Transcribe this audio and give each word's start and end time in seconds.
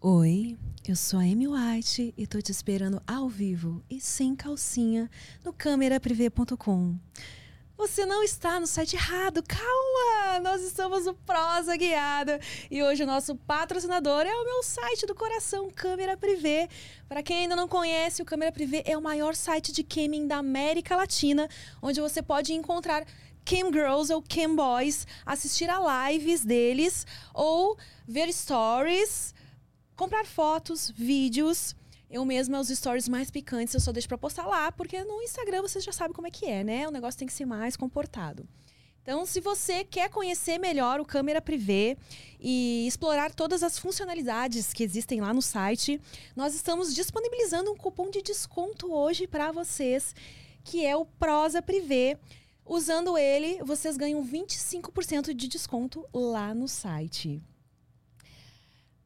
Oi, 0.00 0.56
eu 0.86 0.94
sou 0.94 1.18
a 1.18 1.22
Amy 1.22 1.48
White 1.48 2.14
e 2.16 2.24
tô 2.24 2.40
te 2.40 2.52
esperando 2.52 3.02
ao 3.04 3.28
vivo 3.28 3.82
e 3.90 4.00
sem 4.00 4.32
calcinha 4.36 5.10
no 5.44 5.52
cameraprivé.com. 5.52 6.94
Você 7.76 8.06
não 8.06 8.22
está 8.22 8.60
no 8.60 8.66
site 8.68 8.94
errado, 8.94 9.42
calma! 9.42 10.38
Nós 10.40 10.62
estamos 10.62 11.06
no 11.06 11.14
Prosa 11.14 11.76
Guiada 11.76 12.38
e 12.70 12.80
hoje 12.80 13.02
o 13.02 13.06
nosso 13.08 13.34
patrocinador 13.34 14.20
é 14.20 14.32
o 14.32 14.44
meu 14.44 14.62
site 14.62 15.04
do 15.04 15.16
coração, 15.16 15.68
Câmera 15.68 16.16
Privé. 16.16 16.68
Para 17.08 17.20
quem 17.20 17.38
ainda 17.38 17.56
não 17.56 17.66
conhece, 17.66 18.22
o 18.22 18.24
Câmera 18.24 18.52
Privé 18.52 18.84
é 18.86 18.96
o 18.96 19.02
maior 19.02 19.34
site 19.34 19.72
de 19.72 19.82
camming 19.82 20.28
da 20.28 20.36
América 20.36 20.94
Latina, 20.94 21.48
onde 21.82 22.00
você 22.00 22.22
pode 22.22 22.52
encontrar 22.52 23.04
cam 23.44 23.72
girls 23.72 24.12
ou 24.12 24.22
cam 24.22 24.54
boys, 24.54 25.08
assistir 25.26 25.68
a 25.68 26.08
lives 26.08 26.44
deles 26.44 27.04
ou 27.34 27.76
ver 28.06 28.32
stories 28.32 29.34
comprar 29.98 30.24
fotos, 30.24 30.90
vídeos. 30.90 31.74
Eu 32.08 32.24
mesma, 32.24 32.60
os 32.60 32.68
stories 32.68 33.08
mais 33.08 33.30
picantes, 33.30 33.74
eu 33.74 33.80
só 33.80 33.92
deixo 33.92 34.08
pra 34.08 34.16
postar 34.16 34.46
lá, 34.46 34.72
porque 34.72 35.02
no 35.02 35.20
Instagram 35.20 35.60
você 35.60 35.80
já 35.80 35.92
sabe 35.92 36.14
como 36.14 36.26
é 36.26 36.30
que 36.30 36.46
é, 36.46 36.62
né? 36.64 36.88
O 36.88 36.90
negócio 36.90 37.18
tem 37.18 37.26
que 37.26 37.34
ser 37.34 37.44
mais 37.44 37.76
comportado. 37.76 38.48
Então, 39.02 39.26
se 39.26 39.40
você 39.40 39.84
quer 39.84 40.08
conhecer 40.08 40.58
melhor 40.58 41.00
o 41.00 41.04
câmera 41.04 41.42
privê 41.42 41.98
e 42.38 42.86
explorar 42.86 43.34
todas 43.34 43.62
as 43.62 43.78
funcionalidades 43.78 44.72
que 44.72 44.84
existem 44.84 45.20
lá 45.20 45.34
no 45.34 45.42
site, 45.42 46.00
nós 46.36 46.54
estamos 46.54 46.94
disponibilizando 46.94 47.72
um 47.72 47.76
cupom 47.76 48.08
de 48.10 48.22
desconto 48.22 48.92
hoje 48.92 49.26
para 49.26 49.50
vocês, 49.50 50.14
que 50.62 50.86
é 50.86 50.96
o 50.96 51.04
Prosa 51.04 51.60
Privê. 51.60 52.16
Usando 52.64 53.18
ele, 53.18 53.62
vocês 53.64 53.96
ganham 53.96 54.24
25% 54.24 55.34
de 55.34 55.48
desconto 55.48 56.06
lá 56.12 56.54
no 56.54 56.68
site. 56.68 57.42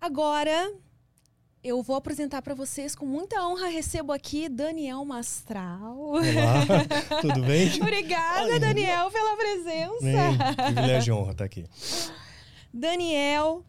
Agora, 0.02 0.74
eu 1.62 1.80
vou 1.80 1.94
apresentar 1.94 2.42
para 2.42 2.56
vocês 2.56 2.96
com 2.96 3.06
muita 3.06 3.46
honra. 3.46 3.68
Recebo 3.68 4.10
aqui 4.10 4.48
Daniel 4.48 5.04
Mastral. 5.04 5.96
Olá, 5.96 6.20
tudo 7.22 7.40
bem? 7.44 7.72
Obrigada, 7.80 8.58
Daniel, 8.58 9.12
pela 9.12 9.36
presença. 9.36 10.00
Bem, 10.00 10.74
privilégio 10.74 11.14
e 11.14 11.16
honra 11.16 11.30
estar 11.30 11.44
aqui. 11.44 11.64
Daniel, 12.74 13.64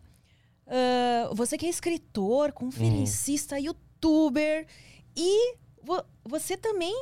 uh, 0.65 1.35
você 1.35 1.55
que 1.55 1.67
é 1.67 1.69
escritor, 1.69 2.51
conferencista, 2.51 3.53
uhum. 3.57 3.65
youtuber 3.65 4.65
e 5.15 5.55
vo 5.83 6.03
você 6.25 6.57
também 6.57 6.95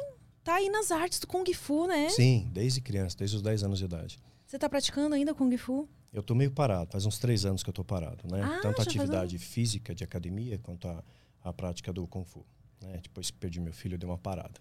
tá 0.43 0.55
aí 0.55 0.67
nas 0.67 0.91
artes 0.91 1.21
do 1.21 1.27
Kung 1.27 1.45
Fu, 1.53 1.87
né? 1.87 2.09
Sim, 2.09 2.49
desde 2.51 2.81
criança, 2.81 3.15
desde 3.17 3.37
os 3.37 3.41
10 3.41 3.63
anos 3.63 3.79
de 3.79 3.85
idade. 3.85 4.19
Você 4.45 4.57
está 4.57 4.67
praticando 4.67 5.15
ainda 5.15 5.33
Kung 5.33 5.55
Fu? 5.55 5.87
Eu 6.13 6.21
tô 6.21 6.35
meio 6.35 6.51
parado, 6.51 6.91
faz 6.91 7.05
uns 7.05 7.17
três 7.17 7.45
anos 7.45 7.63
que 7.63 7.69
eu 7.69 7.73
tô 7.73 7.85
parado, 7.85 8.27
né? 8.29 8.41
Ah, 8.43 8.59
Tanto 8.61 8.79
a 8.79 8.83
atividade 8.83 9.37
física 9.37 9.95
de 9.95 10.03
academia 10.03 10.57
quanto 10.59 10.87
a, 10.87 11.03
a 11.41 11.53
prática 11.53 11.93
do 11.93 12.05
Kung 12.05 12.25
Fu. 12.25 12.45
Né? 12.81 12.99
Depois 13.01 13.31
que 13.31 13.37
perdi 13.37 13.61
meu 13.61 13.71
filho, 13.71 13.95
eu 13.95 13.97
dei 13.97 14.09
uma 14.09 14.17
parada. 14.17 14.59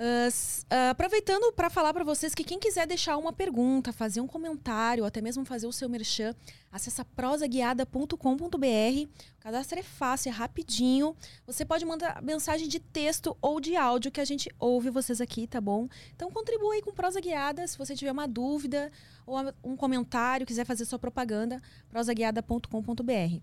Uh, 0.00 0.28
uh, 0.30 0.90
aproveitando 0.92 1.52
para 1.52 1.68
falar 1.68 1.92
para 1.92 2.02
vocês 2.02 2.34
que 2.34 2.42
quem 2.42 2.58
quiser 2.58 2.86
deixar 2.86 3.18
uma 3.18 3.34
pergunta, 3.34 3.92
fazer 3.92 4.22
um 4.22 4.26
comentário, 4.26 5.02
ou 5.02 5.06
até 5.06 5.20
mesmo 5.20 5.44
fazer 5.44 5.66
o 5.66 5.72
seu 5.72 5.90
merchan, 5.90 6.34
acessa 6.72 7.04
prosaguiada.com.br. 7.04 8.16
O 8.16 9.40
cadastro 9.40 9.78
é 9.78 9.82
fácil, 9.82 10.30
é 10.30 10.32
rapidinho. 10.32 11.14
Você 11.46 11.66
pode 11.66 11.84
mandar 11.84 12.22
mensagem 12.22 12.66
de 12.66 12.80
texto 12.80 13.36
ou 13.42 13.60
de 13.60 13.76
áudio 13.76 14.10
que 14.10 14.22
a 14.22 14.24
gente 14.24 14.50
ouve 14.58 14.88
vocês 14.88 15.20
aqui, 15.20 15.46
tá 15.46 15.60
bom? 15.60 15.86
Então 16.16 16.30
contribua 16.30 16.72
aí 16.72 16.80
com 16.80 16.92
Prosa 16.92 17.20
Guiada, 17.20 17.66
se 17.66 17.76
você 17.76 17.94
tiver 17.94 18.12
uma 18.12 18.26
dúvida 18.26 18.90
ou 19.26 19.36
um 19.62 19.76
comentário, 19.76 20.46
quiser 20.46 20.64
fazer 20.64 20.86
sua 20.86 20.98
propaganda, 20.98 21.60
prosaguiada.com.br. 21.90 23.42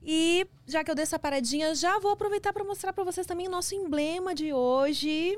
E 0.00 0.46
já 0.64 0.84
que 0.84 0.92
eu 0.92 0.94
dei 0.94 1.02
essa 1.02 1.18
paradinha, 1.18 1.74
já 1.74 1.98
vou 1.98 2.12
aproveitar 2.12 2.52
para 2.52 2.62
mostrar 2.62 2.92
para 2.92 3.02
vocês 3.02 3.26
também 3.26 3.48
o 3.48 3.50
nosso 3.50 3.74
emblema 3.74 4.32
de 4.32 4.52
hoje. 4.52 5.36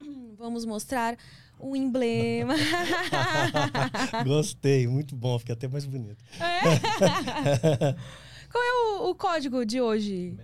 Vamos 0.36 0.64
mostrar 0.64 1.16
o 1.58 1.74
emblema. 1.74 2.54
Gostei, 4.24 4.86
muito 4.86 5.16
bom, 5.16 5.36
fica 5.38 5.54
até 5.54 5.66
mais 5.68 5.86
bonito. 5.86 6.22
É? 6.40 6.62
Qual 8.50 8.62
é 8.62 8.72
o, 8.72 9.08
o, 9.10 9.14
código 9.14 9.64
de 9.64 9.80
hoje? 9.80 10.36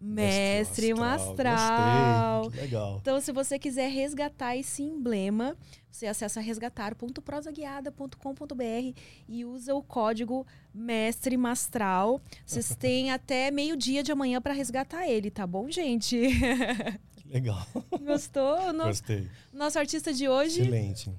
Mestre 0.00 0.94
Mastral. 0.94 2.44
Gostei, 2.44 2.62
legal. 2.62 2.98
Então, 3.00 3.20
se 3.20 3.32
você 3.32 3.58
quiser 3.58 3.90
resgatar 3.90 4.56
esse 4.56 4.82
emblema, 4.82 5.56
você 5.90 6.06
acessa 6.06 6.40
resgatar.prosaguiada.com.br 6.40 9.00
e 9.28 9.44
usa 9.44 9.74
o 9.74 9.82
código 9.82 10.46
Mestre 10.72 11.36
Mastral. 11.36 12.20
Vocês 12.44 12.74
têm 12.78 13.10
até 13.10 13.50
meio-dia 13.50 14.02
de 14.02 14.12
amanhã 14.12 14.40
para 14.40 14.52
resgatar 14.52 15.08
ele, 15.08 15.30
tá 15.30 15.46
bom, 15.46 15.70
gente? 15.70 16.30
Legal. 17.32 17.66
Gostou? 18.04 18.72
No... 18.72 18.84
Gostei. 18.84 19.28
Nosso 19.52 19.78
artista 19.78 20.12
de 20.12 20.28
hoje. 20.28 20.60
Excelente. 20.60 21.12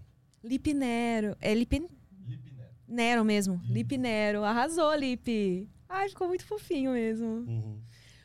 Lipe 0.43 0.73
Nero. 0.73 1.35
É 1.41 1.53
Lipe... 1.53 1.87
Lipe 2.25 2.51
Nero. 2.51 2.69
Nero 2.87 3.25
mesmo. 3.25 3.55
Uhum. 3.55 3.73
Lipe 3.73 3.97
Nero. 3.97 4.43
Arrasou, 4.43 4.93
Lipe. 4.95 5.69
Ai, 5.89 6.09
ficou 6.09 6.27
muito 6.27 6.45
fofinho 6.45 6.91
mesmo. 6.91 7.27
Uhum. 7.27 7.81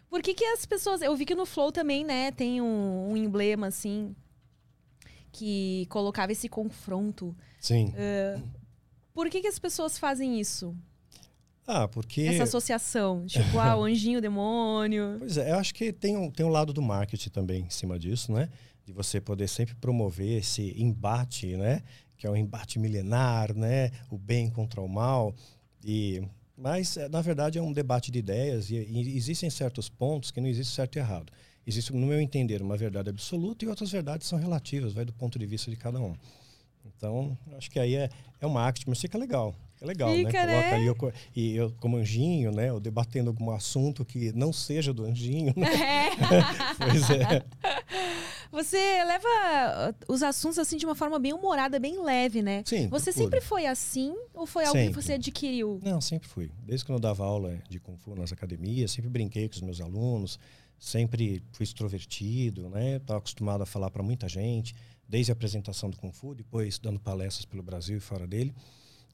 Por 0.08 0.22
que, 0.22 0.34
que 0.34 0.44
as 0.44 0.66
pessoas. 0.66 1.00
Eu 1.00 1.16
vi 1.16 1.24
que 1.24 1.34
no 1.34 1.46
Flow 1.46 1.72
também, 1.72 2.04
né, 2.04 2.30
tem 2.32 2.60
um, 2.60 3.12
um 3.12 3.16
emblema 3.16 3.68
assim. 3.68 4.14
Que 5.32 5.86
colocava 5.88 6.32
esse 6.32 6.48
confronto. 6.48 7.34
Sim. 7.58 7.94
Uh, 7.96 8.46
por 9.14 9.30
que, 9.30 9.40
que 9.40 9.48
as 9.48 9.58
pessoas 9.58 9.98
fazem 9.98 10.38
isso? 10.38 10.76
Ah, 11.66 11.86
porque. 11.86 12.22
Essa 12.22 12.44
associação, 12.44 13.24
tipo, 13.26 13.58
ah, 13.58 13.76
o 13.76 13.84
anjinho, 13.84 14.20
demônio. 14.20 15.16
Pois 15.18 15.36
é, 15.36 15.52
eu 15.52 15.56
acho 15.56 15.74
que 15.74 15.92
tem 15.92 16.16
um, 16.16 16.30
tem 16.30 16.44
um 16.44 16.48
lado 16.48 16.72
do 16.72 16.82
marketing 16.82 17.30
também 17.30 17.64
em 17.64 17.70
cima 17.70 17.98
disso, 17.98 18.32
né? 18.32 18.48
De 18.84 18.92
você 18.92 19.20
poder 19.20 19.48
sempre 19.48 19.74
promover 19.76 20.38
esse 20.38 20.74
embate, 20.76 21.56
né? 21.56 21.82
Que 22.16 22.26
é 22.26 22.30
um 22.30 22.36
embate 22.36 22.78
milenar, 22.78 23.54
né? 23.54 23.90
O 24.10 24.18
bem 24.18 24.50
contra 24.50 24.80
o 24.80 24.88
mal. 24.88 25.34
E, 25.84 26.22
mas, 26.56 26.96
na 27.10 27.20
verdade, 27.20 27.58
é 27.58 27.62
um 27.62 27.72
debate 27.72 28.10
de 28.10 28.18
ideias 28.18 28.70
e, 28.70 28.74
e 28.74 29.16
existem 29.16 29.48
certos 29.48 29.88
pontos 29.88 30.30
que 30.30 30.40
não 30.40 30.48
existe 30.48 30.74
certo 30.74 30.96
e 30.96 30.98
errado. 30.98 31.32
Existe, 31.64 31.92
no 31.92 32.06
meu 32.06 32.20
entender, 32.20 32.60
uma 32.60 32.76
verdade 32.76 33.08
absoluta 33.08 33.64
e 33.64 33.68
outras 33.68 33.90
verdades 33.90 34.26
são 34.26 34.36
relativas, 34.36 34.92
vai 34.92 35.04
do 35.04 35.12
ponto 35.12 35.38
de 35.38 35.46
vista 35.46 35.70
de 35.70 35.76
cada 35.76 36.00
um. 36.00 36.14
Então, 36.84 37.38
acho 37.56 37.70
que 37.70 37.78
aí 37.78 37.94
é, 37.94 38.10
é 38.40 38.46
um 38.46 38.50
marketing, 38.50 38.90
mas 38.90 39.00
fica 39.00 39.16
legal. 39.16 39.54
É 39.82 39.86
legal, 39.86 40.08
né? 40.10 40.16
Fica, 40.16 40.46
né? 40.46 40.52
Coloca 40.52 41.06
né? 41.06 41.12
ali 41.12 41.14
e 41.34 41.56
eu 41.56 41.74
como 41.80 41.96
anjinho, 41.96 42.52
né? 42.52 42.70
Eu 42.70 42.78
debatendo 42.78 43.30
algum 43.30 43.50
assunto 43.50 44.04
que 44.04 44.32
não 44.32 44.52
seja 44.52 44.92
do 44.92 45.04
anjinho. 45.04 45.52
Né? 45.56 45.68
É. 45.74 46.10
pois 46.78 47.10
é. 47.10 47.44
Você 48.52 48.76
leva 48.76 49.28
uh, 49.28 50.12
os 50.12 50.22
assuntos 50.22 50.58
assim 50.58 50.76
de 50.76 50.84
uma 50.84 50.94
forma 50.94 51.18
bem 51.18 51.32
humorada, 51.32 51.80
bem 51.80 52.00
leve, 52.00 52.42
né? 52.42 52.62
Sim. 52.64 52.86
Você 52.88 53.10
procuro. 53.10 53.24
sempre 53.24 53.40
foi 53.40 53.66
assim 53.66 54.14
ou 54.32 54.46
foi 54.46 54.64
algo 54.64 54.78
sempre. 54.78 54.94
que 54.94 55.02
você 55.02 55.14
adquiriu? 55.14 55.80
Não, 55.82 56.00
sempre 56.00 56.28
fui. 56.28 56.50
Desde 56.64 56.84
que 56.84 56.92
eu 56.92 56.98
dava 57.00 57.24
aula 57.24 57.58
de 57.68 57.80
Kung 57.80 57.96
Fu 57.96 58.14
nas 58.14 58.32
academias, 58.32 58.92
sempre 58.92 59.10
brinquei 59.10 59.48
com 59.48 59.54
os 59.54 59.62
meus 59.62 59.80
alunos, 59.80 60.38
sempre 60.78 61.42
fui 61.50 61.64
extrovertido, 61.64 62.68
né? 62.68 62.96
Estava 62.96 63.18
acostumado 63.18 63.62
a 63.62 63.66
falar 63.66 63.90
para 63.90 64.02
muita 64.02 64.28
gente, 64.28 64.76
desde 65.08 65.32
a 65.32 65.34
apresentação 65.34 65.88
do 65.88 65.96
Kung 65.96 66.12
Fu, 66.12 66.34
depois 66.34 66.78
dando 66.78 67.00
palestras 67.00 67.46
pelo 67.46 67.62
Brasil 67.62 67.96
e 67.96 68.00
fora 68.00 68.26
dele. 68.26 68.54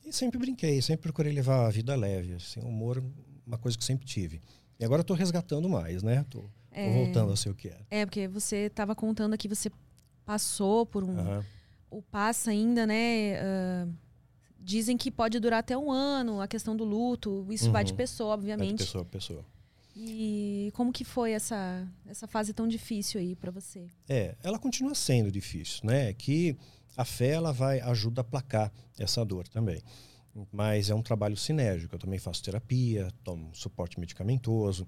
E 0.09 0.13
sempre 0.13 0.39
brinquei, 0.39 0.81
sempre 0.81 1.03
procurei 1.03 1.31
levar 1.31 1.67
a 1.67 1.71
vida 1.71 1.95
leve. 1.95 2.35
Assim, 2.35 2.61
humor, 2.61 3.05
uma 3.47 3.59
coisa 3.59 3.77
que 3.77 3.85
sempre 3.85 4.07
tive. 4.07 4.41
E 4.81 4.85
agora 4.85 5.03
estou 5.03 5.15
resgatando 5.15 5.69
mais, 5.69 6.03
né? 6.03 6.25
Tô, 6.31 6.45
é, 6.71 6.91
voltando 6.95 7.31
a 7.31 7.37
ser 7.37 7.51
o 7.51 7.55
que 7.55 7.69
era. 7.69 7.87
É, 7.91 8.07
porque 8.07 8.27
você 8.27 8.67
estava 8.67 8.95
contando 8.95 9.35
aqui, 9.35 9.47
você 9.47 9.71
passou 10.25 10.87
por 10.87 11.05
um. 11.05 11.19
Uhum. 11.19 11.45
Ou 11.91 12.03
passa 12.03 12.51
ainda, 12.51 12.87
né? 12.87 13.35
Uh, 13.43 13.93
dizem 14.59 14.97
que 14.97 15.11
pode 15.11 15.39
durar 15.39 15.61
até 15.61 15.77
um 15.77 15.91
ano, 15.91 16.41
a 16.41 16.49
questão 16.49 16.75
do 16.75 16.85
luto. 16.85 17.47
Isso 17.51 17.67
uhum. 17.67 17.73
vai 17.73 17.85
de 17.85 17.93
pessoa, 17.93 18.33
obviamente. 18.33 18.69
Vai 18.69 18.77
de 18.77 18.85
pessoa 18.85 19.05
pessoa. 19.05 19.45
E 19.95 20.71
como 20.75 20.93
que 20.93 21.05
foi 21.05 21.33
essa, 21.33 21.87
essa 22.07 22.27
fase 22.27 22.55
tão 22.55 22.67
difícil 22.67 23.21
aí 23.21 23.35
para 23.35 23.51
você? 23.51 23.89
É, 24.09 24.37
ela 24.43 24.59
continua 24.59 24.95
sendo 24.95 25.31
difícil, 25.31 25.81
né? 25.85 26.15
Que 26.15 26.57
a 26.99 27.05
fé 27.05 27.29
ela 27.29 27.53
vai 27.53 27.79
ajuda 27.81 28.23
a 28.23 28.25
placar 28.25 28.73
essa 28.99 29.25
dor 29.25 29.47
também. 29.47 29.81
mas 30.53 30.91
é 30.91 30.95
um 30.95 31.03
trabalho 31.03 31.37
sinérgico. 31.37 31.95
Eu 31.95 31.99
também 31.99 32.19
faço 32.19 32.43
terapia, 32.43 33.09
tomo 33.23 33.55
suporte 33.55 33.99
medicamentoso. 33.99 34.87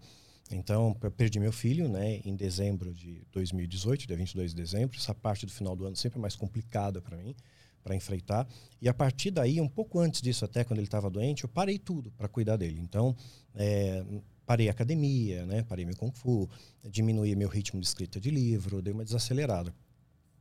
Então, 0.51 0.97
eu 1.03 1.11
perdi 1.13 1.39
meu 1.39 1.53
filho 1.53 1.89
né, 1.89 2.21
em 2.25 2.35
dezembro 2.35 2.93
de 2.93 3.25
2018, 3.33 4.09
dia 4.09 4.17
22 4.17 4.51
de 4.51 4.57
dezembro. 4.57 4.97
Essa 4.99 5.15
parte 5.15 5.47
do 5.47 5.53
final 5.53 5.77
do 5.77 5.87
ano 5.87 5.95
sempre 5.95 6.19
é 6.19 6.23
mais 6.23 6.35
complicada 6.35 7.01
para 7.01 7.17
mim, 7.17 7.35
para 7.83 7.95
enfrentar. 7.95 8.49
E 8.83 8.89
a 8.89 8.95
partir 8.95 9.31
daí, 9.31 9.61
um 9.61 9.69
pouco 9.69 10.01
antes 10.01 10.21
disso, 10.21 10.45
até 10.45 10.65
quando 10.65 10.81
ele 10.81 10.89
estava 10.89 11.09
doente, 11.09 11.45
eu 11.45 11.49
parei 11.49 11.79
tudo 11.79 12.11
para 12.13 12.27
cuidar 12.27 12.57
dele. 12.57 12.81
Então, 12.81 13.15
é, 13.55 14.05
parei 14.45 14.69
a 14.69 14.73
academia, 14.73 15.47
né, 15.47 15.63
parei 15.63 15.85
meu 15.85 15.97
Kung 15.97 16.13
Fu, 16.13 16.49
diminuí 16.85 17.37
meu 17.37 17.49
ritmo 17.49 17.81
de 17.81 17.87
escrita 17.87 18.21
de 18.21 18.31
livro, 18.31 18.83
dei 18.83 18.93
uma 18.93 19.05
desacelerada 19.05 19.73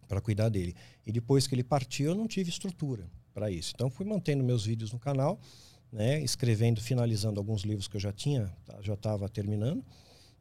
para 0.10 0.20
cuidar 0.20 0.50
dele. 0.50 0.76
E 1.06 1.12
depois 1.14 1.48
que 1.48 1.56
ele 1.56 1.64
partiu, 1.64 2.10
eu 2.10 2.16
não 2.16 2.28
tive 2.28 2.50
estrutura 2.50 3.10
para 3.34 3.50
isso. 3.50 3.72
Então, 3.74 3.90
fui 3.90 4.06
mantendo 4.06 4.44
meus 4.44 4.66
vídeos 4.66 4.92
no 4.92 5.00
canal 5.00 5.40
né, 5.92 6.22
escrevendo, 6.22 6.82
finalizando 6.82 7.40
alguns 7.40 7.64
livros 7.64 7.88
que 7.88 7.98
eu 7.98 8.02
já 8.02 8.12
tinha, 8.12 8.52
tá, 8.66 8.78
já 8.82 8.94
estava 8.94 9.28
terminando, 9.28 9.84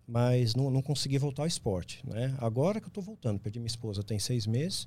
mas 0.07 0.55
não, 0.55 0.71
não 0.71 0.83
consegui 0.83 1.19
voltar 1.19 1.43
ao 1.43 1.49
esporte. 1.49 2.01
Né? 2.07 2.35
Agora 2.39 2.81
que 2.81 2.87
eu 2.87 2.91
estou 2.91 3.03
voltando, 3.03 3.39
perdi 3.39 3.59
minha 3.59 3.69
esposa 3.69 4.03
tem 4.03 4.19
seis 4.19 4.47
meses, 4.47 4.87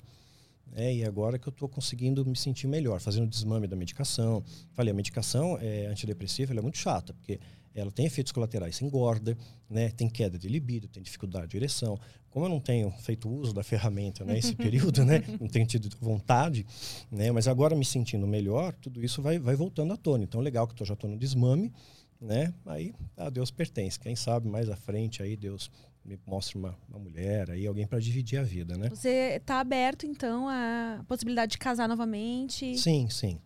né, 0.68 0.94
e 0.94 1.04
agora 1.04 1.38
que 1.38 1.48
eu 1.48 1.52
estou 1.52 1.68
conseguindo 1.68 2.26
me 2.26 2.36
sentir 2.36 2.68
melhor, 2.68 3.00
fazendo 3.00 3.28
desmame 3.28 3.68
da 3.68 3.76
medicação. 3.76 4.44
Falei, 4.74 4.92
a 4.92 4.96
medicação 4.96 5.58
é, 5.60 5.88
antidepressiva 5.88 6.54
é 6.54 6.62
muito 6.62 6.78
chata, 6.78 7.14
porque 7.14 7.40
ela 7.74 7.92
tem 7.92 8.06
efeitos 8.06 8.32
colaterais, 8.32 8.82
engorda, 8.82 9.38
né, 9.70 9.90
tem 9.90 10.10
queda 10.10 10.38
de 10.38 10.48
libido, 10.48 10.88
tem 10.88 11.02
dificuldade 11.02 11.48
de 11.48 11.58
ereção. 11.58 12.00
Como 12.30 12.46
eu 12.46 12.50
não 12.50 12.60
tenho 12.60 12.92
feito 12.92 13.30
uso 13.30 13.54
da 13.54 13.64
ferramenta 13.64 14.26
nesse 14.26 14.50
né, 14.50 14.56
período, 14.64 15.06
né, 15.06 15.24
não 15.40 15.48
tenho 15.48 15.66
tido 15.66 15.90
vontade, 16.00 16.66
né, 17.10 17.32
mas 17.32 17.48
agora 17.48 17.76
me 17.76 17.86
sentindo 17.86 18.28
melhor, 18.28 18.74
tudo 18.76 19.04
isso 19.04 19.22
vai, 19.22 19.40
vai 19.40 19.56
voltando 19.56 19.94
à 19.94 19.98
tona. 19.98 20.24
Então, 20.24 20.42
legal 20.42 20.68
que 20.68 20.82
eu 20.82 20.86
já 20.86 20.94
estou 20.94 21.10
no 21.10 21.18
desmame, 21.18 21.72
né, 22.20 22.54
aí 22.66 22.94
a 23.18 23.30
Deus 23.30 23.52
pertence. 23.52 24.00
Quem 24.00 24.16
sabe 24.16 24.48
mais 24.48 24.70
à 24.70 24.76
frente 24.76 25.24
aí 25.24 25.36
Deus 25.36 25.72
me 26.04 26.20
mostra 26.26 26.58
uma, 26.58 26.78
uma 26.90 27.00
mulher 27.00 27.52
aí, 27.52 27.66
alguém 27.66 27.86
para 27.86 28.00
dividir 28.00 28.40
a 28.40 28.44
vida, 28.44 28.76
né? 28.76 28.90
Você 28.90 29.38
está 29.40 29.60
aberto, 29.60 30.06
então, 30.06 30.48
à 30.50 31.04
possibilidade 31.08 31.52
de 31.52 31.58
casar 31.58 31.88
novamente? 31.88 32.76
Sim, 32.78 33.08
sim. 33.10 33.40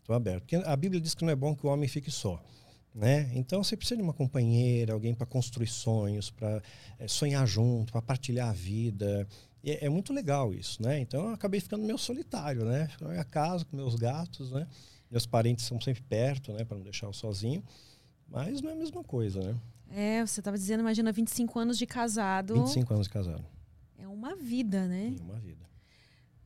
Estou 0.00 0.14
aberto. 0.14 0.42
Porque 0.42 0.56
a 0.56 0.76
Bíblia 0.76 1.00
diz 1.00 1.14
que 1.14 1.24
não 1.24 1.32
é 1.32 1.36
bom 1.36 1.54
que 1.54 1.66
o 1.66 1.68
homem 1.68 1.88
fique 1.88 2.10
só. 2.10 2.40
Né? 2.96 3.30
Então 3.34 3.62
você 3.62 3.76
precisa 3.76 3.94
de 3.94 4.02
uma 4.02 4.14
companheira, 4.14 4.94
alguém 4.94 5.14
para 5.14 5.26
construir 5.26 5.66
sonhos, 5.66 6.30
para 6.30 6.62
é, 6.98 7.06
sonhar 7.06 7.46
junto, 7.46 7.92
para 7.92 8.00
partilhar 8.00 8.48
a 8.48 8.52
vida. 8.54 9.28
É, 9.62 9.84
é, 9.84 9.88
muito 9.90 10.14
legal 10.14 10.54
isso, 10.54 10.82
né? 10.82 10.98
Então 10.98 11.26
eu 11.26 11.34
acabei 11.34 11.60
ficando 11.60 11.84
meio 11.84 11.98
solitário, 11.98 12.64
né? 12.64 12.88
Na 12.98 13.10
minha 13.10 13.24
casa 13.24 13.66
com 13.66 13.76
meus 13.76 13.96
gatos, 13.96 14.50
né? 14.50 14.66
Meus 15.10 15.26
parentes 15.26 15.66
são 15.66 15.78
sempre 15.78 16.02
perto, 16.04 16.54
né? 16.54 16.64
Para 16.64 16.78
não 16.78 16.84
deixar 16.84 17.06
eu 17.06 17.12
sozinho. 17.12 17.62
Mas 18.26 18.62
não 18.62 18.70
é 18.70 18.72
a 18.72 18.76
mesma 18.76 19.04
coisa, 19.04 19.42
né? 19.42 19.60
É, 19.90 20.26
você 20.26 20.40
estava 20.40 20.56
dizendo, 20.56 20.80
imagina, 20.80 21.12
25 21.12 21.58
anos 21.58 21.76
de 21.76 21.86
casado. 21.86 22.54
25 22.54 22.94
anos 22.94 23.06
de 23.08 23.12
casado. 23.12 23.44
É 23.98 24.08
uma 24.08 24.34
vida, 24.34 24.86
né? 24.86 25.14
É 25.18 25.22
uma 25.22 25.38
vida. 25.38 25.65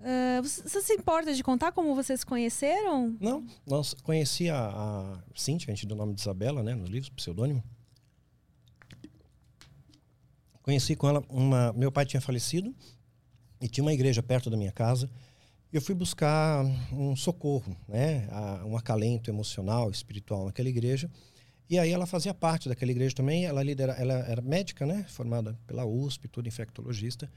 Uh, 0.00 0.42
você 0.42 0.80
se 0.80 0.94
importa 0.94 1.34
de 1.34 1.42
contar 1.42 1.72
como 1.72 1.94
vocês 1.94 2.24
conheceram? 2.24 3.14
Não, 3.20 3.46
nós 3.66 3.92
conheci 3.92 4.48
a, 4.48 4.68
a 4.68 5.18
Cintia, 5.34 5.70
a 5.70 5.74
gente 5.74 5.86
deu 5.86 5.94
o 5.94 5.98
nome 5.98 6.14
de 6.14 6.22
Isabela, 6.22 6.62
né, 6.62 6.74
nos 6.74 6.88
livros, 6.88 7.10
pseudônimo. 7.10 7.62
Conheci 10.62 10.96
com 10.96 11.06
ela 11.06 11.22
uma. 11.28 11.72
Meu 11.74 11.92
pai 11.92 12.06
tinha 12.06 12.20
falecido 12.20 12.74
e 13.60 13.68
tinha 13.68 13.84
uma 13.84 13.92
igreja 13.92 14.22
perto 14.22 14.48
da 14.48 14.56
minha 14.56 14.72
casa. 14.72 15.10
Eu 15.70 15.82
fui 15.82 15.94
buscar 15.94 16.64
um 16.92 17.14
socorro, 17.14 17.76
né, 17.86 18.26
um 18.64 18.76
acalento 18.76 19.30
emocional, 19.30 19.90
espiritual 19.90 20.46
naquela 20.46 20.68
igreja. 20.68 21.10
E 21.68 21.78
aí 21.78 21.90
ela 21.90 22.06
fazia 22.06 22.32
parte 22.32 22.68
daquela 22.68 22.90
igreja 22.90 23.14
também. 23.14 23.44
Ela 23.44 23.62
lidera, 23.62 23.92
ela 23.92 24.14
era 24.14 24.40
médica, 24.40 24.86
né, 24.86 25.04
formada 25.08 25.58
pela 25.66 25.84
USP, 25.84 26.26
tudo 26.26 26.48
infectologista. 26.48 27.30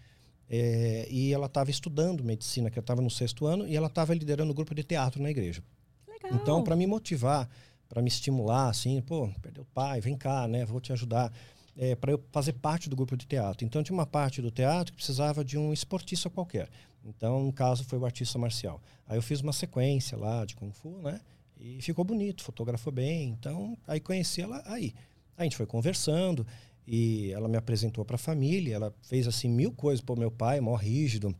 É, 0.49 1.07
e 1.09 1.33
ela 1.33 1.47
estava 1.47 1.71
estudando 1.71 2.23
medicina, 2.23 2.69
que 2.69 2.77
eu 2.77 2.81
estava 2.81 3.01
no 3.01 3.09
sexto 3.09 3.45
ano, 3.45 3.67
e 3.67 3.75
ela 3.75 3.87
estava 3.87 4.13
liderando 4.13 4.51
o 4.51 4.53
grupo 4.53 4.75
de 4.75 4.83
teatro 4.83 5.21
na 5.21 5.29
igreja. 5.29 5.63
Legal. 6.07 6.39
Então, 6.39 6.63
para 6.63 6.75
me 6.75 6.85
motivar, 6.85 7.49
para 7.89 8.01
me 8.01 8.07
estimular, 8.07 8.69
assim, 8.69 9.01
pô, 9.01 9.29
perdeu 9.41 9.63
o 9.63 9.67
pai, 9.73 10.01
vem 10.01 10.15
cá, 10.15 10.47
né, 10.47 10.65
vou 10.65 10.79
te 10.79 10.91
ajudar. 10.93 11.31
É, 11.75 11.95
para 11.95 12.11
eu 12.11 12.23
fazer 12.31 12.53
parte 12.53 12.87
do 12.87 12.95
grupo 12.95 13.17
de 13.17 13.25
teatro. 13.25 13.65
Então, 13.65 13.81
tinha 13.81 13.95
uma 13.95 14.05
parte 14.05 14.41
do 14.41 14.51
teatro 14.51 14.91
que 14.91 14.97
precisava 14.97 15.43
de 15.43 15.57
um 15.57 15.73
esportista 15.73 16.29
qualquer. 16.29 16.69
Então, 17.03 17.43
no 17.43 17.51
caso, 17.51 17.83
foi 17.83 17.97
o 17.97 18.05
artista 18.05 18.37
marcial. 18.37 18.79
Aí 19.07 19.17
eu 19.17 19.21
fiz 19.21 19.41
uma 19.41 19.51
sequência 19.51 20.17
lá 20.17 20.45
de 20.45 20.55
Kung 20.55 20.71
Fu, 20.71 20.99
né? 21.01 21.19
E 21.59 21.81
ficou 21.81 22.05
bonito, 22.05 22.43
fotografou 22.43 22.93
bem. 22.93 23.29
Então, 23.29 23.77
aí 23.87 23.99
conheci 23.99 24.41
ela 24.41 24.61
aí. 24.65 24.93
A 25.37 25.43
gente 25.43 25.57
foi 25.57 25.65
conversando 25.65 26.45
e 26.87 27.31
ela 27.31 27.47
me 27.47 27.57
apresentou 27.57 28.03
para 28.05 28.15
a 28.15 28.19
família. 28.19 28.75
Ela 28.75 28.93
fez 29.03 29.27
assim 29.27 29.49
mil 29.49 29.71
coisas 29.71 30.03
para 30.03 30.15
o 30.15 30.19
meu 30.19 30.31
pai, 30.31 30.59
mó 30.59 30.75
rígido. 30.75 31.35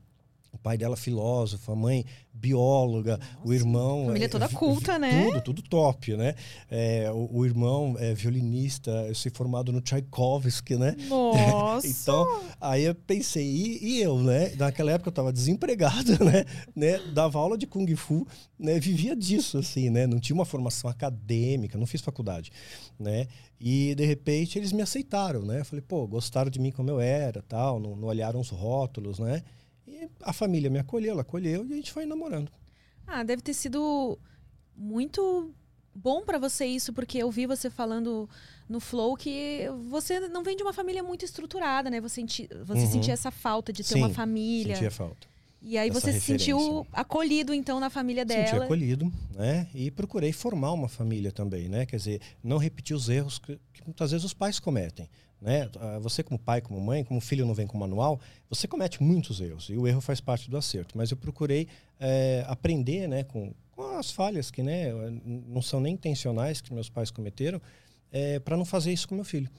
O 0.54 0.58
pai 0.58 0.78
dela 0.78 0.96
filósofo, 0.96 1.72
a 1.72 1.76
mãe 1.76 2.06
bióloga, 2.32 3.18
Nossa, 3.18 3.48
o 3.48 3.54
irmão. 3.54 4.06
Família 4.06 4.26
é, 4.26 4.30
toda 4.30 4.48
culta, 4.50 5.00
né? 5.00 5.26
Tudo, 5.26 5.42
tudo 5.42 5.62
top, 5.64 6.16
né? 6.16 6.36
É, 6.70 7.12
o, 7.12 7.40
o, 7.40 7.46
irmão 7.46 7.96
é 8.00 8.14
violinista, 8.14 8.92
eu 9.08 9.16
sei 9.16 9.32
formado 9.32 9.72
no 9.72 9.82
Tchaikovsky, 9.82 10.76
né? 10.76 10.96
Nossa! 11.08 11.86
então, 11.90 12.42
aí 12.62 12.84
eu 12.84 12.96
pensei, 12.96 13.46
e, 13.46 13.84
e, 13.84 14.02
eu, 14.02 14.20
né? 14.20 14.54
Naquela 14.56 14.92
época 14.92 15.10
eu 15.10 15.12
estava 15.12 15.34
desempregado, 15.34 16.12
né? 16.26 16.46
né? 16.76 17.00
Dava 17.14 17.40
aula 17.40 17.58
de 17.58 17.68
Kung 17.68 17.96
Fu, 17.96 18.28
né? 18.60 18.80
Vivia 18.80 19.16
disso, 19.16 19.58
assim, 19.58 19.90
né? 19.90 20.06
Não 20.06 20.20
tinha 20.20 20.36
uma 20.36 20.46
formação 20.46 20.90
acadêmica, 20.90 21.78
não 21.78 21.86
fiz 21.86 22.02
faculdade, 22.02 22.52
né? 23.00 23.28
E 23.60 23.96
de 23.96 24.06
repente 24.06 24.60
eles 24.60 24.72
me 24.72 24.82
aceitaram, 24.82 25.44
né? 25.44 25.62
Eu 25.62 25.66
falei, 25.66 25.82
pô, 25.82 26.06
gostaram 26.08 26.52
de 26.52 26.60
mim 26.60 26.72
como 26.72 26.90
eu 26.90 27.00
era, 27.00 27.42
tal, 27.44 27.80
não, 27.80 27.96
não 27.96 28.08
olharam 28.08 28.40
os 28.40 28.50
rótulos, 28.50 29.20
né? 29.20 29.42
E 29.88 30.10
a 30.22 30.34
família 30.34 30.70
me 30.70 30.80
acolheu, 30.80 31.12
ela 31.12 31.22
acolheu 31.22 31.66
e 31.66 31.74
a 31.74 31.76
gente 31.76 31.92
foi 31.92 32.06
namorando. 32.06 32.52
Ah, 33.06 33.24
deve 33.24 33.42
ter 33.42 33.54
sido 33.54 34.18
muito 34.76 35.54
bom 35.94 36.24
para 36.24 36.38
você 36.40 36.66
isso, 36.66 36.94
porque 36.94 37.18
eu 37.18 37.30
vi 37.30 37.46
você 37.46 37.70
falando 37.70 38.30
no 38.68 38.80
Flow 38.80 39.16
que 39.16 39.68
você 39.90 40.20
não 40.30 40.44
vem 40.44 40.56
de 40.56 40.64
uma 40.64 40.74
família 40.74 41.04
muito 41.04 41.24
estruturada, 41.26 41.90
né? 41.90 42.02
Você, 42.02 42.16
senti, 42.16 42.50
você 42.64 42.82
uhum. 42.82 42.92
sentia 42.92 43.14
essa 43.14 43.30
falta 43.30 43.72
de 43.72 43.84
ter 43.84 43.94
Sim, 43.94 44.00
uma 44.00 44.10
família. 44.10 44.76
sentia 44.76 44.92
falta. 44.92 45.28
E 45.66 45.78
aí 45.78 45.90
você 45.90 46.12
se 46.12 46.20
sentiu 46.20 46.86
acolhido, 46.92 47.54
então, 47.54 47.80
na 47.80 47.90
família 47.90 48.26
dela. 48.26 48.48
Senti 48.48 48.62
acolhido, 48.64 49.12
né? 49.34 49.70
E 49.74 49.90
procurei 49.90 50.34
formar 50.34 50.74
uma 50.74 50.90
família 50.90 51.32
também, 51.32 51.70
né? 51.70 51.86
Quer 51.86 51.96
dizer, 51.96 52.22
não 52.44 52.58
repetir 52.58 52.94
os 52.94 53.08
erros 53.08 53.40
que, 53.40 53.58
que 53.72 53.82
muitas 53.86 54.12
vezes 54.12 54.26
os 54.26 54.34
pais 54.34 54.60
cometem. 54.60 55.10
Né? 55.44 55.70
Ah, 55.78 56.00
você 56.00 56.24
como 56.24 56.40
pai, 56.40 56.62
como 56.62 56.80
mãe, 56.80 57.04
como 57.04 57.20
filho 57.20 57.46
não 57.46 57.54
vem 57.54 57.68
com 57.68 57.78
manual, 57.78 58.18
você 58.50 58.66
comete 58.66 59.04
muitos 59.04 59.42
erros 59.42 59.68
e 59.70 59.76
o 59.76 59.86
erro 59.86 60.00
faz 60.00 60.22
parte 60.22 60.50
do 60.50 60.56
acerto. 60.56 60.98
Mas 60.98 61.12
eu 61.12 61.18
procurei 61.18 61.68
é, 62.00 62.46
aprender, 62.48 63.10
né, 63.10 63.26
com, 63.26 63.54
com, 63.72 63.98
as 63.98 64.10
falhas 64.10 64.50
que, 64.50 64.64
né, 64.64 64.90
não 65.46 65.62
são 65.62 65.82
nem 65.82 65.96
intencionais 65.96 66.62
que 66.62 66.74
meus 66.74 66.90
pais 66.90 67.12
cometeram, 67.12 67.62
é, 68.10 68.40
para 68.40 68.56
não 68.56 68.64
fazer 68.64 68.94
isso 68.94 69.06
com 69.06 69.16
meu 69.16 69.26
filho. 69.26 69.50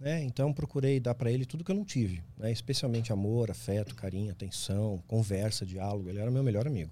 Né? 0.00 0.22
Então 0.22 0.54
procurei 0.54 0.98
dar 0.98 1.14
para 1.14 1.30
ele 1.30 1.44
tudo 1.44 1.62
que 1.62 1.70
eu 1.70 1.76
não 1.76 1.84
tive, 1.84 2.22
né? 2.38 2.50
especialmente 2.50 3.12
amor, 3.12 3.50
afeto, 3.50 3.94
carinho, 3.94 4.32
atenção, 4.32 5.02
conversa, 5.06 5.66
diálogo. 5.66 6.08
Ele 6.08 6.18
era 6.18 6.30
meu 6.30 6.42
melhor 6.42 6.66
amigo. 6.66 6.90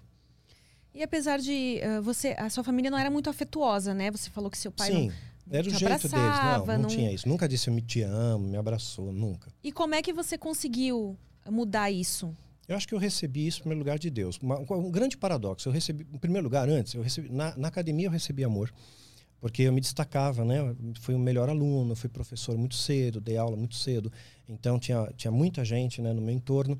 E 0.94 1.02
apesar 1.02 1.38
de 1.38 1.80
uh, 1.82 2.02
você, 2.02 2.36
a 2.38 2.50
sua 2.50 2.62
família 2.62 2.90
não 2.90 2.98
era 2.98 3.10
muito 3.10 3.28
afetuosa, 3.28 3.92
né? 3.92 4.10
Você 4.12 4.30
falou 4.30 4.48
que 4.48 4.56
seu 4.56 4.70
pai 4.70 4.92
Sim. 4.92 5.06
não 5.08 5.33
era 5.50 5.66
o 5.66 5.70
jeito 5.70 5.86
abraçava, 5.86 6.66
deles. 6.66 6.66
Não, 6.66 6.66
não, 6.66 6.82
não, 6.82 6.88
tinha 6.88 7.12
isso. 7.12 7.28
Nunca 7.28 7.48
disse 7.48 7.68
eu 7.68 7.74
me 7.74 7.82
te 7.82 8.02
amo, 8.02 8.48
me 8.48 8.56
abraçou, 8.56 9.12
nunca. 9.12 9.52
E 9.62 9.70
como 9.70 9.94
é 9.94 10.02
que 10.02 10.12
você 10.12 10.38
conseguiu 10.38 11.16
mudar 11.50 11.90
isso? 11.90 12.34
Eu 12.66 12.76
acho 12.76 12.88
que 12.88 12.94
eu 12.94 12.98
recebi 12.98 13.46
isso 13.46 13.58
em 13.58 13.62
primeiro 13.62 13.80
lugar 13.80 13.98
de 13.98 14.08
Deus. 14.08 14.38
Uma, 14.38 14.58
um 14.58 14.90
grande 14.90 15.16
paradoxo. 15.16 15.68
Eu 15.68 15.72
recebi, 15.72 16.06
em 16.12 16.18
primeiro 16.18 16.44
lugar, 16.44 16.68
antes, 16.68 16.94
eu 16.94 17.02
recebi, 17.02 17.30
na, 17.30 17.54
na 17.56 17.68
academia 17.68 18.06
eu 18.06 18.10
recebi 18.10 18.42
amor, 18.42 18.72
porque 19.40 19.62
eu 19.62 19.72
me 19.72 19.80
destacava, 19.80 20.44
né? 20.44 20.74
Fui 21.00 21.14
o 21.14 21.18
melhor 21.18 21.50
aluno, 21.50 21.94
fui 21.94 22.08
professor 22.08 22.56
muito 22.56 22.74
cedo, 22.74 23.20
dei 23.20 23.36
aula 23.36 23.56
muito 23.56 23.74
cedo. 23.74 24.10
Então 24.48 24.78
tinha, 24.78 25.12
tinha 25.14 25.30
muita 25.30 25.64
gente 25.64 26.00
né, 26.00 26.12
no 26.12 26.22
meu 26.22 26.34
entorno. 26.34 26.78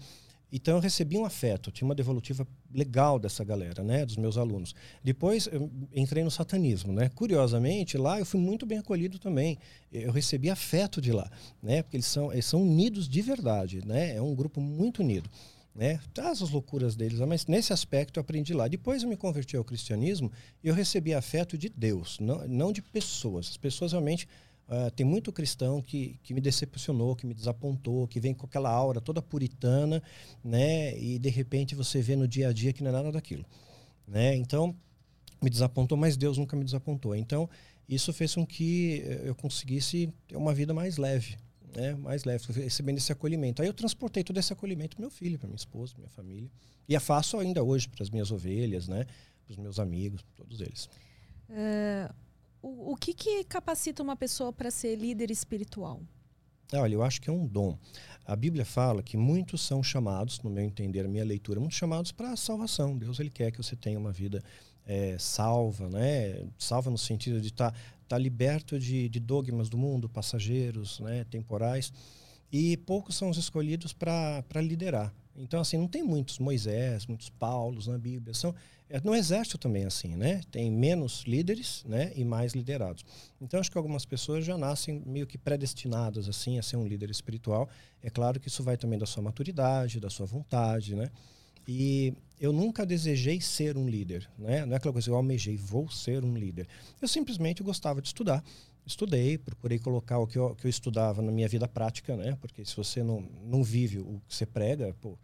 Então 0.56 0.76
eu 0.76 0.80
recebi 0.80 1.18
um 1.18 1.24
afeto, 1.24 1.72
tinha 1.72 1.84
uma 1.84 1.96
devolutiva 1.96 2.46
legal 2.72 3.18
dessa 3.18 3.42
galera, 3.42 3.82
né, 3.82 4.06
dos 4.06 4.16
meus 4.16 4.38
alunos. 4.38 4.72
Depois 5.02 5.48
eu 5.50 5.68
entrei 5.92 6.22
no 6.22 6.30
satanismo, 6.30 6.92
né? 6.92 7.10
Curiosamente, 7.12 7.98
lá 7.98 8.20
eu 8.20 8.24
fui 8.24 8.38
muito 8.38 8.64
bem 8.64 8.78
acolhido 8.78 9.18
também. 9.18 9.58
Eu 9.90 10.12
recebi 10.12 10.48
afeto 10.48 11.00
de 11.00 11.10
lá, 11.10 11.28
né? 11.60 11.82
Porque 11.82 11.96
eles 11.96 12.06
são, 12.06 12.32
eles 12.32 12.46
são 12.46 12.62
unidos 12.62 13.08
de 13.08 13.20
verdade, 13.20 13.84
né? 13.84 14.14
É 14.14 14.22
um 14.22 14.32
grupo 14.32 14.60
muito 14.60 15.00
unido. 15.00 15.28
Né? 15.74 15.98
Traz 16.14 16.40
as 16.40 16.50
loucuras 16.50 16.94
deles, 16.94 17.18
mas 17.18 17.46
nesse 17.46 17.72
aspecto 17.72 18.18
eu 18.18 18.20
aprendi 18.20 18.54
lá. 18.54 18.68
Depois 18.68 19.02
eu 19.02 19.08
me 19.08 19.16
converti 19.16 19.56
ao 19.56 19.64
cristianismo 19.64 20.30
e 20.62 20.68
eu 20.68 20.74
recebi 20.74 21.12
afeto 21.12 21.58
de 21.58 21.68
Deus, 21.68 22.16
não, 22.20 22.46
não 22.46 22.72
de 22.72 22.80
pessoas. 22.80 23.48
As 23.48 23.56
pessoas 23.56 23.90
realmente 23.90 24.28
Uh, 24.68 24.90
tem 24.92 25.04
muito 25.04 25.30
cristão 25.30 25.82
que, 25.82 26.18
que 26.22 26.32
me 26.32 26.40
decepcionou, 26.40 27.14
que 27.14 27.26
me 27.26 27.34
desapontou, 27.34 28.08
que 28.08 28.18
vem 28.18 28.32
com 28.32 28.46
aquela 28.46 28.70
aura 28.70 29.00
toda 29.00 29.20
puritana, 29.20 30.02
né? 30.42 30.98
E 30.98 31.18
de 31.18 31.28
repente 31.28 31.74
você 31.74 32.00
vê 32.00 32.16
no 32.16 32.26
dia 32.26 32.48
a 32.48 32.52
dia 32.52 32.72
que 32.72 32.82
não 32.82 32.90
é 32.90 32.92
nada 32.92 33.12
daquilo, 33.12 33.44
né? 34.08 34.34
Então 34.34 34.74
me 35.42 35.50
desapontou, 35.50 35.98
mas 35.98 36.16
Deus 36.16 36.38
nunca 36.38 36.56
me 36.56 36.64
desapontou. 36.64 37.14
Então, 37.14 37.48
isso 37.86 38.12
fez 38.14 38.34
com 38.34 38.46
que 38.46 39.02
eh, 39.04 39.22
eu 39.24 39.34
conseguisse 39.34 40.10
ter 40.26 40.36
uma 40.36 40.54
vida 40.54 40.72
mais 40.72 40.96
leve, 40.96 41.36
né? 41.76 41.94
mais 41.96 42.24
leve, 42.24 42.50
recebendo 42.52 42.96
esse 42.96 43.12
acolhimento. 43.12 43.60
Aí 43.60 43.68
eu 43.68 43.74
transportei 43.74 44.24
todo 44.24 44.38
esse 44.38 44.52
acolhimento 44.52 44.96
para 44.96 45.02
meu 45.02 45.10
filho, 45.10 45.38
para 45.38 45.46
minha 45.46 45.56
esposa, 45.56 45.92
minha 45.98 46.08
família. 46.08 46.50
E 46.88 46.96
a 46.96 47.00
faço 47.00 47.38
ainda 47.38 47.62
hoje 47.62 47.88
para 47.88 48.02
as 48.02 48.08
minhas 48.08 48.30
ovelhas, 48.30 48.88
né? 48.88 49.04
para 49.44 49.52
os 49.52 49.58
meus 49.58 49.78
amigos, 49.78 50.24
todos 50.34 50.60
eles. 50.60 50.88
É, 51.50 52.10
o, 52.64 52.92
o 52.92 52.96
que, 52.96 53.12
que 53.12 53.44
capacita 53.44 54.02
uma 54.02 54.16
pessoa 54.16 54.50
para 54.50 54.70
ser 54.70 54.96
líder 54.96 55.30
espiritual? 55.30 56.00
Olha, 56.72 56.94
eu 56.94 57.02
acho 57.02 57.20
que 57.20 57.28
é 57.28 57.32
um 57.32 57.46
dom. 57.46 57.78
A 58.24 58.34
Bíblia 58.34 58.64
fala 58.64 59.02
que 59.02 59.18
muitos 59.18 59.60
são 59.60 59.82
chamados, 59.82 60.40
no 60.40 60.48
meu 60.48 60.64
entender, 60.64 61.06
minha 61.06 61.24
leitura, 61.24 61.60
muitos 61.60 61.76
chamados 61.76 62.10
para 62.10 62.32
a 62.32 62.36
salvação. 62.36 62.96
Deus 62.96 63.20
ele 63.20 63.28
quer 63.28 63.52
que 63.52 63.58
você 63.58 63.76
tenha 63.76 63.98
uma 63.98 64.10
vida 64.10 64.42
é, 64.86 65.16
salva, 65.18 65.90
né? 65.90 66.46
Salva 66.58 66.90
no 66.90 66.96
sentido 66.96 67.38
de 67.38 67.48
estar 67.48 67.70
tá, 67.70 67.78
tá 68.08 68.18
liberto 68.18 68.78
de, 68.78 69.10
de, 69.10 69.20
dogmas 69.20 69.68
do 69.68 69.76
mundo, 69.76 70.08
passageiros, 70.08 71.00
né? 71.00 71.24
Temporais. 71.24 71.92
E 72.50 72.78
poucos 72.78 73.14
são 73.14 73.28
os 73.28 73.36
escolhidos 73.36 73.92
para 73.92 74.42
liderar. 74.62 75.12
Então, 75.36 75.60
assim, 75.60 75.76
não 75.76 75.88
tem 75.88 76.02
muitos 76.02 76.38
Moisés, 76.38 77.06
muitos 77.06 77.28
Paulos 77.28 77.86
na 77.86 77.98
Bíblia. 77.98 78.34
São, 78.34 78.54
é, 78.88 79.00
no 79.00 79.14
exército 79.14 79.58
também 79.58 79.82
é 79.82 79.86
assim, 79.86 80.14
né? 80.14 80.40
Tem 80.50 80.70
menos 80.70 81.24
líderes 81.26 81.84
né? 81.86 82.12
e 82.14 82.24
mais 82.24 82.52
liderados. 82.52 83.04
Então, 83.40 83.58
acho 83.58 83.70
que 83.70 83.78
algumas 83.78 84.04
pessoas 84.04 84.44
já 84.44 84.56
nascem 84.56 85.02
meio 85.04 85.26
que 85.26 85.36
predestinadas, 85.36 86.28
assim, 86.28 86.58
a 86.58 86.62
ser 86.62 86.76
um 86.76 86.86
líder 86.86 87.10
espiritual. 87.10 87.68
É 88.02 88.10
claro 88.10 88.38
que 88.38 88.48
isso 88.48 88.62
vai 88.62 88.76
também 88.76 88.98
da 88.98 89.06
sua 89.06 89.22
maturidade, 89.22 89.98
da 89.98 90.10
sua 90.10 90.26
vontade, 90.26 90.94
né? 90.94 91.10
E 91.66 92.12
eu 92.38 92.52
nunca 92.52 92.84
desejei 92.84 93.40
ser 93.40 93.76
um 93.76 93.88
líder, 93.88 94.28
né? 94.38 94.66
Não 94.66 94.74
é 94.74 94.76
aquela 94.76 94.92
coisa 94.92 95.06
que 95.06 95.10
eu 95.10 95.16
almejei, 95.16 95.56
vou 95.56 95.88
ser 95.90 96.22
um 96.24 96.36
líder. 96.36 96.68
Eu 97.00 97.08
simplesmente 97.08 97.62
gostava 97.62 98.02
de 98.02 98.08
estudar. 98.08 98.44
Estudei, 98.86 99.38
procurei 99.38 99.78
colocar 99.78 100.18
o 100.18 100.26
que 100.26 100.38
eu, 100.38 100.54
que 100.54 100.66
eu 100.66 100.68
estudava 100.68 101.22
na 101.22 101.32
minha 101.32 101.48
vida 101.48 101.66
prática, 101.66 102.16
né? 102.16 102.36
Porque 102.40 102.64
se 102.64 102.76
você 102.76 103.02
não, 103.02 103.24
não 103.44 103.64
vive 103.64 103.98
o 103.98 104.20
que 104.28 104.34
você 104.34 104.44
prega, 104.44 104.94
pô, 105.00 105.18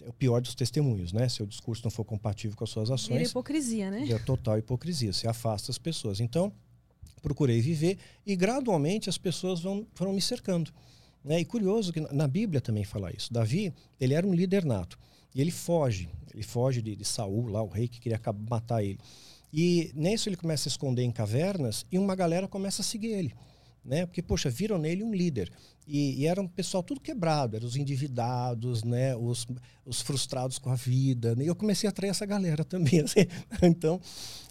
é 0.00 0.08
o 0.08 0.12
pior 0.12 0.40
dos 0.40 0.54
testemunhos, 0.54 1.12
né? 1.12 1.28
Se 1.28 1.42
o 1.42 1.46
discurso 1.46 1.84
não 1.84 1.90
for 1.90 2.04
compatível 2.04 2.56
com 2.56 2.64
as 2.64 2.70
suas 2.70 2.90
ações. 2.90 3.18
Vira 3.18 3.28
hipocrisia, 3.28 3.90
né? 3.90 4.08
É 4.10 4.18
total 4.18 4.58
hipocrisia, 4.58 5.12
você 5.12 5.28
afasta 5.28 5.70
as 5.70 5.76
pessoas. 5.76 6.20
Então, 6.20 6.52
procurei 7.20 7.60
viver 7.60 7.98
e 8.26 8.34
gradualmente 8.34 9.10
as 9.10 9.18
pessoas 9.18 9.60
vão, 9.60 9.86
foram 9.94 10.12
me 10.12 10.20
cercando. 10.20 10.72
Né? 11.24 11.40
E 11.40 11.44
curioso 11.44 11.92
que 11.92 12.00
na 12.00 12.26
Bíblia 12.26 12.60
também 12.60 12.84
fala 12.84 13.14
isso. 13.14 13.32
Davi, 13.32 13.72
ele 14.00 14.14
era 14.14 14.26
um 14.26 14.34
líder 14.34 14.64
nato. 14.64 14.98
E 15.34 15.40
ele 15.40 15.50
foge, 15.50 16.08
ele 16.34 16.42
foge 16.42 16.82
de, 16.82 16.96
de 16.96 17.04
Saul, 17.04 17.48
lá, 17.48 17.62
o 17.62 17.68
rei 17.68 17.88
que 17.88 18.00
queria 18.00 18.20
matar 18.50 18.82
ele. 18.82 18.98
E 19.52 19.92
nisso 19.94 20.28
ele 20.28 20.36
começa 20.36 20.68
a 20.68 20.70
esconder 20.70 21.02
em 21.02 21.10
cavernas 21.10 21.84
e 21.92 21.98
uma 21.98 22.14
galera 22.14 22.48
começa 22.48 22.80
a 22.80 22.84
seguir 22.84 23.08
ele. 23.08 23.34
Né? 23.84 24.06
Porque, 24.06 24.22
poxa, 24.22 24.48
viram 24.48 24.78
nele 24.78 25.02
um 25.02 25.12
líder. 25.12 25.50
E, 25.86 26.22
e 26.22 26.26
era 26.26 26.40
um 26.40 26.46
pessoal 26.46 26.82
tudo 26.82 27.00
quebrado, 27.00 27.56
eram 27.56 27.66
os 27.66 27.76
endividados, 27.76 28.84
né? 28.84 29.14
os, 29.16 29.46
os 29.84 30.00
frustrados 30.00 30.58
com 30.58 30.70
a 30.70 30.76
vida. 30.76 31.34
Né? 31.34 31.44
E 31.44 31.46
eu 31.48 31.56
comecei 31.56 31.88
a 31.88 31.90
atrair 31.90 32.10
essa 32.10 32.24
galera 32.24 32.64
também. 32.64 33.00
Assim. 33.02 33.26
Então, 33.62 34.00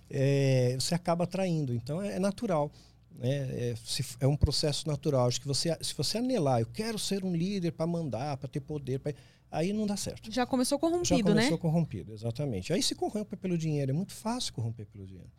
é, 0.09 0.75
você 0.77 0.93
acaba 0.93 1.23
atraindo. 1.23 1.73
Então, 1.73 2.01
é, 2.01 2.17
é 2.17 2.19
natural. 2.19 2.71
Né? 3.17 3.29
É, 3.29 3.75
se, 3.83 4.03
é, 4.19 4.27
um 4.27 4.35
processo 4.35 4.87
natural. 4.87 5.27
Acho 5.27 5.39
que 5.39 5.47
você, 5.47 5.75
se 5.81 5.95
você 5.95 6.17
anelar, 6.17 6.59
eu 6.59 6.67
quero 6.67 6.99
ser 6.99 7.23
um 7.23 7.33
líder 7.33 7.71
para 7.71 7.87
mandar, 7.87 8.35
para 8.37 8.49
ter 8.49 8.59
poder, 8.59 8.99
pra 8.99 9.13
aí 9.51 9.73
não 9.73 9.85
dá 9.85 9.97
certo. 9.97 10.31
Já 10.31 10.45
começou 10.45 10.79
corrompido, 10.79 11.17
Já 11.17 11.23
começou 11.23 11.51
né? 11.51 11.57
corrompido, 11.57 12.13
exatamente. 12.13 12.71
Aí 12.71 12.81
se 12.81 12.95
corrompe 12.95 13.35
pelo 13.35 13.57
dinheiro, 13.57 13.91
é 13.91 13.93
muito 13.93 14.13
fácil 14.13 14.53
corromper 14.53 14.87
pelo 14.87 15.05
dinheiro, 15.05 15.29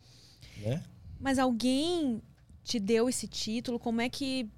né? 0.59 0.83
Mas 1.19 1.39
alguém 1.39 2.21
te 2.63 2.79
deu 2.79 3.09
esse 3.09 3.27
título? 3.27 3.79
Como 3.79 3.99
é 3.99 4.07
que 4.07 4.49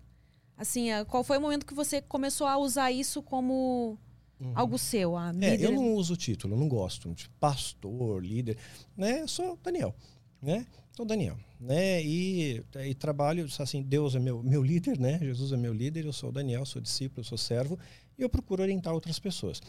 assim, 0.58 0.88
qual 1.08 1.24
foi 1.24 1.38
o 1.38 1.42
momento 1.42 1.66
que 1.66 1.74
você 1.74 2.02
começou 2.02 2.48
a 2.48 2.58
usar 2.58 2.92
isso 2.92 3.22
como 3.22 3.98
uhum. 4.40 4.52
algo 4.56 4.78
seu, 4.78 5.18
a 5.18 5.34
é, 5.42 5.64
eu 5.64 5.72
não 5.72 5.94
uso 5.94 6.14
o 6.14 6.18
título, 6.18 6.56
não 6.56 6.68
gosto 6.68 7.14
de 7.14 7.30
pastor, 7.40 8.24
líder, 8.24 8.58
né? 8.96 9.22
Eu 9.22 9.28
sou 9.28 9.58
Daniel, 9.62 9.96
né? 10.42 10.66
Sou 10.96 11.06
Daniel, 11.06 11.38
né? 11.60 12.02
E, 12.02 12.64
e 12.86 12.94
trabalho 12.96 13.46
assim, 13.60 13.82
Deus 13.82 14.16
é 14.16 14.20
meu 14.20 14.42
meu 14.42 14.64
líder, 14.64 14.98
né? 14.98 15.20
Jesus 15.20 15.52
é 15.52 15.58
meu 15.58 15.74
líder, 15.74 16.06
eu 16.06 16.14
sou 16.14 16.32
Daniel, 16.32 16.66
sou 16.66 16.82
discípulo, 16.82 17.22
sou 17.22 17.38
servo 17.38 17.78
e 18.18 18.22
eu 18.22 18.30
procuro 18.30 18.64
orientar 18.64 18.94
outras 18.94 19.20
pessoas. 19.20 19.62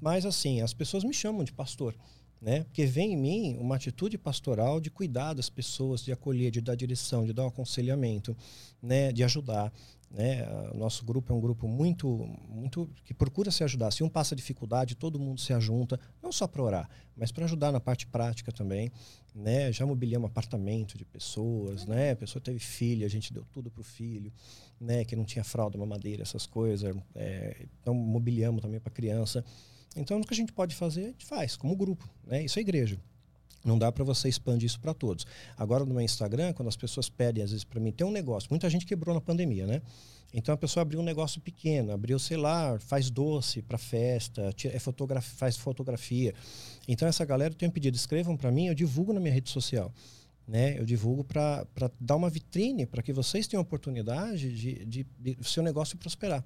Mas 0.00 0.24
assim, 0.24 0.60
as 0.60 0.72
pessoas 0.72 1.02
me 1.02 1.12
chamam 1.12 1.42
de 1.42 1.52
pastor, 1.52 1.96
né? 2.40 2.62
Porque 2.62 2.86
vem 2.86 3.14
em 3.14 3.16
mim 3.16 3.56
uma 3.58 3.74
atitude 3.74 4.16
pastoral 4.16 4.78
de 4.78 4.88
cuidar 4.88 5.34
das 5.34 5.50
pessoas, 5.50 6.04
de 6.04 6.12
acolher, 6.12 6.52
de 6.52 6.60
dar 6.60 6.76
direção, 6.76 7.26
de 7.26 7.32
dar 7.32 7.42
um 7.42 7.48
aconselhamento, 7.48 8.36
né? 8.80 9.10
De 9.10 9.24
ajudar. 9.24 9.72
Né? 10.10 10.46
Nosso 10.74 11.04
grupo 11.04 11.32
é 11.32 11.36
um 11.36 11.40
grupo 11.40 11.68
muito, 11.68 12.08
muito 12.48 12.90
que 13.04 13.12
procura 13.12 13.50
se 13.50 13.62
ajudar. 13.62 13.90
Se 13.90 14.02
um 14.02 14.08
passa 14.08 14.34
dificuldade, 14.34 14.94
todo 14.94 15.18
mundo 15.18 15.40
se 15.40 15.52
ajunta, 15.52 16.00
não 16.22 16.32
só 16.32 16.46
para 16.46 16.62
orar, 16.62 16.90
mas 17.14 17.30
para 17.30 17.44
ajudar 17.44 17.70
na 17.72 17.80
parte 17.80 18.06
prática 18.06 18.50
também. 18.50 18.90
Né? 19.34 19.70
Já 19.72 19.84
mobiliamos 19.84 20.30
apartamento 20.30 20.96
de 20.96 21.04
pessoas, 21.04 21.86
né? 21.86 22.12
A 22.12 22.16
pessoa 22.16 22.42
teve 22.42 22.58
filho, 22.58 23.06
a 23.06 23.08
gente 23.08 23.32
deu 23.32 23.44
tudo 23.52 23.70
para 23.70 23.82
o 23.82 23.84
filho 23.84 24.32
né, 24.80 25.04
que 25.04 25.16
não 25.16 25.24
tinha 25.24 25.44
fralda, 25.44 25.76
mamadeira, 25.76 26.22
essas 26.22 26.46
coisas. 26.46 26.94
É, 27.14 27.66
então, 27.80 27.94
mobiliamos 27.94 28.62
também 28.62 28.80
para 28.80 28.92
criança. 28.92 29.44
Então, 29.96 30.20
o 30.20 30.26
que 30.26 30.34
a 30.34 30.36
gente 30.36 30.52
pode 30.52 30.74
fazer, 30.74 31.02
a 31.02 31.06
gente 31.08 31.26
faz, 31.26 31.56
como 31.56 31.76
grupo. 31.76 32.08
Né? 32.26 32.44
Isso 32.44 32.58
é 32.58 32.62
igreja. 32.62 32.98
Não 33.64 33.78
dá 33.78 33.90
para 33.90 34.04
você 34.04 34.28
expandir 34.28 34.66
isso 34.66 34.80
para 34.80 34.94
todos. 34.94 35.26
Agora, 35.56 35.84
no 35.84 35.92
meu 35.92 36.02
Instagram, 36.02 36.52
quando 36.52 36.68
as 36.68 36.76
pessoas 36.76 37.08
pedem, 37.08 37.42
às 37.42 37.50
vezes, 37.50 37.64
para 37.64 37.80
mim, 37.80 37.90
tem 37.90 38.06
um 38.06 38.10
negócio. 38.10 38.48
Muita 38.50 38.70
gente 38.70 38.86
quebrou 38.86 39.14
na 39.14 39.20
pandemia, 39.20 39.66
né? 39.66 39.82
Então, 40.32 40.54
a 40.54 40.58
pessoa 40.58 40.82
abriu 40.82 41.00
um 41.00 41.02
negócio 41.02 41.40
pequeno, 41.40 41.90
abriu, 41.92 42.18
sei 42.18 42.36
lá, 42.36 42.78
faz 42.78 43.10
doce 43.10 43.62
para 43.62 43.78
festa, 43.78 44.54
é 44.64 44.78
fotografia, 44.78 45.36
faz 45.36 45.56
fotografia. 45.56 46.34
Então, 46.86 47.08
essa 47.08 47.24
galera, 47.24 47.52
eu 47.52 47.56
tenho 47.56 47.72
pedido, 47.72 47.96
escrevam 47.96 48.36
para 48.36 48.50
mim, 48.52 48.66
eu 48.66 48.74
divulgo 48.74 49.12
na 49.12 49.20
minha 49.20 49.32
rede 49.32 49.50
social 49.50 49.92
né? 50.48 50.78
Eu 50.78 50.86
divulgo 50.86 51.22
para 51.22 51.66
dar 52.00 52.16
uma 52.16 52.30
vitrine 52.30 52.86
para 52.86 53.02
que 53.02 53.12
vocês 53.12 53.46
tenham 53.46 53.60
a 53.60 53.62
oportunidade 53.62 54.50
de, 54.50 54.84
de, 54.86 55.06
de 55.20 55.36
seu 55.42 55.62
negócio 55.62 55.98
prosperar, 55.98 56.42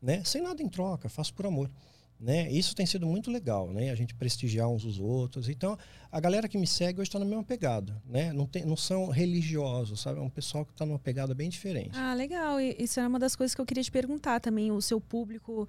né? 0.00 0.22
Sem 0.24 0.42
nada 0.42 0.62
em 0.62 0.68
troca, 0.68 1.08
faço 1.08 1.32
por 1.32 1.46
amor. 1.46 1.70
Né? 2.18 2.50
Isso 2.50 2.74
tem 2.74 2.86
sido 2.86 3.06
muito 3.06 3.30
legal, 3.30 3.70
né? 3.70 3.90
A 3.90 3.94
gente 3.94 4.14
prestigiar 4.14 4.68
uns 4.68 4.86
os 4.86 4.98
outros. 4.98 5.50
Então, 5.50 5.76
a 6.10 6.18
galera 6.18 6.48
que 6.48 6.56
me 6.56 6.66
segue 6.66 6.98
hoje 6.98 7.08
está 7.08 7.18
na 7.18 7.26
mesma 7.26 7.44
pegada, 7.44 8.00
né? 8.06 8.32
Não, 8.32 8.46
tem, 8.46 8.64
não 8.64 8.76
são 8.76 9.08
religiosos, 9.08 10.00
sabe? 10.00 10.18
É 10.18 10.22
um 10.22 10.30
pessoal 10.30 10.64
que 10.64 10.72
está 10.72 10.86
numa 10.86 10.98
pegada 10.98 11.34
bem 11.34 11.50
diferente. 11.50 11.90
Ah, 11.92 12.14
legal. 12.14 12.58
Isso 12.58 12.98
era 12.98 13.08
uma 13.08 13.18
das 13.18 13.36
coisas 13.36 13.54
que 13.54 13.60
eu 13.60 13.66
queria 13.66 13.82
te 13.82 13.90
perguntar 13.90 14.40
também. 14.40 14.72
O 14.72 14.80
seu 14.80 14.98
público, 14.98 15.68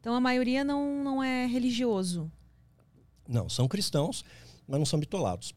então 0.00 0.14
a 0.14 0.20
maioria 0.20 0.62
não, 0.62 1.02
não 1.02 1.22
é 1.22 1.46
religioso? 1.46 2.30
Não, 3.26 3.48
são 3.48 3.66
cristãos, 3.66 4.24
mas 4.68 4.78
não 4.78 4.86
são 4.86 5.00
bitolados. 5.00 5.52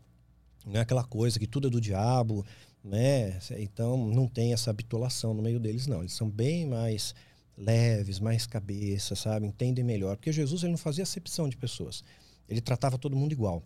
Não 0.65 0.77
é 0.77 0.81
aquela 0.81 1.03
coisa 1.03 1.39
que 1.39 1.47
tudo 1.47 1.67
é 1.67 1.71
do 1.71 1.79
diabo, 1.79 2.43
né? 2.83 3.39
Então 3.59 3.95
não 4.09 4.27
tem 4.27 4.53
essa 4.53 4.73
bitolação 4.73 5.33
no 5.33 5.41
meio 5.41 5.59
deles, 5.59 5.85
não. 5.85 5.99
Eles 5.99 6.13
são 6.13 6.29
bem 6.29 6.65
mais 6.65 7.13
leves, 7.57 8.19
mais 8.19 8.45
cabeça, 8.45 9.15
sabe? 9.15 9.45
Entendem 9.45 9.83
melhor. 9.83 10.15
Porque 10.15 10.31
Jesus 10.31 10.63
ele 10.63 10.71
não 10.71 10.77
fazia 10.77 11.03
acepção 11.03 11.47
de 11.47 11.57
pessoas. 11.57 12.03
Ele 12.47 12.61
tratava 12.61 12.97
todo 12.97 13.15
mundo 13.15 13.31
igual. 13.31 13.63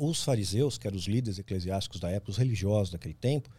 Os 0.00 0.22
fariseus, 0.22 0.78
que 0.78 0.86
eram 0.86 0.96
os 0.96 1.06
líderes 1.06 1.38
eclesiásticos 1.38 2.00
da 2.00 2.10
época, 2.10 2.30
os 2.30 2.36
religiosos 2.36 2.90
daquele 2.90 3.14
tempo, 3.14 3.50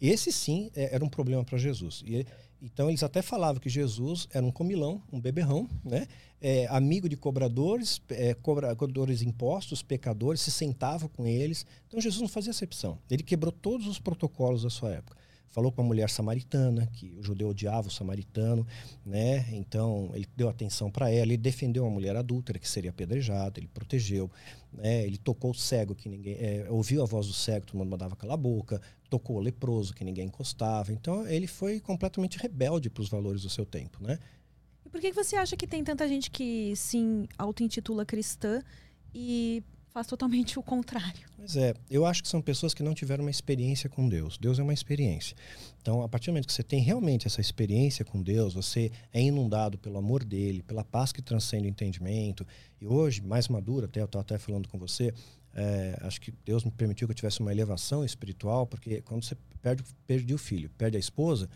esse 0.00 0.32
sim 0.32 0.70
é, 0.74 0.94
era 0.94 1.04
um 1.04 1.08
problema 1.08 1.44
para 1.44 1.58
Jesus. 1.58 2.02
E, 2.06 2.26
então 2.62 2.88
eles 2.88 3.02
até 3.02 3.20
falavam 3.20 3.60
que 3.60 3.68
Jesus 3.68 4.26
era 4.32 4.44
um 4.44 4.50
comilão, 4.50 5.02
um 5.12 5.20
beberrão, 5.20 5.68
né? 5.84 6.06
É, 6.40 6.66
amigo 6.68 7.08
de 7.08 7.16
cobradores, 7.16 8.00
é, 8.10 8.34
cobradores 8.34 9.22
impostos, 9.22 9.82
pecadores, 9.82 10.40
se 10.40 10.50
sentava 10.50 11.08
com 11.08 11.26
eles. 11.26 11.66
Então 11.86 12.00
Jesus 12.00 12.20
não 12.20 12.28
fazia 12.28 12.50
exceção. 12.50 12.98
Ele 13.10 13.22
quebrou 13.22 13.52
todos 13.52 13.86
os 13.86 13.98
protocolos 13.98 14.62
da 14.62 14.70
sua 14.70 14.92
época 14.92 15.23
falou 15.50 15.70
com 15.70 15.80
a 15.80 15.84
mulher 15.84 16.10
samaritana, 16.10 16.86
que 16.86 17.14
o 17.16 17.22
judeu 17.22 17.48
odiava 17.48 17.88
o 17.88 17.90
samaritano, 17.90 18.66
né? 19.06 19.46
Então 19.52 20.10
ele 20.14 20.26
deu 20.36 20.48
atenção 20.48 20.90
para 20.90 21.10
ela, 21.10 21.32
ele 21.32 21.36
defendeu 21.36 21.86
a 21.86 21.90
mulher 21.90 22.16
adúltera 22.16 22.58
que 22.58 22.68
seria 22.68 22.90
apedrejada, 22.90 23.60
ele 23.60 23.68
protegeu, 23.68 24.30
né? 24.72 25.04
Ele 25.06 25.16
tocou 25.16 25.52
o 25.52 25.54
cego 25.54 25.94
que 25.94 26.08
ninguém 26.08 26.34
é, 26.34 26.66
ouviu 26.68 27.02
a 27.02 27.06
voz 27.06 27.26
do 27.26 27.32
cego, 27.32 27.66
todo 27.66 27.78
mundo 27.78 27.90
mandava 27.90 28.16
calar 28.16 28.34
a 28.34 28.36
boca, 28.36 28.80
tocou 29.08 29.36
o 29.36 29.40
leproso 29.40 29.94
que 29.94 30.04
ninguém 30.04 30.26
encostava. 30.26 30.92
Então 30.92 31.26
ele 31.26 31.46
foi 31.46 31.78
completamente 31.78 32.38
rebelde 32.38 32.90
para 32.90 33.02
os 33.02 33.08
valores 33.08 33.42
do 33.42 33.50
seu 33.50 33.64
tempo, 33.64 34.02
né? 34.02 34.18
E 34.84 34.88
por 34.88 35.00
que 35.00 35.12
você 35.12 35.36
acha 35.36 35.56
que 35.56 35.66
tem 35.66 35.84
tanta 35.84 36.08
gente 36.08 36.30
que 36.30 36.74
se 36.74 37.28
auto-intitula 37.38 38.04
cristã 38.04 38.60
e 39.14 39.62
faz 39.94 40.08
totalmente 40.08 40.58
o 40.58 40.62
contrário. 40.62 41.24
Pois 41.36 41.54
é, 41.56 41.72
eu 41.88 42.04
acho 42.04 42.20
que 42.20 42.28
são 42.28 42.42
pessoas 42.42 42.74
que 42.74 42.82
não 42.82 42.94
tiveram 42.94 43.22
uma 43.22 43.30
experiência 43.30 43.88
com 43.88 44.08
Deus. 44.08 44.36
Deus 44.36 44.58
é 44.58 44.62
uma 44.62 44.74
experiência. 44.74 45.36
Então, 45.80 46.02
a 46.02 46.08
partir 46.08 46.26
do 46.26 46.32
momento 46.32 46.48
que 46.48 46.52
você 46.52 46.64
tem 46.64 46.80
realmente 46.80 47.28
essa 47.28 47.40
experiência 47.40 48.04
com 48.04 48.20
Deus, 48.20 48.54
você 48.54 48.90
é 49.12 49.22
inundado 49.22 49.78
pelo 49.78 49.96
amor 49.96 50.24
dele, 50.24 50.64
pela 50.64 50.82
paz 50.82 51.12
que 51.12 51.22
transcende 51.22 51.68
o 51.68 51.70
entendimento. 51.70 52.44
E 52.80 52.86
hoje, 52.88 53.22
mais 53.22 53.46
maduro, 53.46 53.86
até 53.86 54.00
eu 54.00 54.06
estava 54.06 54.22
até 54.22 54.36
falando 54.36 54.68
com 54.68 54.78
você, 54.78 55.14
É, 55.56 55.96
acho 56.00 56.20
que 56.20 56.32
Deus 56.44 56.64
me 56.64 56.72
permitiu 56.72 57.06
que 57.06 57.12
eu 57.12 57.14
tivesse 57.14 57.38
uma 57.38 57.52
elevação 57.52 58.04
espiritual, 58.04 58.66
porque 58.66 59.00
quando 59.02 59.22
você 59.22 59.36
perde, 59.62 59.84
perde 60.04 60.34
o 60.34 60.38
filho, 60.38 60.68
perde 60.76 60.96
a 60.96 61.00
esposa, 61.00 61.48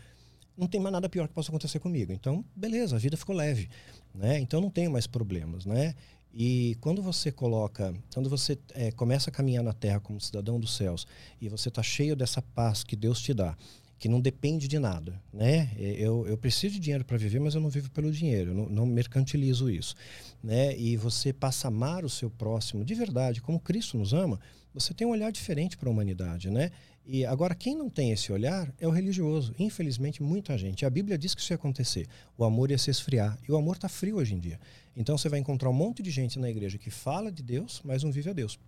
não 0.55 0.67
tem 0.67 0.79
mais 0.79 0.93
nada 0.93 1.09
pior 1.09 1.27
que 1.27 1.33
possa 1.33 1.51
acontecer 1.51 1.79
comigo. 1.79 2.13
Então, 2.13 2.45
beleza, 2.55 2.95
a 2.95 2.99
vida 2.99 3.17
ficou 3.17 3.35
leve, 3.35 3.67
né? 4.15 4.39
Então 4.39 4.61
não 4.61 4.69
tenho 4.69 4.89
mais 4.89 5.05
problemas, 5.05 5.65
né? 5.65 5.95
E 6.33 6.77
quando 6.79 7.01
você 7.01 7.31
coloca, 7.31 7.93
quando 8.13 8.29
você 8.29 8.57
é, 8.73 8.91
começa 8.91 9.29
a 9.29 9.33
caminhar 9.33 9.63
na 9.63 9.73
Terra 9.73 9.99
como 9.99 10.21
cidadão 10.21 10.59
dos 10.59 10.75
céus 10.75 11.07
e 11.41 11.49
você 11.49 11.69
está 11.69 11.81
cheio 11.81 12.15
dessa 12.15 12.41
paz 12.41 12.83
que 12.83 12.95
Deus 12.95 13.19
te 13.19 13.33
dá, 13.33 13.57
que 13.97 14.07
não 14.07 14.21
depende 14.21 14.67
de 14.67 14.79
nada, 14.79 15.21
né? 15.33 15.71
Eu, 15.77 16.25
eu 16.25 16.37
preciso 16.37 16.75
de 16.75 16.79
dinheiro 16.79 17.03
para 17.03 17.17
viver, 17.17 17.39
mas 17.39 17.55
eu 17.55 17.61
não 17.61 17.69
vivo 17.69 17.91
pelo 17.91 18.09
dinheiro, 18.11 18.51
eu 18.51 18.55
não, 18.55 18.69
não 18.69 18.85
mercantilizo 18.85 19.69
isso, 19.69 19.93
né? 20.41 20.77
E 20.77 20.95
você 20.95 21.33
passa 21.33 21.67
a 21.67 21.69
amar 21.69 22.05
o 22.05 22.09
seu 22.09 22.29
próximo 22.29 22.85
de 22.85 22.93
verdade, 22.93 23.41
como 23.41 23.59
Cristo 23.59 23.97
nos 23.97 24.13
ama, 24.13 24.39
você 24.73 24.93
tem 24.93 25.05
um 25.05 25.09
olhar 25.09 25.31
diferente 25.31 25.75
para 25.75 25.89
a 25.89 25.91
humanidade, 25.91 26.49
né? 26.49 26.71
E 27.11 27.25
agora 27.25 27.55
quem 27.55 27.75
não 27.75 27.89
tem 27.89 28.11
esse 28.11 28.31
olhar 28.31 28.71
é 28.79 28.87
o 28.87 28.91
religioso. 28.91 29.55
Infelizmente, 29.57 30.21
muita 30.21 30.55
gente. 30.59 30.85
A 30.85 30.89
Bíblia 30.91 31.17
diz 31.17 31.33
que 31.33 31.41
isso 31.41 31.51
ia 31.51 31.55
acontecer. 31.55 32.05
O 32.37 32.43
amor 32.45 32.69
ia 32.69 32.77
se 32.77 32.91
esfriar. 32.91 33.35
E 33.47 33.51
o 33.51 33.57
amor 33.57 33.77
está 33.77 33.89
frio 33.89 34.17
hoje 34.17 34.35
em 34.35 34.39
dia. 34.39 34.59
Então 34.95 35.17
você 35.17 35.27
vai 35.27 35.39
encontrar 35.39 35.71
um 35.71 35.73
monte 35.73 36.03
de 36.03 36.11
gente 36.11 36.37
na 36.37 36.47
igreja 36.47 36.77
que 36.77 36.91
fala 36.91 37.31
de 37.31 37.41
Deus, 37.41 37.81
mas 37.83 38.03
não 38.03 38.11
vive 38.11 38.29
a 38.29 38.33
Deus 38.33 38.59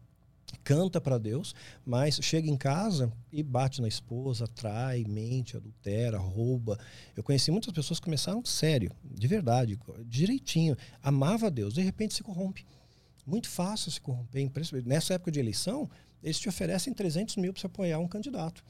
canta 0.65 1.00
para 1.00 1.17
Deus, 1.17 1.55
mas 1.86 2.19
chega 2.21 2.50
em 2.50 2.57
casa 2.57 3.10
e 3.31 3.41
bate 3.41 3.79
na 3.79 3.88
esposa, 3.88 4.45
trai, 4.48 5.05
mente, 5.07 5.55
adultera, 5.55 6.17
rouba. 6.17 6.77
Eu 7.15 7.24
conheci 7.24 7.50
muitas 7.51 7.71
pessoas 7.71 8.00
que 8.00 8.03
começaram 8.03 8.43
sério, 8.43 8.91
de 9.01 9.27
verdade, 9.27 9.79
direitinho, 10.05 10.75
amava 11.01 11.48
a 11.48 11.50
Deus, 11.50 11.74
de 11.74 11.81
repente 11.81 12.13
se 12.13 12.21
corrompe. 12.21 12.65
Muito 13.25 13.48
fácil 13.48 13.89
se 13.91 14.01
corromper. 14.01 14.51
Nessa 14.86 15.13
época 15.13 15.31
de 15.31 15.39
eleição, 15.39 15.89
eles 16.24 16.40
te 16.40 16.50
oferecem 16.50 16.94
300 16.94 17.36
mil 17.38 17.54
para 17.54 17.62
você 17.62 17.68
apoiar 17.68 18.00
um 18.00 18.08
candidato. 18.08 18.63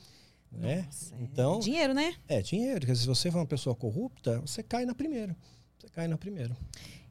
Né? 0.51 0.83
Nossa, 0.85 1.15
é 1.15 1.21
então, 1.21 1.57
é 1.57 1.59
dinheiro, 1.59 1.93
né? 1.93 2.15
É, 2.27 2.41
dinheiro. 2.41 2.81
Porque 2.81 2.95
se 2.95 3.05
você 3.05 3.31
for 3.31 3.39
uma 3.39 3.45
pessoa 3.45 3.75
corrupta, 3.75 4.39
você 4.41 4.61
cai 4.61 4.85
na 4.85 4.93
primeira. 4.93 5.35
Você 5.79 5.87
cai 5.89 6.07
na 6.07 6.17
primeira. 6.17 6.55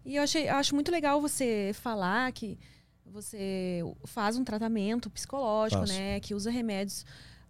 E 0.04 0.16
eu 0.16 0.22
achei, 0.22 0.48
acho 0.48 0.74
muito 0.74 0.90
legal 0.90 1.20
você 1.20 1.72
falar 1.74 2.30
que 2.32 2.58
você 3.06 3.82
faz 4.04 4.36
um 4.36 4.44
tratamento 4.44 5.10
psicológico, 5.10 5.80
Faço. 5.80 5.92
né? 5.92 6.20
Que 6.20 6.34
usa 6.34 6.50
remédios. 6.50 7.04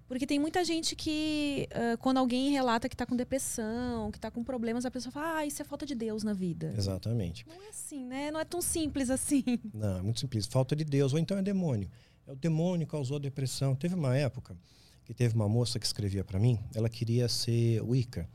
Porque 0.09 0.27
tem 0.27 0.41
muita 0.41 0.65
gente 0.65 0.97
que, 0.97 1.69
uh, 1.71 1.97
quando 1.99 2.19
alguém 2.19 2.51
relata 2.51 2.89
que 2.89 2.97
está 2.97 3.07
com 3.07 3.15
depressão, 3.15 4.11
que 4.11 4.19
está 4.19 4.29
com 4.29 4.43
problemas, 4.43 4.85
a 4.85 4.91
pessoa 4.91 5.13
fala, 5.13 5.37
ah, 5.37 5.47
isso 5.47 5.63
é 5.63 5.65
falta 5.65 5.87
de 5.87 5.95
Deus 5.95 6.25
na 6.25 6.33
vida. 6.33 6.75
Exatamente. 6.77 7.47
Não 7.47 7.63
é 7.63 7.69
assim, 7.69 8.05
né? 8.05 8.31
Não 8.33 8.41
é 8.41 8.45
tão 8.45 8.61
simples 8.61 9.09
assim. 9.09 9.45
Não, 9.73 9.99
é 9.99 10.03
muito 10.03 10.19
simples. 10.19 10.47
Falta 10.47 10.75
de 10.75 10.83
Deus, 10.83 11.13
ou 11.13 11.19
então 11.21 11.39
é 11.39 11.43
demônio. 11.43 11.89
É 12.31 12.33
o 12.33 12.37
demônio 12.37 12.87
causou 12.87 13.17
a 13.17 13.21
depressão. 13.21 13.75
Teve 13.75 13.97
uma 13.97 14.17
época 14.17 14.57
que 15.05 15.13
teve 15.13 15.35
uma 15.35 15.49
moça 15.49 15.81
que 15.81 15.85
escrevia 15.85 16.23
para 16.23 16.39
mim, 16.39 16.61
ela 16.73 16.89
queria 16.89 17.29
ser 17.29 17.83
Wicca, 17.83 18.29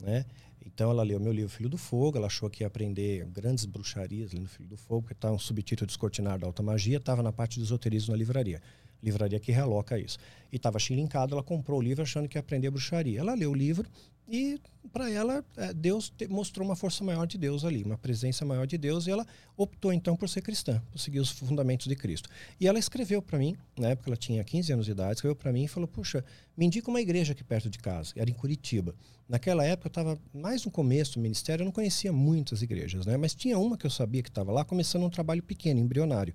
né? 0.00 0.24
Então 0.66 0.90
ela 0.90 1.04
leu 1.04 1.20
meu 1.20 1.32
livro 1.32 1.48
Filho 1.48 1.68
do 1.68 1.78
Fogo, 1.78 2.18
ela 2.18 2.26
achou 2.26 2.50
que 2.50 2.64
ia 2.64 2.66
aprender 2.66 3.24
grandes 3.26 3.64
bruxarias 3.64 4.32
no 4.32 4.48
Filho 4.48 4.70
do 4.70 4.76
Fogo, 4.76 5.06
que 5.06 5.12
está 5.12 5.30
um 5.30 5.38
subtítulo 5.38 5.86
Descortinar 5.86 6.40
da 6.40 6.46
Alta 6.48 6.60
Magia, 6.60 6.96
estava 6.96 7.22
na 7.22 7.32
parte 7.32 7.60
de 7.60 7.64
esoterismo 7.64 8.10
na 8.10 8.18
livraria. 8.18 8.60
Livraria 9.02 9.38
que 9.38 9.52
reloca 9.52 9.98
isso. 9.98 10.18
E 10.52 10.56
estava 10.56 10.78
chilincada, 10.78 11.34
ela 11.34 11.42
comprou 11.42 11.78
o 11.78 11.82
livro 11.82 12.02
achando 12.02 12.28
que 12.28 12.36
ia 12.36 12.40
aprender 12.40 12.70
bruxaria. 12.70 13.20
Ela 13.20 13.34
leu 13.34 13.50
o 13.50 13.54
livro 13.54 13.88
e 14.28 14.58
para 14.92 15.10
ela 15.10 15.44
é, 15.56 15.72
Deus 15.72 16.12
mostrou 16.28 16.66
uma 16.66 16.74
força 16.74 17.04
maior 17.04 17.26
de 17.26 17.38
Deus 17.38 17.64
ali, 17.64 17.84
uma 17.84 17.98
presença 17.98 18.44
maior 18.44 18.66
de 18.66 18.76
Deus 18.76 19.06
e 19.06 19.10
ela 19.10 19.26
optou 19.56 19.92
então 19.92 20.16
por 20.16 20.28
ser 20.28 20.42
cristã, 20.42 20.82
por 20.90 20.98
seguir 20.98 21.20
os 21.20 21.30
fundamentos 21.30 21.86
de 21.86 21.94
Cristo. 21.94 22.28
E 22.58 22.66
ela 22.66 22.78
escreveu 22.78 23.22
para 23.22 23.38
mim, 23.38 23.56
na 23.78 23.90
época 23.90 24.08
ela 24.08 24.16
tinha 24.16 24.42
15 24.42 24.72
anos 24.72 24.86
de 24.86 24.92
idade, 24.92 25.16
escreveu 25.16 25.36
para 25.36 25.52
mim 25.52 25.64
e 25.64 25.68
falou: 25.68 25.86
"Puxa, 25.86 26.24
me 26.56 26.66
indica 26.66 26.90
uma 26.90 27.00
igreja 27.00 27.32
aqui 27.32 27.44
perto 27.44 27.70
de 27.70 27.78
casa". 27.78 28.12
Era 28.16 28.28
em 28.28 28.34
Curitiba. 28.34 28.94
Naquela 29.28 29.64
época 29.64 29.86
eu 29.86 29.90
estava 29.90 30.18
mais 30.32 30.64
no 30.64 30.70
começo 30.70 31.14
do 31.14 31.20
ministério, 31.20 31.62
eu 31.62 31.66
não 31.66 31.72
conhecia 31.72 32.12
muitas 32.12 32.62
igrejas, 32.62 33.06
né? 33.06 33.16
Mas 33.16 33.34
tinha 33.34 33.58
uma 33.58 33.76
que 33.76 33.86
eu 33.86 33.90
sabia 33.90 34.22
que 34.22 34.28
estava 34.28 34.50
lá 34.50 34.64
começando 34.64 35.04
um 35.04 35.10
trabalho 35.10 35.42
pequeno, 35.42 35.78
embrionário. 35.78 36.34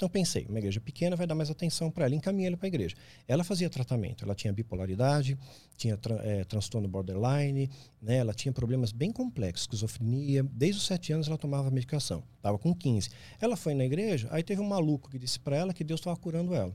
Então 0.00 0.08
pensei, 0.08 0.46
uma 0.48 0.58
igreja 0.58 0.80
pequena 0.80 1.14
vai 1.14 1.26
dar 1.26 1.34
mais 1.34 1.50
atenção 1.50 1.90
para 1.90 2.06
ela, 2.06 2.14
encaminhei 2.14 2.46
ela 2.46 2.56
para 2.56 2.66
a 2.66 2.68
igreja. 2.68 2.96
Ela 3.28 3.44
fazia 3.44 3.68
tratamento, 3.68 4.24
ela 4.24 4.34
tinha 4.34 4.50
bipolaridade, 4.50 5.36
tinha 5.76 5.94
tra 5.94 6.14
é, 6.24 6.42
transtorno 6.42 6.88
borderline, 6.88 7.68
né? 8.00 8.16
ela 8.16 8.32
tinha 8.32 8.50
problemas 8.50 8.92
bem 8.92 9.12
complexos, 9.12 9.64
esquizofrenia. 9.64 10.42
Desde 10.42 10.78
os 10.78 10.86
sete 10.86 11.12
anos 11.12 11.28
ela 11.28 11.36
tomava 11.36 11.70
medicação, 11.70 12.24
estava 12.38 12.58
com 12.58 12.74
15. 12.74 13.10
Ela 13.42 13.58
foi 13.58 13.74
na 13.74 13.84
igreja, 13.84 14.26
aí 14.30 14.42
teve 14.42 14.62
um 14.62 14.66
maluco 14.66 15.10
que 15.10 15.18
disse 15.18 15.38
para 15.38 15.54
ela 15.54 15.74
que 15.74 15.84
Deus 15.84 16.00
estava 16.00 16.16
curando 16.16 16.54
ela. 16.54 16.74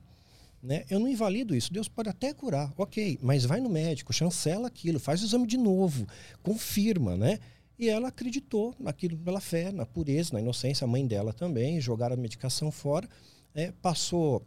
Né? 0.62 0.86
Eu 0.88 1.00
não 1.00 1.08
invalido 1.08 1.56
isso, 1.56 1.74
Deus 1.74 1.88
pode 1.88 2.10
até 2.10 2.32
curar, 2.32 2.72
ok, 2.78 3.18
mas 3.24 3.44
vai 3.44 3.60
no 3.60 3.70
médico, 3.70 4.14
chancela 4.14 4.68
aquilo, 4.68 5.00
faz 5.00 5.24
o 5.24 5.26
exame 5.26 5.48
de 5.48 5.58
novo, 5.58 6.08
confirma, 6.44 7.18
né? 7.18 7.40
E 7.78 7.90
ela 7.90 8.08
acreditou 8.08 8.74
naquilo 8.80 9.18
pela 9.18 9.42
fé, 9.42 9.72
na 9.72 9.86
pureza, 9.86 10.34
na 10.34 10.40
inocência, 10.40 10.86
a 10.86 10.88
mãe 10.88 11.06
dela 11.06 11.34
também, 11.34 11.82
jogaram 11.82 12.14
a 12.14 12.18
medicação 12.18 12.72
fora. 12.72 13.08
É, 13.54 13.72
passou 13.82 14.46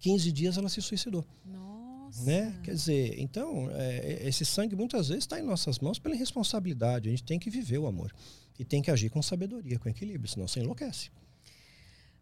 15 0.00 0.32
dias, 0.32 0.58
ela 0.58 0.68
se 0.68 0.82
suicidou. 0.82 1.24
Nossa. 1.44 2.24
Né? 2.24 2.58
Quer 2.64 2.74
dizer, 2.74 3.20
então, 3.20 3.68
é, 3.72 4.26
esse 4.26 4.44
sangue 4.44 4.74
muitas 4.74 5.08
vezes 5.08 5.24
está 5.24 5.38
em 5.38 5.42
nossas 5.42 5.78
mãos 5.78 5.98
pela 5.98 6.14
irresponsabilidade. 6.14 7.08
A 7.08 7.10
gente 7.10 7.24
tem 7.24 7.38
que 7.38 7.50
viver 7.50 7.78
o 7.78 7.86
amor. 7.86 8.12
E 8.58 8.64
tem 8.64 8.82
que 8.82 8.90
agir 8.90 9.10
com 9.10 9.22
sabedoria, 9.22 9.78
com 9.78 9.88
equilíbrio, 9.88 10.28
senão 10.28 10.48
você 10.48 10.60
enlouquece. 10.60 11.10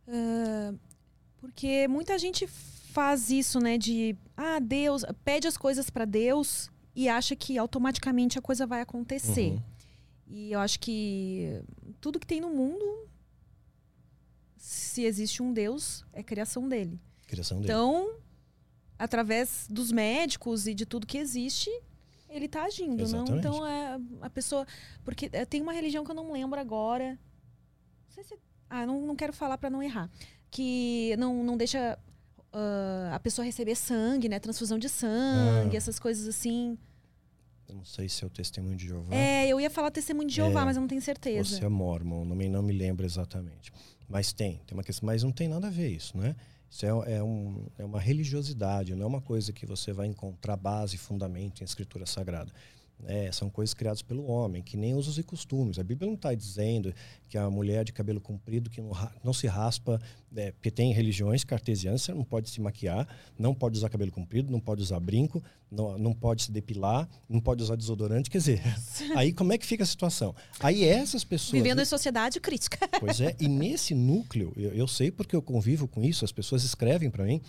Uh, 0.07 0.78
porque 1.38 1.87
muita 1.88 2.18
gente 2.18 2.46
faz 2.46 3.30
isso, 3.30 3.61
né? 3.61 3.78
De, 3.78 4.16
ah, 4.37 4.59
Deus, 4.59 5.04
pede 5.24 5.46
as 5.46 5.57
coisas 5.57 5.90
para 5.90 6.04
Deus 6.04 6.70
e 6.94 7.09
acha 7.09 7.35
que 7.35 7.59
automaticamente 7.59 8.38
a 8.38 8.42
coisa 8.42 8.66
vai 8.66 8.80
acontecer. 8.80 9.52
Uhum. 9.52 9.62
E 10.26 10.52
eu 10.52 10.60
acho 10.60 10.80
que 10.80 11.62
tudo 12.00 12.18
que 12.18 12.26
tem 12.26 12.40
no 12.40 12.50
mundo, 12.50 13.08
se 14.56 15.04
existe 15.04 15.42
um 15.42 15.52
Deus, 15.52 16.04
é 16.12 16.22
criação 16.22 16.68
dele. 16.68 17.00
Criação 17.26 17.58
dele. 17.58 17.72
Então, 17.72 18.16
através 18.98 19.66
dos 19.68 19.92
médicos 19.92 20.66
e 20.66 20.74
de 20.74 20.87
tudo 20.87 21.06
que 21.06 21.18
existe, 21.18 21.70
ele 22.28 22.46
está 22.46 22.64
agindo, 22.64 23.02
Exatamente. 23.02 23.30
não? 23.30 23.38
Então 23.38 23.66
é 23.66 24.00
a 24.22 24.30
pessoa, 24.30 24.66
porque 25.04 25.28
é, 25.32 25.44
tem 25.44 25.62
uma 25.62 25.72
religião 25.72 26.04
que 26.04 26.10
eu 26.10 26.14
não 26.14 26.32
lembro 26.32 26.58
agora. 26.58 27.18
Não 28.06 28.10
sei 28.10 28.24
se, 28.24 28.38
ah, 28.68 28.84
não, 28.87 29.00
não 29.06 29.14
quero 29.14 29.32
falar 29.32 29.58
para 29.58 29.70
não 29.70 29.82
errar, 29.82 30.10
que 30.50 31.14
não, 31.18 31.44
não 31.44 31.56
deixa 31.56 31.98
uh, 32.54 33.14
a 33.14 33.20
pessoa 33.20 33.44
receber 33.44 33.74
sangue, 33.74 34.28
né? 34.28 34.38
Transfusão 34.38 34.78
de 34.78 34.88
sangue, 34.88 35.76
ah. 35.76 35.78
essas 35.78 35.98
coisas 35.98 36.26
assim. 36.26 36.78
Não 37.74 37.84
sei 37.84 38.08
se 38.08 38.22
é 38.22 38.26
o 38.26 38.30
testemunho 38.30 38.76
de 38.76 38.87
Jeová. 38.87 39.12
É, 39.12 39.48
eu 39.48 39.60
ia 39.60 39.68
falar 39.68 39.90
testemunho 39.90 40.28
de 40.28 40.37
Jeová, 40.37 40.62
é, 40.62 40.64
mas 40.64 40.76
eu 40.76 40.80
não 40.80 40.88
tenho 40.88 41.02
certeza. 41.02 41.56
Se 41.56 41.64
é 41.64 41.68
mormon, 41.68 42.24
não 42.24 42.37
me, 42.37 42.48
não 42.48 42.62
me 42.62 42.72
lembro 42.72 43.04
exatamente. 43.04 43.72
Mas 44.08 44.32
tem, 44.32 44.60
tem 44.64 44.76
uma 44.76 44.84
questão, 44.84 45.06
mas 45.06 45.24
não 45.24 45.32
tem 45.32 45.48
nada 45.48 45.66
a 45.66 45.70
ver 45.70 45.88
isso, 45.88 46.16
né? 46.16 46.37
Isso 46.70 46.87
é, 46.87 47.16
é, 47.16 47.22
um, 47.22 47.66
é 47.76 47.84
uma 47.84 47.98
religiosidade, 47.98 48.94
não 48.94 49.04
é 49.04 49.06
uma 49.06 49.20
coisa 49.20 49.52
que 49.52 49.66
você 49.66 49.92
vai 49.92 50.06
encontrar 50.06 50.56
base, 50.56 50.96
fundamento 50.96 51.62
em 51.62 51.64
escritura 51.64 52.06
sagrada. 52.06 52.52
É, 53.07 53.30
são 53.33 53.50
coisas 53.50 53.74
criadas 53.74 54.00
pelo 54.00 54.24
homem, 54.26 54.62
que 54.62 54.76
nem 54.76 54.94
usos 54.94 55.18
e 55.18 55.22
costumes. 55.22 55.78
A 55.78 55.83
Bíblia 55.83 56.07
não 56.07 56.14
está 56.14 56.35
dizendo 56.35 56.94
que 57.28 57.37
a 57.37 57.50
mulher 57.50 57.85
de 57.85 57.92
cabelo 57.92 58.20
comprido 58.20 58.70
que 58.70 58.80
não, 58.80 58.92
não 59.22 59.33
se 59.33 59.46
raspa, 59.46 60.00
é, 60.35 60.52
porque 60.52 60.70
tem 60.70 60.92
religiões 60.92 61.44
cartesianas, 61.44 62.02
você 62.02 62.14
não 62.14 62.24
pode 62.24 62.48
se 62.48 62.61
maquiar, 62.61 63.07
não 63.38 63.54
pode 63.54 63.76
usar 63.76 63.90
cabelo 63.90 64.11
comprido, 64.11 64.50
não 64.50 64.61
pode 64.61 64.80
usar 64.80 64.98
brinco, 65.00 65.42
não, 65.70 65.98
não 65.98 66.14
pode 66.14 66.44
se 66.44 66.52
depilar, 66.52 67.09
não 67.28 67.40
pode 67.40 67.62
usar 67.62 67.76
desodorante. 67.76 68.30
Quer 68.30 68.38
dizer, 68.38 68.62
aí 69.16 69.33
como 69.33 69.52
é 69.52 69.59
que 69.59 69.66
fica 69.66 69.83
a 69.83 69.87
situação? 69.87 70.35
Aí 70.61 70.85
essas 70.85 71.24
pessoas. 71.24 71.52
Vivendo 71.52 71.83
em 71.83 71.85
sociedade 71.85 72.40
crítica. 72.40 72.78
Pois 73.00 73.20
é, 73.20 73.37
e 73.38 73.48
nesse 73.48 73.94
núcleo, 73.94 74.52
eu, 74.57 74.72
eu 74.72 74.88
sei 74.88 75.11
porque 75.11 75.37
eu 75.37 75.42
convivo 75.42 75.87
com 75.87 76.02
isso, 76.02 76.24
as 76.24 76.33
pessoas 76.33 76.64
escrevem 76.64 77.11
para 77.11 77.24
mim, 77.24 77.42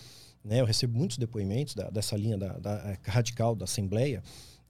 né, 0.43 0.59
eu 0.59 0.65
recebo 0.65 0.97
muitos 0.97 1.17
depoimentos 1.17 1.73
da, 1.75 1.89
dessa 1.89 2.17
linha 2.17 2.37
da, 2.37 2.57
da 2.57 2.97
radical 3.03 3.55
da 3.55 3.63
Assembleia. 3.63 4.21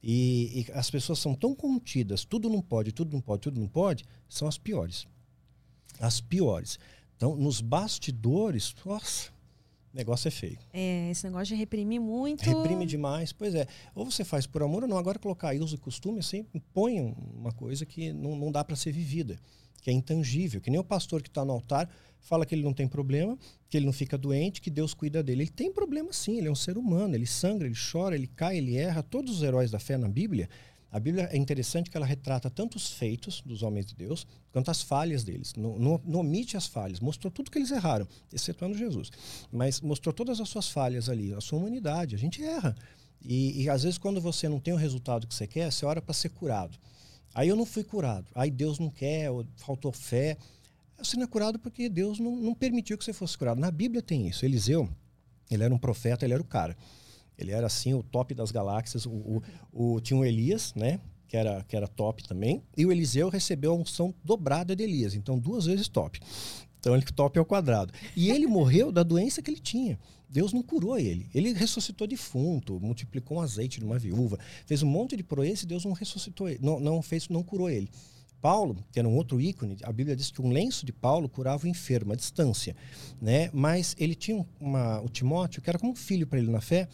E, 0.02 0.66
e, 0.68 0.72
as 0.72 0.90
pessoas 0.90 1.18
são 1.18 1.34
tão 1.34 1.54
contidas, 1.54 2.24
tudo 2.24 2.48
não 2.48 2.60
pode, 2.60 2.92
tudo 2.92 3.12
não 3.12 3.20
pode, 3.20 3.42
tudo 3.42 3.60
não 3.60 3.68
pode, 3.68 4.04
são 4.28 4.46
as 4.46 4.58
piores. 4.58 5.06
As 6.00 6.20
piores. 6.20 6.78
Então, 7.16 7.34
nos 7.34 7.60
bastidores, 7.60 8.74
nossa, 8.84 9.30
o 9.92 9.96
negócio 9.96 10.28
é 10.28 10.30
feio. 10.30 10.58
É, 10.72 11.10
esse 11.10 11.24
negócio 11.24 11.46
de 11.46 11.54
reprimir 11.54 12.00
muito. 12.00 12.42
Reprime 12.42 12.84
demais, 12.84 13.32
pois 13.32 13.54
é. 13.54 13.66
Ou 13.94 14.04
você 14.04 14.24
faz 14.24 14.46
por 14.46 14.62
amor 14.62 14.82
ou 14.82 14.88
não. 14.88 14.98
Agora, 14.98 15.18
colocar 15.18 15.54
uso 15.56 15.74
e 15.74 15.78
costume, 15.78 16.18
assim, 16.18 16.46
impõe 16.52 17.00
uma 17.34 17.52
coisa 17.52 17.86
que 17.86 18.12
não, 18.12 18.36
não 18.36 18.52
dá 18.52 18.62
para 18.62 18.76
ser 18.76 18.92
vivida, 18.92 19.38
que 19.80 19.88
é 19.88 19.92
intangível. 19.92 20.60
Que 20.60 20.70
nem 20.70 20.78
o 20.78 20.84
pastor 20.84 21.22
que 21.22 21.28
está 21.28 21.44
no 21.44 21.52
altar 21.52 21.88
fala 22.26 22.44
que 22.44 22.54
ele 22.54 22.62
não 22.62 22.72
tem 22.72 22.88
problema, 22.88 23.38
que 23.68 23.76
ele 23.76 23.86
não 23.86 23.92
fica 23.92 24.18
doente, 24.18 24.60
que 24.60 24.70
Deus 24.70 24.92
cuida 24.92 25.22
dele. 25.22 25.44
Ele 25.44 25.50
tem 25.50 25.72
problema 25.72 26.12
sim, 26.12 26.38
ele 26.38 26.48
é 26.48 26.50
um 26.50 26.56
ser 26.56 26.76
humano, 26.76 27.14
ele 27.14 27.26
sangra, 27.26 27.66
ele 27.66 27.76
chora, 27.90 28.14
ele 28.14 28.26
cai, 28.26 28.58
ele 28.58 28.76
erra. 28.76 29.02
Todos 29.02 29.36
os 29.36 29.42
heróis 29.42 29.70
da 29.70 29.78
fé 29.78 29.96
na 29.96 30.08
Bíblia, 30.08 30.48
A 30.90 31.00
Bíblia 31.00 31.28
é 31.30 31.36
interessante 31.36 31.90
que 31.90 31.96
ela 31.96 32.06
retrata 32.06 32.48
tanto 32.48 32.76
os 32.76 32.90
feitos 32.92 33.42
dos 33.44 33.62
homens 33.62 33.84
de 33.84 33.94
Deus, 33.94 34.26
quanto 34.52 34.70
as 34.70 34.82
falhas 34.82 35.24
deles. 35.24 35.52
Não, 35.54 35.78
não, 35.78 36.00
não 36.04 36.20
omite 36.20 36.56
as 36.56 36.66
falhas, 36.66 37.00
mostrou 37.00 37.30
tudo 37.30 37.50
que 37.50 37.58
eles 37.58 37.70
erraram, 37.70 38.08
excetuando 38.32 38.78
Jesus. 38.78 39.10
Mas 39.52 39.80
mostrou 39.80 40.12
todas 40.12 40.40
as 40.40 40.48
suas 40.48 40.68
falhas 40.68 41.08
ali, 41.08 41.34
a 41.34 41.40
sua 41.40 41.58
humanidade. 41.58 42.14
A 42.14 42.18
gente 42.18 42.42
erra. 42.42 42.74
E, 43.20 43.64
e 43.64 43.68
às 43.68 43.82
vezes, 43.82 43.98
quando 43.98 44.20
você 44.20 44.48
não 44.48 44.60
tem 44.60 44.72
o 44.72 44.76
resultado 44.78 45.26
que 45.26 45.34
você 45.34 45.46
quer, 45.46 45.70
você 45.70 45.84
ora 45.84 46.00
para 46.00 46.14
ser 46.14 46.30
curado. 46.30 46.78
Aí 47.34 47.48
eu 47.48 47.56
não 47.56 47.66
fui 47.66 47.84
curado. 47.84 48.30
Aí 48.34 48.50
Deus 48.50 48.78
não 48.78 48.88
quer, 48.88 49.30
ou 49.30 49.44
faltou 49.56 49.92
fé. 49.92 50.38
Você 50.98 51.16
não 51.16 51.24
é 51.24 51.26
curado 51.26 51.58
porque 51.58 51.88
Deus 51.88 52.18
não, 52.18 52.36
não 52.36 52.54
permitiu 52.54 52.96
que 52.96 53.04
você 53.04 53.12
fosse 53.12 53.36
curado. 53.36 53.60
Na 53.60 53.70
Bíblia 53.70 54.02
tem 54.02 54.28
isso. 54.28 54.44
Eliseu, 54.44 54.88
ele 55.50 55.62
era 55.62 55.74
um 55.74 55.78
profeta, 55.78 56.24
ele 56.24 56.34
era 56.34 56.42
o 56.42 56.46
cara. 56.46 56.76
Ele 57.38 57.52
era 57.52 57.66
assim 57.66 57.94
o 57.94 58.02
top 58.02 58.34
das 58.34 58.50
galáxias. 58.50 59.06
O, 59.06 59.10
o, 59.10 59.42
o, 59.72 60.00
tinha 60.00 60.18
o 60.18 60.24
Elias, 60.24 60.74
né? 60.74 61.00
Que 61.28 61.36
era, 61.36 61.62
que 61.64 61.76
era 61.76 61.86
top 61.86 62.26
também. 62.26 62.62
E 62.76 62.86
o 62.86 62.92
Eliseu 62.92 63.28
recebeu 63.28 63.72
a 63.72 63.76
unção 63.76 64.14
dobrada 64.24 64.74
de 64.74 64.82
Elias. 64.82 65.14
Então, 65.14 65.38
duas 65.38 65.66
vezes 65.66 65.88
top. 65.88 66.20
Então, 66.78 66.94
ele 66.94 67.04
top 67.04 67.38
é 67.38 67.42
o 67.42 67.44
quadrado. 67.44 67.92
E 68.16 68.30
ele 68.30 68.46
morreu 68.46 68.90
da 68.90 69.02
doença 69.02 69.42
que 69.42 69.50
ele 69.50 69.60
tinha. 69.60 69.98
Deus 70.28 70.52
não 70.52 70.62
curou 70.62 70.98
ele. 70.98 71.28
Ele 71.34 71.52
ressuscitou 71.52 72.06
defunto, 72.06 72.80
multiplicou 72.80 73.38
um 73.38 73.40
azeite 73.40 73.78
de 73.78 73.84
uma 73.84 73.98
viúva, 73.98 74.38
fez 74.64 74.82
um 74.82 74.86
monte 74.86 75.16
de 75.16 75.22
proezas 75.22 75.62
e 75.62 75.66
Deus 75.66 75.84
não 75.84 75.92
ressuscitou 75.92 76.48
ele, 76.48 76.58
não, 76.60 76.80
não 76.80 77.00
fez, 77.00 77.28
não 77.28 77.42
curou 77.42 77.70
ele. 77.70 77.88
Paulo, 78.46 78.76
que 78.92 78.98
era 79.00 79.08
um 79.08 79.16
outro 79.16 79.40
ícone, 79.40 79.76
a 79.82 79.90
Bíblia 79.90 80.14
diz 80.14 80.30
que 80.30 80.40
um 80.40 80.50
lenço 80.50 80.86
de 80.86 80.92
Paulo 80.92 81.28
curava 81.28 81.66
o 81.66 81.68
enfermo, 81.68 82.12
a 82.12 82.14
distância, 82.14 82.76
né? 83.20 83.50
Mas 83.52 83.96
ele 83.98 84.14
tinha 84.14 84.46
uma, 84.60 85.00
o 85.00 85.08
Timóteo, 85.08 85.60
que 85.60 85.68
era 85.68 85.80
como 85.80 85.90
um 85.90 85.96
filho 85.96 86.28
para 86.28 86.38
ele 86.38 86.48
na 86.48 86.60
fé, 86.60 86.86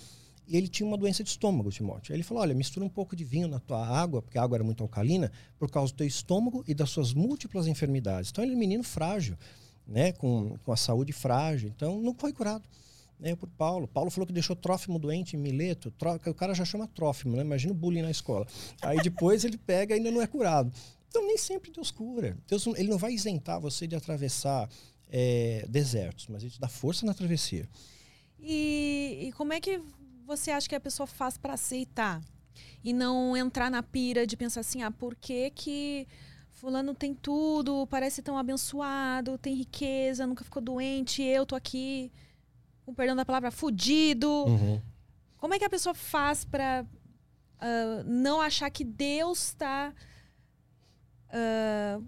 e 0.49 0.57
ele 0.57 0.67
tinha 0.67 0.87
uma 0.87 0.97
doença 0.97 1.23
de 1.23 1.29
estômago, 1.29 1.71
Timóteo. 1.71 2.15
Ele 2.15 2.23
falou: 2.23 2.43
olha, 2.43 2.55
mistura 2.55 2.87
um 2.87 2.89
pouco 2.89 3.15
de 3.15 3.23
vinho 3.23 3.49
na 3.49 3.59
tua 3.61 3.87
água, 3.87 4.23
porque 4.23 4.39
a 4.39 4.43
água 4.43 4.57
era 4.57 4.65
muito 4.65 4.83
alcalina, 4.83 5.31
por 5.59 5.71
causa 5.71 5.93
do 5.93 5.97
teu 5.99 6.07
estômago 6.07 6.65
e 6.67 6.73
das 6.73 6.89
suas 6.89 7.13
múltiplas 7.13 7.67
enfermidades. 7.67 8.31
Então 8.31 8.43
ele 8.43 8.55
é 8.55 8.57
um 8.57 8.59
menino 8.59 8.83
frágil, 8.83 9.37
né? 9.87 10.11
com, 10.13 10.57
com 10.65 10.73
a 10.73 10.77
saúde 10.77 11.13
frágil. 11.13 11.69
Então 11.69 12.01
não 12.01 12.15
foi 12.15 12.33
curado. 12.33 12.67
Né, 13.21 13.37
por 13.37 13.49
Paulo. 13.51 13.87
Paulo 13.87 14.11
falou 14.11 14.27
que 14.27 14.33
deixou 14.33 14.57
Trófimo 14.57 14.99
doente 14.99 15.37
em 15.37 15.39
Mileto. 15.39 15.93
O 16.27 16.35
cara 16.35 16.55
já 16.55 16.65
chama 16.65 16.89
Trófimo, 16.89 17.37
né? 17.37 17.43
Imagina 17.43 17.73
o 17.73 17.77
bullying 17.77 18.03
na 18.03 18.11
escola. 18.11 18.45
Aí 18.81 18.99
depois 19.01 19.45
ele 19.45 19.57
pega 19.57 19.95
e 19.95 19.99
ainda 19.99 20.11
não 20.11 20.21
é 20.21 20.27
curado. 20.27 20.73
Então 21.13 21.27
nem 21.27 21.37
sempre 21.37 21.71
Deus 21.71 21.91
cura. 21.91 22.39
Deus 22.49 22.67
ele 22.69 22.89
não 22.89 22.97
vai 22.97 23.13
isentar 23.13 23.61
você 23.61 23.87
de 23.87 23.95
atravessar 23.95 24.67
é, 25.11 25.67
desertos, 25.69 26.27
mas 26.29 26.43
ele 26.43 26.51
te 26.51 26.59
dá 26.59 26.69
força 26.69 27.05
na 27.05 27.13
travessia. 27.13 27.69
E, 28.41 29.27
e 29.27 29.33
como 29.33 29.53
é 29.53 29.61
que 29.61 29.79
você 30.25 30.51
acha 30.51 30.67
que 30.67 30.75
a 30.75 30.81
pessoa 30.81 31.07
faz 31.07 31.37
para 31.37 31.53
aceitar 31.53 32.23
e 32.83 32.95
não 32.95 33.37
entrar 33.37 33.71
na 33.71 33.83
pira 33.83 34.27
de 34.27 34.39
pensar 34.39 34.61
assim, 34.61 34.83
ah, 34.83 34.91
por 34.91 35.15
que 35.15 35.51
que 35.51 36.09
fulano 36.51 36.95
tem 36.95 37.15
tudo, 37.15 37.87
parece 37.89 38.23
tão 38.23 38.39
abençoado, 38.39 39.37
tem 39.37 39.55
riqueza, 39.55 40.27
nunca 40.27 40.43
ficou 40.45 40.63
doente, 40.63 41.23
eu 41.23 41.45
tô 41.45 41.55
aqui, 41.55 42.11
com 42.87 42.95
perdão 42.95 43.15
da 43.15 43.27
palavra, 43.27 43.51
fudido. 43.51 44.31
Uhum. 44.47 44.81
Como 45.37 45.53
é 45.53 45.59
que 45.59 45.65
a 45.67 45.71
pessoa 45.71 45.95
faz 45.95 46.43
para 46.43 46.87
uh, 46.87 46.89
ah, 47.61 48.03
não 48.07 48.41
achar 48.41 48.71
que 48.71 48.83
Deus 48.83 49.49
está 49.49 49.93
uh, 51.33 52.05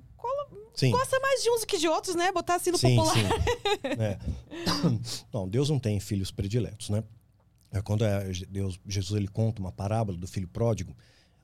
gosta 0.90 1.20
mais 1.20 1.42
de 1.42 1.50
uns 1.50 1.64
que 1.64 1.78
de 1.78 1.88
outros, 1.88 2.14
né? 2.14 2.32
Botar 2.32 2.56
assim 2.56 2.70
no 2.70 2.78
sim, 2.78 2.96
popular. 2.96 3.14
Sim. 3.14 3.28
é. 4.00 4.18
Não, 5.32 5.48
Deus 5.48 5.70
não 5.70 5.78
tem 5.78 5.98
filhos 6.00 6.30
prediletos, 6.30 6.90
né? 6.90 7.02
É 7.72 7.82
quando 7.82 8.04
é 8.04 8.30
Deus, 8.48 8.78
Jesus 8.86 9.18
ele 9.18 9.28
conta 9.28 9.60
uma 9.60 9.72
parábola 9.72 10.16
do 10.16 10.28
filho 10.28 10.46
pródigo, 10.46 10.94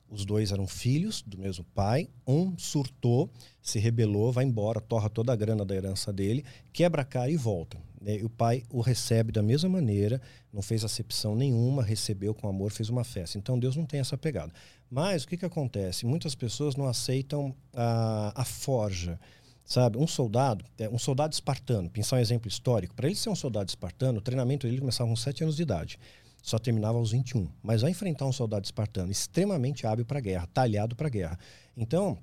os 0.09 0.25
dois 0.25 0.51
eram 0.51 0.67
filhos 0.67 1.21
do 1.21 1.37
mesmo 1.37 1.65
pai, 1.75 2.09
um 2.25 2.57
surtou, 2.57 3.29
se 3.61 3.79
rebelou, 3.79 4.31
vai 4.31 4.45
embora, 4.45 4.79
torra 4.79 5.09
toda 5.09 5.33
a 5.33 5.35
grana 5.35 5.65
da 5.65 5.75
herança 5.75 6.11
dele, 6.11 6.45
quebra 6.71 7.01
a 7.01 7.05
cara 7.05 7.29
e 7.29 7.37
volta. 7.37 7.77
Né? 8.01 8.17
E 8.17 8.25
o 8.25 8.29
pai 8.29 8.63
o 8.69 8.81
recebe 8.81 9.31
da 9.31 9.43
mesma 9.43 9.69
maneira, 9.69 10.21
não 10.51 10.61
fez 10.61 10.83
acepção 10.83 11.35
nenhuma, 11.35 11.83
recebeu 11.83 12.33
com 12.33 12.47
amor, 12.47 12.71
fez 12.71 12.89
uma 12.89 13.03
festa. 13.03 13.37
Então 13.37 13.59
Deus 13.59 13.75
não 13.75 13.85
tem 13.85 13.99
essa 13.99 14.17
pegada. 14.17 14.51
Mas 14.89 15.23
o 15.23 15.27
que, 15.27 15.37
que 15.37 15.45
acontece? 15.45 16.05
Muitas 16.05 16.35
pessoas 16.35 16.75
não 16.75 16.87
aceitam 16.87 17.55
a, 17.73 18.41
a 18.41 18.43
forja. 18.43 19.19
Sabe, 19.63 19.97
um 19.97 20.07
soldado, 20.07 20.65
é, 20.77 20.89
um 20.89 20.97
soldado 20.97 21.33
espartano, 21.33 21.89
pensar 21.89 22.17
um 22.17 22.19
exemplo 22.19 22.47
histórico, 22.49 22.93
para 22.93 23.07
ele 23.07 23.15
ser 23.15 23.29
um 23.29 23.35
soldado 23.35 23.69
espartano, 23.69 24.17
o 24.17 24.21
treinamento 24.21 24.67
dele 24.67 24.79
começava 24.79 25.09
com 25.09 25.15
7 25.15 25.43
anos 25.43 25.55
de 25.55 25.61
idade 25.61 25.97
só 26.41 26.57
terminava 26.57 26.97
aos 26.97 27.11
21. 27.11 27.47
Mas 27.61 27.81
vai 27.81 27.91
enfrentar 27.91 28.25
um 28.25 28.31
soldado 28.31 28.65
espartano 28.65 29.11
extremamente 29.11 29.85
hábil 29.85 30.05
para 30.05 30.17
a 30.17 30.21
guerra, 30.21 30.47
talhado 30.53 30.95
para 30.95 31.07
a 31.07 31.09
guerra. 31.09 31.39
Então, 31.77 32.17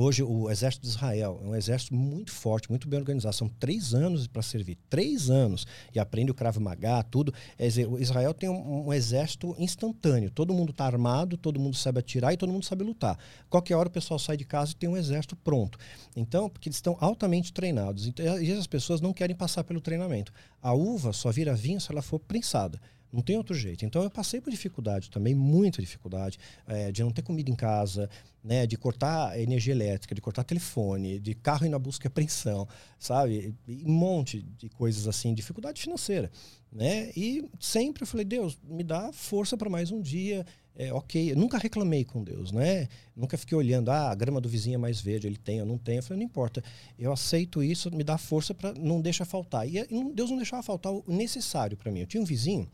hoje 0.00 0.22
o 0.22 0.50
exército 0.50 0.82
de 0.82 0.88
Israel 0.88 1.40
é 1.42 1.46
um 1.46 1.54
exército 1.54 1.94
muito 1.94 2.30
forte, 2.30 2.70
muito 2.70 2.88
bem 2.88 2.98
organizado. 2.98 3.34
São 3.34 3.48
três 3.48 3.94
anos 3.94 4.26
para 4.26 4.42
servir, 4.42 4.78
três 4.88 5.28
anos. 5.28 5.66
E 5.94 5.98
aprende 5.98 6.30
o 6.30 6.34
Krav 6.34 6.56
Maga, 6.58 7.02
tudo. 7.02 7.32
Dizer, 7.58 7.88
o 7.88 7.98
Israel 7.98 8.32
tem 8.32 8.48
um, 8.48 8.86
um 8.86 8.92
exército 8.92 9.54
instantâneo. 9.58 10.30
Todo 10.30 10.54
mundo 10.54 10.70
está 10.70 10.86
armado, 10.86 11.36
todo 11.36 11.58
mundo 11.58 11.76
sabe 11.76 11.98
atirar 11.98 12.32
e 12.32 12.36
todo 12.36 12.52
mundo 12.52 12.64
sabe 12.64 12.84
lutar. 12.84 13.18
Qualquer 13.50 13.74
hora 13.74 13.88
o 13.88 13.92
pessoal 13.92 14.18
sai 14.18 14.36
de 14.36 14.44
casa 14.44 14.72
e 14.72 14.74
tem 14.76 14.88
um 14.88 14.96
exército 14.96 15.36
pronto. 15.36 15.78
Então, 16.16 16.48
porque 16.48 16.68
eles 16.68 16.76
estão 16.76 16.96
altamente 17.00 17.52
treinados. 17.52 18.06
Então, 18.06 18.40
e 18.40 18.52
as 18.52 18.66
pessoas 18.66 19.00
não 19.00 19.12
querem 19.12 19.34
passar 19.34 19.64
pelo 19.64 19.80
treinamento. 19.80 20.32
A 20.62 20.72
uva 20.72 21.12
só 21.12 21.30
vira 21.30 21.54
vinho 21.54 21.80
se 21.80 21.90
ela 21.90 22.02
for 22.02 22.18
prensada. 22.18 22.80
Não 23.12 23.22
tem 23.22 23.36
outro 23.36 23.54
jeito. 23.54 23.84
Então 23.84 24.02
eu 24.02 24.10
passei 24.10 24.40
por 24.40 24.50
dificuldade 24.50 25.10
também, 25.10 25.34
muita 25.34 25.80
dificuldade, 25.80 26.38
é, 26.66 26.92
de 26.92 27.02
não 27.02 27.10
ter 27.10 27.22
comida 27.22 27.50
em 27.50 27.54
casa, 27.54 28.08
né, 28.44 28.66
de 28.66 28.76
cortar 28.76 29.38
energia 29.38 29.72
elétrica, 29.72 30.14
de 30.14 30.20
cortar 30.20 30.44
telefone, 30.44 31.18
de 31.18 31.34
carro 31.34 31.66
ir 31.66 31.70
na 31.70 31.78
busca 31.78 32.06
e 32.06 32.08
apreensão, 32.08 32.68
sabe? 32.98 33.54
E 33.66 33.84
um 33.84 33.92
monte 33.92 34.42
de 34.42 34.68
coisas 34.68 35.06
assim, 35.08 35.34
dificuldade 35.34 35.80
financeira, 35.80 36.30
né? 36.70 37.10
E 37.16 37.48
sempre 37.58 38.02
eu 38.02 38.06
falei, 38.06 38.24
Deus, 38.24 38.58
me 38.62 38.84
dá 38.84 39.12
força 39.12 39.56
para 39.56 39.70
mais 39.70 39.90
um 39.90 40.00
dia. 40.00 40.46
É, 40.76 40.92
ok, 40.92 41.32
eu 41.32 41.36
nunca 41.36 41.58
reclamei 41.58 42.04
com 42.04 42.22
Deus, 42.22 42.52
né? 42.52 42.88
Nunca 43.16 43.36
fiquei 43.36 43.58
olhando, 43.58 43.90
ah, 43.90 44.10
a 44.10 44.14
grama 44.14 44.40
do 44.40 44.48
vizinho 44.48 44.76
é 44.76 44.78
mais 44.78 45.00
verde, 45.00 45.26
ele 45.26 45.36
tem, 45.36 45.58
eu 45.58 45.66
não 45.66 45.76
tenho. 45.76 45.98
Eu 45.98 46.02
falei, 46.04 46.18
não 46.22 46.26
importa, 46.26 46.62
eu 46.96 47.12
aceito 47.12 47.62
isso, 47.62 47.90
me 47.90 48.04
dá 48.04 48.16
força 48.16 48.54
para 48.54 48.72
não 48.74 49.00
deixar 49.00 49.24
faltar. 49.24 49.68
E 49.68 49.84
Deus 50.14 50.30
não 50.30 50.36
deixava 50.36 50.62
faltar 50.62 50.92
o 50.92 51.02
necessário 51.08 51.76
para 51.76 51.90
mim. 51.90 52.00
Eu 52.00 52.06
tinha 52.06 52.22
um 52.22 52.26
vizinho 52.26 52.70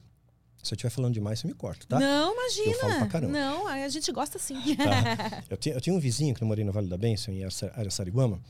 se 0.65 0.73
eu 0.73 0.77
estiver 0.77 0.91
falando 0.91 1.13
demais, 1.13 1.39
você 1.39 1.47
me 1.47 1.53
corta, 1.53 1.87
tá? 1.87 2.01
Não, 2.01 2.33
imagina. 2.33 2.73
Eu 2.73 2.81
falo 2.81 2.95
pra 2.95 3.07
caramba. 3.07 3.33
Não, 3.33 3.67
a 3.69 3.89
gente 3.89 4.11
gosta 4.11 4.39
sim. 4.39 4.57
Tá. 4.77 5.45
Eu, 5.51 5.57
tinha, 5.57 5.75
eu 5.75 5.81
tinha 5.81 5.95
um 5.95 5.99
vizinho 5.99 6.35
que 6.35 6.43
eu 6.43 6.49
morei 6.49 6.65
no 6.65 6.73
Vale 6.73 6.89
da 6.89 6.97
Bênção, 6.97 7.33
em 7.33 7.43
Araçariguama. 7.45 8.41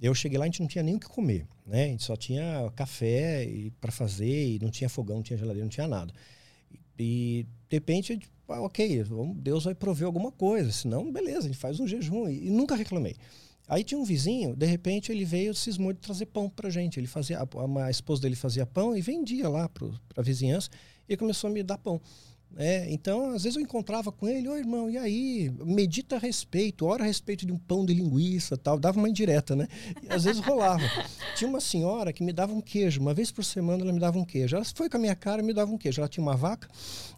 Eu 0.00 0.14
cheguei 0.14 0.38
lá, 0.38 0.44
a 0.44 0.46
gente 0.46 0.60
não 0.60 0.68
tinha 0.68 0.82
nem 0.82 0.96
o 0.96 1.00
que 1.00 1.08
comer, 1.08 1.46
né? 1.66 1.84
A 1.84 1.88
gente 1.88 2.04
só 2.04 2.16
tinha 2.16 2.70
café 2.76 3.48
para 3.80 3.90
fazer, 3.90 4.54
e 4.54 4.58
não 4.60 4.70
tinha 4.70 4.88
fogão, 4.88 5.16
não 5.16 5.22
tinha 5.22 5.38
geladeira, 5.38 5.64
não 5.64 5.70
tinha 5.70 5.88
nada. 5.88 6.12
E, 6.98 7.46
de 7.68 7.76
repente, 7.76 8.20
ah, 8.48 8.60
ok, 8.60 9.04
Deus 9.36 9.64
vai 9.64 9.74
prover 9.74 10.06
alguma 10.06 10.30
coisa, 10.30 10.70
senão, 10.70 11.10
beleza, 11.10 11.40
a 11.40 11.42
gente 11.42 11.56
faz 11.56 11.80
um 11.80 11.86
jejum. 11.86 12.28
E, 12.28 12.46
e 12.46 12.50
nunca 12.50 12.76
reclamei. 12.76 13.16
Aí 13.66 13.82
tinha 13.82 13.98
um 13.98 14.04
vizinho, 14.04 14.54
de 14.54 14.66
repente 14.66 15.10
ele 15.10 15.24
veio, 15.24 15.54
cismou 15.54 15.92
de 15.92 16.00
trazer 16.00 16.26
pão 16.26 16.50
pra 16.50 16.68
gente. 16.68 17.00
Ele 17.00 17.06
fazia, 17.06 17.38
a, 17.38 17.84
a 17.86 17.90
esposa 17.90 18.22
dele 18.22 18.36
fazia 18.36 18.66
pão 18.66 18.94
e 18.94 19.00
vendia 19.00 19.48
lá 19.48 19.68
para 19.68 19.88
a 20.16 20.22
vizinhança 20.22 20.68
e 21.08 21.16
começou 21.16 21.48
a 21.48 21.52
me 21.52 21.62
dar 21.62 21.78
pão. 21.78 22.00
É, 22.56 22.86
então, 22.92 23.30
às 23.30 23.42
vezes 23.42 23.56
eu 23.56 23.62
encontrava 23.62 24.12
com 24.12 24.28
ele, 24.28 24.48
ô 24.48 24.56
irmão, 24.56 24.88
e 24.88 24.96
aí? 24.96 25.50
Medita 25.64 26.16
a 26.16 26.18
respeito, 26.18 26.86
ora 26.86 27.02
a 27.02 27.06
respeito 27.06 27.44
de 27.44 27.52
um 27.52 27.58
pão 27.58 27.84
de 27.84 27.92
linguiça 27.92 28.56
tal, 28.56 28.78
dava 28.78 28.98
uma 28.98 29.08
indireta, 29.08 29.56
né? 29.56 29.66
E 30.02 30.12
às 30.12 30.24
vezes 30.24 30.40
rolava. 30.40 30.84
Tinha 31.34 31.50
uma 31.50 31.60
senhora 31.60 32.12
que 32.12 32.22
me 32.22 32.32
dava 32.32 32.52
um 32.52 32.60
queijo, 32.60 33.00
uma 33.00 33.12
vez 33.12 33.32
por 33.32 33.44
semana 33.44 33.82
ela 33.82 33.92
me 33.92 33.98
dava 33.98 34.18
um 34.18 34.24
queijo. 34.24 34.54
Ela 34.54 34.64
foi 34.64 34.88
com 34.88 34.96
a 34.96 35.00
minha 35.00 35.16
cara 35.16 35.42
e 35.42 35.44
me 35.44 35.52
dava 35.52 35.72
um 35.72 35.78
queijo. 35.78 36.00
Ela 36.00 36.08
tinha 36.08 36.22
uma 36.22 36.36
vaca 36.36 36.68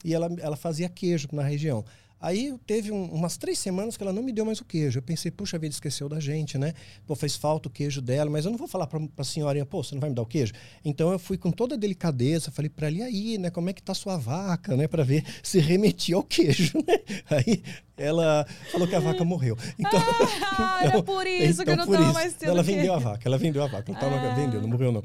e 0.03 0.15
ela, 0.15 0.35
ela 0.39 0.57
fazia 0.57 0.89
queijo 0.89 1.29
na 1.33 1.43
região. 1.43 1.85
Aí 2.21 2.55
teve 2.67 2.91
um, 2.91 3.05
umas 3.05 3.37
três 3.37 3.59
semanas 3.59 3.97
que 3.97 4.03
ela 4.03 4.13
não 4.13 4.23
me 4.23 4.33
deu 4.33 4.45
mais 4.45 4.61
o 4.61 4.65
queijo. 4.65 4.99
Eu 4.99 5.03
pensei, 5.03 5.31
puxa 5.31 5.59
vida, 5.59 5.75
esqueceu 5.75 6.09
da 6.09 6.19
gente, 6.19 6.57
né? 6.57 6.73
Pô, 7.07 7.15
fez 7.15 7.37
falta 7.37 7.69
o 7.69 7.71
queijo 7.71 8.01
dela, 8.01 8.31
mas 8.31 8.45
eu 8.45 8.51
não 8.51 8.59
vou 8.59 8.67
falar 8.67 8.87
para 8.87 9.01
a 9.19 9.25
senhorinha, 9.25 9.67
pô, 9.67 9.83
você 9.83 9.95
não 9.95 10.01
vai 10.01 10.09
me 10.09 10.17
dar 10.17 10.23
o 10.23 10.27
queijo? 10.27 10.53
Então 10.85 11.13
eu 11.13 11.19
fui 11.19 11.37
com 11.37 11.51
toda 11.51 11.75
a 11.75 11.79
delicadeza, 11.79 12.51
falei 12.51 12.71
para 12.71 12.87
ela, 12.87 12.97
e 12.97 13.03
aí, 13.03 13.39
né? 13.39 13.51
Como 13.51 13.69
é 13.69 13.73
que 13.73 13.83
tá 13.83 13.93
sua 13.93 14.17
vaca, 14.17 14.77
né? 14.77 14.89
Para 14.89 15.05
ver 15.05 15.25
se 15.43 15.59
remetia 15.59 16.17
ao 16.17 16.23
queijo, 16.23 16.79
né? 16.87 16.99
Aí 17.31 17.63
ela 17.97 18.47
falou 18.73 18.89
que 18.89 18.95
a 18.95 19.01
vaca 19.01 19.25
morreu. 19.25 19.57
Então, 19.79 20.01
ah, 20.01 20.79
então, 20.81 20.93
era 20.93 21.03
por 21.03 21.27
isso 21.27 21.63
então, 21.63 21.65
que 21.65 21.71
eu 21.71 21.77
não 21.77 21.87
tava 21.87 22.13
mais 22.13 22.35
tendo 22.35 22.51
Ela 22.51 22.63
vendeu 22.63 22.95
a 22.95 22.99
vaca, 22.99 23.29
ela 23.29 23.39
vendeu 23.39 23.63
a 23.63 23.67
vaca. 23.67 23.91
Ela 23.91 24.01
tava, 24.01 24.17
ah. 24.17 24.35
vendeu, 24.35 24.61
não 24.61 24.69
morreu 24.69 24.91
não. 24.91 25.05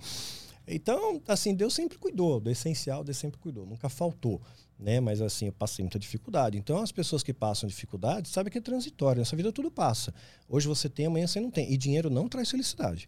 Então, 0.73 1.21
assim, 1.27 1.53
Deus 1.53 1.73
sempre 1.73 1.97
cuidou, 1.97 2.39
do 2.39 2.49
essencial, 2.49 3.03
Deus 3.03 3.17
sempre 3.17 3.39
cuidou, 3.39 3.65
nunca 3.65 3.89
faltou 3.89 4.41
né? 4.81 4.99
Mas 4.99 5.21
assim, 5.21 5.45
eu 5.45 5.53
passei 5.53 5.83
muita 5.83 5.99
dificuldade. 5.99 6.57
Então, 6.57 6.79
as 6.79 6.91
pessoas 6.91 7.21
que 7.21 7.33
passam 7.33 7.69
dificuldade 7.69 8.27
sabem 8.27 8.51
que 8.51 8.57
é 8.57 8.61
transitório. 8.61 9.19
Nessa 9.19 9.35
vida 9.35 9.51
tudo 9.51 9.69
passa. 9.69 10.13
Hoje 10.49 10.67
você 10.67 10.89
tem, 10.89 11.05
amanhã 11.05 11.27
você 11.27 11.39
não 11.39 11.51
tem. 11.51 11.71
E 11.71 11.77
dinheiro 11.77 12.09
não 12.09 12.27
traz 12.27 12.49
felicidade, 12.49 13.07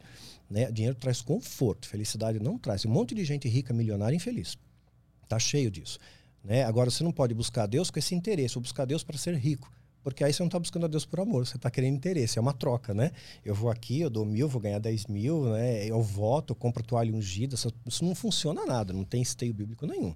né? 0.50 0.72
Dinheiro 0.72 0.96
traz 0.96 1.22
conforto, 1.22 1.88
felicidade 1.88 2.40
não 2.40 2.58
traz. 2.58 2.86
Um 2.86 2.90
monte 2.90 3.16
de 3.16 3.26
gente 3.26 3.50
rica, 3.50 3.74
milionária, 3.74 4.16
infeliz. 4.16 4.56
Tá 5.28 5.40
cheio 5.40 5.72
disso, 5.72 5.98
né? 6.44 6.64
Agora 6.64 6.92
você 6.92 7.04
não 7.04 7.12
pode 7.12 7.34
buscar 7.34 7.66
Deus 7.66 7.90
com 7.90 7.98
esse 7.98 8.14
interesse, 8.14 8.56
ou 8.58 8.62
buscar 8.62 8.86
Deus 8.86 9.04
para 9.04 9.18
ser 9.18 9.36
rico. 9.36 9.72
Porque 10.04 10.24
aí 10.24 10.34
você 10.34 10.44
não 10.44 10.48
está 10.48 10.60
buscando 10.60 10.86
a 10.86 10.90
Deus 10.90 11.06
por 11.06 11.22
amor, 11.22 11.48
você 11.48 11.56
está 11.56 11.72
querendo 11.72 11.96
interesse, 11.96 12.38
é 12.38 12.42
uma 12.42 12.54
troca, 12.54 12.94
né? 12.94 13.12
Eu 13.44 13.56
vou 13.56 13.72
aqui, 13.72 14.02
eu 14.02 14.10
dou 14.10 14.26
mil, 14.26 14.50
vou 14.50 14.62
ganhar 14.62 14.80
dez 14.80 15.06
mil, 15.08 15.46
né? 15.46 15.86
Eu 15.86 16.02
voto, 16.02 16.52
eu 16.52 16.56
compro 16.56 16.84
toalha 16.84 17.14
ungida, 17.14 17.56
isso 17.56 18.04
não 18.04 18.14
funciona 18.14 18.66
nada, 18.66 18.92
não 18.92 19.06
tem 19.06 19.22
esteio 19.22 19.54
bíblico 19.54 19.88
nenhum. 19.88 20.14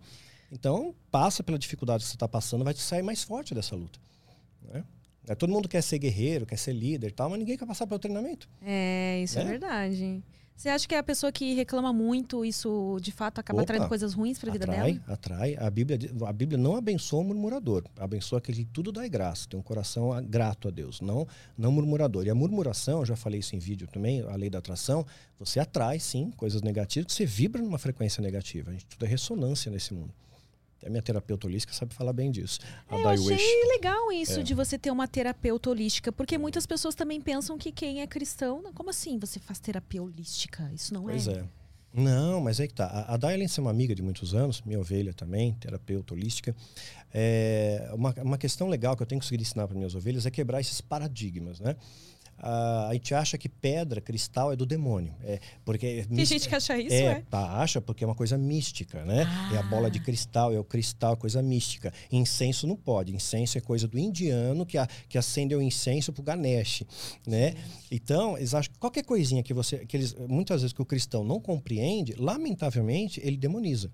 Então, 0.51 0.93
passa 1.09 1.41
pela 1.41 1.57
dificuldade 1.57 2.03
que 2.03 2.09
você 2.09 2.15
está 2.15 2.27
passando, 2.27 2.63
vai 2.63 2.73
te 2.73 2.81
sair 2.81 3.01
mais 3.01 3.23
forte 3.23 3.53
dessa 3.55 3.75
luta. 3.75 3.99
Né? 4.61 4.83
É, 5.27 5.35
todo 5.35 5.51
mundo 5.51 5.67
quer 5.67 5.81
ser 5.81 5.99
guerreiro, 5.99 6.45
quer 6.45 6.57
ser 6.57 6.73
líder 6.73 7.07
e 7.07 7.11
tal, 7.11 7.29
mas 7.29 7.39
ninguém 7.39 7.57
quer 7.57 7.65
passar 7.65 7.85
pelo 7.85 7.99
treinamento. 7.99 8.47
É, 8.61 9.21
isso 9.21 9.37
é, 9.39 9.41
é 9.41 9.45
verdade. 9.45 10.23
Você 10.57 10.69
acha 10.69 10.87
que 10.87 10.95
é 10.95 10.97
a 10.97 11.03
pessoa 11.03 11.31
que 11.31 11.53
reclama 11.53 11.93
muito, 11.93 12.43
isso 12.43 12.97
de 12.99 13.11
fato 13.11 13.37
acaba 13.37 13.57
Opa, 13.57 13.63
atraindo 13.63 13.87
coisas 13.87 14.15
ruins 14.15 14.39
para 14.39 14.49
a 14.49 14.53
vida 14.53 14.65
dela? 14.65 14.99
Atrai, 15.05 15.55
A 15.55 15.69
Bíblia, 15.69 15.99
a 16.25 16.33
Bíblia 16.33 16.57
não 16.57 16.75
abençoa 16.75 17.21
o 17.21 17.23
murmurador, 17.23 17.83
abençoa 17.99 18.39
aquele 18.39 18.65
que 18.65 18.71
tudo 18.71 18.91
dá 18.91 19.07
graça, 19.07 19.47
tem 19.47 19.59
um 19.59 19.61
coração 19.61 20.09
grato 20.27 20.67
a 20.67 20.71
Deus, 20.71 20.99
não, 20.99 21.27
não 21.55 21.71
murmurador. 21.71 22.25
E 22.25 22.31
a 22.31 22.35
murmuração, 22.35 23.01
eu 23.01 23.05
já 23.05 23.15
falei 23.15 23.39
isso 23.39 23.55
em 23.55 23.59
vídeo 23.59 23.87
também, 23.87 24.21
a 24.21 24.35
lei 24.35 24.49
da 24.49 24.57
atração, 24.57 25.05
você 25.37 25.59
atrai 25.59 25.99
sim 25.99 26.31
coisas 26.31 26.63
negativas, 26.63 27.13
você 27.13 27.23
vibra 27.23 27.61
numa 27.61 27.77
frequência 27.77 28.19
negativa. 28.19 28.71
A 28.71 28.73
gente 28.73 28.87
tudo 28.87 29.05
é 29.05 29.07
ressonância 29.07 29.71
nesse 29.71 29.93
mundo. 29.93 30.11
A 30.85 30.89
minha 30.89 31.01
terapeuta 31.01 31.47
holística 31.47 31.73
sabe 31.73 31.93
falar 31.93 32.13
bem 32.13 32.31
disso. 32.31 32.59
É, 32.89 32.95
eu 32.95 33.09
achei 33.09 33.63
legal 33.69 34.11
isso 34.11 34.39
é. 34.39 34.43
de 34.43 34.53
você 34.53 34.77
ter 34.77 34.91
uma 34.91 35.07
terapeuta 35.07 35.69
holística, 35.69 36.11
porque 36.11 36.37
muitas 36.37 36.65
pessoas 36.65 36.95
também 36.95 37.19
pensam 37.19 37.57
que 37.57 37.71
quem 37.71 38.01
é 38.01 38.07
cristão, 38.07 38.63
como 38.73 38.89
assim 38.89 39.17
você 39.17 39.39
faz 39.39 39.59
terapia 39.59 40.01
holística? 40.01 40.69
Isso 40.73 40.93
não 40.93 41.03
pois 41.03 41.27
é. 41.27 41.33
Pois 41.33 41.43
é. 41.45 41.57
Não, 41.93 42.39
mas 42.39 42.59
é 42.59 42.67
que 42.67 42.75
tá. 42.75 42.85
A, 42.85 43.15
a 43.15 43.17
Dailin 43.17 43.45
é 43.45 43.61
uma 43.61 43.71
amiga 43.71 43.95
de 43.95 44.03
muitos 44.03 44.35
anos, 44.35 44.61
minha 44.63 44.79
ovelha 44.79 45.13
também, 45.13 45.53
terapeuta 45.53 46.13
holística. 46.13 46.55
É, 47.11 47.89
uma, 47.93 48.13
uma 48.21 48.37
questão 48.37 48.67
legal 48.67 48.95
que 48.95 49.01
eu 49.01 49.07
tenho 49.07 49.19
conseguido 49.19 49.41
ensinar 49.41 49.67
para 49.67 49.75
minhas 49.75 49.95
ovelhas 49.95 50.25
é 50.25 50.31
quebrar 50.31 50.61
esses 50.61 50.79
paradigmas, 50.79 51.59
né? 51.59 51.75
A 52.39 52.89
gente 52.93 53.13
acha 53.13 53.37
que 53.37 53.49
pedra, 53.49 53.99
cristal 53.99 54.51
é 54.51 54.55
do 54.55 54.65
demônio. 54.65 55.13
É, 55.23 55.39
porque 55.65 56.05
Tem 56.13 56.25
gente 56.25 56.47
que 56.47 56.55
acha 56.55 56.77
isso, 56.77 56.93
é? 56.93 57.05
é? 57.05 57.23
Tá, 57.29 57.59
acha 57.59 57.81
porque 57.81 58.03
é 58.03 58.07
uma 58.07 58.15
coisa 58.15 58.37
mística, 58.37 59.03
né? 59.03 59.25
Ah. 59.27 59.55
É 59.55 59.57
a 59.57 59.63
bola 59.63 59.89
de 59.89 59.99
cristal, 59.99 60.53
é 60.53 60.59
o 60.59 60.63
cristal, 60.63 61.13
é 61.13 61.15
coisa 61.15 61.41
mística. 61.41 61.91
Incenso 62.11 62.67
não 62.67 62.75
pode. 62.75 63.13
Incenso 63.13 63.57
é 63.57 63.61
coisa 63.61 63.87
do 63.87 63.97
indiano 63.97 64.65
que, 64.65 64.77
a, 64.77 64.87
que 65.09 65.17
acende 65.17 65.55
o 65.55 65.61
incenso 65.61 66.13
pro 66.13 66.23
Ganesh, 66.23 66.83
né? 67.25 67.55
Então, 67.89 68.37
eles 68.37 68.53
acham 68.53 68.71
que 68.71 68.79
qualquer 68.79 69.03
coisinha 69.03 69.41
que 69.41 69.53
você... 69.53 69.85
Que 69.85 69.97
eles, 69.97 70.15
muitas 70.27 70.61
vezes 70.61 70.73
que 70.73 70.81
o 70.81 70.85
cristão 70.85 71.23
não 71.23 71.39
compreende, 71.39 72.13
lamentavelmente, 72.17 73.19
ele 73.23 73.37
demoniza. 73.37 73.91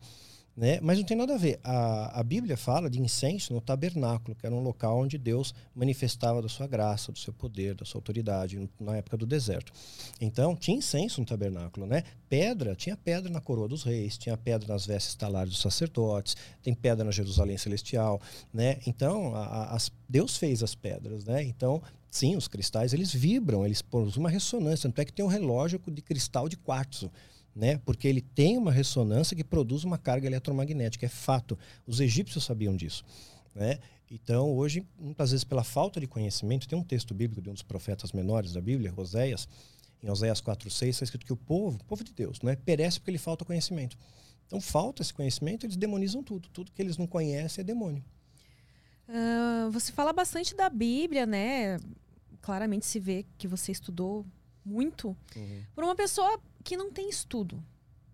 Né? 0.56 0.80
Mas 0.82 1.00
não 1.00 1.06
tem 1.06 1.18
nada 1.18 1.34
a 1.34 1.38
ver. 1.38 1.60
A, 1.64 2.20
a 2.20 2.24
Bíblia 2.24 2.56
fala 2.56 2.88
de 2.88 3.02
incenso 3.02 3.54
no 3.54 3.60
tabernáculo, 3.60 4.36
que 4.36 4.46
era 4.46 4.54
um 4.54 4.62
local 4.62 5.00
onde 5.00 5.18
Deus 5.18 5.54
manifestava 5.74 6.44
da 6.44 6.48
sua 6.48 6.68
graça, 6.68 7.12
do 7.12 7.18
seu 7.18 7.34
poder, 7.34 7.74
da 7.74 7.84
sua 7.86 7.98
autoridade, 7.98 8.70
na 8.80 8.98
época 8.98 9.18
do 9.18 9.26
deserto. 9.26 9.74
Então, 10.22 10.56
tinha 10.56 10.78
incenso 10.78 11.20
no 11.20 11.26
tabernáculo. 11.26 11.88
Né? 11.88 12.04
Pedra, 12.30 12.76
tinha 12.76 12.96
pedra 12.96 13.32
na 13.32 13.42
coroa 13.42 13.68
dos 13.68 13.84
reis, 13.84 14.16
tinha 14.16 14.38
pedra 14.38 14.72
nas 14.72 14.86
vestes 14.86 15.16
talares 15.16 15.54
dos 15.54 15.62
sacerdotes, 15.62 16.38
tem 16.62 16.74
pedra 16.74 17.04
na 17.04 17.12
Jerusalém 17.12 17.58
Celestial. 17.58 18.22
Né? 18.54 18.78
Então, 18.86 19.36
a, 19.36 19.76
a, 19.76 19.78
Deus 20.08 20.38
fez 20.38 20.62
as 20.62 20.76
pedras. 20.76 21.26
Né? 21.26 21.44
Então, 21.44 21.82
sim, 22.12 22.36
os 22.36 22.48
cristais 22.48 22.94
eles 22.94 23.12
vibram, 23.12 23.66
eles 23.66 23.82
produzem 23.82 24.20
uma 24.20 24.30
ressonância. 24.30 24.88
Tanto 24.88 25.02
é 25.02 25.06
que 25.06 25.14
tem 25.14 25.26
um 25.26 25.30
relógio 25.30 25.82
de 25.88 26.02
cristal 26.04 26.48
de 26.48 26.58
quartzo 26.58 27.10
né? 27.56 27.80
Porque 27.86 28.08
ele 28.08 28.22
tem 28.22 28.58
uma 28.58 28.72
ressonância 28.72 29.36
que 29.36 29.44
produz 29.44 29.84
uma 29.84 29.98
carga 29.98 30.28
eletromagnética, 30.28 31.06
é 31.06 31.10
fato. 31.10 31.58
Os 31.86 32.00
egípcios 32.00 32.44
sabiam 32.44 32.76
disso, 32.76 33.04
né? 33.54 33.80
Então, 34.10 34.52
hoje, 34.56 34.86
muitas 35.00 35.32
vezes 35.32 35.44
pela 35.44 35.64
falta 35.64 36.00
de 36.00 36.08
conhecimento, 36.08 36.68
tem 36.68 36.78
um 36.78 36.84
texto 36.84 37.14
bíblico 37.14 37.42
de 37.42 37.50
um 37.50 37.54
dos 37.54 37.64
profetas 37.64 38.12
menores 38.12 38.54
da 38.54 38.62
Bíblia, 38.62 38.94
Oséias, 38.96 39.48
em 40.04 40.10
Oséias 40.10 40.42
4:6 40.42 40.90
está 40.90 41.04
escrito 41.06 41.26
que 41.26 41.34
o 41.34 41.38
povo, 41.38 41.78
o 41.78 41.84
povo 41.86 42.04
de 42.04 42.14
Deus, 42.14 42.42
né, 42.42 42.56
perece 42.56 43.00
porque 43.00 43.12
lhe 43.12 43.18
falta 43.18 43.46
conhecimento. 43.46 43.98
Então, 44.46 44.60
falta 44.60 45.02
esse 45.02 45.14
conhecimento, 45.14 45.66
eles 45.66 45.78
demonizam 45.78 46.22
tudo. 46.22 46.50
Tudo 46.50 46.72
que 46.72 46.82
eles 46.82 46.98
não 46.98 47.08
conhecem 47.08 47.62
é 47.62 47.66
demônio. 47.66 48.04
Uh, 49.08 49.72
você 49.72 49.92
fala 49.92 50.14
bastante 50.14 50.54
da 50.56 50.70
Bíblia, 50.70 51.26
né? 51.26 51.80
Claramente 52.42 52.86
se 52.86 53.00
vê 53.00 53.26
que 53.38 53.48
você 53.48 53.72
estudou 53.72 54.26
muito. 54.66 55.16
Uhum. 55.36 55.64
Por 55.76 55.84
uma 55.84 55.96
pessoa 55.96 56.40
que 56.64 56.78
não 56.78 56.92
tem 56.92 57.10
estudo 57.10 57.64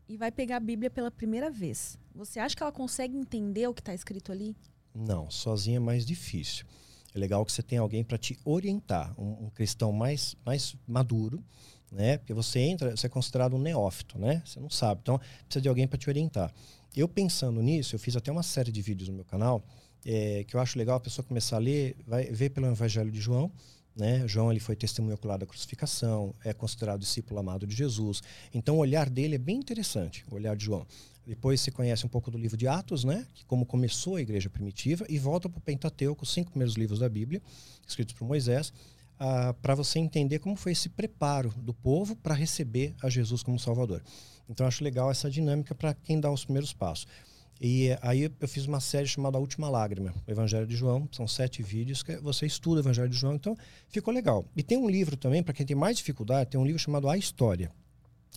e 0.07 0.17
vai 0.17 0.31
pegar 0.31 0.57
a 0.57 0.59
Bíblia 0.59 0.89
pela 0.89 1.11
primeira 1.11 1.49
vez, 1.49 1.97
você 2.13 2.39
acha 2.39 2.55
que 2.55 2.63
ela 2.63 2.71
consegue 2.71 3.15
entender 3.15 3.67
o 3.67 3.73
que 3.73 3.81
está 3.81 3.93
escrito 3.93 4.31
ali? 4.31 4.55
Não, 4.93 5.29
sozinha 5.29 5.77
é 5.77 5.79
mais 5.79 6.05
difícil. 6.05 6.65
É 7.13 7.19
legal 7.19 7.45
que 7.45 7.51
você 7.51 7.63
tenha 7.63 7.81
alguém 7.81 8.03
para 8.03 8.17
te 8.17 8.37
orientar, 8.43 9.13
um, 9.19 9.45
um, 9.45 9.49
cristão 9.49 9.91
mais, 9.91 10.35
mais 10.45 10.75
maduro, 10.87 11.43
né? 11.91 12.17
Porque 12.17 12.33
você 12.33 12.59
entra, 12.59 12.95
você 12.95 13.07
é 13.07 13.09
considerado 13.09 13.55
um 13.55 13.59
neófito, 13.59 14.19
né? 14.19 14.43
Você 14.45 14.59
não 14.59 14.69
sabe, 14.69 15.01
então 15.01 15.19
precisa 15.45 15.61
de 15.61 15.69
alguém 15.69 15.87
para 15.87 15.97
te 15.97 16.09
orientar. 16.09 16.53
Eu 16.95 17.07
pensando 17.07 17.61
nisso, 17.61 17.95
eu 17.95 17.99
fiz 17.99 18.15
até 18.15 18.31
uma 18.31 18.43
série 18.43 18.71
de 18.71 18.81
vídeos 18.81 19.09
no 19.09 19.15
meu 19.15 19.25
canal 19.25 19.63
é, 20.05 20.43
que 20.43 20.55
eu 20.55 20.59
acho 20.59 20.77
legal 20.77 20.97
a 20.97 20.99
pessoa 20.99 21.25
começar 21.25 21.57
a 21.57 21.59
ler, 21.59 21.95
vai 22.05 22.25
ver 22.25 22.49
pelo 22.49 22.67
Evangelho 22.67 23.11
de 23.11 23.19
João 23.19 23.51
né? 23.99 24.27
João 24.27 24.49
ele 24.49 24.59
foi 24.59 24.75
testemunho 24.75 25.15
ocular 25.15 25.37
da 25.37 25.45
crucificação, 25.45 26.33
é 26.43 26.53
considerado 26.53 26.99
discípulo 26.99 27.39
amado 27.39 27.67
de 27.67 27.75
Jesus. 27.75 28.21
Então 28.53 28.77
o 28.77 28.79
olhar 28.79 29.09
dele 29.09 29.35
é 29.35 29.37
bem 29.37 29.57
interessante, 29.57 30.25
o 30.31 30.35
olhar 30.35 30.55
de 30.55 30.65
João. 30.65 30.87
Depois 31.27 31.61
você 31.61 31.69
conhece 31.69 32.05
um 32.05 32.09
pouco 32.09 32.31
do 32.31 32.37
livro 32.37 32.57
de 32.57 32.67
Atos, 32.67 33.03
né? 33.03 33.27
Que 33.35 33.45
como 33.45 33.65
começou 33.65 34.15
a 34.15 34.21
igreja 34.21 34.49
primitiva 34.49 35.05
e 35.07 35.19
volta 35.19 35.47
para 35.47 35.59
o 35.59 35.61
Pentateuco, 35.61 36.23
os 36.23 36.33
cinco 36.33 36.49
primeiros 36.49 36.75
livros 36.75 36.99
da 36.99 37.07
Bíblia, 37.07 37.39
escritos 37.87 38.15
por 38.15 38.25
Moisés, 38.25 38.73
ah, 39.19 39.53
para 39.61 39.75
você 39.75 39.99
entender 39.99 40.39
como 40.39 40.55
foi 40.55 40.71
esse 40.71 40.89
preparo 40.89 41.53
do 41.57 41.73
povo 41.73 42.15
para 42.15 42.33
receber 42.33 42.95
a 43.03 43.09
Jesus 43.09 43.43
como 43.43 43.59
Salvador. 43.59 44.01
Então 44.49 44.65
acho 44.65 44.83
legal 44.83 45.11
essa 45.11 45.29
dinâmica 45.29 45.75
para 45.75 45.93
quem 45.93 46.19
dá 46.19 46.31
os 46.31 46.45
primeiros 46.45 46.73
passos. 46.73 47.05
E 47.61 47.89
aí 48.01 48.23
eu 48.39 48.47
fiz 48.47 48.65
uma 48.65 48.79
série 48.79 49.05
chamada 49.05 49.37
A 49.37 49.41
Última 49.41 49.69
Lágrima, 49.69 50.13
o 50.25 50.31
Evangelho 50.31 50.65
de 50.65 50.75
João. 50.77 51.09
São 51.11 51.27
sete 51.27 51.61
vídeos 51.61 52.01
que 52.01 52.15
você 52.17 52.45
estuda 52.45 52.77
o 52.77 52.83
Evangelho 52.83 53.09
de 53.09 53.17
João, 53.17 53.35
então 53.35 53.57
ficou 53.89 54.13
legal. 54.13 54.45
E 54.55 54.63
tem 54.63 54.77
um 54.77 54.89
livro 54.89 55.17
também, 55.17 55.43
para 55.43 55.53
quem 55.53 55.65
tem 55.65 55.75
mais 55.75 55.97
dificuldade, 55.97 56.51
tem 56.51 56.59
um 56.59 56.65
livro 56.65 56.79
chamado 56.79 57.09
A 57.09 57.17
História. 57.17 57.69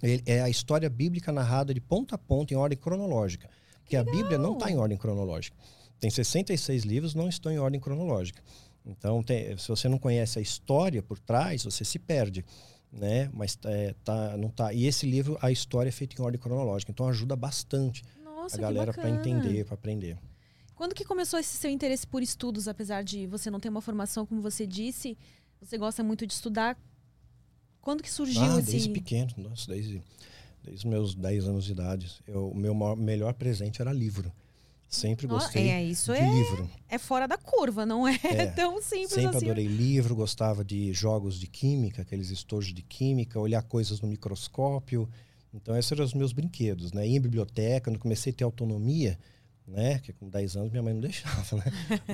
Ele 0.02 0.20
é 0.26 0.42
a 0.42 0.48
história 0.48 0.90
bíblica 0.90 1.30
narrada 1.30 1.72
de 1.72 1.80
ponta 1.80 2.16
a 2.16 2.18
ponta 2.18 2.52
em 2.52 2.56
ordem 2.56 2.76
cronológica. 2.76 3.48
Que 3.84 3.94
a 3.94 4.02
Bíblia 4.02 4.38
não 4.38 4.54
está 4.54 4.68
em 4.68 4.76
ordem 4.76 4.98
cronológica. 4.98 5.56
Tem 6.00 6.10
66 6.10 6.82
livros, 6.82 7.14
não 7.14 7.28
estão 7.28 7.52
em 7.52 7.58
ordem 7.60 7.80
cronológica. 7.80 8.42
Então, 8.84 9.22
tem, 9.22 9.56
se 9.56 9.68
você 9.68 9.88
não 9.88 9.98
conhece 9.98 10.40
a 10.40 10.42
história 10.42 11.00
por 11.00 11.20
trás, 11.20 11.62
você 11.62 11.84
se 11.84 11.98
perde. 11.98 12.44
Né? 12.92 13.30
Mas 13.32 13.56
é, 13.64 13.94
tá, 14.02 14.36
não 14.36 14.48
tá. 14.48 14.72
E 14.72 14.86
esse 14.86 15.06
livro, 15.06 15.38
a 15.40 15.52
história 15.52 15.90
é 15.90 15.92
feita 15.92 16.20
em 16.20 16.24
ordem 16.24 16.40
cronológica, 16.40 16.90
então 16.90 17.06
ajuda 17.08 17.36
bastante 17.36 18.02
nossa, 18.42 18.56
a 18.56 18.60
galera 18.60 18.92
para 18.92 19.08
entender, 19.08 19.64
para 19.64 19.74
aprender. 19.74 20.18
Quando 20.74 20.94
que 20.94 21.04
começou 21.04 21.38
esse 21.38 21.56
seu 21.56 21.70
interesse 21.70 22.06
por 22.06 22.22
estudos, 22.22 22.66
apesar 22.66 23.04
de 23.04 23.26
você 23.26 23.50
não 23.50 23.60
ter 23.60 23.68
uma 23.68 23.80
formação, 23.80 24.26
como 24.26 24.40
você 24.40 24.66
disse, 24.66 25.16
você 25.60 25.78
gosta 25.78 26.02
muito 26.02 26.26
de 26.26 26.32
estudar? 26.32 26.76
Quando 27.80 28.02
que 28.02 28.10
surgiu 28.10 28.42
ah, 28.42 28.58
esse... 28.58 28.72
desde 28.72 28.90
pequeno, 28.90 29.32
nossa, 29.36 29.70
desde, 29.72 30.02
desde 30.62 30.86
meus 30.86 31.14
10 31.14 31.46
anos 31.46 31.64
de 31.64 31.72
idade. 31.72 32.12
O 32.28 32.54
meu 32.54 32.74
maior, 32.74 32.96
melhor 32.96 33.34
presente 33.34 33.80
era 33.80 33.92
livro. 33.92 34.32
Sempre 34.88 35.26
gostei 35.26 35.70
é, 35.70 35.82
isso 35.82 36.12
de 36.12 36.18
é, 36.18 36.30
livro. 36.30 36.70
É 36.86 36.98
fora 36.98 37.26
da 37.26 37.38
curva, 37.38 37.86
não 37.86 38.06
é, 38.06 38.18
é 38.24 38.46
tão 38.52 38.82
simples 38.82 39.10
sempre 39.10 39.26
assim. 39.26 39.38
Sempre 39.38 39.50
adorei 39.50 39.66
livro, 39.66 40.14
gostava 40.14 40.62
de 40.62 40.92
jogos 40.92 41.40
de 41.40 41.46
química, 41.46 42.02
aqueles 42.02 42.28
estojos 42.28 42.74
de 42.74 42.82
química, 42.82 43.40
olhar 43.40 43.62
coisas 43.62 44.00
no 44.02 44.08
microscópio. 44.08 45.08
Então, 45.54 45.76
esses 45.76 45.92
eram 45.92 46.04
os 46.04 46.14
meus 46.14 46.32
brinquedos, 46.32 46.92
né? 46.92 47.06
Em 47.06 47.20
biblioteca, 47.20 47.90
quando 47.90 47.98
comecei 47.98 48.32
a 48.32 48.36
ter 48.36 48.44
autonomia, 48.44 49.18
né? 49.66 49.98
Que 49.98 50.12
com 50.12 50.28
10 50.28 50.56
anos 50.56 50.70
minha 50.70 50.82
mãe 50.82 50.94
não 50.94 51.00
deixava, 51.02 51.56
né? 51.56 51.64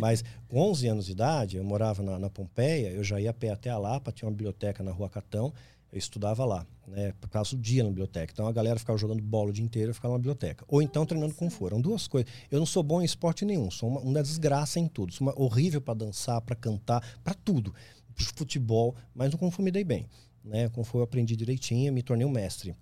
Mas 0.01 0.25
com 0.49 0.59
11 0.59 0.89
anos 0.89 1.07
de 1.07 1.13
idade, 1.13 1.57
eu 1.57 1.65
morava 1.65 2.03
na, 2.03 2.19
na 2.19 2.31
Pompeia, 2.31 2.91
eu 2.91 3.05
já 3.05 3.21
ia 3.21 3.31
a 3.31 3.35
pé 3.35 3.51
até 3.51 3.71
a 3.71 3.79
Lapa, 3.79 4.13
tinha 4.13 4.29
uma 4.29 4.33
biblioteca 4.35 4.83
na 4.83 4.91
Rua 4.91 5.09
Catão, 5.09 5.53
eu 5.91 5.99
estudava 5.99 6.45
lá, 6.45 6.67
né? 6.87 7.15
Por 7.21 7.31
causa 7.31 7.57
do 7.57 7.63
dia 7.63 7.83
na 7.83 7.89
biblioteca. 7.89 8.33
Então 8.33 8.47
a 8.47 8.53
galera 8.53 8.79
ficava 8.79 8.99
jogando 8.99 9.23
bola 9.23 9.51
o 9.51 9.53
dia 9.53 9.65
inteiro, 9.65 9.91
eu 9.91 9.95
ficava 9.95 10.15
na 10.15 10.19
biblioteca. 10.19 10.65
Ou 10.69 10.83
então 10.83 11.07
treinando 11.07 11.35
com 11.35 11.49
fora. 11.49 11.75
Eram 11.75 11.81
duas 11.81 12.07
coisas. 12.07 12.31
Eu 12.51 12.59
não 12.59 12.67
sou 12.67 12.83
bom 12.83 13.01
em 13.01 13.05
esporte 13.05 13.45
nenhum, 13.45 13.71
sou 13.71 13.89
uma, 13.89 14.01
uma 14.01 14.23
desgraça 14.23 14.79
em 14.79 14.87
tudo. 14.87 15.13
Sou 15.13 15.27
uma, 15.27 15.41
horrível 15.41 15.81
para 15.81 15.95
dançar, 15.95 16.41
para 16.43 16.57
cantar, 16.57 17.03
para 17.23 17.35
tudo. 17.35 17.73
Futebol, 18.15 18.97
mas 19.15 19.31
no 19.31 19.39
Kung 19.39 19.51
Fu 19.51 19.63
me 19.63 19.71
dei 19.71 19.85
bem. 19.85 20.07
Né? 20.45 20.69
Kung 20.71 20.85
Fu 20.85 20.99
eu 20.99 21.03
aprendi 21.05 21.37
direitinho, 21.37 21.93
me 21.93 22.03
tornei 22.03 22.27
um 22.27 22.31
mestre 22.31 22.75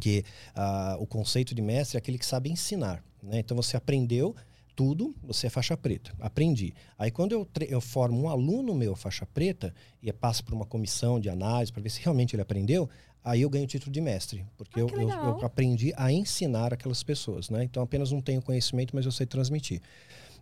que 0.00 0.24
uh, 0.56 1.02
o 1.02 1.06
conceito 1.06 1.54
de 1.54 1.62
mestre 1.62 1.96
é 1.96 1.98
aquele 1.98 2.18
que 2.18 2.26
sabe 2.26 2.50
ensinar. 2.50 3.02
Né? 3.22 3.38
Então 3.38 3.56
você 3.56 3.76
aprendeu 3.76 4.34
tudo, 4.74 5.14
você 5.22 5.46
é 5.46 5.50
faixa 5.50 5.76
preta. 5.76 6.12
Aprendi. 6.20 6.74
Aí 6.98 7.10
quando 7.10 7.32
eu, 7.32 7.48
eu 7.68 7.80
formo 7.80 8.22
um 8.22 8.28
aluno 8.28 8.74
meu 8.74 8.96
faixa 8.96 9.26
preta 9.26 9.74
e 10.02 10.12
passo 10.12 10.44
por 10.44 10.54
uma 10.54 10.66
comissão 10.66 11.20
de 11.20 11.28
análise 11.28 11.72
para 11.72 11.82
ver 11.82 11.90
se 11.90 12.02
realmente 12.02 12.34
ele 12.34 12.42
aprendeu, 12.42 12.88
aí 13.22 13.42
eu 13.42 13.50
ganho 13.50 13.64
o 13.64 13.68
título 13.68 13.90
de 13.92 14.00
mestre, 14.00 14.44
porque 14.56 14.80
ah, 14.80 14.82
eu, 14.82 14.88
eu, 14.88 15.08
eu, 15.08 15.46
aprendi 15.46 15.92
a 15.96 16.12
ensinar 16.12 16.74
aquelas 16.74 17.02
pessoas. 17.02 17.48
Né? 17.48 17.64
Então 17.64 17.82
apenas 17.82 18.10
não 18.10 18.20
tenho 18.20 18.42
conhecimento, 18.42 18.94
mas 18.94 19.06
eu 19.06 19.12
sei 19.12 19.26
transmitir. 19.26 19.80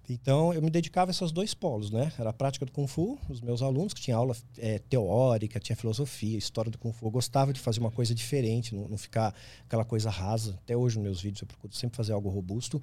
Então, 0.09 0.53
eu 0.53 0.61
me 0.61 0.69
dedicava 0.69 1.11
a 1.11 1.13
esses 1.13 1.31
dois 1.31 1.55
polos, 1.55 1.91
né? 1.91 2.13
Era 2.19 2.31
a 2.31 2.33
prática 2.33 2.67
do 2.67 2.73
Kung 2.73 2.87
Fu, 2.87 3.19
os 3.29 3.41
meus 3.41 3.63
alunos, 3.63 3.95
que 3.95 4.01
tinha 4.01 4.17
aula 4.17 4.37
é, 4.59 4.79
teórica, 4.79 5.61
tinha 5.61 5.77
filosofia, 5.77 6.37
história 6.37 6.71
do 6.71 6.79
Kung 6.79 6.93
Fu. 6.93 7.07
Eu 7.07 7.11
gostava 7.11 7.53
de 7.53 7.61
fazer 7.61 7.79
uma 7.81 7.91
coisa 7.91 8.15
diferente, 8.15 8.75
não, 8.75 8.89
não 8.89 8.99
ficar 8.99 9.35
aquela 9.65 9.85
coisa 9.85 10.11
rasa. 10.11 10.59
Até 10.63 10.77
hoje, 10.77 10.97
nos 10.97 11.05
meus 11.05 11.21
vídeos, 11.23 11.43
eu 11.43 11.47
procuro 11.47 11.73
sempre 11.75 11.97
fazer 11.97 12.13
algo 12.13 12.29
robusto. 12.29 12.83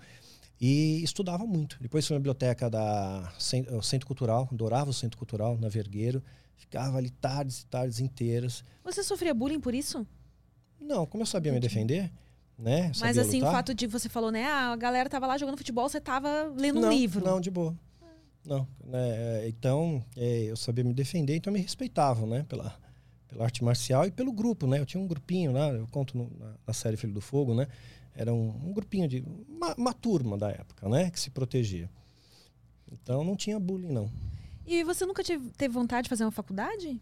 E 0.61 1.01
estudava 1.03 1.45
muito. 1.45 1.77
Depois 1.79 2.05
fui 2.05 2.15
na 2.15 2.19
biblioteca 2.19 2.69
da 2.69 3.31
Centro 3.37 4.07
Cultural, 4.07 4.47
adorava 4.51 4.89
o 4.89 4.93
Centro 4.93 5.17
Cultural, 5.17 5.57
na 5.57 5.69
Vergueiro. 5.69 6.21
Ficava 6.57 6.97
ali 6.97 7.09
tardes 7.09 7.61
e 7.61 7.65
tardes 7.67 7.99
inteiras. 7.99 8.63
Você 8.83 9.01
sofria 9.03 9.33
bullying 9.33 9.61
por 9.61 9.73
isso? 9.73 10.05
Não, 10.79 11.05
como 11.05 11.21
eu 11.23 11.25
sabia 11.25 11.51
me 11.51 11.59
defender, 11.59 12.11
né? 12.59 12.91
Mas 12.99 13.17
assim, 13.17 13.37
lutar. 13.37 13.49
o 13.49 13.55
fato 13.55 13.73
de 13.73 13.87
você 13.87 14.09
falou, 14.09 14.31
né? 14.31 14.45
Ah, 14.45 14.73
a 14.73 14.75
galera 14.75 15.09
tava 15.09 15.25
lá 15.25 15.37
jogando 15.37 15.57
futebol, 15.57 15.87
você 15.87 16.01
tava 16.01 16.53
lendo 16.55 16.81
não, 16.81 16.89
um 16.89 16.91
livro. 16.91 17.23
Não, 17.23 17.39
de 17.39 17.49
boa. 17.49 17.73
Não. 18.45 18.67
Né? 18.83 19.47
Então, 19.47 20.03
é, 20.15 20.43
eu 20.43 20.57
sabia 20.57 20.83
me 20.83 20.93
defender, 20.93 21.35
então 21.35 21.53
me 21.53 21.59
respeitavam, 21.59 22.27
né? 22.27 22.45
Pela, 22.49 22.77
pela 23.27 23.45
arte 23.45 23.63
marcial 23.63 24.05
e 24.05 24.11
pelo 24.11 24.33
grupo, 24.33 24.67
né? 24.67 24.79
Eu 24.79 24.85
tinha 24.85 25.01
um 25.01 25.07
grupinho 25.07 25.53
lá, 25.53 25.69
eu 25.69 25.87
conto 25.87 26.17
no, 26.17 26.31
na, 26.37 26.53
na, 26.67 26.73
série 26.73 26.97
Filho 26.97 27.13
do 27.13 27.21
Fogo, 27.21 27.53
né? 27.53 27.67
Era 28.13 28.33
um, 28.33 28.49
um 28.49 28.73
grupinho 28.73 29.07
de. 29.07 29.23
Uma, 29.47 29.73
uma 29.75 29.93
turma 29.93 30.37
da 30.37 30.49
época, 30.49 30.89
né? 30.89 31.09
Que 31.09 31.19
se 31.19 31.29
protegia. 31.29 31.89
Então 32.91 33.23
não 33.23 33.35
tinha 33.35 33.59
bullying, 33.59 33.91
não. 33.91 34.11
E 34.65 34.83
você 34.83 35.05
nunca 35.05 35.23
teve 35.23 35.73
vontade 35.73 36.03
de 36.03 36.09
fazer 36.09 36.25
uma 36.25 36.31
faculdade? 36.31 37.01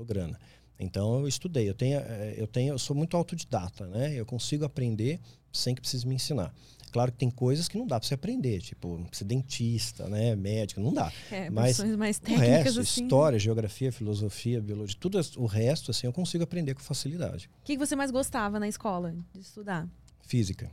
Faltou 0.00 0.06
grana. 0.06 0.38
Então 0.78 1.20
eu 1.20 1.28
estudei. 1.28 1.68
Eu 1.68 1.74
tenho, 1.74 1.98
eh, 2.00 2.34
eu 2.36 2.46
tenho, 2.46 2.74
eu 2.74 2.78
sou 2.78 2.96
muito 2.96 3.16
autodidata, 3.16 3.86
né? 3.86 4.14
Eu 4.14 4.24
consigo 4.24 4.64
aprender 4.64 5.20
sem 5.52 5.74
que 5.74 5.80
precise 5.80 6.06
me 6.06 6.14
ensinar. 6.14 6.54
Claro 6.90 7.12
que 7.12 7.18
tem 7.18 7.30
coisas 7.30 7.68
que 7.68 7.78
não 7.78 7.86
dá 7.86 8.00
para 8.00 8.08
você 8.08 8.14
aprender, 8.14 8.60
tipo 8.60 9.06
ser 9.12 9.24
dentista, 9.24 10.08
né, 10.08 10.34
médico, 10.34 10.80
não 10.80 10.92
dá. 10.92 11.12
É, 11.30 11.48
Mas 11.48 11.78
mais 11.96 12.18
técnicas, 12.18 12.48
o 12.48 12.50
resto, 12.50 12.80
assim. 12.80 13.04
história, 13.04 13.38
geografia, 13.38 13.92
filosofia, 13.92 14.60
biologia, 14.60 14.96
tudo 14.98 15.20
o 15.36 15.46
resto 15.46 15.92
assim 15.92 16.08
eu 16.08 16.12
consigo 16.12 16.42
aprender 16.42 16.74
com 16.74 16.80
facilidade. 16.80 17.48
O 17.62 17.64
que 17.64 17.78
você 17.78 17.94
mais 17.94 18.10
gostava 18.10 18.58
na 18.58 18.66
escola 18.66 19.14
de 19.32 19.40
estudar? 19.40 19.88
Física. 20.22 20.68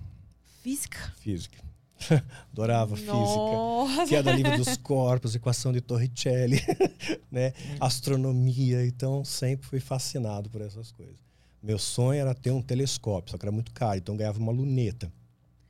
Física. 0.63 1.13
Física. 1.19 1.63
Adorava 2.51 2.95
Nossa. 2.95 3.95
física, 3.95 4.07
queda 4.07 4.31
livre 4.31 4.57
dos 4.57 4.77
corpos, 4.77 5.35
equação 5.35 5.71
de 5.71 5.81
Torricelli, 5.81 6.61
né? 7.31 7.53
astronomia. 7.79 8.85
Então, 8.85 9.23
sempre 9.25 9.67
fui 9.67 9.79
fascinado 9.79 10.49
por 10.49 10.61
essas 10.61 10.91
coisas. 10.91 11.17
Meu 11.61 11.79
sonho 11.79 12.21
era 12.21 12.33
ter 12.33 12.51
um 12.51 12.61
telescópio, 12.61 13.31
só 13.31 13.37
que 13.37 13.45
era 13.45 13.51
muito 13.51 13.71
caro, 13.71 13.97
então 13.97 14.15
ganhava 14.15 14.39
uma 14.39 14.51
luneta. 14.51 15.11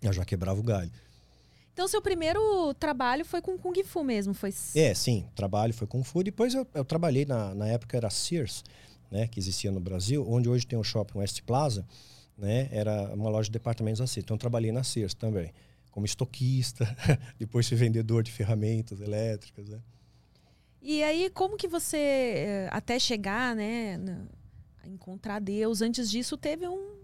Eu 0.02 0.14
já 0.14 0.24
quebrava 0.24 0.60
o 0.60 0.64
galho. 0.64 0.92
Então, 1.74 1.88
seu 1.88 2.02
primeiro 2.02 2.74
trabalho 2.76 3.24
foi 3.24 3.42
com 3.42 3.58
Kung 3.58 3.84
Fu 3.84 4.04
mesmo? 4.04 4.34
Foi... 4.34 4.54
É, 4.76 4.94
sim, 4.94 5.26
trabalho 5.36 5.74
foi 5.74 5.88
Kung 5.88 6.04
Fu. 6.04 6.24
Depois 6.24 6.54
eu, 6.54 6.68
eu 6.74 6.84
trabalhei, 6.84 7.26
na, 7.26 7.54
na 7.54 7.68
época 7.68 7.96
era 7.96 8.10
Sears, 8.10 8.64
né, 9.10 9.28
que 9.28 9.40
existia 9.40 9.72
no 9.72 9.80
Brasil, 9.80 10.26
onde 10.28 10.50
hoje 10.50 10.66
tem 10.66 10.78
o 10.78 10.84
shopping 10.84 11.20
West 11.20 11.42
Plaza, 11.44 11.88
né, 12.38 12.68
era 12.72 13.14
uma 13.14 13.30
loja 13.30 13.46
de 13.46 13.54
departamentos 13.54 14.02
assim. 14.02 14.20
Então, 14.20 14.36
eu 14.36 14.40
trabalhei 14.40 14.72
na 14.72 14.84
Sears 14.84 15.14
também 15.14 15.52
como 15.98 16.06
estoquista, 16.06 16.86
depois 17.40 17.68
fui 17.68 17.76
vendedor 17.76 18.22
de 18.22 18.32
ferramentas 18.32 19.02
elétricas. 19.02 19.68
Né? 19.68 19.80
E 20.80 21.02
aí, 21.02 21.28
como 21.32 21.58
que 21.58 21.68
você, 21.68 21.98
eh, 21.98 22.70
até 22.72 23.00
chegar 23.00 23.56
né, 23.56 24.00
a 24.84 24.88
encontrar 24.88 25.40
Deus, 25.40 25.82
antes 25.82 26.12
disso 26.12 26.38
teve 26.38 26.68
um, 26.68 27.00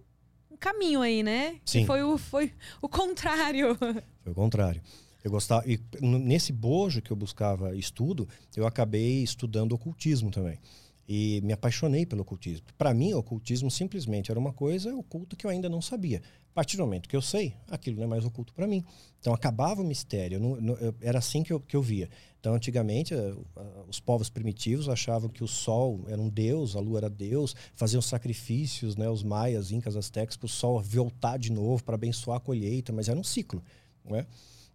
um 0.51 0.55
caminho 0.55 1.01
aí, 1.01 1.23
né? 1.23 1.59
Sim. 1.65 1.79
Que 1.79 1.87
foi 1.87 2.03
o, 2.03 2.19
foi 2.19 2.53
o 2.83 2.87
contrário. 2.87 3.75
Foi 4.21 4.31
o 4.31 4.35
contrário. 4.35 4.79
Eu 5.23 5.31
gostava, 5.31 5.63
e 5.67 5.79
nesse 5.99 6.53
bojo 6.53 7.01
que 7.01 7.09
eu 7.09 7.17
buscava 7.17 7.75
estudo, 7.75 8.29
eu 8.55 8.67
acabei 8.67 9.23
estudando 9.23 9.73
ocultismo 9.73 10.29
também. 10.29 10.59
E 11.07 11.41
me 11.43 11.51
apaixonei 11.51 12.05
pelo 12.05 12.21
ocultismo. 12.21 12.65
Para 12.77 12.93
mim, 12.93 13.13
o 13.13 13.17
ocultismo 13.17 13.69
simplesmente 13.69 14.31
era 14.31 14.39
uma 14.39 14.53
coisa 14.53 14.95
oculta 14.95 15.35
que 15.35 15.45
eu 15.45 15.49
ainda 15.49 15.67
não 15.67 15.81
sabia. 15.81 16.21
A 16.49 16.53
partir 16.53 16.77
do 16.77 16.83
momento 16.83 17.09
que 17.09 17.15
eu 17.15 17.21
sei, 17.21 17.55
aquilo 17.67 17.97
não 17.97 18.03
é 18.03 18.07
mais 18.07 18.23
oculto 18.23 18.53
para 18.53 18.67
mim. 18.67 18.85
Então 19.19 19.33
acabava 19.33 19.81
o 19.81 19.85
mistério. 19.85 20.35
Eu 20.35 20.39
não, 20.39 20.61
não, 20.61 20.73
eu, 20.75 20.95
era 21.01 21.17
assim 21.17 21.41
que 21.41 21.51
eu, 21.51 21.59
que 21.59 21.75
eu 21.75 21.81
via. 21.81 22.09
Então, 22.39 22.53
antigamente, 22.53 23.15
uh, 23.15 23.45
os 23.87 23.99
povos 23.99 24.29
primitivos 24.29 24.87
achavam 24.87 25.29
que 25.29 25.43
o 25.43 25.47
sol 25.47 26.05
era 26.07 26.21
um 26.21 26.29
deus, 26.29 26.75
a 26.75 26.79
lua 26.79 26.99
era 26.99 27.09
deus, 27.09 27.55
faziam 27.73 28.01
sacrifícios, 28.01 28.95
né, 28.95 29.09
os 29.09 29.23
maias, 29.23 29.71
incas, 29.71 29.95
aztecas, 29.95 30.37
para 30.37 30.45
o 30.45 30.49
sol 30.49 30.79
voltar 30.81 31.37
de 31.37 31.51
novo, 31.51 31.83
para 31.83 31.95
abençoar 31.95 32.37
a 32.37 32.39
colheita, 32.39 32.93
mas 32.93 33.09
era 33.09 33.19
um 33.19 33.23
ciclo. 33.23 33.63
Né? 34.05 34.27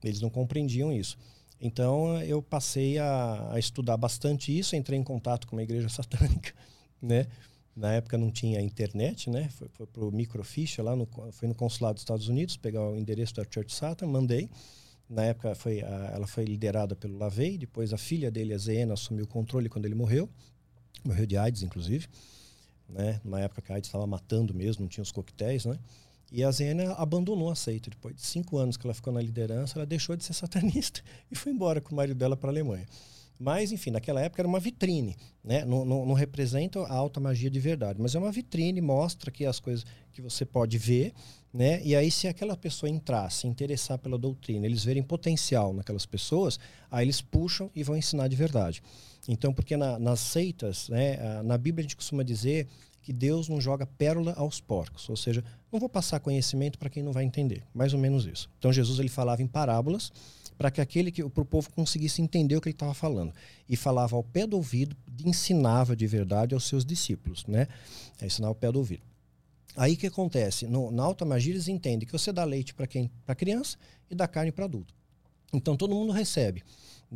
Eles 0.02 0.20
não 0.20 0.30
compreendiam 0.30 0.92
isso. 0.92 1.16
Então, 1.60 2.20
eu 2.22 2.40
passei 2.40 2.98
a, 2.98 3.52
a 3.52 3.58
estudar 3.58 3.96
bastante 3.96 4.56
isso, 4.56 4.76
entrei 4.76 4.98
em 4.98 5.02
contato 5.02 5.46
com 5.46 5.56
uma 5.56 5.62
igreja 5.62 5.88
satânica, 5.90 6.52
né? 7.02 7.26
Na 7.74 7.92
época 7.92 8.18
não 8.18 8.30
tinha 8.30 8.60
internet, 8.60 9.30
né? 9.30 9.48
Foi, 9.50 9.68
foi 9.68 9.86
para 9.86 10.04
o 10.04 10.10
microficha 10.10 10.82
lá, 10.82 10.96
no, 10.96 11.08
foi 11.32 11.48
no 11.48 11.54
consulado 11.54 11.94
dos 11.94 12.02
Estados 12.02 12.28
Unidos, 12.28 12.56
pegar 12.56 12.82
o 12.82 12.96
endereço 12.96 13.34
da 13.34 13.44
Church 13.48 13.72
Satan, 13.74 14.06
mandei. 14.06 14.48
Na 15.08 15.24
época 15.24 15.54
foi 15.54 15.80
a, 15.82 16.10
ela 16.14 16.26
foi 16.26 16.44
liderada 16.44 16.94
pelo 16.94 17.16
Lavey, 17.16 17.56
depois 17.56 17.92
a 17.92 17.98
filha 17.98 18.30
dele, 18.30 18.52
a 18.52 18.58
Zena, 18.58 18.94
assumiu 18.94 19.24
o 19.24 19.28
controle 19.28 19.68
quando 19.68 19.86
ele 19.86 19.94
morreu. 19.94 20.28
Morreu 21.04 21.26
de 21.26 21.36
AIDS, 21.36 21.62
inclusive. 21.62 22.08
Né? 22.88 23.20
Na 23.24 23.40
época 23.40 23.62
que 23.62 23.72
a 23.72 23.76
AIDS 23.76 23.88
estava 23.88 24.06
matando 24.06 24.52
mesmo, 24.54 24.82
não 24.82 24.88
tinha 24.88 25.02
os 25.02 25.12
coquetéis, 25.12 25.64
né? 25.64 25.78
E 26.30 26.44
a 26.44 26.50
Zena 26.50 26.92
abandonou 26.92 27.50
a 27.50 27.54
seita. 27.54 27.90
Depois 27.90 28.14
de 28.14 28.22
cinco 28.22 28.58
anos 28.58 28.76
que 28.76 28.86
ela 28.86 28.94
ficou 28.94 29.12
na 29.12 29.20
liderança, 29.20 29.78
ela 29.78 29.86
deixou 29.86 30.16
de 30.16 30.24
ser 30.24 30.34
satanista 30.34 31.00
e 31.30 31.34
foi 31.34 31.52
embora 31.52 31.80
com 31.80 31.92
o 31.92 31.96
marido 31.96 32.18
dela 32.18 32.36
para 32.36 32.50
a 32.50 32.52
Alemanha. 32.52 32.86
Mas, 33.38 33.70
enfim, 33.70 33.92
naquela 33.92 34.20
época 34.20 34.42
era 34.42 34.48
uma 34.48 34.58
vitrine, 34.58 35.16
né? 35.44 35.64
Não, 35.64 35.84
não, 35.84 36.04
não, 36.04 36.12
representa 36.12 36.80
a 36.80 36.92
alta 36.92 37.20
magia 37.20 37.48
de 37.48 37.60
verdade, 37.60 38.00
mas 38.02 38.16
é 38.16 38.18
uma 38.18 38.32
vitrine, 38.32 38.80
mostra 38.80 39.30
que 39.30 39.46
as 39.46 39.60
coisas 39.60 39.86
que 40.10 40.20
você 40.20 40.44
pode 40.44 40.76
ver, 40.76 41.12
né? 41.54 41.80
E 41.84 41.94
aí, 41.94 42.10
se 42.10 42.26
aquela 42.26 42.56
pessoa 42.56 42.90
entrar, 42.90 43.30
se 43.30 43.46
interessar 43.46 43.96
pela 43.96 44.18
doutrina, 44.18 44.66
eles 44.66 44.82
verem 44.82 45.04
potencial 45.04 45.72
naquelas 45.72 46.04
pessoas, 46.04 46.58
aí 46.90 47.04
eles 47.04 47.20
puxam 47.20 47.70
e 47.76 47.84
vão 47.84 47.96
ensinar 47.96 48.26
de 48.26 48.34
verdade. 48.34 48.82
Então, 49.28 49.54
porque 49.54 49.76
na, 49.76 50.00
nas 50.00 50.18
seitas, 50.18 50.88
né? 50.88 51.42
Na 51.44 51.56
Bíblia 51.56 51.82
a 51.82 51.84
gente 51.84 51.96
costuma 51.96 52.24
dizer 52.24 52.66
que 53.08 53.12
Deus 53.14 53.48
não 53.48 53.58
joga 53.58 53.86
pérola 53.86 54.34
aos 54.36 54.60
porcos, 54.60 55.08
ou 55.08 55.16
seja, 55.16 55.42
não 55.72 55.80
vou 55.80 55.88
passar 55.88 56.20
conhecimento 56.20 56.78
para 56.78 56.90
quem 56.90 57.02
não 57.02 57.10
vai 57.10 57.24
entender, 57.24 57.62
mais 57.72 57.94
ou 57.94 57.98
menos 57.98 58.26
isso. 58.26 58.50
Então 58.58 58.70
Jesus 58.70 58.98
ele 58.98 59.08
falava 59.08 59.42
em 59.42 59.46
parábolas 59.46 60.12
para 60.58 60.70
que 60.70 60.78
aquele 60.78 61.10
que 61.10 61.22
o 61.22 61.30
povo 61.30 61.72
conseguisse 61.72 62.20
entender 62.20 62.54
o 62.54 62.60
que 62.60 62.68
ele 62.68 62.74
estava 62.74 62.92
falando 62.92 63.32
e 63.66 63.76
falava 63.76 64.14
ao 64.14 64.22
pé 64.22 64.46
do 64.46 64.58
ouvido, 64.58 64.94
ensinava 65.24 65.96
de 65.96 66.06
verdade 66.06 66.52
aos 66.52 66.68
seus 66.68 66.84
discípulos, 66.84 67.46
né? 67.46 67.66
É 68.20 68.26
ensinar 68.26 68.48
ao 68.48 68.54
pé 68.54 68.70
do 68.70 68.78
ouvido. 68.78 69.00
Aí 69.74 69.96
que 69.96 70.06
acontece? 70.06 70.66
No, 70.66 70.90
na 70.90 71.02
alta 71.02 71.24
magia 71.24 71.54
eles 71.54 71.66
entendem 71.66 72.06
que 72.06 72.12
você 72.12 72.30
dá 72.30 72.44
leite 72.44 72.74
para 72.74 72.86
quem 72.86 73.10
para 73.24 73.34
criança 73.34 73.78
e 74.10 74.14
dá 74.14 74.28
carne 74.28 74.52
para 74.52 74.66
adulto. 74.66 74.94
Então 75.50 75.78
todo 75.78 75.94
mundo 75.94 76.12
recebe 76.12 76.62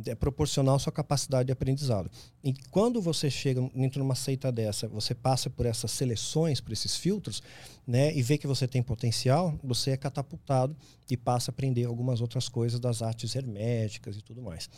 é 0.05 0.15
proporcional 0.15 0.75
à 0.75 0.79
sua 0.79 0.91
capacidade 0.91 1.47
de 1.47 1.51
aprendizado. 1.51 2.09
E 2.43 2.53
quando 2.71 3.01
você 3.01 3.29
chega 3.29 3.61
dentro 3.75 3.99
de 3.99 4.05
uma 4.05 4.15
seita 4.15 4.51
dessa, 4.51 4.87
você 4.87 5.13
passa 5.13 5.49
por 5.49 5.65
essas 5.65 5.91
seleções, 5.91 6.59
por 6.59 6.71
esses 6.71 6.97
filtros, 6.97 7.43
né, 7.85 8.15
e 8.15 8.21
vê 8.21 8.37
que 8.37 8.47
você 8.47 8.67
tem 8.67 8.81
potencial, 8.81 9.57
você 9.63 9.91
é 9.91 9.97
catapultado 9.97 10.75
e 11.09 11.15
passa 11.15 11.51
a 11.51 11.53
aprender 11.53 11.85
algumas 11.85 12.21
outras 12.21 12.49
coisas 12.49 12.79
das 12.79 13.01
artes 13.01 13.35
herméticas 13.35 14.17
e 14.17 14.21
tudo 14.21 14.41
mais. 14.41 14.69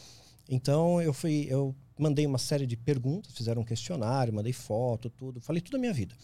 Então 0.50 1.02
eu 1.02 1.14
fui, 1.14 1.48
eu 1.50 1.74
mandei 1.98 2.26
uma 2.26 2.38
série 2.38 2.68
de 2.68 2.76
perguntas, 2.76 3.34
fizeram 3.34 3.62
um 3.62 3.66
questionário, 3.66 4.34
mandei 4.34 4.54
foto, 4.54 5.10
tudo, 5.10 5.40
falei 5.40 5.62
toda 5.62 5.78
a 5.78 5.80
minha 5.80 5.94
vida, 5.94 6.16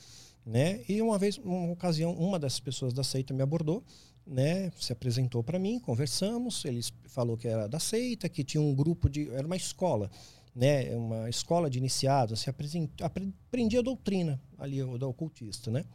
né? 0.45 0.81
E 0.87 1.01
uma 1.01 1.17
vez, 1.17 1.37
uma 1.37 1.71
ocasião, 1.71 2.13
uma 2.13 2.37
dessas 2.37 2.59
pessoas 2.59 2.93
da 2.93 3.03
seita 3.03 3.33
me 3.33 3.41
abordou 3.41 3.83
né, 4.25 4.71
se 4.79 4.91
apresentou 4.93 5.43
para 5.43 5.57
mim, 5.59 5.79
conversamos, 5.79 6.63
ele 6.65 6.81
falou 7.05 7.35
que 7.37 7.47
era 7.47 7.67
da 7.67 7.79
seita, 7.79 8.29
que 8.29 8.43
tinha 8.43 8.61
um 8.61 8.73
grupo 8.73 9.09
de, 9.09 9.29
era 9.31 9.45
uma 9.45 9.55
escola, 9.55 10.09
né, 10.55 10.95
uma 10.95 11.29
escola 11.29 11.69
de 11.69 11.77
iniciados, 11.79 12.39
se 12.41 12.49
aprendia 12.49 13.79
a 13.79 13.83
doutrina 13.83 14.39
ali 14.57 14.81
do 14.83 15.09
ocultista, 15.09 15.71
né? 15.71 15.85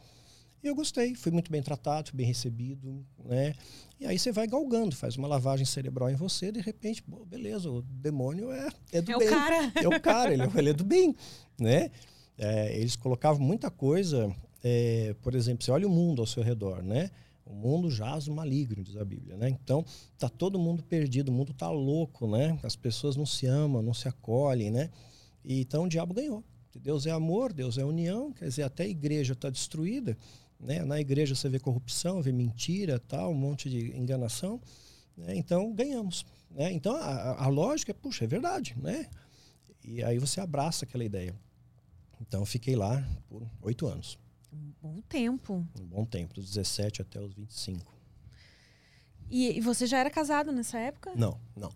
E 0.63 0.67
eu 0.67 0.73
gostei, 0.73 1.13
fui 1.13 1.31
muito 1.31 1.51
bem 1.51 1.61
tratado, 1.61 2.09
fui 2.09 2.17
bem 2.17 2.25
recebido, 2.25 3.05
né? 3.23 3.53
E 3.99 4.05
aí 4.07 4.17
você 4.17 4.31
vai 4.31 4.47
galgando, 4.47 4.95
faz 4.95 5.15
uma 5.15 5.27
lavagem 5.27 5.65
cerebral 5.65 6.09
em 6.09 6.15
você, 6.15 6.51
de 6.51 6.59
repente, 6.59 7.01
pô, 7.03 7.23
beleza, 7.25 7.69
o 7.69 7.81
demônio 7.83 8.51
é, 8.51 8.67
é 8.91 9.01
do 9.01 9.11
É 9.11 9.15
o 9.15 9.19
bem. 9.19 9.29
cara. 9.29 9.71
É 9.83 9.87
o 9.87 9.99
cara, 10.01 10.33
ele, 10.33 10.41
é- 10.43 10.49
ele 10.55 10.69
é 10.71 10.73
do 10.73 10.83
bem, 10.83 11.15
né? 11.59 11.91
É, 12.37 12.75
eles 12.75 12.95
colocavam 12.95 13.39
muita 13.39 13.69
coisa, 13.69 14.35
é, 14.63 15.15
por 15.21 15.35
exemplo, 15.35 15.63
você 15.63 15.71
olha 15.71 15.87
o 15.87 15.91
mundo 15.91 16.21
ao 16.21 16.27
seu 16.27 16.41
redor, 16.41 16.81
né? 16.83 17.11
O 17.49 17.53
mundo 17.53 17.89
jaz 17.89 18.27
no 18.27 18.35
maligno, 18.35 18.83
diz 18.83 18.95
a 18.97 19.05
Bíblia, 19.05 19.37
né? 19.37 19.49
Então, 19.49 19.83
tá 20.17 20.27
todo 20.29 20.59
mundo 20.59 20.83
perdido, 20.83 21.29
o 21.29 21.31
mundo 21.33 21.53
tá 21.53 21.69
louco, 21.69 22.27
né? 22.27 22.59
As 22.61 22.75
pessoas 22.75 23.15
não 23.15 23.25
se 23.25 23.45
amam, 23.47 23.81
não 23.81 23.93
se 23.93 24.07
acolhem, 24.07 24.69
né? 24.69 24.89
E, 25.43 25.61
então 25.61 25.85
o 25.85 25.89
diabo 25.89 26.13
ganhou. 26.13 26.43
Deus 26.79 27.07
é 27.07 27.11
amor, 27.11 27.53
Deus 27.53 27.77
é 27.77 27.83
união, 27.85 28.31
quer 28.31 28.45
dizer, 28.45 28.63
até 28.63 28.83
a 28.83 28.87
igreja 28.87 29.33
está 29.33 29.49
destruída, 29.49 30.15
né? 30.59 30.83
Na 30.83 30.99
igreja 30.99 31.33
você 31.33 31.49
vê 31.49 31.59
corrupção, 31.59 32.21
vê 32.21 32.31
mentira, 32.31 32.99
tal, 32.99 33.31
um 33.31 33.35
monte 33.35 33.69
de 33.69 33.97
enganação, 33.97 34.61
né? 35.17 35.35
Então 35.35 35.73
ganhamos, 35.73 36.25
né? 36.51 36.71
Então 36.71 36.95
a, 36.95 37.43
a- 37.45 37.47
lógica 37.47 37.91
é, 37.91 37.93
puxa, 37.93 38.25
é 38.25 38.27
verdade, 38.27 38.75
né? 38.79 39.07
E 39.83 40.03
aí 40.03 40.19
você 40.19 40.39
abraça 40.41 40.85
aquela 40.85 41.03
ideia. 41.03 41.33
Então 42.21 42.45
fiquei 42.45 42.75
lá 42.75 43.03
por 43.29 43.41
oito 43.61 43.87
anos, 43.87 44.19
Um 44.57 44.73
bom 44.81 45.01
tempo. 45.01 45.65
um 45.79 45.85
bom 45.85 46.05
tempo, 46.05 46.33
dos 46.33 46.45
17 46.45 47.01
até 47.01 47.21
os 47.21 47.33
25. 47.33 47.95
E, 49.29 49.57
e 49.57 49.61
você 49.61 49.85
já 49.85 49.99
era 49.99 50.09
casado 50.09 50.51
nessa 50.51 50.79
época? 50.79 51.13
Não, 51.15 51.39
não. 51.55 51.71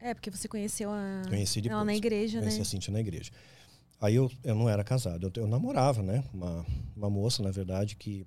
É, 0.00 0.14
porque 0.14 0.30
você 0.30 0.46
conheceu 0.46 0.90
a. 0.90 1.22
Conheci 1.28 1.60
depois. 1.60 1.74
Ela 1.74 1.84
na 1.84 1.94
igreja, 1.94 2.38
Conheci 2.38 2.58
né? 2.58 2.62
a 2.62 2.64
Cintia 2.64 2.92
na 2.92 3.00
igreja. 3.00 3.32
Aí 4.00 4.14
eu, 4.14 4.30
eu 4.44 4.54
não 4.54 4.68
era 4.68 4.84
casado, 4.84 5.26
eu, 5.26 5.42
eu 5.42 5.48
namorava, 5.48 6.02
né? 6.02 6.22
Uma, 6.32 6.66
uma 6.94 7.10
moça, 7.10 7.42
na 7.42 7.50
verdade, 7.50 7.96
que 7.96 8.26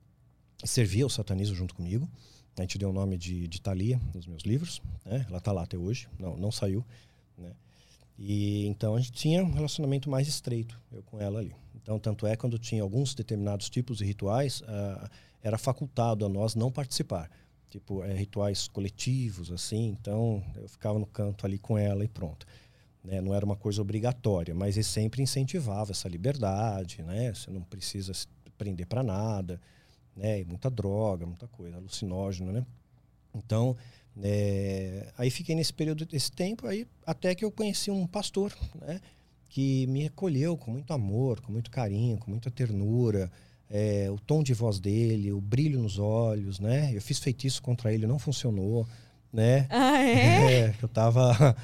servia 0.64 1.06
o 1.06 1.10
satanismo 1.10 1.56
junto 1.56 1.76
comigo. 1.76 2.10
A 2.58 2.62
gente 2.62 2.78
deu 2.78 2.90
o 2.90 2.94
nome 2.94 3.18
de, 3.18 3.48
de 3.48 3.62
Thalia 3.62 4.02
nos 4.14 4.28
meus 4.28 4.44
livros, 4.44 4.82
né? 5.06 5.26
Ela 5.30 5.40
tá 5.40 5.52
lá 5.52 5.64
até 5.64 5.78
hoje, 5.78 6.10
não, 6.18 6.36
não 6.36 6.52
saiu, 6.52 6.86
né? 7.38 7.54
E 8.18 8.66
então 8.66 8.96
a 8.96 9.00
gente 9.00 9.14
tinha 9.14 9.42
um 9.42 9.52
relacionamento 9.52 10.10
mais 10.10 10.28
estreito, 10.28 10.78
eu 10.92 11.02
com 11.04 11.22
ela 11.22 11.40
ali. 11.40 11.56
Então, 11.90 11.98
tanto 11.98 12.28
é 12.28 12.36
quando 12.36 12.60
tinha 12.60 12.84
alguns 12.84 13.16
determinados 13.16 13.68
tipos 13.68 13.98
de 13.98 14.06
rituais, 14.06 14.62
ah, 14.68 15.10
era 15.42 15.58
facultado 15.58 16.24
a 16.24 16.30
nós 16.30 16.54
não 16.54 16.72
participar. 16.72 17.28
Tipo, 17.68 18.04
é, 18.04 18.14
rituais 18.14 18.68
coletivos, 18.68 19.52
assim. 19.52 19.88
Então, 20.00 20.44
eu 20.56 20.70
ficava 20.70 21.00
no 21.00 21.08
canto 21.08 21.48
ali 21.48 21.58
com 21.58 21.80
ela 21.80 22.06
e 22.06 22.08
pronto. 22.08 22.46
Né? 23.04 23.20
Não 23.22 23.34
era 23.34 23.44
uma 23.44 23.56
coisa 23.56 23.82
obrigatória, 23.82 24.54
mas 24.54 24.78
ele 24.78 24.84
sempre 24.84 25.24
incentivava 25.24 25.90
essa 25.90 26.08
liberdade, 26.08 27.02
né? 27.02 27.34
Você 27.34 27.50
não 27.50 27.62
precisa 27.62 28.14
se 28.14 28.28
prender 28.56 28.86
para 28.86 29.02
nada, 29.02 29.60
né? 30.16 30.42
E 30.42 30.46
muita 30.46 30.70
droga, 30.70 31.26
muita 31.26 31.48
coisa, 31.48 31.78
alucinógeno, 31.78 32.52
né? 32.52 32.64
Então, 33.34 33.76
é, 34.22 35.12
aí 35.18 35.32
fiquei 35.32 35.56
nesse 35.56 35.74
período, 35.74 36.08
esse 36.14 36.32
tempo, 36.32 36.68
aí 36.68 36.86
até 37.04 37.34
que 37.34 37.44
eu 37.44 37.52
conheci 37.52 37.90
um 37.90 38.06
pastor, 38.06 38.56
né? 38.80 39.02
Que 39.50 39.88
me 39.88 40.06
acolheu 40.06 40.56
com 40.56 40.72
muito 40.72 40.94
amor, 40.94 41.42
com 41.42 41.52
muito 41.52 41.70
carinho, 41.72 42.18
com 42.18 42.30
muita 42.30 42.52
ternura, 42.52 43.32
é, 43.70 44.08
o 44.12 44.18
tom 44.20 44.42
de 44.44 44.54
voz 44.54 44.80
dele, 44.80 45.32
o 45.32 45.42
brilho 45.42 45.80
nos 45.80 45.98
olhos, 46.00 46.60
né? 46.60 46.92
Eu 46.94 47.02
fiz 47.02 47.20
feitiço 47.20 47.62
contra 47.62 47.92
ele, 47.94 48.06
não 48.08 48.20
funcionou, 48.20 48.88
né? 49.34 49.66
Ah, 49.70 50.02
é? 50.02 50.70
É, 50.70 50.76
eu 50.82 50.88
tava. 50.88 51.56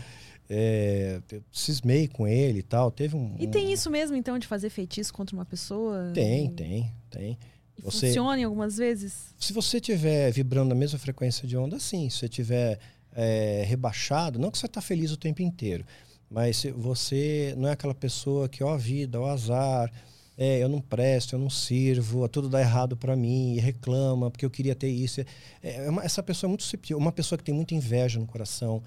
é, 0.49 1.19
eu 1.31 1.43
cismei 1.51 2.07
com 2.07 2.27
ele 2.27 2.59
e 2.59 2.63
tal. 2.63 2.91
Teve 2.91 3.15
um. 3.15 3.35
E 3.39 3.47
tem 3.47 3.71
isso 3.71 3.89
mesmo, 3.89 4.15
então, 4.15 4.37
de 4.39 4.47
fazer 4.47 4.69
feitiço 4.69 5.13
contra 5.13 5.35
uma 5.35 5.45
pessoa? 5.45 6.11
Tem, 6.13 6.49
tem, 6.51 6.91
tem. 7.09 7.37
E 7.77 7.81
Você- 7.81 8.07
funciona 8.07 8.39
em 8.39 8.43
algumas 8.45 8.77
vezes? 8.77 9.33
Se 9.39 9.51
você 9.53 9.77
estiver 9.77 10.31
vibrando 10.31 10.69
na 10.69 10.75
mesma 10.75 10.97
frequência 10.97 11.47
de 11.47 11.57
onda, 11.57 11.79
sim. 11.79 12.09
Se 12.09 12.17
você 12.19 12.25
estiver 12.25 12.79
é, 13.15 13.63
rebaixado, 13.67 14.37
não 14.39 14.49
que 14.51 14.57
você 14.57 14.65
está 14.65 14.81
feliz 14.81 15.11
o 15.11 15.17
tempo 15.17 15.41
inteiro, 15.41 15.85
mas 16.29 16.65
você 16.75 17.53
não 17.57 17.69
é 17.69 17.71
aquela 17.73 17.93
pessoa 17.95 18.49
que, 18.49 18.63
ó, 18.63 18.73
a 18.73 18.77
vida, 18.77 19.19
ó, 19.19 19.29
azar, 19.29 19.91
é, 20.37 20.61
eu 20.61 20.67
não 20.67 20.81
presto, 20.81 21.35
eu 21.35 21.39
não 21.39 21.49
sirvo, 21.49 22.27
tudo 22.27 22.49
dá 22.49 22.59
errado 22.59 22.97
para 22.97 23.15
mim, 23.15 23.53
e 23.55 23.59
reclama 23.59 24.29
porque 24.29 24.45
eu 24.45 24.49
queria 24.49 24.75
ter 24.75 24.89
isso. 24.89 25.21
É, 25.21 25.85
é 25.85 25.89
uma- 25.89 26.03
essa 26.03 26.21
pessoa 26.21 26.49
é 26.49 26.51
muito 26.51 26.65
uma 26.97 27.11
pessoa 27.11 27.37
que 27.37 27.43
tem 27.43 27.55
muita 27.55 27.73
inveja 27.73 28.19
no 28.19 28.25
coração. 28.25 28.83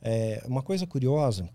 É, 0.00 0.42
uma 0.46 0.62
coisa 0.62 0.86
curiosa, 0.86 1.48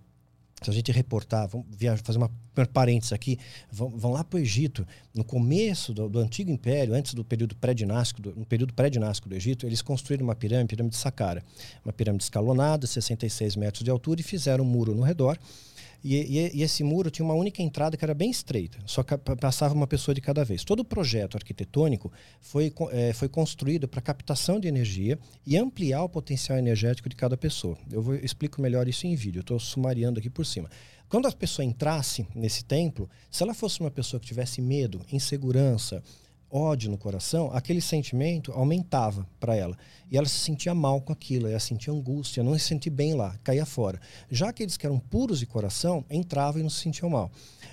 se 0.62 0.70
a 0.70 0.74
gente 0.74 0.92
reportar, 0.92 1.48
vamos 1.48 1.68
viajar, 1.70 2.02
fazer 2.04 2.18
uma 2.18 2.32
um 2.58 2.66
parênteses 2.66 3.14
aqui, 3.14 3.38
vão, 3.72 3.90
vão 3.90 4.12
lá 4.12 4.24
para 4.24 4.38
o 4.38 4.40
Egito, 4.40 4.86
no 5.14 5.24
começo 5.24 5.94
do, 5.94 6.10
do 6.10 6.20
antigo 6.20 6.50
império, 6.50 6.94
antes 6.94 7.14
do 7.14 7.24
período 7.24 7.56
pré-dinástico, 7.56 8.22
no 8.36 8.46
período 8.46 8.74
pré-dinástico 8.74 9.30
do 9.30 9.36
Egito, 9.36 9.68
eles 9.68 9.82
construíram 9.82 10.24
uma 10.26 10.36
pirâmide, 10.36 10.70
pirâmide 10.70 10.96
de 10.96 11.02
Saqqara, 11.02 11.44
uma 11.86 11.94
pirâmide 11.94 12.24
escalonada, 12.24 12.88
66 12.88 13.56
metros 13.56 13.84
de 13.84 13.92
altura, 13.92 14.22
e 14.22 14.24
fizeram 14.24 14.64
um 14.64 14.68
muro 14.68 14.96
no 14.96 15.04
redor. 15.04 15.38
E, 16.04 16.16
e- 16.16 16.52
e 16.58 16.64
esse 16.64 16.84
muro 16.84 17.10
tinha 17.10 17.26
uma 17.26 17.34
única 17.34 17.62
entrada 17.62 17.98
que 17.98 18.06
era 18.06 18.14
bem 18.14 18.30
estreita, 18.30 18.78
só 18.86 19.04
passava 19.40 19.74
uma 19.74 19.88
pessoa 19.88 20.14
de 20.14 20.22
cada 20.22 20.44
vez. 20.46 20.64
Todo 20.64 20.82
o 20.82 20.86
projeto 20.86 21.36
arquitetônico 21.36 22.12
foi, 22.40 22.72
eh, 22.92 23.14
foi 23.14 23.28
construído 23.28 23.88
para 23.88 24.02
captação 24.02 24.60
de 24.60 24.68
energia 24.68 25.18
e 25.46 25.58
ampliar 25.58 26.04
o 26.04 26.10
potencial 26.10 26.58
energético 26.58 27.10
de 27.10 27.16
cada 27.16 27.36
pessoa. 27.36 27.78
Eu 27.92 28.02
vou 28.02 28.16
explico 28.16 28.62
melhor 28.62 28.88
isso 28.88 29.08
em 29.08 29.16
vídeo, 29.16 29.42
estou 29.42 29.60
sumariando 29.60 30.20
aqui 30.20 30.30
por 30.30 30.46
cima. 30.46 30.70
Quando 31.10 31.26
a 31.28 31.32
pessoa 31.32 31.66
entrasse 31.66 32.28
nesse 32.36 32.66
templo, 32.66 33.10
se 33.32 33.42
ela 33.42 33.54
fosse 33.54 33.80
uma 33.80 33.90
pessoa 33.90 34.20
que 34.20 34.28
tivesse 34.28 34.62
medo, 34.62 35.02
insegurança, 35.12 36.04
ódio 36.50 36.90
no 36.90 36.98
coração, 36.98 37.52
aquele 37.54 37.82
sentimento 37.82 38.52
aumentava 38.52 39.28
para 39.40 39.56
ela. 39.56 39.78
E 40.10 40.18
ela 40.18 40.28
se 40.28 40.38
sentia 40.38 40.74
mal 40.74 41.02
com 41.02 41.12
aquilo, 41.12 41.48
ela 41.48 41.60
sentia 41.60 41.92
angústia, 41.92 42.44
não 42.44 42.58
se 42.58 42.66
sentia 42.66 42.92
bem 42.92 43.14
lá, 43.14 43.38
caía 43.44 43.66
fora. 43.66 44.00
Já 44.32 44.50
aqueles 44.50 44.78
que 44.78 44.86
eram 44.86 44.98
puros 44.98 45.40
de 45.40 45.46
coração, 45.46 46.06
entravam 46.10 46.60
e 46.60 46.64
não 46.64 46.70
se 46.70 46.82
sentiam 46.82 47.10
mal. 47.10 47.30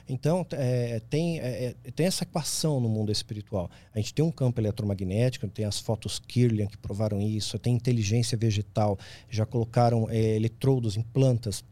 Então, 0.09 0.45
é, 0.51 1.01
tem, 1.09 1.39
é, 1.39 1.75
é, 1.85 1.91
tem 1.93 2.07
essa 2.07 2.25
equação 2.25 2.81
no 2.81 2.89
mundo 2.89 3.13
espiritual. 3.13 3.71
A 3.95 3.99
gente 3.99 4.13
tem 4.13 4.25
um 4.25 4.31
campo 4.31 4.61
eletromagnético, 4.61 5.49
tem 5.49 5.65
as 5.65 5.79
fotos 5.79 6.19
Kirlian 6.19 6.67
que 6.67 6.77
provaram 6.77 7.21
isso, 7.21 7.59
tem 7.59 7.75
inteligência 7.75 8.37
vegetal, 8.37 8.99
já 9.31 9.47
colocaram 9.47 10.09
é, 10.11 10.37
eletrodos 10.37 10.97
em 10.97 11.03
plantas 11.03 11.65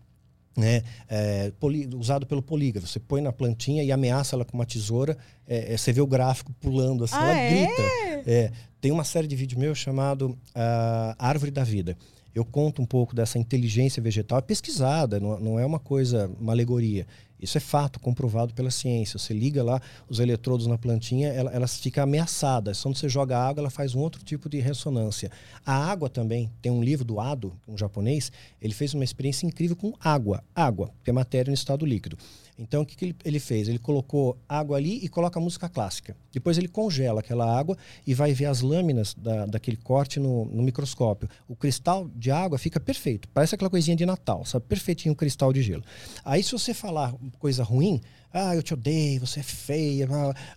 né, 0.56 0.82
é, 1.08 1.50
poli- 1.58 1.88
usado 1.94 2.26
pelo 2.26 2.42
polígrafo. 2.42 2.86
Você 2.86 3.00
põe 3.00 3.20
na 3.20 3.32
plantinha 3.32 3.82
e 3.82 3.90
ameaça 3.92 4.36
ela 4.36 4.44
com 4.44 4.56
uma 4.56 4.66
tesoura, 4.66 5.16
é, 5.46 5.72
é, 5.72 5.76
você 5.76 5.92
vê 5.92 6.00
o 6.00 6.06
gráfico 6.06 6.52
pulando 6.60 7.04
assim, 7.04 7.14
Ah, 7.16 7.22
ela 7.30 7.38
é? 7.38 7.50
grita. 7.50 7.82
É, 8.30 8.52
tem 8.80 8.90
uma 8.92 9.04
série 9.04 9.26
de 9.26 9.34
vídeos 9.36 9.58
meus 9.60 9.78
chamado 9.78 10.36
ah, 10.54 11.14
Árvore 11.18 11.50
da 11.50 11.64
Vida. 11.64 11.96
Eu 12.34 12.44
conto 12.44 12.80
um 12.80 12.86
pouco 12.86 13.14
dessa 13.14 13.38
inteligência 13.38 14.02
vegetal, 14.02 14.38
é 14.38 14.42
pesquisada, 14.42 15.20
não, 15.20 15.38
não 15.38 15.58
é 15.58 15.66
uma 15.66 15.78
coisa, 15.78 16.30
uma 16.40 16.52
alegoria. 16.52 17.06
Isso 17.42 17.58
é 17.58 17.60
fato, 17.60 17.98
comprovado 17.98 18.54
pela 18.54 18.70
ciência. 18.70 19.18
Você 19.18 19.34
liga 19.34 19.64
lá 19.64 19.82
os 20.08 20.20
eletrodos 20.20 20.68
na 20.68 20.78
plantinha, 20.78 21.28
ela, 21.28 21.50
ela 21.50 21.66
fica 21.66 22.04
ameaçada. 22.04 22.72
Quando 22.80 22.96
você 22.96 23.08
joga 23.08 23.36
água, 23.36 23.62
ela 23.62 23.70
faz 23.70 23.96
um 23.96 24.00
outro 24.00 24.22
tipo 24.22 24.48
de 24.48 24.60
ressonância. 24.60 25.30
A 25.66 25.74
água 25.74 26.08
também, 26.08 26.50
tem 26.62 26.70
um 26.70 26.82
livro 26.82 27.04
do 27.04 27.18
Ado, 27.18 27.52
um 27.66 27.76
japonês, 27.76 28.30
ele 28.60 28.72
fez 28.72 28.94
uma 28.94 29.02
experiência 29.02 29.44
incrível 29.44 29.74
com 29.74 29.92
água. 30.00 30.44
Água, 30.54 30.90
que 31.02 31.10
é 31.10 31.12
matéria 31.12 31.50
no 31.50 31.54
estado 31.54 31.84
líquido. 31.84 32.16
Então, 32.58 32.82
o 32.82 32.86
que, 32.86 32.94
que 32.94 33.06
ele, 33.06 33.16
ele 33.24 33.40
fez? 33.40 33.66
Ele 33.66 33.78
colocou 33.78 34.38
água 34.48 34.76
ali 34.76 34.98
e 35.02 35.08
coloca 35.08 35.40
música 35.40 35.68
clássica. 35.68 36.14
Depois 36.30 36.58
ele 36.58 36.68
congela 36.68 37.20
aquela 37.20 37.44
água 37.44 37.76
e 38.06 38.14
vai 38.14 38.32
ver 38.32 38.44
as 38.44 38.60
lâminas 38.60 39.14
da, 39.14 39.46
daquele 39.46 39.76
corte 39.76 40.20
no, 40.20 40.44
no 40.44 40.62
microscópio. 40.62 41.28
O 41.48 41.56
cristal 41.56 42.08
de 42.14 42.30
água 42.30 42.58
fica 42.58 42.78
perfeito. 42.78 43.28
Parece 43.30 43.54
aquela 43.54 43.70
coisinha 43.70 43.96
de 43.96 44.04
Natal, 44.04 44.44
sabe? 44.44 44.66
Perfeitinho 44.66 45.12
o 45.12 45.16
cristal 45.16 45.52
de 45.52 45.62
gelo. 45.62 45.82
Aí, 46.24 46.42
se 46.42 46.52
você 46.52 46.74
falar 46.74 47.14
coisa 47.38 47.62
ruim, 47.62 48.00
ah, 48.32 48.56
eu 48.56 48.62
te 48.62 48.72
odeio, 48.72 49.20
você 49.20 49.40
é 49.40 49.42
feia, 49.42 50.08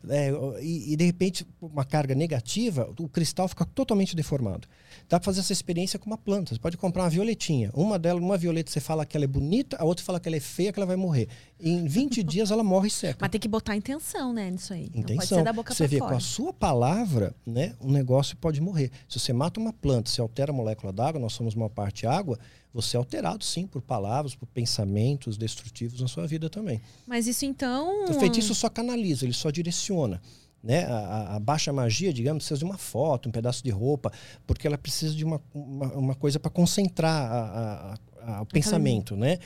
é, 0.07 0.31
e, 0.61 0.93
e 0.93 0.95
de 0.95 1.05
repente 1.05 1.45
uma 1.61 1.83
carga 1.83 2.15
negativa, 2.15 2.89
o 2.97 3.09
cristal 3.09 3.47
fica 3.47 3.65
totalmente 3.65 4.15
deformado. 4.15 4.67
Dá 5.09 5.19
para 5.19 5.25
fazer 5.25 5.41
essa 5.41 5.51
experiência 5.51 5.99
com 5.99 6.07
uma 6.07 6.17
planta. 6.17 6.53
Você 6.55 6.59
pode 6.59 6.77
comprar 6.77 7.03
uma 7.03 7.09
violetinha. 7.09 7.69
Uma 7.73 7.99
delas, 7.99 8.23
uma 8.23 8.37
violeta, 8.37 8.71
você 8.71 8.79
fala 8.79 9.05
que 9.05 9.15
ela 9.15 9.25
é 9.25 9.27
bonita, 9.27 9.77
a 9.77 9.83
outra 9.83 10.03
fala 10.03 10.19
que 10.19 10.27
ela 10.27 10.37
é 10.37 10.39
feia, 10.39 10.71
que 10.71 10.79
ela 10.79 10.85
vai 10.85 10.95
morrer. 10.95 11.27
Em 11.59 11.85
20 11.85 12.23
dias 12.23 12.49
ela 12.49 12.63
morre 12.63 12.87
e 12.87 12.91
seca. 12.91 13.17
Mas 13.19 13.29
tem 13.29 13.39
que 13.39 13.47
botar 13.47 13.75
intenção, 13.75 14.33
né, 14.33 14.49
nisso 14.49 14.73
aí. 14.73 14.85
Não 14.85 15.01
pode 15.01 15.13
Intenção. 15.13 15.37
ser 15.39 15.43
da 15.43 15.53
boca 15.53 15.73
você 15.73 15.87
vê, 15.87 15.99
fora. 15.99 16.11
com 16.11 16.17
a 16.17 16.19
sua 16.21 16.53
palavra, 16.53 17.35
né, 17.45 17.75
um 17.81 17.91
negócio 17.91 18.37
pode 18.37 18.61
morrer. 18.61 18.89
Se 19.07 19.19
você 19.19 19.33
mata 19.33 19.59
uma 19.59 19.73
planta, 19.73 20.09
se 20.09 20.21
altera 20.21 20.51
a 20.51 20.55
molécula 20.55 20.91
d'água, 20.91 21.19
nós 21.19 21.33
somos 21.33 21.55
uma 21.55 21.69
parte 21.69 22.07
água, 22.07 22.39
você 22.75 22.97
é 22.97 22.99
alterado 22.99 23.43
sim 23.43 23.65
por 23.65 23.81
palavras, 23.81 24.35
por 24.35 24.45
pensamentos 24.47 25.37
destrutivos 25.37 26.01
na 26.01 26.07
sua 26.07 26.27
vida 26.27 26.49
também. 26.49 26.81
Mas 27.07 27.25
isso 27.25 27.45
então. 27.45 28.03
O 28.05 28.13
feitiço 28.19 28.53
só 28.53 28.69
canaliza, 28.69 29.25
ele 29.25 29.33
só 29.33 29.49
direciona. 29.49 30.21
Né? 30.61 30.83
A, 30.85 30.95
a- 30.97 31.35
a 31.35 31.39
baixa 31.39 31.71
magia, 31.71 32.11
digamos, 32.11 32.43
precisa 32.43 32.57
de 32.57 32.65
uma 32.65 32.77
foto, 32.77 33.29
um 33.29 33.31
pedaço 33.31 33.63
de 33.63 33.69
roupa, 33.69 34.11
porque 34.45 34.65
ela 34.67 34.77
precisa 34.77 35.15
de 35.15 35.23
uma, 35.23 35.39
uma, 35.53 35.93
uma 35.93 36.15
coisa 36.15 36.39
para 36.39 36.51
concentrar 36.51 37.31
a- 37.31 37.97
a- 38.23 38.41
o 38.41 38.45
pensamento. 38.47 39.15
Né? 39.15 39.37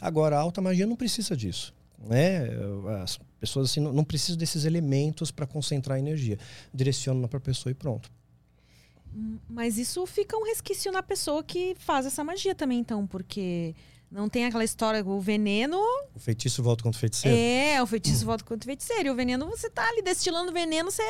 Agora, 0.00 0.36
a 0.36 0.40
alta 0.40 0.60
magia 0.60 0.86
não 0.86 0.94
precisa 0.96 1.34
disso. 1.36 1.74
Né? 1.98 2.46
As 3.02 3.18
pessoas 3.40 3.70
assim, 3.70 3.80
não, 3.80 3.90
não 3.92 4.04
precisam 4.04 4.36
desses 4.36 4.64
elementos 4.66 5.30
para 5.30 5.46
concentrar 5.46 5.96
a 5.96 5.98
energia. 5.98 6.38
Direciona 6.72 7.26
para 7.26 7.38
a 7.38 7.40
pessoa 7.40 7.70
e 7.70 7.74
pronto. 7.74 8.10
Mas 9.48 9.78
isso 9.78 10.04
fica 10.06 10.36
um 10.36 10.44
resquício 10.44 10.92
na 10.92 11.02
pessoa 11.02 11.42
que 11.42 11.74
faz 11.78 12.04
essa 12.04 12.22
magia 12.22 12.54
também, 12.54 12.78
então, 12.78 13.06
porque 13.06 13.74
não 14.10 14.28
tem 14.28 14.44
aquela 14.44 14.64
história 14.64 15.04
o 15.04 15.20
veneno. 15.20 15.78
O 16.14 16.20
feitiço 16.20 16.62
volta 16.62 16.82
contra 16.82 16.98
o 16.98 17.00
feiticeiro. 17.00 17.36
É, 17.36 17.82
o 17.82 17.86
feitiço 17.86 18.26
volta 18.26 18.44
contra 18.44 18.64
o 18.64 18.68
feiticeiro. 18.68 19.08
E 19.08 19.10
o 19.10 19.14
veneno, 19.14 19.46
você 19.48 19.70
tá 19.70 19.88
ali 19.88 20.02
destilando 20.02 20.52
veneno, 20.52 20.90
você 20.90 21.02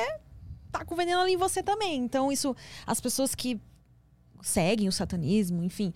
tá 0.71 0.85
com 0.85 0.95
veneno 0.95 1.21
ali 1.21 1.33
em 1.33 1.37
você 1.37 1.63
também. 1.63 1.97
Então, 1.97 2.31
isso, 2.31 2.55
as 2.87 3.01
pessoas 3.01 3.35
que 3.35 3.61
seguem 4.41 4.87
o 4.87 4.93
satanismo, 4.93 5.65
enfim, 5.65 5.93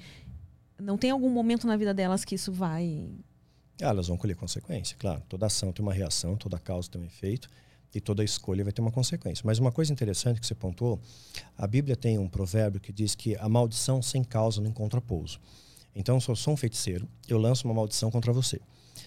não 0.80 0.98
tem 0.98 1.10
algum 1.10 1.30
momento 1.30 1.66
na 1.66 1.76
vida 1.76 1.94
delas 1.94 2.24
que 2.24 2.34
isso 2.34 2.52
vai. 2.52 3.08
Ah, 3.80 3.88
elas 3.88 4.08
vão 4.08 4.16
colher 4.16 4.36
consequência, 4.36 4.96
claro. 4.98 5.22
Toda 5.28 5.46
ação 5.46 5.72
tem 5.72 5.82
uma 5.82 5.94
reação, 5.94 6.36
toda 6.36 6.58
causa 6.58 6.90
tem 6.90 7.00
um 7.00 7.04
efeito 7.04 7.48
e 7.94 8.00
toda 8.00 8.22
escolha 8.22 8.64
vai 8.64 8.72
ter 8.72 8.80
uma 8.80 8.90
consequência. 8.90 9.42
Mas 9.44 9.58
uma 9.58 9.72
coisa 9.72 9.92
interessante 9.92 10.40
que 10.40 10.46
você 10.46 10.54
pontuou, 10.54 11.00
a 11.56 11.66
Bíblia 11.66 11.96
tem 11.96 12.18
um 12.18 12.28
provérbio 12.28 12.80
que 12.80 12.92
diz 12.92 13.14
que 13.14 13.36
a 13.36 13.48
maldição 13.48 14.00
sem 14.00 14.22
causa 14.22 14.60
não 14.60 14.70
encontra 14.70 15.00
pouso. 15.00 15.40
Então, 15.94 16.20
se 16.20 16.28
eu 16.28 16.36
sou 16.36 16.54
um 16.54 16.56
feiticeiro, 16.56 17.08
eu 17.28 17.38
lanço 17.38 17.66
uma 17.66 17.74
maldição 17.74 18.10
contra 18.10 18.32
você. 18.32 18.60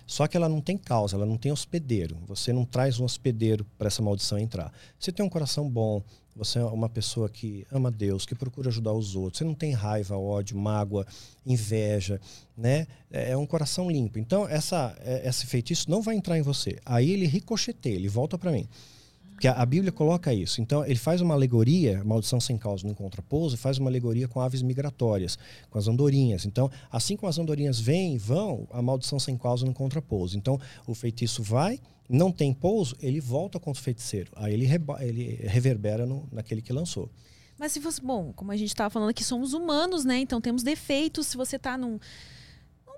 Só 0.05 0.27
que 0.27 0.35
ela 0.35 0.49
não 0.49 0.59
tem 0.59 0.77
causa, 0.77 1.15
ela 1.15 1.25
não 1.25 1.37
tem 1.37 1.51
hospedeiro. 1.51 2.17
Você 2.27 2.51
não 2.51 2.65
traz 2.65 2.99
um 2.99 3.05
hospedeiro 3.05 3.65
para 3.77 3.87
essa 3.87 4.01
maldição 4.01 4.37
entrar. 4.37 4.71
Você 4.99 5.11
tem 5.11 5.25
um 5.25 5.29
coração 5.29 5.69
bom, 5.69 6.03
você 6.35 6.59
é 6.59 6.63
uma 6.63 6.89
pessoa 6.89 7.29
que 7.29 7.65
ama 7.71 7.91
Deus, 7.91 8.25
que 8.25 8.33
procura 8.33 8.69
ajudar 8.69 8.93
os 8.93 9.15
outros. 9.15 9.37
Você 9.37 9.43
não 9.43 9.53
tem 9.53 9.71
raiva, 9.71 10.17
ódio, 10.17 10.57
mágoa, 10.57 11.05
inveja, 11.45 12.19
né? 12.57 12.87
É, 13.11 13.31
é 13.31 13.37
um 13.37 13.45
coração 13.45 13.89
limpo. 13.89 14.17
Então, 14.17 14.47
essa, 14.47 14.95
é, 15.01 15.27
esse 15.27 15.45
feitiço 15.45 15.89
não 15.89 16.01
vai 16.01 16.15
entrar 16.15 16.37
em 16.37 16.41
você. 16.41 16.79
Aí 16.85 17.11
ele 17.11 17.27
ricocheteia, 17.27 17.95
ele 17.95 18.07
volta 18.07 18.37
para 18.37 18.51
mim. 18.51 18.67
Porque 19.33 19.47
a, 19.47 19.65
Bíblia 19.65 19.91
coloca 19.91 20.33
isso. 20.33 20.61
Então, 20.61 20.85
ele 20.85 20.95
faz 20.95 21.19
uma 21.19 21.33
alegoria, 21.33 22.03
maldição 22.03 22.39
sem 22.39 22.57
causa 22.57 22.83
não 22.83 22.91
encontra 22.91 23.21
pouso, 23.21 23.57
faz 23.57 23.77
uma 23.77 23.89
alegoria 23.89 24.27
com 24.27 24.39
aves 24.39 24.61
migratórias, 24.61 25.37
com 25.69 25.77
as 25.77 25.87
andorinhas. 25.87 26.45
Então, 26.45 26.69
assim 26.91 27.17
como 27.17 27.29
as 27.29 27.37
andorinhas 27.37 27.79
vêm 27.79 28.15
e 28.15 28.17
vão, 28.17 28.67
a 28.71 28.81
maldição 28.81 29.19
sem 29.19 29.37
causa 29.37 29.65
não 29.65 29.71
encontra 29.71 30.01
pouso. 30.01 30.37
Então, 30.37 30.59
o 30.87 30.93
feitiço 30.93 31.43
vai, 31.43 31.79
não 32.09 32.31
tem 32.31 32.53
pouso, 32.53 32.95
ele 32.99 33.19
volta 33.19 33.59
contra 33.59 33.79
o 33.79 33.83
feiticeiro. 33.83 34.31
Aí 34.35 34.53
ele, 34.53 34.67
ele 34.99 35.39
reverbera 35.47 36.05
no, 36.05 36.27
naquele 36.31 36.61
que 36.61 36.73
lançou. 36.73 37.09
Mas 37.57 37.71
se 37.71 37.79
fosse, 37.79 38.01
bom, 38.01 38.33
como 38.33 38.51
a 38.51 38.57
gente 38.57 38.69
estava 38.69 38.89
falando 38.89 39.09
aqui, 39.09 39.23
somos 39.23 39.53
humanos, 39.53 40.03
né? 40.03 40.19
Então 40.19 40.41
temos 40.41 40.63
defeitos. 40.63 41.27
Se 41.27 41.37
você 41.37 41.55
está 41.55 41.77
num, 41.77 41.99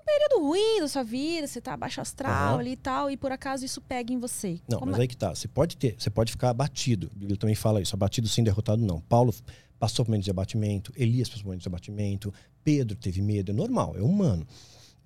período 0.06 0.46
ruim 0.46 0.80
da 0.80 0.88
sua 0.88 1.02
vida, 1.02 1.46
você 1.48 1.60
tá 1.60 1.76
baixo 1.76 2.00
astral 2.00 2.54
uhum. 2.54 2.60
ali 2.60 2.70
e 2.70 2.76
tal, 2.76 3.10
e 3.10 3.16
por 3.16 3.32
acaso 3.32 3.64
isso 3.64 3.80
pega 3.80 4.12
em 4.12 4.18
você. 4.18 4.60
Não, 4.68 4.78
Como 4.78 4.92
mas 4.92 5.00
é? 5.00 5.02
aí 5.02 5.08
que 5.08 5.16
tá. 5.16 5.34
Você 5.34 5.48
pode 5.48 5.76
ter, 5.76 5.96
você 5.98 6.08
pode 6.08 6.30
ficar 6.30 6.50
abatido. 6.50 7.10
A 7.14 7.18
Bíblia 7.18 7.36
também 7.36 7.56
fala 7.56 7.82
isso, 7.82 7.94
abatido 7.94 8.28
sem 8.28 8.44
derrotado 8.44 8.80
não. 8.86 9.00
Paulo 9.00 9.34
passou 9.78 10.04
por 10.04 10.10
momentos 10.10 10.24
de 10.24 10.30
abatimento, 10.30 10.92
Elias 10.96 11.28
passou 11.28 11.42
por 11.42 11.48
momentos 11.48 11.64
de 11.64 11.68
abatimento, 11.68 12.32
Pedro 12.62 12.96
teve 12.96 13.20
medo, 13.20 13.50
é 13.50 13.54
normal, 13.54 13.94
é 13.96 14.00
humano. 14.00 14.46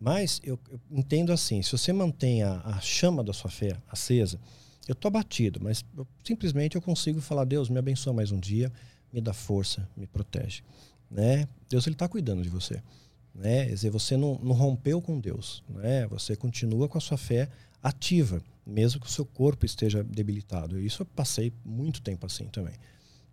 Mas 0.00 0.40
eu, 0.42 0.58
eu 0.70 0.80
entendo 0.90 1.30
assim, 1.30 1.62
se 1.62 1.70
você 1.70 1.92
mantém 1.92 2.42
a, 2.42 2.60
a, 2.64 2.80
chama 2.80 3.22
da 3.22 3.34
sua 3.34 3.50
fé 3.50 3.76
acesa, 3.86 4.40
eu 4.88 4.94
tô 4.94 5.08
abatido, 5.08 5.60
mas 5.62 5.84
eu, 5.94 6.06
simplesmente 6.24 6.74
eu 6.74 6.80
consigo 6.80 7.20
falar, 7.20 7.44
Deus, 7.44 7.68
me 7.68 7.78
abençoa 7.78 8.14
mais 8.14 8.32
um 8.32 8.40
dia, 8.40 8.72
me 9.12 9.20
dá 9.20 9.34
força, 9.34 9.86
me 9.94 10.06
protege. 10.06 10.62
Né? 11.10 11.46
Deus 11.68 11.86
está 11.86 12.08
cuidando 12.08 12.42
de 12.42 12.48
você. 12.48 12.82
Né? 13.34 13.66
Quer 13.66 13.74
dizer, 13.74 13.90
você 13.90 14.16
não, 14.16 14.38
não 14.42 14.52
rompeu 14.52 15.02
com 15.02 15.20
Deus. 15.20 15.62
Né? 15.68 16.06
Você 16.06 16.34
continua 16.34 16.88
com 16.88 16.96
a 16.96 17.00
sua 17.00 17.18
fé 17.18 17.50
ativa, 17.82 18.42
mesmo 18.64 19.00
que 19.00 19.06
o 19.06 19.10
seu 19.10 19.26
corpo 19.26 19.66
esteja 19.66 20.02
debilitado. 20.02 20.80
Isso 20.80 21.02
eu 21.02 21.06
passei 21.06 21.52
muito 21.62 22.00
tempo 22.00 22.24
assim 22.24 22.46
também. 22.46 22.74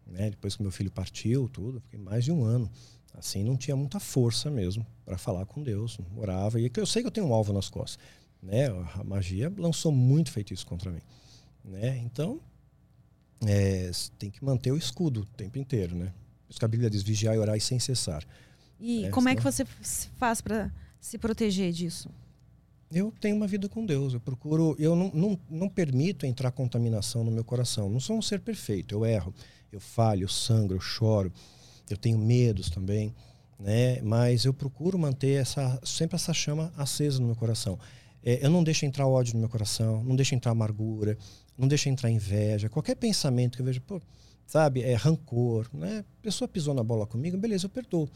Né? 0.06 0.32
Depois 0.32 0.56
que 0.56 0.62
meu 0.62 0.72
filho 0.72 0.92
partiu, 0.92 1.48
tudo, 1.48 1.80
fiquei 1.80 2.00
mais 2.00 2.26
de 2.26 2.32
um 2.32 2.44
ano. 2.44 2.70
Assim, 3.18 3.44
não 3.44 3.58
tinha 3.58 3.76
muita 3.76 4.00
força 4.00 4.52
mesmo 4.52 4.86
para 5.04 5.18
falar 5.18 5.46
com 5.48 5.64
Deus. 5.64 5.98
Orava. 6.16 6.62
E 6.62 6.72
eu 6.78 6.86
sei 6.86 7.02
que 7.02 7.08
eu 7.08 7.12
tenho 7.12 7.26
um 7.28 7.34
alvo 7.34 7.52
nas 7.52 7.68
costas. 7.68 7.98
Né? 8.42 8.68
A 8.94 9.04
magia 9.04 9.52
lançou 9.58 9.92
muito 9.92 10.32
feitiço 10.32 10.66
contra 10.68 10.92
mim. 10.92 11.02
Né? 11.66 11.98
Então, 11.98 12.40
é, 13.46 13.90
tem 14.20 14.30
que 14.30 14.44
manter 14.46 14.72
o 14.72 14.78
escudo 14.78 15.22
o 15.22 15.26
tempo 15.26 15.58
inteiro. 15.58 15.96
Né? 15.96 16.14
Isso 16.48 16.60
que 16.60 16.66
a 16.66 16.68
Bíblia 16.68 16.92
diz: 16.92 17.02
vigiar 17.02 17.36
e 17.36 17.40
orar 17.40 17.60
sem 17.60 17.80
cessar. 17.80 18.24
E 18.80 19.06
é, 19.06 19.10
como 19.10 19.28
é 19.30 19.36
que 19.36 19.42
você 19.42 19.66
faz 19.66 20.40
para 20.40 20.72
se 21.00 21.18
proteger 21.18 21.72
disso? 21.72 22.10
Eu 22.92 23.12
tenho 23.20 23.36
uma 23.36 23.48
vida 23.48 23.68
com 23.68 23.84
Deus. 23.84 24.14
Eu 24.14 24.20
procuro, 24.20 24.76
eu 24.80 24.96
não, 24.96 25.12
não, 25.14 25.40
não 25.50 25.70
permito 25.70 26.26
entrar 26.26 26.52
contaminação 26.52 27.24
no 27.24 27.32
meu 27.32 27.44
coração. 27.44 27.90
Não 27.90 28.00
sou 28.00 28.18
um 28.18 28.22
ser 28.22 28.40
perfeito. 28.40 28.94
Eu 28.94 29.06
erro, 29.06 29.34
eu 29.72 29.80
falho, 29.80 30.24
eu 30.24 30.30
sangro, 30.30 30.78
eu 30.78 30.80
choro. 30.80 31.34
Eu 31.90 31.98
tenho 31.98 32.18
medos 32.18 32.70
também, 32.70 33.14
né? 33.60 34.02
Mas 34.02 34.46
eu 34.46 34.54
procuro 34.54 34.98
manter 34.98 35.42
essa 35.42 35.80
sempre 35.84 36.16
essa 36.16 36.34
chama 36.34 36.72
acesa 36.78 37.20
no 37.20 37.28
meu 37.28 37.36
coração. 37.36 37.80
É, 38.24 38.46
eu 38.46 38.50
não 38.50 38.64
deixo 38.64 38.86
entrar 38.86 39.08
ódio 39.08 39.34
no 39.34 39.40
meu 39.40 39.50
coração, 39.50 40.04
não 40.04 40.16
deixo 40.16 40.36
entrar 40.36 40.52
amargura, 40.52 41.18
não 41.58 41.68
deixo 41.68 41.90
entrar 41.90 42.10
inveja, 42.10 42.70
qualquer 42.70 42.96
pensamento 42.96 43.56
que 43.56 43.62
eu 43.62 43.66
vejo, 43.66 43.82
pô, 43.82 44.02
sabe, 44.46 44.82
é 44.82 44.96
rancor, 44.96 45.68
né? 45.74 46.04
A 46.20 46.24
pessoa 46.24 46.48
pisou 46.48 46.74
na 46.74 46.84
bola 46.84 47.06
comigo, 47.06 47.38
beleza, 47.38 47.66
eu 47.66 47.70
perdoo. 47.70 48.10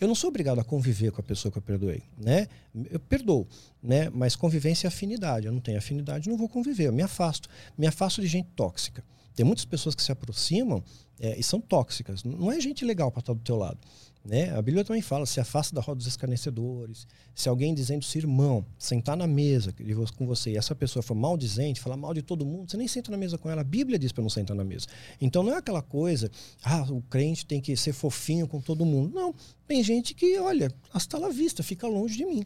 Eu 0.00 0.06
não 0.06 0.14
sou 0.14 0.28
obrigado 0.28 0.60
a 0.60 0.64
conviver 0.64 1.10
com 1.10 1.20
a 1.20 1.24
pessoa 1.24 1.50
que 1.50 1.58
eu 1.58 1.62
perdoei, 1.62 2.02
né? 2.16 2.46
Eu 2.88 3.00
perdoo, 3.00 3.48
né? 3.82 4.08
Mas 4.10 4.36
convivência 4.36 4.86
é 4.86 4.88
afinidade. 4.88 5.46
Eu 5.46 5.52
não 5.52 5.60
tenho 5.60 5.76
afinidade, 5.76 6.28
não 6.28 6.36
vou 6.36 6.48
conviver. 6.48 6.86
Eu 6.86 6.92
me 6.92 7.02
afasto. 7.02 7.48
Me 7.76 7.84
afasto 7.84 8.20
de 8.20 8.28
gente 8.28 8.48
tóxica. 8.54 9.02
Tem 9.38 9.46
muitas 9.46 9.64
pessoas 9.64 9.94
que 9.94 10.02
se 10.02 10.10
aproximam 10.10 10.82
é, 11.20 11.38
e 11.38 11.44
são 11.44 11.60
tóxicas. 11.60 12.24
Não 12.24 12.50
é 12.50 12.60
gente 12.60 12.84
legal 12.84 13.08
para 13.12 13.20
estar 13.20 13.32
do 13.32 13.38
teu 13.38 13.54
lado. 13.54 13.78
Né? 14.24 14.50
A 14.50 14.60
Bíblia 14.60 14.84
também 14.84 15.00
fala: 15.00 15.24
se 15.26 15.38
afasta 15.38 15.72
da 15.72 15.80
roda 15.80 15.98
dos 15.98 16.08
escarnecedores. 16.08 17.06
Se 17.36 17.48
alguém 17.48 17.72
dizendo 17.72 18.04
se 18.04 18.18
irmão, 18.18 18.66
sentar 18.76 19.16
na 19.16 19.28
mesa 19.28 19.72
com 20.16 20.26
você 20.26 20.50
e 20.50 20.56
essa 20.56 20.74
pessoa 20.74 21.04
for 21.04 21.14
maldizente, 21.14 21.80
falar 21.80 21.96
mal 21.96 22.12
de 22.12 22.20
todo 22.20 22.44
mundo, 22.44 22.68
você 22.68 22.76
nem 22.76 22.88
senta 22.88 23.12
na 23.12 23.16
mesa 23.16 23.38
com 23.38 23.48
ela. 23.48 23.60
A 23.60 23.64
Bíblia 23.64 23.96
diz 23.96 24.10
para 24.10 24.22
não 24.22 24.28
sentar 24.28 24.56
na 24.56 24.64
mesa. 24.64 24.88
Então 25.20 25.44
não 25.44 25.54
é 25.54 25.58
aquela 25.58 25.82
coisa, 25.82 26.28
ah, 26.64 26.82
o 26.90 27.00
crente 27.02 27.46
tem 27.46 27.60
que 27.60 27.76
ser 27.76 27.92
fofinho 27.92 28.48
com 28.48 28.60
todo 28.60 28.84
mundo. 28.84 29.14
Não. 29.14 29.32
Tem 29.68 29.84
gente 29.84 30.14
que, 30.14 30.36
olha, 30.40 30.68
hasta 30.92 31.16
la 31.16 31.28
vista, 31.28 31.62
fica 31.62 31.86
longe 31.86 32.16
de 32.16 32.26
mim. 32.26 32.44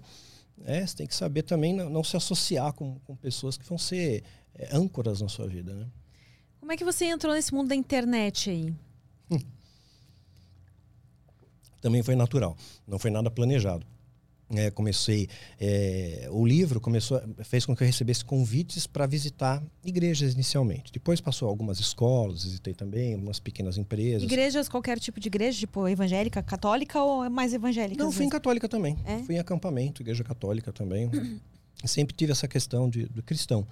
É, 0.67 0.87
você 0.87 0.95
tem 0.95 1.07
que 1.07 1.15
saber 1.15 1.43
também 1.43 1.73
não, 1.73 1.89
não 1.89 2.05
se 2.05 2.19
associar 2.19 2.75
com, 2.75 2.99
com, 3.07 3.17
pessoas 3.17 3.57
que 3.57 3.65
vão 3.65 3.79
ser 3.79 4.23
é, 4.55 4.77
âncoras 4.77 5.23
na 5.23 5.29
sua 5.31 5.49
vida. 5.49 5.75
Né? 5.75 5.87
Como 6.63 6.73
é 6.73 6.77
que 6.79 6.85
você 6.85 7.05
entrou 7.05 7.35
nesse 7.35 7.53
mundo 7.53 7.69
da 7.69 7.75
internet 7.75 8.49
aí? 8.49 8.75
Hum 9.31 9.39
também 11.83 12.03
foi 12.03 12.15
natural, 12.15 12.57
não 12.87 12.99
foi 12.99 13.11
nada 13.11 13.31
planejado. 13.31 13.85
É, 14.55 14.71
comecei 14.71 15.31
é, 15.59 16.29
o 16.31 16.45
livro 16.45 16.79
começou 16.79 17.23
fez 17.43 17.65
com 17.65 17.75
que 17.75 17.83
eu 17.83 17.87
recebesse 17.87 18.23
convites 18.23 18.87
para 18.87 19.07
visitar 19.07 19.63
igrejas 19.83 20.35
inicialmente. 20.35 20.93
Depois 20.93 21.23
passou 21.23 21.49
algumas 21.49 21.81
escolas 21.81 22.45
visitei 22.45 22.75
também 22.75 23.15
algumas 23.15 23.41
pequenas 23.41 23.79
empresas. 23.79 24.23
Igrejas 24.23 24.69
qualquer 24.69 25.01
tipo 25.01 25.19
de 25.19 25.29
igreja 25.29 25.59
tipo 25.59 25.89
evangélica 25.89 26.43
católica 26.43 27.03
ou 27.03 27.29
mais 27.31 27.55
evangélica 27.55 28.03
não 28.03 28.13
fui 28.13 28.27
em 28.27 28.29
católica 28.29 28.69
também. 28.69 28.97
É? 29.07 29.23
fui 29.23 29.37
em 29.37 29.39
acampamento 29.39 30.03
igreja 30.03 30.23
católica 30.23 30.71
também. 30.71 31.11
Sempre 31.87 32.15
tive 32.15 32.31
essa 32.31 32.47
questão 32.47 32.91
de, 32.91 33.07
do 33.07 33.23
cristão 33.23 33.67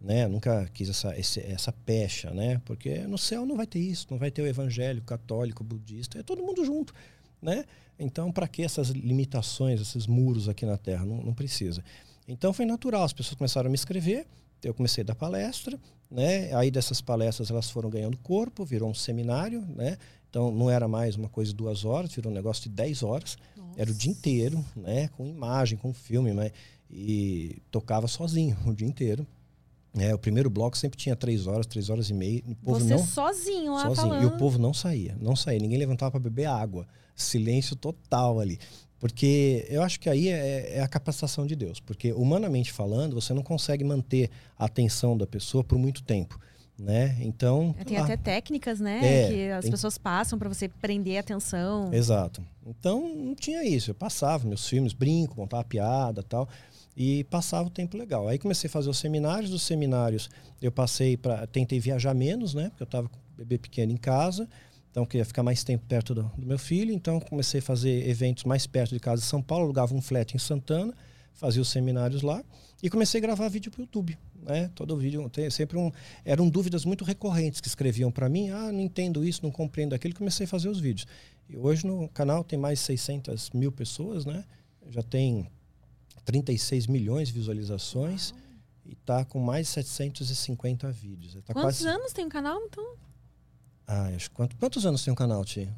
né 0.00 0.28
nunca 0.28 0.68
quis 0.74 0.90
essa 0.90 1.18
esse, 1.18 1.40
essa 1.40 1.72
pecha 1.72 2.30
né 2.30 2.60
porque 2.64 2.98
no 3.06 3.16
céu 3.16 3.46
não 3.46 3.56
vai 3.56 3.66
ter 3.66 3.78
isso 3.78 4.06
não 4.10 4.18
vai 4.18 4.30
ter 4.30 4.42
o 4.42 4.46
evangélico 4.46 5.06
católico 5.06 5.64
budista 5.64 6.18
é 6.18 6.22
todo 6.22 6.42
mundo 6.42 6.64
junto 6.64 6.92
né? 7.40 7.64
Então, 7.98 8.30
para 8.30 8.48
que 8.48 8.62
essas 8.62 8.88
limitações, 8.88 9.80
esses 9.80 10.06
muros 10.06 10.48
aqui 10.48 10.66
na 10.66 10.76
Terra? 10.76 11.04
Não, 11.04 11.22
não, 11.22 11.34
precisa. 11.34 11.82
Então, 12.28 12.52
foi 12.52 12.66
natural. 12.66 13.04
As 13.04 13.12
pessoas 13.12 13.36
começaram 13.36 13.68
a 13.68 13.70
me 13.70 13.76
escrever. 13.76 14.26
Eu 14.62 14.74
comecei 14.74 15.02
a 15.02 15.06
dar 15.06 15.14
palestra, 15.14 15.78
né? 16.10 16.52
Aí 16.54 16.70
dessas 16.70 17.00
palestras 17.00 17.50
elas 17.50 17.70
foram 17.70 17.88
ganhando 17.88 18.16
corpo, 18.18 18.64
virou 18.64 18.90
um 18.90 18.94
seminário, 18.94 19.60
né? 19.76 19.96
Então 20.28 20.50
não 20.50 20.68
era 20.68 20.88
mais 20.88 21.14
uma 21.14 21.28
coisa 21.28 21.52
de 21.52 21.56
duas 21.56 21.84
horas, 21.84 22.12
virou 22.12 22.32
um 22.32 22.34
negócio 22.34 22.64
de 22.64 22.70
dez 22.70 23.02
horas. 23.02 23.38
Nossa. 23.56 23.80
Era 23.80 23.90
o 23.90 23.94
dia 23.94 24.10
inteiro, 24.10 24.64
né? 24.74 25.08
Com 25.08 25.26
imagem, 25.26 25.78
com 25.78 25.92
filme, 25.92 26.32
né? 26.32 26.50
e 26.90 27.60
tocava 27.70 28.06
sozinho 28.08 28.56
o 28.66 28.74
dia 28.74 28.86
inteiro. 28.86 29.26
É, 29.98 30.14
o 30.14 30.18
primeiro 30.18 30.50
bloco 30.50 30.76
sempre 30.76 30.98
tinha 30.98 31.16
três 31.16 31.46
horas, 31.46 31.66
três 31.66 31.88
horas 31.88 32.10
e 32.10 32.14
meia. 32.14 32.42
O 32.46 32.54
povo 32.54 32.80
Você 32.80 32.94
não, 32.94 32.98
sozinho 32.98 33.72
lá 33.72 33.86
sozinho. 33.86 33.96
falando. 33.96 34.22
E 34.22 34.26
o 34.26 34.36
povo 34.36 34.58
não 34.58 34.74
saía, 34.74 35.16
não 35.20 35.34
saía. 35.34 35.58
Ninguém 35.58 35.78
levantava 35.78 36.10
para 36.12 36.20
beber 36.20 36.46
água. 36.46 36.86
Silêncio 37.14 37.74
total 37.74 38.38
ali. 38.38 38.58
Porque 38.98 39.66
eu 39.68 39.82
acho 39.82 40.00
que 40.00 40.08
aí 40.08 40.28
é, 40.28 40.76
é, 40.76 40.82
a 40.82 40.88
capacitação 40.88 41.46
de 41.46 41.54
Deus. 41.54 41.80
Porque, 41.80 42.12
humanamente 42.12 42.72
falando, 42.72 43.14
você 43.14 43.32
não 43.32 43.42
consegue 43.42 43.84
manter 43.84 44.30
a 44.58 44.66
atenção 44.66 45.16
da 45.16 45.26
pessoa 45.26 45.64
por 45.64 45.78
muito 45.78 46.02
tempo. 46.02 46.38
Né? 46.78 47.16
Então. 47.20 47.74
É, 47.78 47.84
tem 47.84 47.96
até 47.96 48.18
técnicas, 48.18 48.80
né? 48.80 49.00
É, 49.02 49.28
que 49.28 49.50
as 49.50 49.62
tem... 49.62 49.70
pessoas 49.70 49.96
passam 49.96 50.38
para 50.38 50.46
você 50.46 50.68
prender 50.68 51.16
a 51.16 51.20
atenção. 51.20 51.90
Exato. 51.92 52.42
Então, 52.66 53.08
não 53.14 53.34
tinha 53.34 53.64
isso. 53.64 53.90
Eu 53.90 53.94
passava 53.94 54.46
meus 54.46 54.68
filmes, 54.68 54.92
brinco, 54.92 55.36
montava 55.38 55.64
piada 55.64 56.22
tal. 56.22 56.46
E 56.96 57.24
passava 57.24 57.68
o 57.68 57.70
tempo 57.70 57.96
legal. 57.96 58.26
Aí 58.26 58.38
comecei 58.38 58.68
a 58.68 58.70
fazer 58.70 58.88
os 58.88 58.98
seminários, 58.98 59.50
dos 59.50 59.62
seminários 59.62 60.30
eu 60.62 60.72
passei 60.72 61.16
para 61.16 61.46
tentei 61.46 61.78
viajar 61.78 62.14
menos, 62.14 62.54
né? 62.54 62.70
Porque 62.70 62.82
eu 62.82 62.86
estava 62.86 63.08
com 63.08 63.16
o 63.16 63.36
bebê 63.36 63.58
pequeno 63.58 63.92
em 63.92 63.96
casa, 63.96 64.48
então 64.90 65.04
queria 65.04 65.24
ficar 65.24 65.42
mais 65.42 65.62
tempo 65.62 65.84
perto 65.86 66.14
do, 66.14 66.22
do, 66.38 66.46
meu 66.46 66.58
filho, 66.58 66.92
então 66.92 67.20
comecei 67.20 67.60
a 67.60 67.62
fazer 67.62 68.08
eventos 68.08 68.44
mais 68.44 68.66
perto 68.66 68.94
de 68.94 69.00
casa 69.00 69.22
em 69.22 69.26
São 69.26 69.42
Paulo, 69.42 69.64
alugava 69.64 69.94
um 69.94 70.00
flat 70.00 70.34
em 70.34 70.38
Santana, 70.38 70.94
fazia 71.34 71.60
os 71.60 71.68
seminários 71.68 72.22
lá 72.22 72.42
e 72.82 72.88
comecei 72.88 73.18
a 73.18 73.22
gravar 73.22 73.48
vídeo 73.48 73.70
para 73.70 73.80
o 73.80 73.82
YouTube. 73.82 74.16
Né? 74.42 74.70
Todo 74.74 74.96
vídeo 74.96 75.28
tem 75.28 75.50
sempre 75.50 75.76
um. 75.76 75.90
Eram 76.24 76.48
dúvidas 76.48 76.84
muito 76.84 77.04
recorrentes 77.04 77.60
que 77.60 77.68
escreviam 77.68 78.10
para 78.10 78.28
mim: 78.28 78.48
ah, 78.50 78.70
não 78.72 78.80
entendo 78.80 79.24
isso, 79.24 79.40
não 79.42 79.50
compreendo 79.50 79.94
aquilo. 79.94 80.14
Comecei 80.14 80.44
a 80.44 80.48
fazer 80.48 80.68
os 80.68 80.78
vídeos. 80.78 81.06
E 81.48 81.56
hoje 81.56 81.86
no 81.86 82.08
canal 82.08 82.42
tem 82.44 82.58
mais 82.58 82.78
de 82.78 82.84
600 82.86 83.50
mil 83.50 83.72
pessoas, 83.72 84.24
né? 84.24 84.44
Já 84.88 85.02
tem 85.02 85.48
36 86.26 86.88
milhões 86.88 87.28
de 87.28 87.34
visualizações 87.34 88.32
Uau. 88.32 88.40
e 88.84 88.92
está 88.92 89.24
com 89.24 89.38
mais 89.38 89.68
de 89.68 89.72
750 89.72 90.90
vídeos. 90.90 91.34
Tá 91.34 91.54
Quantos 91.54 91.80
quase... 91.80 91.88
anos 91.88 92.12
tem 92.12 92.26
o 92.26 92.28
canal, 92.28 92.60
então? 92.66 92.84
Ah, 93.86 94.10
acho 94.14 94.30
quantos, 94.32 94.58
quantos 94.58 94.84
anos 94.84 95.04
tem 95.04 95.12
o 95.12 95.16
canal, 95.16 95.44
Tia? 95.44 95.72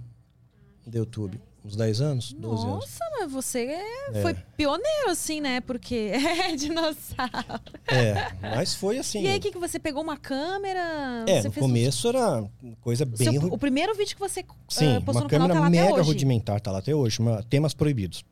Do 0.87 0.97
YouTube? 0.97 1.39
Uns 1.63 1.77
10 1.77 2.01
anos? 2.01 2.33
12 2.33 2.41
Nossa, 2.41 2.67
anos. 2.67 2.81
Nossa, 2.81 3.05
mas 3.19 3.31
você 3.33 3.59
é, 3.59 4.23
foi 4.23 4.33
pioneiro, 4.57 5.11
assim, 5.11 5.39
né? 5.39 5.61
Porque 5.61 6.13
é 6.15 6.57
dinossauro. 6.57 7.61
É, 7.87 8.33
mas 8.41 8.75
foi 8.75 8.97
assim. 8.97 9.25
E 9.25 9.27
aí, 9.27 9.39
que, 9.39 9.51
que 9.51 9.59
você 9.59 9.79
pegou 9.79 10.03
uma 10.03 10.17
câmera? 10.17 11.25
É, 11.27 11.43
no 11.43 11.53
começo 11.53 12.07
um... 12.07 12.11
era 12.11 12.51
coisa 12.81 13.05
bem. 13.05 13.33
Seu, 13.33 13.53
o 13.53 13.59
primeiro 13.59 13.95
vídeo 13.95 14.15
que 14.15 14.21
você 14.21 14.43
Sim, 14.69 14.97
uh, 14.97 15.03
postou 15.03 15.25
uma 15.25 15.29
câmera 15.29 15.53
canal, 15.53 15.65
tá 15.65 15.71
mega 15.71 16.03
rudimentar, 16.03 16.59
tá 16.61 16.73
lá 16.73 16.79
até 16.79 16.95
hoje, 16.95 17.19
uma, 17.19 17.43
temas 17.43 17.75
proibidos. 17.75 18.25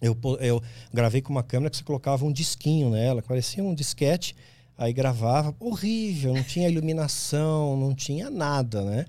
Eu, 0.00 0.16
eu 0.40 0.62
gravei 0.92 1.22
com 1.22 1.32
uma 1.32 1.42
câmera 1.42 1.70
que 1.70 1.76
você 1.76 1.84
colocava 1.84 2.24
um 2.24 2.32
disquinho 2.32 2.90
nela, 2.90 3.22
parecia 3.22 3.64
um 3.64 3.74
disquete, 3.74 4.36
aí 4.76 4.92
gravava, 4.92 5.54
horrível, 5.58 6.34
não 6.34 6.42
tinha 6.42 6.68
iluminação, 6.68 7.76
não 7.76 7.94
tinha 7.94 8.28
nada, 8.28 8.82
né? 8.82 9.06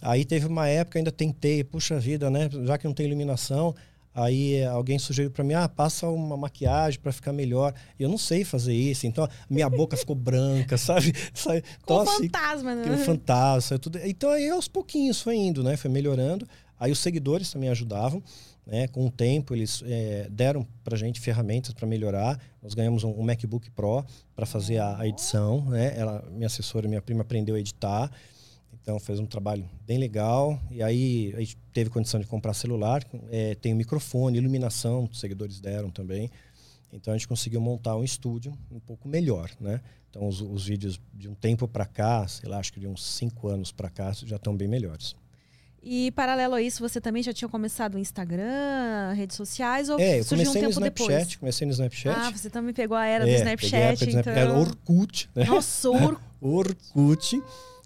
Aí 0.00 0.24
teve 0.24 0.46
uma 0.46 0.66
época, 0.68 0.98
ainda 0.98 1.12
tentei, 1.12 1.62
puxa 1.62 1.98
vida, 1.98 2.28
né? 2.28 2.48
Já 2.64 2.76
que 2.76 2.86
não 2.86 2.94
tem 2.94 3.06
iluminação, 3.06 3.74
aí 4.12 4.64
alguém 4.64 4.98
sugeriu 4.98 5.30
para 5.30 5.44
mim, 5.44 5.54
ah, 5.54 5.68
passa 5.68 6.08
uma 6.08 6.36
maquiagem 6.36 6.98
para 7.00 7.12
ficar 7.12 7.32
melhor. 7.32 7.72
Eu 7.98 8.08
não 8.08 8.18
sei 8.18 8.44
fazer 8.44 8.74
isso, 8.74 9.06
então 9.06 9.28
minha 9.48 9.70
boca 9.70 9.96
ficou 9.96 10.16
branca, 10.16 10.76
sabe? 10.78 11.12
Com 11.84 12.02
um 12.02 12.06
fantasma, 12.06 12.74
né? 12.74 12.90
Um 12.90 12.98
fantasma, 12.98 13.78
tudo. 13.78 13.98
Então 14.04 14.30
aí 14.30 14.50
aos 14.50 14.66
pouquinhos 14.66 15.22
foi 15.22 15.36
indo, 15.36 15.62
né? 15.62 15.76
Foi 15.76 15.90
melhorando. 15.90 16.48
Aí 16.78 16.90
os 16.90 16.98
seguidores 16.98 17.52
também 17.52 17.68
ajudavam. 17.68 18.20
Né? 18.66 18.86
Com 18.88 19.06
o 19.06 19.10
tempo, 19.10 19.54
eles 19.54 19.82
é, 19.84 20.28
deram 20.30 20.66
para 20.84 20.94
a 20.94 20.98
gente 20.98 21.20
ferramentas 21.20 21.74
para 21.74 21.86
melhorar. 21.86 22.40
Nós 22.62 22.74
ganhamos 22.74 23.04
um, 23.04 23.10
um 23.10 23.22
MacBook 23.22 23.70
Pro 23.70 24.04
para 24.34 24.46
fazer 24.46 24.78
a, 24.78 24.98
a, 24.98 25.08
edição. 25.08 25.64
Né? 25.66 25.96
Ela, 25.96 26.24
minha 26.30 26.46
assessora, 26.46 26.88
minha 26.88 27.02
prima, 27.02 27.22
aprendeu 27.22 27.54
a 27.54 27.60
editar. 27.60 28.10
Então, 28.80 28.98
fez 28.98 29.20
um 29.20 29.26
trabalho 29.26 29.68
bem 29.86 29.98
legal. 29.98 30.60
E 30.70 30.82
aí, 30.82 31.32
a 31.36 31.40
gente 31.40 31.56
teve 31.72 31.90
condição 31.90 32.20
de 32.20 32.26
comprar 32.26 32.54
celular. 32.54 33.04
É, 33.30 33.54
tem 33.56 33.74
um 33.74 33.76
microfone, 33.76 34.38
iluminação, 34.38 35.08
os 35.10 35.20
seguidores 35.20 35.60
deram 35.60 35.90
também. 35.90 36.30
Então, 36.92 37.12
a 37.12 37.16
gente 37.16 37.28
conseguiu 37.28 37.60
montar 37.60 37.96
um 37.96 38.04
estúdio 38.04 38.56
um 38.70 38.78
pouco 38.80 39.08
melhor, 39.08 39.50
né? 39.60 39.80
Então, 40.10 40.28
os, 40.28 40.42
os 40.42 40.66
vídeos 40.66 41.00
de 41.14 41.26
um 41.26 41.34
tempo 41.34 41.66
para 41.66 41.86
cá, 41.86 42.28
sei 42.28 42.48
lá, 42.48 42.58
acho 42.58 42.72
que 42.72 42.78
de 42.78 42.86
uns 42.86 43.02
cinco 43.02 43.48
anos 43.48 43.72
para 43.72 43.88
cá, 43.88 44.12
já 44.12 44.36
estão 44.36 44.54
bem 44.54 44.68
melhores. 44.68 45.16
E 45.82 46.12
paralelo 46.12 46.54
a 46.54 46.62
isso, 46.62 46.80
você 46.80 47.00
também 47.00 47.24
já 47.24 47.32
tinha 47.32 47.48
começado 47.48 47.96
o 47.96 47.98
Instagram, 47.98 49.12
redes 49.16 49.36
sociais, 49.36 49.88
ou 49.88 49.98
é, 49.98 50.20
eu 50.20 50.24
surgiu 50.24 50.46
comecei 50.46 50.50
um 50.50 50.52
tempo 50.52 50.80
no 50.80 50.86
Snapchat, 50.86 51.08
depois? 51.08 51.36
comecei 51.36 51.66
no 51.66 51.72
Snapchat. 51.72 52.18
Ah, 52.20 52.30
você 52.30 52.48
também 52.48 52.72
pegou 52.72 52.96
a 52.96 53.04
era 53.04 53.28
é, 53.28 53.32
do 53.32 53.38
Snapchat, 53.38 54.10
então. 54.10 54.32
Era 54.32 54.52
Orkut, 54.52 55.28
né? 55.34 55.44
Nossa, 55.44 55.90
Or... 55.90 56.20
Orkut. 56.40 57.42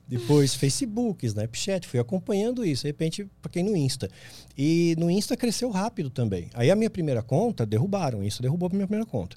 Depois 0.09 0.55
Facebook, 0.55 1.27
Snapchat, 1.27 1.89
fui 1.89 1.99
acompanhando 1.99 2.65
isso, 2.65 2.83
de 2.83 2.89
repente, 2.89 3.27
para 3.43 3.51
quem 3.51 3.65
no 3.65 3.77
Insta. 3.77 4.09
E 4.57 4.95
no 4.99 5.11
Insta 5.11 5.37
cresceu 5.37 5.69
rápido 5.71 6.11
também. 6.11 6.49
Aí 6.55 6.71
a 6.71 6.77
minha 6.77 6.91
primeira 6.91 7.23
conta 7.23 7.67
derrubaram, 7.67 8.23
isso 8.23 8.41
derrubou 8.41 8.69
a 8.69 8.73
minha 8.73 8.87
primeira 8.87 9.05
conta. 9.05 9.37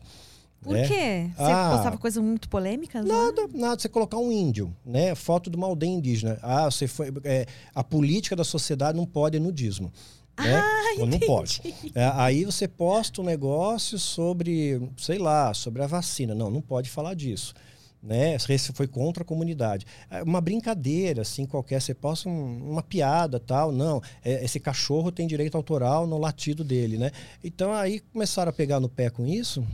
Por 0.61 0.73
né? 0.73 0.87
quê? 0.87 1.31
Você 1.35 1.51
ah, 1.51 1.69
postava 1.73 1.97
coisas 1.97 2.21
muito 2.21 2.49
polêmicas? 2.49 3.05
Nada, 3.05 3.47
nada. 3.53 3.79
Você 3.79 3.87
colocar 3.87 4.17
um 4.17 4.31
índio, 4.31 4.75
né? 4.85 5.15
Foto 5.15 5.49
de 5.49 5.55
uma 5.55 5.67
aldeia 5.67 5.89
indígena. 5.89 6.37
Ah, 6.41 6.65
você 6.65 6.85
foi. 6.87 7.13
É, 7.23 7.45
a 7.73 7.83
política 7.83 8.35
da 8.35 8.43
sociedade 8.43 8.97
não 8.97 9.05
pode 9.05 9.37
é 9.37 9.39
nudismo. 9.39 9.91
Né? 10.37 10.55
Ah, 10.55 10.95
não 10.97 11.07
entendi. 11.07 11.25
pode. 11.25 11.61
É, 11.95 12.11
aí 12.15 12.43
você 12.43 12.67
posta 12.67 13.21
um 13.21 13.25
negócio 13.25 13.97
sobre, 13.97 14.81
sei 14.97 15.17
lá, 15.17 15.53
sobre 15.53 15.81
a 15.81 15.87
vacina. 15.87 16.35
Não, 16.35 16.49
não 16.49 16.61
pode 16.61 16.89
falar 16.89 17.13
disso. 17.13 17.53
Né? 18.01 18.35
Esse 18.49 18.73
foi 18.73 18.87
contra 18.87 19.23
a 19.23 19.25
comunidade. 19.25 19.85
É 20.09 20.23
uma 20.23 20.41
brincadeira, 20.41 21.21
assim, 21.21 21.45
qualquer. 21.45 21.81
Você 21.81 21.93
posta 21.93 22.27
um, 22.27 22.71
uma 22.71 22.83
piada 22.83 23.39
tal. 23.39 23.71
Não, 23.71 24.01
é, 24.23 24.43
esse 24.43 24.59
cachorro 24.59 25.09
tem 25.09 25.25
direito 25.25 25.55
autoral 25.55 26.05
no 26.05 26.17
latido 26.17 26.65
dele, 26.65 26.97
né? 26.97 27.11
Então 27.43 27.73
aí 27.73 27.99
começaram 27.99 28.49
a 28.49 28.53
pegar 28.53 28.79
no 28.81 28.89
pé 28.89 29.09
com 29.09 29.25
isso 29.25 29.65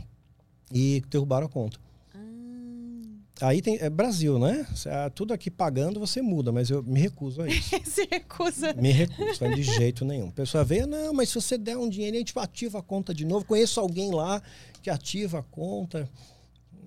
e 0.72 1.02
derrubaram 1.08 1.46
a 1.46 1.48
conta. 1.48 1.78
Ah. 2.14 3.48
Aí 3.48 3.60
tem 3.60 3.78
é 3.80 3.90
Brasil, 3.90 4.38
né? 4.38 4.66
Ah, 4.86 5.10
tudo 5.10 5.32
aqui 5.34 5.50
pagando 5.50 6.00
você 6.00 6.22
muda, 6.22 6.50
mas 6.52 6.70
eu 6.70 6.82
me 6.82 7.00
recuso 7.00 7.42
a 7.42 7.48
isso. 7.48 7.70
Se 7.84 8.08
recusa? 8.10 8.72
Me 8.74 8.90
recuso, 8.90 9.48
de 9.54 9.62
jeito 9.62 10.04
nenhum. 10.04 10.28
A 10.28 10.32
pessoa 10.32 10.64
vê, 10.64 10.86
não, 10.86 11.12
mas 11.12 11.28
se 11.28 11.34
você 11.34 11.58
der 11.58 11.76
um 11.76 11.88
dinheiro, 11.88 12.16
a 12.16 12.18
gente 12.18 12.38
ativa 12.38 12.78
a 12.78 12.82
conta 12.82 13.14
de 13.14 13.24
novo. 13.24 13.44
Conheço 13.44 13.80
alguém 13.80 14.10
lá 14.10 14.42
que 14.82 14.90
ativa 14.90 15.40
a 15.40 15.42
conta. 15.42 16.08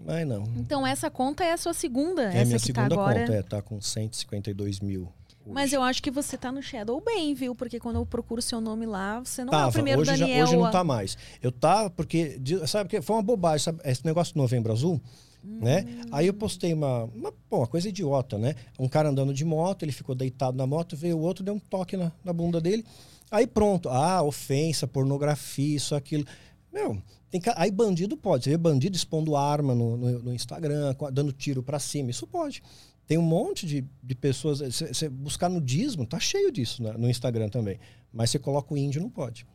Mas 0.05 0.27
não. 0.27 0.43
Então 0.57 0.87
essa 0.87 1.09
conta 1.09 1.43
é 1.43 1.51
a 1.51 1.57
sua 1.57 1.73
segunda? 1.73 2.23
É 2.33 2.41
a 2.41 2.45
minha 2.45 2.59
tá 2.59 2.65
segunda 2.65 2.89
tá 2.89 2.95
agora... 2.95 3.19
conta, 3.19 3.33
é, 3.33 3.41
tá 3.41 3.61
com 3.61 3.81
152 3.81 4.79
mil. 4.79 5.11
Mas 5.53 5.73
eu 5.73 5.81
acho 5.81 6.01
que 6.01 6.11
você 6.11 6.37
tá 6.37 6.51
no 6.51 6.61
Shadow 6.61 7.01
bem, 7.01 7.33
viu? 7.33 7.55
Porque 7.55 7.79
quando 7.79 7.97
eu 7.97 8.05
procuro 8.05 8.41
seu 8.41 8.61
nome 8.61 8.85
lá, 8.85 9.19
você 9.19 9.43
não 9.43 9.51
Tava, 9.51 9.65
é 9.65 9.67
o 9.67 9.71
primeiro 9.71 10.01
hoje 10.01 10.11
Daniel. 10.11 10.37
Já, 10.37 10.43
hoje 10.43 10.55
não 10.57 10.71
tá 10.71 10.83
mais. 10.83 11.17
Eu 11.41 11.51
tava 11.51 11.89
porque, 11.89 12.39
sabe 12.67 12.89
que 12.89 13.01
foi 13.01 13.15
uma 13.15 13.21
bobagem, 13.21 13.63
sabe? 13.63 13.81
Esse 13.83 14.05
negócio 14.05 14.33
do 14.33 14.37
Novembro 14.37 14.71
Azul, 14.71 15.01
hum. 15.43 15.59
né? 15.61 15.85
Aí 16.11 16.27
eu 16.27 16.33
postei 16.33 16.73
uma, 16.73 17.05
uma, 17.05 17.33
uma, 17.49 17.67
coisa 17.67 17.89
idiota, 17.89 18.37
né? 18.37 18.55
Um 18.77 18.87
cara 18.87 19.09
andando 19.09 19.33
de 19.33 19.43
moto, 19.43 19.83
ele 19.83 19.91
ficou 19.91 20.15
deitado 20.15 20.57
na 20.57 20.67
moto, 20.67 20.95
veio 20.95 21.17
o 21.17 21.21
outro, 21.21 21.43
deu 21.43 21.53
um 21.53 21.59
toque 21.59 21.97
na, 21.97 22.11
na 22.23 22.33
bunda 22.33 22.61
dele. 22.61 22.85
Aí 23.31 23.45
pronto, 23.45 23.89
ah, 23.89 24.21
ofensa, 24.23 24.87
pornografia, 24.87 25.75
isso, 25.75 25.95
aquilo. 25.95 26.25
Meu, 26.71 27.01
tem, 27.29 27.41
aí 27.55 27.69
bandido 27.69 28.17
pode. 28.17 28.45
Você 28.45 28.49
vê 28.51 28.57
bandido 28.57 28.95
expondo 28.95 29.35
arma 29.35 29.75
no, 29.75 29.95
no, 29.95 30.19
no 30.19 30.33
Instagram, 30.33 30.95
dando 31.11 31.31
tiro 31.31 31.61
para 31.61 31.79
cima, 31.79 32.09
isso 32.09 32.25
pode. 32.25 32.63
Tem 33.09 33.17
um 33.17 33.23
monte 33.23 33.65
de, 33.65 33.83
de 34.03 34.13
pessoas. 34.13 34.59
Você 34.59 35.09
buscar 35.09 35.49
nudismo, 35.49 36.05
tá 36.05 36.19
cheio 36.19 36.51
disso 36.51 36.83
né, 36.83 36.93
no 36.93 37.09
Instagram 37.09 37.49
também. 37.49 37.79
Mas 38.13 38.29
você 38.29 38.37
coloca 38.37 38.71
o 38.71 38.77
índio, 38.77 39.01
não 39.01 39.09
pode. 39.09 39.47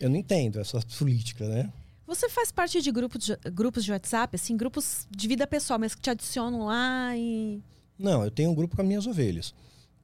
Eu 0.00 0.10
não 0.10 0.16
entendo 0.16 0.58
essa 0.58 0.80
política, 0.98 1.48
né? 1.48 1.72
Você 2.04 2.28
faz 2.28 2.50
parte 2.50 2.82
de 2.82 2.90
grupos 2.90 3.24
de, 3.24 3.36
grupos 3.52 3.84
de 3.84 3.92
WhatsApp, 3.92 4.34
assim, 4.34 4.56
grupos 4.56 5.06
de 5.08 5.28
vida 5.28 5.46
pessoal, 5.46 5.78
mas 5.78 5.94
que 5.94 6.02
te 6.02 6.10
adicionam 6.10 6.66
lá 6.66 7.16
e. 7.16 7.62
Não, 7.96 8.24
eu 8.24 8.30
tenho 8.30 8.50
um 8.50 8.54
grupo 8.56 8.74
com 8.74 8.82
as 8.82 8.88
minhas 8.88 9.06
ovelhas. 9.06 9.54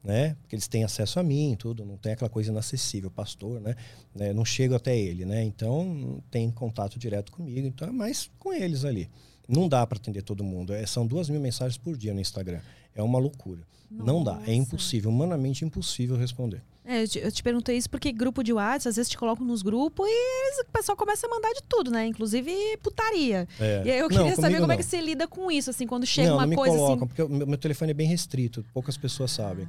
Né? 0.05 0.37
Porque 0.41 0.55
eles 0.55 0.69
têm 0.69 0.85
acesso 0.85 1.19
a 1.19 1.25
mim, 1.25 1.57
tudo, 1.59 1.85
não 1.85 1.97
tem 1.97 2.13
aquela 2.13 2.31
coisa 2.31 2.53
inacessível, 2.53 3.11
pastor, 3.11 3.61
né? 3.61 3.75
né? 4.15 4.33
Não 4.33 4.45
chego 4.45 4.77
até 4.77 4.97
ele, 4.97 5.25
né? 5.25 5.43
Então 5.43 6.23
tem 6.31 6.49
contato 6.53 7.01
direto 7.01 7.33
comigo, 7.33 7.67
então 7.67 7.89
é 7.89 7.93
mais 7.93 8.31
com 8.39 8.53
eles 8.53 8.85
ali. 8.85 9.11
Não 9.49 9.68
dá 9.68 9.86
para 9.86 9.99
atender 9.99 10.22
todo 10.22 10.45
mundo. 10.45 10.72
É, 10.72 10.84
são 10.86 11.07
duas 11.07 11.28
mil 11.28 11.40
mensagens 11.40 11.76
por 11.76 11.97
dia 11.97 12.14
no 12.14 12.20
Instagram. 12.20 12.61
É 12.95 13.03
uma 13.03 13.18
loucura. 13.18 13.61
Nossa. 13.90 14.12
Não 14.12 14.24
dá. 14.24 14.40
É 14.47 14.55
impossível, 14.55 15.11
humanamente 15.11 15.64
impossível 15.64 16.16
responder. 16.16 16.62
É, 16.84 17.03
eu, 17.03 17.09
te, 17.09 17.18
eu 17.20 17.30
te 17.30 17.43
perguntei 17.43 17.76
isso 17.76 17.88
porque 17.88 18.11
grupo 18.11 18.43
de 18.43 18.53
WhatsApp, 18.53 18.88
às 18.88 18.97
vezes 18.97 19.09
te 19.09 19.16
colocam 19.16 19.47
nos 19.47 19.62
grupos 19.62 20.05
e 20.09 20.62
o 20.62 20.64
pessoal 20.72 20.97
começa 20.97 21.26
a 21.26 21.30
mandar 21.30 21.53
de 21.53 21.62
tudo, 21.68 21.90
né? 21.93 22.07
Inclusive 22.07 22.53
putaria. 22.82 23.47
É. 23.61 23.82
E 23.84 23.90
aí 23.90 23.99
eu 24.01 24.09
queria 24.09 24.24
não, 24.24 24.36
saber 24.36 24.55
como 24.55 24.66
não. 24.66 24.74
é 24.74 24.76
que 24.76 24.82
você 24.82 25.01
lida 25.01 25.28
com 25.28 25.51
isso, 25.51 25.70
assim, 25.70 25.86
quando 25.86 26.05
chega 26.05 26.30
não, 26.30 26.38
uma 26.38 26.47
não 26.47 26.57
coisa 26.57 26.74
me 26.74 26.80
colocam, 26.80 27.05
assim. 27.05 27.07
Porque 27.07 27.22
o 27.22 27.47
meu, 27.47 27.59
telefone 27.59 27.93
é 27.93 27.95
bem 27.95 28.09
restrito, 28.09 28.64
poucas 28.74 28.97
pessoas 28.97 29.32
ah, 29.32 29.43
sabem. 29.45 29.68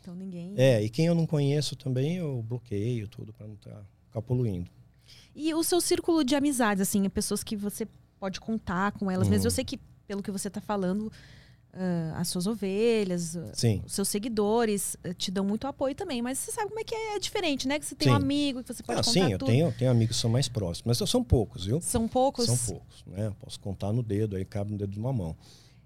Então 0.00 0.14
ninguém. 0.14 0.54
É, 0.56 0.82
e 0.82 0.88
quem 0.88 1.06
eu 1.06 1.14
não 1.14 1.26
conheço 1.26 1.76
também 1.76 2.16
eu 2.16 2.42
bloqueio 2.48 3.08
tudo 3.08 3.32
para 3.34 3.46
não 3.46 3.56
tá, 3.56 3.82
ficar 4.06 4.22
poluindo. 4.22 4.70
E 5.36 5.52
o 5.52 5.62
seu 5.62 5.80
círculo 5.82 6.24
de 6.24 6.34
amizades, 6.34 6.80
assim, 6.80 7.06
pessoas 7.10 7.44
que 7.44 7.56
você 7.56 7.86
pode 8.24 8.40
contar 8.40 8.92
com 8.92 9.10
elas, 9.10 9.28
hum. 9.28 9.30
mas 9.32 9.44
eu 9.44 9.50
sei 9.50 9.62
que, 9.62 9.78
pelo 10.06 10.22
que 10.22 10.30
você 10.30 10.48
está 10.48 10.58
falando, 10.58 11.12
uh, 11.74 12.14
as 12.14 12.28
suas 12.28 12.46
ovelhas, 12.46 13.36
Sim. 13.52 13.82
os 13.84 13.92
seus 13.92 14.08
seguidores 14.08 14.96
uh, 15.06 15.12
te 15.12 15.30
dão 15.30 15.44
muito 15.44 15.66
apoio 15.66 15.94
também. 15.94 16.22
Mas 16.22 16.38
você 16.38 16.50
sabe 16.50 16.68
como 16.68 16.80
é 16.80 16.84
que 16.84 16.94
é, 16.94 17.16
é 17.16 17.18
diferente, 17.18 17.68
né? 17.68 17.78
Que 17.78 17.84
você 17.84 17.94
tem 17.94 18.08
sim. 18.08 18.12
um 18.12 18.16
amigo 18.16 18.62
que 18.62 18.72
você 18.72 18.82
pode 18.82 19.00
ah, 19.00 19.04
contar 19.04 19.12
Sim, 19.12 19.32
eu 19.32 19.38
tenho, 19.38 19.72
tenho 19.72 19.90
amigos 19.90 20.16
que 20.16 20.22
são 20.22 20.30
mais 20.30 20.48
próximos. 20.48 20.98
Mas 20.98 21.10
são 21.10 21.22
poucos, 21.22 21.66
viu? 21.66 21.82
São 21.82 22.08
poucos? 22.08 22.46
São 22.46 22.56
poucos, 22.56 23.04
né? 23.06 23.30
Posso 23.38 23.60
contar 23.60 23.92
no 23.92 24.02
dedo, 24.02 24.36
aí 24.36 24.44
cabe 24.46 24.72
no 24.72 24.78
dedo 24.78 24.90
de 24.90 24.98
uma 24.98 25.12
mão. 25.12 25.36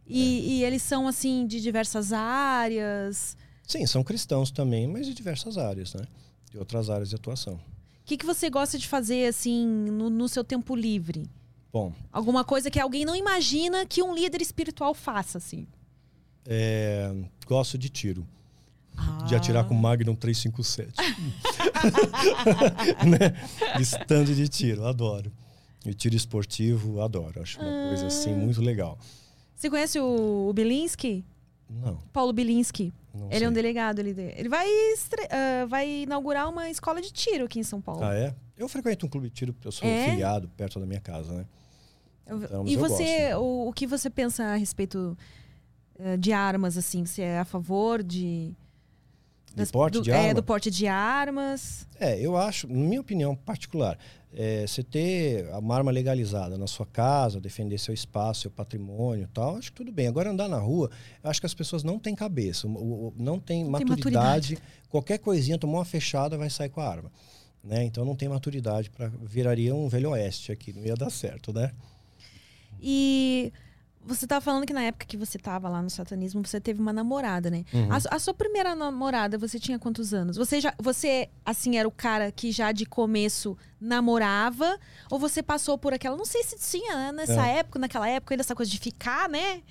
E, 0.06 0.20
é. 0.20 0.42
e 0.52 0.64
eles 0.64 0.82
são, 0.82 1.08
assim, 1.08 1.44
de 1.44 1.60
diversas 1.60 2.12
áreas? 2.12 3.36
Sim, 3.66 3.84
são 3.84 4.04
cristãos 4.04 4.52
também, 4.52 4.86
mas 4.86 5.08
de 5.08 5.12
diversas 5.12 5.58
áreas, 5.58 5.92
né? 5.92 6.06
De 6.52 6.58
outras 6.58 6.88
áreas 6.88 7.08
de 7.08 7.16
atuação. 7.16 7.54
O 7.54 7.60
que, 8.04 8.16
que 8.16 8.24
você 8.24 8.48
gosta 8.48 8.78
de 8.78 8.86
fazer, 8.86 9.26
assim, 9.26 9.66
no, 9.66 10.08
no 10.08 10.28
seu 10.28 10.44
tempo 10.44 10.76
livre? 10.76 11.28
Bom, 11.78 11.92
Alguma 12.12 12.44
coisa 12.44 12.70
que 12.70 12.80
alguém 12.80 13.04
não 13.04 13.14
imagina 13.14 13.86
que 13.86 14.02
um 14.02 14.14
líder 14.14 14.40
espiritual 14.42 14.92
faça, 14.94 15.38
assim. 15.38 15.66
é, 16.46 17.12
gosto 17.46 17.78
de 17.78 17.88
tiro. 17.88 18.26
De 19.28 19.34
Ah. 19.34 19.38
atirar 19.38 19.64
com 19.68 19.74
Magnum 19.74 20.16
357. 20.16 20.92
né? 23.06 23.80
Stand 23.80 24.24
de 24.24 24.48
tiro, 24.48 24.84
adoro. 24.86 25.30
E 25.86 25.94
tiro 25.94 26.16
esportivo, 26.16 27.00
adoro. 27.00 27.40
Acho 27.40 27.60
uma 27.60 27.88
coisa 27.88 28.06
assim 28.08 28.32
Ah. 28.32 28.36
muito 28.36 28.60
legal. 28.60 28.98
Você 29.54 29.70
conhece 29.70 29.98
o, 30.00 30.52
Bilinski? 30.54 31.24
Não, 31.70 31.96
Paulo 32.12 32.32
Bilinski. 32.32 32.92
não 33.14 33.26
Ele 33.26 33.36
sei. 33.38 33.46
é 33.46 33.50
um 33.50 33.52
delegado 33.52 34.02
de- 34.02 34.10
Ele 34.36 34.48
vai, 34.48 34.66
ah, 35.30 35.66
vai 35.66 36.02
inaugurar 36.02 36.48
uma 36.48 36.68
escola 36.70 37.00
de 37.02 37.12
tiro 37.12 37.44
aqui 37.44 37.60
em 37.60 37.62
São 37.62 37.80
Paulo. 37.80 38.02
Ah, 38.04 38.14
é? 38.14 38.34
Eu 38.56 38.68
frequento 38.68 39.06
um 39.06 39.08
clube 39.08 39.28
de 39.28 39.34
tiro, 39.34 39.54
eu 39.64 39.70
sou 39.70 39.86
É? 39.88 40.10
filiado 40.10 40.48
perto 40.56 40.80
da 40.80 40.86
minha 40.86 41.00
casa, 41.00 41.32
né? 41.32 41.46
Então, 42.28 42.66
e 42.66 42.76
você, 42.76 43.34
o, 43.34 43.68
o 43.68 43.72
que 43.72 43.86
você 43.86 44.10
pensa 44.10 44.44
a 44.44 44.56
respeito 44.56 45.16
eh, 45.98 46.16
de 46.16 46.32
armas, 46.32 46.76
assim? 46.76 47.04
Você 47.04 47.22
é 47.22 47.38
a 47.38 47.44
favor 47.44 48.02
de... 48.02 48.54
De 49.54 49.66
porte 49.66 49.94
do, 49.94 50.02
de 50.02 50.10
É, 50.12 50.16
arma? 50.16 50.34
do 50.34 50.42
porte 50.42 50.70
de 50.70 50.86
armas. 50.86 51.86
É, 51.98 52.20
eu 52.20 52.36
acho, 52.36 52.68
na 52.68 52.74
minha 52.74 53.00
opinião 53.00 53.34
particular, 53.34 53.98
é, 54.32 54.64
você 54.64 54.84
ter 54.84 55.48
uma 55.54 55.74
arma 55.74 55.90
legalizada 55.90 56.56
na 56.56 56.66
sua 56.68 56.86
casa, 56.86 57.40
defender 57.40 57.78
seu 57.78 57.92
espaço, 57.92 58.42
seu 58.42 58.50
patrimônio 58.50 59.24
e 59.24 59.26
tal, 59.26 59.56
acho 59.56 59.72
que 59.72 59.76
tudo 59.78 59.90
bem. 59.90 60.06
Agora, 60.06 60.30
andar 60.30 60.48
na 60.48 60.58
rua, 60.58 60.90
acho 61.24 61.40
que 61.40 61.46
as 61.46 61.54
pessoas 61.54 61.82
não 61.82 61.98
têm 61.98 62.14
cabeça, 62.14 62.68
não 63.16 63.40
têm 63.40 63.64
maturidade. 63.64 64.54
maturidade. 64.54 64.58
Qualquer 64.88 65.18
coisinha, 65.18 65.58
tomou 65.58 65.76
uma 65.76 65.84
fechada, 65.84 66.36
vai 66.36 66.50
sair 66.50 66.68
com 66.68 66.80
a 66.80 66.88
arma. 66.88 67.10
Né? 67.64 67.84
Então, 67.84 68.04
não 68.04 68.14
tem 68.14 68.28
maturidade 68.28 68.90
para 68.90 69.08
viraria 69.08 69.74
um 69.74 69.88
velho 69.88 70.10
oeste 70.10 70.52
aqui, 70.52 70.72
não 70.72 70.84
ia 70.84 70.94
dar 70.94 71.10
certo, 71.10 71.52
né? 71.52 71.72
E 72.80 73.52
você 74.04 74.26
tava 74.26 74.40
falando 74.40 74.64
que 74.64 74.72
na 74.72 74.82
época 74.84 75.04
que 75.06 75.16
você 75.18 75.38
tava 75.38 75.68
lá 75.68 75.82
no 75.82 75.90
satanismo, 75.90 76.42
você 76.46 76.58
teve 76.60 76.80
uma 76.80 76.92
namorada, 76.92 77.50
né? 77.50 77.64
Uhum. 77.74 77.88
A, 77.92 78.16
a 78.16 78.18
sua 78.18 78.32
primeira 78.32 78.74
namorada, 78.74 79.36
você 79.36 79.58
tinha 79.58 79.78
quantos 79.78 80.14
anos? 80.14 80.36
Você 80.38 80.60
já, 80.60 80.72
você 80.78 81.28
assim 81.44 81.76
era 81.76 81.86
o 81.86 81.90
cara 81.90 82.32
que 82.32 82.50
já 82.50 82.72
de 82.72 82.86
começo 82.86 83.56
namorava 83.80 84.78
ou 85.10 85.18
você 85.18 85.42
passou 85.42 85.76
por 85.76 85.92
aquela, 85.92 86.16
não 86.16 86.24
sei 86.24 86.42
se 86.42 86.56
tinha 86.70 86.94
né, 86.96 87.12
nessa 87.12 87.46
É. 87.46 87.58
época, 87.58 87.78
naquela 87.78 88.08
época 88.08 88.32
ainda 88.34 88.42
essa 88.42 88.54
coisa 88.54 88.70
de 88.70 88.78
ficar, 88.78 89.28
né? 89.28 89.62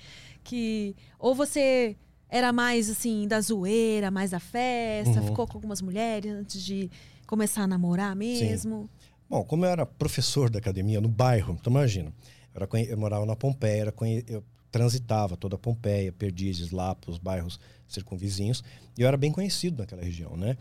Que 0.44 0.94
ou 1.18 1.34
você 1.34 1.96
era 2.28 2.52
mais 2.52 2.88
assim 2.90 3.26
da 3.26 3.40
zoeira, 3.40 4.10
mais 4.10 4.30
da 4.30 4.38
festa, 4.40 5.20
Uhum. 5.20 5.26
ficou 5.26 5.46
com 5.46 5.56
algumas 5.58 5.80
mulheres 5.82 6.30
antes 6.32 6.62
de 6.62 6.90
começar 7.26 7.62
a 7.62 7.66
namorar 7.66 8.14
mesmo. 8.14 8.88
Bom, 9.28 9.42
como 9.44 9.64
eu 9.64 9.70
era 9.70 9.84
professor 9.84 10.48
da 10.48 10.58
academia 10.58 11.00
no 11.00 11.08
bairro, 11.08 11.56
então 11.58 11.70
imagina, 11.70 12.12
eu, 12.54 12.62
era 12.62 12.90
eu 12.90 12.96
morava 12.98 13.24
na 13.26 13.36
Pompeia, 13.36 13.80
era 13.82 13.94
eu 14.26 14.42
transitava 14.70 15.36
toda 15.36 15.56
a 15.56 15.58
Pompeia, 15.58 16.12
Perdizes, 16.12 16.70
Lapos, 16.70 17.18
bairros 17.18 17.58
circunvizinhos, 17.86 18.62
e 18.96 19.02
eu 19.02 19.08
era 19.08 19.16
bem 19.16 19.32
conhecido 19.32 19.78
naquela 19.80 20.02
região, 20.02 20.36
né? 20.36 20.56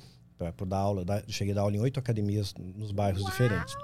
Por 0.56 0.66
dar 0.68 0.78
aula, 0.78 1.04
dar- 1.04 1.24
cheguei 1.28 1.52
a 1.52 1.56
dar 1.56 1.62
aula 1.62 1.76
em 1.76 1.80
oito 1.80 2.00
academias 2.00 2.54
nos 2.76 2.92
bairros 2.92 3.26
diferentes. 3.26 3.76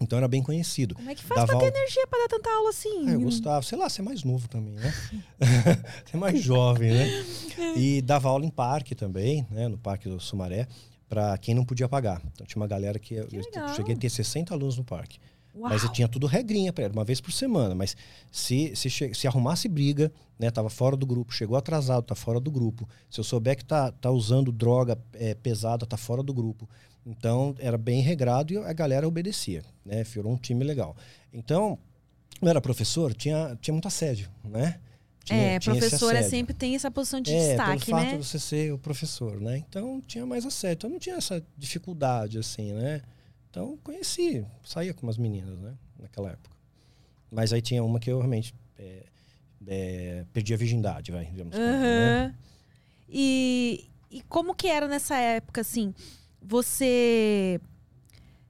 Então 0.00 0.16
era 0.16 0.28
bem 0.28 0.40
conhecido. 0.42 0.94
Como 0.94 1.10
é 1.10 1.14
que 1.14 1.24
faz 1.24 1.40
Dava 1.40 1.48
pra 1.52 1.58
ter 1.58 1.66
aula- 1.66 1.76
energia 1.78 2.06
pra 2.06 2.18
dar 2.20 2.28
tanta 2.28 2.48
aula 2.50 2.70
assim? 2.70 3.08
Ah, 3.08 3.12
eu 3.12 3.20
gostava, 3.20 3.62
sei 3.66 3.76
lá, 3.76 3.88
você 3.90 4.00
é 4.00 4.04
mais 4.04 4.22
novo 4.22 4.48
também, 4.48 4.74
né? 4.74 4.94
você 6.06 6.16
é 6.16 6.16
mais 6.16 6.40
jovem, 6.40 6.92
né? 6.92 7.08
E 7.76 8.00
dava 8.00 8.28
aula 8.28 8.46
em 8.46 8.50
parque 8.50 8.94
também, 8.94 9.44
né? 9.50 9.66
No 9.66 9.76
Parque 9.76 10.08
do 10.08 10.20
Sumaré, 10.20 10.68
para 11.08 11.36
quem 11.38 11.52
não 11.52 11.64
podia 11.64 11.88
pagar. 11.88 12.22
Então 12.32 12.46
tinha 12.46 12.60
uma 12.62 12.68
galera 12.68 12.96
que, 12.98 13.14
eu- 13.14 13.28
eu 13.32 13.40
legal. 13.42 13.74
cheguei 13.74 13.94
a 13.96 13.98
ter 13.98 14.08
60 14.08 14.54
alunos 14.54 14.76
no 14.78 14.84
parque. 14.84 15.18
Uau. 15.54 15.70
Mas 15.70 15.82
eu 15.82 15.90
tinha 15.90 16.06
tudo 16.06 16.26
regrinha 16.26 16.72
para 16.72 16.88
uma 16.92 17.04
vez 17.04 17.20
por 17.20 17.32
semana. 17.32 17.74
Mas 17.74 17.96
se, 18.30 18.74
se, 18.76 18.88
se 18.90 19.26
arrumasse 19.26 19.68
briga, 19.68 20.12
né? 20.38 20.50
Tava 20.50 20.70
fora 20.70 20.96
do 20.96 21.06
grupo, 21.06 21.32
chegou 21.32 21.56
atrasado, 21.56 22.04
tá 22.04 22.14
fora 22.14 22.38
do 22.38 22.50
grupo. 22.50 22.88
Se 23.10 23.18
eu 23.20 23.24
souber 23.24 23.56
que 23.56 23.64
tá, 23.64 23.90
tá 23.92 24.10
usando 24.10 24.52
droga 24.52 24.98
é, 25.14 25.34
pesada, 25.34 25.84
tá 25.86 25.96
fora 25.96 26.22
do 26.22 26.32
grupo. 26.32 26.68
Então 27.04 27.54
era 27.58 27.78
bem 27.78 28.02
regrado 28.02 28.52
e 28.52 28.58
a 28.58 28.72
galera 28.72 29.08
obedecia, 29.08 29.62
né? 29.84 30.04
Virou 30.04 30.32
um 30.32 30.36
time 30.36 30.62
legal. 30.62 30.96
Então, 31.32 31.78
eu 32.40 32.48
era 32.48 32.60
professor, 32.60 33.14
tinha, 33.14 33.56
tinha 33.60 33.72
muito 33.72 33.88
assédio, 33.88 34.28
né? 34.44 34.78
Tinha- 35.24 35.40
é, 35.40 35.58
tinha 35.58 35.76
professor 35.76 36.14
sempre 36.22 36.54
tem 36.54 36.74
essa 36.74 36.90
posição 36.90 37.20
de 37.20 37.34
é, 37.34 37.48
destaque, 37.48 37.86
pelo 37.86 37.98
fato 37.98 38.10
né? 38.12 38.18
de 38.18 38.24
você 38.24 38.38
ser 38.38 38.72
o 38.72 38.78
professor, 38.78 39.40
né? 39.40 39.58
Então 39.68 40.00
tinha 40.06 40.24
mais 40.24 40.46
assédio. 40.46 40.74
Então 40.76 40.90
não 40.90 40.98
tinha 40.98 41.16
essa 41.16 41.42
dificuldade, 41.56 42.38
assim, 42.38 42.72
né? 42.72 43.02
Então 43.50 43.76
conheci, 43.82 44.44
saía 44.64 44.92
com 44.94 45.06
umas 45.06 45.16
meninas, 45.18 45.58
né? 45.58 45.74
Naquela 45.98 46.30
época. 46.30 46.54
Mas 47.30 47.52
aí 47.52 47.60
tinha 47.60 47.82
uma 47.82 47.98
que 48.00 48.10
eu 48.10 48.18
realmente 48.18 48.54
é, 48.78 49.06
é, 49.66 50.24
perdi 50.32 50.54
a 50.54 50.56
virgindade, 50.56 51.10
vai, 51.12 51.24
digamos 51.26 51.54
assim, 51.54 51.62
né? 51.64 51.72
Aham. 52.24 52.34
E, 53.08 53.88
e 54.10 54.22
como 54.22 54.54
que 54.54 54.68
era 54.68 54.86
nessa 54.86 55.16
época, 55.16 55.60
assim? 55.60 55.94
Você 56.42 57.60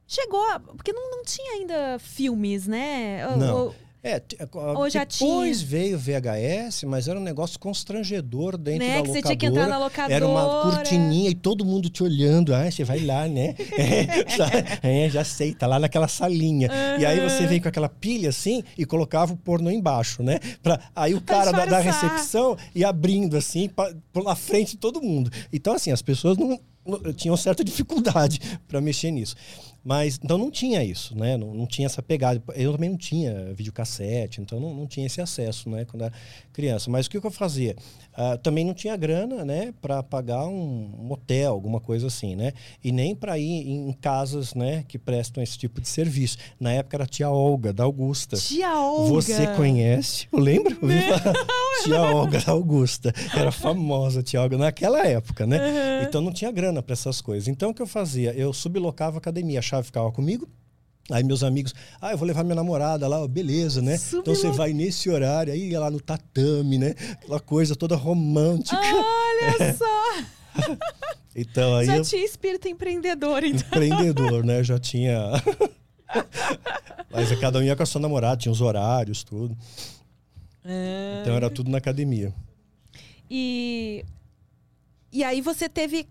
chegou 0.07 0.43
a... 0.53 0.61
Porque 0.61 0.93
não, 0.93 1.11
não 1.11 1.25
tinha 1.25 1.55
ainda 1.55 1.99
filmes, 1.99 2.67
né? 2.67 3.25
Não. 3.37 3.57
ou- 3.67 3.75
É, 4.09 4.21
t- 4.21 4.37
Ou 4.53 4.89
já 4.89 5.05
depois 5.05 5.59
tinha? 5.59 5.69
veio 5.69 5.99
VHS, 5.99 6.85
mas 6.85 7.09
era 7.09 7.19
um 7.19 7.23
negócio 7.23 7.59
constrangedor 7.59 8.57
dentro 8.57 8.87
né? 8.87 8.97
da 8.97 9.03
Que 9.03 9.09
locadora. 9.09 9.13
você 9.13 9.23
tinha 9.23 9.37
que 9.37 9.47
entrar 9.47 9.67
na 9.67 9.79
locadora. 9.79 10.15
Era 10.15 10.27
uma 10.27 10.63
cortininha 10.63 11.29
e 11.31 11.35
todo 11.35 11.65
mundo 11.65 11.89
te 11.91 12.03
olhando. 12.03 12.55
Ah, 12.55 12.71
você 12.71 12.85
vai 12.85 13.01
lá, 13.01 13.27
né? 13.29 13.55
É, 13.79 14.37
já, 14.37 14.51
é, 14.83 15.11
já 15.11 15.25
sei, 15.25 15.53
tá 15.55 15.67
lá 15.67 15.79
naquela 15.79 16.09
salinha. 16.09 16.69
E 16.99 17.05
aí 17.05 17.21
você 17.21 17.47
vem 17.47 17.61
com 17.61 17.69
aquela 17.69 17.89
pilha 17.89 18.29
assim 18.31 18.63
e 18.77 18.85
colocava 18.85 19.33
o 19.33 19.37
porno 19.37 19.71
embaixo, 19.71 20.23
né? 20.23 20.39
Pra, 20.63 20.81
aí 20.97 21.15
o 21.15 21.21
cara 21.21 21.53
da, 21.53 21.65
da 21.67 21.79
recepção 21.81 22.57
ia 22.75 22.89
abrindo 22.89 23.37
assim, 23.37 23.69
pra, 23.69 23.95
pela 24.13 24.35
frente 24.35 24.73
de 24.73 24.77
todo 24.79 25.03
mundo. 25.03 25.31
Então, 25.53 25.75
assim, 25.75 25.91
as 25.93 26.03
pessoas 26.03 26.37
não, 26.37 26.59
não- 26.87 27.13
tinham 27.13 27.37
certa 27.37 27.63
dificuldade 27.63 28.41
para 28.67 28.81
mexer 28.81 29.11
nisso. 29.11 29.37
Mas, 29.85 30.19
então 30.23 30.37
não 30.37 30.51
tinha 30.51 30.85
isso, 30.85 31.17
né? 31.17 31.37
Não, 31.37 31.55
não 31.55 31.67
tinha 31.67 31.87
essa 31.87 32.03
pegada. 32.03 32.43
Eu 32.55 32.73
também 32.73 32.91
não 32.91 32.97
tinha 32.97 33.53
videocassete, 33.55 34.41
então 34.41 34.61
não, 34.61 34.75
não 34.75 34.87
tinha 34.87 35.07
esse 35.07 35.21
acesso, 35.21 35.71
né? 35.71 35.85
Quando 35.85 36.03
era 36.03 36.13
criança. 36.53 36.91
Mas 36.91 37.07
o 37.07 37.11
que, 37.11 37.21
que 37.21 37.27
eu 37.27 37.31
fazia? 37.31 37.77
Ah, 38.21 38.37
também 38.37 38.65
não 38.65 38.75
tinha 38.75 38.97
grana, 38.97 39.45
né? 39.45 39.73
Para 39.81 40.03
pagar 40.03 40.47
um, 40.47 40.91
um 41.01 41.13
hotel, 41.13 41.53
alguma 41.53 41.81
coisa 41.81 42.09
assim, 42.09 42.35
né? 42.35 42.53
E 42.83 42.91
nem 42.91 43.15
para 43.15 43.39
ir 43.39 43.69
em 43.69 43.93
casas, 43.93 44.55
né? 44.55 44.85
Que 44.89 44.99
prestam 44.99 45.43
esse 45.43 45.57
tipo 45.57 45.81
de 45.81 45.89
serviço. 45.89 46.37
Na 46.59 46.73
época 46.73 46.97
era 46.97 47.05
a 47.05 47.07
tia 47.07 47.31
Olga, 47.31 47.73
da 47.73 47.85
Augusta. 47.85 48.37
Tia 48.37 48.77
Olga. 48.77 49.23
Você 49.23 49.47
conhece? 49.55 50.27
Eu 50.33 50.41
lembro? 50.41 50.77
Tia 51.85 52.03
Olga 52.03 52.41
da 52.41 52.51
Augusta. 52.51 53.15
Era 53.37 53.53
famosa 53.53 54.21
tia 54.21 54.43
Olga 54.43 54.59
naquela 54.59 55.07
época, 55.07 55.47
né? 55.47 56.03
Então 56.03 56.21
não 56.21 56.33
tinha 56.33 56.51
grana 56.51 56.83
para 56.83 56.95
essas 56.95 57.21
coisas. 57.21 57.47
Então 57.47 57.71
o 57.71 57.75
que 57.75 57.81
eu 57.81 57.87
fazia? 57.87 58.33
Eu 58.33 58.53
sublocava 58.53 59.17
a 59.17 59.19
academia, 59.19 59.63
chave 59.69 59.87
ficava 59.87 60.11
comigo. 60.11 60.49
Aí 61.11 61.25
meus 61.25 61.43
amigos, 61.43 61.75
ah, 62.01 62.11
eu 62.13 62.19
vou 62.19 62.27
levar 62.29 62.45
minha 62.45 62.55
namorada 62.55 63.09
lá, 63.09 63.27
beleza, 63.27 63.81
né? 63.81 63.99
Então 64.13 64.35
você 64.35 64.51
vai 64.51 64.75
nesse 64.75 65.09
horário, 65.09 65.53
aí 65.53 65.71
ia 65.71 65.81
lá 65.81 65.91
no 65.91 66.01
tatame, 66.01 66.77
né? 66.77 66.95
Aquela 67.13 67.41
coisa 67.41 67.75
toda 67.75 67.97
romântica. 67.97 68.77
Olha 68.77 69.75
só! 69.77 69.89
Então 71.41 71.77
aí 71.77 71.87
Já 71.87 71.99
eu, 71.99 72.03
tinha 72.03 72.25
espírito 72.25 72.67
empreendedor, 72.67 73.45
então. 73.45 73.65
empreendedor, 73.69 74.45
né? 74.45 74.65
Já 74.65 74.77
tinha. 74.77 75.17
Mas 77.13 77.39
cada 77.39 77.61
um 77.61 77.63
ia 77.63 77.77
com 77.77 77.83
a 77.85 77.87
sua 77.87 78.01
namorada, 78.01 78.39
tinha 78.39 78.51
os 78.51 78.61
horários, 78.61 79.23
tudo. 79.23 79.57
É. 80.65 81.21
Então 81.21 81.37
era 81.37 81.49
tudo 81.49 81.71
na 81.71 81.79
academia. 81.79 82.35
E, 83.31 84.05
e 85.13 85.23
aí 85.23 85.41
você 85.41 85.69
teve 85.69 86.09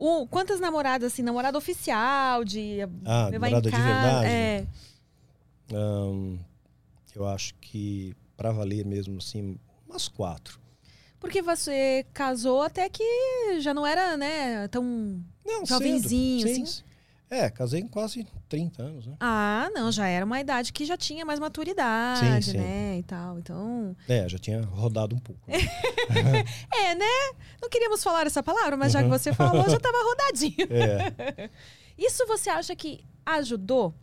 um, 0.00 0.26
quantas 0.26 0.58
namoradas, 0.58 1.12
assim? 1.12 1.22
Namorada 1.22 1.58
oficial, 1.58 2.42
de 2.44 2.78
Ah, 3.04 3.28
namorada 3.30 3.60
de 3.62 3.70
casa? 3.70 3.84
verdade? 3.84 4.26
É. 4.26 4.66
Ahn, 5.72 6.38
eu 7.14 7.26
acho 7.28 7.54
que 7.60 8.16
pra 8.36 8.50
valer 8.50 8.84
mesmo 8.84 9.18
assim, 9.18 9.58
umas 9.88 10.08
quatro. 10.08 10.58
Porque 11.20 11.42
você 11.42 12.06
casou 12.14 12.62
até 12.62 12.88
que 12.88 13.04
já 13.60 13.74
não 13.74 13.86
era, 13.86 14.16
né, 14.16 14.66
tão... 14.68 15.22
Não, 15.44 15.66
Jovenzinho, 15.66 16.48
cedo. 16.48 16.66
Sim. 16.66 16.82
É, 17.30 17.48
casei 17.48 17.80
com 17.82 17.88
quase 17.88 18.26
30 18.48 18.82
anos, 18.82 19.06
né? 19.06 19.14
Ah, 19.20 19.68
não, 19.72 19.92
já 19.92 20.08
era 20.08 20.24
uma 20.26 20.40
idade 20.40 20.72
que 20.72 20.84
já 20.84 20.96
tinha 20.96 21.24
mais 21.24 21.38
maturidade, 21.38 22.44
Sim, 22.46 22.52
sim. 22.52 22.58
né, 22.58 22.98
e 22.98 23.02
tal. 23.04 23.38
Então, 23.38 23.96
É, 24.08 24.28
já 24.28 24.36
tinha 24.36 24.60
rodado 24.62 25.14
um 25.14 25.18
pouco. 25.20 25.40
né? 25.48 25.56
é, 26.74 26.94
né? 26.96 27.06
Não 27.62 27.68
queríamos 27.70 28.02
falar 28.02 28.26
essa 28.26 28.42
palavra, 28.42 28.76
mas 28.76 28.92
já 28.92 28.98
que 28.98 29.04
Uhum. 29.08 29.16
você 29.16 29.32
falou, 29.32 29.68
já 29.70 29.78
tava 29.78 29.98
rodadinho. 30.02 30.56
É. 30.70 31.48
Isso 31.96 32.26
você 32.26 32.50
acha 32.50 32.74
que 32.74 33.04
ajudou? 33.24 33.94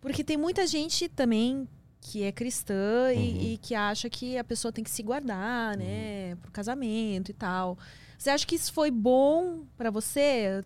Porque 0.00 0.24
tem 0.24 0.36
muita 0.36 0.66
gente 0.66 1.08
também 1.08 1.68
que 2.00 2.22
é 2.24 2.32
cristã 2.32 3.12
e- 3.12 3.16
Uhum. 3.18 3.40
e, 3.52 3.58
que 3.58 3.74
acha 3.74 4.08
que 4.10 4.36
a 4.38 4.42
pessoa 4.42 4.72
tem 4.72 4.82
que 4.82 4.90
se 4.90 5.02
guardar, 5.02 5.76
né, 5.76 6.34
pro 6.42 6.50
casamento 6.50 7.30
e 7.30 7.34
tal. 7.34 7.78
Você 8.18 8.30
acha 8.30 8.46
que 8.46 8.54
isso 8.56 8.72
foi 8.72 8.90
bom 8.90 9.64
pra 9.76 9.90
você? 9.90 10.64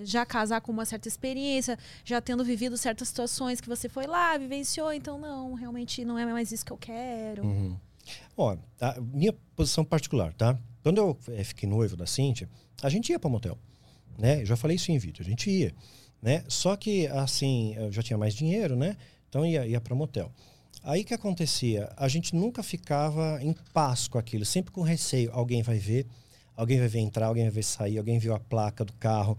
Já 0.00 0.24
casar 0.24 0.60
com 0.60 0.72
uma 0.72 0.84
certa 0.84 1.08
experiência, 1.08 1.78
já 2.04 2.20
tendo 2.20 2.44
vivido 2.44 2.76
certas 2.76 3.08
situações 3.08 3.60
que 3.60 3.68
você 3.68 3.88
foi 3.88 4.06
lá, 4.06 4.36
vivenciou, 4.38 4.92
então 4.92 5.18
não, 5.18 5.54
realmente 5.54 6.04
não 6.04 6.18
é 6.18 6.24
mais 6.26 6.52
isso 6.52 6.64
que 6.64 6.72
eu 6.72 6.78
quero. 6.78 7.44
Uhum. 7.44 7.76
Ó, 8.36 8.56
a 8.80 9.00
minha 9.00 9.32
posição 9.54 9.84
particular, 9.84 10.32
tá? 10.32 10.58
Quando 10.82 10.98
eu 10.98 11.18
eh, 11.28 11.44
fiquei 11.44 11.68
noivo 11.68 11.96
da 11.96 12.06
Cintia, 12.06 12.48
a 12.82 12.88
gente 12.88 13.10
ia 13.10 13.18
para 13.18 13.30
motel, 13.30 13.58
né? 14.18 14.42
Eu 14.42 14.46
já 14.46 14.56
falei 14.56 14.76
isso 14.76 14.90
em 14.90 14.98
vídeo, 14.98 15.22
a 15.22 15.28
gente 15.28 15.50
ia, 15.50 15.72
né? 16.20 16.44
Só 16.48 16.76
que 16.76 17.06
assim, 17.08 17.74
eu 17.76 17.92
já 17.92 18.02
tinha 18.02 18.18
mais 18.18 18.34
dinheiro, 18.34 18.74
né? 18.74 18.96
Então 19.28 19.46
ia, 19.46 19.66
ia 19.66 19.80
para 19.80 19.94
motel. 19.94 20.32
Aí 20.82 21.04
que 21.04 21.14
acontecia? 21.14 21.92
A 21.96 22.08
gente 22.08 22.34
nunca 22.34 22.62
ficava 22.62 23.38
em 23.40 23.54
paz 23.72 24.08
com 24.08 24.18
aquilo, 24.18 24.44
sempre 24.44 24.72
com 24.72 24.82
receio. 24.82 25.30
Alguém 25.32 25.62
vai 25.62 25.78
ver, 25.78 26.06
alguém 26.56 26.78
vai 26.78 26.88
ver 26.88 26.98
entrar, 26.98 27.26
alguém 27.26 27.44
vai 27.44 27.52
ver 27.52 27.62
sair, 27.62 27.98
alguém 27.98 28.18
viu 28.18 28.34
a 28.34 28.40
placa 28.40 28.84
do 28.84 28.92
carro, 28.94 29.38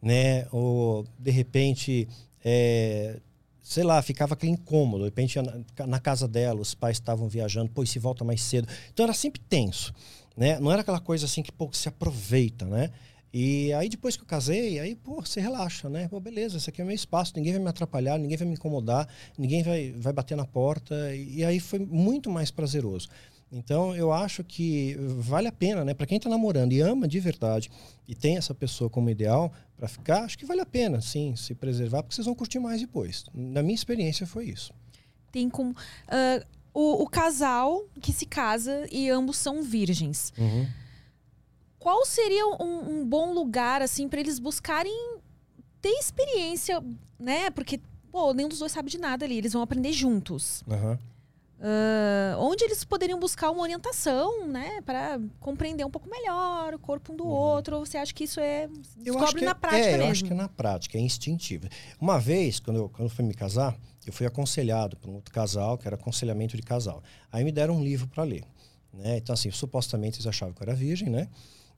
né? 0.00 0.46
Ou 0.50 1.04
de 1.18 1.30
repente, 1.30 2.08
é, 2.44 3.20
sei 3.62 3.84
lá, 3.84 4.00
ficava 4.00 4.34
aquele 4.34 4.52
incômodo. 4.52 5.04
De 5.04 5.10
repente, 5.10 5.38
na, 5.40 5.86
na 5.86 6.00
casa 6.00 6.26
dela, 6.26 6.60
os 6.60 6.74
pais 6.74 6.96
estavam 6.96 7.28
viajando, 7.28 7.70
e 7.82 7.86
se 7.86 7.98
volta 7.98 8.24
mais 8.24 8.42
cedo. 8.42 8.68
Então 8.92 9.04
era 9.04 9.14
sempre 9.14 9.40
tenso, 9.40 9.92
né? 10.36 10.58
Não 10.58 10.72
era 10.72 10.80
aquela 10.80 11.00
coisa 11.00 11.26
assim 11.26 11.42
que 11.42 11.52
pouco 11.52 11.76
se 11.76 11.88
aproveita, 11.88 12.64
né? 12.64 12.90
E 13.32 13.72
aí 13.74 13.90
depois 13.90 14.16
que 14.16 14.22
eu 14.22 14.26
casei, 14.26 14.78
aí, 14.78 14.94
pô, 14.94 15.20
você 15.20 15.38
relaxa, 15.38 15.90
né? 15.90 16.08
Pô, 16.08 16.18
beleza, 16.18 16.56
esse 16.56 16.70
aqui 16.70 16.80
é 16.80 16.84
meu 16.84 16.94
espaço, 16.94 17.34
ninguém 17.36 17.52
vai 17.52 17.62
me 17.62 17.68
atrapalhar, 17.68 18.18
ninguém 18.18 18.38
vai 18.38 18.46
me 18.46 18.54
incomodar, 18.54 19.06
ninguém 19.36 19.62
vai, 19.62 19.92
vai 19.92 20.12
bater 20.14 20.36
na 20.36 20.46
porta. 20.46 21.14
E, 21.14 21.40
e 21.40 21.44
aí 21.44 21.60
foi 21.60 21.78
muito 21.78 22.30
mais 22.30 22.50
prazeroso. 22.50 23.08
Então 23.50 23.96
eu 23.96 24.12
acho 24.12 24.44
que 24.44 24.94
vale 25.18 25.48
a 25.48 25.52
pena, 25.52 25.84
né? 25.84 25.94
Para 25.94 26.06
quem 26.06 26.18
está 26.18 26.28
namorando 26.28 26.72
e 26.72 26.80
ama 26.80 27.08
de 27.08 27.18
verdade 27.18 27.70
e 28.06 28.14
tem 28.14 28.36
essa 28.36 28.54
pessoa 28.54 28.90
como 28.90 29.08
ideal 29.08 29.52
para 29.76 29.88
ficar, 29.88 30.24
acho 30.24 30.36
que 30.36 30.44
vale 30.44 30.60
a 30.60 30.66
pena, 30.66 31.00
sim, 31.00 31.34
se 31.36 31.54
preservar, 31.54 32.02
porque 32.02 32.14
vocês 32.14 32.26
vão 32.26 32.34
curtir 32.34 32.58
mais 32.58 32.80
depois. 32.80 33.24
Na 33.32 33.62
minha 33.62 33.74
experiência 33.74 34.26
foi 34.26 34.46
isso. 34.46 34.72
Tem 35.32 35.48
como 35.48 35.70
uh, 35.70 36.46
o, 36.74 37.02
o, 37.02 37.06
casal 37.08 37.84
que 38.00 38.12
se 38.12 38.26
casa 38.26 38.86
e 38.90 39.08
ambos 39.08 39.36
são 39.36 39.62
virgens. 39.62 40.32
Uhum. 40.36 40.66
Qual 41.78 42.04
seria 42.04 42.46
um, 42.46 43.00
um 43.00 43.06
bom 43.06 43.32
lugar 43.32 43.82
assim 43.82 44.08
para 44.08 44.20
eles 44.20 44.38
buscarem 44.38 45.18
ter 45.80 45.90
experiência, 45.90 46.82
né? 47.18 47.50
Porque 47.50 47.80
pô, 48.10 48.32
nenhum 48.34 48.48
dos 48.48 48.58
dois 48.58 48.72
sabe 48.72 48.90
de 48.90 48.98
nada 48.98 49.24
ali, 49.24 49.38
eles 49.38 49.52
vão 49.52 49.62
aprender 49.62 49.92
juntos. 49.92 50.62
Uhum. 50.66 50.98
Uh, 51.60 52.38
onde 52.38 52.62
eles 52.62 52.84
poderiam 52.84 53.18
buscar 53.18 53.50
uma 53.50 53.62
orientação, 53.62 54.46
né, 54.46 54.80
para 54.82 55.20
compreender 55.40 55.84
um 55.84 55.90
pouco 55.90 56.08
melhor 56.08 56.72
o 56.72 56.78
corpo 56.78 57.12
um 57.12 57.16
do 57.16 57.24
uhum. 57.24 57.30
outro? 57.30 57.76
Ou 57.76 57.84
você 57.84 57.98
acha 57.98 58.14
que 58.14 58.24
isso 58.24 58.38
é 58.38 58.68
descobre 58.96 59.44
na 59.44 59.50
é, 59.50 59.54
prática 59.54 59.84
é, 59.84 59.90
mesmo? 59.90 60.04
Eu 60.04 60.10
acho 60.10 60.24
que 60.24 60.32
é 60.32 60.36
na 60.36 60.48
prática, 60.48 60.96
é 60.96 61.00
instintivo. 61.00 61.68
Uma 62.00 62.20
vez, 62.20 62.60
quando 62.60 62.76
eu, 62.76 62.88
quando 62.88 63.04
eu 63.04 63.10
fui 63.10 63.24
me 63.24 63.34
casar, 63.34 63.76
eu 64.06 64.12
fui 64.12 64.24
aconselhado 64.24 64.96
por 64.96 65.10
um 65.10 65.14
outro 65.14 65.34
casal, 65.34 65.76
que 65.76 65.88
era 65.88 65.96
aconselhamento 65.96 66.56
de 66.56 66.62
casal. 66.62 67.02
Aí 67.32 67.42
me 67.42 67.50
deram 67.50 67.74
um 67.74 67.82
livro 67.82 68.06
para 68.06 68.22
ler, 68.22 68.44
né? 68.92 69.16
Então 69.16 69.34
assim, 69.34 69.50
supostamente 69.50 70.18
eles 70.18 70.28
achavam 70.28 70.54
que 70.54 70.62
eu 70.62 70.64
era 70.64 70.76
virgem, 70.76 71.10
né? 71.10 71.28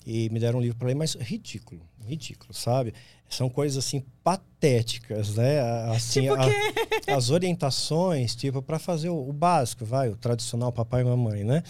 E 0.05 0.28
me 0.28 0.39
deram 0.39 0.59
um 0.59 0.62
livro 0.62 0.76
para 0.76 0.89
ler, 0.89 0.95
mas 0.95 1.14
ridículo, 1.14 1.81
ridículo, 2.05 2.53
sabe? 2.53 2.93
São 3.31 3.49
coisas 3.49 3.85
assim 3.85 4.05
patéticas, 4.22 5.37
né? 5.37 5.61
Assim, 5.91 6.22
tipo 6.22 6.35
a, 6.35 7.14
as 7.16 7.31
orientações, 7.31 8.35
tipo, 8.35 8.61
para 8.61 8.78
fazer 8.78 9.09
o, 9.09 9.28
o, 9.28 9.33
básico, 9.33 9.85
vai, 9.85 10.11
o 10.11 10.16
tradicional 10.16 10.70
papai 10.70 11.01
e 11.01 11.05
mamãe, 11.05 11.45
né? 11.45 11.62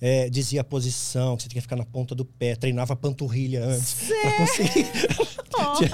É, 0.00 0.30
dizia 0.30 0.62
a 0.62 0.64
posição, 0.64 1.36
que 1.36 1.42
você 1.42 1.48
tinha 1.48 1.60
que 1.60 1.66
ficar 1.66 1.76
na 1.76 1.84
ponta 1.84 2.14
do 2.14 2.24
pé, 2.24 2.56
treinava 2.56 2.96
panturrilha 2.96 3.64
antes. 3.64 4.08
Pra 4.22 4.36
conseguir. 4.36 4.86
Oh. 5.52 5.74
tinha, 5.74 5.90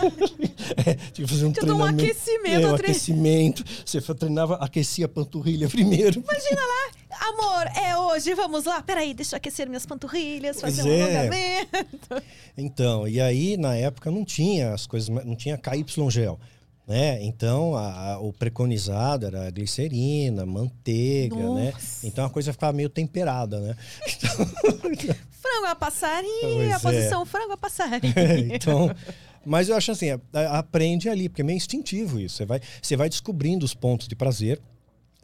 é, 0.76 0.94
tinha 1.12 1.26
que 1.26 1.26
fazer 1.26 1.46
um 1.46 1.50
tinha 1.50 1.64
treinamento. 1.64 2.02
Um 2.02 2.04
aquecimento, 2.04 2.66
é, 2.66 2.70
um 2.70 2.74
aquecimento. 2.74 3.64
Você 3.84 4.00
treinava, 4.14 4.56
aquecia 4.56 5.06
a 5.06 5.08
panturrilha 5.08 5.66
primeiro. 5.70 6.20
Imagina 6.20 6.60
lá, 6.60 7.28
amor, 7.28 7.66
é 7.74 7.98
hoje, 7.98 8.34
vamos 8.34 8.64
lá. 8.64 8.82
Peraí, 8.82 9.14
deixa 9.14 9.34
eu 9.34 9.38
aquecer 9.38 9.66
minhas 9.66 9.86
panturrilhas, 9.86 10.60
fazer 10.60 10.82
pois 10.82 10.94
um 10.94 10.98
é. 10.98 11.02
alongamento. 11.02 12.22
Então, 12.56 13.08
e 13.08 13.20
aí, 13.20 13.56
na 13.56 13.74
época, 13.74 14.10
não 14.10 14.24
tinha 14.24 14.72
as 14.72 14.86
coisas, 14.86 15.05
não 15.08 15.36
tinha 15.36 15.56
KY 15.56 15.84
gel. 16.10 16.38
Né? 16.86 17.20
Então, 17.24 17.74
a, 17.74 18.12
a, 18.12 18.18
o 18.20 18.32
preconizado 18.32 19.26
era 19.26 19.50
glicerina, 19.50 20.46
manteiga, 20.46 21.34
Nossa. 21.34 21.60
né? 21.60 21.72
Então 22.04 22.24
a 22.24 22.30
coisa 22.30 22.52
ficava 22.52 22.72
meio 22.72 22.88
temperada, 22.88 23.58
né? 23.58 23.76
Então, 24.06 25.26
frango 25.30 25.66
a 25.66 25.74
passarinho, 25.74 26.74
a 26.74 26.80
posição 26.80 27.26
frango 27.26 27.52
a 27.52 27.56
passarinho. 27.56 28.14
então, 28.54 28.90
mas 29.44 29.68
eu 29.68 29.76
acho 29.76 29.90
assim, 29.90 30.08
aprende 30.50 31.08
ali, 31.08 31.28
porque 31.28 31.42
é 31.42 31.44
meio 31.44 31.56
instintivo 31.56 32.20
isso. 32.20 32.36
Você 32.36 32.44
vai, 32.44 32.60
você 32.80 32.96
vai 32.96 33.08
descobrindo 33.08 33.64
os 33.64 33.74
pontos 33.74 34.06
de 34.06 34.14
prazer, 34.14 34.60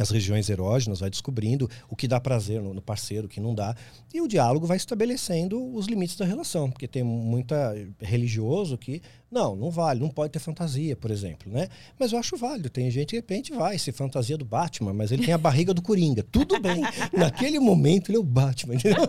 as 0.02 0.10
regiões 0.10 0.50
erógenas, 0.50 1.00
vai 1.00 1.08
descobrindo 1.10 1.68
o 1.88 1.96
que 1.96 2.06
dá 2.06 2.20
prazer 2.20 2.60
no, 2.60 2.74
no 2.74 2.82
parceiro, 2.82 3.26
o 3.26 3.28
que 3.28 3.40
não 3.40 3.54
dá. 3.54 3.74
E 4.12 4.20
o 4.20 4.28
diálogo 4.28 4.66
vai 4.66 4.76
estabelecendo 4.76 5.74
os 5.74 5.86
limites 5.86 6.16
da 6.16 6.24
relação, 6.24 6.70
porque 6.70 6.86
tem 6.86 7.02
muita 7.02 7.74
religioso 8.00 8.76
que 8.76 9.00
não, 9.30 9.56
não 9.56 9.70
vale, 9.70 9.98
não 10.00 10.10
pode 10.10 10.30
ter 10.32 10.38
fantasia, 10.38 10.94
por 10.94 11.10
exemplo, 11.10 11.50
né? 11.50 11.68
Mas 11.98 12.12
eu 12.12 12.18
acho 12.18 12.36
válido. 12.36 12.68
Tem 12.68 12.90
gente 12.90 13.06
que 13.06 13.12
de 13.12 13.16
repente 13.16 13.52
vai 13.52 13.78
se 13.78 13.90
fantasia 13.90 14.36
do 14.36 14.44
Batman, 14.44 14.92
mas 14.92 15.10
ele 15.10 15.24
tem 15.24 15.32
a 15.32 15.38
barriga 15.38 15.72
do 15.72 15.80
Coringa. 15.80 16.22
Tudo 16.30 16.60
bem. 16.60 16.82
Naquele 17.16 17.58
momento 17.58 18.10
ele 18.10 18.18
é 18.18 18.20
o 18.20 18.24
Batman. 18.24 18.74
entendeu? 18.74 19.04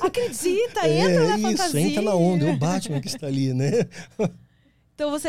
Acredita, 0.00 0.80
É, 0.86 1.00
entra 1.00 1.28
na 1.28 1.34
isso, 1.38 1.42
fantasia. 1.42 1.80
entra 1.80 2.02
na 2.02 2.14
onda, 2.14 2.46
é 2.48 2.52
o 2.52 2.56
Batman 2.56 3.00
que 3.00 3.08
está 3.08 3.26
ali, 3.26 3.52
né? 3.52 3.70
Então 4.94 5.10
você, 5.10 5.28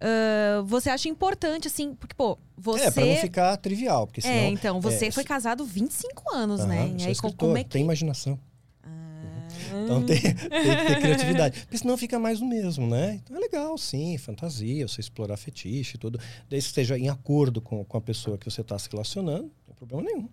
ah, 0.00 0.62
você 0.66 0.90
acha 0.90 1.08
importante, 1.08 1.66
assim, 1.68 1.94
porque, 1.94 2.14
pô, 2.14 2.38
você. 2.56 2.84
É, 2.84 2.90
pra 2.90 3.04
não 3.06 3.16
ficar 3.16 3.56
trivial, 3.56 4.06
porque 4.06 4.20
senão... 4.20 4.34
É, 4.34 4.48
então, 4.48 4.80
você 4.80 5.06
é, 5.06 5.10
foi 5.10 5.24
casado 5.24 5.64
25 5.64 6.34
anos, 6.34 6.60
Aham, 6.60 6.68
né? 6.68 6.94
E 6.98 7.04
aí, 7.06 7.12
escritor, 7.12 7.36
como 7.36 7.56
é 7.56 7.64
que. 7.64 7.70
Tem 7.70 7.82
imaginação. 7.82 8.38
Ah, 8.82 9.48
Então 9.84 10.04
tem, 10.04 10.20
tem 10.20 10.34
que 10.34 10.38
ter 10.86 11.00
criatividade. 11.00 11.60
Porque 11.62 11.78
senão 11.78 11.96
fica 11.96 12.18
mais 12.18 12.40
o 12.40 12.46
mesmo, 12.46 12.86
né? 12.86 13.20
Então 13.24 13.36
é 13.36 13.40
legal, 13.40 13.76
sim, 13.78 14.16
fantasia, 14.18 14.86
você 14.86 15.00
explorar 15.00 15.36
fetiche 15.36 15.96
e 15.96 15.98
tudo. 15.98 16.18
Desde 16.48 16.66
que 16.68 16.70
esteja 16.72 16.98
em 16.98 17.08
acordo 17.08 17.60
com, 17.60 17.84
com 17.84 17.96
a 17.96 18.00
pessoa 18.00 18.36
que 18.38 18.48
você 18.50 18.60
está 18.60 18.78
se 18.78 18.88
relacionando, 18.90 19.50
não 19.66 19.74
tem 19.74 19.86
problema 19.88 20.02
nenhum. 20.02 20.28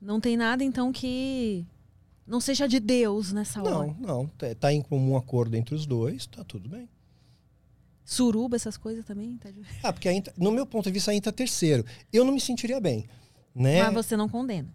Não 0.00 0.20
tem 0.20 0.36
nada, 0.36 0.62
então, 0.62 0.92
que 0.92 1.64
não 2.26 2.40
seja 2.40 2.66
de 2.68 2.78
Deus 2.80 3.32
nessa 3.32 3.62
hora. 3.62 3.70
Não, 3.70 3.96
não. 4.00 4.26
tá- 4.28 4.54
Tá 4.54 4.72
em 4.72 4.82
comum 4.82 5.16
acordo 5.16 5.56
entre 5.56 5.74
os 5.74 5.86
dois, 5.86 6.26
tá 6.26 6.42
tudo 6.44 6.68
bem. 6.68 6.88
Suruba, 8.04 8.56
essas 8.56 8.76
coisas 8.76 9.04
também. 9.04 9.36
Tá 9.38 9.50
de... 9.50 9.62
Ah, 9.82 9.92
porque 9.92 10.08
aí, 10.08 10.22
no 10.36 10.52
meu 10.52 10.66
ponto 10.66 10.84
de 10.84 10.92
vista, 10.92 11.10
aí 11.10 11.16
entra 11.16 11.32
terceiro. 11.32 11.84
Eu 12.12 12.24
não 12.24 12.32
me 12.32 12.40
sentiria 12.40 12.80
bem. 12.80 13.06
Né? 13.54 13.82
Mas 13.82 13.94
você 13.94 14.16
não 14.16 14.28
condena. 14.28 14.68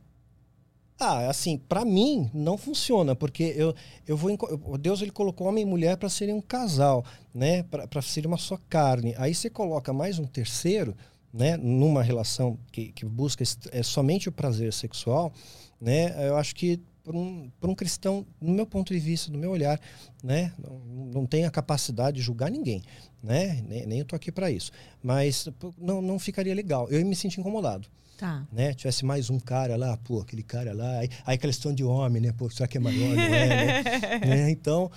Ah, 0.99 1.29
assim, 1.29 1.57
para 1.57 1.85
mim 1.85 2.29
não 2.33 2.57
funciona, 2.57 3.15
porque 3.15 3.53
eu, 3.55 3.73
eu 4.05 4.17
vou 4.17 4.37
Deus 4.77 5.01
ele 5.01 5.11
colocou 5.11 5.47
homem 5.47 5.63
e 5.63 5.65
mulher 5.65 5.95
para 5.95 6.09
serem 6.09 6.35
um 6.35 6.41
casal, 6.41 7.05
né? 7.33 7.63
Para 7.63 8.01
serem 8.01 8.27
uma 8.27 8.37
só 8.37 8.57
carne. 8.67 9.15
Aí 9.17 9.33
você 9.33 9.49
coloca 9.49 9.93
mais 9.93 10.19
um 10.19 10.25
terceiro, 10.25 10.93
né? 11.33 11.55
Numa 11.55 12.03
relação 12.03 12.59
que, 12.69 12.91
que 12.91 13.05
busca 13.05 13.45
é, 13.71 13.81
somente 13.81 14.27
o 14.27 14.31
prazer 14.31 14.73
sexual, 14.73 15.31
né? 15.79 16.27
Eu 16.27 16.35
acho 16.35 16.53
que 16.53 16.81
para 17.03 17.15
um, 17.15 17.49
pra 17.59 17.69
um 17.69 17.75
cristão, 17.75 18.25
no 18.41 18.53
meu 18.53 18.65
ponto 18.65 18.93
de 18.93 18.99
vista, 18.99 19.31
no 19.31 19.37
meu 19.37 19.51
olhar, 19.51 19.79
né? 20.23 20.51
Não, 20.57 20.79
não 21.13 21.25
tem 21.25 21.45
a 21.45 21.51
capacidade 21.51 22.17
de 22.17 22.23
julgar 22.23 22.51
ninguém, 22.51 22.83
né? 23.23 23.63
Nem, 23.67 23.85
nem 23.85 23.99
eu 23.99 24.05
tô 24.05 24.15
aqui 24.15 24.31
para 24.31 24.51
isso. 24.51 24.71
Mas 25.01 25.47
não, 25.77 26.01
não 26.01 26.19
ficaria 26.19 26.53
legal. 26.53 26.87
Eu 26.89 26.99
ia 26.99 27.05
me 27.05 27.15
sentir 27.15 27.39
incomodado 27.39 27.87
Tá. 28.17 28.45
né? 28.51 28.73
Tivesse 28.73 29.05
mais 29.05 29.29
um 29.29 29.39
cara 29.39 29.77
lá, 29.77 29.95
pô, 29.95 30.19
aquele 30.19 30.43
cara 30.43 30.73
lá, 30.73 30.97
aí, 30.99 31.09
aí 31.25 31.37
questão 31.37 31.73
de 31.73 31.85
homem, 31.85 32.21
né? 32.21 32.33
Pô, 32.33 32.49
será 32.49 32.67
que 32.67 32.77
é 32.77 32.81
maior? 32.81 33.15
Não 33.15 33.23
é, 33.23 33.47
né? 33.47 33.83
Né? 34.27 34.51
Então, 34.51 34.91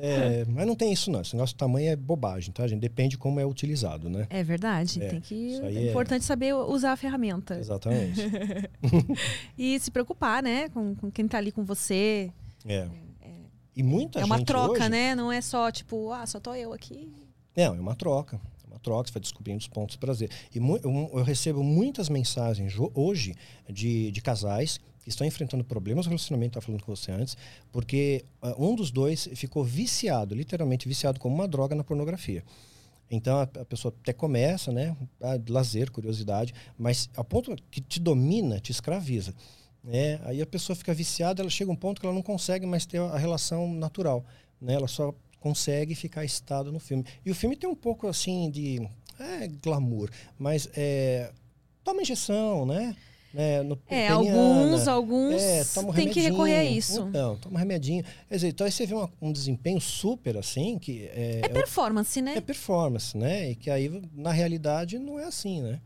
é, 0.00 0.44
mas 0.48 0.66
não 0.66 0.74
tem 0.74 0.92
isso 0.92 1.10
não. 1.10 1.20
Esse 1.20 1.36
nosso 1.36 1.54
tamanho 1.54 1.90
é 1.90 1.96
bobagem, 1.96 2.52
tá, 2.52 2.66
gente? 2.66 2.80
Depende 2.80 3.10
de 3.10 3.18
como 3.18 3.38
é 3.40 3.46
utilizado, 3.46 4.08
né? 4.08 4.26
É 4.30 4.42
verdade. 4.42 5.02
É, 5.02 5.08
tem 5.08 5.20
que. 5.20 5.54
É 5.60 5.74
é- 5.74 5.90
importante 5.90 6.24
saber 6.24 6.54
usar 6.54 6.92
a 6.92 6.96
ferramenta. 6.96 7.58
Exatamente. 7.58 8.20
E 9.56 9.78
se 9.80 9.90
preocupar, 9.90 10.42
né? 10.42 10.68
Com, 10.68 10.94
com 10.94 11.10
quem 11.10 11.26
tá 11.26 11.38
ali 11.38 11.50
com 11.52 11.64
você. 11.64 12.30
É. 12.64 12.88
E 13.74 13.82
muita 13.82 14.20
é 14.20 14.24
uma 14.24 14.38
gente 14.38 14.46
troca, 14.46 14.72
hoje- 14.72 14.88
né? 14.88 15.14
Não 15.14 15.30
é 15.30 15.40
só, 15.40 15.70
tipo, 15.70 16.12
ah, 16.12 16.26
só 16.26 16.40
tô 16.40 16.54
eu 16.54 16.72
aqui. 16.72 17.12
Não, 17.56 17.74
é 17.74 17.80
uma 17.80 17.94
troca. 17.94 18.40
É 18.64 18.66
uma 18.66 18.78
troca, 18.78 19.08
você 19.08 19.14
vai 19.14 19.20
descobrindo 19.20 19.58
os 19.58 19.68
pontos 19.68 19.94
de 19.94 19.98
prazer. 19.98 20.30
E 20.54 20.58
eu, 20.58 21.10
eu 21.14 21.22
recebo 21.22 21.62
muitas 21.62 22.08
mensagens 22.08 22.74
hoje 22.94 23.34
de, 23.68 24.10
de 24.10 24.20
casais 24.20 24.80
estão 25.08 25.26
enfrentando 25.26 25.64
problemas 25.64 26.06
no 26.06 26.10
relacionamento, 26.10 26.50
estava 26.50 26.66
falando 26.66 26.82
com 26.82 26.94
você 26.94 27.10
antes, 27.10 27.36
porque 27.72 28.24
ah, 28.42 28.54
um 28.58 28.74
dos 28.74 28.90
dois 28.90 29.28
ficou 29.34 29.64
viciado, 29.64 30.34
literalmente 30.34 30.86
viciado 30.86 31.18
como 31.18 31.34
uma 31.34 31.48
droga 31.48 31.74
na 31.74 31.82
pornografia. 31.82 32.44
Então 33.10 33.38
a, 33.38 33.42
a 33.42 33.64
pessoa 33.64 33.92
até 34.02 34.12
começa, 34.12 34.70
né? 34.70 34.96
A 35.20 35.38
lazer, 35.48 35.90
curiosidade, 35.90 36.54
mas 36.76 37.08
ao 37.16 37.24
ponto 37.24 37.56
que 37.70 37.80
te 37.80 37.98
domina, 37.98 38.60
te 38.60 38.70
escraviza. 38.70 39.34
Né? 39.82 40.20
Aí 40.24 40.42
a 40.42 40.46
pessoa 40.46 40.76
fica 40.76 40.92
viciada, 40.92 41.42
ela 41.42 41.50
chega 41.50 41.70
a 41.70 41.72
um 41.72 41.76
ponto 41.76 42.00
que 42.00 42.06
ela 42.06 42.14
não 42.14 42.22
consegue 42.22 42.66
mais 42.66 42.84
ter 42.84 43.00
a 43.00 43.16
relação 43.16 43.72
natural. 43.72 44.24
Né? 44.60 44.74
Ela 44.74 44.88
só 44.88 45.14
consegue 45.40 45.94
ficar 45.94 46.24
excitado 46.24 46.70
no 46.70 46.78
filme. 46.78 47.04
E 47.24 47.30
o 47.30 47.34
filme 47.34 47.56
tem 47.56 47.68
um 47.68 47.74
pouco 47.74 48.06
assim 48.06 48.50
de 48.50 48.86
é, 49.18 49.48
glamour, 49.48 50.10
mas 50.38 50.68
é, 50.74 51.32
toma 51.82 52.02
injeção, 52.02 52.66
né? 52.66 52.94
Né, 53.38 53.62
no, 53.62 53.78
é, 53.88 54.08
alguns, 54.08 54.88
alguns 54.88 55.40
é, 55.40 55.62
tem 55.94 56.08
que 56.08 56.18
recorrer 56.18 56.56
a 56.56 56.64
isso. 56.64 57.02
Então, 57.02 57.36
toma 57.36 57.54
um 57.54 57.58
remedinho. 57.58 58.02
Quer 58.28 58.34
dizer, 58.34 58.48
então 58.48 58.64
aí 58.64 58.72
você 58.72 58.84
vê 58.84 58.94
uma, 58.94 59.08
um 59.22 59.30
desempenho 59.30 59.80
super 59.80 60.36
assim, 60.36 60.76
que 60.76 61.04
é, 61.12 61.42
é 61.44 61.48
performance, 61.48 62.20
né? 62.20 62.34
É 62.36 62.40
performance, 62.40 63.16
né? 63.16 63.52
E 63.52 63.54
que 63.54 63.70
aí, 63.70 64.02
na 64.12 64.32
realidade, 64.32 64.98
não 64.98 65.20
é 65.20 65.24
assim, 65.26 65.62
né? 65.62 65.80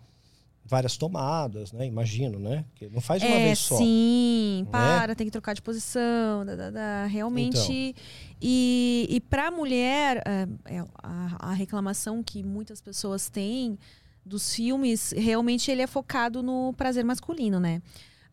Várias 0.65 0.97
tomadas, 0.97 1.73
né? 1.73 1.85
Imagino, 1.85 2.39
né? 2.39 2.65
Que 2.75 2.89
não 2.89 3.03
faz 3.03 3.23
uma 3.23 3.35
é, 3.35 3.45
vez 3.45 3.59
só. 3.59 3.77
Sim, 3.77 4.63
né? 4.63 4.71
para, 4.71 5.15
tem 5.15 5.27
que 5.27 5.31
trocar 5.31 5.53
de 5.53 5.61
posição, 5.61 6.47
da, 6.47 6.57
da, 6.57 6.71
da. 6.71 7.05
realmente. 7.05 7.59
Então. 7.59 8.03
E, 8.41 9.07
e 9.11 9.21
para 9.21 9.49
a 9.49 9.51
mulher, 9.51 10.23
é, 10.25 10.77
é, 10.77 10.85
a, 11.03 11.51
a 11.51 11.53
reclamação 11.53 12.23
que 12.23 12.43
muitas 12.43 12.81
pessoas 12.81 13.29
têm 13.29 13.79
dos 14.25 14.55
filmes, 14.55 15.13
realmente 15.17 15.71
ele 15.71 15.83
é 15.83 15.87
focado 15.87 16.43
no 16.43 16.73
prazer 16.75 17.05
masculino, 17.05 17.59
né? 17.59 17.83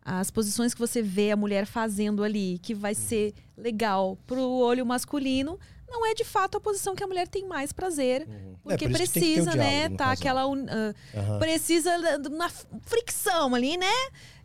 As 0.01 0.31
posições 0.31 0.73
que 0.73 0.79
você 0.79 1.01
vê 1.01 1.31
a 1.31 1.35
mulher 1.35 1.65
fazendo 1.65 2.23
ali, 2.23 2.59
que 2.63 2.73
vai 2.73 2.95
ser 2.95 3.33
legal 3.57 4.17
pro 4.25 4.41
olho 4.41 4.85
masculino, 4.85 5.59
não 5.89 6.05
é 6.05 6.13
de 6.13 6.23
fato 6.23 6.57
a 6.57 6.61
posição 6.61 6.95
que 6.95 7.03
a 7.03 7.07
mulher 7.07 7.27
tem 7.27 7.47
mais 7.47 7.73
prazer. 7.73 8.27
Uhum. 8.27 8.55
Porque 8.63 8.85
é, 8.85 8.87
por 8.87 8.97
precisa, 8.97 9.51
um 9.51 9.55
né? 9.55 9.89
Tá 9.89 10.11
aquela. 10.11 10.45
Uh, 10.47 10.53
uhum. 10.53 11.39
Precisa 11.39 12.17
de 12.19 12.27
uma 12.29 12.49
fricção 12.81 13.55
ali, 13.55 13.75
né? 13.75 13.91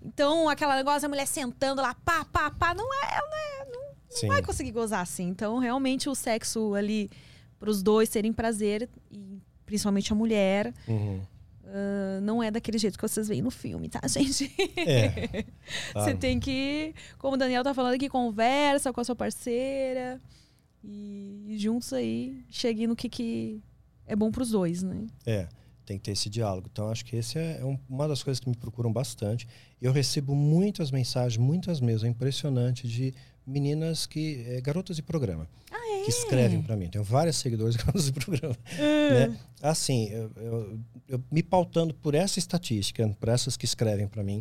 Então, 0.03 0.49
aquela 0.49 0.77
negócio, 0.77 1.07
a 1.07 1.09
mulher 1.09 1.27
sentando 1.27 1.81
lá, 1.81 1.95
pá, 1.95 2.25
pá, 2.25 2.51
pá, 2.51 2.75
não 2.75 2.85
é. 2.85 3.21
Não, 3.21 3.37
é, 3.37 3.71
não, 3.71 4.23
não 4.23 4.29
vai 4.29 4.43
conseguir 4.43 4.73
gozar 4.73 5.01
assim. 5.01 5.29
Então, 5.29 5.59
realmente, 5.59 6.09
o 6.09 6.15
sexo 6.15 6.75
ali, 6.75 7.11
para 7.59 7.71
os 7.71 7.83
dois 7.83 8.09
terem 8.09 8.33
prazer, 8.33 8.89
e 9.11 9.41
principalmente 9.67 10.13
a 10.13 10.17
mulher. 10.17 10.73
Uhum. 10.89 11.23
Uh, 11.75 12.21
não 12.21 12.41
é 12.41 12.53
daquele 12.53 12.79
jeito 12.79 12.97
que 12.97 13.03
vocês 13.03 13.27
veem 13.27 13.43
no 13.43 13.51
filme, 13.51 13.89
tá, 13.89 14.01
gente? 14.07 14.49
É. 14.77 15.45
Você 15.93 16.11
ah. 16.11 16.17
tem 16.17 16.39
que, 16.39 16.95
como 17.19 17.35
o 17.35 17.37
Daniel 17.37 17.65
tá 17.65 17.75
falando 17.75 17.95
aqui, 17.95 18.09
conversa 18.09 18.93
com 18.93 19.01
a 19.01 19.05
sua 19.05 19.17
parceira 19.17 20.21
e, 20.85 21.47
e 21.49 21.59
juntos 21.59 21.93
aí 21.93 22.45
cheguem 22.49 22.87
no 22.87 22.95
que, 22.95 23.09
que 23.09 23.61
é 24.07 24.15
bom 24.15 24.31
para 24.31 24.45
os 24.45 24.51
dois, 24.51 24.85
né? 24.85 25.05
É, 25.27 25.49
tem 25.85 25.99
que 25.99 26.05
ter 26.05 26.13
esse 26.13 26.31
diálogo. 26.31 26.69
Então, 26.71 26.93
acho 26.93 27.05
que 27.05 27.17
esse 27.17 27.41
é 27.41 27.65
um, 27.65 27.77
uma 27.89 28.07
das 28.07 28.23
coisas 28.23 28.39
que 28.39 28.49
me 28.49 28.57
procuram 28.57 28.93
bastante. 28.93 29.49
Eu 29.83 29.91
recebo 29.91 30.33
muitas 30.33 30.93
mensagens, 30.93 31.37
muitas 31.37 31.81
mesmo, 31.81 32.07
é 32.07 32.11
impressionante, 32.11 32.87
de 32.87 33.13
meninas 33.47 34.07
que. 34.07 34.45
É, 34.49 34.61
garotas 34.61 34.97
de 34.97 35.03
programa. 35.03 35.49
Ah, 35.71 36.01
é? 36.01 36.05
Que 36.05 36.11
escrevem 36.11 36.63
para 36.63 36.77
mim. 36.77 36.89
Tenho 36.89 37.05
várias 37.05 37.37
seguidores 37.37 37.77
garotas 37.77 38.07
de 38.07 38.13
programa. 38.13 38.57
É. 38.79 39.29
Né? 39.29 39.39
Assim, 39.63 40.09
eu, 40.11 40.31
eu, 40.37 40.81
eu, 41.09 41.25
me 41.31 41.43
pautando 41.43 41.95
por 41.95 42.15
essa 42.15 42.39
estatística, 42.39 43.09
por 43.19 43.29
essas 43.29 43.57
que 43.57 43.65
escrevem 43.65 44.07
para 44.07 44.23
mim. 44.23 44.41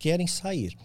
querem 0.00 0.26
sair, 0.26 0.76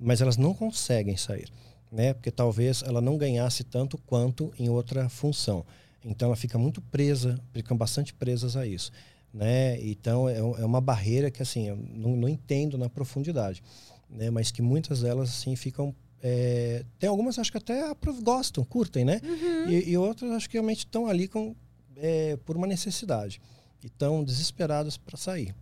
mas 0.00 0.20
elas 0.20 0.38
não 0.38 0.52
conseguem 0.54 1.16
sair, 1.16 1.52
né? 1.92 2.14
Porque 2.14 2.30
talvez 2.30 2.82
ela 2.82 3.00
não 3.00 3.18
ganhasse 3.18 3.62
tanto 3.62 3.98
quanto 3.98 4.52
em 4.58 4.68
outra 4.68 5.08
função. 5.08 5.64
Então 6.04 6.28
ela 6.28 6.36
fica 6.36 6.58
muito 6.58 6.80
presa, 6.80 7.38
ficam 7.52 7.76
bastante 7.76 8.12
presas 8.14 8.56
a 8.56 8.66
isso, 8.66 8.90
né? 9.32 9.80
Então 9.80 10.28
é, 10.28 10.38
é 10.38 10.64
uma 10.64 10.80
barreira 10.80 11.30
que 11.30 11.42
assim 11.42 11.68
eu 11.68 11.76
não, 11.76 12.16
não 12.16 12.28
entendo 12.28 12.76
na 12.76 12.88
profundidade, 12.88 13.62
né? 14.10 14.30
Mas 14.30 14.50
que 14.50 14.62
muitas 14.62 15.02
delas 15.02 15.28
assim 15.28 15.54
ficam 15.54 15.94
é, 16.22 16.84
tem 16.98 17.08
algumas 17.10 17.38
acho 17.38 17.52
que 17.52 17.58
até 17.58 17.82
gostam, 18.22 18.64
curtem, 18.64 19.04
né? 19.04 19.20
Uhum. 19.22 19.70
E, 19.70 19.90
e, 19.90 19.98
outras 19.98 20.30
acho 20.30 20.48
que 20.48 20.54
realmente 20.54 20.78
estão 20.78 21.06
ali 21.06 21.28
com, 21.28 21.54
é, 21.96 22.36
por 22.44 22.56
uma 22.56 22.66
necessidade 22.66 23.40
e 23.82 23.86
estão 23.86 24.24
desesperadas 24.24 24.96
para 24.96 25.16
sair. 25.16 25.54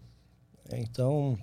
Então 0.71 1.37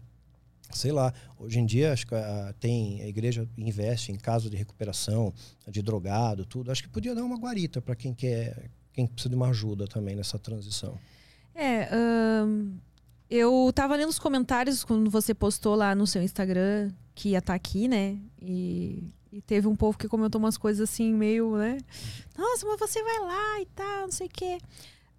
sei 0.72 0.92
lá, 0.92 1.14
hoje 1.38 1.60
em 1.60 1.66
dia 1.66 1.94
acho 1.94 2.08
que 2.08 2.16
a, 2.16 2.54
tem 2.60 3.02
a 3.02 3.08
igreja 3.08 3.48
investe 3.58 4.12
em 4.12 4.18
caso 4.18 4.50
de 4.50 4.58
recuperação 4.58 5.34
de 5.68 5.82
drogado, 5.82 6.46
tudo. 6.46 6.72
Acho 6.72 6.84
que 6.84 6.90
podia 6.90 7.16
dar 7.16 7.24
uma 7.24 7.38
guarita 7.38 7.82
para 7.82 7.96
quem 7.96 8.14
quer, 8.14 8.70
quem 8.94 9.08
precisa 9.08 9.30
de 9.30 9.36
uma 9.36 9.50
ajuda 9.50 9.88
também 9.88 10.16
nessa 10.16 10.38
transição. 10.38 10.98
É, 11.54 11.90
hum, 12.46 12.78
eu 13.30 13.72
tava 13.74 13.96
lendo 13.96 14.10
os 14.10 14.20
comentários 14.20 14.84
quando 14.84 15.10
você 15.10 15.34
postou 15.34 15.76
lá 15.76 15.96
no 15.96 16.06
seu 16.06 16.22
Instagram 16.22 16.92
que 17.16 17.30
ia 17.30 17.40
estar 17.40 17.54
tá 17.54 17.56
aqui, 17.56 17.88
né? 17.88 18.18
E, 18.42 19.12
e, 19.32 19.42
teve 19.42 19.68
um 19.68 19.76
povo 19.76 19.98
que 19.98 20.08
comentou 20.08 20.40
umas 20.40 20.58
coisas 20.58 20.88
assim 20.88 21.14
meio, 21.14 21.58
né? 21.58 21.80
Nossa, 22.38 22.66
mas 22.68 22.80
você 22.80 23.02
vai 23.02 23.20
lá 23.20 23.62
e 23.62 23.66
tal, 23.68 24.02
não 24.04 24.12
sei 24.12 24.28
o 24.28 24.30
quê. 24.30 24.60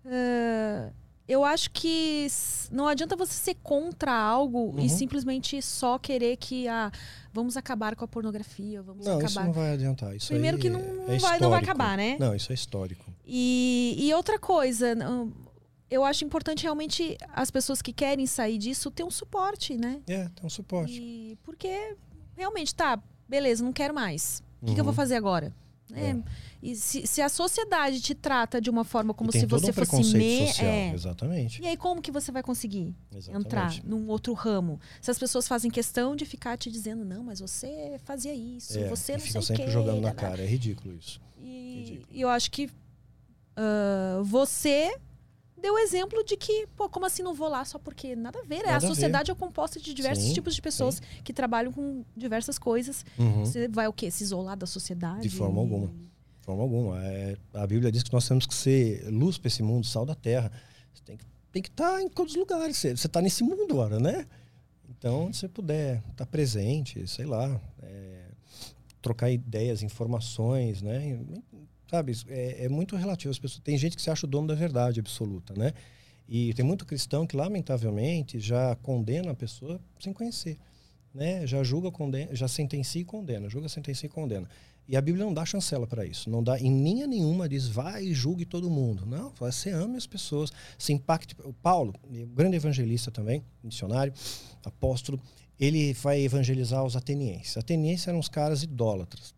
Uh, 0.05 0.93
eu 1.29 1.45
acho 1.45 1.71
que 1.71 2.27
não 2.73 2.89
adianta 2.89 3.15
você 3.15 3.35
ser 3.35 3.55
contra 3.63 4.13
algo 4.13 4.71
uhum. 4.71 4.79
e 4.79 4.89
simplesmente 4.89 5.61
só 5.61 5.99
querer 5.99 6.39
que 6.39 6.67
ah, 6.67 6.91
vamos 7.35 7.55
acabar 7.55 7.95
com 7.95 8.05
a 8.05 8.09
pornografia, 8.09 8.81
vamos 8.81 9.05
não, 9.05 9.19
acabar. 9.19 9.29
Isso 9.29 9.41
não 9.41 9.53
vai 9.53 9.73
adiantar. 9.75 10.17
Isso 10.17 10.29
Primeiro 10.29 10.57
que 10.57 10.71
não, 10.71 10.81
é 11.07 11.19
vai, 11.19 11.39
não 11.39 11.51
vai 11.51 11.63
acabar, 11.63 11.99
né? 11.99 12.17
Não, 12.19 12.35
isso 12.35 12.51
é 12.51 12.55
histórico. 12.55 13.05
E, 13.27 13.95
e 13.99 14.15
outra 14.15 14.39
coisa, 14.39 14.97
eu 15.91 16.03
acho 16.03 16.25
importante 16.25 16.63
realmente 16.63 17.19
as 17.35 17.51
pessoas 17.51 17.83
que 17.83 17.93
querem 17.93 18.27
sair 18.27 18.57
disso 18.57 18.91
ter 18.91 19.05
um 19.05 19.11
suporte, 19.11 19.77
né? 19.77 20.01
É, 20.07 20.29
ter 20.29 20.47
um 20.47 20.51
suporte. 20.51 20.95
E 20.95 21.39
porque 21.43 21.95
realmente, 22.35 22.75
tá, 22.75 22.99
beleza, 23.29 23.63
não 23.63 23.73
quero 23.73 23.93
mais. 23.93 24.43
O 24.63 24.65
que, 24.65 24.71
uhum. 24.71 24.75
que 24.75 24.81
eu 24.81 24.85
vou 24.85 24.93
uhum. 24.93 24.97
fazer 24.97 25.17
agora? 25.17 25.55
É. 25.95 26.11
é. 26.11 26.23
E 26.61 26.75
se, 26.75 27.07
se, 27.07 27.23
a 27.23 27.29
sociedade 27.29 28.01
te 28.01 28.15
trata 28.15 28.61
de 28.61 28.69
uma 28.69 28.85
forma 28.85 29.15
como 29.15 29.31
se 29.31 29.47
você 29.47 29.71
um 29.71 29.73
fosse 29.73 30.17
me... 30.17 30.47
social, 30.49 30.67
é. 30.69 30.93
exatamente. 30.93 31.63
E 31.63 31.67
aí 31.67 31.77
como 31.77 32.03
que 32.03 32.11
você 32.11 32.33
vai 32.33 32.43
conseguir 32.43 32.95
exatamente. 33.15 33.47
entrar 33.47 33.75
num 33.85 34.09
outro 34.09 34.33
ramo? 34.33 34.81
Se 35.01 35.11
as 35.11 35.19
pessoas 35.19 35.47
fazem 35.47 35.71
questão 35.71 36.17
de 36.17 36.27
ficar 36.27 36.57
te 36.59 36.71
dizendo, 36.71 37.05
não, 37.05 37.23
mas 37.23 37.41
você 37.41 38.01
fazia 38.05 38.35
isso, 38.35 38.79
é, 38.79 38.89
você 38.89 39.13
não 39.13 39.21
sei 39.21 39.41
o 39.41 39.43
sempre 39.43 39.71
jogando 39.71 40.01
na 40.01 40.13
cara, 40.13 40.43
é 40.43 40.47
ridículo 40.47 40.95
isso. 40.95 41.21
E, 41.41 41.77
ridículo. 41.79 42.09
e 42.11 42.21
eu 42.21 42.29
acho 42.29 42.51
que 42.51 42.67
uh, 42.67 44.25
você 44.25 44.93
deu 45.61 45.79
exemplo 45.79 46.25
de 46.25 46.37
que, 46.37 46.67
pô, 46.77 46.89
como 46.89 47.07
assim 47.07 47.23
não 47.23 47.35
vou 47.35 47.49
lá 47.49 47.65
só 47.65 47.79
porque 47.79 48.15
nada 48.17 48.39
a 48.39 48.43
ver? 48.43 48.63
Nada 48.63 48.77
a 48.77 48.81
sociedade 48.81 49.31
é 49.31 49.35
composta 49.35 49.81
de 49.81 49.93
diversos 49.93 50.25
sim, 50.25 50.33
tipos 50.33 50.55
de 50.55 50.63
pessoas 50.63 50.97
sim. 50.97 51.23
que 51.23 51.33
trabalham 51.33 51.73
com 51.73 52.05
diversas 52.17 52.59
coisas. 52.59 53.05
Uhum. 53.19 53.45
Você 53.45 53.69
vai 53.69 53.87
o 53.87 53.93
quê? 53.93 54.11
Se 54.11 54.25
isolar 54.25 54.57
da 54.57 54.67
sociedade? 54.67 55.23
De 55.23 55.31
forma 55.31 55.61
alguma. 55.61 55.89
De 55.89 56.45
forma 56.45 56.63
alguma. 56.63 57.05
É, 57.05 57.37
a 57.55 57.67
Bíblia 57.67 57.93
diz 57.93 58.03
que 58.03 58.13
nós 58.13 58.27
temos 58.27 58.47
que 58.47 58.55
ser 58.55 59.07
luz 59.11 59.39
para 59.39 59.49
esse 59.49 59.63
mundo, 59.63 59.87
sal 59.87 60.07
da 60.07 60.15
terra. 60.15 60.51
Você 60.95 61.03
tem 61.05 61.17
que 61.17 61.25
tem 61.53 61.63
que 61.63 61.69
estar 61.69 61.95
tá 61.95 62.03
em 62.03 62.09
todos 62.09 62.35
os 62.35 62.39
lugares. 62.39 62.77
Você 62.77 62.89
está 62.89 63.21
nesse 63.21 63.43
mundo 63.43 63.65
agora, 63.73 63.99
né? 63.99 64.27
Então, 64.89 65.33
se 65.33 65.41
você 65.41 65.49
puder 65.49 65.99
estar 65.99 66.13
tá 66.15 66.27
presente, 66.27 67.07
sei 67.07 67.25
lá, 67.25 67.61
é, 67.83 68.25
trocar 69.01 69.31
ideias, 69.31 69.83
informações, 69.83 70.83
né? 70.83 71.19
Sabe, 71.91 72.13
é, 72.29 72.65
é, 72.65 72.69
muito 72.69 72.97
relativo. 72.97 73.31
As 73.31 73.39
pessoas, 73.39 73.61
tem 73.63 73.77
gente 73.79 73.97
que 73.97 74.03
se 74.03 74.11
acha 74.11 74.27
o 74.27 74.29
dono 74.29 74.49
da 74.49 74.55
verdade 74.55 75.01
absoluta, 75.01 75.55
né? 75.55 75.73
E 76.29 76.53
tem 76.53 76.65
muito 76.65 76.85
cristão 76.85 77.27
que, 77.27 77.35
lamentavelmente, 77.35 78.39
já 78.39 78.77
condena 78.77 79.31
a 79.31 79.35
pessoa 79.35 79.81
sem 79.99 80.13
conhecer. 80.13 80.59
Né? 81.15 81.47
Já 81.47 81.65
julga, 81.65 81.91
condena, 81.91 82.35
já 82.35 82.47
sentencia 82.47 83.01
e 83.01 83.05
condena. 83.05 83.49
Julga, 83.49 83.67
sentencia 83.67 84.07
e 84.07 84.11
condena. 84.11 84.47
E 84.87 84.95
a 84.95 85.01
Bíblia 85.01 85.25
não 85.25 85.33
dá 85.33 85.47
chancela 85.47 85.87
para 85.87 86.05
isso. 86.05 86.29
Não 86.29 86.43
dá, 86.43 86.59
em 86.59 86.83
linha 86.83 87.07
nenhuma 87.07 87.49
diz, 87.49 87.67
vai 87.67 88.05
e 88.05 88.15
julgue 88.15 88.45
todo 88.45 88.69
mundo. 88.69 89.07
Não, 89.07 89.33
você 89.39 89.71
ame 89.71 89.97
as 89.97 90.07
pessoas, 90.07 90.53
se 90.79 90.93
impacte. 90.93 91.35
O 91.43 91.53
Paulo, 91.53 91.95
grande 92.35 92.57
evangelista 92.57 93.11
também, 93.11 93.43
missionário, 93.65 94.13
apóstolo, 94.63 95.19
ele 95.59 95.95
vai 95.95 96.21
evangelizar 96.21 96.85
os 96.85 96.95
atenienses. 96.95 97.57
Atenienses 97.57 98.07
eram 98.07 98.19
os 98.19 98.29
caras 98.29 98.63
idólatras 98.63 99.38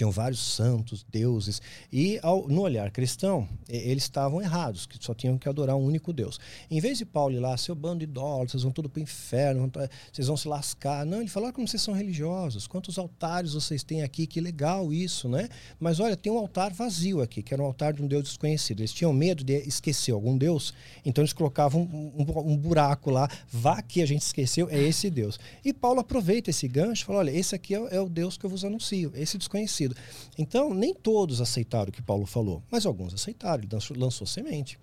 tinham 0.00 0.10
vários 0.10 0.40
santos, 0.40 1.04
deuses, 1.12 1.60
e 1.92 2.18
ao, 2.22 2.48
no 2.48 2.62
olhar 2.62 2.90
cristão, 2.90 3.46
eles 3.68 4.04
estavam 4.04 4.40
errados, 4.40 4.86
que 4.86 4.96
só 4.98 5.12
tinham 5.12 5.36
que 5.36 5.46
adorar 5.46 5.76
um 5.76 5.84
único 5.84 6.10
Deus. 6.10 6.40
Em 6.70 6.80
vez 6.80 6.96
de 6.96 7.04
Paulo 7.04 7.34
ir 7.34 7.38
lá, 7.38 7.54
seu 7.58 7.74
bando 7.74 7.98
de 7.98 8.04
idólatras, 8.04 8.52
vocês 8.52 8.62
vão 8.62 8.72
tudo 8.72 8.88
para 8.88 8.98
o 8.98 9.02
inferno, 9.02 9.70
vocês 10.10 10.26
vão 10.26 10.38
se 10.38 10.48
lascar. 10.48 11.04
Não, 11.04 11.20
ele 11.20 11.28
falou 11.28 11.52
como 11.52 11.68
vocês 11.68 11.82
são 11.82 11.92
religiosos, 11.92 12.66
quantos 12.66 12.98
altares 12.98 13.52
vocês 13.52 13.82
têm 13.82 14.02
aqui, 14.02 14.26
que 14.26 14.40
legal 14.40 14.90
isso, 14.90 15.28
né? 15.28 15.50
Mas 15.78 16.00
olha, 16.00 16.16
tem 16.16 16.32
um 16.32 16.38
altar 16.38 16.72
vazio 16.72 17.20
aqui, 17.20 17.42
que 17.42 17.52
era 17.52 17.62
um 17.62 17.66
altar 17.66 17.92
de 17.92 18.02
um 18.02 18.06
Deus 18.06 18.22
desconhecido. 18.22 18.80
Eles 18.80 18.94
tinham 18.94 19.12
medo 19.12 19.44
de 19.44 19.58
esquecer 19.68 20.12
algum 20.12 20.38
Deus, 20.38 20.72
então 21.04 21.20
eles 21.20 21.34
colocavam 21.34 21.82
um, 21.82 22.22
um, 22.22 22.52
um 22.52 22.56
buraco 22.56 23.10
lá, 23.10 23.28
vá 23.52 23.82
que 23.82 24.00
a 24.00 24.06
gente 24.06 24.22
esqueceu, 24.22 24.66
é 24.70 24.80
esse 24.80 25.10
Deus. 25.10 25.38
E 25.62 25.74
Paulo 25.74 26.00
aproveita 26.00 26.48
esse 26.48 26.66
gancho 26.66 27.02
e 27.02 27.04
fala: 27.04 27.18
olha, 27.18 27.30
esse 27.30 27.54
aqui 27.54 27.74
é, 27.74 27.96
é 27.96 28.00
o 28.00 28.08
Deus 28.08 28.38
que 28.38 28.46
eu 28.46 28.50
vos 28.50 28.64
anuncio, 28.64 29.12
esse 29.14 29.36
desconhecido. 29.36 29.89
Então, 30.38 30.74
nem 30.74 30.94
todos 30.94 31.40
aceitaram 31.40 31.88
o 31.88 31.92
que 31.92 32.02
Paulo 32.02 32.26
falou, 32.26 32.62
mas 32.70 32.86
alguns 32.86 33.14
aceitaram. 33.14 33.62
Ele 33.62 33.68
lançou, 33.72 33.96
lançou 33.96 34.26
semente. 34.26 34.78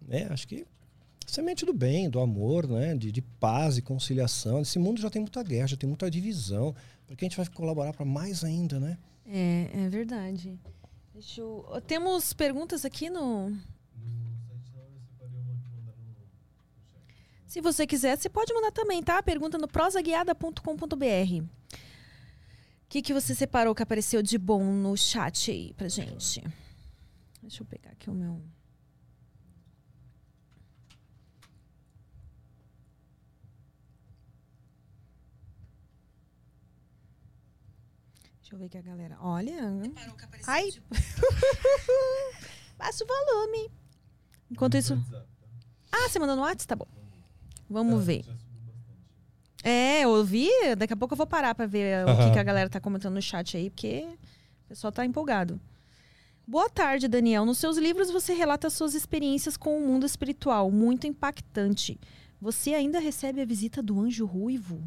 Né? 0.00 0.26
Acho 0.30 0.46
que 0.46 0.66
semente 1.26 1.64
do 1.64 1.72
bem, 1.72 2.10
do 2.10 2.20
amor, 2.20 2.66
né? 2.66 2.94
de, 2.94 3.10
de 3.10 3.22
paz 3.22 3.78
e 3.78 3.82
conciliação. 3.82 4.60
Esse 4.60 4.78
mundo 4.78 5.00
já 5.00 5.10
tem 5.10 5.20
muita 5.20 5.42
guerra, 5.42 5.68
já 5.68 5.76
tem 5.76 5.88
muita 5.88 6.10
divisão. 6.10 6.74
Para 7.06 7.16
que 7.16 7.24
a 7.24 7.28
gente 7.28 7.36
vai 7.36 7.46
colaborar 7.46 7.92
para 7.92 8.04
mais 8.04 8.44
ainda, 8.44 8.78
né? 8.78 8.98
É, 9.26 9.70
é 9.72 9.88
verdade. 9.88 10.58
Eu... 11.36 11.66
Temos 11.86 12.32
perguntas 12.32 12.84
aqui 12.84 13.10
no. 13.10 13.56
Se 17.46 17.60
você 17.60 17.86
quiser, 17.86 18.16
você 18.16 18.30
pode 18.30 18.52
mandar 18.54 18.72
também, 18.72 19.02
tá? 19.02 19.22
Pergunta 19.22 19.58
no 19.58 19.68
prosaguiada.com.br 19.68 21.44
que, 22.92 23.00
que 23.00 23.14
você 23.14 23.34
separou 23.34 23.74
que 23.74 23.82
apareceu 23.82 24.22
de 24.22 24.36
bom 24.36 24.62
no 24.62 24.94
chat 24.98 25.50
aí 25.50 25.72
pra 25.72 25.88
gente? 25.88 26.44
Deixa 27.40 27.62
eu 27.62 27.66
pegar 27.66 27.90
aqui 27.90 28.10
o 28.10 28.12
meu. 28.12 28.44
Deixa 38.42 38.54
eu 38.54 38.58
ver 38.58 38.66
aqui 38.66 38.76
a 38.76 38.82
galera. 38.82 39.16
Olha. 39.22 39.72
Ai. 40.46 40.68
Baixa 42.76 43.04
o 43.04 43.06
volume. 43.06 43.70
Enquanto 44.50 44.76
isso. 44.76 45.02
Ah, 45.90 46.10
você 46.10 46.18
mandou 46.18 46.36
no 46.36 46.42
WhatsApp? 46.42 46.66
Tá 46.66 46.76
bom. 46.76 46.86
Vamos 47.70 48.04
ver. 48.04 48.26
É, 49.62 50.02
eu 50.02 50.10
ouvi. 50.10 50.48
Daqui 50.76 50.92
a 50.92 50.96
pouco 50.96 51.14
eu 51.14 51.18
vou 51.18 51.26
parar 51.26 51.54
para 51.54 51.66
ver 51.66 52.06
uhum. 52.06 52.14
o 52.14 52.16
que, 52.18 52.32
que, 52.32 52.38
a 52.38 52.42
galera 52.42 52.68
tá 52.68 52.80
comentando 52.80 53.14
no 53.14 53.22
chat 53.22 53.56
aí, 53.56 53.70
porque 53.70 54.06
o 54.64 54.68
pessoal 54.68 54.92
tá 54.92 55.04
empolgado. 55.04 55.60
Boa 56.46 56.68
tarde, 56.68 57.06
Daniel. 57.06 57.46
Nos 57.46 57.58
seus 57.58 57.76
livros 57.76 58.10
você 58.10 58.32
relata 58.32 58.68
suas 58.68 58.94
experiências 58.94 59.56
com 59.56 59.78
o 59.78 59.86
mundo 59.86 60.04
espiritual, 60.04 60.70
muito 60.70 61.06
impactante. 61.06 61.98
Você 62.40 62.74
ainda 62.74 62.98
recebe 62.98 63.40
a 63.40 63.44
visita 63.44 63.80
do 63.80 64.00
anjo 64.00 64.26
ruivo? 64.26 64.82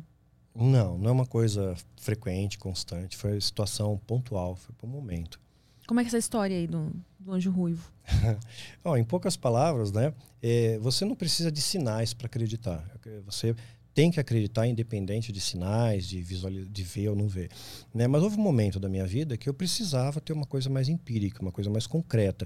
Não, 0.53 0.97
não 0.97 1.09
é 1.09 1.11
uma 1.11 1.26
coisa 1.26 1.76
frequente, 1.95 2.57
constante. 2.57 3.15
Foi 3.15 3.39
situação 3.39 3.97
pontual, 4.05 4.55
foi 4.55 4.76
por 4.78 4.88
um 4.88 4.91
momento. 4.91 5.39
Como 5.88 5.99
é 5.99 6.03
que 6.03 6.07
é 6.07 6.09
essa 6.09 6.17
história 6.17 6.55
aí 6.55 6.65
do, 6.65 6.91
do 7.19 7.32
anjo 7.32 7.51
ruivo? 7.51 7.91
oh, 8.84 8.97
em 8.97 9.03
poucas 9.03 9.38
palavras, 9.38 9.91
né? 9.91 10.13
É, 10.41 10.78
você 10.80 11.05
não 11.05 11.15
precisa 11.15 11.51
de 11.51 11.61
sinais 11.61 12.13
para 12.13 12.26
acreditar. 12.26 12.84
Você 13.26 13.55
tem 13.96 14.12
que 14.12 14.20
acreditar 14.20 14.68
independente 14.68 15.32
de 15.32 15.39
sinais, 15.39 16.06
de 16.06 16.22
visualizar, 16.22 16.70
de 16.70 16.84
ver 16.84 17.08
ou 17.08 17.16
não 17.16 17.30
ver. 17.30 17.50
Né? 17.93 18.06
Mas 18.08 18.22
houve 18.22 18.38
um 18.38 18.43
momento 18.43 18.78
da 18.78 18.89
minha 18.89 19.08
vida 19.08 19.38
que 19.38 19.48
eu 19.48 19.54
precisava 19.54 20.20
ter 20.20 20.34
uma 20.34 20.46
coisa 20.46 20.70
mais 20.70 20.89
empírica, 20.89 21.41
uma 21.41 21.52
coisa 21.52 21.70
mais 21.70 21.88
concreta. 21.88 22.46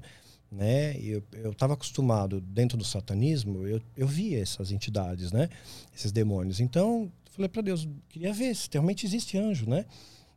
Né? 0.51 0.95
Eu 1.01 1.51
estava 1.51 1.73
acostumado, 1.73 2.39
dentro 2.39 2.77
do 2.77 2.85
satanismo, 2.85 3.65
eu, 3.65 3.81
eu 3.97 4.07
via 4.07 4.39
essas 4.39 4.71
entidades, 4.71 5.31
né? 5.31 5.49
esses 5.93 6.11
demônios. 6.11 6.59
Então, 6.59 7.11
falei 7.31 7.49
para 7.49 7.63
Deus, 7.63 7.87
queria 8.09 8.31
ver 8.31 8.55
se 8.55 8.69
realmente 8.71 9.07
existe 9.07 9.35
anjo. 9.35 9.67
Né? 9.67 9.85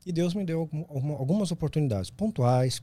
E 0.06 0.12
Deus 0.12 0.32
me 0.32 0.44
deu 0.46 0.68
algumas 0.88 1.52
oportunidades 1.52 2.08
pontuais, 2.08 2.82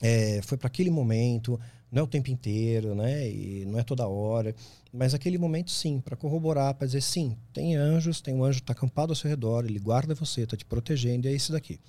é, 0.00 0.40
foi 0.42 0.58
para 0.58 0.66
aquele 0.66 0.90
momento, 0.90 1.58
não 1.90 2.00
é 2.00 2.02
o 2.02 2.06
tempo 2.06 2.30
inteiro, 2.30 2.94
né? 2.94 3.28
E 3.28 3.64
não 3.66 3.78
é 3.78 3.82
toda 3.82 4.06
hora, 4.06 4.54
mas 4.92 5.14
aquele 5.14 5.38
momento 5.38 5.70
sim, 5.70 6.00
para 6.00 6.16
corroborar, 6.16 6.74
para 6.74 6.86
dizer 6.86 7.02
sim, 7.02 7.36
tem 7.52 7.76
anjos, 7.76 8.20
tem 8.20 8.34
um 8.34 8.44
anjo 8.44 8.58
está 8.58 8.72
acampado 8.72 9.12
ao 9.12 9.16
seu 9.16 9.28
redor, 9.28 9.64
ele 9.64 9.78
guarda 9.78 10.14
você, 10.14 10.42
está 10.42 10.56
te 10.56 10.64
protegendo, 10.64 11.26
e 11.26 11.30
é 11.30 11.34
esse 11.34 11.52
daqui, 11.52 11.80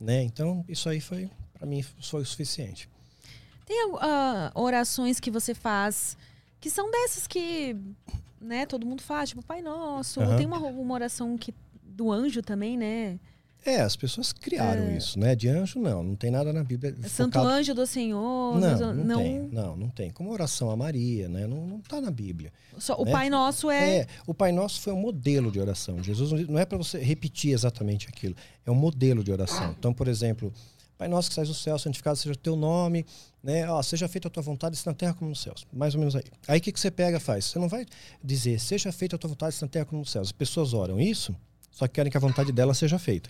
né? 0.00 0.22
Então 0.22 0.64
isso 0.68 0.88
aí 0.88 1.00
foi 1.00 1.30
para 1.54 1.66
mim 1.66 1.82
foi 1.82 2.22
o 2.22 2.26
suficiente. 2.26 2.88
Tem 3.64 3.86
uh, 3.86 4.00
orações 4.54 5.20
que 5.20 5.30
você 5.30 5.54
faz 5.54 6.16
que 6.62 6.70
são 6.70 6.88
dessas 6.92 7.26
que, 7.26 7.76
né? 8.40 8.64
Todo 8.66 8.86
mundo 8.86 9.02
faz, 9.02 9.30
tipo 9.30 9.42
Pai 9.42 9.60
Nosso. 9.60 10.20
Uhum. 10.20 10.36
Tem 10.36 10.46
uma, 10.46 10.58
uma 10.58 10.94
oração 10.94 11.36
que 11.36 11.52
do 11.82 12.10
anjo 12.10 12.40
também, 12.40 12.76
né? 12.76 13.18
É, 13.64 13.80
as 13.80 13.94
pessoas 13.94 14.32
criaram 14.32 14.84
é. 14.84 14.96
isso, 14.96 15.18
né? 15.18 15.36
De 15.36 15.48
anjo, 15.48 15.78
não. 15.78 16.02
Não 16.02 16.16
tem 16.16 16.30
nada 16.30 16.52
na 16.52 16.64
Bíblia. 16.64 16.96
Santo 17.08 17.34
focado... 17.34 17.48
anjo 17.48 17.74
do 17.74 17.86
Senhor. 17.86 18.58
Não, 18.58 18.78
não, 18.78 18.94
não, 18.94 19.18
tem. 19.18 19.48
Não, 19.52 19.76
não 19.76 19.88
tem. 19.88 20.10
Como 20.10 20.32
oração 20.32 20.70
a 20.70 20.76
Maria, 20.76 21.28
né? 21.28 21.46
Não, 21.46 21.66
não 21.66 21.80
tá 21.80 22.00
na 22.00 22.10
Bíblia. 22.10 22.52
Só, 22.78 22.96
né? 22.96 23.02
O 23.02 23.12
Pai 23.12 23.30
Nosso 23.30 23.70
é... 23.70 23.98
é... 23.98 24.06
O 24.26 24.34
Pai 24.34 24.50
Nosso 24.50 24.80
foi 24.80 24.92
um 24.92 25.00
modelo 25.00 25.50
de 25.50 25.60
oração. 25.60 26.02
Jesus 26.02 26.48
não 26.48 26.58
é 26.58 26.64
para 26.64 26.76
você 26.76 26.98
repetir 26.98 27.52
exatamente 27.52 28.08
aquilo. 28.08 28.34
É 28.66 28.70
um 28.70 28.74
modelo 28.74 29.22
de 29.22 29.30
oração. 29.30 29.74
Então, 29.78 29.94
por 29.94 30.08
exemplo, 30.08 30.52
Pai 30.98 31.08
Nosso 31.08 31.28
que 31.28 31.34
sai 31.34 31.44
do 31.44 31.54
céu, 31.54 31.78
santificado 31.78 32.16
seja 32.16 32.32
o 32.32 32.36
teu 32.36 32.56
nome, 32.56 33.04
né? 33.42 33.68
Ó, 33.70 33.82
seja 33.82 34.06
feita 34.08 34.28
a 34.28 34.30
tua 34.30 34.42
vontade, 34.42 34.76
se 34.76 34.86
na 34.86 34.94
terra 34.94 35.14
como 35.14 35.30
nos 35.30 35.40
céus. 35.40 35.66
Mais 35.72 35.94
ou 35.94 36.00
menos 36.00 36.14
aí. 36.14 36.22
Aí 36.46 36.58
o 36.58 36.62
que, 36.62 36.72
que 36.72 36.78
você 36.78 36.90
pega 36.90 37.18
faz? 37.18 37.46
Você 37.46 37.58
não 37.58 37.68
vai 37.68 37.86
dizer, 38.22 38.60
seja 38.60 38.92
feita 38.92 39.16
a 39.16 39.18
tua 39.18 39.28
vontade, 39.28 39.54
se 39.54 39.62
na 39.62 39.68
terra 39.68 39.84
como 39.84 40.00
nos 40.00 40.10
céus. 40.10 40.28
As 40.28 40.32
pessoas 40.32 40.72
oram 40.74 41.00
isso, 41.00 41.34
só 41.72 41.88
que 41.88 41.94
querem 41.94 42.10
que 42.10 42.16
a 42.16 42.20
vontade 42.20 42.52
dela 42.52 42.74
seja 42.74 42.98
feita 42.98 43.28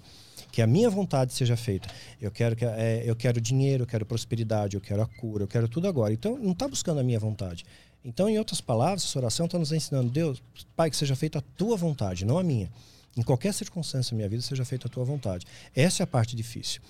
que 0.51 0.61
a 0.61 0.67
minha 0.67 0.91
vontade 0.91 1.33
seja 1.33 1.57
feita. 1.57 1.89
Eu 2.21 2.31
quero 2.31 2.55
que 2.55 2.63
é, 2.63 3.03
eu 3.07 3.17
quero 3.17 3.41
dinheiro, 3.41 3.85
eu 3.85 3.87
quero 3.87 4.05
prosperidade, 4.05 4.77
eu 4.77 4.83
quero 4.83 5.01
a 5.01 5.07
cura, 5.07 5.45
eu 5.45 5.49
quero 5.49 5.67
tudo 5.67 5.89
agora. 5.89 6.13
Então 6.13 6.37
não 6.39 6.53
está 6.53 6.69
buscando 6.69 7.01
a 7.01 7.03
minha 7.03 7.19
vontade. 7.19 7.65
Então, 8.05 8.29
em 8.29 8.37
outras 8.39 8.61
palavras, 8.61 9.05
essa 9.05 9.19
oração 9.19 9.47
está 9.47 9.59
nos 9.59 9.71
ensinando, 9.71 10.11
Deus, 10.11 10.43
Pai, 10.75 10.91
que 10.91 10.97
seja 10.97 11.15
feita 11.15 11.39
a 11.39 11.43
tua 11.57 11.77
vontade, 11.77 12.25
não 12.25 12.37
a 12.37 12.43
minha. 12.43 12.71
Em 13.17 13.23
qualquer 13.23 13.55
circunstância 13.55 14.11
da 14.11 14.17
minha 14.17 14.29
vida, 14.29 14.43
seja 14.43 14.65
feita 14.65 14.89
a 14.89 14.91
tua 14.91 15.05
vontade. 15.05 15.47
Essa 15.75 16.03
é 16.03 16.05
a 16.05 16.07
parte 16.07 16.35
difícil, 16.35 16.83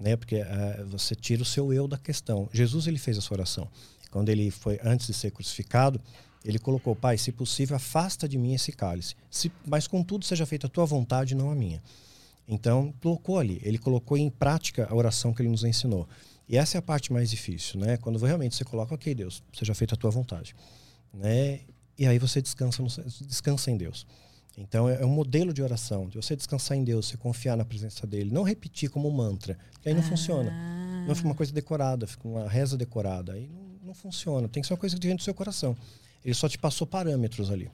né? 0.00 0.16
Porque 0.16 0.36
uh, 0.36 0.86
você 0.86 1.14
tira 1.14 1.42
o 1.42 1.44
seu 1.44 1.72
eu 1.72 1.86
da 1.86 1.98
questão. 1.98 2.48
Jesus 2.52 2.86
ele 2.86 2.98
fez 2.98 3.18
essa 3.18 3.34
oração. 3.34 3.68
Quando 4.10 4.30
ele 4.30 4.50
foi 4.50 4.80
antes 4.82 5.06
de 5.06 5.12
ser 5.12 5.32
crucificado, 5.32 6.00
ele 6.44 6.58
colocou, 6.58 6.94
Pai, 6.94 7.16
se 7.16 7.32
possível, 7.32 7.76
afasta 7.76 8.28
de 8.28 8.36
mim 8.36 8.54
esse 8.54 8.70
cálice. 8.70 9.14
Se, 9.30 9.50
mas 9.66 9.86
contudo 9.86 10.24
seja 10.24 10.44
feita 10.44 10.66
a 10.66 10.70
tua 10.70 10.84
vontade, 10.84 11.34
não 11.34 11.50
a 11.50 11.54
minha. 11.54 11.82
Então, 12.46 12.92
colocou 13.02 13.38
ali, 13.38 13.60
ele 13.64 13.78
colocou 13.78 14.18
em 14.18 14.28
prática 14.28 14.86
a 14.90 14.94
oração 14.94 15.32
que 15.32 15.40
ele 15.40 15.48
nos 15.48 15.64
ensinou. 15.64 16.06
E 16.46 16.58
essa 16.58 16.76
é 16.76 16.78
a 16.78 16.82
parte 16.82 17.10
mais 17.10 17.30
difícil, 17.30 17.80
né? 17.80 17.96
Quando 17.96 18.18
realmente 18.18 18.54
você 18.54 18.64
coloca, 18.64 18.94
ok, 18.94 19.14
Deus, 19.14 19.42
seja 19.52 19.74
feita 19.74 19.94
a 19.94 19.98
tua 19.98 20.10
vontade, 20.10 20.54
né? 21.12 21.60
E 21.96 22.06
aí 22.06 22.18
você 22.18 22.42
descansa, 22.42 22.82
no, 22.82 22.88
descansa 23.26 23.70
em 23.70 23.78
Deus. 23.78 24.06
Então 24.58 24.88
é, 24.88 25.00
é 25.00 25.06
um 25.06 25.10
modelo 25.10 25.54
de 25.54 25.62
oração, 25.62 26.06
de 26.08 26.16
você 26.16 26.36
descansar 26.36 26.76
em 26.76 26.84
Deus, 26.84 27.06
você 27.06 27.16
confiar 27.16 27.56
na 27.56 27.64
presença 27.64 28.06
dele, 28.06 28.30
não 28.30 28.42
repetir 28.42 28.90
como 28.90 29.10
mantra, 29.10 29.58
que 29.80 29.88
aí 29.88 29.94
não 29.94 30.02
ah. 30.02 30.06
funciona. 30.06 30.52
Não 31.06 31.14
fica 31.14 31.28
uma 31.28 31.34
coisa 31.34 31.52
decorada, 31.52 32.06
fica 32.06 32.28
uma 32.28 32.48
reza 32.48 32.76
decorada, 32.76 33.32
aí 33.32 33.48
não, 33.48 33.88
não 33.88 33.94
funciona. 33.94 34.46
Tem 34.46 34.60
que 34.60 34.66
ser 34.66 34.74
uma 34.74 34.78
coisa 34.78 34.98
que 34.98 35.06
vem 35.06 35.16
do 35.16 35.22
seu 35.22 35.34
coração. 35.34 35.74
Ele 36.24 36.34
só 36.34 36.48
te 36.48 36.58
passou 36.58 36.86
parâmetros 36.86 37.50
ali. 37.50 37.70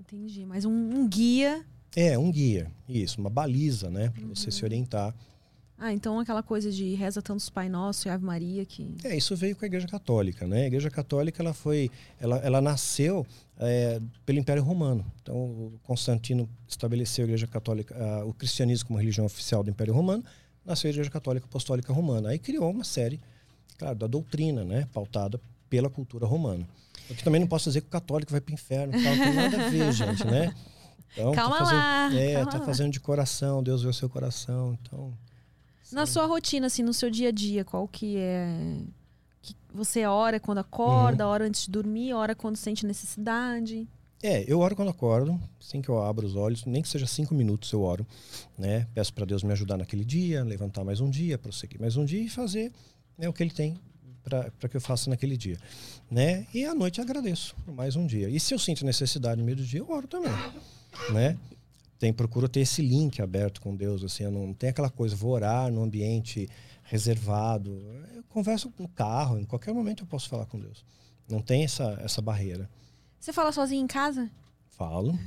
Entendi, 0.00 0.44
mas 0.46 0.64
um, 0.64 0.70
um 0.70 1.08
guia 1.08 1.64
é, 1.96 2.18
um 2.18 2.30
guia, 2.30 2.70
isso, 2.88 3.20
uma 3.20 3.30
baliza, 3.30 3.90
né? 3.90 4.10
Para 4.10 4.22
uhum. 4.22 4.34
você 4.34 4.50
se 4.50 4.64
orientar. 4.64 5.14
Ah, 5.76 5.92
então 5.92 6.18
aquela 6.18 6.42
coisa 6.42 6.72
de 6.72 6.94
reza 6.94 7.22
tantos 7.22 7.48
Pai 7.48 7.68
Nosso 7.68 8.08
e 8.08 8.10
Ave 8.10 8.24
Maria 8.24 8.64
que... 8.64 8.96
É, 9.04 9.16
isso 9.16 9.36
veio 9.36 9.54
com 9.54 9.64
a 9.64 9.66
Igreja 9.66 9.86
Católica, 9.86 10.46
né? 10.46 10.64
A 10.64 10.66
Igreja 10.66 10.90
Católica, 10.90 11.40
ela 11.40 11.54
foi... 11.54 11.90
Ela, 12.20 12.38
ela 12.38 12.60
nasceu 12.60 13.24
é, 13.58 14.00
pelo 14.26 14.38
Império 14.38 14.62
Romano. 14.62 15.04
Então, 15.22 15.72
Constantino 15.84 16.48
estabeleceu 16.66 17.24
a 17.24 17.26
Igreja 17.26 17.46
Católica, 17.46 17.94
o 18.24 18.34
cristianismo 18.34 18.88
como 18.88 18.98
religião 18.98 19.24
oficial 19.24 19.62
do 19.62 19.70
Império 19.70 19.94
Romano, 19.94 20.24
nasceu 20.64 20.88
a 20.88 20.92
Igreja 20.92 21.10
Católica 21.10 21.46
Apostólica 21.46 21.92
Romana. 21.92 22.30
Aí 22.30 22.40
criou 22.40 22.70
uma 22.70 22.84
série, 22.84 23.20
claro, 23.78 23.96
da 23.96 24.08
doutrina, 24.08 24.64
né? 24.64 24.88
Pautada 24.92 25.40
pela 25.70 25.88
cultura 25.88 26.26
romana. 26.26 26.66
Eu 27.08 27.16
também 27.16 27.40
não 27.40 27.48
posso 27.48 27.70
dizer 27.70 27.80
que 27.80 27.86
o 27.86 27.90
católico 27.90 28.30
vai 28.30 28.40
para 28.40 28.52
o 28.52 28.54
inferno, 28.54 28.92
não 28.92 29.18
tem 29.18 29.34
nada 29.34 29.66
a 29.66 29.70
ver, 29.70 29.92
gente, 29.92 30.24
né? 30.24 30.54
Então, 31.12 31.32
tá 31.32 31.36
calma 31.42 31.56
tá 31.56 31.64
fazendo, 31.64 31.78
lá. 31.78 32.14
É, 32.14 32.34
calma 32.34 32.50
tá 32.50 32.58
lá. 32.58 32.64
fazendo 32.64 32.92
de 32.92 33.00
coração, 33.00 33.62
Deus 33.62 33.82
vê 33.82 33.88
o 33.88 33.94
seu 33.94 34.08
coração. 34.08 34.78
Então. 34.80 35.12
Na 35.90 36.06
sua 36.06 36.26
rotina, 36.26 36.66
assim, 36.66 36.82
no 36.82 36.92
seu 36.92 37.10
dia 37.10 37.28
a 37.28 37.32
dia, 37.32 37.64
qual 37.64 37.88
que 37.88 38.16
é. 38.16 38.78
Que 39.40 39.54
você 39.72 40.04
ora 40.04 40.38
quando 40.38 40.58
acorda, 40.58 41.24
uhum. 41.24 41.30
ora 41.30 41.46
antes 41.46 41.64
de 41.64 41.70
dormir, 41.70 42.12
ora 42.12 42.34
quando 42.34 42.56
sente 42.56 42.84
necessidade? 42.84 43.88
É, 44.22 44.44
eu 44.46 44.58
oro 44.58 44.74
quando 44.74 44.90
acordo, 44.90 45.40
assim 45.60 45.80
que 45.80 45.88
eu 45.88 46.02
abro 46.02 46.26
os 46.26 46.34
olhos, 46.34 46.64
nem 46.64 46.82
que 46.82 46.88
seja 46.88 47.06
cinco 47.06 47.34
minutos 47.34 47.70
eu 47.70 47.82
oro, 47.82 48.04
né? 48.58 48.86
Peço 48.92 49.14
para 49.14 49.24
Deus 49.24 49.44
me 49.44 49.52
ajudar 49.52 49.76
naquele 49.76 50.04
dia, 50.04 50.42
levantar 50.42 50.84
mais 50.84 51.00
um 51.00 51.08
dia, 51.08 51.38
prosseguir 51.38 51.80
mais 51.80 51.96
um 51.96 52.04
dia 52.04 52.20
e 52.20 52.28
fazer 52.28 52.72
né, 53.16 53.28
o 53.28 53.32
que 53.32 53.44
Ele 53.44 53.52
tem 53.52 53.78
para 54.28 54.68
que 54.68 54.76
eu 54.76 54.80
faça 54.80 55.10
naquele 55.10 55.36
dia, 55.36 55.58
né? 56.10 56.46
E 56.52 56.64
à 56.64 56.74
noite 56.74 57.00
agradeço 57.00 57.54
por 57.64 57.74
mais 57.74 57.96
um 57.96 58.06
dia. 58.06 58.28
E 58.28 58.38
se 58.38 58.54
eu 58.54 58.58
sinto 58.58 58.84
necessidade 58.84 59.38
no 59.40 59.44
meio 59.44 59.56
do 59.56 59.64
dia, 59.64 59.80
eu 59.80 59.90
oro 59.90 60.06
também, 60.06 60.32
né? 61.10 61.36
Tem 61.98 62.12
procuro 62.12 62.48
ter 62.48 62.60
esse 62.60 62.80
link 62.80 63.20
aberto 63.20 63.60
com 63.60 63.74
Deus, 63.74 64.04
assim, 64.04 64.24
eu 64.24 64.30
não 64.30 64.54
tem 64.54 64.70
aquela 64.70 64.90
coisa 64.90 65.16
vou 65.16 65.32
orar 65.32 65.70
no 65.70 65.82
ambiente 65.82 66.48
reservado. 66.84 67.82
Eu 68.14 68.22
converso 68.28 68.72
no 68.78 68.88
carro, 68.88 69.38
em 69.38 69.44
qualquer 69.44 69.74
momento 69.74 70.04
eu 70.04 70.06
posso 70.06 70.28
falar 70.28 70.46
com 70.46 70.58
Deus. 70.58 70.84
Não 71.28 71.42
tem 71.42 71.64
essa 71.64 71.98
essa 72.02 72.22
barreira. 72.22 72.68
Você 73.18 73.32
fala 73.32 73.52
sozinho 73.52 73.82
em 73.82 73.86
casa? 73.86 74.30
Falo. 74.70 75.18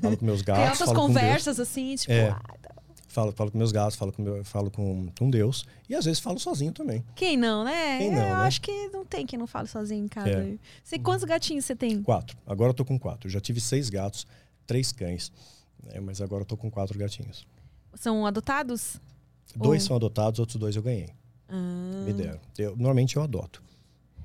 Falo 0.00 0.16
com 0.16 0.24
meus 0.24 0.40
gatos. 0.40 0.78
Tem 0.78 0.86
falo 0.86 1.00
conversas 1.00 1.58
assim, 1.58 1.96
tipo. 1.96 2.12
É. 2.12 2.30
Ah, 2.30 2.40
tá. 2.62 2.79
Falo, 3.12 3.32
falo 3.32 3.50
com 3.50 3.58
meus 3.58 3.72
gatos, 3.72 3.96
falo 3.96 4.12
com, 4.12 4.22
meu, 4.22 4.44
falo 4.44 4.70
com, 4.70 5.08
com 5.18 5.28
Deus. 5.28 5.66
E 5.88 5.96
às 5.96 6.04
vezes 6.04 6.20
falo 6.20 6.38
sozinho 6.38 6.70
também. 6.72 7.04
Quem 7.16 7.36
não, 7.36 7.64
né? 7.64 7.98
Quem 7.98 8.10
não, 8.12 8.18
eu 8.18 8.24
né? 8.24 8.32
acho 8.34 8.60
que 8.60 8.86
não 8.90 9.04
tem 9.04 9.26
quem 9.26 9.36
não 9.36 9.48
fale 9.48 9.66
sozinho 9.66 10.04
em 10.04 10.08
casa. 10.08 10.30
É. 10.30 10.54
Você, 10.84 10.96
quantos 10.96 11.24
gatinhos 11.24 11.64
você 11.64 11.74
tem? 11.74 12.00
Quatro. 12.04 12.38
Agora 12.46 12.70
eu 12.70 12.74
tô 12.74 12.84
com 12.84 12.96
quatro. 12.96 13.26
Eu 13.26 13.32
já 13.32 13.40
tive 13.40 13.60
seis 13.60 13.90
gatos, 13.90 14.28
três 14.64 14.92
cães. 14.92 15.32
né, 15.82 15.98
mas 15.98 16.20
agora 16.20 16.42
eu 16.42 16.46
tô 16.46 16.56
com 16.56 16.70
quatro 16.70 16.96
gatinhos. 16.96 17.44
São 17.94 18.24
adotados? 18.24 19.00
Dois 19.56 19.82
Oh. 19.82 19.86
são 19.88 19.96
adotados, 19.96 20.38
outros 20.38 20.56
dois 20.56 20.76
eu 20.76 20.82
ganhei. 20.82 21.08
Ah. 21.48 22.04
Me 22.06 22.12
deram. 22.12 22.38
Eu, 22.56 22.76
normalmente 22.76 23.16
eu 23.16 23.22
adoto. 23.24 23.60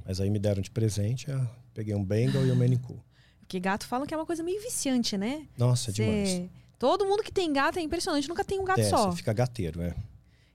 Mas 0.06 0.22
aí 0.22 0.30
me 0.30 0.38
deram 0.38 0.62
de 0.62 0.70
presente, 0.70 1.28
eu 1.28 1.42
peguei 1.74 1.96
um 1.96 2.04
Bengal 2.06 2.46
e 2.46 2.52
um 2.52 2.56
Maine 2.56 2.78
Coon. 2.78 2.98
Porque 3.40 3.60
gato 3.60 3.88
falam 3.88 4.06
que 4.06 4.14
é 4.14 4.18
uma 4.18 4.26
coisa 4.28 4.44
meio 4.44 4.62
viciante, 4.62 5.18
né? 5.18 5.48
Nossa, 5.58 5.90
é 5.90 5.94
Cê- 5.96 6.04
demais. 6.06 6.50
Todo 6.80 7.06
mundo 7.06 7.24
que 7.24 7.32
tem 7.32 7.52
gato 7.54 7.78
é 7.80 7.82
impressionante, 7.82 8.28
nunca 8.28 8.44
tem 8.44 8.60
um 8.60 8.66
gato 8.66 8.80
É, 8.82 8.84
só. 8.90 9.10
você 9.12 9.18
fica 9.18 9.34
gateiro, 9.34 9.82
é. 9.82 9.94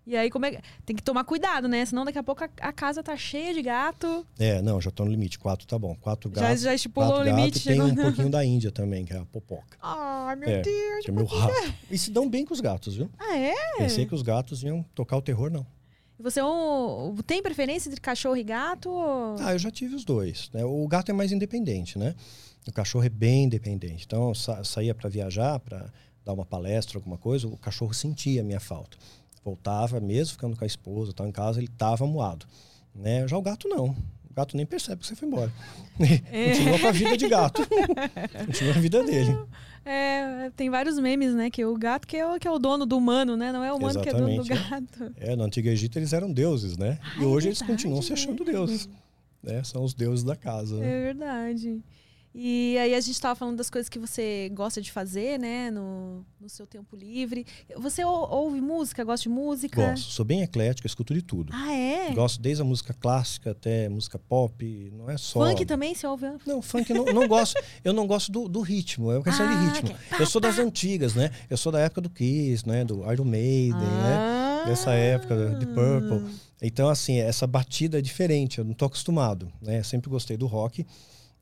E 0.06 0.16
aí, 0.16 0.28
como 0.30 0.44
é 0.47 0.60
Tem 0.84 0.97
que 0.97 1.02
tomar 1.02 1.22
cuidado, 1.24 1.68
né? 1.68 1.84
Senão 1.84 2.05
daqui 2.05 2.18
a 2.18 2.22
pouco 2.22 2.42
a, 2.42 2.48
a 2.60 2.72
casa 2.72 3.02
tá 3.02 3.16
cheia 3.16 3.55
de 3.55 3.62
gato. 3.62 4.26
É, 4.38 4.60
não, 4.60 4.80
já 4.80 4.90
tô 4.90 5.05
no 5.05 5.10
limite. 5.10 5.38
Quatro 5.38 5.66
tá 5.66 5.78
bom. 5.78 5.94
Quatro 6.01 6.30
Já- 6.34 6.40
gatos. 6.48 6.62
já 6.62 6.74
estipulou 6.74 7.10
quatro 7.10 7.22
o 7.22 7.28
limite, 7.36 7.59
gatos, 7.59 7.64
Tem 7.64 7.80
um 7.80 7.94
pouquinho 7.94 8.30
da 8.30 8.44
Índia 8.44 8.72
também, 8.72 9.05
que 9.05 9.12
é 9.12 9.18
a 9.18 9.24
popoca. 9.26 9.76
Ai, 9.80 10.34
meu 10.36 10.48
É, 10.48 10.62
Deus. 10.62 11.05
Que 11.05 11.10
é 11.10 11.14
meu 11.14 11.26
rato. 11.26 11.74
E 11.90 11.97
se 11.98 12.10
dão 12.10 12.28
bem 12.28 12.44
com 12.44 12.52
os 12.52 12.60
gatos, 12.60 12.97
viu? 12.97 13.09
Ah, 13.18 13.36
é? 13.36 13.55
Pensei 13.76 14.05
que 14.05 14.14
os 14.14 14.22
gatos 14.22 14.62
iam 14.64 14.82
tocar 14.94 15.16
o 15.16 15.22
terror, 15.22 15.48
não. 15.51 15.64
Você 16.18 16.40
é 16.40 16.44
um- 16.44 17.14
tem 17.24 17.40
preferência 17.42 17.88
entre 17.88 18.01
cachorro 18.01 18.36
e 18.36 18.42
gato? 18.42 18.90
ou- 18.90 19.36
Ah, 19.38 19.52
eu 19.52 19.59
já 19.59 19.70
tive 19.70 19.94
os 19.94 20.05
dois. 20.05 20.51
Né? 20.52 20.64
O 20.64 20.88
gato 20.88 21.10
é 21.10 21.12
mais 21.14 21.30
independente, 21.30 21.98
né? 21.98 22.14
O 22.66 22.72
cachorro 22.72 23.05
é 23.05 23.09
bem 23.09 23.44
independente. 23.44 24.05
Então, 24.06 24.28
eu 24.28 24.34
sa 24.34 24.64
saía 24.64 24.94
para 24.94 25.09
viajar, 25.09 25.59
para 25.60 25.90
dar 26.31 26.35
uma 26.35 26.47
palestra, 26.47 26.98
alguma 26.98 27.19
coisa, 27.19 27.47
o 27.48 27.57
cachorro 27.57 27.93
sentia 27.93 28.40
a 28.40 28.44
minha 28.44 28.61
falta. 28.61 28.97
Voltava, 29.44 30.01
mesmo 30.01 30.32
ficando 30.32 30.57
com 30.57 30.65
a 30.65 30.66
esposa, 30.66 31.12
tal, 31.12 31.27
em 31.27 31.32
casa, 31.32 31.59
ele 31.59 31.66
estava 31.66 32.07
moado. 32.07 32.47
Né? 32.94 33.27
Já 33.27 33.36
o 33.36 33.43
gato 33.43 33.69
não. 33.69 33.89
O 34.31 34.35
gato 34.35 34.57
nem 34.57 34.65
percebe 34.65 35.01
que 35.01 35.07
você 35.07 35.16
foi 35.16 35.27
embora. 35.27 35.52
Continua 35.98 36.78
com 36.78 36.86
a 36.86 36.93
vida 36.93 37.16
de 37.16 37.28
gato. 37.28 37.62
Continua 38.47 38.74
a 38.74 38.78
vida 38.78 39.02
dele. 39.02 39.36
É, 39.85 40.51
tem 40.57 40.69
vários 40.70 40.98
memes, 40.98 41.35
né? 41.35 41.51
Que 41.51 41.65
o 41.65 41.77
gato 41.77 42.07
que 42.07 42.16
é 42.16 42.27
o, 42.27 42.39
que 42.39 42.47
é 42.47 42.51
o 42.51 42.59
dono 42.59 42.85
do 42.85 42.97
humano, 42.97 43.36
né? 43.36 43.51
Não 43.51 43.65
é 43.65 43.73
o 43.73 43.77
humano 43.77 44.01
que 44.01 44.09
é 44.09 44.12
dono 44.12 44.27
do 44.27 44.52
Exatamente, 44.52 44.98
gato. 44.98 45.15
É, 45.19 45.35
no 45.35 45.44
Antigo 45.44 45.69
Egito 45.69 45.98
eles 45.98 46.12
eram 46.12 46.31
deuses, 46.31 46.77
né? 46.77 46.98
Ah, 47.02 47.19
e 47.19 47.23
é 47.23 47.27
hoje 47.27 47.48
eles 47.48 47.59
verdade, 47.59 47.82
continuam 47.82 48.02
se 48.02 48.12
achando 48.12 48.44
deuses. 48.44 48.89
Né? 49.43 49.65
São 49.65 49.82
os 49.82 49.94
deuses 49.94 50.23
da 50.23 50.36
casa. 50.36 50.77
né? 50.77 50.86
É 50.86 51.05
verdade. 51.07 51.81
E 52.32 52.78
aí 52.78 52.94
a 52.94 53.01
gente 53.01 53.20
tava 53.20 53.35
falando 53.35 53.57
das 53.57 53.69
coisas 53.69 53.89
que 53.89 53.98
você 53.98 54.48
gosta 54.55 54.81
de 54.81 54.93
fazer, 54.93 55.36
né? 55.36 55.69
No, 55.69 56.24
no 56.40 56.48
seu 56.48 56.65
tempo 56.65 56.94
livre. 56.94 57.44
Você 57.77 58.05
ou- 58.05 58.31
ouve 58.31 58.61
música? 58.61 59.02
Gosta 59.02 59.24
de 59.24 59.28
música? 59.28 59.90
Gosto. 59.90 60.12
Sou 60.12 60.24
bem 60.24 60.40
eclético, 60.43 60.86
escuto 60.86 61.12
de 61.12 61.23
tudo. 61.23 61.52
Ah, 61.52 61.73
é? 61.74 62.12
Gosto 62.15 62.40
desde 62.40 62.62
a 62.62 62.65
música 62.65 62.94
clássica 62.94 63.51
até 63.51 63.89
música 63.89 64.16
pop, 64.16 64.93
não 64.97 65.11
é 65.11 65.16
só. 65.16 65.40
Funk 65.44 65.65
também, 65.66 65.93
você 65.93 66.07
ouve? 66.07 66.27
Não, 66.47 66.62
funk 66.62 66.94
não, 66.94 67.05
não 67.07 67.27
gosto. 67.27 67.61
Eu 67.82 67.93
não 67.93 68.07
gosto 68.07 68.31
do, 68.31 68.48
do 68.48 68.61
ritmo, 68.61 69.11
é 69.11 69.16
uma 69.16 69.24
questão 69.24 69.47
Ah, 69.48 69.52
de 69.52 69.66
ritmo. 69.81 69.97
Eu 70.19 70.27
sou 70.27 70.40
das 70.40 70.57
antigas, 70.61 71.15
né? 71.16 71.32
Eu 71.51 71.57
sou 71.57 71.73
da 71.73 71.81
época 71.81 72.01
do 72.01 72.11
Kiss, 72.11 72.66
né? 72.66 72.85
Do 72.85 73.11
Iron 73.12 73.24
Maiden, 73.24 73.74
né? 73.81 74.15
Ah. 74.16 74.65
Dessa 74.69 74.93
época 74.93 75.57
de 75.59 75.66
Purple. 75.66 76.31
Então, 76.62 76.89
assim, 76.89 77.19
essa 77.19 77.47
batida 77.47 77.98
é 77.98 78.02
diferente, 78.02 78.59
eu 78.59 78.65
não 78.65 78.74
tô 78.74 78.85
acostumado, 78.85 79.51
né? 79.61 79.82
Sempre 79.82 80.11
gostei 80.11 80.36
do 80.36 80.47
rock, 80.47 80.86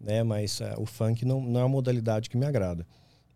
né? 0.00 0.22
Mas 0.22 0.60
eh, 0.60 0.74
o 0.78 0.86
funk 0.86 1.24
não, 1.24 1.40
não 1.40 1.60
é 1.60 1.62
uma 1.64 1.68
modalidade 1.68 2.28
que 2.30 2.36
me 2.36 2.46
agrada. 2.46 2.86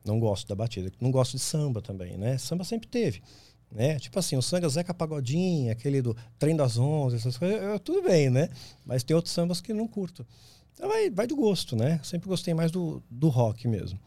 Não 0.05 0.19
gosto 0.19 0.49
da 0.49 0.55
batida. 0.55 0.91
Não 1.01 1.11
gosto 1.11 1.33
de 1.33 1.39
samba 1.39 1.81
também, 1.81 2.17
né? 2.17 2.37
Samba 2.39 2.65
sempre 2.65 2.89
teve. 2.89 3.23
Né? 3.71 3.99
Tipo 3.99 4.19
assim, 4.19 4.37
o 4.37 4.43
samba 4.43 4.69
Zeca 4.69 4.93
Pagodinho, 4.93 5.73
aquele 5.73 6.03
do 6.03 6.15
Trem 6.39 6.55
das 6.55 6.77
Onze, 6.77 7.17
essas 7.17 7.39
coisas, 7.39 7.63
eu- 7.63 7.79
tudo 7.79 8.03
bem, 8.03 8.29
né? 8.29 8.49
Mas 8.85 9.03
tem 9.03 9.15
outros 9.17 9.33
sambas 9.33 9.61
que 9.61 9.73
não 9.73 9.87
curto. 9.89 10.27
Então 10.75 10.89
vai, 10.89 11.09
vai 11.11 11.27
do 11.27 11.37
gosto, 11.37 11.75
né? 11.77 12.01
Sempre 12.03 12.29
gostei 12.29 12.53
mais 12.53 12.71
do, 12.71 13.03
do 13.11 13.29
rock 13.29 13.67
mesmo. 13.69 13.99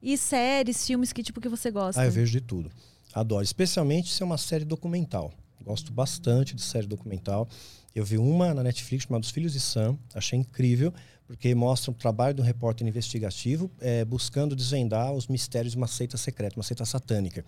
E 0.00 0.16
séries, 0.16 0.86
filmes, 0.86 1.12
que 1.12 1.22
tipo 1.22 1.40
que 1.40 1.48
você 1.48 1.70
gosta? 1.70 2.00
Ah, 2.00 2.04
eu 2.06 2.10
vejo 2.12 2.30
de 2.32 2.40
tudo. 2.40 2.70
Adoro. 3.12 3.42
Especialmente 3.42 4.12
se 4.12 4.22
é 4.22 4.26
uma 4.26 4.38
série 4.38 4.64
documental. 4.64 5.32
Gosto 5.64 5.92
bastante 5.92 6.54
de 6.54 6.62
série 6.62 6.86
documental. 6.86 7.48
Eu 7.94 8.04
vi 8.04 8.16
uma 8.18 8.54
na 8.54 8.62
Netflix 8.62 9.04
chamada 9.04 9.24
Os 9.24 9.30
Filhos 9.30 9.52
de 9.52 9.60
Sam. 9.60 9.98
Achei 10.14 10.38
incrível, 10.38 10.92
porque 11.26 11.54
mostra 11.54 11.90
o 11.90 11.94
trabalho 11.94 12.34
de 12.34 12.40
um 12.40 12.44
repórter 12.44 12.86
investigativo 12.86 13.70
eh, 13.80 14.04
buscando 14.04 14.54
desvendar 14.54 15.12
os 15.12 15.26
mistérios 15.26 15.72
de 15.72 15.76
uma 15.76 15.88
seita 15.88 16.16
secreta, 16.16 16.56
uma 16.56 16.62
seita 16.62 16.84
satânica. 16.84 17.44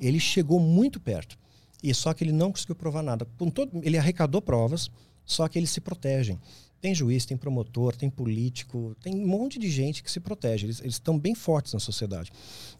Ele 0.00 0.18
chegou 0.18 0.58
muito 0.58 0.98
perto. 0.98 1.38
E 1.82 1.94
só 1.94 2.12
que 2.12 2.24
ele 2.24 2.32
não 2.32 2.50
conseguiu 2.50 2.74
provar 2.74 3.02
nada. 3.02 3.26
Todo, 3.54 3.80
ele 3.82 3.96
arrecadou 3.96 4.42
provas, 4.42 4.90
só 5.24 5.48
que 5.48 5.58
eles 5.58 5.70
se 5.70 5.80
protegem. 5.80 6.38
Tem 6.80 6.94
juiz, 6.94 7.24
tem 7.24 7.36
promotor, 7.36 7.94
tem 7.94 8.08
político, 8.10 8.96
tem 9.02 9.14
um 9.14 9.26
monte 9.26 9.58
de 9.58 9.70
gente 9.70 10.02
que 10.02 10.10
se 10.10 10.18
protege. 10.18 10.66
Eles, 10.66 10.80
eles 10.80 10.94
estão 10.94 11.18
bem 11.18 11.34
fortes 11.34 11.72
na 11.72 11.78
sociedade. 11.78 12.32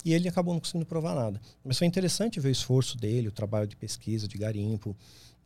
E 0.04 0.12
ele 0.12 0.28
acabou 0.28 0.54
não 0.54 0.60
conseguindo 0.60 0.86
provar 0.86 1.14
nada. 1.14 1.40
Mas 1.62 1.78
foi 1.78 1.86
interessante 1.86 2.40
ver 2.40 2.48
o 2.48 2.52
esforço 2.52 2.96
dele, 2.96 3.28
o 3.28 3.32
trabalho 3.32 3.66
de 3.66 3.76
pesquisa, 3.76 4.26
de 4.26 4.36
garimpo. 4.36 4.96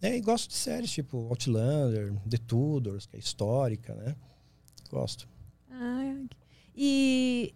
É, 0.00 0.16
e 0.16 0.20
gosto 0.20 0.48
de 0.48 0.54
séries 0.54 0.90
tipo 0.90 1.18
Outlander, 1.28 2.14
The 2.28 2.38
Tudors, 2.38 3.06
que 3.06 3.16
é 3.16 3.18
histórica, 3.18 3.94
né? 3.94 4.14
Gosto. 4.94 5.26
Ah, 5.72 6.14
e 6.76 7.52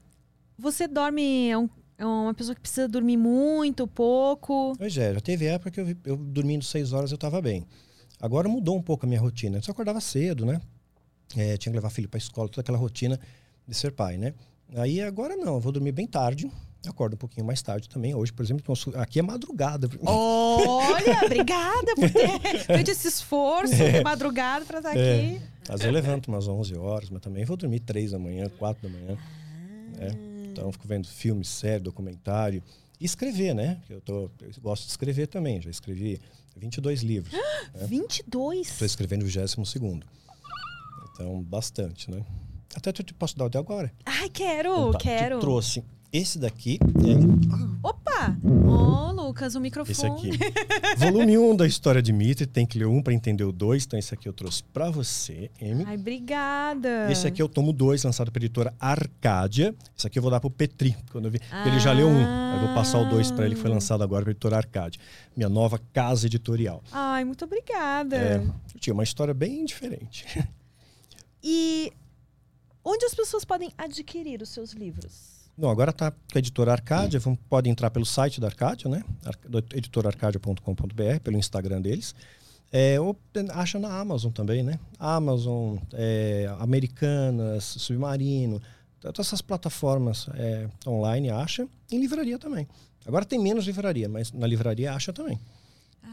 você 0.58 0.88
dorme. 0.88 1.48
É, 1.50 1.56
um- 1.56 1.68
é 1.96 2.04
uma 2.04 2.34
pessoa 2.34 2.52
que 2.54 2.60
precisa 2.60 2.88
dormir 2.88 3.16
muito, 3.16 3.86
pouco. 3.86 4.74
Pois 4.76 4.96
é, 4.98 5.14
já 5.14 5.20
teve 5.20 5.46
época 5.46 5.70
que 5.70 5.80
eu, 5.80 5.96
eu 6.04 6.16
dormindo 6.16 6.64
seis 6.64 6.92
horas 6.92 7.12
eu 7.12 7.14
estava 7.14 7.40
bem. 7.40 7.64
Agora 8.20 8.48
mudou 8.48 8.76
um 8.76 8.82
pouco 8.82 9.06
a 9.06 9.08
minha 9.08 9.20
rotina. 9.20 9.56
Antes 9.58 9.68
eu 9.68 9.72
acordava 9.72 10.00
cedo, 10.00 10.44
né? 10.44 10.60
É, 11.36 11.56
tinha 11.56 11.70
que 11.72 11.76
levar 11.78 11.90
filho 11.90 12.08
para 12.08 12.18
escola, 12.18 12.48
toda 12.48 12.60
aquela 12.62 12.76
rotina 12.78 13.20
de 13.68 13.74
ser 13.74 13.92
pai, 13.92 14.16
né? 14.16 14.34
Aí 14.74 15.00
agora 15.00 15.36
não, 15.36 15.54
eu 15.54 15.60
vou 15.60 15.70
dormir 15.70 15.92
bem 15.92 16.06
tarde. 16.08 16.50
Acordo 16.86 17.14
um 17.14 17.18
pouquinho 17.18 17.44
mais 17.46 17.60
tarde 17.62 17.88
também. 17.88 18.14
Hoje, 18.14 18.32
por 18.32 18.42
exemplo, 18.44 18.74
aqui 18.96 19.18
é 19.18 19.22
madrugada. 19.22 19.88
Olha, 20.04 21.18
obrigada 21.24 21.94
por 21.96 22.10
ter 22.10 22.58
feito 22.64 22.90
esse 22.90 23.08
esforço 23.08 23.74
de 23.74 24.02
madrugada 24.02 24.64
pra 24.64 24.78
estar 24.78 24.96
É. 24.96 25.40
Às 25.68 25.80
vezes 25.80 25.84
eu 25.86 25.92
levanto 25.92 26.28
umas 26.28 26.48
11 26.48 26.74
horas, 26.76 27.10
mas 27.10 27.20
também 27.20 27.44
vou 27.44 27.56
dormir 27.56 27.80
3 27.80 28.12
da 28.12 28.18
manhã, 28.18 28.48
4 28.58 28.88
da 28.88 28.88
manhã. 28.88 29.18
né? 29.96 30.08
Então 30.50 30.72
fico 30.72 30.88
vendo 30.88 31.06
filme, 31.06 31.44
série, 31.44 31.82
documentário. 31.82 32.62
E 33.00 33.04
escrever, 33.04 33.54
né? 33.54 33.80
Eu, 33.88 34.00
tô, 34.00 34.30
eu 34.40 34.50
gosto 34.60 34.84
de 34.84 34.90
escrever 34.90 35.28
também. 35.28 35.60
Já 35.60 35.70
escrevi 35.70 36.20
22 36.56 37.02
livros. 37.02 37.32
né? 37.32 37.40
22. 37.86 38.68
Estou 38.68 38.86
escrevendo 38.86 39.22
o 39.22 39.26
22 39.26 39.54
Então, 41.14 41.42
bastante, 41.42 42.10
né? 42.10 42.24
Até 42.74 42.90
eu 42.90 42.92
te 43.04 43.14
posso 43.14 43.36
dar 43.36 43.46
o 43.46 43.48
de 43.48 43.58
agora. 43.58 43.92
Ai, 44.04 44.28
quero, 44.28 44.70
Então 44.72 44.92
tá, 44.92 44.98
quero. 44.98 45.38
Te 45.38 45.40
trouxe 45.40 45.84
esse 46.12 46.38
daqui, 46.38 46.78
é, 46.82 47.86
Opa! 47.86 48.36
Ô, 48.42 49.12
Lucas, 49.12 49.54
o 49.54 49.60
microfone. 49.60 49.92
esse 49.92 50.06
aqui. 50.06 50.30
Volume 50.96 51.38
1 51.38 51.56
da 51.56 51.66
história 51.66 52.02
de 52.02 52.12
Mitre, 52.12 52.46
tem 52.46 52.66
que 52.66 52.78
ler 52.78 52.86
um 52.86 53.02
para 53.02 53.12
entender 53.12 53.44
o 53.44 53.52
2. 53.52 53.84
Então, 53.84 53.98
esse 53.98 54.12
aqui 54.14 54.28
eu 54.28 54.32
trouxe 54.32 54.62
para 54.64 54.90
você, 54.90 55.50
Amy. 55.60 55.84
Ai, 55.86 55.96
obrigada. 55.96 57.10
Esse 57.12 57.26
aqui 57.26 57.40
é 57.40 57.44
o 57.44 57.48
tomo 57.48 57.72
2, 57.72 58.02
lançado 58.04 58.32
pela 58.32 58.44
editora 58.44 58.74
Arcádia. 58.80 59.74
Esse 59.96 60.06
aqui 60.06 60.18
eu 60.18 60.22
vou 60.22 60.30
dar 60.30 60.40
pro 60.40 60.50
Petri, 60.50 60.96
quando 61.12 61.26
eu 61.26 61.30
vi. 61.30 61.38
porque 61.38 61.68
Ele 61.68 61.78
já 61.78 61.92
leu 61.92 62.08
um. 62.08 62.20
Eu 62.54 62.66
vou 62.66 62.74
passar 62.74 62.98
o 63.00 63.08
2 63.08 63.30
para 63.32 63.44
ele, 63.46 63.54
que 63.54 63.60
foi 63.60 63.70
lançado 63.70 64.02
agora 64.02 64.24
pela 64.24 64.32
editora 64.32 64.56
Arcádia. 64.56 65.00
Minha 65.36 65.48
nova 65.48 65.78
casa 65.92 66.26
editorial. 66.26 66.82
Ai, 66.90 67.24
muito 67.24 67.44
obrigada. 67.44 68.16
É, 68.16 68.46
tinha 68.80 68.94
uma 68.94 69.04
história 69.04 69.34
bem 69.34 69.64
diferente. 69.64 70.26
E 71.42 71.92
onde 72.84 73.04
as 73.04 73.14
pessoas 73.14 73.44
podem 73.44 73.70
adquirir 73.78 74.42
os 74.42 74.48
seus 74.48 74.72
livros? 74.72 75.37
Não, 75.58 75.68
agora 75.68 75.92
tá 75.92 76.12
com 76.12 76.16
a 76.36 76.38
editora 76.38 76.70
Arcádia. 76.70 77.18
Vão, 77.18 77.34
pode 77.34 77.68
entrar 77.68 77.90
pelo 77.90 78.06
site 78.06 78.40
da 78.40 78.46
Arcádia, 78.46 78.88
né? 78.88 79.02
Editorarcadia.com.br, 79.74 81.20
pelo 81.24 81.36
Instagram 81.36 81.80
deles. 81.80 82.14
É, 82.70 83.00
ou 83.00 83.18
acha 83.50 83.78
na 83.78 83.98
Amazon 83.98 84.30
também, 84.30 84.62
né? 84.62 84.78
Amazon, 85.00 85.78
é, 85.92 86.48
Americanas, 86.60 87.64
Submarino. 87.64 88.62
Todas 89.00 89.26
essas 89.26 89.42
plataformas 89.42 90.28
é, 90.34 90.68
online 90.86 91.30
acha, 91.30 91.66
em 91.90 91.98
livraria 91.98 92.38
também. 92.38 92.68
Agora 93.04 93.24
tem 93.24 93.38
menos 93.38 93.66
livraria, 93.66 94.08
mas 94.08 94.30
na 94.32 94.46
livraria 94.46 94.92
acha 94.92 95.12
também. 95.12 95.40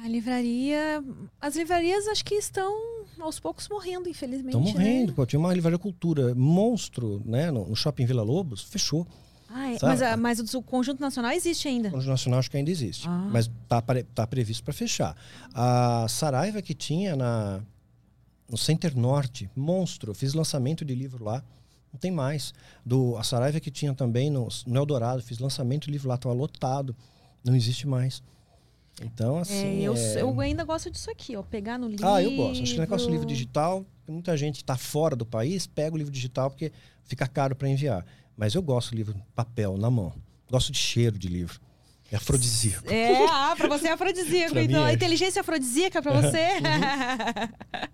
A 0.04 0.08
livraria. 0.08 1.04
As 1.40 1.56
livrarias 1.56 2.08
acho 2.08 2.26
que 2.26 2.36
estão 2.36 2.74
aos 3.20 3.40
poucos 3.40 3.68
morrendo, 3.70 4.10
infelizmente. 4.10 4.58
Estão 4.58 4.62
morrendo. 4.62 5.08
Né? 5.10 5.14
Pô, 5.16 5.26
tinha 5.26 5.40
uma 5.40 5.54
livraria 5.54 5.78
cultura 5.78 6.34
monstro, 6.34 7.22
né? 7.26 7.52
No, 7.52 7.68
no 7.68 7.76
shopping 7.76 8.06
Vila 8.06 8.24
Lobos, 8.24 8.64
fechou. 8.64 9.06
Ah, 9.50 9.72
é. 9.72 9.78
mas, 9.82 10.02
a, 10.02 10.18
mas 10.18 10.54
o 10.54 10.62
Conjunto 10.62 11.00
Nacional 11.00 11.32
existe 11.32 11.68
ainda? 11.68 11.90
O 11.90 11.92
Conjunto 11.92 12.12
Nacional 12.12 12.40
acho 12.40 12.52
que 12.52 12.58
ainda 12.58 12.72
existe. 12.72 13.08
Ah. 13.08 13.30
Mas 13.32 13.50
está 13.64 13.82
tá 14.14 14.28
previsto 14.28 14.64
para 14.64 14.74
fechar. 14.74 15.16
A 15.54 16.08
Saraiva 16.10 16.62
que 16.62 16.74
tinha 16.74 17.16
na, 17.16 17.62
no 18.50 18.58
Center 18.58 18.96
Norte, 18.96 19.50
monstro. 19.56 20.14
fiz 20.14 20.34
lançamento 20.34 20.84
de 20.84 20.96
livro 20.96 21.24
lá. 21.24 21.44
Não 21.92 22.00
tem 22.00 22.12
mais. 22.12 22.54
Do, 22.86 23.16
a 23.18 23.24
Saraiva 23.24 23.60
que 23.60 23.72
tinha 23.72 23.94
também 23.94 24.30
no, 24.30 24.48
no 24.66 24.78
Eldorado, 24.78 25.22
fiz 25.22 25.40
lançamento 25.40 25.86
de 25.86 25.92
livro 25.92 26.10
lá, 26.10 26.16
estava 26.16 26.34
lotado. 26.34 26.96
Não 27.44 27.56
existe 27.56 27.88
mais. 27.88 28.22
Então, 29.02 29.38
assim. 29.40 29.82
É, 29.82 29.84
eu, 29.84 29.96
é... 29.96 30.22
eu, 30.22 30.40
ainda 30.40 30.64
gosto 30.64 30.90
disso 30.90 31.10
aqui, 31.12 31.36
ó. 31.36 31.44
Pegar 31.44 31.78
no 31.78 31.88
livro. 31.88 32.08
Ah, 32.08 32.22
eu 32.22 32.32
gosto. 32.36 32.64
Acho 32.64 32.74
que 32.74 32.78
o 32.78 32.82
negócio 32.82 33.08
do 33.08 33.12
livro 33.12 33.26
digital, 33.26 33.86
muita 34.08 34.36
gente 34.38 34.58
está 34.58 34.78
fora 34.78 35.16
do 35.16 35.26
país, 35.26 35.68
pega 35.68 35.96
o 35.96 35.98
livro 35.98 36.12
digital 36.12 36.50
porque 36.50 36.72
fica 37.04 37.28
caro 37.28 37.56
para 37.56 37.70
enviar. 37.70 38.06
Mas 38.38 38.56
eu 38.56 38.62
gosto 38.62 38.92
do 38.92 38.98
livro 38.98 39.16
papel, 39.34 39.78
na 39.78 39.90
mão. 39.90 40.14
Gosto 40.50 40.72
de 40.72 40.78
cheiro 40.78 41.18
de 41.18 41.28
livro. 41.28 41.60
É 42.12 42.18
afrodisíaco. 42.18 42.92
É, 42.92 43.26
ah, 43.28 43.56
pra 43.58 43.68
você 43.68 43.88
é 43.88 43.92
afrodisíaco. 43.92 44.58
então, 44.60 44.86
é. 44.86 44.94
inteligência 44.94 45.40
é 45.40 45.42
afrodisíaca 45.42 46.02
pra 46.02 46.22
você? 46.22 46.38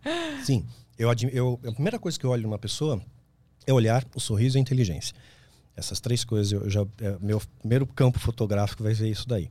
uhum. 0.05 0.43
Sim. 0.43 0.65
Eu, 0.97 1.09
eu, 1.31 1.59
a 1.65 1.71
primeira 1.71 1.97
coisa 1.97 2.19
que 2.19 2.25
eu 2.25 2.29
olho 2.29 2.43
numa 2.43 2.59
pessoa 2.59 3.01
é 3.65 3.73
olhar, 3.73 4.05
o 4.13 4.19
sorriso 4.19 4.57
e 4.57 4.59
a 4.59 4.61
inteligência. 4.61 5.15
Essas 5.75 5.99
três 5.99 6.25
coisas, 6.25 6.51
eu 6.51 6.69
já, 6.69 6.81
é, 6.99 7.17
meu 7.21 7.41
primeiro 7.59 7.87
campo 7.87 8.19
fotográfico 8.19 8.83
vai 8.83 8.93
ser 8.93 9.07
isso 9.07 9.27
daí 9.27 9.49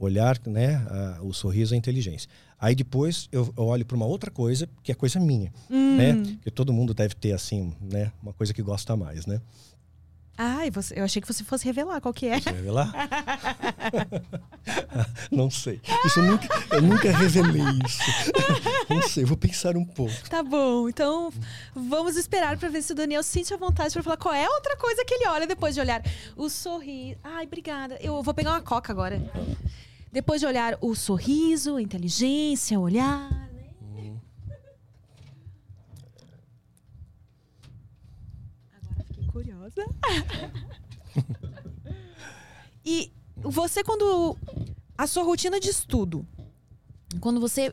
olhar, 0.00 0.40
né, 0.46 0.76
a, 0.88 1.22
o 1.22 1.32
sorriso, 1.32 1.74
a 1.74 1.76
inteligência. 1.76 2.28
Aí 2.58 2.74
depois 2.74 3.28
eu, 3.30 3.52
eu 3.56 3.64
olho 3.64 3.84
para 3.84 3.96
uma 3.96 4.06
outra 4.06 4.30
coisa 4.30 4.68
que 4.82 4.90
é 4.90 4.94
coisa 4.94 5.20
minha, 5.20 5.52
hum. 5.70 5.96
né? 5.96 6.38
Que 6.42 6.50
todo 6.50 6.72
mundo 6.72 6.94
deve 6.94 7.14
ter 7.14 7.32
assim, 7.32 7.74
né, 7.80 8.10
uma 8.22 8.32
coisa 8.32 8.54
que 8.54 8.62
gosta 8.62 8.96
mais, 8.96 9.26
né? 9.26 9.40
Ah, 10.42 10.62
você, 10.72 10.98
eu 10.98 11.04
achei 11.04 11.20
que 11.20 11.28
você 11.30 11.44
fosse 11.44 11.66
revelar 11.66 12.00
qual 12.00 12.14
que 12.14 12.26
é. 12.26 12.40
Você 12.40 12.48
revelar? 12.48 12.90
não 15.30 15.50
sei. 15.50 15.82
Isso 16.06 16.18
eu 16.18 16.24
nunca, 16.24 16.48
eu 16.70 16.80
nunca 16.80 17.12
revelei 17.12 17.62
isso. 17.86 18.00
não 18.88 19.02
sei, 19.02 19.22
vou 19.22 19.36
pensar 19.36 19.76
um 19.76 19.84
pouco. 19.84 20.30
Tá 20.30 20.42
bom, 20.42 20.88
então 20.88 21.30
vamos 21.74 22.16
esperar 22.16 22.56
para 22.56 22.70
ver 22.70 22.80
se 22.80 22.92
o 22.92 22.94
Daniel 22.94 23.22
sente 23.22 23.52
a 23.52 23.58
vontade 23.58 23.92
para 23.92 24.02
falar 24.02 24.16
qual 24.16 24.32
é 24.32 24.46
a 24.46 24.50
outra 24.50 24.78
coisa 24.78 25.04
que 25.04 25.12
ele 25.12 25.28
olha 25.28 25.46
depois 25.46 25.74
de 25.74 25.80
olhar 25.82 26.02
o 26.34 26.48
sorriso. 26.48 27.18
Ai, 27.22 27.44
obrigada. 27.44 27.98
Eu 28.00 28.22
vou 28.22 28.32
pegar 28.32 28.52
uma 28.52 28.62
coca 28.62 28.90
agora. 28.90 29.20
Depois 30.10 30.40
de 30.40 30.46
olhar 30.46 30.78
o 30.80 30.94
sorriso, 30.94 31.76
a 31.76 31.82
inteligência, 31.82 32.80
o 32.80 32.82
olhar. 32.84 33.30
Né? 33.30 33.50
Uhum. 33.82 34.20
Agora 39.28 39.59
curiosa. 39.70 40.52
e 42.84 43.10
você, 43.36 43.82
quando. 43.82 44.36
A 44.96 45.06
sua 45.06 45.22
rotina 45.22 45.58
de 45.58 45.70
estudo, 45.70 46.26
quando 47.20 47.40
você 47.40 47.72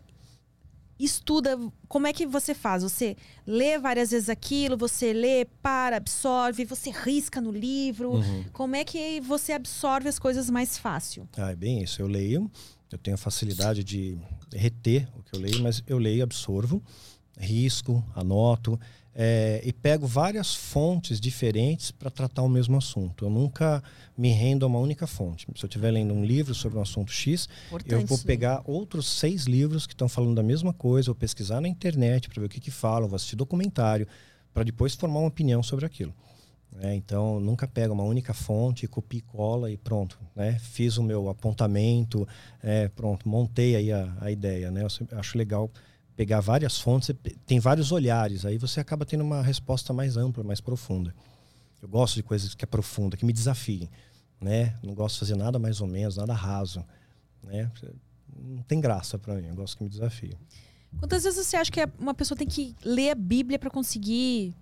estuda, 1.00 1.60
como 1.88 2.08
é 2.08 2.14
que 2.14 2.26
você 2.26 2.54
faz? 2.54 2.84
Você 2.84 3.16
lê 3.46 3.78
várias 3.78 4.12
vezes 4.12 4.30
aquilo, 4.30 4.78
você 4.78 5.14
lê, 5.14 5.46
para, 5.62 5.98
absorve, 5.98 6.66
você 6.66 6.90
risca 6.90 7.40
no 7.40 7.52
livro. 7.52 8.14
Uhum. 8.14 8.46
Como 8.54 8.76
é 8.76 8.84
que 8.84 9.20
você 9.22 9.54
absorve 9.54 10.10
as 10.10 10.18
coisas 10.18 10.50
mais 10.50 10.78
fácil? 10.78 11.28
Ah, 11.38 11.52
é 11.52 11.56
bem 11.56 11.84
isso. 11.84 12.02
Eu 12.02 12.08
leio, 12.08 12.50
eu 12.92 12.98
tenho 12.98 13.18
facilidade 13.18 13.84
de 13.84 14.18
reter 14.54 15.08
o 15.16 15.22
que 15.22 15.36
eu 15.36 15.40
leio, 15.40 15.62
mas 15.62 15.84
eu 15.86 15.98
leio, 15.98 16.24
absorvo, 16.24 16.82
risco, 17.38 18.04
anoto 18.16 18.80
é, 19.20 19.60
e 19.66 19.74
pego 19.74 20.06
várias 20.06 20.54
fontes 20.54 21.20
diferentes 21.20 21.90
para 21.90 22.12
tratar 22.12 22.44
o 22.44 22.50
mesmo 22.50 22.78
assunto. 22.78 23.26
Eu 23.26 23.32
nunca 23.32 23.84
me 24.16 24.30
rendo 24.30 24.64
a 24.64 24.68
uma 24.68 24.78
única 24.78 25.08
fonte. 25.08 25.48
Se 25.56 25.66
eu 25.66 25.68
estiver 25.68 25.90
lendo 25.90 26.14
um 26.14 26.24
livro 26.24 26.54
sobre 26.54 26.78
um 26.78 26.82
assunto 26.84 27.12
X, 27.12 27.50
Importante, 27.66 27.94
eu 27.94 28.06
vou 28.06 28.20
pegar 28.20 28.62
outros 28.64 29.08
seis 29.08 29.46
livros 29.46 29.88
que 29.88 29.94
estão 29.94 30.08
falando 30.08 30.36
da 30.36 30.44
mesma 30.44 30.72
coisa, 30.72 31.08
vou 31.08 31.16
pesquisar 31.16 31.60
na 31.60 31.68
internet 31.68 32.30
para 32.30 32.40
ver 32.42 32.46
o 32.46 32.50
que, 32.50 32.60
que 32.60 32.70
falam, 32.70 33.08
vou 33.08 33.16
assistir 33.16 33.36
documentário, 33.36 34.08
para 34.54 34.64
depois 34.64 34.94
formar 34.94 35.20
uma 35.22 35.30
opinião 35.30 35.64
sobre 35.64 35.88
aquilo. 35.88 36.14
É, 36.80 36.94
então, 36.94 37.40
nunca 37.40 37.68
pego 37.68 37.96
uma 37.96 38.04
única 38.04 38.36
fonte, 38.36 38.88
copio 38.88 39.18
e 39.18 39.22
cola 39.22 39.72
e 39.72 39.78
pronto. 39.78 40.20
Né? 40.36 40.60
Fiz 40.60 40.98
o 40.98 41.02
meu 41.02 41.28
apontamento, 41.28 42.28
é, 42.62 42.88
pronto, 42.90 43.28
montei 43.28 43.76
aí 43.76 43.92
a, 43.92 44.16
a 44.22 44.30
ideia. 44.30 44.70
Né? 44.70 44.84
Eu 44.84 45.18
acho 45.18 45.38
legal 45.40 45.72
pegar 46.18 46.40
várias 46.40 46.80
fontes, 46.80 47.16
tem 47.46 47.60
vários 47.60 47.92
olhares, 47.92 48.44
aí 48.44 48.58
você 48.58 48.80
acaba 48.80 49.06
tendo 49.06 49.24
uma 49.24 49.44
resposta 49.44 49.94
mais 49.94 50.18
ampla, 50.18 50.44
mais 50.44 50.60
profunda. 50.60 51.14
Eu 51.80 51.88
gosto 51.88 52.16
de 52.16 52.24
coisas 52.24 52.56
que 52.56 52.66
é 52.66 52.68
profunda, 52.68 53.16
que 53.16 53.24
me 53.24 53.32
desafiem, 53.32 53.88
né? 54.42 54.76
Não 54.82 54.96
gosto 54.96 55.14
de 55.14 55.20
fazer 55.20 55.36
nada 55.36 55.60
mais 55.60 55.80
ou 55.80 55.86
menos, 55.86 56.18
nada 56.18 56.34
raso, 56.34 56.84
né? 57.44 57.72
Não 58.36 58.64
tem 58.64 58.82
graça 58.82 59.20
para 59.20 59.36
mim, 59.36 59.48
eu 59.48 59.56
gosto 59.56 59.78
que 59.78 59.84
me 59.84 59.90
desafie. 59.90 60.36
Quantas 60.98 61.24
vezes 61.24 61.46
você 61.46 61.56
acha 61.56 61.72
que 61.72 61.88
uma 62.00 62.16
pessoa 62.16 62.36
tem 62.36 62.48
que 62.48 62.76
ler 62.84 63.12
a 63.12 63.16
Bíblia 63.16 63.60
para 63.60 63.70
conseguir 63.70 64.56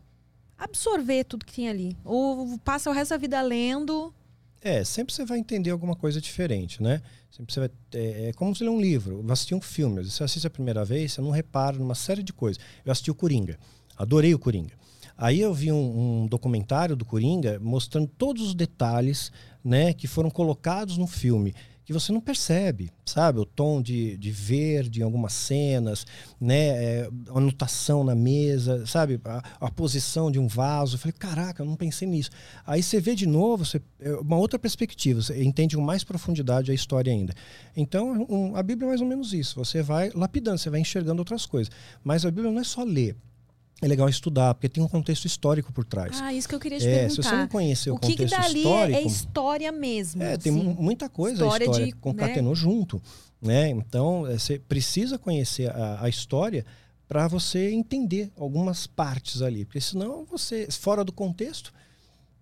absorver 0.57 1.23
tudo 1.23 1.45
que 1.45 1.53
tem 1.53 1.69
ali? 1.69 1.95
Ou 2.03 2.59
passa 2.59 2.89
o 2.89 2.93
resto 2.93 3.11
da 3.11 3.17
vida 3.17 3.41
lendo 3.41 4.13
é, 4.65 4.83
sempre 4.83 5.13
você 5.13 5.23
vai 5.23 5.37
entender 5.37 5.69
alguma 5.69 5.95
coisa 5.95 6.19
diferente, 6.19 6.81
né? 6.81 6.99
Sempre 7.35 7.53
você 7.53 7.59
vai, 7.59 7.69
é, 7.93 8.29
é 8.29 8.33
como 8.33 8.55
se 8.55 8.63
ler 8.63 8.69
um 8.69 8.79
livro, 8.79 9.21
vai 9.21 9.33
assistir 9.33 9.53
um 9.55 9.59
filme. 9.59 10.01
Você 10.01 10.23
assiste 10.23 10.47
a 10.47 10.49
primeira 10.49 10.85
vez, 10.85 11.11
você 11.11 11.21
não 11.21 11.31
repara 11.31 11.77
numa 11.77 11.93
série 11.93 12.23
de 12.23 12.31
coisas. 12.31 12.63
Eu 12.85 12.93
assisti 12.93 13.11
o 13.11 13.15
Coringa, 13.15 13.59
adorei 13.97 14.33
o 14.33 14.39
Coringa. 14.39 14.73
Aí 15.17 15.41
eu 15.41 15.53
vi 15.53 15.69
um, 15.69 16.21
um, 16.23 16.27
documentário 16.27 16.95
do 16.95 17.03
Coringa 17.03 17.59
mostrando 17.59 18.07
todos 18.07 18.41
os 18.41 18.55
detalhes 18.55 19.33
né, 19.61 19.93
que 19.93 20.07
foram 20.07 20.29
colocados 20.29 20.97
no 20.97 21.07
filme 21.07 21.53
que 21.85 21.93
você 21.93 22.11
não 22.11 22.19
percebe, 22.19 22.89
sabe? 23.05 23.39
O 23.39 23.45
tom 23.45 23.79
de, 23.79 24.17
de 24.17 24.31
verde 24.31 25.01
em 25.01 25.03
algumas 25.03 25.33
cenas, 25.33 26.05
né? 26.41 26.67
É, 26.83 27.09
a 27.29 27.37
anotação 27.37 28.03
na 28.03 28.15
mesa, 28.15 28.85
sabe? 28.87 29.21
A, 29.23 29.43
a, 29.59 29.71
posição 29.71 30.31
de 30.31 30.39
um 30.39 30.47
vaso. 30.47 30.95
Eu 30.95 30.99
falei, 30.99 31.13
caraca, 31.13 31.61
eu 31.61 31.65
não 31.65 31.75
pensei 31.75 32.07
nisso. 32.07 32.31
Aí 32.65 32.81
você 32.81 32.99
vê 32.99 33.13
de 33.13 33.27
novo, 33.27 33.63
você, 33.63 33.79
é 33.99 34.13
uma 34.15 34.37
outra 34.37 34.57
perspectiva, 34.57 35.21
você 35.21 35.43
entende 35.43 35.75
com 35.75 35.81
mais 35.81 36.03
profundidade 36.03 36.71
a 36.71 36.73
história 36.73 37.13
ainda. 37.13 37.33
Então, 37.77 38.25
um, 38.27 38.55
a 38.55 38.63
Bíblia 38.63 38.87
é 38.87 38.89
mais 38.89 39.01
ou 39.01 39.07
menos 39.07 39.31
isso. 39.31 39.55
Você 39.63 39.83
vai 39.83 40.09
lapidando, 40.15 40.57
você 40.57 40.71
vai 40.71 40.79
enxergando 40.79 41.21
outras 41.21 41.45
coisas. 41.45 41.71
Mas 42.03 42.25
a 42.25 42.31
Bíblia 42.31 42.51
não 42.51 42.59
é 42.59 42.63
só 42.63 42.83
ler 42.83 43.15
é 43.81 43.87
legal 43.87 44.07
estudar, 44.07 44.53
porque 44.53 44.69
tem 44.69 44.83
um 44.83 44.87
contexto 44.87 45.25
histórico 45.25 45.71
por 45.73 45.83
trás. 45.83 46.21
Ah, 46.21 46.33
isso 46.33 46.47
que 46.47 46.55
eu 46.55 46.59
queria 46.59 46.79
te 46.79 46.87
é, 46.87 46.99
perguntar. 46.99 47.09
Se 47.23 47.29
você 47.29 47.35
não 47.35 47.47
conhecer 47.47 47.91
o, 47.91 47.95
o 47.95 47.99
que 47.99 48.07
contexto 48.11 48.35
que 48.35 48.41
dali 48.41 48.59
histórico... 48.59 48.99
é 48.99 49.01
história 49.03 49.71
mesmo. 49.71 50.23
É, 50.23 50.37
tem 50.37 50.53
assim. 50.53 50.75
muita 50.79 51.09
coisa 51.09 51.43
história 51.43 51.67
a 51.67 51.69
história 51.69 51.85
de, 51.87 51.91
concatenou 51.93 52.53
né? 52.53 52.59
junto. 52.59 53.01
Né? 53.41 53.69
Então, 53.69 54.25
é, 54.27 54.37
você 54.37 54.59
precisa 54.59 55.17
conhecer 55.17 55.69
a, 55.69 56.03
a 56.03 56.09
história 56.09 56.65
para 57.07 57.27
você 57.27 57.71
entender 57.71 58.31
algumas 58.37 58.87
partes 58.87 59.41
ali. 59.41 59.65
Porque 59.65 59.81
senão 59.81 60.25
você, 60.25 60.67
fora 60.71 61.03
do 61.03 61.11
contexto... 61.11 61.73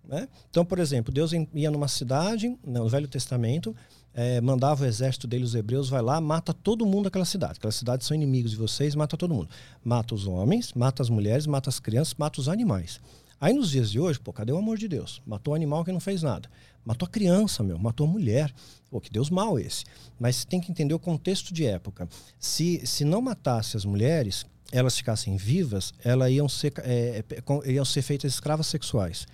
Né? 0.06 0.28
Então, 0.50 0.66
por 0.66 0.78
exemplo, 0.78 1.10
Deus 1.12 1.32
ia 1.54 1.70
numa 1.70 1.88
cidade, 1.88 2.54
no 2.62 2.86
Velho 2.90 3.08
Testamento, 3.08 3.74
é, 4.14 4.40
mandava 4.40 4.84
o 4.84 4.86
exército 4.86 5.26
dele, 5.26 5.44
os 5.44 5.54
hebreus, 5.54 5.88
vai 5.88 6.00
lá, 6.00 6.20
mata 6.20 6.54
todo 6.54 6.86
mundo 6.86 7.04
daquela 7.04 7.24
cidade. 7.24 7.54
Aquelas 7.58 7.74
cidades 7.74 8.06
são 8.06 8.14
inimigos 8.14 8.52
de 8.52 8.56
vocês, 8.56 8.94
mata 8.94 9.16
todo 9.16 9.34
mundo. 9.34 9.48
Mata 9.82 10.14
os 10.14 10.26
homens, 10.26 10.72
mata 10.72 11.02
as 11.02 11.10
mulheres, 11.10 11.46
mata 11.46 11.68
as 11.68 11.80
crianças, 11.80 12.14
mata 12.16 12.40
os 12.40 12.48
animais. 12.48 13.00
Aí 13.40 13.52
nos 13.52 13.70
dias 13.70 13.90
de 13.90 13.98
hoje, 13.98 14.20
pô, 14.20 14.32
cadê 14.32 14.52
o 14.52 14.56
amor 14.56 14.78
de 14.78 14.86
Deus? 14.86 15.20
Matou 15.26 15.52
o 15.52 15.56
animal 15.56 15.84
que 15.84 15.90
não 15.90 16.00
fez 16.00 16.22
nada. 16.22 16.48
Matou 16.84 17.06
a 17.06 17.10
criança, 17.10 17.62
meu, 17.62 17.78
matou 17.78 18.06
a 18.06 18.10
mulher. 18.10 18.54
Pô, 18.88 19.00
que 19.00 19.10
Deus 19.10 19.28
mal 19.28 19.58
esse. 19.58 19.84
Mas 20.18 20.36
você 20.36 20.46
tem 20.46 20.60
que 20.60 20.70
entender 20.70 20.94
o 20.94 20.98
contexto 20.98 21.52
de 21.52 21.66
época. 21.66 22.08
Se, 22.38 22.86
se 22.86 23.04
não 23.04 23.20
matasse 23.20 23.76
as 23.76 23.84
mulheres, 23.84 24.46
elas 24.70 24.96
ficassem 24.96 25.36
vivas, 25.36 25.92
elas 26.04 26.30
iam 26.30 26.48
ser, 26.48 26.72
é, 26.78 27.24
é 27.28 27.72
iam 27.72 27.84
ser 27.84 28.02
feitas 28.02 28.32
escravas 28.32 28.68
sexuais 28.68 29.26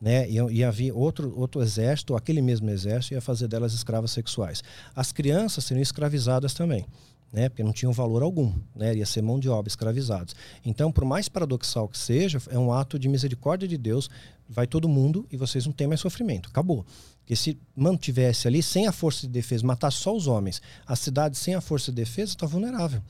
né? 0.00 0.28
Ia, 0.28 0.50
ia 0.50 0.70
vir 0.70 0.92
outro, 0.92 1.32
outro 1.38 1.62
exército, 1.62 2.14
aquele 2.14 2.42
mesmo 2.42 2.68
exército, 2.70 3.14
ia 3.14 3.20
fazer 3.20 3.48
delas 3.48 3.72
escravas 3.72 4.10
sexuais. 4.10 4.62
As 4.94 5.12
crianças 5.12 5.64
seriam 5.64 5.82
escravizadas 5.82 6.54
também. 6.54 6.86
Né, 7.32 7.48
porque 7.48 7.64
não 7.64 7.72
tinham 7.72 7.92
valor 7.92 8.22
algum, 8.22 8.54
né, 8.76 8.94
ia 8.94 9.04
ser 9.04 9.20
mão 9.20 9.40
de 9.40 9.48
obra 9.48 9.68
escravizados. 9.68 10.36
Então, 10.64 10.92
por 10.92 11.04
mais 11.04 11.28
paradoxal 11.28 11.88
que 11.88 11.98
seja, 11.98 12.40
é 12.48 12.56
um 12.56 12.72
ato 12.72 12.96
de 12.96 13.08
misericórdia 13.08 13.66
de 13.66 13.76
Deus, 13.76 14.08
vai 14.48 14.68
todo 14.68 14.88
mundo 14.88 15.26
e 15.32 15.36
vocês 15.36 15.66
não 15.66 15.72
têm 15.72 15.88
mais 15.88 15.98
sofrimento, 15.98 16.48
acabou. 16.48 16.86
Porque 17.18 17.34
se 17.34 17.58
mantivesse 17.74 18.46
ali 18.46 18.62
sem 18.62 18.86
a 18.86 18.92
força 18.92 19.26
de 19.26 19.32
defesa, 19.32 19.66
matar 19.66 19.90
só 19.90 20.14
os 20.14 20.28
homens, 20.28 20.62
a 20.86 20.94
cidade 20.94 21.36
sem 21.36 21.56
a 21.56 21.60
força 21.60 21.90
de 21.90 21.96
defesa 21.96 22.30
está 22.30 22.46
vulnerável. 22.46 23.02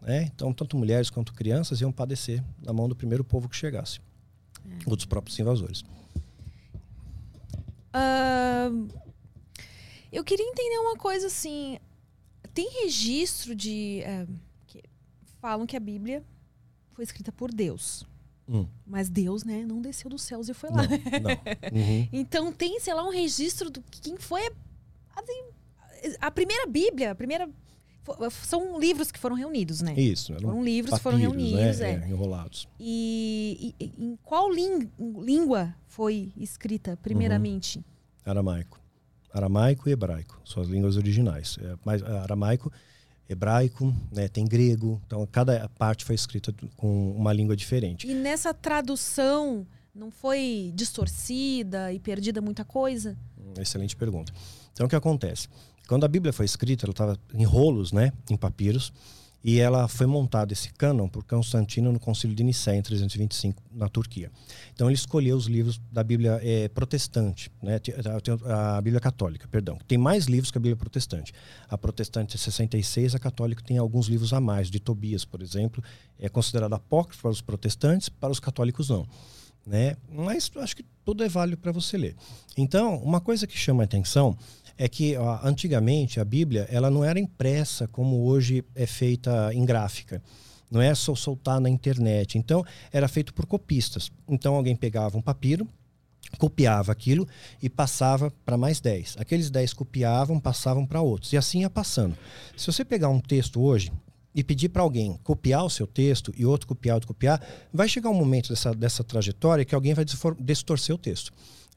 Né? 0.00 0.30
Então, 0.34 0.50
tanto 0.50 0.74
mulheres 0.74 1.10
quanto 1.10 1.34
crianças 1.34 1.82
iam 1.82 1.92
padecer 1.92 2.42
na 2.62 2.72
mão 2.72 2.88
do 2.88 2.96
primeiro 2.96 3.22
povo 3.22 3.50
que 3.50 3.56
chegasse, 3.56 4.00
é. 4.64 4.78
ou 4.86 4.96
dos 4.96 5.04
próprios 5.04 5.38
invasores. 5.38 5.84
Ah, 7.98 8.70
eu 10.12 10.22
queria 10.24 10.46
entender 10.46 10.78
uma 10.78 10.96
coisa 10.96 11.26
assim. 11.26 11.78
Tem 12.54 12.68
registro 12.82 13.54
de. 13.54 14.00
eh, 14.02 14.26
que 14.66 14.82
falam 15.40 15.66
que 15.66 15.76
a 15.76 15.80
Bíblia 15.80 16.24
foi 16.92 17.04
escrita 17.04 17.30
por 17.32 17.52
Deus. 17.52 18.06
Hum. 18.48 18.66
Mas 18.86 19.10
Deus, 19.10 19.44
né, 19.44 19.64
não 19.66 19.80
desceu 19.82 20.08
dos 20.08 20.22
céus 20.22 20.48
e 20.48 20.54
foi 20.54 20.70
Não, 20.70 20.76
lá. 20.76 20.82
não. 20.84 21.30
Uhum. 21.78 22.08
Então 22.12 22.50
tem, 22.52 22.80
sei 22.80 22.94
lá, 22.94 23.04
um 23.06 23.10
registro 23.10 23.68
do 23.70 23.82
quem 23.82 24.16
foi 24.16 24.50
assim, 25.14 25.44
a 26.20 26.30
primeira 26.30 26.66
Bíblia, 26.66 27.10
a 27.10 27.14
primeira 27.14 27.48
são 28.44 28.78
livros 28.78 29.10
que 29.12 29.18
foram 29.18 29.36
reunidos, 29.36 29.80
né? 29.82 29.94
Isso. 29.98 30.32
Foram 30.34 30.62
livros 30.64 30.94
que 30.94 31.00
foram 31.02 31.18
papiros, 31.18 31.36
reunidos, 31.36 31.78
né? 31.80 32.02
é. 32.04 32.08
enrolados. 32.08 32.68
E, 32.78 33.74
e- 33.78 33.92
em 33.98 34.16
qual 34.24 34.50
língua 34.50 35.74
foi 35.86 36.32
escrita 36.36 36.96
primeiramente? 37.02 37.84
Aramaico. 38.24 38.80
Aramaico 39.32 39.88
e 39.88 39.92
hebraico, 39.92 40.40
são 40.44 40.62
as 40.62 40.68
línguas 40.68 40.96
originais. 40.96 41.58
É, 41.60 41.76
mas 41.84 42.02
ah, 42.02 42.22
aramaico, 42.22 42.72
hebraico, 43.28 43.94
né, 44.10 44.26
tem 44.26 44.44
grego. 44.46 45.00
Então, 45.06 45.26
cada 45.30 45.68
parte 45.78 46.04
foi 46.04 46.14
escrita 46.14 46.54
com 46.76 47.12
uma 47.12 47.32
língua 47.32 47.54
diferente. 47.54 48.06
E 48.06 48.14
nessa 48.14 48.54
tradução 48.54 49.66
não 49.94 50.10
foi 50.10 50.72
distorcida 50.74 51.92
e 51.92 51.98
perdida 51.98 52.40
muita 52.40 52.64
coisa? 52.64 53.16
Hum, 53.38 53.52
Excelente 53.60 53.94
pergunta. 53.96 54.32
Então, 54.72 54.86
o 54.86 54.88
que 54.88 54.96
acontece? 54.96 55.48
Quando 55.88 56.04
a 56.04 56.08
Bíblia 56.08 56.34
foi 56.34 56.44
escrita, 56.44 56.84
ela 56.84 56.92
estava 56.92 57.18
em 57.32 57.44
rolos, 57.44 57.92
né, 57.92 58.12
em 58.28 58.36
papiros, 58.36 58.92
e 59.42 59.58
ela 59.58 59.88
foi 59.88 60.06
montada 60.06 60.52
esse 60.52 60.70
cânon 60.74 61.08
por 61.08 61.24
Constantino 61.24 61.90
no 61.90 61.98
Concílio 61.98 62.36
de 62.36 62.44
Nicéia 62.44 62.76
em 62.76 62.82
325 62.82 63.62
na 63.72 63.88
Turquia. 63.88 64.30
Então 64.74 64.88
ele 64.88 64.96
escolheu 64.96 65.34
os 65.34 65.46
livros 65.46 65.80
da 65.90 66.04
Bíblia 66.04 66.40
eh, 66.42 66.68
protestante, 66.68 67.50
né, 67.62 67.80
a, 68.44 68.82
Bíblia 68.82 69.00
católica, 69.00 69.48
perdão. 69.48 69.78
Tem 69.88 69.96
mais 69.96 70.26
livros 70.26 70.50
que 70.50 70.58
a 70.58 70.60
Bíblia 70.60 70.76
protestante. 70.76 71.32
A 71.70 71.78
protestante 71.78 72.36
é 72.36 72.38
66, 72.38 73.14
a 73.14 73.18
católica 73.18 73.62
tem 73.62 73.78
alguns 73.78 74.08
livros 74.08 74.34
a 74.34 74.40
mais. 74.40 74.68
De 74.70 74.78
Tobias, 74.78 75.24
por 75.24 75.40
exemplo, 75.40 75.82
é 76.18 76.28
considerado 76.28 76.74
apócrifo 76.74 77.22
para 77.22 77.30
os 77.30 77.40
protestantes, 77.40 78.10
para 78.10 78.30
os 78.30 78.40
católicos 78.40 78.90
não 78.90 79.06
né? 79.68 79.96
Mas 80.10 80.50
acho 80.56 80.74
que 80.74 80.84
tudo 81.04 81.22
é 81.22 81.28
válido 81.28 81.58
para 81.58 81.70
você 81.70 81.98
ler. 81.98 82.16
Então, 82.56 82.96
uma 82.96 83.20
coisa 83.20 83.46
que 83.46 83.56
chama 83.56 83.82
a 83.82 83.84
atenção 83.84 84.36
é 84.78 84.88
que 84.88 85.16
ó, 85.16 85.40
antigamente 85.42 86.20
a 86.20 86.24
Bíblia 86.24 86.66
ela 86.70 86.88
não 86.90 87.04
era 87.04 87.18
impressa 87.18 87.88
como 87.88 88.24
hoje 88.24 88.64
é 88.74 88.86
feita 88.86 89.52
em 89.52 89.64
gráfica. 89.64 90.22
Não 90.70 90.80
é 90.80 90.94
só 90.94 91.14
soltar 91.14 91.60
na 91.60 91.68
internet. 91.68 92.38
Então, 92.38 92.64
era 92.92 93.08
feito 93.08 93.34
por 93.34 93.46
copistas. 93.46 94.12
Então, 94.28 94.54
alguém 94.54 94.76
pegava 94.76 95.16
um 95.16 95.22
papiro, 95.22 95.66
copiava 96.36 96.92
aquilo 96.92 97.26
e 97.62 97.70
passava 97.70 98.30
para 98.44 98.56
mais 98.56 98.78
10. 98.78 99.16
Aqueles 99.18 99.50
10 99.50 99.72
copiavam, 99.72 100.38
passavam 100.38 100.86
para 100.86 101.00
outros. 101.00 101.32
E 101.32 101.36
assim 101.38 101.60
ia 101.62 101.70
passando. 101.70 102.16
Se 102.56 102.66
você 102.66 102.84
pegar 102.84 103.08
um 103.08 103.18
texto 103.18 103.62
hoje 103.62 103.90
e 104.34 104.44
pedir 104.44 104.68
para 104.68 104.82
alguém 104.82 105.18
copiar 105.24 105.64
o 105.64 105.70
seu 105.70 105.86
texto 105.86 106.32
e 106.36 106.44
outro 106.44 106.68
copiar, 106.68 106.96
outro 106.96 107.08
copiar, 107.08 107.42
vai 107.72 107.88
chegar 107.88 108.10
um 108.10 108.14
momento 108.14 108.50
dessa, 108.50 108.74
dessa 108.74 109.02
trajetória 109.02 109.64
que 109.64 109.74
alguém 109.74 109.94
vai 109.94 110.04
desfor- 110.04 110.36
distorcer 110.38 110.94
o 110.94 110.98
texto. 110.98 111.32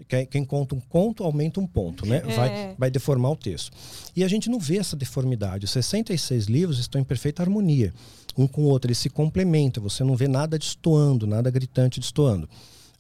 Quem, 0.08 0.26
quem 0.26 0.46
conta 0.46 0.76
um 0.76 0.80
conto 0.80 1.24
aumenta 1.24 1.60
um 1.60 1.68
ponto, 1.68 2.06
né? 2.06 2.20
Vai, 2.22 2.76
vai 2.78 2.92
deformar 2.92 3.32
o 3.32 3.36
texto. 3.36 3.72
E 4.16 4.24
a 4.24 4.28
gente 4.28 4.50
não 4.50 4.60
vê 4.60 4.78
essa 4.78 4.96
deformidade. 4.96 5.66
Os 5.66 5.72
66 5.72 6.46
livros 6.46 6.80
estão 6.80 7.00
em 7.00 7.04
perfeita 7.04 7.44
harmonia. 7.44 7.94
Um 8.38 8.48
com 8.48 8.62
o 8.62 8.66
outro, 8.66 8.88
eles 8.88 8.98
se 8.98 9.10
complementam. 9.10 9.84
Você 9.84 10.04
não 10.04 10.16
vê 10.16 10.28
nada 10.28 10.58
destoando, 10.58 11.28
nada 11.28 11.50
gritante 11.50 12.00
destoando. 12.00 12.48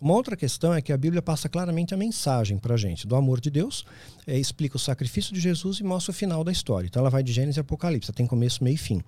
Uma 0.01 0.15
outra 0.15 0.35
questão 0.35 0.73
é 0.73 0.81
que 0.81 0.91
a 0.91 0.97
Bíblia 0.97 1.21
passa 1.21 1.47
claramente 1.47 1.93
a 1.93 1.97
mensagem 1.97 2.57
para 2.57 2.73
a 2.73 2.77
gente 2.77 3.05
do 3.05 3.15
amor 3.15 3.39
de 3.39 3.51
Deus, 3.51 3.85
é, 4.25 4.35
explica 4.35 4.75
o 4.75 4.79
sacrifício 4.79 5.31
de 5.31 5.39
Jesus 5.39 5.79
e 5.79 5.83
mostra 5.83 6.11
o 6.11 6.13
final 6.13 6.43
da 6.43 6.51
história. 6.51 6.87
Então 6.87 7.01
ela 7.01 7.09
vai 7.11 7.21
de 7.21 7.31
Gênesis 7.31 7.57
e 7.57 7.59
Apocalipse, 7.59 8.11
tem 8.11 8.25
começo, 8.25 8.63
meio 8.63 8.73
e 8.73 8.77
fim. 8.77 9.03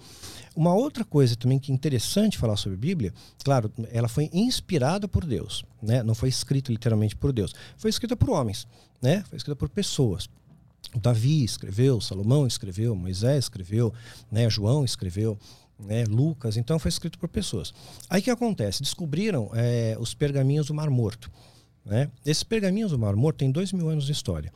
Uma 0.55 0.71
outra 0.75 1.03
coisa 1.03 1.35
também 1.35 1.57
que 1.57 1.71
é 1.71 1.75
interessante 1.75 2.37
falar 2.37 2.57
sobre 2.57 2.77
a 2.77 2.79
Bíblia, 2.79 3.11
claro, 3.43 3.71
ela 3.91 4.07
foi 4.07 4.29
inspirada 4.31 5.07
por 5.07 5.25
Deus, 5.25 5.65
né? 5.81 6.03
não 6.03 6.13
foi 6.13 6.29
escrita 6.29 6.71
literalmente 6.71 7.15
por 7.15 7.33
Deus, 7.33 7.55
foi 7.75 7.89
escrita 7.89 8.15
por 8.15 8.29
homens, 8.29 8.67
né? 9.01 9.23
foi 9.27 9.37
escrita 9.37 9.55
por 9.55 9.69
pessoas. 9.69 10.29
Davi 10.95 11.43
escreveu, 11.43 11.99
Salomão 11.99 12.45
escreveu, 12.45 12.95
Moisés 12.95 13.45
escreveu, 13.45 13.91
né? 14.31 14.47
João 14.47 14.85
escreveu, 14.85 15.39
né? 15.79 16.05
Lucas, 16.05 16.57
então 16.57 16.79
foi 16.79 16.89
escrito 16.89 17.17
por 17.19 17.29
pessoas. 17.29 17.73
Aí 18.09 18.21
o 18.21 18.23
que 18.23 18.31
acontece? 18.31 18.81
Descobriram 18.81 19.49
é, 19.53 19.95
os 19.99 20.13
pergaminhos 20.13 20.67
do 20.67 20.73
Mar 20.73 20.89
Morto. 20.89 21.31
Né? 21.85 22.09
Esses 22.25 22.43
pergaminhos 22.43 22.91
do 22.91 22.99
Mar 22.99 23.15
Morto 23.15 23.37
têm 23.37 23.51
dois 23.51 23.71
mil 23.73 23.89
anos 23.89 24.05
de 24.05 24.11
história. 24.11 24.51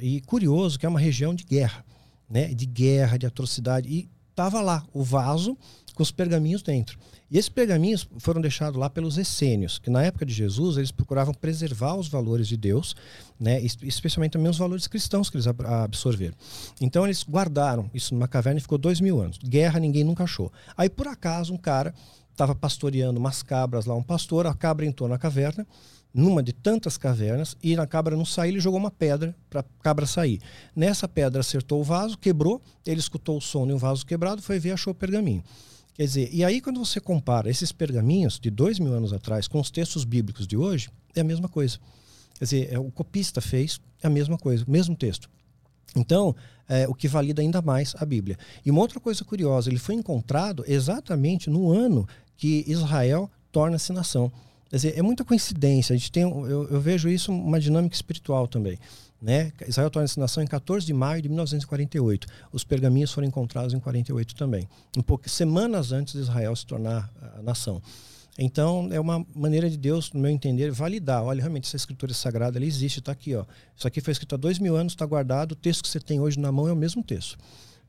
E 0.00 0.20
curioso 0.22 0.78
que 0.78 0.86
é 0.86 0.88
uma 0.88 1.00
região 1.00 1.34
de 1.34 1.44
guerra, 1.44 1.84
né? 2.28 2.54
de 2.54 2.66
guerra, 2.66 3.18
de 3.18 3.26
atrocidade. 3.26 3.88
E 3.88 4.08
estava 4.30 4.60
lá 4.60 4.84
o 4.92 5.02
vaso 5.02 5.56
com 5.94 6.02
os 6.02 6.10
pergaminhos 6.10 6.62
dentro. 6.62 6.98
E 7.34 7.38
esses 7.38 7.48
pergaminhos 7.48 8.06
foram 8.18 8.40
deixados 8.40 8.78
lá 8.78 8.88
pelos 8.88 9.18
essênios, 9.18 9.80
que 9.80 9.90
na 9.90 10.04
época 10.04 10.24
de 10.24 10.32
Jesus 10.32 10.76
eles 10.76 10.92
procuravam 10.92 11.34
preservar 11.34 11.96
os 11.96 12.06
valores 12.06 12.46
de 12.46 12.56
Deus, 12.56 12.94
né? 13.40 13.60
es- 13.60 13.76
especialmente 13.82 14.34
também 14.34 14.48
os 14.48 14.56
valores 14.56 14.86
cristãos 14.86 15.28
que 15.28 15.36
eles 15.36 15.48
ab- 15.48 15.66
absorveram. 15.66 16.36
Então 16.80 17.04
eles 17.04 17.24
guardaram 17.28 17.90
isso 17.92 18.14
numa 18.14 18.28
caverna 18.28 18.58
e 18.58 18.62
ficou 18.62 18.78
dois 18.78 19.00
mil 19.00 19.20
anos. 19.20 19.36
Guerra 19.38 19.80
ninguém 19.80 20.04
nunca 20.04 20.22
achou. 20.22 20.52
Aí 20.76 20.88
por 20.88 21.08
acaso 21.08 21.52
um 21.52 21.56
cara 21.56 21.92
estava 22.30 22.54
pastoreando 22.54 23.18
umas 23.18 23.42
cabras 23.42 23.84
lá, 23.84 23.96
um 23.96 24.02
pastor, 24.02 24.46
a 24.46 24.54
cabra 24.54 24.86
entrou 24.86 25.08
na 25.08 25.18
caverna, 25.18 25.66
numa 26.14 26.40
de 26.40 26.52
tantas 26.52 26.96
cavernas, 26.96 27.56
e 27.60 27.74
na 27.74 27.84
cabra 27.84 28.16
não 28.16 28.24
sair, 28.24 28.50
ele 28.50 28.60
jogou 28.60 28.78
uma 28.78 28.92
pedra 28.92 29.34
para 29.50 29.58
a 29.62 29.64
cabra 29.82 30.06
sair. 30.06 30.40
Nessa 30.76 31.08
pedra 31.08 31.40
acertou 31.40 31.80
o 31.80 31.84
vaso, 31.84 32.16
quebrou, 32.16 32.62
ele 32.86 33.00
escutou 33.00 33.36
o 33.38 33.40
som 33.40 33.66
de 33.66 33.72
um 33.72 33.76
vaso 33.76 34.06
quebrado, 34.06 34.40
foi 34.40 34.60
ver, 34.60 34.70
achou 34.70 34.92
o 34.92 34.94
pergaminho. 34.94 35.42
Quer 35.94 36.04
dizer, 36.04 36.28
e 36.32 36.44
aí 36.44 36.60
quando 36.60 36.84
você 36.84 37.00
compara 37.00 37.48
esses 37.48 37.70
pergaminhos 37.70 38.38
de 38.38 38.50
dois 38.50 38.78
mil 38.78 38.92
anos 38.92 39.12
atrás 39.12 39.46
com 39.46 39.60
os 39.60 39.70
textos 39.70 40.04
bíblicos 40.04 40.46
de 40.46 40.56
hoje, 40.56 40.90
é 41.14 41.20
a 41.20 41.24
mesma 41.24 41.48
coisa. 41.48 41.78
Quer 42.38 42.44
dizer, 42.44 42.72
é, 42.72 42.78
o 42.78 42.90
copista 42.90 43.40
fez 43.40 43.80
a 44.02 44.10
mesma 44.10 44.36
coisa, 44.36 44.64
o 44.66 44.70
mesmo 44.70 44.96
texto. 44.96 45.30
Então, 45.96 46.34
é, 46.68 46.88
o 46.88 46.94
que 46.94 47.06
valida 47.06 47.40
ainda 47.40 47.62
mais 47.62 47.94
a 47.96 48.04
Bíblia. 48.04 48.36
E 48.66 48.70
uma 48.70 48.80
outra 48.80 48.98
coisa 48.98 49.24
curiosa, 49.24 49.70
ele 49.70 49.78
foi 49.78 49.94
encontrado 49.94 50.64
exatamente 50.66 51.48
no 51.48 51.70
ano 51.70 52.08
que 52.36 52.64
Israel 52.66 53.30
torna-se 53.52 53.92
nação. 53.92 54.32
Quer 54.68 54.76
dizer, 54.76 54.98
é 54.98 55.02
muita 55.02 55.24
coincidência. 55.24 55.94
A 55.94 55.96
gente 55.96 56.10
tem, 56.10 56.22
eu, 56.24 56.68
eu 56.68 56.80
vejo 56.80 57.08
isso 57.08 57.30
uma 57.30 57.60
dinâmica 57.60 57.94
espiritual 57.94 58.48
também. 58.48 58.78
Né? 59.24 59.54
Israel 59.66 59.88
torna-se 59.88 60.20
nação 60.20 60.42
em 60.42 60.46
14 60.46 60.84
de 60.84 60.92
maio 60.92 61.22
de 61.22 61.30
1948. 61.30 62.26
Os 62.52 62.62
pergaminhos 62.62 63.10
foram 63.10 63.26
encontrados 63.26 63.72
em 63.72 63.80
48 63.80 64.34
também, 64.34 64.68
um 64.98 65.00
pouco 65.00 65.26
semanas 65.30 65.92
antes 65.92 66.12
de 66.12 66.20
Israel 66.20 66.54
se 66.54 66.66
tornar 66.66 67.10
a 67.34 67.40
nação. 67.40 67.80
Então, 68.38 68.86
é 68.92 69.00
uma 69.00 69.24
maneira 69.34 69.70
de 69.70 69.78
Deus, 69.78 70.12
no 70.12 70.20
meu 70.20 70.30
entender, 70.30 70.70
validar. 70.70 71.24
Olha, 71.24 71.40
realmente, 71.40 71.66
essa 71.66 71.76
escritura 71.76 72.12
sagrada 72.12 72.58
ela 72.58 72.66
existe, 72.66 72.98
está 72.98 73.12
aqui. 73.12 73.34
Ó. 73.34 73.46
Isso 73.74 73.88
aqui 73.88 74.02
foi 74.02 74.12
escrito 74.12 74.34
há 74.34 74.36
dois 74.38 74.58
mil 74.58 74.76
anos, 74.76 74.92
está 74.92 75.06
guardado. 75.06 75.52
O 75.52 75.56
texto 75.56 75.84
que 75.84 75.88
você 75.88 76.00
tem 76.00 76.20
hoje 76.20 76.38
na 76.38 76.52
mão 76.52 76.68
é 76.68 76.72
o 76.72 76.76
mesmo 76.76 77.02
texto. 77.02 77.38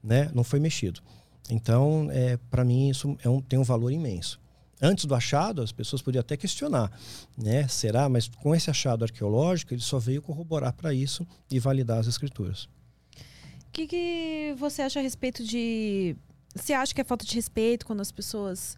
Né? 0.02 0.32
Não 0.34 0.44
foi 0.44 0.62
mexido. 0.62 1.02
Então, 1.50 2.08
é, 2.12 2.38
para 2.50 2.64
mim, 2.64 2.90
isso 2.90 3.18
é 3.22 3.28
um, 3.28 3.42
tem 3.42 3.60
um 3.60 3.64
valor 3.64 3.92
imenso. 3.92 4.40
Antes 4.82 5.06
do 5.06 5.16
achado, 5.16 5.62
as 5.62 5.72
pessoas 5.72 6.02
podiam 6.02 6.20
até 6.20 6.36
questionar, 6.36 6.92
né? 7.38 7.68
Será? 7.68 8.10
Mas 8.10 8.28
com 8.28 8.54
esse 8.54 8.70
achado 8.70 9.04
arqueológico, 9.06 9.74
ele 9.74 9.82
só 9.82 9.98
veio 10.00 10.22
corroborar 10.22 10.74
para 10.74 10.94
isso 10.94 11.26
e 11.50 11.60
validar 11.60 12.00
as 12.00 12.08
escrituras. 12.08 12.64
O 12.66 13.72
que, 13.72 13.88
que 13.88 14.56
você 14.58 14.82
acha 14.82 15.00
a 15.00 15.04
respeito 15.04 15.44
de. 15.44 16.16
Você 16.54 16.74
acha 16.74 16.94
que 16.94 17.02
é 17.02 17.04
falta 17.04 17.26
de 17.26 17.36
respeito 17.36 17.86
quando 17.86 18.02
as 18.02 18.12
pessoas 18.12 18.78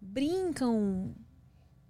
brincam 0.00 1.12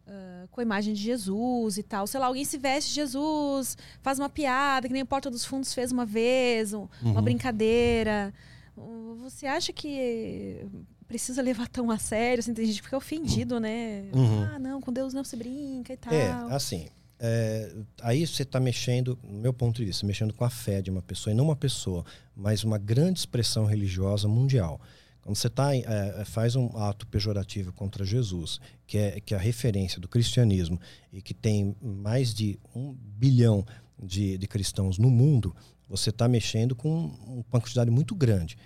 ah, 0.06 0.46
com 0.50 0.60
a 0.60 0.62
imagem 0.62 0.94
de 0.94 1.02
Jesus 1.02 1.78
e 1.78 1.82
tal? 1.82 2.06
Sei 2.06 2.18
lá, 2.20 2.26
alguém 2.26 2.44
se 2.44 2.56
veste 2.58 2.88
de 2.90 2.94
Jesus, 2.96 3.76
faz 4.02 4.18
uma 4.18 4.28
piada, 4.28 4.86
que 4.88 4.92
nem 4.94 5.02
o 5.02 5.06
Porta 5.06 5.30
dos 5.30 5.44
Fundos 5.44 5.72
fez 5.74 5.92
uma 5.92 6.06
vez, 6.06 6.72
um- 6.72 6.88
uma 7.02 7.14
Uhum. 7.16 7.22
brincadeira. 7.22 8.32
Uh, 8.76 9.14
Você 9.22 9.46
acha 9.46 9.72
que 9.72 10.64
precisa 11.06 11.40
levar 11.42 11.68
tão 11.68 11.90
a 11.90 11.98
sério? 11.98 12.40
Assim, 12.40 12.54
tem 12.54 12.66
gente 12.66 12.76
que 12.76 12.84
fica 12.84 12.96
ofendido, 12.96 13.60
né? 13.60 14.04
Uhum. 14.12 14.42
Ah, 14.42 14.58
não, 14.58 14.80
com 14.80 14.92
Deus 14.92 15.14
não 15.14 15.24
se 15.24 15.36
brinca 15.36 15.92
e 15.92 15.96
tal. 15.96 16.12
É, 16.12 16.30
assim, 16.54 16.88
é, 17.18 17.74
aí 18.02 18.26
você 18.26 18.42
está 18.42 18.60
mexendo, 18.60 19.18
no 19.22 19.38
meu 19.38 19.52
ponto 19.52 19.76
de 19.76 19.84
vista, 19.84 20.06
mexendo 20.06 20.34
com 20.34 20.44
a 20.44 20.50
fé 20.50 20.82
de 20.82 20.90
uma 20.90 21.02
pessoa, 21.02 21.32
e 21.32 21.36
não 21.36 21.44
uma 21.44 21.56
pessoa, 21.56 22.04
mas 22.34 22.64
uma 22.64 22.78
grande 22.78 23.20
expressão 23.20 23.64
religiosa 23.64 24.28
mundial. 24.28 24.80
Quando 25.22 25.36
você 25.36 25.50
tá, 25.50 25.74
é, 25.74 26.24
faz 26.24 26.54
um 26.54 26.76
ato 26.76 27.06
pejorativo 27.06 27.72
contra 27.72 28.04
Jesus, 28.04 28.60
que 28.86 28.96
é, 28.96 29.20
que 29.20 29.34
é 29.34 29.36
a 29.36 29.40
referência 29.40 30.00
do 30.00 30.06
cristianismo, 30.06 30.78
e 31.12 31.20
que 31.20 31.34
tem 31.34 31.74
mais 31.82 32.32
de 32.32 32.58
um 32.74 32.92
bilhão 32.92 33.66
de, 34.00 34.38
de 34.38 34.46
cristãos 34.46 34.98
no 34.98 35.10
mundo, 35.10 35.54
você 35.88 36.10
está 36.10 36.28
mexendo 36.28 36.76
com 36.76 37.06
uma 37.26 37.44
quantidade 37.44 37.90
muito 37.90 38.14
grande. 38.14 38.56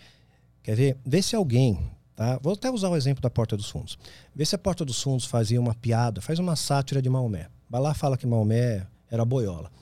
Quer 0.62 0.76
ver? 0.76 0.98
Vê 1.04 1.22
se 1.22 1.34
alguém. 1.34 1.78
Tá? 2.20 2.38
Vou 2.42 2.52
até 2.52 2.70
usar 2.70 2.90
o 2.90 2.96
exemplo 2.96 3.22
da 3.22 3.30
Porta 3.30 3.56
dos 3.56 3.70
Fundos. 3.70 3.98
Vê 4.34 4.44
se 4.44 4.54
a 4.54 4.58
Porta 4.58 4.84
dos 4.84 5.02
Fundos 5.02 5.24
fazia 5.24 5.58
uma 5.58 5.74
piada, 5.74 6.20
faz 6.20 6.38
uma 6.38 6.54
sátira 6.54 7.00
de 7.00 7.08
Maomé. 7.08 7.48
Vai 7.66 7.80
lá 7.80 7.94
fala 7.94 8.18
que 8.18 8.26
Maomé 8.26 8.86
era 9.10 9.24
boiola. 9.24 9.72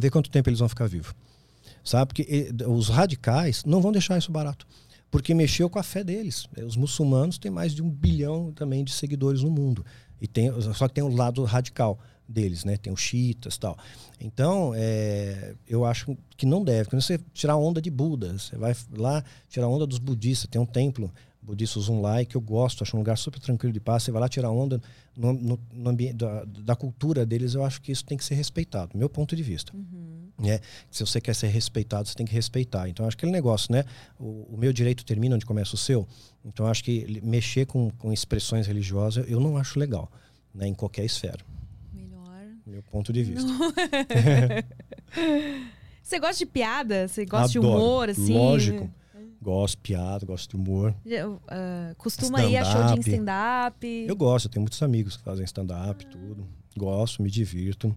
ver 0.00 0.10
quanto 0.10 0.30
tempo 0.30 0.48
eles 0.48 0.60
vão 0.60 0.68
ficar 0.70 0.88
vivos. 0.88 1.14
Sabe? 1.84 2.06
Porque 2.06 2.48
os 2.66 2.88
radicais 2.88 3.66
não 3.66 3.82
vão 3.82 3.92
deixar 3.92 4.16
isso 4.16 4.32
barato. 4.32 4.66
Porque 5.10 5.34
mexeu 5.34 5.68
com 5.68 5.78
a 5.78 5.82
fé 5.82 6.02
deles. 6.02 6.48
Eh, 6.56 6.64
Os 6.64 6.74
muçulmanos 6.74 7.36
têm 7.36 7.50
mais 7.50 7.74
de 7.74 7.82
um 7.82 7.90
bilhão 7.90 8.50
também 8.52 8.82
de 8.82 8.90
seguidores 8.90 9.42
no 9.42 9.50
mundo. 9.50 9.84
E 10.22 10.26
tem, 10.26 10.50
só 10.72 10.88
que 10.88 10.94
tem 10.94 11.04
o 11.04 11.14
lado 11.14 11.44
radical 11.44 11.98
deles, 12.26 12.64
né? 12.64 12.78
Tem 12.78 12.90
os 12.90 13.00
xiitas 13.00 13.56
e 13.56 13.60
tal. 13.60 13.76
Então, 14.18 14.72
é, 14.74 15.54
eu 15.66 15.84
acho 15.84 16.16
que 16.34 16.46
não 16.46 16.64
deve. 16.64 16.88
Quando 16.88 17.02
você 17.02 17.18
tirar 17.34 17.56
onda 17.56 17.80
de 17.80 17.90
Buda, 17.90 18.38
você 18.38 18.56
vai 18.56 18.74
lá 18.96 19.22
tirar 19.50 19.68
onda 19.68 19.86
dos 19.86 19.98
budistas. 19.98 20.48
Tem 20.48 20.60
um 20.60 20.66
templo 20.66 21.12
budista 21.48 21.80
Zunlai 21.80 22.26
que 22.26 22.36
eu 22.36 22.40
gosto, 22.40 22.82
acho 22.82 22.94
um 22.94 23.00
lugar 23.00 23.16
super 23.16 23.40
tranquilo 23.40 23.72
de 23.72 23.80
paz. 23.80 24.02
Você 24.02 24.12
vai 24.12 24.20
lá 24.20 24.28
tirar 24.28 24.50
onda 24.50 24.80
no, 25.16 25.32
no, 25.32 25.58
no 25.72 25.90
ambiente 25.90 26.16
da, 26.16 26.44
da, 26.44 26.76
cultura 26.76 27.24
deles. 27.24 27.54
Eu 27.54 27.64
acho 27.64 27.80
que 27.80 27.90
isso 27.90 28.04
tem 28.04 28.18
que 28.18 28.24
ser 28.24 28.34
respeitado, 28.34 28.96
meu 28.96 29.08
ponto 29.08 29.34
de 29.34 29.42
vista. 29.42 29.74
Uhum. 29.74 30.28
É, 30.44 30.60
se 30.90 31.04
você 31.04 31.20
quer 31.20 31.34
ser 31.34 31.48
respeitado, 31.48 32.06
você 32.06 32.14
tem 32.14 32.26
que 32.26 32.34
respeitar. 32.34 32.88
Então, 32.88 33.06
acho 33.06 33.16
que 33.16 33.24
aquele 33.24 33.32
negócio, 33.32 33.72
né? 33.72 33.84
O, 34.18 34.54
o 34.54 34.56
meu 34.58 34.72
direito 34.72 35.04
termina 35.04 35.36
onde 35.36 35.46
começa 35.46 35.74
o 35.74 35.78
seu. 35.78 36.06
Então, 36.44 36.66
acho 36.66 36.84
que 36.84 37.20
mexer 37.22 37.66
com, 37.66 37.90
com 37.92 38.12
expressões 38.12 38.66
religiosas 38.66 39.24
eu 39.28 39.40
não 39.40 39.56
acho 39.56 39.78
legal, 39.78 40.10
né? 40.54 40.68
Em 40.68 40.74
qualquer 40.74 41.04
esfera. 41.04 41.40
Melhor. 41.92 42.44
Meu 42.66 42.82
ponto 42.82 43.10
de 43.10 43.24
vista. 43.24 43.50
você 46.02 46.18
gosta 46.18 46.36
de 46.36 46.46
piada? 46.46 47.08
Você 47.08 47.24
gosta 47.24 47.58
Adoro. 47.58 47.72
de 47.72 47.80
humor, 47.80 48.08
assim? 48.10 48.34
Lógico. 48.34 48.90
Gosto 49.40 49.76
de 49.76 49.82
piada, 49.82 50.26
gosto 50.26 50.50
de 50.50 50.56
humor. 50.56 50.94
Uh, 51.06 51.94
costuma 51.96 52.44
ir 52.44 52.56
a 52.56 52.64
show 52.64 52.94
de 52.94 53.00
stand-up? 53.00 53.86
Eu 53.86 54.16
gosto, 54.16 54.46
eu 54.46 54.50
tenho 54.50 54.62
muitos 54.62 54.82
amigos 54.82 55.16
que 55.16 55.22
fazem 55.22 55.44
stand-up, 55.44 56.04
ah. 56.04 56.10
tudo. 56.10 56.46
Gosto, 56.76 57.22
me 57.22 57.30
divirto. 57.30 57.96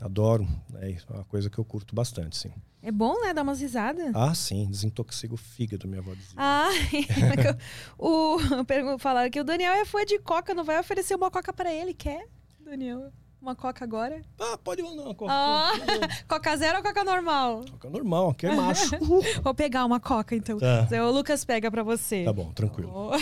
Adoro. 0.00 0.46
É 0.74 0.96
uma 1.10 1.24
coisa 1.24 1.50
que 1.50 1.58
eu 1.58 1.64
curto 1.64 1.94
bastante, 1.94 2.36
sim. 2.36 2.52
É 2.80 2.92
bom, 2.92 3.20
né? 3.20 3.34
Dar 3.34 3.42
umas 3.42 3.60
risadas. 3.60 4.12
Ah, 4.14 4.34
sim. 4.34 4.66
Desintoxica 4.70 5.34
o 5.34 5.36
fígado, 5.36 5.88
minha 5.88 6.00
avó 6.00 6.14
dizia. 6.14 6.34
Ah, 6.36 6.68
o, 7.98 8.38
falaram 8.98 9.30
que 9.30 9.40
o 9.40 9.44
Daniel 9.44 9.72
é 9.74 9.84
fã 9.84 10.04
de 10.04 10.18
coca, 10.18 10.54
não 10.54 10.64
vai 10.64 10.78
oferecer 10.78 11.14
uma 11.16 11.30
coca 11.30 11.52
para 11.52 11.72
ele. 11.72 11.92
Quer, 11.92 12.28
Daniel? 12.64 13.12
Uma 13.40 13.54
coca 13.54 13.84
agora? 13.84 14.20
Ah, 14.38 14.58
pode 14.58 14.82
mandar 14.82 15.02
uma 15.02 15.14
coca. 15.14 15.32
Ah, 15.32 15.72
coca 16.26 16.56
zero 16.56 16.78
ou 16.78 16.82
coca 16.82 17.04
normal? 17.04 17.64
Coca 17.70 17.88
normal, 17.88 18.34
que 18.34 18.46
é 18.46 18.54
macho. 18.54 18.90
Vou 19.42 19.54
pegar 19.54 19.84
uma 19.84 20.00
coca, 20.00 20.34
então. 20.34 20.58
Tá. 20.58 20.88
O 21.06 21.10
Lucas 21.12 21.44
pega 21.44 21.70
pra 21.70 21.82
você. 21.82 22.24
Tá 22.24 22.32
bom, 22.32 22.52
tranquilo. 22.52 23.10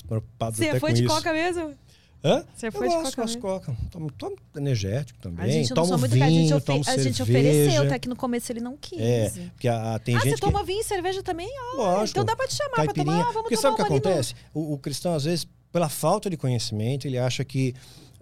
Oh. 0.00 0.22
Você 0.52 0.78
foi 0.78 0.92
de 0.92 1.02
isso. 1.04 1.12
coca 1.12 1.32
mesmo? 1.32 1.74
Hã? 2.22 2.44
Você 2.54 2.70
foi 2.70 2.86
eu 2.86 2.90
de 2.90 2.96
gosto, 2.96 3.10
coca 3.16 3.22
gosto 3.22 3.38
coca. 3.38 3.76
Tomo, 3.90 4.12
tomo 4.12 4.36
energético 4.56 5.18
também. 5.20 5.44
A 5.44 5.48
gente 5.48 5.70
não 5.70 5.76
tomo 5.76 5.98
muito 5.98 6.12
vinho, 6.12 6.24
a 6.24 6.28
gente, 6.28 6.60
tomo 6.60 6.82
a 6.86 6.98
gente 6.98 7.22
ofereceu, 7.22 7.82
até 7.82 7.98
que 7.98 8.08
no 8.08 8.16
começo 8.16 8.52
ele 8.52 8.60
não 8.60 8.76
quis. 8.76 9.00
É, 9.00 9.30
porque 9.50 9.66
a, 9.66 9.98
tem 9.98 10.14
ah, 10.14 10.18
gente 10.18 10.30
você 10.30 10.34
que... 10.36 10.40
toma 10.40 10.64
vinho 10.64 10.80
e 10.80 10.84
cerveja 10.84 11.22
também? 11.22 11.48
Ah, 11.48 11.76
Lógico. 11.76 12.10
Então 12.10 12.24
dá 12.24 12.36
pra 12.36 12.46
te 12.46 12.54
chamar 12.54 12.84
pra 12.84 12.92
tomar. 12.92 13.20
Ah, 13.20 13.24
vamos 13.24 13.42
porque 13.42 13.56
tomar 13.56 13.62
sabe 13.62 13.74
o 13.74 13.76
que 13.76 13.82
acontece? 13.82 14.34
No... 14.54 14.60
O, 14.60 14.72
o 14.74 14.78
cristão, 14.78 15.14
às 15.14 15.24
vezes, 15.24 15.46
pela 15.72 15.88
falta 15.88 16.28
de 16.28 16.36
conhecimento, 16.36 17.06
ele 17.06 17.18
acha 17.18 17.44
que 17.44 17.74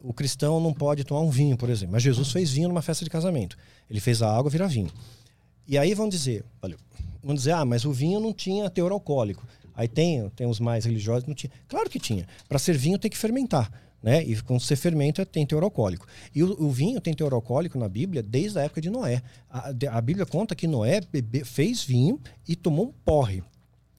o 0.02 0.12
cristão 0.12 0.60
não 0.60 0.72
pode 0.72 1.04
tomar 1.04 1.20
um 1.20 1.30
vinho, 1.30 1.56
por 1.56 1.68
exemplo. 1.68 1.92
Mas 1.92 2.02
Jesus 2.02 2.30
fez 2.30 2.50
vinho 2.50 2.68
numa 2.68 2.82
festa 2.82 3.04
de 3.04 3.10
casamento. 3.10 3.56
Ele 3.88 4.00
fez 4.00 4.22
a 4.22 4.36
água 4.36 4.50
virar 4.50 4.66
vinho. 4.66 4.90
E 5.66 5.76
aí 5.76 5.94
vão 5.94 6.08
dizer, 6.08 6.44
vão 7.22 7.34
dizer, 7.34 7.52
ah, 7.52 7.64
mas 7.64 7.84
o 7.84 7.92
vinho 7.92 8.20
não 8.20 8.32
tinha 8.32 8.70
teor 8.70 8.92
alcoólico. 8.92 9.46
Aí 9.74 9.88
tem, 9.88 10.28
tem 10.30 10.46
os 10.46 10.58
mais 10.60 10.84
religiosos, 10.84 11.26
não 11.26 11.34
tinha. 11.34 11.50
Claro 11.68 11.90
que 11.90 11.98
tinha. 11.98 12.26
Para 12.48 12.58
ser 12.58 12.78
vinho 12.78 12.98
tem 12.98 13.10
que 13.10 13.18
fermentar. 13.18 13.70
Né? 14.02 14.22
E 14.22 14.40
quando 14.42 14.60
você 14.60 14.76
fermenta, 14.76 15.26
tem 15.26 15.44
teor 15.44 15.64
alcoólico. 15.64 16.06
E 16.34 16.42
o, 16.42 16.64
o, 16.64 16.70
vinho 16.70 17.00
tem 17.00 17.12
teor 17.12 17.34
alcoólico 17.34 17.78
na 17.78 17.88
Bíblia 17.88 18.22
desde 18.22 18.58
a 18.58 18.62
época 18.62 18.80
de 18.80 18.88
Noé. 18.88 19.20
A, 19.50 19.72
a 19.90 20.00
Bíblia 20.00 20.24
conta 20.24 20.54
que 20.54 20.66
Noé 20.66 21.00
bebe, 21.00 21.44
fez 21.44 21.82
vinho 21.82 22.20
e 22.46 22.54
tomou 22.54 22.86
um 22.86 22.92
porre. 23.04 23.42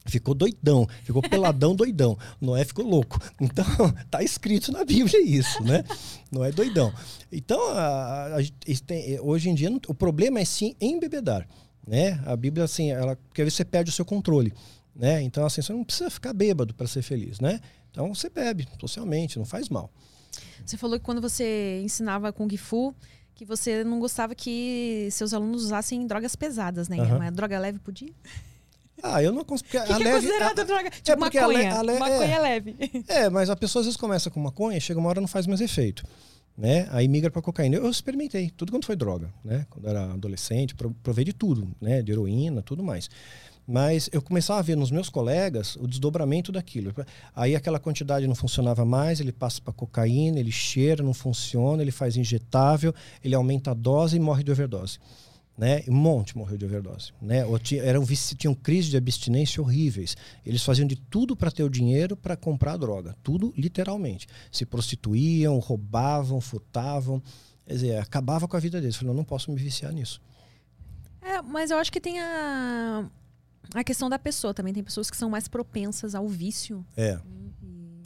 Ficou 0.08 0.34
doidão, 0.34 0.88
ficou 1.04 1.22
peladão, 1.22 1.76
doidão. 1.78 2.18
Noé 2.40 2.64
ficou 2.64 2.86
louco. 2.86 3.20
Então, 3.40 3.66
tá 4.10 4.24
escrito 4.24 4.72
na 4.72 4.84
Bíblia 4.84 5.22
isso, 5.22 5.62
né? 5.64 5.84
Noé 6.32 6.52
doidão. 6.52 6.94
Então, 7.32 7.60
a, 7.72 8.38
a, 8.38 8.40
tem, 8.86 9.20
hoje 9.20 9.50
em 9.50 9.56
dia, 9.56 9.70
o 9.88 9.94
problema 9.94 10.40
é 10.40 10.46
sim 10.46 10.76
embebedar, 10.80 11.48
né? 11.86 12.22
A 12.26 12.36
Bíblia, 12.36 12.66
assim, 12.66 12.92
ela, 12.92 13.16
porque 13.16 13.42
aí 13.42 13.52
você 13.52 13.66
perde 13.66 13.90
o 13.90 13.94
seu 13.94 14.06
controle, 14.06 14.54
né? 14.96 15.22
Então, 15.22 15.46
assim, 15.46 15.62
você 15.62 15.74
não 15.74 15.84
precisa 15.84 16.10
ficar 16.10 16.34
bêbado 16.34 16.74
para 16.74 16.88
ser 16.88 17.02
feliz, 17.02 17.40
né? 17.40 17.60
Então, 17.92 18.14
você 18.14 18.30
bebe 18.30 18.68
socialmente, 18.80 19.38
não 19.38 19.46
faz 19.46 19.70
mal. 19.70 19.92
Você 20.66 20.78
falou 20.78 21.00
que 21.00 21.06
quando 21.06 21.22
você 21.22 21.82
ensinava 21.84 22.32
Kung 22.32 22.56
Fu, 22.58 22.94
que 23.34 23.46
você 23.46 23.84
não 23.84 24.00
gostava 24.00 24.34
que 24.34 25.08
seus 25.12 25.34
alunos 25.34 25.66
usassem 25.66 26.06
drogas 26.08 26.36
pesadas, 26.36 26.90
né? 26.90 26.98
Uhum. 26.98 27.20
Mas 27.20 27.34
droga 27.34 27.60
leve 27.60 27.80
podia? 27.80 28.12
Ah, 29.02 29.22
eu 29.22 29.32
não 29.32 29.44
consigo. 29.44 29.70
Que, 29.70 29.80
que 29.80 30.04
é 30.04 30.12
considerado 30.14 30.60
a, 30.60 30.64
droga? 30.64 30.90
Tipo, 30.90 31.12
é 31.12 31.16
maconha. 31.16 31.46
A 31.46 31.48
le, 31.48 31.66
a 31.66 31.82
le, 31.82 32.00
maconha 32.00 32.36
é, 32.36 32.40
leve. 32.40 32.76
É, 33.08 33.30
mas 33.30 33.50
a 33.50 33.56
pessoa 33.56 33.82
às 33.82 33.86
vezes 33.86 34.00
começa 34.00 34.30
com 34.30 34.40
maconha, 34.40 34.80
chega 34.80 35.00
uma 35.00 35.10
hora 35.10 35.22
não 35.22 35.28
faz 35.28 35.46
mais 35.46 35.62
efeito. 35.62 36.04
Né? 36.58 36.88
Aí 36.92 37.08
migra 37.08 37.30
para 37.30 37.42
cocaína. 37.42 37.76
Eu 37.76 37.90
experimentei 37.90 38.50
tudo 38.50 38.72
quando 38.72 38.86
foi 38.86 38.96
droga, 38.96 39.32
né? 39.44 39.68
Quando 39.70 39.88
era 39.88 40.12
adolescente, 40.14 40.74
provei 41.04 41.24
de 41.24 41.32
tudo, 41.34 41.68
né? 41.80 42.02
De 42.02 42.12
heroína, 42.12 42.64
tudo 42.64 42.84
mais. 42.84 43.10
Mas 43.68 44.10
eu 44.12 44.22
começava 44.22 44.60
a 44.60 44.64
ver 44.64 44.76
nos 44.76 44.90
meus 44.90 45.10
colegas 45.10 45.76
o 45.76 45.86
desdobramento 45.86 46.52
daquilo. 46.52 46.96
Aí 47.36 47.56
aquela 47.56 47.80
quantidade 47.80 48.26
não 48.26 48.34
funcionava 48.34 48.84
mais, 48.86 49.20
ele 49.20 49.34
passa 49.34 49.62
para 49.62 49.74
cocaína, 49.74 50.40
ele 50.40 50.52
cheira, 50.52 51.04
não 51.04 51.14
funciona, 51.14 51.84
ele 51.84 51.92
faz 51.92 52.18
injetável, 52.18 52.96
ele 53.24 53.36
aumenta 53.36 53.72
a 53.72 53.74
dose 53.76 54.16
e 54.16 54.20
morre 54.20 54.44
de 54.44 54.52
overdose 54.52 54.98
né? 55.58 55.84
Um 55.88 55.96
monte 55.96 56.38
morreu 56.38 56.58
de 56.58 56.66
overdose, 56.66 57.12
né? 57.22 57.46
Ou 57.46 57.58
tinha, 57.58 57.82
eram 57.82 58.06
tinham 58.06 58.54
crises 58.54 58.92
de 58.92 58.98
abstinência 58.98 59.62
horríveis. 59.62 60.16
Eles 60.46 60.64
faziam 60.64 60.88
de 60.88 60.96
tudo 60.96 61.36
para 61.36 61.50
ter 61.50 61.64
o 61.64 61.70
dinheiro 61.70 62.16
para 62.16 62.38
comprar 62.38 62.78
droga, 62.78 63.16
tudo 63.24 63.54
literalmente. 63.58 64.28
Se 64.52 64.66
prostituíam, 64.66 65.58
roubavam, 65.58 66.40
furtavam, 66.40 67.22
quer 67.66 67.74
dizer, 67.74 67.98
acabava 68.00 68.48
com 68.48 68.56
a 68.56 68.60
vida 68.60 68.80
deles. 68.80 68.96
Falei, 68.96 69.14
não 69.14 69.24
posso 69.24 69.52
me 69.52 69.58
viciar 69.58 69.92
nisso. 69.92 70.22
É, 71.22 71.42
mas 71.42 71.72
eu 71.72 71.78
acho 71.78 71.92
que 71.92 72.00
tem 72.00 72.20
a 72.20 73.10
a 73.74 73.84
questão 73.84 74.10
da 74.10 74.20
pessoa 74.20 74.54
também. 74.54 74.74
Tem 74.74 74.84
pessoas 74.84 75.10
que 75.10 75.18
são 75.18 75.30
mais 75.30 75.48
propensas 75.48 76.16
ao 76.16 76.28
vício. 76.28 76.86
É. 76.96 77.20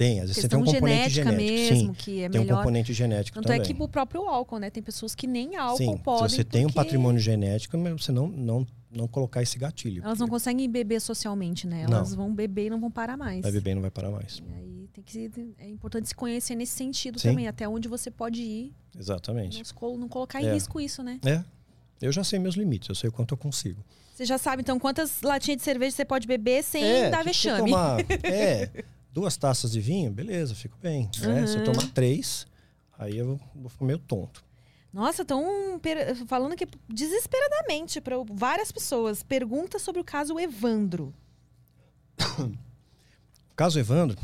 Tem, 0.01 0.19
às 0.19 0.27
vezes 0.29 0.41
você 0.41 0.47
tem 0.49 0.57
um 0.57 0.65
componente 0.65 1.09
genético. 1.11 1.37
Mesmo, 1.43 1.77
sim, 1.89 1.93
que 1.93 2.23
é 2.23 2.29
tem 2.29 2.41
melhor. 2.41 2.55
um 2.55 2.57
componente 2.57 2.91
genético 2.91 3.35
Tanto 3.35 3.45
também. 3.45 3.61
é 3.61 3.63
que 3.63 3.75
o 3.79 3.87
próprio 3.87 4.27
álcool, 4.27 4.57
né? 4.57 4.71
Tem 4.71 4.81
pessoas 4.81 5.13
que 5.13 5.27
nem 5.27 5.55
álcool 5.55 5.77
sim, 5.77 5.97
podem. 5.97 6.29
Se 6.29 6.35
você 6.37 6.43
tem 6.43 6.65
um 6.65 6.71
patrimônio 6.71 7.19
genético, 7.21 7.77
mas 7.77 8.01
você 8.03 8.11
não, 8.11 8.27
não, 8.27 8.65
não 8.89 9.07
colocar 9.07 9.43
esse 9.43 9.59
gatilho. 9.59 10.03
Elas 10.03 10.17
não 10.17 10.27
conseguem 10.27 10.67
beber 10.67 10.99
socialmente, 11.01 11.67
né? 11.67 11.83
Elas 11.83 12.09
Não. 12.11 12.17
vão 12.17 12.33
beber 12.33 12.65
e 12.65 12.69
não 12.71 12.79
vão 12.79 12.89
parar 12.89 13.15
mais. 13.15 13.41
Vai 13.43 13.51
beber 13.51 13.71
e 13.71 13.75
não 13.75 13.81
vai 13.83 13.91
parar 13.91 14.09
mais. 14.09 14.39
E 14.39 14.53
aí 14.55 14.89
tem 14.91 15.03
que 15.03 15.53
é 15.59 15.69
importante 15.69 16.07
se 16.07 16.15
conhecer 16.15 16.55
nesse 16.55 16.73
sentido 16.73 17.19
Sim. 17.19 17.29
também, 17.29 17.47
até 17.47 17.69
onde 17.69 17.87
você 17.87 18.09
pode 18.09 18.41
ir, 18.41 18.73
não, 18.95 19.01
Exatamente. 19.01 19.73
colo- 19.75 19.97
não 19.97 20.07
colocar 20.07 20.41
em 20.41 20.47
É. 20.47 20.53
risco 20.53 20.81
isso, 20.81 21.03
né? 21.03 21.19
É. 21.23 21.43
Eu 22.01 22.11
já 22.11 22.23
sei 22.23 22.39
meus 22.39 22.55
limites, 22.55 22.89
eu 22.89 22.95
sei 22.95 23.07
o 23.09 23.11
quanto 23.11 23.33
eu 23.35 23.37
consigo. 23.37 23.85
Você 24.15 24.25
já 24.25 24.39
sabe, 24.39 24.61
então, 24.63 24.79
quantas 24.79 25.21
latinhas 25.21 25.59
de 25.59 25.63
cerveja 25.63 25.95
você 25.95 26.05
pode 26.05 26.27
beber 26.27 26.63
sem 26.63 26.83
é, 26.83 27.09
dar 27.11 27.23
vexame. 27.23 27.69
tomar, 27.69 27.99
é, 28.23 28.69
duas 29.11 29.37
taças 29.37 29.71
de 29.71 29.81
vinho, 29.81 30.11
beleza, 30.11 30.55
fico 30.55 30.77
bem. 30.81 31.09
né? 31.21 31.45
Se 31.47 31.57
eu 31.57 31.63
tomar 31.63 31.87
três, 31.91 32.47
aí 32.97 33.17
eu 33.17 33.39
vou, 33.55 33.69
ficar 33.69 33.85
meio 33.85 33.99
tonto. 33.99 34.43
Nossa, 34.93 35.21
estão 35.21 35.79
falando 36.27 36.53
aqui 36.53 36.67
desesperadamente 36.89 38.01
para 38.01 38.15
várias 38.29 38.71
pessoas. 38.71 39.23
Pergunta 39.23 39.79
sobre 39.79 40.01
o 40.01 40.03
caso 40.03 40.37
Evandro. 40.39 41.13
O 42.19 43.55
caso 43.55 43.79
Evandro, 43.79 44.17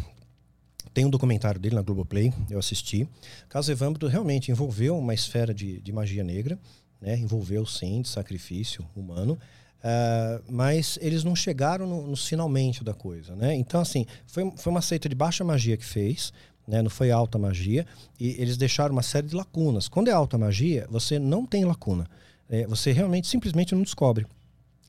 tem 0.93 1.05
um 1.05 1.09
documentário 1.09 1.59
dele 1.59 1.75
na 1.75 1.81
Globoplay, 1.81 2.33
eu 2.49 2.59
assisti. 2.59 3.03
O 3.03 3.47
caso 3.47 3.71
Evandro 3.71 4.07
realmente 4.07 4.51
envolveu 4.51 4.97
uma 4.97 5.13
esfera 5.13 5.53
de, 5.53 5.79
de 5.79 5.91
magia 5.91 6.23
negra, 6.23 6.59
né? 6.99 7.17
envolveu 7.17 7.65
sim, 7.65 8.01
de 8.01 8.09
sacrifício 8.09 8.85
humano. 8.95 9.39
Ah, 9.83 10.41
mas 10.49 10.97
eles 11.01 11.23
não 11.23 11.35
chegaram 11.35 11.87
no, 11.87 12.07
nos 12.07 12.27
finalmente 12.27 12.83
da 12.83 12.93
coisa, 12.93 13.35
né? 13.35 13.55
Então, 13.55 13.81
assim, 13.81 14.05
foi, 14.25 14.51
foi 14.57 14.71
uma 14.71 14.81
seita 14.81 15.07
de 15.07 15.15
baixa 15.15 15.43
magia 15.43 15.77
que 15.77 15.85
fez, 15.85 16.33
né? 16.67 16.81
Não 16.81 16.89
foi 16.89 17.11
alta 17.11 17.37
magia. 17.37 17.85
E 18.19 18.35
eles 18.41 18.57
deixaram 18.57 18.93
uma 18.93 19.03
série 19.03 19.27
de 19.27 19.35
lacunas. 19.35 19.87
Quando 19.87 20.09
é 20.09 20.11
alta 20.11 20.37
magia, 20.37 20.87
você 20.89 21.17
não 21.17 21.45
tem 21.45 21.63
lacuna. 21.63 22.07
É, 22.49 22.65
você 22.67 22.91
realmente, 22.91 23.27
simplesmente 23.27 23.73
não 23.73 23.83
descobre. 23.83 24.25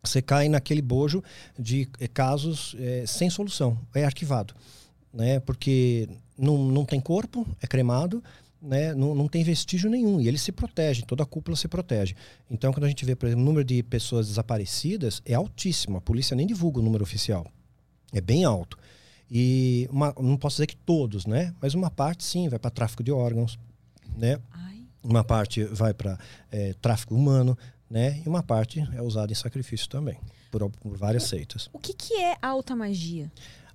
Você 0.02 0.22
cai 0.22 0.48
naquele 0.48 0.80
bojo 0.80 1.22
de 1.58 1.88
eh, 1.98 2.06
casos 2.06 2.74
eh, 2.78 3.04
sem 3.06 3.28
solução. 3.28 3.76
É 3.92 4.04
arquivado. 4.04 4.54
Né? 5.12 5.40
Porque 5.40 6.08
não, 6.36 6.56
não 6.56 6.84
tem 6.84 7.00
corpo, 7.00 7.46
é 7.60 7.66
cremado, 7.66 8.22
né? 8.60 8.94
não, 8.94 9.14
não 9.14 9.28
tem 9.28 9.42
vestígio 9.44 9.88
nenhum. 9.90 10.20
E 10.20 10.28
ele 10.28 10.38
se 10.38 10.52
protege, 10.52 11.02
toda 11.02 11.22
a 11.22 11.26
cúpula 11.26 11.56
se 11.56 11.68
protege. 11.68 12.14
Então, 12.50 12.72
quando 12.72 12.84
a 12.84 12.88
gente 12.88 13.04
vê, 13.04 13.14
por 13.14 13.26
exemplo, 13.26 13.42
o 13.42 13.46
número 13.46 13.64
de 13.64 13.82
pessoas 13.82 14.28
desaparecidas, 14.28 15.22
é 15.24 15.34
altíssimo. 15.34 15.98
A 15.98 16.00
polícia 16.00 16.34
nem 16.36 16.46
divulga 16.46 16.80
o 16.80 16.82
número 16.82 17.02
oficial. 17.02 17.46
É 18.12 18.20
bem 18.20 18.44
alto. 18.44 18.78
E 19.30 19.86
uma- 19.90 20.14
não 20.18 20.36
posso 20.36 20.56
dizer 20.56 20.66
que 20.66 20.76
todos, 20.76 21.26
né? 21.26 21.54
Mas 21.60 21.74
uma 21.74 21.90
parte 21.90 22.24
sim, 22.24 22.48
vai 22.48 22.58
para 22.58 22.70
tráfico 22.70 23.02
de 23.04 23.12
órgãos, 23.12 23.58
né? 24.16 24.38
Ai. 24.52 24.78
uma 25.02 25.22
parte 25.22 25.64
vai 25.64 25.94
para 25.94 26.18
é, 26.50 26.74
tráfico 26.80 27.14
humano, 27.14 27.56
né? 27.88 28.20
E 28.24 28.28
uma 28.28 28.42
parte 28.42 28.80
é 28.94 29.00
usada 29.02 29.30
em 29.32 29.34
sacrifício 29.34 29.88
também, 29.88 30.18
por, 30.50 30.68
por 30.70 30.96
várias 30.96 31.24
seitas. 31.24 31.68
O 31.72 31.78
que, 31.78 31.92
que 31.94 32.14
é 32.14 32.36
alta 32.42 32.74
magia? 32.74 33.30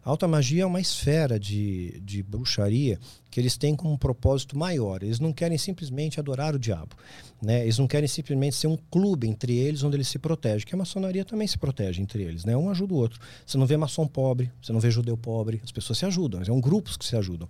A 0.05 0.09
alta 0.09 0.27
magia 0.27 0.63
é 0.63 0.65
uma 0.65 0.81
esfera 0.81 1.39
de, 1.39 2.01
de 2.01 2.21
bruxaria 2.21 2.99
que 3.31 3.39
eles 3.39 3.55
têm 3.55 3.73
como 3.73 3.93
um 3.93 3.97
propósito 3.97 4.57
maior. 4.57 5.01
Eles 5.01 5.17
não 5.17 5.31
querem 5.31 5.57
simplesmente 5.57 6.19
adorar 6.19 6.53
o 6.53 6.59
diabo. 6.59 6.95
Né? 7.41 7.63
Eles 7.63 7.77
não 7.77 7.87
querem 7.87 8.07
simplesmente 8.07 8.55
ser 8.55 8.67
um 8.67 8.77
clube 8.91 9.27
entre 9.27 9.55
eles 9.55 9.81
onde 9.81 9.95
eles 9.95 10.09
se 10.09 10.19
protegem, 10.19 10.67
que 10.67 10.75
a 10.75 10.77
maçonaria 10.77 11.23
também 11.23 11.47
se 11.47 11.57
protege 11.57 12.01
entre 12.01 12.21
eles. 12.21 12.43
Né? 12.43 12.55
Um 12.55 12.69
ajuda 12.69 12.93
o 12.93 12.97
outro. 12.97 13.19
Você 13.45 13.57
não 13.57 13.65
vê 13.65 13.77
maçom 13.77 14.05
pobre, 14.05 14.51
você 14.61 14.73
não 14.73 14.79
vê 14.81 14.91
judeu 14.91 15.15
pobre, 15.15 15.61
as 15.63 15.71
pessoas 15.71 15.97
se 15.97 16.05
ajudam, 16.05 16.43
são 16.43 16.59
grupos 16.59 16.97
que 16.97 17.05
se 17.05 17.15
ajudam. 17.15 17.47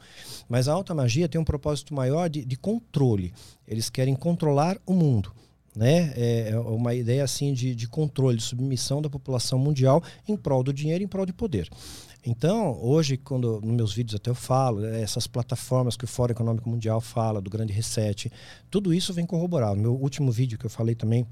Mas 0.47 0.67
a 0.67 0.73
alta 0.73 0.93
magia 0.93 1.27
tem 1.27 1.41
um 1.41 1.45
propósito 1.45 1.93
maior 1.93 2.29
de, 2.29 2.45
de 2.45 2.55
controle. 2.55 3.33
Eles 3.67 3.89
querem 3.89 4.15
controlar 4.15 4.77
o 4.85 4.93
mundo. 4.93 5.33
Né? 5.75 6.13
É, 6.15 6.49
é 6.51 6.59
uma 6.59 6.93
ideia 6.93 7.23
assim 7.23 7.51
de, 7.51 7.73
de 7.73 7.87
controle, 7.87 8.37
de 8.37 8.43
submissão 8.43 9.01
da 9.01 9.09
população 9.09 9.57
mundial 9.57 10.03
em 10.27 10.37
prol 10.37 10.61
do 10.61 10.71
dinheiro, 10.71 11.03
em 11.03 11.07
prol 11.07 11.25
de 11.25 11.33
poder. 11.33 11.67
Então, 12.25 12.79
hoje, 12.81 13.17
quando 13.17 13.59
nos 13.59 13.75
meus 13.75 13.93
vídeos 13.93 14.15
até 14.15 14.29
eu 14.29 14.35
falo, 14.35 14.79
né, 14.79 15.01
essas 15.01 15.27
plataformas 15.27 15.97
que 15.97 16.05
o 16.05 16.07
Fórum 16.07 16.31
Econômico 16.31 16.69
Mundial 16.69 17.01
fala, 17.01 17.41
do 17.41 17.49
Grande 17.49 17.73
Reset, 17.73 18.31
tudo 18.71 18.93
isso 18.93 19.13
vem 19.13 19.25
corroborar. 19.25 19.75
No 19.75 19.81
meu 19.81 19.93
último 19.93 20.31
vídeo 20.31 20.57
que 20.57 20.65
eu 20.65 20.69
falei 20.69 20.95
também, 20.95 21.27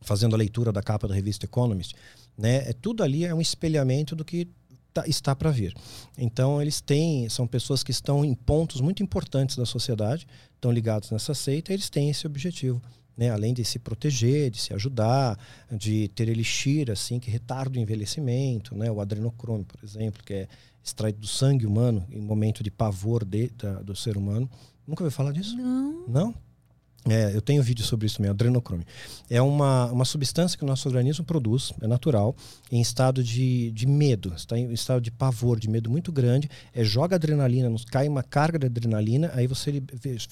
fazendo 0.00 0.34
a 0.34 0.38
leitura 0.38 0.72
da 0.72 0.82
capa 0.82 1.08
da 1.08 1.14
revista 1.14 1.46
Economist, 1.46 1.96
né, 2.38 2.68
é, 2.68 2.72
tudo 2.72 3.02
ali 3.02 3.24
é 3.24 3.34
um 3.34 3.40
espelhamento 3.40 4.14
do 4.14 4.24
que 4.24 4.48
tá, 4.94 5.04
está 5.06 5.34
para 5.34 5.50
vir. 5.50 5.74
Então, 6.16 6.62
eles 6.62 6.80
têm, 6.80 7.28
são 7.28 7.44
pessoas 7.44 7.82
que 7.82 7.90
estão 7.90 8.24
em 8.24 8.34
pontos 8.34 8.80
muito 8.80 9.02
importantes 9.02 9.56
da 9.56 9.66
sociedade, 9.66 10.28
estão 10.54 10.70
ligados 10.70 11.10
nessa 11.10 11.34
seita, 11.34 11.72
e 11.72 11.74
eles 11.74 11.90
têm 11.90 12.08
esse 12.08 12.24
objetivo 12.24 12.80
né? 13.20 13.28
além 13.28 13.52
de 13.52 13.62
se 13.66 13.78
proteger, 13.78 14.50
de 14.50 14.58
se 14.58 14.72
ajudar, 14.72 15.38
de 15.70 16.08
ter 16.08 16.26
elixir 16.26 16.90
assim 16.90 17.20
que 17.20 17.30
retarda 17.30 17.78
o 17.78 17.82
envelhecimento, 17.82 18.74
né? 18.74 18.90
o 18.90 18.98
adrenocrome, 18.98 19.62
por 19.62 19.78
exemplo, 19.84 20.24
que 20.24 20.32
é 20.32 20.48
extraído 20.82 21.18
do 21.18 21.26
sangue 21.26 21.66
humano 21.66 22.06
em 22.10 22.18
momento 22.18 22.62
de 22.62 22.70
pavor 22.70 23.22
de, 23.22 23.48
da, 23.48 23.82
do 23.82 23.94
ser 23.94 24.16
humano. 24.16 24.48
Nunca 24.86 25.04
ouviu 25.04 25.14
falar 25.14 25.32
disso? 25.32 25.54
Não. 25.54 26.08
Não? 26.08 26.34
É, 27.08 27.34
eu 27.34 27.40
tenho 27.40 27.62
vídeo 27.62 27.84
sobre 27.84 28.06
isso 28.06 28.20
mesmo, 28.20 28.34
adrenocrome. 28.34 28.84
É 29.28 29.40
uma, 29.40 29.86
uma 29.86 30.04
substância 30.04 30.58
que 30.58 30.64
o 30.64 30.66
nosso 30.66 30.86
organismo 30.86 31.24
produz, 31.24 31.72
é 31.80 31.86
natural, 31.86 32.36
em 32.70 32.80
estado 32.80 33.24
de, 33.24 33.70
de 33.70 33.86
medo, 33.86 34.34
está 34.36 34.58
em 34.58 34.70
estado 34.72 35.00
de 35.00 35.10
pavor, 35.10 35.58
de 35.58 35.68
medo 35.68 35.88
muito 35.88 36.12
grande. 36.12 36.50
É, 36.74 36.84
joga 36.84 37.16
adrenalina, 37.16 37.70
nos 37.70 37.84
cai 37.84 38.06
uma 38.06 38.22
carga 38.22 38.58
de 38.58 38.66
adrenalina, 38.66 39.30
aí 39.34 39.46
você 39.46 39.82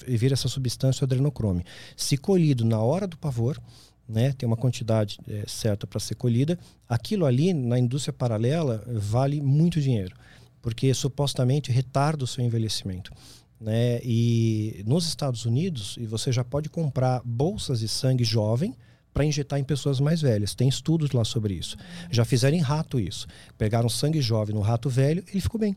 vira 0.07 0.33
essa 0.33 0.47
substância, 0.47 1.03
o 1.03 1.05
adrenocrome. 1.05 1.65
Se 1.97 2.17
colhido 2.17 2.63
na 2.63 2.79
hora 2.79 3.07
do 3.07 3.17
pavor, 3.17 3.59
né, 4.07 4.31
tem 4.33 4.45
uma 4.45 4.57
quantidade 4.57 5.19
é, 5.27 5.43
certa 5.47 5.87
para 5.87 5.99
ser 5.99 6.15
colhida, 6.15 6.57
aquilo 6.87 7.25
ali, 7.25 7.51
na 7.53 7.79
indústria 7.79 8.13
paralela, 8.13 8.83
vale 8.87 9.41
muito 9.41 9.81
dinheiro, 9.81 10.15
porque 10.61 10.93
supostamente 10.93 11.71
retarda 11.71 12.23
o 12.23 12.27
seu 12.27 12.43
envelhecimento. 12.43 13.11
Né? 13.59 13.99
E 14.03 14.83
nos 14.85 15.05
Estados 15.05 15.45
Unidos, 15.45 15.97
e 15.99 16.05
você 16.05 16.31
já 16.31 16.43
pode 16.43 16.69
comprar 16.69 17.21
bolsas 17.25 17.79
de 17.79 17.87
sangue 17.87 18.23
jovem 18.23 18.73
para 19.13 19.25
injetar 19.25 19.59
em 19.59 19.63
pessoas 19.63 19.99
mais 19.99 20.21
velhas. 20.21 20.55
Tem 20.55 20.69
estudos 20.69 21.11
lá 21.11 21.25
sobre 21.25 21.53
isso. 21.53 21.75
Já 22.09 22.23
fizeram 22.23 22.55
em 22.55 22.61
rato 22.61 22.99
isso. 22.99 23.27
Pegaram 23.57 23.89
sangue 23.89 24.21
jovem 24.21 24.55
no 24.55 24.61
rato 24.61 24.89
velho, 24.89 25.23
ele 25.27 25.41
ficou 25.41 25.59
bem. 25.59 25.75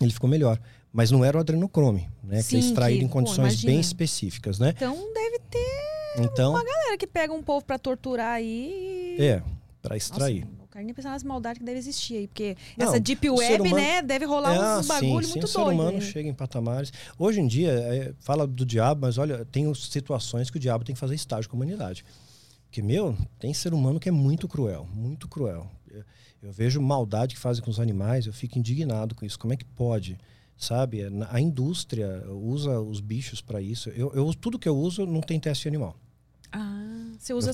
Ele 0.00 0.12
ficou 0.12 0.30
melhor. 0.30 0.58
Mas 0.92 1.10
não 1.10 1.24
era 1.24 1.36
o 1.36 1.40
adrenocrome, 1.40 2.08
né? 2.22 2.40
Sim, 2.40 2.48
que 2.48 2.56
é 2.56 2.58
extraído 2.60 3.00
que, 3.00 3.04
em 3.04 3.08
condições 3.08 3.60
pô, 3.60 3.66
bem 3.66 3.80
específicas, 3.80 4.58
né? 4.58 4.72
Então 4.76 4.94
deve 5.12 5.40
ter 5.50 5.84
então, 6.16 6.50
uma 6.52 6.64
galera 6.64 6.96
que 6.96 7.06
pega 7.06 7.32
um 7.32 7.42
povo 7.42 7.64
para 7.64 7.78
torturar 7.78 8.34
aí. 8.34 9.16
É, 9.18 9.42
para 9.82 9.96
extrair. 9.96 10.44
Nossa, 10.44 10.63
quero 10.74 10.84
nem 10.84 10.94
pensar 10.94 11.10
nas 11.10 11.22
maldades 11.22 11.58
que 11.60 11.64
deve 11.64 11.78
existir 11.78 12.16
aí, 12.16 12.26
porque 12.26 12.56
Não, 12.76 12.88
essa 12.88 13.00
deep 13.00 13.28
o 13.30 13.36
web, 13.36 13.60
humano- 13.62 13.76
né, 13.76 14.02
deve 14.02 14.24
rolar 14.24 14.56
Ah, 14.58 14.78
uns 14.80 14.86
bagulho 14.86 15.24
sim, 15.24 15.30
muito 15.30 15.46
sim, 15.46 15.54
o 15.54 15.64
doido. 15.64 15.68
ser 15.68 15.74
humano 15.74 15.98
né? 15.98 16.00
chega 16.00 16.28
em 16.28 16.34
patamares. 16.34 16.92
Hoje 17.18 17.40
em 17.40 17.46
dia, 17.46 17.70
é, 17.70 18.12
fala 18.20 18.46
do 18.46 18.66
diabo, 18.66 19.02
mas 19.02 19.16
olha, 19.18 19.44
tem 19.44 19.72
situações 19.74 20.50
que 20.50 20.56
o 20.56 20.60
diabo 20.60 20.84
tem 20.84 20.94
que 20.94 21.00
fazer 21.00 21.14
estágio 21.14 21.48
com 21.48 21.56
a 21.56 21.58
humanidade. 21.60 22.04
Porque, 22.66 22.82
meu, 22.82 23.16
tem 23.38 23.54
ser 23.54 23.72
humano 23.72 24.00
que 24.00 24.08
é 24.08 24.12
muito 24.12 24.48
cruel, 24.48 24.86
muito 24.92 25.28
cruel. 25.28 25.70
Eu, 26.42 26.52
vejo 26.52 26.80
maldade 26.82 27.36
que 27.36 27.40
fazem 27.40 27.62
com 27.64 27.70
os 27.70 27.78
animais, 27.80 28.26
eu 28.26 28.32
fico 28.32 28.58
indignado 28.58 29.14
com 29.14 29.24
isso. 29.24 29.38
Como 29.38 29.54
é 29.54 29.56
que 29.56 29.64
pode? 29.64 30.18
Sabe? 30.58 31.08
Na- 31.08 31.28
A 31.32 31.40
indústria 31.40 32.24
usa 32.28 32.80
os 32.80 33.00
bichos 33.00 33.40
para 33.40 33.62
isso. 33.62 33.88
Eu, 33.90 34.12
eu- 34.12 34.34
tudo 34.34 34.58
que 34.58 34.68
eu 34.68 34.76
uso 34.76 35.06
não 35.06 35.20
tem 35.20 35.38
teste 35.38 35.68
animal. 35.68 35.96
Ah, 36.52 37.12
você 37.18 37.32
usa 37.32 37.53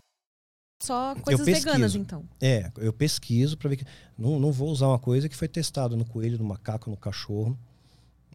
Só 0.81 1.15
coisas 1.15 1.45
veganas, 1.45 1.95
então. 1.95 2.23
É, 2.41 2.71
eu 2.77 2.91
pesquiso 2.91 3.57
para 3.57 3.69
ver 3.69 3.77
que. 3.77 3.85
Não, 4.17 4.39
não 4.39 4.51
vou 4.51 4.69
usar 4.69 4.87
uma 4.87 4.99
coisa 4.99 5.29
que 5.29 5.35
foi 5.35 5.47
testada 5.47 5.95
no 5.95 6.05
coelho, 6.05 6.37
no 6.37 6.43
macaco, 6.43 6.89
no 6.89 6.97
cachorro. 6.97 7.57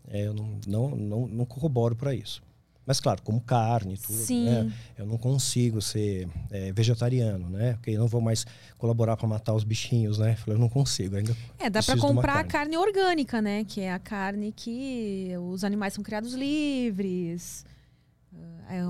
É, 0.08 0.26
eu 0.26 0.34
não, 0.34 0.60
não, 0.66 0.90
não, 0.90 1.26
não 1.26 1.44
corroboro 1.44 1.96
para 1.96 2.14
isso. 2.14 2.42
Mas, 2.86 3.00
claro, 3.00 3.20
como 3.22 3.40
carne 3.40 3.94
e 3.94 3.98
tudo. 3.98 4.16
Sim. 4.16 4.44
né, 4.44 4.72
eu 4.96 5.04
não 5.04 5.18
consigo 5.18 5.82
ser 5.82 6.28
é, 6.52 6.72
vegetariano, 6.72 7.50
né? 7.50 7.72
Porque 7.72 7.90
eu 7.90 7.98
não 7.98 8.06
vou 8.06 8.20
mais 8.20 8.46
colaborar 8.78 9.16
para 9.16 9.26
matar 9.26 9.54
os 9.54 9.64
bichinhos, 9.64 10.18
né? 10.18 10.38
Eu 10.46 10.56
não 10.56 10.68
consigo 10.68 11.16
ainda. 11.16 11.36
É, 11.58 11.68
dá 11.68 11.80
uma 11.80 11.98
comprar 11.98 12.34
carne. 12.34 12.50
carne 12.50 12.76
orgânica, 12.76 13.42
né? 13.42 13.64
Que 13.64 13.80
é 13.80 13.92
a 13.92 13.98
carne 13.98 14.52
que 14.52 15.32
os 15.50 15.64
animais 15.64 15.94
são 15.94 16.04
criados 16.04 16.32
livres. 16.32 17.66
Ah, 18.68 18.76
é, 18.76 18.82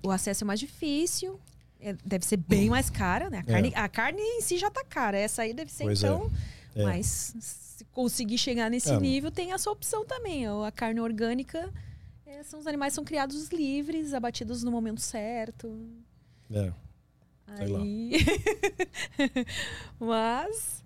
o 0.00 0.10
acesso 0.12 0.44
é 0.44 0.46
mais 0.46 0.60
difícil. 0.60 1.40
É, 1.80 1.94
deve 2.04 2.24
ser 2.26 2.36
bem 2.36 2.68
mais 2.68 2.88
cara, 2.90 3.28
né? 3.30 3.38
A 3.38 3.42
carne, 3.42 3.72
a 3.74 3.88
carne 3.88 4.20
em 4.20 4.40
si 4.40 4.58
já 4.58 4.70
tá 4.70 4.84
cara. 4.84 5.16
Essa 5.18 5.42
aí 5.42 5.52
deve 5.54 5.70
ser, 5.72 5.84
É. 5.84 5.86
Pois 5.86 6.02
é. 6.02 6.06
então. 6.06 6.30
É. 6.74 6.84
Mas 6.84 7.34
se 7.40 7.84
conseguir 7.86 8.38
chegar 8.38 8.70
nesse 8.70 8.90
É. 8.92 9.00
nível, 9.00 9.30
tem 9.30 9.52
essa 9.52 9.70
opção 9.70 10.04
também. 10.04 10.46
A 10.46 10.70
carne 10.72 11.00
orgânica. 11.00 11.72
é, 12.26 12.42
são 12.44 12.60
os 12.60 12.66
animais 12.66 12.92
são 12.94 13.04
criados 13.04 13.48
livres, 13.48 14.14
abatidos 14.14 14.62
no 14.62 14.70
momento 14.70 15.00
certo. 15.00 15.68
É. 16.50 16.72
Sei 17.56 17.66
lá. 17.66 17.80
Aí... 17.80 18.12
Mas. 19.98 20.84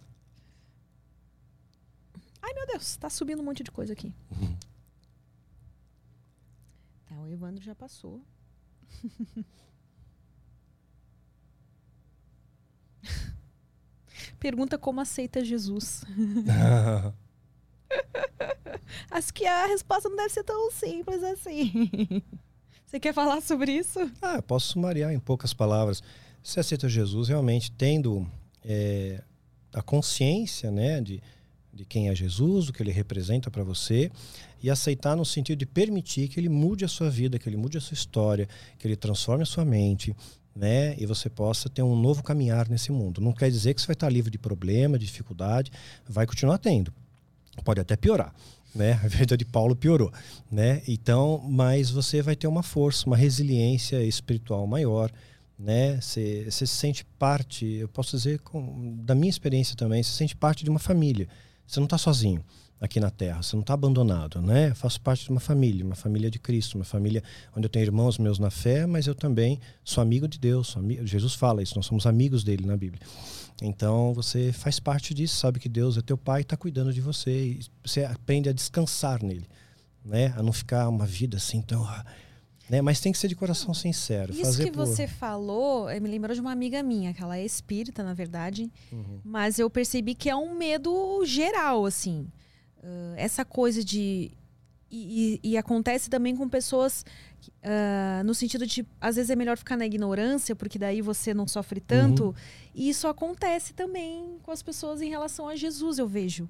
Ai, 2.40 2.52
meu 2.54 2.66
Deus, 2.66 2.96
tá 2.96 3.08
subindo 3.10 3.40
um 3.40 3.44
monte 3.44 3.62
de 3.62 3.70
coisa 3.70 3.92
aqui. 3.92 4.14
Uhum. 4.30 4.56
Tá, 7.06 7.14
o 7.20 7.28
Evandro 7.28 7.62
já 7.62 7.74
passou. 7.74 8.22
Pergunta 14.38 14.78
como 14.78 15.00
aceita 15.00 15.44
Jesus. 15.44 16.04
Acho 19.10 19.32
que 19.32 19.46
a 19.46 19.66
resposta 19.66 20.08
não 20.08 20.16
deve 20.16 20.30
ser 20.30 20.44
tão 20.44 20.70
simples 20.70 21.22
assim. 21.22 22.22
Você 22.86 23.00
quer 23.00 23.12
falar 23.14 23.40
sobre 23.40 23.72
isso? 23.72 23.98
ah, 24.22 24.36
eu 24.36 24.42
posso 24.42 24.68
sumariar 24.68 25.12
em 25.12 25.18
poucas 25.18 25.52
palavras. 25.52 26.02
Você 26.42 26.60
aceita 26.60 26.88
Jesus 26.88 27.28
realmente 27.28 27.72
tendo 27.72 28.26
é, 28.64 29.22
a 29.72 29.82
consciência, 29.82 30.70
né, 30.70 31.00
de, 31.00 31.20
de 31.72 31.84
quem 31.84 32.08
é 32.08 32.14
Jesus, 32.14 32.68
o 32.68 32.72
que 32.72 32.82
ele 32.82 32.92
representa 32.92 33.50
para 33.50 33.64
você, 33.64 34.10
e 34.62 34.70
aceitar 34.70 35.16
no 35.16 35.24
sentido 35.24 35.58
de 35.58 35.66
permitir 35.66 36.28
que 36.28 36.38
ele 36.38 36.48
mude 36.48 36.84
a 36.84 36.88
sua 36.88 37.10
vida, 37.10 37.38
que 37.38 37.48
ele 37.48 37.56
mude 37.56 37.76
a 37.76 37.80
sua 37.80 37.94
história, 37.94 38.48
que 38.78 38.86
ele 38.86 38.96
transforme 38.96 39.42
a 39.42 39.46
sua 39.46 39.64
mente, 39.64 40.14
né, 40.54 40.94
e 40.98 41.06
você 41.06 41.28
possa 41.28 41.68
ter 41.68 41.82
um 41.82 41.96
novo 41.96 42.22
caminhar 42.22 42.68
nesse 42.68 42.92
mundo. 42.92 43.20
Não 43.20 43.32
quer 43.32 43.50
dizer 43.50 43.74
que 43.74 43.80
você 43.80 43.86
vai 43.86 43.94
estar 43.94 44.08
livre 44.08 44.30
de 44.30 44.38
problema, 44.38 44.98
de 44.98 45.04
dificuldade, 45.04 45.70
vai 46.08 46.26
continuar 46.26 46.58
tendo. 46.58 46.92
Pode 47.64 47.80
até 47.80 47.96
piorar, 47.96 48.32
né? 48.74 48.92
A 49.02 49.08
vida 49.08 49.36
de 49.36 49.44
Paulo 49.44 49.74
piorou, 49.74 50.12
né? 50.50 50.82
Então, 50.86 51.42
mas 51.48 51.90
você 51.90 52.22
vai 52.22 52.36
ter 52.36 52.46
uma 52.46 52.62
força, 52.62 53.06
uma 53.06 53.16
resiliência 53.16 54.02
espiritual 54.02 54.66
maior, 54.66 55.10
né? 55.58 56.00
Você, 56.00 56.48
se 56.50 56.66
sente 56.66 57.04
parte, 57.18 57.66
eu 57.66 57.88
posso 57.88 58.16
dizer 58.16 58.38
com, 58.40 58.96
da 59.04 59.14
minha 59.14 59.30
experiência 59.30 59.76
também, 59.76 60.02
você 60.02 60.10
se 60.10 60.16
sente 60.16 60.36
parte 60.36 60.64
de 60.64 60.70
uma 60.70 60.78
família. 60.78 61.28
Você 61.66 61.80
não 61.80 61.86
está 61.86 61.96
sozinho, 61.96 62.44
aqui 62.80 63.00
na 63.00 63.10
Terra. 63.10 63.42
Você 63.42 63.56
não 63.56 63.60
está 63.60 63.74
abandonado, 63.74 64.40
né? 64.42 64.70
Eu 64.70 64.74
faço 64.74 65.00
parte 65.00 65.24
de 65.24 65.30
uma 65.30 65.40
família, 65.40 65.84
uma 65.84 65.94
família 65.94 66.30
de 66.30 66.38
Cristo, 66.38 66.74
uma 66.74 66.84
família 66.84 67.22
onde 67.56 67.66
eu 67.66 67.70
tenho 67.70 67.84
irmãos 67.84 68.18
meus 68.18 68.38
na 68.38 68.50
fé, 68.50 68.86
mas 68.86 69.06
eu 69.06 69.14
também 69.14 69.60
sou 69.82 70.02
amigo 70.02 70.28
de 70.28 70.38
Deus. 70.38 70.76
Amigo, 70.76 71.06
Jesus 71.06 71.34
fala 71.34 71.62
isso, 71.62 71.74
nós 71.76 71.86
somos 71.86 72.06
amigos 72.06 72.44
dele 72.44 72.66
na 72.66 72.76
Bíblia. 72.76 73.02
Então 73.62 74.12
você 74.12 74.52
faz 74.52 74.80
parte 74.80 75.14
disso, 75.14 75.36
sabe 75.36 75.60
que 75.60 75.68
Deus 75.68 75.96
é 75.96 76.02
teu 76.02 76.18
pai 76.18 76.40
e 76.40 76.42
está 76.42 76.56
cuidando 76.56 76.92
de 76.92 77.00
você. 77.00 77.30
E 77.30 77.60
você 77.84 78.04
aprende 78.04 78.48
a 78.48 78.52
descansar 78.52 79.22
nele, 79.22 79.46
né? 80.04 80.34
A 80.36 80.42
não 80.42 80.52
ficar 80.52 80.88
uma 80.88 81.06
vida 81.06 81.36
assim 81.36 81.62
tão. 81.62 81.88
Né? 82.68 82.80
Mas 82.80 83.00
tem 83.00 83.12
que 83.12 83.18
ser 83.18 83.28
de 83.28 83.36
coração 83.36 83.72
sincero. 83.74 84.32
Isso 84.32 84.58
que 84.58 84.70
por... 84.70 84.86
você 84.86 85.06
falou 85.06 85.86
me 86.00 86.08
lembrou 86.08 86.34
de 86.34 86.40
uma 86.40 86.52
amiga 86.52 86.82
minha, 86.82 87.14
que 87.14 87.22
ela 87.22 87.36
é 87.36 87.44
espírita, 87.44 88.02
na 88.02 88.14
verdade. 88.14 88.70
Uhum. 88.90 89.20
Mas 89.22 89.58
eu 89.58 89.70
percebi 89.70 90.14
que 90.14 90.28
é 90.28 90.36
um 90.36 90.54
medo 90.54 91.24
geral, 91.24 91.86
assim. 91.86 92.26
Uh, 92.84 93.14
essa 93.16 93.46
coisa 93.46 93.82
de. 93.82 94.30
E, 94.90 95.40
e, 95.42 95.52
e, 95.52 95.56
acontece 95.56 96.08
também 96.08 96.36
com 96.36 96.48
pessoas 96.48 97.04
uh, 97.48 98.22
no 98.24 98.32
sentido 98.32 98.64
de 98.64 98.86
às 99.00 99.16
vezes 99.16 99.30
é 99.30 99.34
melhor 99.34 99.56
ficar 99.56 99.76
na 99.76 99.86
ignorância, 99.86 100.54
porque 100.54 100.78
daí 100.78 101.00
você 101.00 101.32
não 101.32 101.48
sofre 101.48 101.80
tanto. 101.80 102.26
Uhum. 102.26 102.34
E 102.74 102.90
isso 102.90 103.08
acontece 103.08 103.72
também 103.72 104.38
com 104.42 104.50
as 104.50 104.62
pessoas 104.62 105.00
em 105.00 105.08
relação 105.08 105.48
a 105.48 105.56
Jesus, 105.56 105.98
eu 105.98 106.06
vejo. 106.06 106.48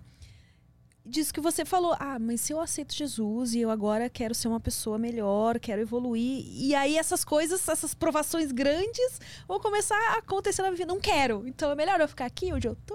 Disso 1.06 1.34
que 1.34 1.40
você 1.40 1.66
falou, 1.66 1.94
ah, 2.00 2.18
mas 2.18 2.40
se 2.40 2.52
eu 2.54 2.58
aceito 2.58 2.94
Jesus 2.94 3.52
e 3.52 3.60
eu 3.60 3.68
agora 3.68 4.08
quero 4.08 4.34
ser 4.34 4.48
uma 4.48 4.58
pessoa 4.58 4.98
melhor, 4.98 5.60
quero 5.60 5.82
evoluir, 5.82 6.46
e 6.50 6.74
aí 6.74 6.96
essas 6.96 7.22
coisas, 7.22 7.68
essas 7.68 7.94
provações 7.94 8.50
grandes 8.50 9.20
vão 9.46 9.60
começar 9.60 9.98
a 10.14 10.18
acontecer 10.18 10.62
na 10.62 10.68
minha 10.68 10.78
vida. 10.78 10.92
Não 10.92 11.00
quero. 11.00 11.46
Então 11.46 11.70
é 11.70 11.74
melhor 11.74 12.00
eu 12.00 12.08
ficar 12.08 12.24
aqui 12.24 12.54
onde 12.54 12.66
eu 12.66 12.74
tô, 12.86 12.94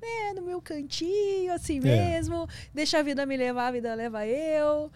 né, 0.00 0.32
no 0.34 0.42
meu 0.42 0.60
cantinho, 0.60 1.52
assim 1.52 1.78
é. 1.78 1.80
mesmo, 1.80 2.48
deixa 2.74 2.98
a 2.98 3.02
vida 3.02 3.24
me 3.26 3.36
levar, 3.36 3.68
a 3.68 3.72
vida 3.72 3.94
leva 3.94 4.26
eu. 4.26 4.90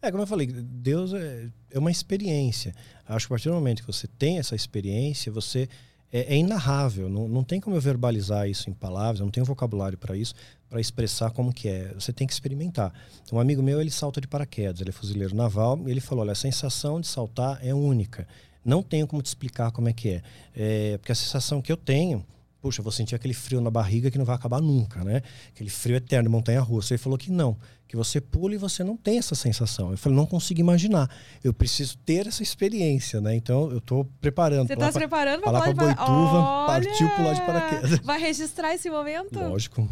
É, 0.00 0.10
como 0.10 0.24
eu 0.24 0.26
falei, 0.26 0.46
Deus 0.46 1.14
é, 1.14 1.48
é 1.70 1.78
uma 1.78 1.90
experiência. 1.90 2.74
Acho 3.06 3.26
que 3.26 3.32
a 3.32 3.34
partir 3.34 3.48
do 3.48 3.54
momento 3.54 3.82
que 3.82 3.86
você 3.86 4.06
tem 4.06 4.38
essa 4.38 4.56
experiência, 4.56 5.30
você 5.30 5.68
é, 6.12 6.34
é 6.34 6.36
inarrável. 6.36 7.08
Não, 7.08 7.28
não 7.28 7.42
tem 7.42 7.60
como 7.60 7.76
eu 7.76 7.80
verbalizar 7.80 8.48
isso 8.48 8.68
em 8.68 8.74
palavras, 8.74 9.20
eu 9.20 9.24
não 9.24 9.30
tenho 9.30 9.46
vocabulário 9.46 9.96
para 9.96 10.16
isso, 10.16 10.34
para 10.68 10.80
expressar 10.80 11.30
como 11.30 11.52
que 11.52 11.68
é. 11.68 11.92
Você 11.94 12.12
tem 12.12 12.26
que 12.26 12.32
experimentar. 12.32 12.92
Um 13.32 13.40
amigo 13.40 13.62
meu, 13.62 13.80
ele 13.80 13.90
salta 13.90 14.20
de 14.20 14.28
paraquedas, 14.28 14.80
ele 14.80 14.90
é 14.90 14.92
fuzileiro 14.92 15.34
naval, 15.34 15.80
e 15.86 15.90
ele 15.90 16.00
falou, 16.00 16.22
olha, 16.22 16.32
a 16.32 16.36
sensação 16.36 17.00
de 17.00 17.06
saltar 17.06 17.58
é 17.64 17.72
única. 17.72 18.26
Não 18.64 18.82
tenho 18.82 19.06
como 19.06 19.22
te 19.22 19.26
explicar 19.26 19.72
como 19.72 19.88
é 19.88 19.92
que 19.92 20.08
é. 20.10 20.22
é 20.54 20.98
porque 20.98 21.12
a 21.12 21.14
sensação 21.14 21.62
que 21.62 21.72
eu 21.72 21.76
tenho 21.76 22.24
puxa, 22.62 22.80
vou 22.80 22.92
sentir 22.92 23.16
aquele 23.16 23.34
frio 23.34 23.60
na 23.60 23.70
barriga 23.70 24.08
que 24.08 24.16
não 24.16 24.24
vai 24.24 24.36
acabar 24.36 24.60
nunca, 24.60 25.02
né? 25.02 25.20
Aquele 25.52 25.68
frio 25.68 25.96
eterno, 25.96 26.30
montanha 26.30 26.60
russa. 26.60 26.94
Ele 26.94 26.98
falou 26.98 27.18
que 27.18 27.30
não, 27.30 27.58
que 27.88 27.96
você 27.96 28.20
pula 28.20 28.54
e 28.54 28.56
você 28.56 28.84
não 28.84 28.96
tem 28.96 29.18
essa 29.18 29.34
sensação. 29.34 29.90
Eu 29.90 29.98
falei, 29.98 30.16
não 30.16 30.24
consigo 30.24 30.60
imaginar. 30.60 31.10
Eu 31.42 31.52
preciso 31.52 31.98
ter 31.98 32.28
essa 32.28 32.40
experiência, 32.40 33.20
né? 33.20 33.34
Então 33.34 33.68
eu 33.72 33.78
estou 33.78 34.04
preparando. 34.20 34.68
Você 34.68 34.74
está 34.74 34.92
se 34.92 34.98
preparando 34.98 35.42
para 35.42 35.52
pular 35.52 35.68
de 35.72 35.74
Boituva, 35.74 36.38
Olha! 36.38 36.66
partiu 36.66 37.08
pular 37.10 37.34
de 37.34 37.40
paraquedas. 37.40 37.98
Vai 37.98 38.20
registrar 38.20 38.72
esse 38.74 38.88
momento? 38.88 39.40
Lógico. 39.40 39.88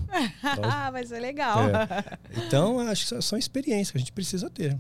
Ah, 0.63 0.91
vai 0.93 1.05
ser 1.05 1.19
legal. 1.19 1.59
É. 1.69 2.19
Então, 2.47 2.79
acho 2.79 3.17
que 3.17 3.23
são 3.23 3.37
experiências 3.37 3.91
que 3.91 3.99
a 3.99 4.01
gente 4.01 4.13
precisa 4.13 4.49
ter. 4.49 4.79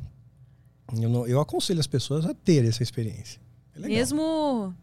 Eu, 0.97 1.09
não, 1.09 1.27
eu 1.27 1.41
aconselho 1.41 1.81
as 1.81 1.89
pessoas 1.89 2.25
a 2.25 2.35
ter 2.35 2.65
essa 2.65 2.85
experiência. 2.85 3.41
É 3.75 3.81
Mesmo 3.81 4.75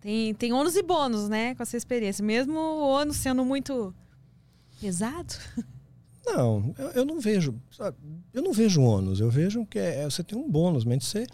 tem, 0.00 0.34
tem 0.34 0.52
ônus 0.52 0.76
e 0.76 0.82
bônus, 0.82 1.28
né, 1.28 1.54
com 1.54 1.62
essa 1.62 1.76
experiência. 1.76 2.24
Mesmo 2.24 2.58
o 2.58 2.88
ônus 2.88 3.16
sendo 3.16 3.44
muito 3.44 3.94
pesado. 4.80 5.34
Não, 6.24 6.74
eu, 6.78 6.88
eu 6.90 7.04
não 7.04 7.18
vejo. 7.18 7.54
Sabe, 7.70 7.96
eu 8.32 8.42
não 8.42 8.52
vejo 8.52 8.80
ônus. 8.82 9.20
Eu 9.20 9.30
vejo 9.30 9.64
que 9.66 9.78
é, 9.78 10.04
você 10.04 10.22
tem 10.22 10.38
um 10.38 10.48
bônus, 10.48 10.84
mas 10.84 11.04
você. 11.04 11.26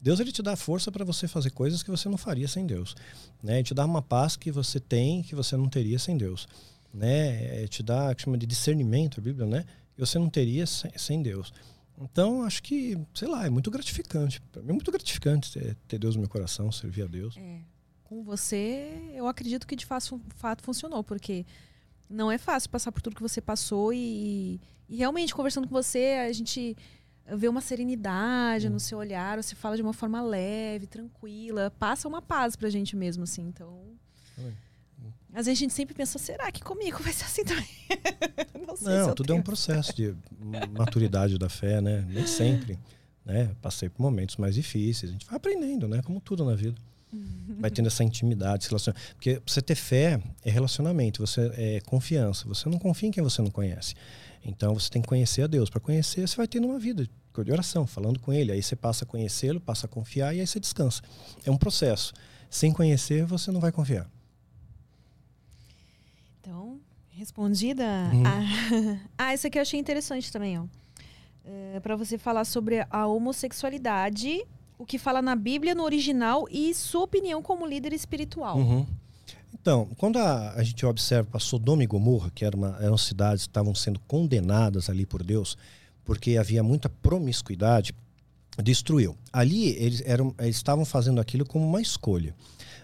Deus 0.00 0.20
ele 0.20 0.30
te 0.30 0.42
dá 0.42 0.54
força 0.54 0.92
para 0.92 1.04
você 1.04 1.26
fazer 1.26 1.50
coisas 1.50 1.82
que 1.82 1.90
você 1.90 2.08
não 2.08 2.16
faria 2.16 2.46
sem 2.46 2.64
Deus, 2.66 2.94
né? 3.42 3.54
Ele 3.54 3.64
te 3.64 3.74
dá 3.74 3.84
uma 3.84 4.00
paz 4.00 4.36
que 4.36 4.52
você 4.52 4.78
tem 4.78 5.22
que 5.22 5.34
você 5.34 5.56
não 5.56 5.68
teria 5.68 5.98
sem 5.98 6.16
Deus, 6.16 6.46
né? 6.94 7.62
É, 7.64 7.66
te 7.66 7.82
dá 7.82 8.14
que 8.14 8.22
chama 8.22 8.38
de 8.38 8.46
discernimento 8.46 9.18
a 9.18 9.22
Bíblia, 9.22 9.46
né? 9.46 9.64
Que 9.94 10.00
você 10.00 10.18
não 10.18 10.30
teria 10.30 10.66
sem, 10.66 10.90
sem 10.96 11.20
Deus. 11.20 11.52
Então 12.00 12.44
acho 12.44 12.62
que 12.62 12.96
sei 13.12 13.26
lá 13.26 13.44
é 13.44 13.50
muito 13.50 13.72
gratificante. 13.72 14.40
Para 14.52 14.62
mim 14.62 14.70
é 14.70 14.74
muito 14.74 14.92
gratificante 14.92 15.52
ter, 15.52 15.76
ter 15.88 15.98
Deus 15.98 16.14
no 16.14 16.20
meu 16.20 16.30
coração, 16.30 16.70
servir 16.70 17.02
a 17.02 17.06
Deus. 17.06 17.36
É 17.36 17.58
com 18.08 18.22
você, 18.22 19.12
eu 19.14 19.26
acredito 19.26 19.66
que 19.66 19.76
de 19.76 19.84
fato, 19.84 20.20
fato 20.36 20.62
funcionou, 20.62 21.04
porque 21.04 21.44
não 22.08 22.32
é 22.32 22.38
fácil 22.38 22.70
passar 22.70 22.90
por 22.90 23.02
tudo 23.02 23.14
que 23.14 23.22
você 23.22 23.40
passou 23.40 23.92
e, 23.92 24.58
e 24.88 24.96
realmente 24.96 25.34
conversando 25.34 25.68
com 25.68 25.74
você, 25.74 26.26
a 26.26 26.32
gente 26.32 26.74
vê 27.36 27.46
uma 27.46 27.60
serenidade 27.60 28.66
hum. 28.66 28.70
no 28.70 28.80
seu 28.80 28.96
olhar, 28.96 29.40
você 29.40 29.54
fala 29.54 29.76
de 29.76 29.82
uma 29.82 29.92
forma 29.92 30.22
leve, 30.22 30.86
tranquila, 30.86 31.70
passa 31.78 32.08
uma 32.08 32.22
paz 32.22 32.56
pra 32.56 32.70
gente 32.70 32.96
mesmo, 32.96 33.24
assim. 33.24 33.42
Então. 33.42 33.78
Às 35.34 35.44
vezes 35.44 35.58
a 35.58 35.60
gente 35.60 35.74
sempre 35.74 35.94
pensa, 35.94 36.18
será 36.18 36.50
que 36.50 36.62
comigo 36.62 37.02
vai 37.02 37.12
ser 37.12 37.24
assim 37.24 37.44
também? 37.44 37.68
não, 38.66 38.74
sei 38.74 38.98
não 38.98 39.14
tudo 39.14 39.26
tenho. 39.26 39.36
é 39.36 39.40
um 39.40 39.42
processo 39.42 39.94
de 39.94 40.16
maturidade 40.70 41.36
da 41.36 41.50
fé, 41.50 41.82
né? 41.82 42.06
Nem 42.08 42.26
sempre. 42.26 42.78
Né? 43.24 43.54
Passei 43.60 43.90
por 43.90 44.00
momentos 44.00 44.38
mais 44.38 44.54
difíceis. 44.54 45.10
A 45.10 45.12
gente 45.12 45.26
vai 45.26 45.36
aprendendo, 45.36 45.86
né? 45.86 46.00
Como 46.02 46.18
tudo 46.18 46.46
na 46.46 46.54
vida. 46.54 46.80
Vai 47.58 47.70
tendo 47.70 47.86
essa 47.86 48.04
intimidade, 48.04 48.64
esse 48.64 48.70
relacionamento. 48.70 49.14
Porque 49.14 49.42
você 49.46 49.62
ter 49.62 49.74
fé 49.74 50.20
é 50.44 50.50
relacionamento, 50.50 51.26
você 51.26 51.50
é 51.56 51.80
confiança. 51.80 52.46
Você 52.46 52.68
não 52.68 52.78
confia 52.78 53.08
em 53.08 53.12
quem 53.12 53.22
você 53.22 53.40
não 53.42 53.50
conhece. 53.50 53.94
Então 54.44 54.74
você 54.74 54.90
tem 54.90 55.02
que 55.02 55.08
conhecer 55.08 55.42
a 55.42 55.46
Deus. 55.46 55.70
Para 55.70 55.80
conhecer, 55.80 56.26
você 56.26 56.36
vai 56.36 56.46
tendo 56.46 56.66
uma 56.66 56.78
vida 56.78 57.08
de 57.44 57.52
oração, 57.52 57.86
falando 57.86 58.18
com 58.18 58.32
Ele. 58.32 58.52
Aí 58.52 58.62
você 58.62 58.74
passa 58.74 59.04
a 59.04 59.06
conhecê-lo, 59.06 59.60
passa 59.60 59.86
a 59.86 59.88
confiar 59.88 60.34
e 60.34 60.40
aí 60.40 60.46
você 60.46 60.58
descansa. 60.58 61.02
É 61.44 61.50
um 61.50 61.56
processo. 61.56 62.12
Sem 62.50 62.72
conhecer, 62.72 63.24
você 63.24 63.50
não 63.50 63.60
vai 63.60 63.70
confiar. 63.70 64.10
Então, 66.40 66.80
respondida. 67.10 67.84
Uhum. 68.12 68.22
Ah, 68.26 69.00
ah, 69.18 69.34
isso 69.34 69.46
aqui 69.46 69.58
eu 69.58 69.62
achei 69.62 69.78
interessante 69.78 70.32
também, 70.32 70.58
ó. 70.58 70.64
É, 71.44 71.80
para 71.80 71.96
você 71.96 72.18
falar 72.18 72.44
sobre 72.44 72.86
a 72.90 73.06
homossexualidade 73.06 74.44
o 74.78 74.86
que 74.86 74.98
fala 74.98 75.20
na 75.20 75.34
Bíblia, 75.34 75.74
no 75.74 75.82
original, 75.82 76.46
e 76.50 76.72
sua 76.72 77.02
opinião 77.02 77.42
como 77.42 77.66
líder 77.66 77.92
espiritual. 77.92 78.56
Uhum. 78.56 78.86
Então, 79.52 79.88
quando 79.96 80.18
a, 80.18 80.52
a, 80.52 80.62
gente 80.62 80.86
observa 80.86 81.28
para 81.30 81.40
Sodoma 81.40 81.82
e 81.82 81.86
Gomorra, 81.86 82.30
que 82.34 82.44
era 82.44 82.56
uma, 82.56 82.78
eram 82.80 82.96
cidades 82.96 83.44
que 83.44 83.50
estavam 83.50 83.74
sendo 83.74 83.98
condenadas 84.00 84.88
ali 84.88 85.04
por 85.04 85.22
Deus, 85.22 85.56
porque 86.04 86.36
havia 86.36 86.62
muita 86.62 86.88
promiscuidade, 86.88 87.94
destruiu. 88.62 89.16
Ali 89.32 89.70
eles, 89.70 90.02
eram, 90.04 90.34
eles 90.38 90.56
estavam 90.56 90.84
fazendo 90.84 91.20
aquilo 91.20 91.44
como 91.44 91.66
uma 91.66 91.80
escolha. 91.80 92.34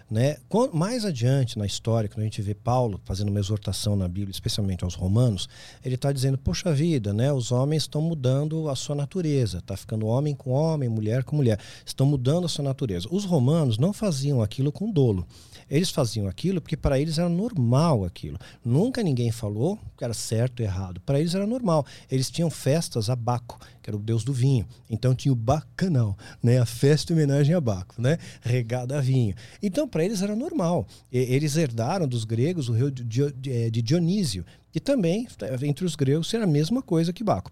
Né? 0.09 0.37
Mais 0.71 1.03
adiante 1.03 1.57
na 1.57 1.65
história, 1.65 2.07
quando 2.07 2.21
a 2.21 2.25
gente 2.25 2.41
vê 2.41 2.53
Paulo 2.53 3.01
fazendo 3.05 3.29
uma 3.29 3.39
exortação 3.39 3.95
na 3.95 4.07
Bíblia, 4.07 4.31
especialmente 4.31 4.83
aos 4.83 4.93
romanos, 4.93 5.49
ele 5.83 5.95
está 5.95 6.11
dizendo: 6.11 6.37
Poxa 6.37 6.71
vida, 6.71 7.11
né? 7.11 7.33
os 7.33 7.51
homens 7.51 7.83
estão 7.83 8.01
mudando 8.01 8.69
a 8.69 8.75
sua 8.75 8.95
natureza, 8.95 9.57
está 9.57 9.75
ficando 9.75 10.05
homem 10.05 10.35
com 10.35 10.51
homem, 10.51 10.87
mulher 10.87 11.23
com 11.23 11.35
mulher, 11.35 11.59
estão 11.83 12.05
mudando 12.05 12.45
a 12.45 12.49
sua 12.49 12.63
natureza. 12.63 13.07
Os 13.09 13.25
romanos 13.25 13.79
não 13.79 13.91
faziam 13.91 14.43
aquilo 14.43 14.71
com 14.71 14.91
dolo. 14.91 15.25
Eles 15.69 15.89
faziam 15.89 16.27
aquilo 16.27 16.61
porque 16.61 16.77
para 16.77 16.99
eles 16.99 17.17
era 17.17 17.29
normal 17.29 18.05
aquilo. 18.05 18.37
Nunca 18.63 19.01
ninguém 19.01 19.31
falou 19.31 19.79
que 19.97 20.03
era 20.03 20.13
certo 20.13 20.59
ou 20.59 20.65
errado. 20.65 21.01
Para 21.01 21.19
eles 21.19 21.33
era 21.33 21.47
normal. 21.47 21.85
Eles 22.09 22.29
tinham 22.29 22.49
festas 22.49 23.09
a 23.09 23.15
Baco, 23.15 23.59
que 23.81 23.89
era 23.89 23.97
o 23.97 23.99
deus 23.99 24.23
do 24.23 24.33
vinho. 24.33 24.67
Então 24.89 25.15
tinha 25.15 25.31
o 25.31 25.35
bacanal, 25.35 26.17
né? 26.41 26.59
a 26.59 26.65
festa 26.65 27.11
em 27.11 27.15
homenagem 27.15 27.55
a 27.55 27.61
Baco, 27.61 28.01
né? 28.01 28.17
regada 28.41 28.97
a 28.97 29.01
vinho. 29.01 29.35
Então 29.61 29.87
para 29.87 30.03
eles 30.03 30.21
era 30.21 30.35
normal. 30.35 30.87
Eles 31.11 31.55
herdaram 31.57 32.07
dos 32.07 32.25
gregos 32.25 32.69
o 32.69 32.73
rio 32.73 32.91
de 32.91 33.81
Dionísio, 33.81 34.45
que 34.71 34.79
também, 34.79 35.27
entre 35.63 35.85
os 35.85 35.95
gregos, 35.95 36.33
era 36.33 36.43
a 36.43 36.47
mesma 36.47 36.81
coisa 36.81 37.13
que 37.13 37.23
Baco. 37.23 37.51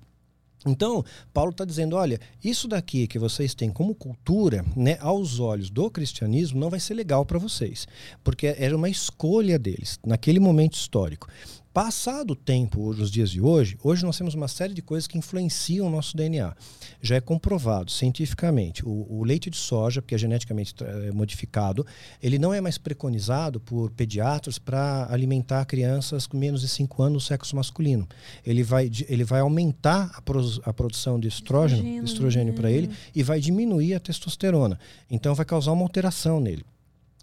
Então, 0.65 1.03
Paulo 1.33 1.51
está 1.51 1.65
dizendo: 1.65 1.95
olha, 1.95 2.19
isso 2.43 2.67
daqui 2.67 3.07
que 3.07 3.19
vocês 3.19 3.53
têm 3.53 3.69
como 3.69 3.95
cultura, 3.95 4.63
né, 4.75 4.97
aos 4.99 5.39
olhos 5.39 5.69
do 5.69 5.89
cristianismo, 5.89 6.59
não 6.59 6.69
vai 6.69 6.79
ser 6.79 6.93
legal 6.93 7.25
para 7.25 7.39
vocês, 7.39 7.87
porque 8.23 8.47
era 8.57 8.75
uma 8.75 8.89
escolha 8.89 9.59
deles 9.59 9.99
naquele 10.05 10.39
momento 10.39 10.73
histórico. 10.73 11.27
Passado 11.73 12.33
o 12.33 12.35
tempo, 12.35 12.93
nos 12.93 13.09
dias 13.09 13.31
de 13.31 13.41
hoje, 13.41 13.75
hoje 13.81 14.05
nós 14.05 14.15
temos 14.15 14.35
uma 14.35 14.47
série 14.47 14.75
de 14.75 14.81
coisas 14.83 15.07
que 15.07 15.17
influenciam 15.17 15.87
o 15.87 15.89
nosso 15.89 16.15
DNA. 16.15 16.55
Já 17.01 17.15
é 17.15 17.19
comprovado 17.19 17.89
cientificamente. 17.89 18.85
O, 18.85 19.07
o 19.09 19.23
leite 19.23 19.49
de 19.49 19.57
soja, 19.57 19.99
porque 19.99 20.13
é 20.13 20.17
geneticamente 20.19 20.75
é, 20.83 21.11
modificado, 21.11 21.83
ele 22.21 22.37
não 22.37 22.53
é 22.53 22.61
mais 22.61 22.77
preconizado 22.77 23.59
por 23.59 23.89
pediatras 23.89 24.59
para 24.59 25.07
alimentar 25.09 25.65
crianças 25.65 26.27
com 26.27 26.37
menos 26.37 26.61
de 26.61 26.67
5 26.67 27.01
anos 27.01 27.13
no 27.13 27.19
sexo 27.19 27.55
masculino. 27.55 28.07
Ele 28.45 28.61
vai, 28.61 28.91
ele 29.09 29.23
vai 29.23 29.39
aumentar 29.39 30.11
a, 30.13 30.69
a 30.69 30.73
produção 30.73 31.19
de 31.19 31.27
estrógeno, 31.27 31.79
estrogênio, 31.81 32.05
estrogênio 32.05 32.53
para 32.53 32.69
ele 32.69 32.91
e 33.15 33.23
vai 33.23 33.39
diminuir 33.39 33.95
a 33.95 33.99
testosterona. 33.99 34.77
Então 35.09 35.33
vai 35.33 35.43
causar 35.45 35.71
uma 35.71 35.81
alteração 35.81 36.39
nele. 36.39 36.63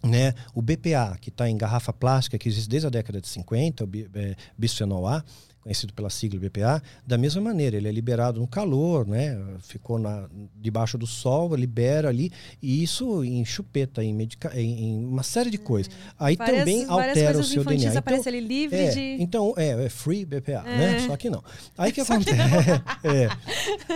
Né? 0.03 0.33
O 0.55 0.61
BPA, 0.61 1.15
que 1.21 1.29
está 1.29 1.47
em 1.49 1.55
garrafa 1.55 1.93
plástica, 1.93 2.37
que 2.37 2.49
existe 2.49 2.67
desde 2.67 2.87
a 2.87 2.89
década 2.89 3.21
de 3.21 3.27
50, 3.27 3.83
o 3.83 3.89
é, 4.15 4.35
bisfenol 4.57 5.07
A, 5.07 5.23
conhecido 5.61 5.93
pela 5.93 6.09
sigla 6.09 6.39
BPA, 6.39 6.81
da 7.05 7.19
mesma 7.19 7.39
maneira, 7.39 7.77
ele 7.77 7.87
é 7.87 7.91
liberado 7.91 8.39
no 8.39 8.47
calor, 8.47 9.05
né? 9.05 9.37
Ficou 9.61 9.99
na, 9.99 10.27
debaixo 10.59 10.97
do 10.97 11.05
sol, 11.05 11.53
libera 11.55 12.09
ali, 12.09 12.31
e 12.59 12.81
isso 12.81 13.23
em 13.23 13.45
chupeta, 13.45 14.03
em, 14.03 14.11
medica, 14.11 14.59
em, 14.59 14.85
em 14.85 15.05
uma 15.05 15.21
série 15.21 15.51
de 15.51 15.59
coisas. 15.59 15.93
Aí 16.17 16.35
Várias- 16.35 16.57
também 16.57 16.85
altera 16.89 17.37
o 17.37 17.43
seu 17.43 17.63
DNA. 17.63 17.99
aparece 17.99 18.27
ali 18.27 18.39
livre 18.39 18.75
é, 18.75 18.89
de- 18.89 19.17
Então, 19.21 19.53
é, 19.55 19.85
é 19.85 19.89
free 19.89 20.25
BPA, 20.25 20.63
É. 20.65 20.77
né? 20.77 20.99
Só 21.05 21.15
que 21.15 21.29
não. 21.29 21.43
Aí 21.77 21.91
que 21.91 22.01
acontece? 22.01 22.31
é. 23.05 23.29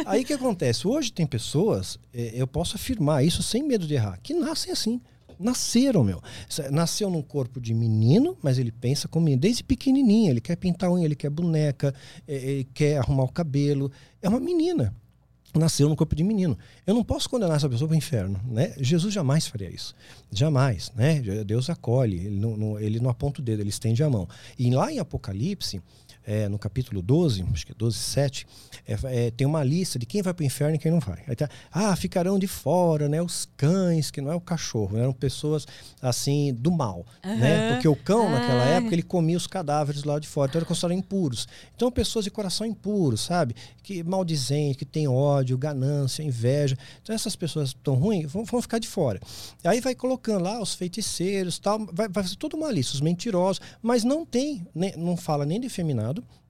Aí 0.06 0.24
que 0.24 0.34
acontece? 0.34 0.88
Hoje 0.88 1.12
tem 1.12 1.26
pessoas, 1.26 1.98
é, 2.14 2.32
eu 2.36 2.46
posso 2.46 2.76
afirmar 2.76 3.26
isso 3.26 3.42
sem 3.42 3.64
medo 3.64 3.88
de 3.88 3.96
errar, 3.96 4.20
que 4.22 4.36
nascem 4.36 4.72
assim. 4.72 5.02
Nasceram, 5.40 6.04
meu. 6.04 6.22
S- 6.50 6.70
Nasceu 6.72 7.10
num 7.10 7.22
corpo 7.22 7.60
de 7.60 7.74
menino, 7.74 8.38
mas 8.42 8.58
ele 8.58 8.72
pensa 8.72 9.08
como 9.08 9.26
menino. 9.26 9.42
Desde 9.42 9.64
pequenininho, 9.64 10.32
ele 10.32 10.42
quer 10.42 10.56
pintar 10.56 10.92
unha, 10.92 11.06
ele 11.06 11.16
quer 11.16 11.30
boneca, 11.30 11.94
é, 12.28 12.36
ele 12.36 12.68
quer 12.74 12.98
arrumar 12.98 13.24
o 13.24 13.32
cabelo. 13.32 13.92
É 14.22 14.30
uma 14.30 14.40
menina. 14.40 14.94
Nasceu 15.54 15.88
no 15.88 15.96
corpo 15.96 16.14
de 16.16 16.22
menino. 16.24 16.58
Eu 16.86 16.94
não 16.94 17.02
posso 17.02 17.30
condenar 17.30 17.56
essa 17.56 17.70
pessoa 17.70 17.88
para 17.88 17.96
o 17.96 17.98
inferno, 17.98 18.38
né? 18.46 18.74
Jesus 18.78 19.14
jamais 19.14 19.48
faria 19.48 19.70
isso. 19.70 19.96
Jamais, 20.30 20.92
né? 20.94 21.22
Deus 21.46 21.70
acolhe, 21.70 22.18
ele 22.18 22.38
não, 22.38 22.58
não- 22.58 22.80
ele 22.80 23.00
não 23.00 23.10
aponta 23.10 23.40
o 23.40 23.44
dedo, 23.44 23.62
ele 23.62 23.70
estende 23.70 24.04
a 24.04 24.10
mão. 24.10 24.28
E 24.60 24.70
lá 24.70 24.92
em 24.92 25.00
Apocalipse, 25.00 25.82
é, 26.26 26.50
no 26.50 26.58
capítulo 26.58 27.02
12, 27.02 27.46
acho 27.54 27.66
que 27.66 27.72
é 27.72 27.76
12, 27.76 27.98
7, 27.98 28.48
é, 28.88 29.28
é, 29.28 29.32
tem 29.32 29.46
uma 29.46 29.64
lista 29.64 30.00
de 30.00 30.06
quem 30.06 30.22
vai 30.22 30.34
para 30.34 30.44
o 30.44 30.46
inferno 30.46 30.76
e 30.76 30.80
quem 30.80 30.92
não 30.92 31.00
vai. 31.00 31.24
Aí 31.28 31.36
tá, 31.36 31.50
ah, 31.72 31.96
ficarão 31.96 32.40
de 32.40 32.48
fora, 32.48 33.08
né? 33.08 33.22
Os 33.22 33.48
cães, 33.56 34.10
que 34.10 34.22
não 34.22 34.32
é 34.32 34.36
o 34.36 34.42
cachorro, 34.42 34.98
eram 34.98 35.14
pessoas 35.14 35.68
assim 36.02 36.54
do 36.54 36.72
mal, 36.72 37.06
né? 37.24 37.68
Aham. 37.68 37.74
Porque 37.74 37.88
o 37.88 37.96
cão 37.96 38.30
naquela 38.30 38.66
época 38.66 38.94
ele 38.96 39.04
comia 39.04 39.38
os 39.38 39.48
cadáveres 39.48 40.04
lá 40.04 40.20
de 40.20 40.28
fora, 40.28 40.50
então 40.50 40.60
era 40.60 40.68
considerado 40.68 40.98
impuros. 40.98 41.48
Então 41.76 41.92
pessoas 41.92 42.26
de 42.26 42.32
coração 42.32 42.66
impuro, 42.66 43.18
sabe? 43.18 43.56
Que 43.84 44.04
maldizente, 44.04 44.80
que 44.80 44.86
tem 44.86 45.08
ódio, 45.08 45.58
ganância, 45.58 46.24
inveja. 46.24 46.78
Então 47.02 47.14
essas 47.14 47.36
pessoas 47.36 47.74
tão 47.84 47.96
ruins 47.96 48.32
vão, 48.32 48.44
vão 48.46 48.62
ficar 48.62 48.80
de 48.80 48.88
fora. 48.88 49.20
Aí 49.64 49.80
vai 49.80 49.94
colocando 49.94 50.44
lá 50.44 50.62
os 50.62 50.74
feiticeiros, 50.74 51.60
tal, 51.60 51.86
vai, 51.92 52.08
vai 52.08 52.24
fazer 52.24 52.36
toda 52.36 52.56
uma 52.56 52.72
lista, 52.72 52.94
os 52.94 53.02
mentirosos, 53.02 53.62
mas 53.82 54.04
não 54.04 54.26
tem, 54.26 54.66
né, 54.74 54.94
não 54.98 55.16
fala 55.16 55.46
nem 55.46 55.60
de 55.60 55.70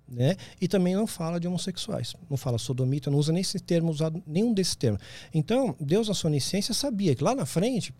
né? 0.08 0.36
E 0.60 0.68
também 0.68 0.96
não 0.96 1.08
fala 1.08 1.40
de 1.40 1.48
homossexuais. 1.48 2.16
Não 2.30 2.38
fala 2.38 2.58
sodomita, 2.58 3.10
não 3.10 3.18
usa 3.18 3.32
nem 3.32 3.42
esse 3.42 3.60
termo, 3.60 3.92
usado 3.92 4.22
nenhum 4.26 4.54
desses 4.54 4.76
termos. 4.76 5.02
Então, 5.34 5.76
Deus, 5.80 6.08
na 6.08 6.14
sua 6.14 6.30
onisciência, 6.30 6.74
sabia 6.74 7.16
que 7.16 7.24
lá 7.24 7.34
na 7.34 7.46
frente, 7.46 7.94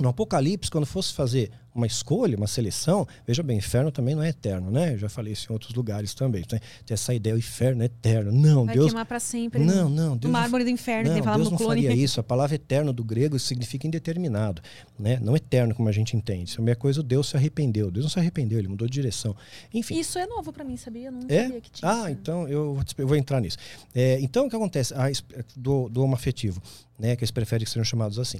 no 0.00 0.08
Apocalipse, 0.08 0.70
quando 0.70 0.86
fosse 0.86 1.12
fazer 1.12 1.50
uma 1.72 1.86
escolha, 1.86 2.36
uma 2.36 2.48
seleção, 2.48 3.06
veja 3.24 3.44
bem, 3.44 3.58
inferno 3.58 3.92
também 3.92 4.12
não 4.16 4.22
é 4.24 4.30
eterno, 4.30 4.72
né? 4.72 4.94
Eu 4.94 4.98
já 4.98 5.08
falei 5.08 5.32
isso 5.34 5.46
em 5.48 5.52
outros 5.52 5.72
lugares 5.72 6.12
também. 6.14 6.42
Né? 6.50 6.58
Tem 6.84 6.94
essa 6.94 7.14
ideia, 7.14 7.36
o 7.36 7.38
inferno 7.38 7.82
é 7.82 7.84
eterno. 7.84 8.32
Não, 8.32 8.64
Vai 8.66 8.74
Deus. 8.74 8.86
queimar 8.86 9.06
pra 9.06 9.20
sempre. 9.20 9.60
Não, 9.62 9.88
não, 9.88 10.10
No 10.14 10.16
Deus 10.18 10.32
não- 10.32 10.40
mármore 10.40 10.64
do 10.64 10.70
inferno, 10.70 11.14
não, 11.14 11.22
fala 11.22 11.36
Deus 11.36 11.50
não 11.50 11.56
clone. 11.58 11.82
faria 11.84 11.94
isso. 12.04 12.18
A 12.18 12.24
palavra 12.24 12.56
eterno 12.56 12.92
do 12.92 13.04
grego 13.04 13.38
significa 13.38 13.86
indeterminado, 13.86 14.60
né? 14.98 15.20
Não 15.22 15.36
eterno 15.36 15.72
como 15.72 15.88
a 15.88 15.92
gente 15.92 16.16
entende. 16.16 16.50
Isso 16.50 16.60
é 16.60 16.64
uma 16.64 16.74
coisa, 16.74 17.00
o 17.00 17.02
Deus 17.04 17.28
se 17.28 17.36
arrependeu. 17.36 17.88
Deus 17.88 18.04
não 18.06 18.10
se 18.10 18.18
arrependeu, 18.18 18.58
ele 18.58 18.66
mudou 18.68 18.88
de 18.88 18.92
direção. 18.94 19.36
Enfim. 19.72 19.96
Isso 19.96 20.18
é 20.18 20.26
novo 20.26 20.52
pra 20.52 20.64
mim, 20.64 20.76
sabia? 20.76 21.06
Eu 21.06 21.12
não 21.12 21.20
É? 21.28 21.44
sabia 21.44 21.60
que 21.60 21.70
tinha. 21.70 21.88
Ah, 22.04 22.10
então 22.10 22.48
eu 22.48 22.74
vou, 22.74 22.82
te- 22.84 22.94
eu 22.98 23.06
vou 23.06 23.16
entrar 23.16 23.40
nisso. 23.40 23.58
É, 23.94 24.18
então, 24.20 24.46
o 24.46 24.50
que 24.50 24.56
acontece? 24.56 24.92
A, 24.94 25.08
es- 25.08 25.22
do, 25.54 25.88
do 25.88 26.02
homo 26.02 26.14
afetivo, 26.16 26.60
né? 26.98 27.14
Que 27.14 27.22
eles 27.22 27.30
preferem 27.30 27.64
que 27.64 27.70
sejam 27.70 27.84
chamados 27.84 28.18
assim. 28.18 28.38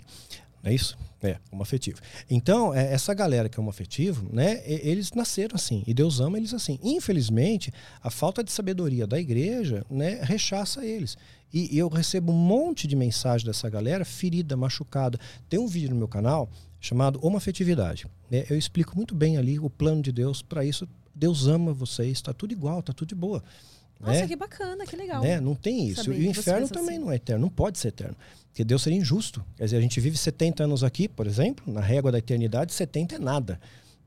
É 0.62 0.72
isso? 0.74 0.96
É, 1.22 1.36
homo 1.50 1.62
afetivo. 1.62 2.00
Então, 2.30 2.74
é, 2.74 2.92
essa 2.92 3.12
galera 3.12 3.48
que 3.48 3.58
é 3.58 3.60
homo 3.60 3.70
afetivo, 3.70 4.28
né? 4.32 4.62
Eles 4.64 5.12
nasceram 5.12 5.54
assim. 5.54 5.82
E 5.86 5.92
Deus 5.92 6.20
ama 6.20 6.38
eles 6.38 6.54
assim. 6.54 6.78
Infelizmente, 6.82 7.72
a 8.02 8.10
falta 8.10 8.42
de 8.42 8.50
sabedoria 8.50 9.06
da 9.06 9.18
igreja, 9.18 9.84
né? 9.90 10.20
Rechaça 10.22 10.84
eles. 10.84 11.16
E, 11.52 11.74
e 11.74 11.78
eu 11.78 11.88
recebo 11.88 12.32
um 12.32 12.36
monte 12.36 12.86
de 12.86 12.96
mensagem 12.96 13.46
dessa 13.46 13.68
galera 13.68 14.04
ferida, 14.04 14.56
machucada. 14.56 15.18
Tem 15.48 15.58
um 15.58 15.66
vídeo 15.66 15.90
no 15.90 15.96
meu 15.96 16.08
canal 16.08 16.48
chamado 16.80 17.18
Homoafetividade. 17.22 18.06
Né? 18.30 18.46
Eu 18.48 18.56
explico 18.56 18.96
muito 18.96 19.14
bem 19.14 19.36
ali 19.36 19.58
o 19.58 19.68
plano 19.68 20.02
de 20.02 20.12
Deus 20.12 20.42
para 20.42 20.64
isso. 20.64 20.88
Deus 21.14 21.46
ama 21.46 21.72
vocês, 21.72 22.12
está 22.12 22.32
tudo 22.32 22.52
igual, 22.52 22.80
está 22.80 22.92
tudo 22.92 23.08
de 23.08 23.14
boa. 23.14 23.42
Nossa, 24.00 24.20
né? 24.20 24.28
que 24.28 24.36
bacana, 24.36 24.86
que 24.86 24.96
legal. 24.96 25.22
Né? 25.22 25.38
Não 25.40 25.54
tem 25.54 25.88
isso. 25.88 26.04
saber 26.04 26.18
E 26.18 26.26
o 26.26 26.30
inferno 26.30 26.60
pensa 26.62 26.72
também 26.72 26.96
assim. 26.96 27.04
não 27.04 27.12
é 27.12 27.16
eterno, 27.16 27.42
não 27.42 27.50
pode 27.50 27.78
ser 27.78 27.88
eterno. 27.88 28.16
Porque 28.50 28.64
Deus 28.64 28.82
seria 28.82 28.98
injusto. 28.98 29.44
Quer 29.56 29.64
dizer, 29.64 29.76
a 29.76 29.80
gente 29.80 29.98
vive 30.00 30.16
70 30.16 30.64
anos 30.64 30.84
aqui, 30.84 31.08
por 31.08 31.26
exemplo, 31.26 31.72
na 31.72 31.80
régua 31.80 32.12
da 32.12 32.18
eternidade, 32.18 32.72
70 32.74 33.14
é 33.14 33.18
nada. 33.18 33.60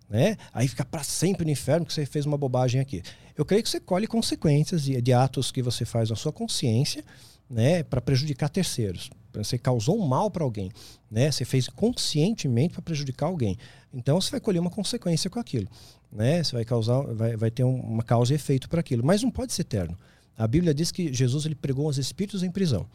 Né? 0.09 0.37
Aí 0.53 0.67
fica 0.67 0.85
para 0.85 1.01
sempre 1.01 1.45
no 1.45 1.51
inferno 1.51 1.85
porque 1.85 1.95
você 1.95 2.05
fez 2.05 2.25
uma 2.25 2.37
bobagem 2.37 2.79
aqui. 2.79 3.01
Eu 3.35 3.45
creio 3.45 3.63
que 3.63 3.69
você 3.69 3.79
colhe 3.79 4.05
consequências 4.05 4.83
de, 4.83 5.01
de 5.01 5.13
atos 5.13 5.51
que 5.51 5.61
você 5.61 5.85
faz 5.85 6.09
na 6.09 6.15
sua 6.15 6.31
consciência 6.31 7.03
né, 7.49 7.83
para 7.83 8.01
prejudicar 8.01 8.49
terceiros. 8.49 9.09
Você 9.33 9.57
causou 9.57 9.99
um 9.99 10.05
mal 10.05 10.29
para 10.29 10.43
alguém, 10.43 10.71
né? 11.09 11.31
Você 11.31 11.43
fez 11.43 11.67
conscientemente 11.67 12.73
para 12.73 12.83
prejudicar 12.83 13.25
alguém. 13.25 13.57
Então 13.91 14.21
você 14.21 14.29
vai 14.29 14.39
colher 14.39 14.59
uma 14.59 14.69
consequência 14.69 15.27
com 15.29 15.39
aquilo, 15.39 15.67
né? 16.11 16.43
Você 16.43 16.51
vai 16.55 16.63
causar, 16.63 17.01
vai, 17.01 17.35
vai 17.35 17.49
ter 17.49 17.63
um- 17.63 17.79
uma 17.79 18.03
causa 18.03 18.33
e 18.33 18.35
efeito 18.35 18.69
para 18.69 18.79
aquilo, 18.79 19.03
mas 19.03 19.23
não 19.23 19.31
pode 19.31 19.51
ser 19.53 19.61
eterno. 19.61 19.97
A 20.37 20.47
Bíblia 20.47 20.73
diz 20.73 20.91
que 20.91 21.11
Jesus 21.11 21.45
ele 21.47 21.55
pregou 21.55 21.87
aos 21.87 21.97
espíritos 21.97 22.43
em 22.43 22.51
prisão, 22.51 22.85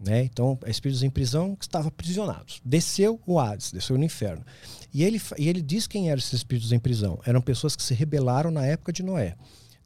né? 0.00 0.24
Então, 0.24 0.58
espíritos 0.66 1.02
em 1.02 1.10
prisão 1.10 1.54
que 1.54 1.64
estavam 1.64 1.88
aprisionados. 1.88 2.60
Desceu 2.64 3.20
o 3.26 3.38
Hades, 3.38 3.72
desceu 3.72 3.96
no 3.96 4.04
inferno. 4.04 4.44
E 4.92 5.02
ele 5.02 5.20
e 5.38 5.48
ele 5.48 5.62
diz 5.62 5.86
quem 5.86 6.10
eram 6.10 6.18
esses 6.18 6.32
espíritos 6.32 6.72
em 6.72 6.78
prisão. 6.78 7.18
Eram 7.24 7.40
pessoas 7.40 7.74
que 7.74 7.82
se 7.82 7.94
rebelaram 7.94 8.50
na 8.50 8.64
época 8.66 8.92
de 8.92 9.02
Noé. 9.02 9.36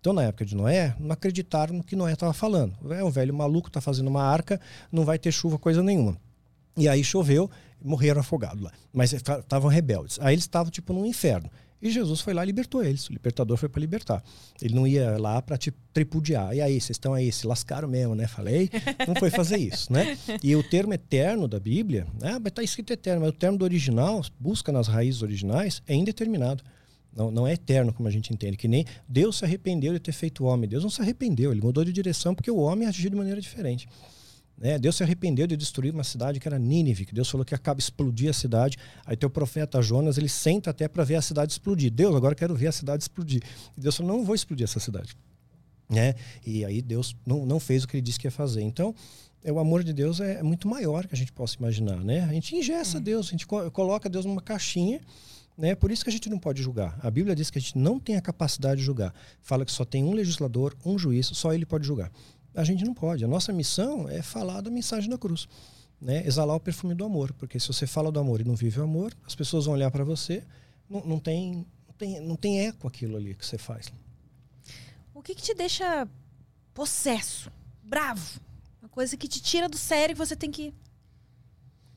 Então, 0.00 0.12
na 0.12 0.22
época 0.22 0.44
de 0.44 0.54
Noé, 0.54 0.94
não 0.98 1.12
acreditaram 1.12 1.74
no 1.74 1.84
que 1.84 1.96
Noé 1.96 2.12
estava 2.12 2.32
falando. 2.32 2.76
É 2.92 3.02
um 3.02 3.10
velho 3.10 3.34
maluco, 3.34 3.68
está 3.68 3.80
fazendo 3.80 4.08
uma 4.08 4.22
arca, 4.22 4.60
não 4.92 5.04
vai 5.04 5.18
ter 5.18 5.32
chuva, 5.32 5.58
coisa 5.58 5.82
nenhuma. 5.82 6.16
E 6.76 6.88
aí 6.88 7.02
choveu, 7.02 7.50
morreram 7.82 8.20
afogados 8.20 8.62
lá. 8.62 8.72
Mas 8.92 9.12
estavam 9.12 9.68
rebeldes. 9.68 10.18
Aí 10.20 10.34
eles 10.34 10.44
estavam 10.44 10.70
tipo 10.70 10.92
num 10.92 11.04
inferno. 11.04 11.50
E 11.80 11.90
Jesus 11.90 12.20
foi 12.20 12.34
lá 12.34 12.42
e 12.42 12.46
libertou 12.46 12.82
eles. 12.82 13.08
O 13.08 13.12
libertador 13.12 13.56
foi 13.56 13.68
para 13.68 13.80
libertar. 13.80 14.22
Ele 14.60 14.74
não 14.74 14.86
ia 14.86 15.16
lá 15.16 15.40
para 15.40 15.56
te 15.56 15.70
tripudiar. 15.92 16.54
E 16.54 16.60
aí, 16.60 16.80
vocês 16.80 16.90
estão 16.90 17.14
aí, 17.14 17.30
se 17.30 17.46
lascaram 17.46 17.88
mesmo, 17.88 18.14
né? 18.14 18.26
Falei. 18.26 18.68
Não 19.06 19.14
foi 19.14 19.30
fazer 19.30 19.58
isso, 19.58 19.92
né? 19.92 20.18
E 20.42 20.54
o 20.56 20.62
termo 20.62 20.92
eterno 20.92 21.46
da 21.46 21.60
Bíblia, 21.60 22.06
ah, 22.22 22.38
mas 22.40 22.52
tá 22.52 22.62
escrito 22.62 22.92
eterno, 22.92 23.20
mas 23.20 23.30
o 23.30 23.32
termo 23.32 23.56
do 23.56 23.64
original, 23.64 24.22
busca 24.38 24.72
nas 24.72 24.88
raízes 24.88 25.22
originais, 25.22 25.82
é 25.86 25.94
indeterminado. 25.94 26.64
Não, 27.14 27.30
não 27.30 27.46
é 27.46 27.52
eterno, 27.52 27.92
como 27.92 28.08
a 28.08 28.12
gente 28.12 28.32
entende. 28.32 28.56
Que 28.56 28.68
nem 28.68 28.84
Deus 29.08 29.38
se 29.38 29.44
arrependeu 29.44 29.92
de 29.92 30.00
ter 30.00 30.12
feito 30.12 30.44
o 30.44 30.46
homem. 30.46 30.68
Deus 30.68 30.82
não 30.82 30.90
se 30.90 31.00
arrependeu, 31.00 31.52
ele 31.52 31.60
mudou 31.60 31.84
de 31.84 31.92
direção 31.92 32.34
porque 32.34 32.50
o 32.50 32.58
homem 32.58 32.86
agiu 32.86 33.10
de 33.10 33.16
maneira 33.16 33.40
diferente. 33.40 33.88
Né? 34.60 34.76
Deus 34.78 34.96
se 34.96 35.04
arrependeu 35.04 35.46
de 35.46 35.56
destruir 35.56 35.94
uma 35.94 36.02
cidade 36.02 36.40
que 36.40 36.48
era 36.48 36.58
Nínive, 36.58 37.06
que 37.06 37.14
Deus 37.14 37.30
falou 37.30 37.44
que 37.44 37.54
acaba 37.54 37.78
explodir 37.78 38.28
a 38.28 38.32
cidade. 38.32 38.76
Aí 39.06 39.16
teu 39.16 39.30
profeta 39.30 39.80
Jonas, 39.80 40.18
ele 40.18 40.28
senta 40.28 40.70
até 40.70 40.88
para 40.88 41.04
ver 41.04 41.14
a 41.14 41.22
cidade 41.22 41.52
explodir. 41.52 41.92
Deus, 41.92 42.14
agora 42.16 42.34
quero 42.34 42.54
ver 42.56 42.66
a 42.66 42.72
cidade 42.72 43.04
explodir. 43.04 43.40
E 43.76 43.80
Deus 43.80 43.96
falou: 43.96 44.16
não 44.16 44.24
vou 44.24 44.34
explodir 44.34 44.64
essa 44.64 44.80
cidade. 44.80 45.16
Né? 45.88 46.14
E 46.44 46.64
aí 46.64 46.82
Deus 46.82 47.14
não, 47.24 47.46
não 47.46 47.60
fez 47.60 47.84
o 47.84 47.88
que 47.88 47.96
ele 47.96 48.02
disse 48.02 48.18
que 48.18 48.26
ia 48.26 48.32
fazer. 48.32 48.62
Então, 48.62 48.94
é, 49.44 49.52
o 49.52 49.58
amor 49.60 49.84
de 49.84 49.92
Deus 49.92 50.20
é, 50.20 50.40
é 50.40 50.42
muito 50.42 50.66
maior 50.66 51.06
que 51.06 51.14
a 51.14 51.18
gente 51.18 51.32
possa 51.32 51.56
imaginar. 51.56 52.04
Né? 52.04 52.24
A 52.24 52.32
gente 52.32 52.54
ingessa 52.56 53.00
Deus, 53.00 53.28
a 53.28 53.30
gente 53.30 53.46
co- 53.46 53.70
coloca 53.70 54.08
Deus 54.08 54.24
numa 54.24 54.42
caixinha. 54.42 55.00
Né? 55.56 55.74
Por 55.74 55.90
isso 55.90 56.04
que 56.04 56.10
a 56.10 56.12
gente 56.12 56.28
não 56.28 56.38
pode 56.38 56.62
julgar. 56.62 56.98
A 57.02 57.10
Bíblia 57.10 57.34
diz 57.34 57.50
que 57.50 57.58
a 57.58 57.60
gente 57.60 57.76
não 57.78 57.98
tem 57.98 58.16
a 58.16 58.20
capacidade 58.20 58.80
de 58.80 58.84
julgar. 58.84 59.12
Fala 59.40 59.64
que 59.64 59.72
só 59.72 59.84
tem 59.84 60.04
um 60.04 60.12
legislador, 60.12 60.76
um 60.84 60.96
juiz, 60.96 61.26
só 61.26 61.52
ele 61.52 61.66
pode 61.66 61.84
julgar. 61.86 62.12
A 62.54 62.64
gente 62.64 62.84
não 62.84 62.94
pode. 62.94 63.24
A 63.24 63.28
nossa 63.28 63.52
missão 63.52 64.08
é 64.08 64.22
falar 64.22 64.60
da 64.60 64.70
mensagem 64.70 65.08
da 65.08 65.18
cruz. 65.18 65.48
Né? 66.00 66.26
Exalar 66.26 66.56
o 66.56 66.60
perfume 66.60 66.94
do 66.94 67.04
amor. 67.04 67.32
Porque 67.32 67.58
se 67.58 67.68
você 67.68 67.86
fala 67.86 68.10
do 68.10 68.18
amor 68.18 68.40
e 68.40 68.44
não 68.44 68.54
vive 68.54 68.80
o 68.80 68.84
amor, 68.84 69.12
as 69.26 69.34
pessoas 69.34 69.66
vão 69.66 69.74
olhar 69.74 69.90
para 69.90 70.04
você, 70.04 70.42
não, 70.88 71.04
não, 71.04 71.18
tem, 71.18 71.66
não, 71.86 71.94
tem, 71.96 72.20
não 72.20 72.36
tem 72.36 72.66
eco 72.66 72.88
aquilo 72.88 73.16
ali 73.16 73.34
que 73.34 73.44
você 73.44 73.58
faz. 73.58 73.92
O 75.14 75.22
que, 75.22 75.34
que 75.34 75.42
te 75.42 75.54
deixa 75.54 76.08
possesso, 76.72 77.50
bravo? 77.82 78.40
Uma 78.80 78.88
coisa 78.88 79.16
que 79.16 79.26
te 79.28 79.42
tira 79.42 79.68
do 79.68 79.76
sério 79.76 80.14
que 80.14 80.18
você 80.18 80.36
tem 80.36 80.50
que. 80.50 80.72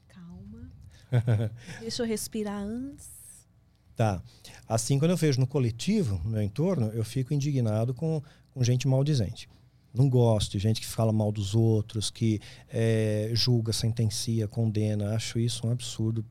Calma. 0.07 0.71
Deixa 1.79 2.01
eu 2.01 2.07
respirar 2.07 2.61
antes. 2.61 3.07
Tá. 3.95 4.21
Assim, 4.67 4.97
quando 4.97 5.11
eu 5.11 5.17
vejo 5.17 5.39
no 5.39 5.45
coletivo, 5.45 6.19
no 6.23 6.31
meu 6.31 6.41
entorno, 6.41 6.87
eu 6.87 7.05
fico 7.05 7.33
indignado 7.33 7.93
com, 7.93 8.21
com 8.51 8.63
gente 8.63 8.87
maldizente. 8.87 9.47
Não 9.93 10.09
gosto 10.09 10.53
de 10.53 10.59
gente 10.59 10.79
que 10.79 10.87
fala 10.87 11.11
mal 11.11 11.31
dos 11.31 11.53
outros, 11.53 12.09
que 12.09 12.39
é, 12.69 13.29
julga, 13.33 13.73
sentencia, 13.73 14.47
condena. 14.47 15.13
Acho 15.15 15.37
isso 15.37 15.67
um 15.67 15.71
absurdo. 15.71 16.25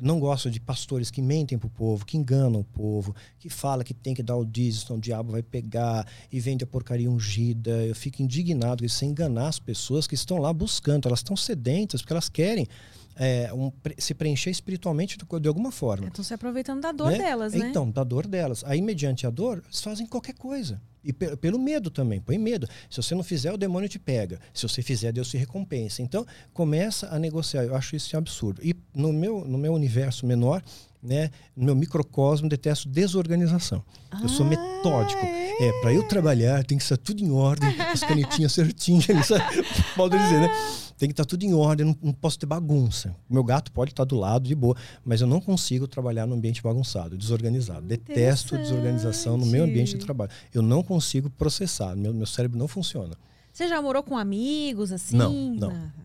Não 0.00 0.20
gosto 0.20 0.50
de 0.50 0.60
pastores 0.60 1.10
que 1.10 1.22
mentem 1.22 1.56
para 1.56 1.66
o 1.66 1.70
povo, 1.70 2.04
que 2.04 2.18
enganam 2.18 2.60
o 2.60 2.64
povo, 2.64 3.14
que 3.38 3.48
fala 3.48 3.82
que 3.82 3.94
tem 3.94 4.14
que 4.14 4.22
dar 4.22 4.36
o 4.36 4.44
dízimo, 4.44 4.86
senão 4.86 4.98
o 4.98 5.00
diabo 5.00 5.32
vai 5.32 5.42
pegar 5.42 6.06
e 6.30 6.38
vende 6.38 6.62
a 6.62 6.66
porcaria 6.66 7.10
ungida. 7.10 7.84
Eu 7.86 7.94
fico 7.94 8.20
indignado 8.20 8.80
com 8.80 8.86
isso, 8.86 8.98
sem 8.98 9.10
enganar 9.10 9.48
as 9.48 9.58
pessoas 9.58 10.06
que 10.06 10.14
estão 10.14 10.38
lá 10.38 10.52
buscando. 10.52 11.08
Elas 11.08 11.20
estão 11.20 11.36
sedentas 11.36 12.02
porque 12.02 12.12
elas 12.12 12.28
querem 12.28 12.68
é, 13.16 13.52
um, 13.52 13.72
se 13.98 14.14
preencher 14.14 14.50
espiritualmente 14.50 15.16
de 15.40 15.48
alguma 15.48 15.70
forma. 15.70 16.08
Estão 16.08 16.24
se 16.24 16.34
aproveitando 16.34 16.80
da 16.80 16.92
dor 16.92 17.12
né? 17.12 17.18
delas, 17.18 17.54
né? 17.54 17.68
Então, 17.68 17.90
da 17.90 18.04
dor 18.04 18.26
delas. 18.26 18.64
Aí, 18.66 18.80
mediante 18.80 19.26
a 19.26 19.30
dor, 19.30 19.62
eles 19.64 19.80
fazem 19.80 20.06
qualquer 20.06 20.34
coisa. 20.34 20.80
E 21.04 21.12
pelo 21.12 21.58
medo 21.58 21.90
também, 21.90 22.18
põe 22.18 22.38
medo. 22.38 22.66
Se 22.88 22.96
você 22.96 23.14
não 23.14 23.22
fizer, 23.22 23.52
o 23.52 23.58
demônio 23.58 23.88
te 23.88 23.98
pega. 23.98 24.40
Se 24.54 24.66
você 24.66 24.80
fizer, 24.80 25.12
Deus 25.12 25.28
te 25.28 25.36
recompensa. 25.36 26.00
Então, 26.00 26.26
começa 26.52 27.08
a 27.14 27.18
negociar. 27.18 27.64
Eu 27.64 27.76
acho 27.76 27.94
isso 27.94 28.16
um 28.16 28.18
absurdo. 28.18 28.60
E 28.64 28.74
no 28.94 29.12
meu, 29.12 29.44
no 29.44 29.58
meu 29.58 29.74
universo 29.74 30.24
menor, 30.24 30.62
né, 31.04 31.30
no 31.54 31.66
meu 31.66 31.76
microcosmo, 31.76 32.48
detesto 32.48 32.88
desorganização. 32.88 33.84
Ah, 34.10 34.20
eu 34.22 34.28
sou 34.28 34.46
ah, 34.46 34.48
metódico. 34.48 35.20
É, 35.22 35.68
é 35.68 35.80
para 35.82 35.92
eu 35.92 36.02
trabalhar, 36.08 36.64
tem 36.64 36.78
que 36.78 36.82
estar 36.82 36.96
tudo 36.96 37.22
em 37.22 37.30
ordem, 37.30 37.68
as 37.80 38.00
canetinhas 38.00 38.52
certinhas, 38.54 39.28
pode 39.94 40.16
dizer, 40.16 40.40
né? 40.40 40.48
Tem 40.96 41.08
que 41.08 41.12
estar 41.12 41.24
tudo 41.24 41.42
em 41.42 41.52
ordem, 41.52 41.86
não, 41.86 41.96
não, 42.02 42.12
posso 42.12 42.38
ter 42.38 42.46
bagunça. 42.46 43.14
Meu 43.28 43.44
gato 43.44 43.70
pode 43.70 43.90
estar 43.90 44.04
do 44.04 44.16
lado 44.16 44.48
de 44.48 44.54
boa, 44.54 44.76
mas 45.04 45.20
eu 45.20 45.26
não 45.26 45.40
consigo 45.40 45.86
trabalhar 45.86 46.26
num 46.26 46.36
ambiente 46.36 46.62
bagunçado, 46.62 47.18
desorganizado. 47.18 47.82
Detesto 47.82 48.56
desorganização 48.56 49.36
no 49.36 49.44
meu 49.44 49.64
ambiente 49.64 49.98
de 49.98 50.04
trabalho. 50.04 50.30
Eu 50.52 50.62
não 50.62 50.82
consigo 50.82 51.28
processar, 51.28 51.94
meu, 51.94 52.14
meu 52.14 52.26
cérebro 52.26 52.58
não 52.58 52.68
funciona. 52.68 53.16
Você 53.52 53.68
já 53.68 53.82
morou 53.82 54.02
com 54.02 54.16
amigos 54.16 54.90
assim? 54.92 55.16
Não, 55.16 55.32
não. 55.32 55.70
Ah. 55.70 56.04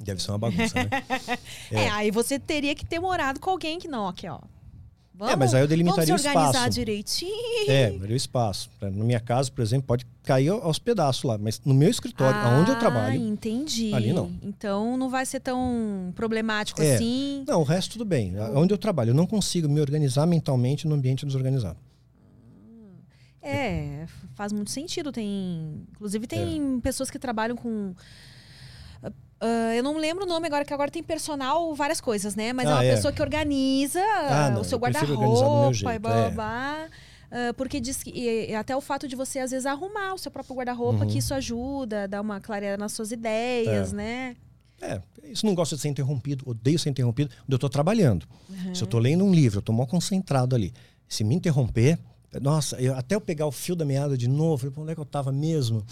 Deve 0.00 0.22
ser 0.22 0.30
uma 0.30 0.38
bagunça, 0.38 0.74
né? 0.74 0.90
é. 1.70 1.84
é. 1.84 1.90
aí 1.90 2.10
você 2.10 2.38
teria 2.38 2.74
que 2.74 2.84
ter 2.86 2.98
morado 2.98 3.38
com 3.38 3.50
alguém 3.50 3.78
que 3.78 3.86
não, 3.86 4.08
aqui, 4.08 4.26
ó. 4.28 4.40
Vamos, 5.20 5.34
é, 5.34 5.36
mas 5.36 5.52
aí 5.52 5.60
eu 5.62 5.68
delimitaria 5.68 6.14
o 6.14 6.16
espaço. 6.16 6.38
organizar 6.38 6.70
direitinho. 6.70 7.68
É, 7.68 7.90
o 7.90 8.12
espaço. 8.14 8.70
Na 8.80 9.04
minha 9.04 9.20
casa, 9.20 9.52
por 9.52 9.60
exemplo, 9.60 9.86
pode 9.86 10.06
cair 10.22 10.48
aos 10.48 10.78
pedaços 10.78 11.24
lá, 11.24 11.36
mas 11.36 11.60
no 11.62 11.74
meu 11.74 11.90
escritório, 11.90 12.40
ah, 12.40 12.58
onde 12.58 12.70
eu 12.70 12.78
trabalho. 12.78 13.16
entendi. 13.16 13.92
Ali 13.92 14.14
não. 14.14 14.32
Então 14.42 14.96
não 14.96 15.10
vai 15.10 15.26
ser 15.26 15.40
tão 15.40 16.10
problemático 16.16 16.80
é. 16.80 16.94
assim. 16.94 17.44
Não, 17.46 17.60
o 17.60 17.64
resto 17.64 17.92
tudo 17.92 18.06
bem. 18.06 18.32
Onde 18.54 18.72
eu 18.72 18.78
trabalho, 18.78 19.10
eu 19.10 19.14
não 19.14 19.26
consigo 19.26 19.68
me 19.68 19.78
organizar 19.78 20.24
mentalmente 20.24 20.88
no 20.88 20.94
ambiente 20.94 21.26
desorganizado. 21.26 21.78
É, 23.42 24.06
faz 24.34 24.54
muito 24.54 24.70
sentido. 24.70 25.12
Tem, 25.12 25.86
inclusive 25.92 26.26
tem 26.26 26.78
é. 26.78 26.80
pessoas 26.80 27.10
que 27.10 27.18
trabalham 27.18 27.56
com 27.56 27.94
Uh, 29.42 29.72
eu 29.74 29.82
não 29.82 29.96
lembro 29.96 30.24
o 30.24 30.28
nome 30.28 30.46
agora, 30.46 30.66
que 30.66 30.74
agora 30.74 30.90
tem 30.90 31.02
personal, 31.02 31.74
várias 31.74 31.98
coisas, 31.98 32.34
né? 32.36 32.52
Mas 32.52 32.68
ah, 32.68 32.70
é 32.70 32.74
uma 32.74 32.84
é. 32.84 32.94
pessoa 32.94 33.10
que 33.10 33.22
organiza 33.22 34.02
ah, 34.28 34.50
não, 34.50 34.60
o 34.60 34.64
seu 34.64 34.78
guarda-roupa 34.78 35.94
e 35.94 35.98
blá 35.98 36.12
blá 36.12 36.26
é. 36.26 36.30
blá. 36.30 36.88
Uh, 37.30 37.54
porque 37.54 37.80
diz 37.80 38.02
que 38.02 38.10
e, 38.10 38.54
até 38.54 38.76
o 38.76 38.80
fato 38.80 39.08
de 39.08 39.16
você, 39.16 39.38
às 39.38 39.50
vezes, 39.50 39.64
arrumar 39.64 40.12
o 40.14 40.18
seu 40.18 40.30
próprio 40.30 40.56
guarda-roupa, 40.56 41.04
uhum. 41.04 41.10
que 41.10 41.18
isso 41.18 41.32
ajuda, 41.32 42.06
dá 42.06 42.20
uma 42.20 42.40
clareira 42.40 42.76
nas 42.76 42.92
suas 42.92 43.12
ideias, 43.12 43.92
é. 43.92 43.96
né? 43.96 44.36
É, 44.82 45.00
isso 45.24 45.46
não 45.46 45.54
gosta 45.54 45.76
de 45.76 45.82
ser 45.82 45.88
interrompido, 45.88 46.44
odeio 46.46 46.78
ser 46.78 46.90
interrompido, 46.90 47.30
quando 47.30 47.52
eu 47.52 47.56
estou 47.56 47.70
trabalhando. 47.70 48.26
Uhum. 48.48 48.74
Se 48.74 48.82
eu 48.82 48.86
estou 48.86 49.00
lendo 49.00 49.24
um 49.24 49.32
livro, 49.32 49.58
eu 49.58 49.60
estou 49.60 49.74
mal 49.74 49.86
concentrado 49.86 50.54
ali. 50.54 50.72
Se 51.08 51.24
me 51.24 51.34
interromper, 51.34 51.98
nossa, 52.38 52.80
eu, 52.80 52.94
até 52.94 53.14
eu 53.16 53.20
pegar 53.20 53.46
o 53.46 53.50
fio 53.50 53.74
da 53.74 53.84
meada 53.84 54.16
de 54.16 54.28
novo, 54.28 54.66
eu 54.66 54.72
onde 54.76 54.92
é 54.92 54.94
que 54.94 55.00
eu 55.00 55.04
estava 55.04 55.32
mesmo? 55.32 55.84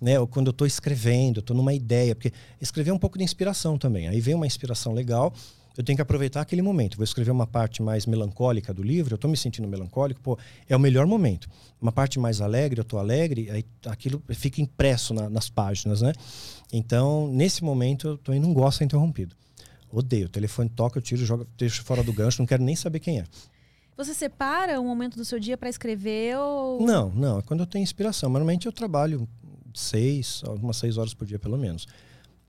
Né? 0.00 0.20
Ou 0.20 0.26
quando 0.26 0.48
eu 0.48 0.50
estou 0.50 0.66
escrevendo, 0.66 1.40
estou 1.40 1.56
numa 1.56 1.72
ideia, 1.72 2.14
porque 2.14 2.32
escrever 2.60 2.90
é 2.90 2.92
um 2.92 2.98
pouco 2.98 3.16
de 3.16 3.24
inspiração 3.24 3.78
também. 3.78 4.08
Aí 4.08 4.20
vem 4.20 4.34
uma 4.34 4.46
inspiração 4.46 4.92
legal, 4.92 5.32
eu 5.76 5.84
tenho 5.84 5.96
que 5.96 6.02
aproveitar 6.02 6.40
aquele 6.40 6.60
momento. 6.60 6.96
Vou 6.96 7.04
escrever 7.04 7.30
uma 7.30 7.46
parte 7.46 7.82
mais 7.82 8.04
melancólica 8.04 8.74
do 8.74 8.82
livro, 8.82 9.14
eu 9.14 9.16
estou 9.16 9.30
me 9.30 9.36
sentindo 9.36 9.66
melancólico, 9.68 10.20
pô, 10.20 10.38
é 10.68 10.76
o 10.76 10.80
melhor 10.80 11.06
momento. 11.06 11.48
Uma 11.80 11.92
parte 11.92 12.18
mais 12.18 12.40
alegre, 12.40 12.80
eu 12.80 12.82
estou 12.82 12.98
alegre, 12.98 13.50
aí 13.50 13.64
aquilo 13.86 14.22
fica 14.30 14.60
impresso 14.60 15.14
na, 15.14 15.30
nas 15.30 15.48
páginas, 15.48 16.02
né? 16.02 16.12
Então, 16.72 17.28
nesse 17.28 17.62
momento, 17.62 18.08
eu 18.08 18.18
também 18.18 18.40
não 18.40 18.52
gosto 18.52 18.72
de 18.72 18.78
ser 18.78 18.84
interrompido. 18.84 19.34
Odeio. 19.90 20.26
O 20.26 20.28
telefone 20.28 20.68
toca, 20.68 20.98
eu 20.98 21.02
tiro, 21.02 21.24
jogo, 21.24 21.46
deixo 21.56 21.82
fora 21.82 22.02
do 22.02 22.12
gancho, 22.12 22.40
não 22.40 22.46
quero 22.46 22.62
nem 22.62 22.76
saber 22.76 23.00
quem 23.00 23.20
é. 23.20 23.24
Você 23.96 24.12
separa 24.12 24.80
um 24.80 24.86
momento 24.86 25.16
do 25.16 25.24
seu 25.24 25.38
dia 25.38 25.56
para 25.56 25.70
escrever 25.70 26.36
ou... 26.36 26.80
Não, 26.84 27.10
não. 27.10 27.38
É 27.38 27.42
quando 27.42 27.60
eu 27.60 27.66
tenho 27.66 27.82
inspiração. 27.82 28.28
Normalmente 28.28 28.66
eu 28.66 28.72
trabalho 28.72 29.26
seis, 29.74 30.42
algumas 30.46 30.76
seis 30.76 30.98
horas 30.98 31.14
por 31.14 31.26
dia 31.26 31.38
pelo 31.38 31.56
menos. 31.56 31.86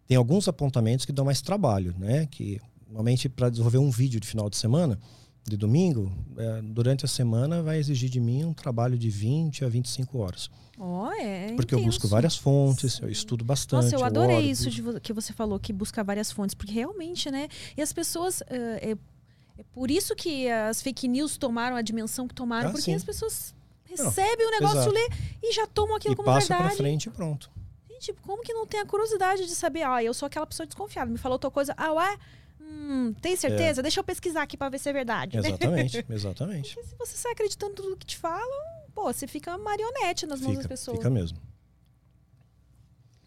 Tem 0.08 0.18
alguns 0.18 0.48
apontamentos 0.48 1.06
que 1.06 1.12
dão 1.12 1.26
mais 1.26 1.42
trabalho, 1.42 1.96
né? 1.98 2.26
Que 2.26 2.60
normalmente 2.88 3.30
para 3.30 3.50
desenvolver 3.50 3.78
um 3.78 3.90
vídeo 3.90 4.20
de 4.20 4.28
final 4.28 4.50
de 4.50 4.58
semana, 4.58 5.00
de 5.46 5.56
domingo, 5.56 6.12
é, 6.38 6.62
durante 6.62 7.06
a 7.06 7.08
semana 7.08 7.64
vai 7.64 7.78
exigir 7.78 8.10
de 8.10 8.20
mim 8.20 8.44
um 8.44 8.54
trabalho 8.54 8.98
de 8.98 9.10
20 9.10 9.64
a 9.64 9.70
25 9.70 10.18
horas. 10.18 10.50
Oh, 10.78 11.10
é 11.12 11.54
porque 11.56 11.74
intenso. 11.74 11.76
eu 11.76 11.86
busco 11.86 12.08
várias 12.08 12.36
fontes, 12.36 13.00
eu 13.00 13.10
estudo 13.10 13.44
bastante. 13.44 13.84
Nossa, 13.84 13.96
eu 13.96 14.04
adorei 14.04 14.48
eu 14.48 14.52
isso 14.52 14.70
que 15.02 15.14
você 15.14 15.34
falou, 15.34 15.60
que 15.60 15.72
busca 15.72 16.04
várias 16.04 16.32
fontes, 16.32 16.54
porque 16.54 16.74
realmente, 16.74 17.32
né? 17.32 17.48
E 17.76 17.82
as 17.82 17.94
pessoas. 17.94 18.42
Uh, 18.42 19.17
é, 19.58 19.62
é 19.62 19.64
por 19.74 19.90
isso 19.90 20.16
que 20.16 20.50
as 20.50 20.82
fake 20.82 21.08
news 21.08 21.38
tomaram 21.38 21.76
a 21.76 21.82
dimensão 21.82 22.28
que 22.28 22.34
tomaram, 22.34 22.70
ah, 22.70 22.72
porque 22.72 22.86
sim. 22.86 22.96
as 22.96 23.04
pessoas 23.04 23.56
recebem 23.86 24.46
não, 24.46 24.48
o 24.48 24.52
negócio, 24.52 24.92
lê 24.92 25.10
e 25.42 25.54
já 25.54 25.66
tomam 25.66 25.96
aquilo 25.96 26.14
e 26.14 26.18
como 26.18 26.26
passa 26.26 26.48
verdade. 26.48 26.76
Pra 26.76 26.78
frente 26.78 27.06
e 27.08 27.10
pronto. 27.10 27.50
Gente, 27.90 28.14
como 28.22 28.44
que 28.44 28.54
não 28.54 28.68
tem 28.68 28.80
a 28.80 28.86
curiosidade 28.86 29.46
de 29.46 29.56
saber, 29.56 29.84
ah, 29.84 30.04
eu 30.04 30.14
sou 30.14 30.28
aquela 30.28 30.46
pessoa 30.46 30.68
desconfiada, 30.68 31.10
me 31.10 31.18
falou 31.18 31.40
tal 31.40 31.50
coisa, 31.50 31.74
ah, 31.78 31.92
ué? 31.94 32.18
Hum, 32.60 33.14
tem 33.22 33.36
certeza? 33.36 33.80
É. 33.80 33.84
Deixa 33.84 34.00
eu 34.00 34.04
pesquisar 34.04 34.44
aqui 34.44 34.58
para 34.58 34.70
ver 34.70 34.80
se 34.80 34.90
é 34.90 34.94
verdade. 34.94 35.38
Exatamente, 35.38 36.06
exatamente. 36.10 36.76
Porque 36.76 36.90
se 36.90 36.96
você 36.96 37.18
sai 37.18 37.32
acreditando 37.32 37.74
tudo 37.74 37.98
que 37.98 38.06
te 38.06 38.18
falam, 38.18 38.88
pô, 38.94 39.12
você 39.12 39.26
fica 39.26 39.58
marionete 39.58 40.28
nas 40.28 40.40
fica, 40.40 40.52
mãos 40.52 40.58
das 40.58 40.68
pessoas. 40.68 40.98
Fica 40.98 41.10
mesmo. 41.10 41.40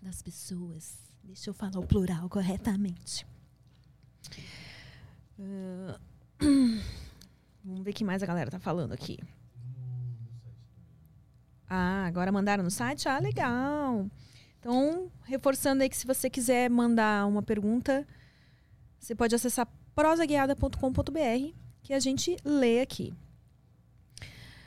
Das 0.03 0.23
pessoas. 0.23 0.99
Deixa 1.25 1.51
eu 1.51 1.55
falar 1.55 1.79
o 1.79 1.87
plural 1.87 2.29
corretamente. 2.29 3.27
Uh, 5.39 5.99
Vamos 7.65 7.85
ver 7.85 7.91
o 7.91 7.95
que 7.95 8.05
mais 8.05 8.23
a 8.23 8.27
galera 8.27 8.51
tá 8.51 8.59
falando 8.59 8.93
aqui. 8.93 9.19
Ah, 11.69 12.05
agora 12.07 12.33
mandaram 12.33 12.65
no 12.65 12.71
site? 12.71 13.09
Ah, 13.09 13.19
legal. 13.19 14.07
Então, 14.59 15.11
reforçando 15.25 15.83
aí 15.83 15.89
que 15.89 15.97
se 15.97 16.07
você 16.07 16.29
quiser 16.29 16.69
mandar 16.69 17.27
uma 17.27 17.43
pergunta, 17.43 18.07
você 18.99 19.15
pode 19.15 19.35
acessar 19.35 19.69
prosaguiada.com.br 19.95 21.55
que 21.83 21.95
a 21.95 22.01
gente 22.01 22.37
lê 22.45 22.81
aqui. 22.81 23.15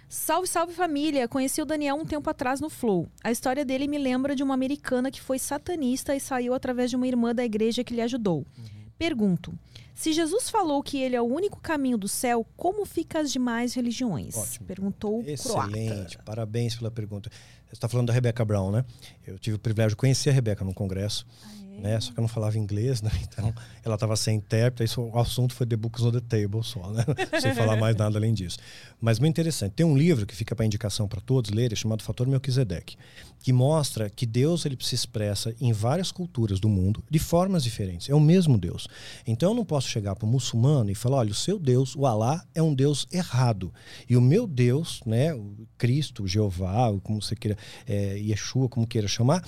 Salve, 0.07 0.47
salve 0.47 0.73
família! 0.73 1.27
Conheci 1.27 1.61
o 1.61 1.65
Daniel 1.65 1.95
um 1.95 2.05
tempo 2.05 2.29
atrás 2.29 2.61
no 2.61 2.69
Flow. 2.69 3.09
A 3.23 3.31
história 3.31 3.65
dele 3.65 3.87
me 3.87 3.97
lembra 3.97 4.35
de 4.35 4.43
uma 4.43 4.53
americana 4.53 5.09
que 5.09 5.19
foi 5.19 5.39
satanista 5.39 6.15
e 6.15 6.19
saiu 6.19 6.53
através 6.53 6.89
de 6.89 6.95
uma 6.95 7.07
irmã 7.07 7.33
da 7.33 7.43
igreja 7.43 7.83
que 7.83 7.95
lhe 7.95 8.01
ajudou. 8.01 8.45
Uhum. 8.57 8.82
Pergunto: 9.03 9.53
se 9.93 10.13
Jesus 10.13 10.49
falou 10.49 10.81
que 10.81 10.97
ele 10.97 11.13
é 11.15 11.21
o 11.21 11.25
único 11.25 11.59
caminho 11.59 11.97
do 11.97 12.07
céu, 12.07 12.45
como 12.55 12.85
fica 12.85 13.19
as 13.19 13.31
demais 13.31 13.73
religiões? 13.73 14.37
Ótimo. 14.37 14.65
Perguntou 14.65 15.19
o 15.21 15.29
Excelente, 15.29 16.15
croata. 16.15 16.23
parabéns 16.23 16.75
pela 16.77 16.89
pergunta. 16.89 17.29
Você 17.73 17.77
está 17.77 17.89
falando 17.89 18.05
da 18.07 18.13
Rebecca 18.13 18.45
Brown, 18.45 18.69
né? 18.69 18.85
Eu 19.25 19.39
tive 19.39 19.55
o 19.55 19.59
privilégio 19.59 19.89
de 19.89 19.95
conhecer 19.95 20.29
a 20.29 20.33
Rebecca 20.33 20.63
no 20.63 20.75
congresso. 20.75 21.25
Ah, 21.43 21.49
é? 21.79 21.81
Né? 21.81 21.99
Só 21.99 22.11
que 22.11 22.19
eu 22.19 22.21
não 22.21 22.27
falava 22.27 22.57
inglês, 22.57 23.01
né? 23.01 23.09
Então 23.33 23.53
ela 23.83 23.95
estava 23.95 24.15
sem 24.15 24.37
intérprete, 24.37 24.91
isso, 24.91 25.01
o 25.01 25.19
assunto 25.19 25.53
foi 25.53 25.65
The 25.65 25.75
Books 25.75 26.03
on 26.03 26.11
the 26.11 26.21
Table 26.21 26.63
só, 26.63 26.91
né? 26.91 27.03
sem 27.41 27.53
falar 27.55 27.75
mais 27.77 27.95
nada 27.95 28.17
além 28.17 28.33
disso. 28.33 28.57
Mas 29.01 29.19
muito 29.19 29.33
interessante. 29.33 29.73
Tem 29.73 29.85
um 29.85 29.97
livro 29.97 30.25
que 30.25 30.35
fica 30.35 30.55
para 30.55 30.65
indicação 30.65 31.07
para 31.07 31.19
todos 31.19 31.51
lerem, 31.51 31.75
chamado 31.75 32.03
Fator 32.03 32.27
Melquisedeque, 32.27 32.95
que 33.39 33.51
mostra 33.51 34.09
que 34.09 34.25
Deus 34.25 34.65
ele 34.65 34.77
se 34.79 34.95
expressa 34.95 35.53
em 35.59 35.73
várias 35.73 36.11
culturas 36.11 36.59
do 36.59 36.69
mundo 36.69 37.03
de 37.09 37.19
formas 37.19 37.63
diferentes. 37.63 38.09
É 38.09 38.15
o 38.15 38.19
mesmo 38.19 38.57
Deus. 38.57 38.87
Então 39.27 39.51
eu 39.51 39.55
não 39.55 39.65
posso 39.65 39.89
chegar 39.89 40.15
para 40.15 40.25
o 40.25 40.29
muçulmano 40.29 40.89
e 40.89 40.95
falar, 40.95 41.17
olha, 41.17 41.31
o 41.31 41.35
seu 41.35 41.59
Deus, 41.59 41.95
o 41.95 42.05
Alá, 42.05 42.45
é 42.53 42.61
um 42.61 42.73
Deus 42.73 43.07
errado. 43.11 43.73
E 44.07 44.15
o 44.15 44.21
meu 44.21 44.47
Deus, 44.47 45.01
né, 45.05 45.33
o 45.33 45.67
Cristo, 45.77 46.23
o 46.23 46.27
Jeová, 46.27 46.93
como 47.03 47.21
você 47.21 47.35
queira, 47.35 47.57
é, 47.87 48.17
Yeshua, 48.17 48.69
como 48.69 48.87
queira 48.87 49.07
chamar, 49.07 49.43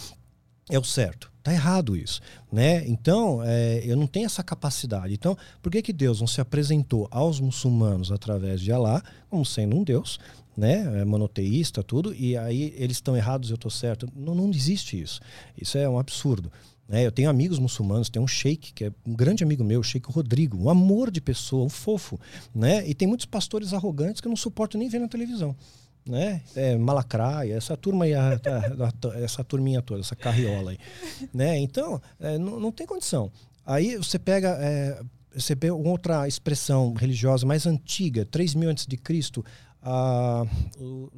é 0.69 0.79
o 0.79 0.83
certo. 0.83 1.31
Está 1.39 1.53
errado 1.53 1.95
isso, 1.95 2.21
né? 2.51 2.87
Então, 2.87 3.39
é, 3.43 3.83
eu 3.85 3.95
não 3.95 4.07
tenho 4.07 4.25
essa 4.25 4.41
capacidade. 4.41 5.13
Então, 5.13 5.37
por 5.61 5.71
que, 5.71 5.79
que 5.79 5.93
Deus 5.93 6.19
não 6.19 6.25
se 6.25 6.41
apresentou 6.41 7.07
aos 7.11 7.39
muçulmanos 7.39 8.11
através 8.11 8.59
de 8.59 8.71
Alá 8.71 9.03
como 9.29 9.45
sendo 9.45 9.75
um 9.75 9.83
Deus, 9.83 10.19
né? 10.57 11.01
É 11.01 11.05
monoteísta, 11.05 11.83
tudo, 11.83 12.15
e 12.15 12.35
aí 12.35 12.73
eles 12.75 12.97
estão 12.97 13.15
errados 13.15 13.51
eu 13.51 13.55
estou 13.55 13.69
certo? 13.69 14.09
Não, 14.15 14.33
não 14.33 14.49
existe 14.49 14.99
isso. 14.99 15.19
Isso 15.55 15.77
é 15.77 15.87
um 15.87 15.99
absurdo. 15.99 16.51
Né? 16.87 17.05
Eu 17.05 17.11
tenho 17.11 17.29
amigos 17.29 17.59
muçulmanos, 17.59 18.09
tem 18.09 18.21
um 18.21 18.27
sheik, 18.27 18.73
que 18.73 18.85
é 18.85 18.91
um 19.05 19.13
grande 19.13 19.43
amigo 19.43 19.63
meu, 19.63 19.81
o 19.81 19.83
sheik 19.83 20.11
Rodrigo, 20.11 20.57
um 20.57 20.69
amor 20.69 21.11
de 21.11 21.21
pessoa, 21.21 21.63
um 21.63 21.69
fofo, 21.69 22.19
né? 22.53 22.87
E 22.87 22.95
tem 22.95 23.07
muitos 23.07 23.27
pastores 23.27 23.71
arrogantes 23.71 24.19
que 24.19 24.27
eu 24.27 24.31
não 24.31 24.37
suporto 24.37 24.79
nem 24.79 24.89
ver 24.89 24.99
na 24.99 25.07
televisão 25.07 25.55
né? 26.05 26.41
É, 26.55 26.77
Malacraia, 26.77 27.55
essa 27.55 27.75
turma 27.75 28.05
aí, 28.05 28.13
essa 29.23 29.43
turminha 29.43 29.81
toda, 29.81 30.01
essa 30.01 30.15
carriola 30.15 30.71
aí, 30.71 30.77
né? 31.33 31.57
Então, 31.57 32.01
é, 32.19 32.37
não, 32.37 32.59
não 32.59 32.71
tem 32.71 32.85
condição. 32.85 33.31
Aí 33.65 33.97
você 33.97 34.19
pega, 34.19 34.57
é, 34.61 35.01
você 35.33 35.55
pega 35.55 35.73
outra 35.73 36.27
expressão 36.27 36.93
religiosa 36.93 37.45
mais 37.45 37.65
antiga, 37.65 38.25
3 38.25 38.53
mil 38.53 38.69
antes 38.69 38.85
de 38.85 38.97
Cristo, 38.97 39.43
a, 39.81 40.45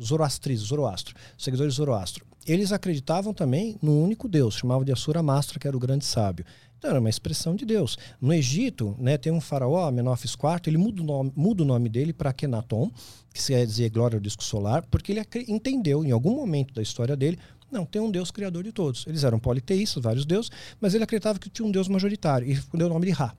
Zoroastrismo, 0.02 0.68
Zoroastro, 0.68 1.16
os 1.38 1.44
seguidores 1.44 1.74
de 1.74 1.78
Zoroastro. 1.78 2.26
Eles 2.46 2.72
acreditavam 2.72 3.34
também 3.34 3.78
no 3.82 4.02
único 4.02 4.30
Deus, 4.30 4.56
chamavam 4.56 4.86
de 4.86 4.92
Asura 4.94 5.22
Mastra, 5.22 5.60
que 5.60 5.68
era 5.68 5.76
o 5.76 5.80
grande 5.80 6.06
sábio. 6.06 6.46
Então 6.78 6.92
era 6.92 7.00
uma 7.00 7.10
expressão 7.10 7.56
de 7.56 7.66
Deus. 7.66 7.98
No 8.22 8.34
Egito, 8.34 8.96
né, 9.00 9.18
tem 9.18 9.32
um 9.32 9.42
faraó, 9.42 9.90
Menofis 9.92 10.34
IV, 10.34 10.62
ele 10.68 10.78
muda 10.78 11.02
o 11.02 11.06
nome, 11.06 11.34
muda 11.36 11.64
o 11.64 11.66
nome 11.66 11.90
dele 11.90 12.14
para 12.14 12.32
Kenaton, 12.32 12.92
que 13.34 13.46
quer 13.46 13.66
dizer 13.66 13.90
glória 13.90 14.18
ao 14.18 14.22
disco 14.22 14.44
solar, 14.44 14.86
porque 14.86 15.12
ele 15.12 15.22
entendeu 15.48 16.04
em 16.04 16.12
algum 16.12 16.36
momento 16.36 16.74
da 16.74 16.82
história 16.82 17.16
dele 17.16 17.38
não, 17.72 17.86
tem 17.86 18.02
um 18.02 18.10
Deus 18.10 18.32
criador 18.32 18.64
de 18.64 18.72
todos. 18.72 19.06
Eles 19.08 19.24
eram 19.24 19.40
politeístas, 19.40 20.02
vários 20.02 20.26
deuses, 20.26 20.50
mas 20.80 20.94
ele 20.94 21.04
acreditava 21.04 21.38
que 21.38 21.50
tinha 21.50 21.68
um 21.68 21.72
Deus 21.72 21.88
majoritário. 21.88 22.50
E 22.50 22.60
deu 22.74 22.88
o 22.88 22.90
nome 22.90 23.08
de 23.08 23.12
Ra. 23.12 23.36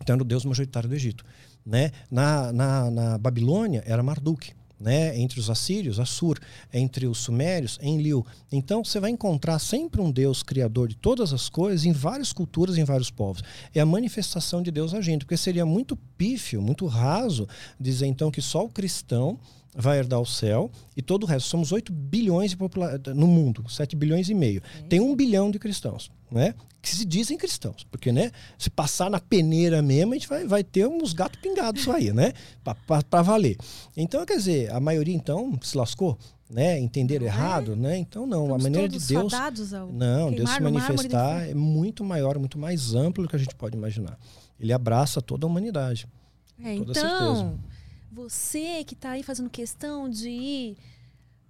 Então 0.00 0.14
era 0.14 0.22
o 0.22 0.26
Deus 0.26 0.44
majoritário 0.44 0.88
do 0.88 0.94
Egito. 0.94 1.24
Né? 1.64 1.92
Na, 2.10 2.52
na, 2.52 2.90
na 2.90 3.18
Babilônia 3.18 3.82
era 3.86 4.02
Marduk 4.02 4.52
né? 4.82 5.16
Entre 5.18 5.38
os 5.38 5.48
assírios, 5.48 6.00
Assur, 6.00 6.38
entre 6.72 7.06
os 7.06 7.18
sumérios, 7.18 7.78
Enlil. 7.80 8.26
Então 8.50 8.84
você 8.84 8.98
vai 8.98 9.10
encontrar 9.10 9.58
sempre 9.58 10.00
um 10.00 10.10
Deus 10.10 10.42
criador 10.42 10.88
de 10.88 10.96
todas 10.96 11.32
as 11.32 11.48
coisas 11.48 11.86
em 11.86 11.92
várias 11.92 12.32
culturas, 12.32 12.76
em 12.76 12.84
vários 12.84 13.10
povos. 13.10 13.42
É 13.74 13.80
a 13.80 13.86
manifestação 13.86 14.62
de 14.62 14.70
Deus 14.70 14.92
agindo, 14.92 15.20
porque 15.20 15.36
seria 15.36 15.64
muito 15.64 15.96
pífio, 16.18 16.60
muito 16.60 16.86
raso 16.86 17.48
dizer 17.80 18.06
então 18.06 18.30
que 18.30 18.42
só 18.42 18.64
o 18.64 18.68
cristão 18.68 19.38
vai 19.74 19.98
herdar 19.98 20.20
o 20.20 20.26
céu 20.26 20.70
e 20.96 21.02
todo 21.02 21.24
o 21.24 21.26
resto. 21.26 21.48
Somos 21.48 21.72
8 21.72 21.92
bilhões 21.92 22.56
no 23.14 23.26
mundo, 23.26 23.64
7 23.68 23.96
bilhões 23.96 24.28
e 24.28 24.34
meio. 24.34 24.62
Tem 24.88 25.00
um 25.00 25.14
bilhão 25.14 25.50
de 25.50 25.58
cristãos, 25.58 26.10
né? 26.30 26.54
Que 26.80 26.94
se 26.94 27.04
dizem 27.04 27.38
cristãos. 27.38 27.84
Porque, 27.90 28.12
né? 28.12 28.32
Se 28.58 28.68
passar 28.68 29.08
na 29.08 29.20
peneira 29.20 29.80
mesmo, 29.80 30.12
a 30.12 30.16
gente 30.16 30.28
vai, 30.28 30.46
vai 30.46 30.64
ter 30.64 30.86
uns 30.86 31.12
gatos 31.12 31.40
pingados 31.40 31.88
aí, 31.88 32.12
né? 32.12 32.32
Para 33.08 33.22
valer. 33.22 33.56
Então, 33.96 34.24
quer 34.26 34.36
dizer, 34.36 34.70
a 34.72 34.80
maioria, 34.80 35.14
então, 35.14 35.58
se 35.62 35.76
lascou. 35.76 36.18
Né, 36.50 36.78
entender 36.78 37.18
não 37.18 37.26
errado, 37.26 37.72
é? 37.72 37.76
né? 37.76 37.96
Então 37.96 38.26
não, 38.26 38.42
Estamos 38.42 38.60
a 38.60 38.68
maneira 38.68 38.86
de 38.86 38.98
Deus, 38.98 39.32
não, 39.90 40.30
Deus 40.30 40.50
se 40.50 40.60
manifestar 40.60 41.48
é 41.48 41.54
muito 41.54 42.04
maior, 42.04 42.38
muito 42.38 42.58
mais 42.58 42.94
amplo 42.94 43.24
do 43.24 43.28
que 43.30 43.34
a 43.34 43.38
gente 43.38 43.54
pode 43.54 43.74
imaginar. 43.74 44.18
Ele 44.60 44.70
abraça 44.70 45.22
toda 45.22 45.46
a 45.46 45.48
humanidade. 45.48 46.06
É, 46.62 46.76
toda 46.76 46.90
então, 46.90 46.92
certeza 46.92 47.58
você 48.12 48.84
que 48.84 48.94
está 48.94 49.12
aí 49.12 49.22
fazendo 49.22 49.48
questão 49.48 50.08
de 50.08 50.28
ir 50.28 50.76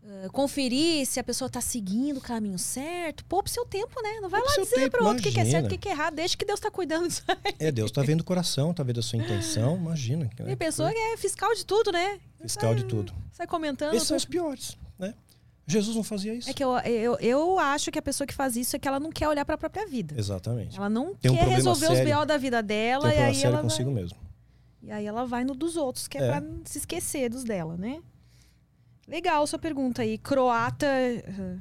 uh, 0.02 0.30
conferir 0.30 1.04
se 1.06 1.18
a 1.18 1.24
pessoa 1.24 1.46
está 1.46 1.60
seguindo 1.60 2.18
o 2.18 2.20
caminho 2.20 2.58
certo, 2.58 3.24
poupe 3.24 3.50
seu 3.50 3.66
tempo, 3.66 4.00
né? 4.00 4.20
Não 4.20 4.28
vai 4.28 4.40
poupe 4.40 4.58
lá 4.58 4.64
dizer 4.64 4.90
para 4.90 5.02
o 5.02 5.06
outro 5.06 5.20
o 5.20 5.22
que, 5.22 5.32
que 5.32 5.40
é 5.40 5.44
certo 5.44 5.74
o 5.74 5.78
que, 5.78 5.88
é 5.88 5.92
errado. 5.92 6.14
Deixa 6.14 6.36
que 6.36 6.44
Deus 6.44 6.60
está 6.60 6.70
cuidando 6.70 7.08
disso 7.08 7.24
aí. 7.26 7.54
É, 7.58 7.72
Deus 7.72 7.90
está 7.90 8.02
vendo 8.02 8.20
o 8.20 8.24
coração, 8.24 8.70
está 8.70 8.82
vendo 8.82 9.00
a 9.00 9.02
sua 9.02 9.18
intenção. 9.18 9.76
Imagina. 9.76 10.30
Tem 10.36 10.46
né? 10.46 10.56
pessoa 10.56 10.90
que 10.92 10.98
é 10.98 11.16
fiscal 11.16 11.52
de 11.54 11.66
tudo, 11.66 11.90
né? 11.90 12.20
Fiscal 12.40 12.70
sai, 12.70 12.82
de 12.82 12.84
tudo. 12.84 13.12
Sai 13.32 13.46
comentando. 13.46 13.94
Esses 13.94 14.08
são 14.08 14.16
os 14.16 14.24
piores, 14.24 14.78
né? 14.98 15.14
Jesus 15.66 15.96
não 15.96 16.02
fazia 16.02 16.34
isso. 16.34 16.50
É 16.50 16.52
que 16.52 16.62
eu, 16.62 16.76
eu, 16.78 17.16
eu 17.20 17.58
acho 17.58 17.90
que 17.90 17.98
a 17.98 18.02
pessoa 18.02 18.26
que 18.26 18.34
faz 18.34 18.56
isso 18.56 18.74
é 18.74 18.78
que 18.78 18.86
ela 18.86 18.98
não 18.98 19.10
quer 19.10 19.28
olhar 19.28 19.44
para 19.44 19.54
a 19.54 19.58
própria 19.58 19.86
vida. 19.86 20.14
Exatamente. 20.18 20.76
Ela 20.76 20.90
não 20.90 21.14
Tem 21.14 21.34
quer 21.34 21.46
um 21.46 21.50
resolver 21.50 21.86
sério. 21.86 22.12
os 22.12 22.18
BO 22.18 22.26
da 22.26 22.36
vida 22.36 22.62
dela 22.62 23.08
Tem 23.08 23.18
um 23.18 23.22
e 23.22 23.24
aí 23.24 23.42
ela 23.42 23.62
consigo 23.62 23.92
vai... 23.92 24.02
mesmo. 24.02 24.18
E 24.82 24.90
aí 24.90 25.06
ela 25.06 25.24
vai 25.24 25.44
no 25.44 25.54
dos 25.54 25.76
outros, 25.76 26.08
que 26.08 26.18
é, 26.18 26.22
é. 26.22 26.26
pra 26.28 26.42
se 26.64 26.78
esquecer 26.78 27.30
dos 27.30 27.44
dela, 27.44 27.76
né? 27.76 28.02
Legal 29.06 29.46
sua 29.46 29.58
pergunta 29.58 30.02
aí. 30.02 30.18
Croata 30.18 30.86
uh, 30.86 31.60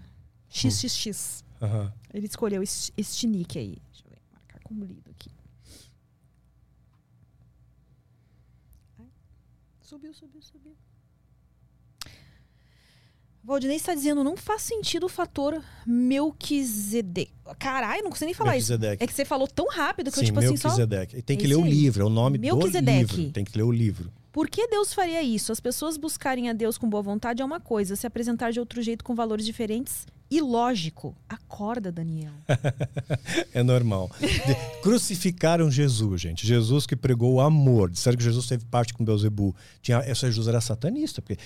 XXX. 0.49 1.43
Uhum. 1.61 1.91
Ele 2.13 2.25
escolheu 2.25 2.63
este, 2.63 2.91
este 2.97 3.27
nick 3.27 3.57
aí. 3.57 3.77
Deixa 3.91 4.05
eu 4.05 4.09
ver, 4.09 4.21
marcar 4.31 4.59
como 4.63 4.83
lido 4.85 5.09
aqui. 5.11 5.29
Ai. 8.99 9.07
Subiu, 9.81 10.13
subiu, 10.13 10.41
subiu. 10.41 10.75
Valdinei 13.43 13.75
está 13.75 13.95
dizendo, 13.95 14.23
não 14.23 14.37
faz 14.37 14.61
sentido 14.61 15.07
o 15.07 15.09
fator 15.09 15.61
Melquisedeque. 15.85 17.31
Caralho, 17.57 18.03
não 18.03 18.11
consigo 18.11 18.25
nem 18.25 18.33
falar 18.35 18.55
isso. 18.57 18.73
É 18.73 19.07
que 19.07 19.13
você 19.13 19.25
falou 19.25 19.47
tão 19.47 19.67
rápido 19.67 20.11
que 20.11 20.15
Sim, 20.17 20.21
eu, 20.21 20.25
tipo 20.27 20.39
Melquisedeque. 20.39 21.15
assim, 21.15 21.21
só... 21.21 21.25
Tem 21.25 21.37
que 21.37 21.47
ler 21.47 21.55
o 21.55 21.65
livro, 21.65 22.03
é 22.03 22.05
o 22.05 22.09
nome 22.09 22.37
do 22.37 22.43
livro. 22.43 23.31
Tem 23.31 23.43
que 23.43 23.57
ler 23.57 23.63
o 23.63 23.71
livro. 23.71 24.11
Por 24.31 24.47
que 24.47 24.67
Deus 24.67 24.93
faria 24.93 25.21
isso? 25.21 25.51
As 25.51 25.59
pessoas 25.59 25.97
buscarem 25.97 26.49
a 26.49 26.53
Deus 26.53 26.77
com 26.77 26.87
boa 26.87 27.03
vontade 27.03 27.41
é 27.41 27.45
uma 27.45 27.59
coisa, 27.59 27.95
se 27.95 28.07
apresentar 28.07 28.51
de 28.51 28.59
outro 28.59 28.81
jeito 28.81 29.03
com 29.03 29.13
valores 29.13 29.45
diferentes 29.45 30.05
ilógico. 30.31 31.13
Acorda, 31.27 31.91
Daniel. 31.91 32.31
é 33.53 33.61
normal. 33.61 34.09
De, 34.19 34.81
crucificaram 34.81 35.69
Jesus, 35.69 36.21
gente. 36.21 36.47
Jesus 36.47 36.85
que 36.85 36.95
pregou 36.95 37.33
o 37.33 37.41
amor. 37.41 37.91
Disseram 37.91 38.17
que 38.17 38.23
Jesus 38.23 38.47
teve 38.47 38.63
parte 38.65 38.93
com 38.93 39.03
Beuzebu. 39.03 39.53
Tinha, 39.81 40.01
Jesus 40.13 40.47
era 40.47 40.61
satanista, 40.61 41.21
porque 41.21 41.37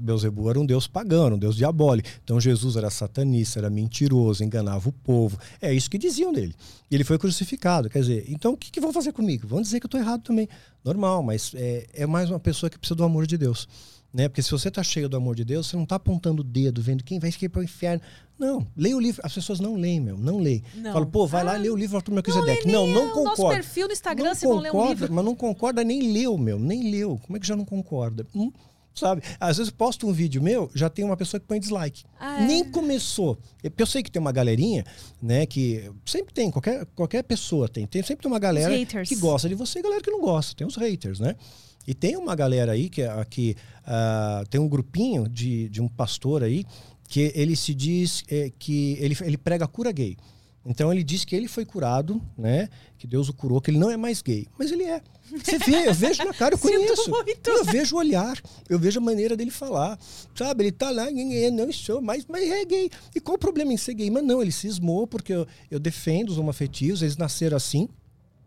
Beuzebu 0.00 0.48
era 0.48 0.60
um 0.60 0.64
deus 0.64 0.86
pagão, 0.86 1.34
um 1.34 1.38
deus 1.38 1.56
diabólico. 1.56 2.08
Então 2.22 2.40
Jesus 2.40 2.76
era 2.76 2.88
satanista, 2.88 3.58
era 3.58 3.68
mentiroso, 3.68 4.44
enganava 4.44 4.88
o 4.88 4.92
povo. 4.92 5.36
É 5.60 5.74
isso 5.74 5.90
que 5.90 5.98
diziam 5.98 6.32
dele. 6.32 6.54
E 6.88 6.94
ele 6.94 7.04
foi 7.04 7.18
crucificado. 7.18 7.90
Quer 7.90 8.00
dizer, 8.00 8.24
então 8.28 8.52
o 8.52 8.56
que, 8.56 8.70
que 8.70 8.80
vão 8.80 8.92
fazer 8.92 9.12
comigo? 9.12 9.48
Vão 9.48 9.60
dizer 9.60 9.80
que 9.80 9.86
eu 9.86 9.88
estou 9.88 10.00
errado 10.00 10.22
também. 10.22 10.48
Normal, 10.84 11.22
mas 11.22 11.52
é, 11.54 11.86
é 11.92 12.06
mais 12.06 12.30
uma 12.30 12.38
pessoa 12.38 12.70
que 12.70 12.78
precisa 12.78 12.94
do 12.94 13.04
amor 13.04 13.26
de 13.26 13.36
Deus. 13.36 13.68
Né? 14.12 14.28
Porque 14.28 14.42
se 14.42 14.50
você 14.50 14.68
está 14.68 14.82
cheio 14.82 15.08
do 15.08 15.16
amor 15.16 15.36
de 15.36 15.44
Deus, 15.44 15.68
você 15.68 15.76
não 15.76 15.84
está 15.84 15.96
apontando 15.96 16.42
o 16.42 16.44
dedo, 16.44 16.82
vendo 16.82 17.04
quem 17.04 17.18
vai 17.18 17.30
para 17.30 17.60
o 17.60 17.62
inferno. 17.62 18.02
Não, 18.38 18.66
leia 18.76 18.96
o 18.96 19.00
livro. 19.00 19.20
As 19.24 19.32
pessoas 19.32 19.60
não 19.60 19.76
leem, 19.76 20.00
meu, 20.00 20.16
não 20.16 20.38
leem. 20.38 20.64
Fala, 20.92 21.06
pô, 21.06 21.26
vai 21.26 21.42
ah, 21.42 21.44
lá, 21.44 21.52
lê 21.56 21.68
o 21.68 21.76
livro 21.76 22.00
do 22.02 22.12
Melquisedeque. 22.12 22.66
Não, 22.66 22.86
não, 22.86 23.06
não 23.06 23.08
concorda. 23.10 23.42
Nosso 23.42 23.48
perfil 23.48 23.86
no 23.86 23.92
Instagram, 23.92 24.24
não 24.24 24.34
se 24.34 24.46
concorda, 24.46 24.72
vão 24.72 24.80
ler 24.80 24.86
um 24.86 24.88
livro. 24.88 25.12
Mas 25.12 25.24
não 25.24 25.34
concorda, 25.34 25.84
nem 25.84 26.12
leu, 26.12 26.36
meu, 26.38 26.58
nem 26.58 26.90
leu. 26.90 27.20
Como 27.24 27.36
é 27.36 27.40
que 27.40 27.46
já 27.46 27.54
não 27.54 27.64
concorda? 27.64 28.26
Hum? 28.34 28.50
Sabe? 28.94 29.22
Às 29.38 29.58
vezes 29.58 29.70
posto 29.70 30.06
um 30.06 30.12
vídeo 30.12 30.42
meu, 30.42 30.70
já 30.74 30.90
tem 30.90 31.04
uma 31.04 31.16
pessoa 31.16 31.40
que 31.40 31.46
põe 31.46 31.60
dislike. 31.60 32.04
Ah, 32.18 32.42
é? 32.42 32.46
Nem 32.46 32.64
começou. 32.64 33.38
Eu 33.62 33.86
sei 33.86 34.02
que 34.02 34.10
tem 34.10 34.20
uma 34.20 34.32
galerinha, 34.32 34.84
né, 35.22 35.46
que 35.46 35.90
sempre 36.04 36.34
tem, 36.34 36.50
qualquer, 36.50 36.84
qualquer 36.94 37.22
pessoa 37.22 37.68
tem. 37.68 37.86
tem 37.86 38.02
sempre 38.02 38.22
tem 38.22 38.30
uma 38.30 38.38
galera 38.38 38.74
que 39.04 39.16
gosta 39.16 39.48
de 39.48 39.54
você 39.54 39.78
e 39.78 39.82
galera 39.82 40.02
que 40.02 40.10
não 40.10 40.20
gosta. 40.20 40.54
Tem 40.56 40.66
os 40.66 40.76
haters, 40.76 41.20
né? 41.20 41.36
E 41.86 41.94
tem 41.94 42.16
uma 42.16 42.34
galera 42.36 42.72
aí 42.72 42.88
que, 42.88 43.02
que 43.28 43.56
uh, 43.82 44.46
tem 44.48 44.60
um 44.60 44.68
grupinho 44.68 45.28
de, 45.28 45.68
de 45.68 45.80
um 45.80 45.88
pastor 45.88 46.42
aí 46.42 46.64
que 47.08 47.32
ele 47.34 47.56
se 47.56 47.74
diz 47.74 48.22
é, 48.28 48.52
que 48.56 48.96
ele, 49.00 49.16
ele 49.22 49.36
prega 49.36 49.66
cura 49.66 49.90
gay. 49.90 50.16
Então 50.64 50.92
ele 50.92 51.02
diz 51.02 51.24
que 51.24 51.34
ele 51.34 51.48
foi 51.48 51.64
curado, 51.64 52.20
né? 52.36 52.68
Que 52.98 53.06
Deus 53.06 53.28
o 53.28 53.32
curou, 53.32 53.60
que 53.60 53.70
ele 53.70 53.78
não 53.78 53.90
é 53.90 53.96
mais 53.96 54.20
gay. 54.20 54.46
Mas 54.58 54.70
ele 54.70 54.84
é. 54.84 55.00
Você 55.42 55.58
vê, 55.58 55.88
eu 55.88 55.94
vejo 55.94 56.22
na 56.22 56.34
cara, 56.34 56.54
eu 56.54 56.58
conheço. 56.60 57.10
Eu 57.46 57.64
vejo 57.64 57.96
o 57.96 57.98
olhar, 57.98 58.38
eu 58.68 58.78
vejo 58.78 59.00
a 59.00 59.02
maneira 59.02 59.36
dele 59.36 59.50
falar. 59.50 59.98
Sabe, 60.34 60.64
ele 60.64 60.72
tá 60.72 60.90
lá, 60.90 61.06
não 61.52 61.72
sou, 61.72 62.02
mas, 62.02 62.26
mas 62.28 62.48
é 62.48 62.64
gay. 62.64 62.90
E 63.14 63.20
qual 63.20 63.36
o 63.36 63.38
problema 63.38 63.72
em 63.72 63.76
ser 63.76 63.94
gay? 63.94 64.10
Mas 64.10 64.22
não, 64.22 64.42
ele 64.42 64.52
cismou 64.52 65.06
porque 65.06 65.32
eu, 65.32 65.46
eu 65.70 65.80
defendo 65.80 66.28
os 66.28 66.38
homoafetivos, 66.38 67.00
eles 67.00 67.16
nasceram 67.16 67.56
assim. 67.56 67.88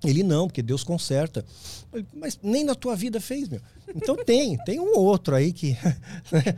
Ele 0.04 0.24
não, 0.24 0.48
porque 0.48 0.62
Deus 0.62 0.84
conserta. 0.84 1.46
Mas 2.14 2.40
nem 2.42 2.64
na 2.64 2.76
tua 2.76 2.96
vida 2.96 3.20
fez, 3.22 3.48
meu. 3.48 3.62
Então 3.96 4.16
tem, 4.16 4.58
tem 4.66 4.80
um 4.80 4.98
outro 4.98 5.36
aí 5.36 5.54
que. 5.54 5.78
Né? 6.32 6.58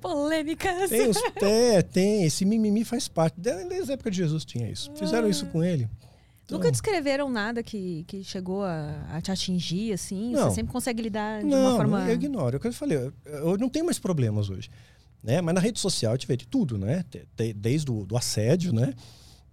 Polêmicas. 0.00 0.88
Tem, 0.88 1.06
os, 1.06 1.18
é, 1.42 1.82
tem. 1.82 2.24
Esse 2.24 2.46
mimimi 2.46 2.82
faz 2.82 3.08
parte. 3.08 3.38
Desde 3.38 3.90
a 3.90 3.94
época 3.94 4.10
de 4.10 4.16
Jesus 4.16 4.42
tinha 4.44 4.70
isso. 4.70 4.90
Fizeram 4.94 5.28
isso 5.28 5.44
com 5.46 5.62
ele. 5.62 5.86
Então... 6.44 6.58
Nunca 6.58 6.70
descreveram 6.70 7.30
nada 7.30 7.62
que, 7.62 8.04
que 8.06 8.22
chegou 8.22 8.64
a, 8.64 9.06
a 9.10 9.20
te 9.20 9.30
atingir, 9.30 9.92
assim? 9.92 10.32
Não. 10.32 10.48
Você 10.48 10.56
sempre 10.56 10.72
consegue 10.72 11.02
lidar 11.02 11.40
de 11.40 11.46
não, 11.46 11.68
uma 11.68 11.76
forma. 11.76 12.08
Eu 12.08 12.14
ignoro. 12.14 12.56
É 12.56 12.58
o 12.58 12.60
que 12.60 12.68
eu 12.68 12.72
falei. 12.72 12.96
Eu, 12.96 13.12
eu 13.24 13.58
não 13.58 13.68
tenho 13.68 13.84
mais 13.84 13.98
problemas 13.98 14.48
hoje. 14.48 14.70
Né? 15.22 15.40
Mas 15.40 15.54
na 15.54 15.60
rede 15.60 15.80
social 15.80 16.12
eu 16.12 16.18
tive 16.18 16.36
de 16.36 16.46
tudo, 16.46 16.76
né? 16.76 17.04
Desde 17.56 17.90
o 17.90 18.04
do 18.04 18.16
assédio, 18.16 18.72
né? 18.72 18.94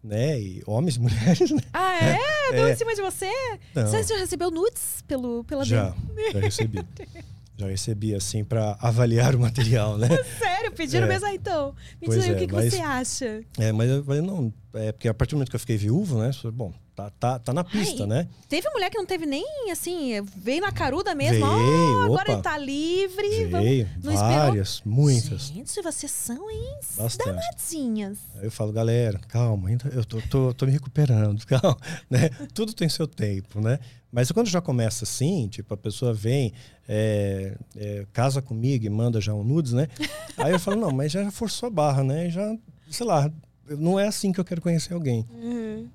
Né? 0.03 0.39
E 0.39 0.63
homens, 0.65 0.97
mulheres, 0.99 1.51
né? 1.51 1.61
Ah, 1.73 1.97
é? 2.03 2.19
é. 2.49 2.51
Deu 2.53 2.67
é. 2.67 2.71
em 2.73 2.75
cima 2.75 2.95
de 2.95 3.01
você? 3.01 3.31
Não. 3.75 3.87
Você 3.87 4.03
já 4.03 4.17
recebeu 4.17 4.51
nudes 4.51 5.03
pelo, 5.07 5.43
pela 5.43 5.63
Já, 5.63 5.93
já 6.33 6.39
recebi. 6.39 6.85
já 7.57 7.67
recebi, 7.67 8.15
assim, 8.15 8.43
para 8.43 8.77
avaliar 8.81 9.35
o 9.35 9.39
material, 9.39 9.97
né? 9.97 10.09
Sério? 10.39 10.71
Pediram 10.71 11.05
é. 11.05 11.09
mesmo, 11.09 11.27
ah, 11.27 11.33
então. 11.33 11.75
Me 12.01 12.07
diz 12.07 12.23
aí 12.23 12.33
o 12.33 12.37
que, 12.37 12.47
que 12.47 12.53
mas, 12.53 12.73
você 12.73 12.79
acha. 12.79 13.43
É, 13.57 13.71
mas 13.71 13.89
eu 13.89 14.03
falei, 14.03 14.21
não, 14.21 14.51
é 14.73 14.91
porque 14.91 15.07
a 15.07 15.13
partir 15.13 15.31
do 15.31 15.37
momento 15.37 15.49
que 15.49 15.55
eu 15.55 15.59
fiquei 15.59 15.77
viúvo, 15.77 16.19
né? 16.19 16.31
Bom, 16.53 16.73
Tá, 17.01 17.09
tá, 17.09 17.39
tá 17.39 17.53
na 17.53 17.63
pista, 17.63 18.03
Ai, 18.03 18.09
né? 18.09 18.27
Teve 18.47 18.69
mulher 18.69 18.89
que 18.89 18.97
não 18.97 19.05
teve 19.05 19.25
nem, 19.25 19.71
assim, 19.71 20.21
veio 20.35 20.61
na 20.61 20.71
caruda 20.71 21.15
mesmo. 21.15 21.45
Veio, 21.45 21.97
oh, 21.97 22.01
agora 22.01 22.33
ele 22.33 22.41
tá 22.41 22.57
livre. 22.57 23.45
Veio, 23.45 23.89
vamos, 23.99 24.19
várias, 24.19 24.69
esperou. 24.75 24.95
muitas. 24.95 25.41
Gente, 25.47 25.81
vocês 25.81 26.11
são, 26.11 26.49
hein? 26.51 26.77
Bastante. 26.97 27.25
Danadinhas. 27.25 28.17
Aí 28.35 28.45
eu 28.45 28.51
falo, 28.51 28.71
galera, 28.71 29.19
calma, 29.27 29.69
ainda 29.69 29.89
eu 29.89 30.05
tô, 30.05 30.21
tô, 30.29 30.53
tô 30.53 30.65
me 30.65 30.71
recuperando, 30.71 31.43
calma, 31.47 31.77
né? 32.09 32.29
Tudo 32.53 32.73
tem 32.73 32.87
seu 32.89 33.07
tempo, 33.07 33.59
né? 33.59 33.79
Mas 34.11 34.31
quando 34.31 34.47
já 34.47 34.61
começa 34.61 35.05
assim, 35.05 35.47
tipo, 35.47 35.73
a 35.73 35.77
pessoa 35.77 36.13
vem, 36.13 36.51
é, 36.87 37.57
é, 37.77 38.05
casa 38.11 38.41
comigo 38.41 38.85
e 38.85 38.89
manda 38.89 39.21
já 39.21 39.33
um 39.33 39.43
nudes, 39.43 39.71
né? 39.71 39.87
Aí 40.37 40.51
eu 40.51 40.59
falo, 40.59 40.81
não, 40.81 40.91
mas 40.91 41.11
já 41.11 41.31
forçou 41.31 41.67
a 41.67 41.69
barra, 41.69 42.03
né? 42.03 42.29
Já, 42.29 42.53
sei 42.89 43.05
lá, 43.05 43.31
não 43.69 43.99
é 43.99 44.07
assim 44.07 44.31
que 44.33 44.39
eu 44.39 44.45
quero 44.45 44.61
conhecer 44.61 44.93
alguém. 44.93 45.25
Uhum. 45.31 45.87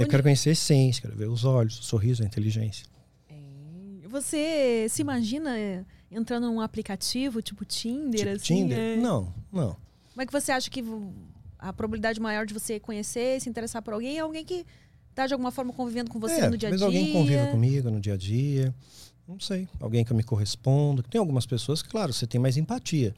Eu 0.00 0.08
quero 0.08 0.22
conhecer 0.22 0.50
a 0.50 0.52
essência, 0.52 1.02
quero 1.02 1.16
ver 1.16 1.28
os 1.28 1.44
olhos, 1.44 1.78
o 1.78 1.82
sorriso, 1.82 2.22
a 2.22 2.26
inteligência. 2.26 2.86
Você 4.08 4.86
se 4.88 5.02
imagina 5.02 5.56
é, 5.56 5.84
entrando 6.10 6.48
num 6.48 6.60
aplicativo 6.60 7.40
tipo 7.40 7.64
Tinder? 7.64 8.18
Tipo 8.18 8.30
assim, 8.30 8.62
Tinder? 8.62 8.78
É... 8.78 8.96
Não, 8.96 9.32
não. 9.52 9.76
Como 10.10 10.22
é 10.22 10.26
que 10.26 10.32
você 10.32 10.50
acha 10.50 10.68
que 10.68 10.82
a 11.58 11.72
probabilidade 11.72 12.18
maior 12.18 12.44
de 12.44 12.52
você 12.52 12.80
conhecer, 12.80 13.40
se 13.40 13.48
interessar 13.48 13.82
por 13.82 13.94
alguém 13.94 14.16
é 14.16 14.20
alguém 14.20 14.44
que 14.44 14.66
tá 15.14 15.26
de 15.26 15.32
alguma 15.32 15.50
forma 15.50 15.72
convivendo 15.72 16.10
com 16.10 16.18
você 16.18 16.40
é, 16.40 16.48
no 16.48 16.56
dia 16.56 16.68
a 16.68 16.72
mas 16.72 16.80
dia. 16.80 16.86
alguém 16.86 17.12
convive 17.12 17.50
comigo 17.50 17.90
no 17.90 18.00
dia 18.00 18.14
a 18.14 18.16
dia. 18.16 18.74
Não 19.28 19.38
sei. 19.38 19.68
Alguém 19.78 20.04
que 20.04 20.10
eu 20.10 20.16
me 20.16 20.24
corresponda. 20.24 21.04
Tem 21.04 21.20
algumas 21.20 21.46
pessoas 21.46 21.82
que, 21.82 21.88
claro, 21.88 22.12
você 22.12 22.26
tem 22.26 22.40
mais 22.40 22.56
empatia. 22.56 23.14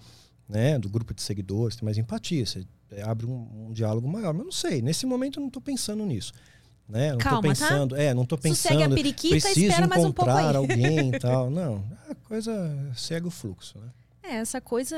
Né? 0.47 0.79
Do 0.79 0.91
grupo 0.91 1.15
de 1.15 1.23
seguidores, 1.23 1.77
tem 1.77 1.85
mais 1.87 1.97
empatia. 1.97 2.45
Você 2.45 2.67
abre 3.03 3.25
um, 3.25 3.69
um 3.69 3.73
diálogo 3.73 4.07
maior. 4.07 4.35
Mas 4.35 4.45
não 4.45 4.53
sei. 4.53 4.83
Nesse 4.83 5.07
momento 5.07 5.39
eu 5.39 5.41
não 5.41 5.49
estou 5.49 5.63
pensando 5.63 6.05
nisso. 6.05 6.35
Né? 6.89 7.13
Não 7.13 7.19
Calma, 7.19 7.43
tô 7.43 7.49
pensando, 7.49 7.95
tá? 7.95 8.03
é, 8.03 8.13
não 8.13 8.25
tô 8.27 8.37
Sossegue 8.37 8.75
a 8.75 8.79
pensando, 8.79 8.95
periquita, 8.95 9.35
preciso 9.37 9.61
espera 9.67 9.87
mais 9.87 10.05
um 10.05 10.13
pouco 10.13 10.31
encontrar 10.31 10.51
aí. 10.51 10.57
alguém 10.57 11.15
e 11.15 11.19
tal. 11.19 11.49
Não, 11.51 11.83
a 12.11 12.15
coisa 12.29 12.91
segue 12.95 13.27
o 13.27 13.31
fluxo, 13.31 13.79
né? 13.79 13.89
É, 14.23 14.37
essa 14.37 14.61
coisa. 14.61 14.97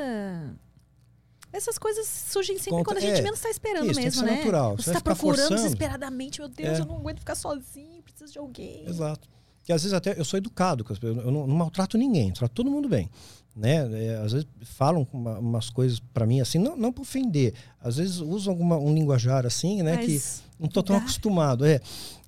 Essas 1.53 1.79
coisas 1.79 2.07
surgem 2.09 2.57
sempre 2.57 2.71
Conta- 2.73 2.85
quando 2.85 2.97
a 2.99 3.01
gente 3.01 3.21
é, 3.21 3.23
menos 3.23 3.39
está 3.39 3.49
esperando 3.49 3.87
isso, 3.89 4.01
que 4.01 4.05
mesmo, 4.05 4.23
né? 4.25 4.37
natural. 4.39 4.77
Você 4.77 4.91
está 4.91 5.01
procurando 5.01 5.37
forçando. 5.39 5.55
desesperadamente, 5.63 6.41
meu 6.41 6.49
Deus, 6.49 6.79
É. 6.79 6.81
eu 6.81 6.85
não 6.87 6.97
aguento 6.97 7.21
ficar 7.21 7.37
sozinho, 7.37 8.03
preciso 8.03 8.33
de 8.33 8.39
alguém. 8.41 8.85
Exato. 8.89 9.29
Que 9.63 9.73
às 9.73 9.81
vezes 9.83 9.95
até 9.95 10.19
eu 10.19 10.25
sou 10.25 10.37
educado, 10.37 10.83
com 10.85 10.93
as 10.93 10.99
pessoas, 10.99 11.25
eu 11.25 11.31
não, 11.31 11.47
não 11.47 11.55
maltrato 11.57 11.97
ninguém, 11.97 12.33
trato 12.33 12.51
todo 12.53 12.69
mundo 12.69 12.89
bem. 12.89 13.09
Né? 13.55 13.77
É, 14.05 14.17
às 14.17 14.33
vezes 14.33 14.49
falam 14.65 15.07
uma- 15.13 15.39
umas 15.39 15.71
coisas 15.71 16.01
para 16.01 16.27
mim 16.27 16.41
assim, 16.41 16.59
não, 16.59 16.77
não 16.77 16.93
para 16.93 17.03
ofender. 17.03 17.55
Às 17.81 17.99
vezes 17.99 18.17
usam 18.19 18.53
alguma, 18.53 18.77
um 18.77 18.93
linguajar 18.93 19.47
assim, 19.47 19.81
né? 19.81 19.97
que 19.99 20.15
Mas 20.15 20.43
não 20.59 20.69
tô 20.69 20.83
tão 20.83 20.97
acostumado. 20.97 21.65
É. 21.65 21.81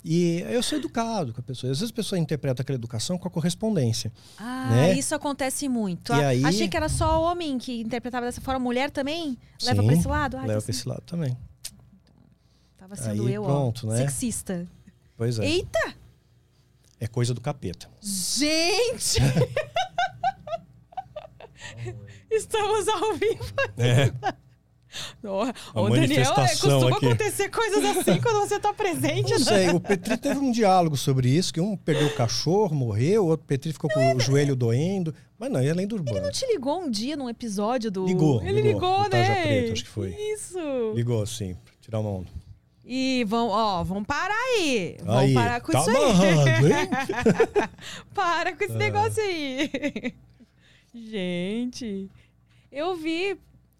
E 0.03 0.39
eu 0.49 0.63
sou 0.63 0.77
educado 0.77 1.33
com 1.33 1.41
a 1.41 1.43
pessoa. 1.43 1.71
Às 1.71 1.79
vezes 1.79 1.91
a 1.91 1.95
pessoa 1.95 2.17
interpreta 2.19 2.61
aquela 2.61 2.75
educação 2.77 3.17
com 3.17 3.27
a 3.27 3.31
correspondência. 3.31 4.11
Ah, 4.37 4.69
né? 4.69 4.93
isso 4.93 5.13
acontece 5.13 5.67
muito. 5.67 6.13
E 6.13 6.15
Ah, 6.23 6.27
aí- 6.29 6.45
Achei 6.45 6.67
que 6.69 6.77
era 6.77 6.87
só 6.87 7.21
homem 7.23 7.57
que 7.57 7.81
interpretava 7.81 8.25
dessa 8.25 8.39
forma. 8.41 8.59
Mulher 8.59 8.89
também 8.91 9.37
leva 9.63 9.83
pra 9.83 9.93
esse 9.93 10.07
lado? 10.07 10.37
Ah, 10.37 10.45
Leva 10.45 10.61
para 10.61 10.71
esse 10.71 10.87
lado 10.87 11.01
também. 11.05 11.37
Tava 12.77 12.95
sendo 12.95 13.27
Aí, 13.27 13.33
eu, 13.33 13.43
pronto, 13.43 13.87
ó. 13.87 13.91
né? 13.91 13.97
Sexista. 13.97 14.65
Pois 15.17 15.39
é. 15.39 15.45
Eita! 15.45 15.95
É 16.99 17.07
coisa 17.07 17.33
do 17.33 17.41
capeta. 17.41 17.89
Gente! 18.01 19.19
Estamos 22.31 22.87
ao 22.87 23.13
vivo. 23.15 23.43
É. 23.77 24.11
Ô, 25.23 25.45
Daniel, 25.45 25.51
é, 25.75 25.89
manifestação 25.89 26.69
costuma 26.79 26.97
aqui. 26.97 27.05
acontecer 27.07 27.49
coisas 27.49 27.83
assim 27.97 28.19
quando 28.21 28.39
você 28.47 28.59
tá 28.59 28.73
presente, 28.73 29.31
Não 29.31 29.39
né? 29.39 29.45
sei, 29.45 29.69
o 29.69 29.79
Petri 29.79 30.17
teve 30.17 30.39
um 30.39 30.51
diálogo 30.51 30.95
sobre 30.97 31.29
isso, 31.29 31.53
que 31.53 31.59
um 31.61 31.75
perdeu 31.77 32.07
o 32.07 32.13
cachorro, 32.15 32.75
morreu, 32.75 33.23
o 33.25 33.27
outro 33.27 33.45
Petri 33.45 33.73
ficou 33.73 33.89
com 33.89 34.15
o 34.15 34.19
joelho 34.19 34.55
doendo. 34.55 35.13
Mas 35.39 35.51
não, 35.51 35.59
é 35.59 35.71
lenda 35.73 35.93
urbana. 35.95 36.19
Não 36.21 36.31
te 36.31 36.45
ligou 36.47 36.79
um 36.81 36.89
dia 36.89 37.15
num 37.15 37.29
episódio 37.29 37.91
do. 37.91 38.05
Ligou, 38.05 38.41
Ele 38.41 38.53
ligou. 38.61 38.73
ligou, 38.73 39.03
Do 39.03 39.15
né? 39.15 39.41
Preta, 39.43 39.73
acho 39.73 39.83
que 39.83 39.89
foi. 39.89 40.09
Isso. 40.33 40.57
Ligou 40.95 41.23
pra 41.23 41.73
tirar 41.79 41.99
uma 41.99 42.09
onda. 42.09 42.27
E 42.89 43.23
vão, 43.27 43.49
ó, 43.49 43.83
vão 43.83 44.01
parar 44.03 44.33
aí. 44.33 44.97
Vão 45.03 45.17
Aí, 45.17 45.33
parar 45.33 45.59
com 45.61 45.71
tá 45.73 45.81
isso 45.81 45.89
aí. 45.91 46.71
hein? 46.71 46.89
Para 48.15 48.53
com 48.55 48.63
esse 48.63 48.73
Ah. 48.73 48.77
negócio 48.77 49.21
aí. 49.21 50.13
Gente, 50.95 52.09
eu 52.71 52.95
vi 52.95 53.37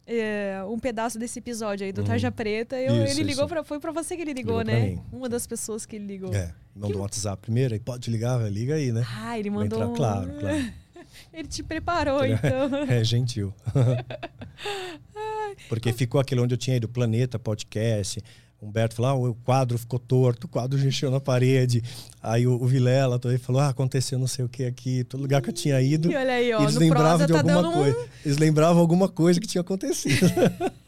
é, 0.08 0.64
um 0.68 0.80
pedaço 0.80 1.20
desse 1.20 1.40
episódio 1.40 1.86
aí 1.86 1.92
do 1.92 2.04
Tarja 2.04 2.32
Preta. 2.32 2.80
Eu-. 2.80 3.04
Isso, 3.04 3.20
ele 3.20 3.24
ligou 3.30 3.48
pra. 3.48 3.64
Foi 3.64 3.80
pra 3.80 3.92
você 3.92 4.16
que 4.16 4.22
ele 4.22 4.34
ligou, 4.34 4.62
Ligou 4.62 4.74
né? 4.74 4.98
Uma 5.12 5.28
das 5.28 5.46
pessoas 5.46 5.86
que 5.86 5.98
ele 5.98 6.06
ligou. 6.06 6.34
É, 6.34 6.54
mandou 6.74 6.98
um 7.00 7.02
WhatsApp 7.02 7.42
primeiro, 7.42 7.74
aí 7.74 7.80
pode 7.80 8.10
ligar, 8.10 8.40
liga 8.52 8.76
aí, 8.76 8.92
né? 8.92 9.06
Ah, 9.18 9.38
ele 9.38 9.50
mandou. 9.50 9.78
entrar, 9.80 9.88
um- 9.90 9.94
claro, 9.96 10.32
claro. 10.40 10.74
Ele 11.34 11.48
te 11.48 11.64
preparou, 11.64 12.24
então. 12.26 12.70
É 12.90 13.04
gentil. 13.04 13.54
Porque 15.70 15.92
ficou 15.94 16.20
aquele 16.20 16.42
onde 16.42 16.54
eu 16.54 16.58
tinha 16.58 16.76
ido, 16.78 16.88
Planeta 16.88 17.40
Podcast. 17.40 18.22
Humberto 18.60 18.96
falou, 18.96 19.12
ah, 19.28 19.30
o 19.30 19.36
quadro 19.36 19.78
ficou 19.78 20.00
torto, 20.00 20.48
o 20.48 20.50
quadro 20.50 20.80
mexeu 20.80 21.12
na 21.12 21.20
parede. 21.20 21.84
Aí 22.22 22.48
o, 22.48 22.54
o 22.54 22.66
Vilela 22.66 23.20
também 23.20 23.38
falou, 23.38 23.62
ah, 23.62 23.70
aconteceu 23.70 24.18
não 24.18 24.26
sei 24.28 24.44
o 24.46 24.50
que 24.50 24.66
aqui. 24.66 25.04
Todo 25.04 25.22
lugar 25.22 25.42
que 25.44 25.50
eu 25.50 25.54
tinha 25.54 25.80
ido, 25.80 26.12
E 26.12 26.16
olha 26.16 26.34
aí, 26.34 26.52
ó, 26.54 26.62
eles 26.64 26.76
lembravam 26.76 27.28
de 27.28 27.34
tá 27.34 27.40
alguma 27.40 27.56
dando 27.62 27.70
um- 27.70 27.74
coisa. 27.74 28.10
Eles 28.26 28.38
lembravam 28.40 28.82
alguma 28.82 29.08
coisa 29.08 29.40
que 29.40 29.46
tinha 29.48 29.62
acontecido. 29.62 30.26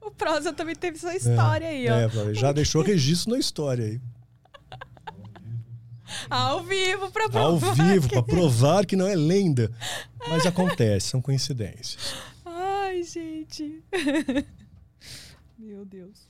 O 0.00 0.10
Prosa 0.10 0.52
também 0.54 0.74
teve 0.74 0.98
sua 0.98 1.14
história 1.14 1.68
aí, 1.68 1.86
ó. 1.88 1.94
É, 2.30 2.34
já 2.34 2.50
deixou 2.50 2.82
registro 2.82 3.32
na 3.34 3.38
história 3.38 3.84
aí. 3.84 4.00
Ao 6.30 6.64
vivo 6.64 7.10
pra 7.10 7.24
Ao 7.24 7.30
provar. 7.30 7.74
vivo, 7.74 8.08
que- 8.08 8.14
para 8.14 8.22
provar 8.22 8.86
que 8.86 8.96
não 8.96 9.06
é 9.06 9.14
lenda. 9.14 9.70
Mas 10.28 10.46
acontece, 10.46 11.08
são 11.08 11.20
coincidências. 11.20 11.98
Ai, 12.44 13.02
gente. 13.02 13.82
Meu 15.58 15.84
Deus. 15.84 16.26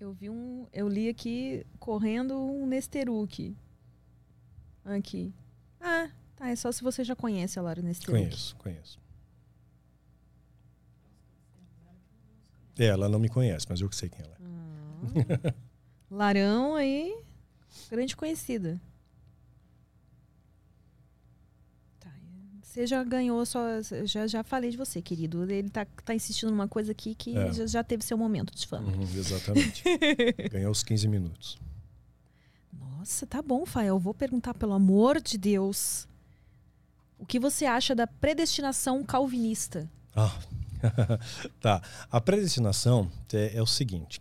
Eu 0.00 0.12
vi 0.12 0.28
um. 0.28 0.66
Eu 0.72 0.88
li 0.88 1.08
aqui 1.08 1.64
correndo 1.78 2.36
um 2.36 2.66
Nesteruk. 2.66 3.56
Aqui. 4.84 5.32
Ah, 5.80 6.10
tá. 6.34 6.48
É 6.48 6.56
só 6.56 6.72
se 6.72 6.82
você 6.82 7.04
já 7.04 7.14
conhece 7.14 7.58
a 7.58 7.62
Lara 7.62 7.80
Nesteruk. 7.80 8.18
Conheço, 8.18 8.56
conheço. 8.56 9.00
É, 12.78 12.86
ela 12.86 13.08
não 13.08 13.18
me 13.18 13.28
conhece, 13.28 13.66
mas 13.68 13.80
eu 13.80 13.88
que 13.88 13.94
sei 13.94 14.08
quem 14.08 14.24
ela 14.24 14.34
é. 14.34 15.54
Larão 16.10 16.74
aí, 16.74 17.24
grande 17.90 18.16
conhecida. 18.16 18.80
Tá, 22.00 22.10
Você 22.72 22.86
já 22.86 23.04
ganhou 23.04 23.44
sua. 23.44 23.82
Já, 24.06 24.26
já 24.26 24.42
falei 24.42 24.70
de 24.70 24.78
você, 24.78 25.02
querido. 25.02 25.44
Ele 25.50 25.68
tá, 25.68 25.84
tá 26.06 26.14
insistindo 26.14 26.48
numa 26.50 26.66
coisa 26.66 26.92
aqui 26.92 27.14
que 27.14 27.36
É. 27.36 27.52
já, 27.52 27.66
já 27.66 27.84
teve 27.84 28.02
seu 28.02 28.16
momento 28.16 28.54
de 28.54 28.66
fama. 28.66 28.90
Uhum, 28.90 29.02
exatamente. 29.02 29.84
Ganhou 30.50 30.72
os 30.72 30.82
15 30.82 31.06
minutos. 31.06 31.58
Nossa, 32.72 33.26
tá 33.26 33.42
bom, 33.42 33.66
Fael. 33.66 33.98
Vou 33.98 34.14
perguntar, 34.14 34.54
pelo 34.54 34.72
amor 34.72 35.20
de 35.20 35.36
Deus. 35.36 36.08
O 37.18 37.26
que 37.26 37.38
você 37.38 37.66
acha 37.66 37.94
da 37.94 38.06
predestinação 38.06 39.04
calvinista? 39.04 39.86
Ah, 40.16 40.34
tá. 41.60 41.82
A 42.10 42.22
predestinação 42.22 43.12
é, 43.34 43.54
é 43.54 43.60
o 43.62 43.66
seguinte: 43.66 44.18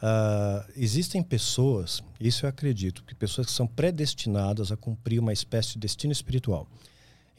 ah, 0.00 0.66
existem 0.74 1.22
pessoas, 1.22 2.02
isso 2.18 2.46
eu 2.46 2.48
acredito, 2.48 3.04
que 3.04 3.14
pessoas 3.14 3.48
que 3.48 3.52
são 3.52 3.66
predestinadas 3.66 4.72
a 4.72 4.76
cumprir 4.76 5.20
uma 5.20 5.34
espécie 5.34 5.74
de 5.74 5.80
destino 5.80 6.14
espiritual. 6.14 6.66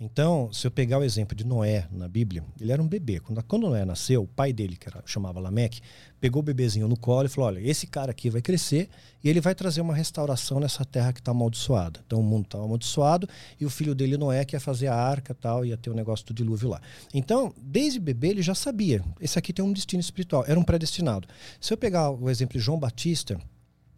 Então, 0.04 0.52
se 0.52 0.66
eu 0.66 0.72
pegar 0.72 0.98
o 0.98 1.04
exemplo 1.04 1.36
de 1.36 1.46
Noé 1.46 1.88
na 1.92 2.08
Bíblia, 2.08 2.44
ele 2.60 2.72
era 2.72 2.82
um 2.82 2.88
bebê. 2.88 3.20
Quando, 3.20 3.44
quando 3.44 3.70
Noé 3.70 3.86
nasceu, 3.86 4.24
o 4.24 4.28
pai 4.28 4.52
dele, 4.52 4.76
que 4.76 4.90
era, 4.90 5.04
chamava 5.06 5.40
Lameque, 5.40 5.80
pegou 6.20 6.40
o 6.40 6.44
bebezinho 6.44 6.88
no 6.88 6.98
colo 6.98 7.28
e 7.28 7.30
falou: 7.30 7.52
Olha, 7.52 7.60
esse 7.60 7.86
cara 7.86 8.10
aqui 8.10 8.28
vai 8.28 8.42
crescer 8.42 8.90
e 9.24 9.30
ele 9.30 9.40
vai 9.40 9.54
trazer 9.54 9.80
uma 9.80 9.94
restauração 9.94 10.60
nessa 10.60 10.84
terra 10.84 11.14
que 11.14 11.20
está 11.20 11.30
amaldiçoada. 11.30 12.00
Então, 12.04 12.20
o 12.20 12.24
mundo 12.24 12.46
estava 12.46 12.64
amaldiçoado 12.64 13.30
e 13.60 13.66
o 13.66 13.70
filho 13.70 13.94
dele, 13.94 14.18
Noé, 14.18 14.44
que 14.44 14.56
ia 14.56 14.60
fazer 14.60 14.88
a 14.88 14.96
arca 14.96 15.36
tal, 15.36 15.64
ia 15.64 15.78
ter 15.78 15.92
o 15.92 15.94
negócio 15.94 16.26
do 16.26 16.34
dilúvio 16.34 16.70
lá. 16.70 16.82
Então, 17.14 17.54
desde 17.62 18.00
bebê, 18.00 18.30
ele 18.30 18.42
já 18.42 18.56
sabia: 18.56 19.04
esse 19.20 19.38
aqui 19.38 19.54
tem 19.54 19.64
um 19.64 19.72
destino 19.72 20.02
espiritual, 20.02 20.44
era 20.48 20.60
um 20.60 20.64
predestinado. 20.64 21.28
Se 21.60 21.72
eu 21.72 21.78
pegar 21.78 22.10
o 22.10 22.28
exemplo 22.28 22.58
de 22.58 22.60
João 22.60 22.80
Batista, 22.80 23.40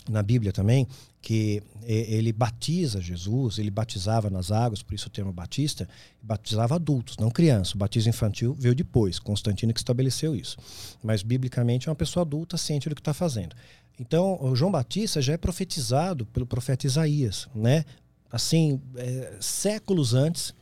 na 0.09 0.21
Bíblia 0.21 0.51
também, 0.51 0.87
que 1.21 1.63
ele 1.83 2.33
batiza 2.33 3.01
Jesus, 3.01 3.57
ele 3.57 3.71
batizava 3.71 4.29
nas 4.29 4.51
águas, 4.51 4.81
por 4.81 4.93
isso 4.93 5.07
o 5.07 5.11
termo 5.11 5.31
batista, 5.31 5.87
batizava 6.21 6.75
adultos, 6.75 7.17
não 7.17 7.29
crianças. 7.29 7.73
O 7.75 7.77
batismo 7.77 8.09
infantil 8.09 8.53
veio 8.53 8.75
depois, 8.75 9.19
Constantino 9.19 9.73
que 9.73 9.79
estabeleceu 9.79 10.35
isso. 10.35 10.57
Mas, 11.01 11.23
biblicamente, 11.23 11.87
é 11.87 11.91
uma 11.91 11.95
pessoa 11.95 12.23
adulta, 12.23 12.57
ciente 12.57 12.89
do 12.89 12.95
que 12.95 13.01
está 13.01 13.13
fazendo. 13.13 13.55
Então, 13.99 14.53
João 14.55 14.71
Batista 14.71 15.21
já 15.21 15.33
é 15.33 15.37
profetizado 15.37 16.25
pelo 16.27 16.45
profeta 16.45 16.87
Isaías, 16.87 17.47
né? 17.53 17.85
Assim, 18.31 18.81
eh, 18.95 19.37
séculos 19.39 20.13
antes, 20.13 20.53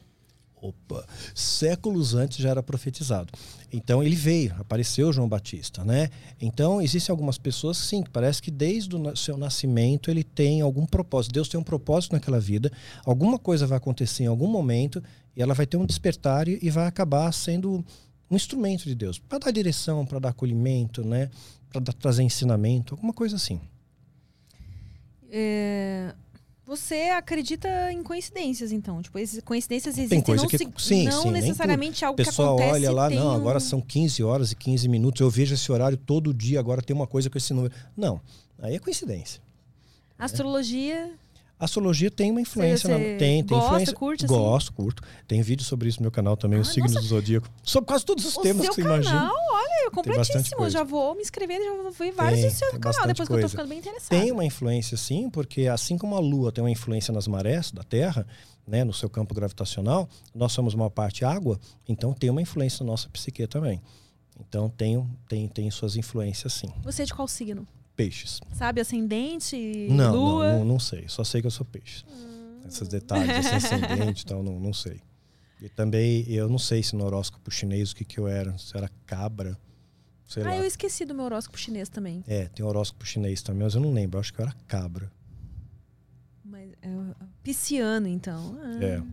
Opa, 0.62 1.04
séculos 1.34 2.14
antes 2.14 2.38
já 2.38 2.50
era 2.50 2.62
profetizado. 2.62 3.34
Então 3.74 4.04
ele 4.04 4.16
veio, 4.16 4.54
apareceu 4.60 5.12
João 5.12 5.28
Batista, 5.28 5.84
né? 5.84 6.12
Então 6.40 6.80
existem 6.80 7.12
algumas 7.12 7.40
pessoas 7.40 7.78
sim, 7.78 8.04
que 8.04 8.12
parece 8.12 8.40
que 8.40 8.52
desde 8.52 8.96
o 8.96 9.16
seu 9.16 9.38
nascimento 9.38 10.12
ele 10.12 10.24
tem 10.24 10.62
algum 10.62 10.86
propósito. 10.86 11.34
Deus 11.34 11.50
tem 11.50 11.60
um 11.60 11.64
propósito 11.64 12.12
naquela 12.12 12.40
vida, 12.40 12.72
alguma 13.04 13.40
coisa 13.40 13.66
vai 13.66 13.80
acontecer 13.80 14.26
em 14.26 14.28
algum 14.28 14.46
momento 14.46 15.02
e 15.36 15.42
ela 15.42 15.56
vai 15.56 15.66
ter 15.66 15.78
um 15.78 15.86
despertar 15.86 16.48
e 16.48 16.70
vai 16.70 16.86
acabar 16.86 17.32
sendo 17.34 17.84
um 18.30 18.36
instrumento 18.36 18.84
de 18.84 18.94
Deus 18.94 19.18
para 19.18 19.40
dar 19.40 19.52
direção, 19.52 20.06
para 20.06 20.20
dar 20.20 20.30
acolhimento, 20.30 21.04
né? 21.04 21.32
Para 21.72 21.82
trazer 21.92 22.22
ensinamento, 22.22 22.94
alguma 22.94 23.14
coisa 23.14 23.36
assim. 23.36 23.60
É, 25.32 26.14
Você 26.72 27.10
acredita 27.14 27.92
em 27.92 28.02
coincidências, 28.02 28.72
então? 28.72 29.02
Tipo, 29.02 29.20
esses- 29.20 29.44
coincidências 29.44 29.94
existem, 29.98 30.20
Tem 30.20 30.26
coisa 30.26 30.44
não, 30.44 30.50
que 30.50 30.58
se- 30.58 30.72
sim, 30.78 31.04
não 31.04 31.24
sim, 31.24 31.32
necessariamente 31.32 32.06
algo 32.06 32.16
que 32.16 32.30
acontece. 32.30 32.72
olha 32.72 32.90
lá, 32.94 33.10
não, 33.10 33.28
um- 33.28 33.36
agora 33.36 33.60
são 33.60 33.82
15 33.82 34.24
horas 34.24 34.54
e 34.54 34.56
15 34.56 34.88
minutos, 34.88 35.20
eu 35.20 35.30
vejo 35.30 35.54
esse 35.54 35.70
horário 35.70 35.98
todo 35.98 36.34
dia, 36.34 36.62
agora 36.62 36.82
tem 36.82 36.96
uma 36.96 37.06
coisa 37.06 37.30
com 37.30 37.38
esse 37.38 37.54
número. 37.54 37.74
Não, 37.98 38.22
aí 38.58 38.74
é 38.76 38.80
coincidência. 38.80 39.42
Astrologia. 40.18 41.12
A 41.62 41.66
astrologia 41.66 42.10
tem 42.10 42.32
uma 42.32 42.42
influência. 42.42 42.88
Você- 42.88 42.92
na- 42.92 42.98
você 42.98 43.18
tem, 43.18 43.44
tem 43.44 43.46
gosta, 43.46 43.68
influência. 43.68 43.94
curte, 43.94 44.26
assim? 44.26 44.34
Gosto, 44.34 44.74
curto. 44.74 45.04
Tem 45.28 45.42
vídeo 45.44 45.64
sobre 45.64 45.88
isso 45.90 46.00
no 46.00 46.06
meu 46.06 46.12
canal 46.12 46.36
também, 46.36 46.60
os 46.60 46.68
Ah, 46.70 46.74
signos 46.74 46.92
nossa. 46.94 47.04
do 47.06 47.10
zodíaco. 47.10 47.48
Sobre 47.64 47.88
quase 47.88 48.04
todos 48.04 48.26
os 48.26 48.36
O 48.36 48.42
temas 48.42 48.68
que 48.68 48.74
você 48.74 48.82
canal, 48.82 48.98
imagina. 48.98 49.32
olha, 49.32 49.32
é 49.32 49.90
bastante 49.92 49.94
completíssimo. 49.94 50.58
coisa. 50.58 50.72
Já 50.80 50.84
vou 50.84 51.14
me 51.14 51.22
inscrever, 51.22 51.62
já 51.64 51.72
vou 51.84 51.92
ver 51.92 52.12
vários 52.14 52.42
Tem, 52.42 52.50
do 52.50 52.56
seu 52.56 52.80
canal, 52.80 53.06
depois 53.08 53.16
que 53.16 53.22
eu 53.22 53.26
tô 53.26 53.34
coisa. 53.34 53.50
ficando 53.50 53.70
bem 53.70 53.78
interessada. 53.78 54.22
Tem 54.22 54.32
uma 54.32 54.44
influência, 54.44 54.98
sim, 54.98 55.30
porque 55.30 55.68
assim 55.68 56.00
como 56.00 56.16
a 56.16 56.20
Lua 56.20 56.52
tem 56.52 56.64
uma 56.64 56.72
influência 56.72 57.14
nas 57.14 57.28
marés 57.28 57.72
da 57.72 57.84
Terra, 57.84 58.26
né, 58.68 58.84
no 58.84 58.92
seu 58.94 59.08
campo 59.10 59.36
gravitacional, 59.36 60.10
nós 60.34 60.52
somos 60.54 60.74
uma 60.74 60.90
parte 60.90 61.24
água, 61.24 61.60
então 61.88 62.12
tem 62.12 62.32
uma 62.32 62.42
influência 62.42 62.84
na 62.84 62.90
nossa 62.92 63.08
psique 63.10 63.46
também. 63.46 63.80
Então 64.40 64.68
tem, 64.68 65.08
tem, 65.30 65.48
tem 65.48 65.70
suas 65.70 65.96
influências, 65.96 66.54
sim. 66.54 66.70
Você 66.84 67.04
é 67.04 67.06
de 67.06 67.14
qual 67.14 67.28
signo? 67.28 67.68
Peixes. 67.96 68.40
Sabe, 68.54 68.82
ascendente, 68.82 69.88
Não, 69.90 70.16
lua? 70.16 70.52
não, 70.54 70.60
não, 70.60 70.66
não 70.66 70.80
sei. 70.80 71.06
Só 71.08 71.24
sei 71.24 71.42
que 71.42 71.48
eu 71.48 71.52
sou 71.52 71.66
peixe. 71.66 72.04
Esses 72.68 72.88
detalhes, 72.88 73.30
assim, 73.46 73.56
ascendente 73.76 74.22
e 74.24 74.26
tal, 74.26 74.42
não, 74.42 74.60
não 74.60 74.74
sei. 74.74 75.02
E 75.62 75.70
também, 75.70 76.24
eu 76.28 76.50
não 76.50 76.58
sei 76.58 76.82
se 76.82 76.96
no 76.96 77.04
horóscopo 77.06 77.52
chinês 77.52 77.92
o 77.92 77.96
que, 77.96 78.04
que 78.06 78.20
eu 78.20 78.28
era. 78.28 78.58
Se 78.58 78.76
era 78.76 78.90
cabra, 79.06 79.58
sei 80.26 80.44
ah, 80.44 80.48
lá. 80.48 80.58
eu 80.58 80.64
esqueci 80.66 81.06
do 81.06 81.14
meu 81.14 81.26
horóscopo 81.26 81.58
chinês 81.60 81.90
também. 81.90 82.24
É, 82.28 82.46
tem 82.48 82.66
horóscopo 82.66 83.06
chinês 83.06 83.42
também, 83.44 83.64
mas 83.64 83.76
eu 83.76 83.82
não 83.82 83.92
lembro. 83.94 84.18
Eu 84.18 84.22
acho 84.22 84.34
que 84.34 84.40
eu 84.42 84.46
era 84.46 84.56
cabra. 84.68 85.12
Mas 86.44 86.72
é 86.82 86.90
o- 86.90 87.16
pisciano, 87.44 88.08
então. 88.08 88.58
Ah, 88.62 88.84
É. 88.84 89.04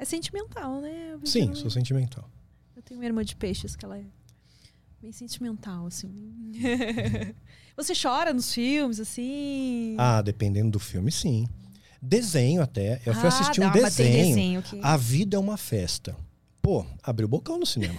é 0.00 0.04
sentimental, 0.04 0.80
né? 0.80 1.18
Sim, 1.24 1.54
sou 1.54 1.70
sentimental. 1.70 2.28
Eu 2.74 2.82
tenho 2.82 3.00
uma 3.00 3.06
irmã 3.06 3.24
de 3.24 3.34
peixes 3.36 3.74
que 3.74 3.84
ela 3.84 3.96
é 3.98 4.04
bem 5.06 5.12
sentimental, 5.12 5.86
assim. 5.86 6.10
Você 7.76 7.92
chora 7.94 8.32
nos 8.34 8.52
filmes, 8.52 8.98
assim? 8.98 9.94
Ah, 9.98 10.20
dependendo 10.20 10.70
do 10.72 10.80
filme, 10.80 11.12
sim. 11.12 11.46
Desenho 12.02 12.60
até. 12.60 13.00
Eu 13.06 13.14
fui 13.14 13.24
Ah, 13.24 13.28
assistir 13.28 13.60
um 13.60 13.70
desenho. 13.70 14.26
desenho 14.26 14.62
que- 14.62 14.80
A 14.82 14.96
vida 14.96 15.36
é 15.36 15.38
uma 15.40 15.56
festa. 15.56 16.16
Pô, 16.60 16.84
abri 17.04 17.24
o 17.24 17.28
bocão 17.28 17.56
no 17.56 17.64
cinema. 17.66 17.98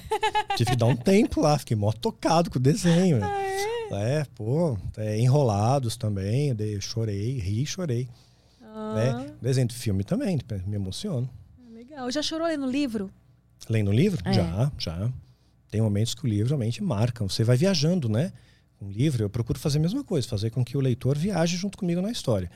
Tive 0.57 0.71
que 0.71 0.75
dar 0.75 0.87
um 0.87 0.95
tempo 0.97 1.39
lá, 1.39 1.57
fiquei 1.57 1.77
mó 1.77 1.93
tocado 1.93 2.51
com 2.51 2.59
o 2.59 2.61
desenho. 2.61 3.19
Ah, 3.23 4.01
é? 4.01 4.25
pô, 4.35 4.77
é, 4.97 5.17
enrolados 5.17 5.95
também. 5.95 6.53
eu 6.59 6.81
chorei, 6.81 7.39
ri 7.39 7.61
e 7.61 7.65
chorei. 7.65 8.09
Ah, 8.61 8.93
Né? 8.95 9.33
Desenho 9.41 9.67
de 9.69 9.75
filme 9.75 10.03
também, 10.03 10.37
me 10.65 10.75
emociono. 10.75 11.29
Legal. 11.71 12.11
Já 12.11 12.21
chorou 12.21 12.47
lendo 12.47 12.69
livro? 12.69 13.09
Lendo 13.69 13.93
livro? 13.93 14.21
É. 14.25 14.33
Já, 14.33 14.71
já. 14.77 15.09
Tem 15.69 15.81
momentos 15.81 16.13
que 16.15 16.23
o 16.25 16.27
livro 16.27 16.49
realmente 16.49 16.81
marca. 16.83 17.23
Você 17.23 17.43
vai 17.43 17.57
viajando, 17.57 18.07
né? 18.07 18.31
O 18.79 18.89
livro, 18.89 19.23
eu 19.23 19.29
procuro 19.29 19.59
fazer 19.59 19.79
a 19.79 19.81
mesma 19.81 20.03
coisa, 20.03 20.27
fazer 20.27 20.49
com 20.51 20.63
que 20.63 20.77
o 20.77 20.79
leitor 20.79 21.17
viaje 21.17 21.57
junto 21.57 21.77
comigo 21.77 22.01
na 22.01 22.11
história. 22.11 22.49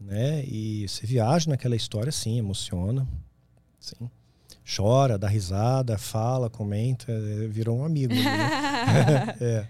Né? 0.00 0.44
E 0.46 0.86
você 0.88 1.06
viaja 1.06 1.48
naquela 1.48 1.76
história, 1.76 2.10
sim, 2.10 2.38
emociona. 2.38 3.06
Sim. 3.78 4.10
Chora, 4.76 5.16
dá 5.18 5.28
risada, 5.28 5.96
fala, 5.98 6.48
comenta, 6.50 7.10
é, 7.12 7.46
virou 7.48 7.78
um 7.78 7.84
amigo. 7.84 8.14
né? 8.14 9.36
é. 9.40 9.66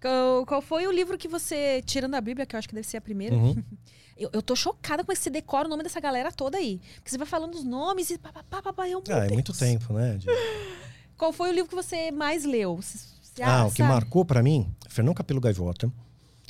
Qual, 0.00 0.44
qual 0.46 0.62
foi 0.62 0.86
o 0.86 0.92
livro 0.92 1.16
que 1.16 1.28
você, 1.28 1.82
tirando 1.86 2.14
a 2.14 2.20
Bíblia, 2.20 2.44
que 2.44 2.54
eu 2.56 2.58
acho 2.58 2.68
que 2.68 2.74
deve 2.74 2.86
ser 2.86 2.96
a 2.96 3.00
primeira, 3.00 3.34
Uhum. 3.36 3.62
eu, 4.18 4.30
eu 4.32 4.42
tô 4.42 4.54
chocada 4.56 5.04
com 5.04 5.12
esse 5.12 5.30
decora 5.30 5.66
o 5.66 5.70
nome 5.70 5.82
dessa 5.82 6.00
galera 6.00 6.30
toda 6.32 6.58
aí. 6.58 6.80
Porque 6.96 7.10
você 7.10 7.18
vai 7.18 7.26
falando 7.26 7.54
os 7.54 7.64
nomes 7.64 8.10
e 8.10 8.18
pá, 8.18 8.32
pá, 8.32 8.42
pá, 8.42 8.62
pá, 8.62 8.72
pá, 8.72 8.88
eu, 8.88 9.02
meu 9.06 9.16
Ah, 9.16 9.26
é 9.26 9.28
muito 9.30 9.52
Deus. 9.52 9.58
tempo, 9.58 9.92
né? 9.92 10.16
de- 10.18 10.26
Qual 11.22 11.32
foi 11.32 11.50
o 11.50 11.52
livro 11.52 11.68
que 11.68 11.74
você 11.76 12.10
mais 12.10 12.44
leu? 12.44 12.80
Você- 12.82 13.40
Ah, 13.44 13.66
o 13.66 13.70
que 13.70 13.76
sabe? 13.76 13.88
marcou 13.94 14.24
pra 14.24 14.42
mim, 14.42 14.66
Fernão 14.88 15.14
Capelo 15.14 15.40
Gaivota. 15.40 15.88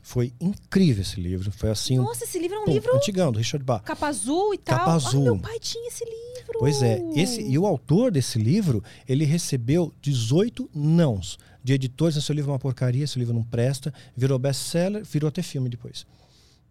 Foi 0.03 0.33
incrível 0.41 1.03
esse 1.03 1.21
livro. 1.21 1.53
Foi 1.53 1.69
assim, 1.69 1.99
Nossa, 1.99 2.25
esse 2.25 2.39
livro 2.39 2.57
é 2.57 2.61
um 2.61 2.65
pô, 2.65 2.71
livro 2.71 2.97
antigão, 2.97 3.31
do 3.31 3.37
Richard 3.37 3.63
Bach. 3.63 3.83
capa 3.85 4.07
azul 4.07 4.55
e 4.55 4.57
tal. 4.59 4.79
Capa 4.79 4.95
azul. 4.95 5.25
meu 5.25 5.39
pai 5.39 5.61
tinha 5.61 5.87
esse 5.89 6.03
livro. 6.07 6.59
Pois 6.59 6.81
é, 6.83 7.03
esse, 7.15 7.43
e 7.43 7.59
o 7.59 7.67
autor 7.67 8.11
desse 8.11 8.39
livro, 8.39 8.83
ele 9.07 9.27
recebeu 9.27 9.93
18 10.01 10.71
nãos 10.75 11.39
de 11.63 11.75
editores. 11.75 12.17
Esse 12.17 12.33
livro 12.33 12.51
é 12.51 12.55
uma 12.55 12.59
porcaria, 12.59 13.05
esse 13.05 13.19
livro 13.19 13.35
não 13.35 13.45
presta. 13.45 13.93
Virou 14.17 14.39
best-seller, 14.39 15.05
virou 15.05 15.29
até 15.29 15.43
filme 15.43 15.69
depois. 15.69 16.07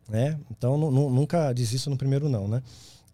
Né? 0.09 0.39
Então, 0.49 0.75
nu- 0.75 0.89
nu- 0.89 1.09
nunca 1.11 1.53
desista 1.53 1.87
no 1.87 1.95
primeiro 1.97 2.27
não, 2.27 2.47
né? 2.47 2.63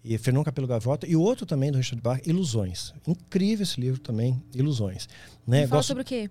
E 0.04 0.18
Fernão 0.18 0.44
Capelo 0.44 0.68
Gavota. 0.68 1.06
E 1.08 1.16
o 1.16 1.22
outro 1.22 1.46
também, 1.46 1.72
do 1.72 1.78
Richard 1.78 2.02
Bach, 2.02 2.22
Ilusões. 2.26 2.94
Incrível 3.06 3.64
esse 3.64 3.80
livro 3.80 4.00
também, 4.00 4.42
Ilusões. 4.54 5.08
Né? 5.46 5.62
Me 5.62 5.68
fala 5.68 5.80
Gosto- 5.80 5.88
sobre 5.90 6.04
o 6.04 6.06
quê? 6.06 6.30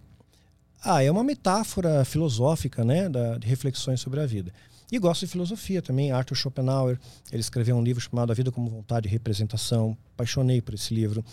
Ah, 0.82 1.02
é 1.02 1.10
uma 1.10 1.24
metáfora 1.24 2.04
filosófica, 2.04 2.84
né, 2.84 3.08
da, 3.08 3.38
de 3.38 3.46
reflexões 3.46 4.00
sobre 4.00 4.20
a 4.20 4.26
vida. 4.26 4.52
E 4.92 4.98
gosto 5.00 5.26
de 5.26 5.32
filosofia 5.32 5.82
também. 5.82 6.12
Arthur 6.12 6.36
Schopenhauer, 6.36 6.98
ele 7.32 7.40
escreveu 7.40 7.74
um 7.76 7.82
livro 7.82 8.00
chamado 8.00 8.30
A 8.30 8.34
Vida 8.34 8.52
como 8.52 8.70
Vontade 8.70 9.08
e 9.08 9.10
Representação. 9.10 9.96
Apaixonei 10.14 10.60
por 10.62 10.74
esse 10.74 10.94
livro. 10.94 11.24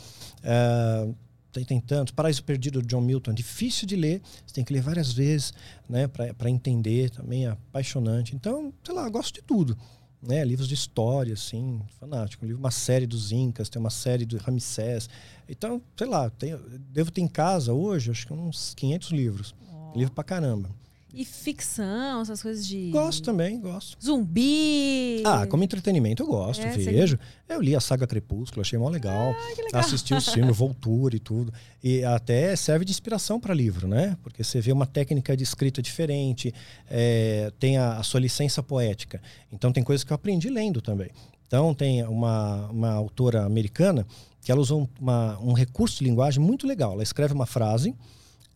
Ah, 0.44 1.08
tem, 1.52 1.64
tem 1.64 1.80
tantos. 1.80 2.12
Paraíso 2.14 2.44
Perdido, 2.44 2.82
de 2.82 2.88
John 2.88 3.02
Milton. 3.02 3.32
Difícil 3.32 3.88
de 3.88 3.96
ler. 3.96 4.22
Você 4.46 4.56
tem 4.56 4.64
que 4.64 4.74
ler 4.74 4.82
várias 4.82 5.14
vezes, 5.14 5.54
né, 5.88 6.08
para 6.08 6.50
entender. 6.50 7.12
Também 7.12 7.46
é 7.46 7.50
apaixonante. 7.50 8.36
Então, 8.36 8.74
sei 8.84 8.96
lá, 8.96 9.08
gosto 9.08 9.36
de 9.36 9.44
tudo. 9.44 9.78
Né, 10.26 10.46
livros 10.46 10.70
de 10.70 10.74
história, 10.74 11.34
assim, 11.34 11.82
fanático. 12.00 12.46
Um 12.46 12.48
livro, 12.48 12.62
uma 12.62 12.72
série 12.72 13.06
dos 13.06 13.34
Incas, 13.34 13.68
tem 13.68 13.78
uma 13.78 13.90
série 13.90 14.26
do 14.26 14.38
Ramsés. 14.38 15.10
Então, 15.50 15.82
sei 15.98 16.08
lá, 16.08 16.30
tem, 16.30 16.58
devo 16.90 17.12
ter 17.12 17.20
em 17.20 17.28
casa 17.28 17.74
hoje, 17.74 18.10
acho 18.10 18.26
que 18.28 18.32
uns 18.32 18.74
500 18.74 19.12
livros. 19.12 19.56
Livro 19.94 20.14
pra 20.14 20.24
caramba. 20.24 20.70
E 21.14 21.24
ficção, 21.24 22.22
essas 22.22 22.42
coisas 22.42 22.66
de. 22.66 22.90
Gosto 22.90 23.24
também, 23.24 23.60
gosto. 23.60 23.96
Zumbi. 24.04 25.22
Ah, 25.26 25.46
como 25.46 25.64
entretenimento 25.64 26.24
eu 26.24 26.28
gosto, 26.28 26.62
É, 26.66 26.72
você- 26.72 26.92
vejo. 26.92 27.20
Eu 27.48 27.62
li 27.62 27.76
a 27.76 27.80
saga 27.80 28.08
Crepúsculo, 28.08 28.62
achei 28.62 28.80
mó 28.80 28.90
legal. 28.90 29.32
Ah, 29.38 29.56
que 29.56 29.62
legal. 29.62 29.82
Assisti 29.82 30.14
os 30.16 30.28
filmes, 30.30 30.58
Voltura 30.58 31.16
e 31.16 31.20
tudo. 31.20 31.54
E 31.84 32.04
até 32.04 32.56
serve 32.56 32.84
de 32.84 32.92
inspiração 32.92 33.40
para 33.40 33.54
livro, 33.54 33.88
né? 33.88 34.18
Porque 34.24 34.44
você 34.44 34.60
vê 34.60 34.72
uma 34.72 34.88
técnica 34.88 35.38
de 35.38 35.44
escrita 35.44 35.82
diferente, 35.84 36.52
é, 36.90 37.52
tem 37.60 37.78
a, 37.78 37.98
a 37.98 38.04
sua 38.04 38.20
licença 38.20 38.64
poética. 38.64 39.22
Então 39.52 39.72
tem 39.72 39.84
coisas 39.84 40.04
que 40.04 40.12
eu 40.12 40.16
aprendi 40.16 40.50
lendo 40.50 40.82
também. 40.82 41.10
Então 41.46 41.74
tem 41.76 42.04
uma, 42.06 42.68
uma 42.72 42.92
autora 42.94 43.46
americana 43.46 44.08
que 44.42 44.52
ela 44.52 44.60
usou 44.60 44.90
uma- 45.00 45.40
um 45.40 45.54
recurso 45.54 46.00
de 46.00 46.06
linguagem 46.06 46.42
muito 46.44 46.66
legal. 46.66 46.94
Ela 46.94 47.04
escreve 47.04 47.34
uma 47.36 47.46
frase, 47.46 47.94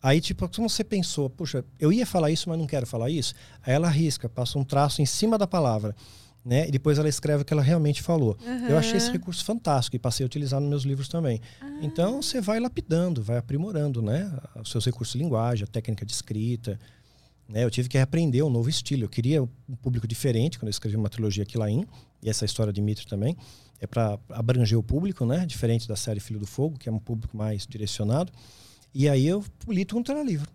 Aí, 0.02 0.20
tipo, 0.20 0.48
como 0.48 0.68
você 0.68 0.84
pensou, 0.84 1.28
puxa, 1.28 1.64
eu 1.78 1.92
ia 1.92 2.06
falar 2.06 2.30
isso, 2.30 2.48
mas 2.48 2.58
não 2.58 2.66
quero 2.66 2.86
falar 2.86 3.10
isso. 3.10 3.34
Aí 3.62 3.74
ela 3.74 3.88
risca, 3.88 4.28
passa 4.28 4.58
um 4.58 4.64
traço 4.64 5.02
em 5.02 5.06
cima 5.06 5.36
da 5.36 5.46
palavra, 5.46 5.94
né? 6.44 6.68
E 6.68 6.70
depois 6.70 6.98
ela 6.98 7.08
escreve 7.08 7.42
o 7.42 7.44
que 7.44 7.52
ela 7.52 7.62
realmente 7.62 8.00
falou. 8.00 8.38
Eu 8.68 8.78
achei 8.78 8.96
esse 8.96 9.10
recurso 9.10 9.44
fantástico 9.44 9.96
e 9.96 9.98
passei 9.98 10.24
a 10.24 10.26
utilizar 10.26 10.60
nos 10.60 10.68
meus 10.68 10.82
livros 10.84 11.08
também. 11.08 11.40
Então, 11.82 12.22
você 12.22 12.40
vai 12.40 12.60
lapidando, 12.60 13.22
vai 13.22 13.38
aprimorando, 13.38 14.00
né? 14.00 14.32
Os 14.60 14.70
seus 14.70 14.84
recursos 14.86 15.14
de 15.14 15.18
linguagem, 15.18 15.64
a 15.64 15.66
técnica 15.66 16.06
de 16.06 16.12
escrita. 16.12 16.78
Né? 17.48 17.64
Eu 17.64 17.70
tive 17.70 17.88
que 17.88 17.98
aprender 17.98 18.42
um 18.42 18.50
novo 18.50 18.68
estilo. 18.68 19.04
Eu 19.04 19.08
queria 19.08 19.42
um 19.42 19.76
público 19.82 20.06
diferente 20.06 20.58
quando 20.58 20.68
eu 20.68 20.72
escrevi 20.72 20.96
uma 20.96 21.08
trilogia 21.08 21.44
Quilain, 21.44 21.84
e 22.22 22.30
essa 22.30 22.44
história 22.44 22.72
de 22.72 22.80
Mitri 22.80 23.06
também. 23.06 23.36
É 23.80 23.86
para 23.86 24.18
abranger 24.30 24.78
o 24.78 24.82
público, 24.82 25.26
né? 25.26 25.44
Diferente 25.44 25.88
da 25.88 25.96
série 25.96 26.20
Filho 26.20 26.38
do 26.38 26.46
Fogo, 26.46 26.78
que 26.78 26.88
é 26.88 26.92
um 26.92 26.98
público 26.98 27.36
mais 27.36 27.66
direcionado. 27.66 28.32
E 28.98 29.08
aí 29.08 29.24
eu 29.28 29.44
li 29.68 29.84
tudo 29.84 30.10
era 30.10 30.22
livro. 30.24 30.50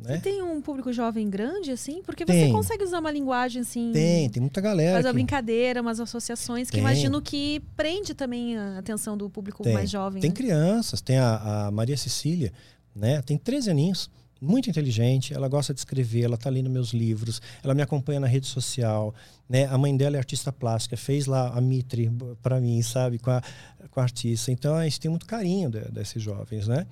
Você 0.00 0.12
Né? 0.12 0.18
tem 0.18 0.40
um 0.40 0.60
público 0.62 0.92
jovem 0.92 1.28
grande, 1.28 1.72
assim? 1.72 2.00
Porque 2.04 2.24
você 2.24 2.30
Tem. 2.44 2.52
consegue 2.52 2.84
usar 2.84 3.00
uma 3.00 3.10
linguagem 3.10 3.62
assim. 3.62 3.90
Tem, 3.92 4.30
tem 4.30 4.40
muita 4.40 4.60
galera. 4.60 4.92
Faz 4.92 5.04
uma 5.06 5.10
que- 5.10 5.14
brincadeira, 5.14 5.82
umas 5.82 5.98
associações 5.98 6.68
que 6.68 6.74
Tem. 6.76 6.80
imagino 6.80 7.20
que 7.20 7.60
prende 7.76 8.14
também 8.14 8.56
a 8.56 8.78
atenção 8.78 9.16
do 9.18 9.28
público 9.28 9.64
Tem. 9.64 9.72
mais 9.72 9.90
jovem. 9.90 10.20
Tem 10.22 10.30
né? 10.30 10.36
crianças, 10.36 11.00
tem 11.00 11.18
a, 11.18 11.66
a 11.66 11.70
Maria 11.72 11.96
Cecília, 11.96 12.52
né? 12.94 13.20
Tem 13.22 13.36
13 13.36 13.68
aninhos, 13.72 14.08
muito 14.40 14.70
inteligente, 14.70 15.34
ela 15.34 15.48
gosta 15.48 15.74
de 15.74 15.80
escrever, 15.80 16.22
ela 16.22 16.36
tá 16.36 16.48
lendo 16.48 16.70
meus 16.70 16.90
livros, 16.92 17.42
ela 17.60 17.74
me 17.74 17.82
acompanha 17.82 18.20
na 18.20 18.28
rede 18.28 18.46
social, 18.46 19.12
né? 19.48 19.64
A 19.66 19.76
mãe 19.76 19.96
dela 19.96 20.14
é 20.14 20.18
artista 20.20 20.52
plástica, 20.52 20.96
fez 20.96 21.26
lá 21.26 21.48
a 21.48 21.60
Mitre 21.60 22.08
para 22.40 22.60
mim, 22.60 22.80
sabe, 22.82 23.18
com 23.18 23.32
a, 23.32 23.42
com 23.90 23.98
a 23.98 24.04
artista. 24.04 24.52
Então 24.52 24.76
a 24.76 24.84
gente 24.84 25.00
tem 25.00 25.10
muito 25.10 25.26
carinho 25.26 25.68
de- 25.68 25.90
desses 25.90 26.22
jovens, 26.22 26.68
né? 26.68 26.86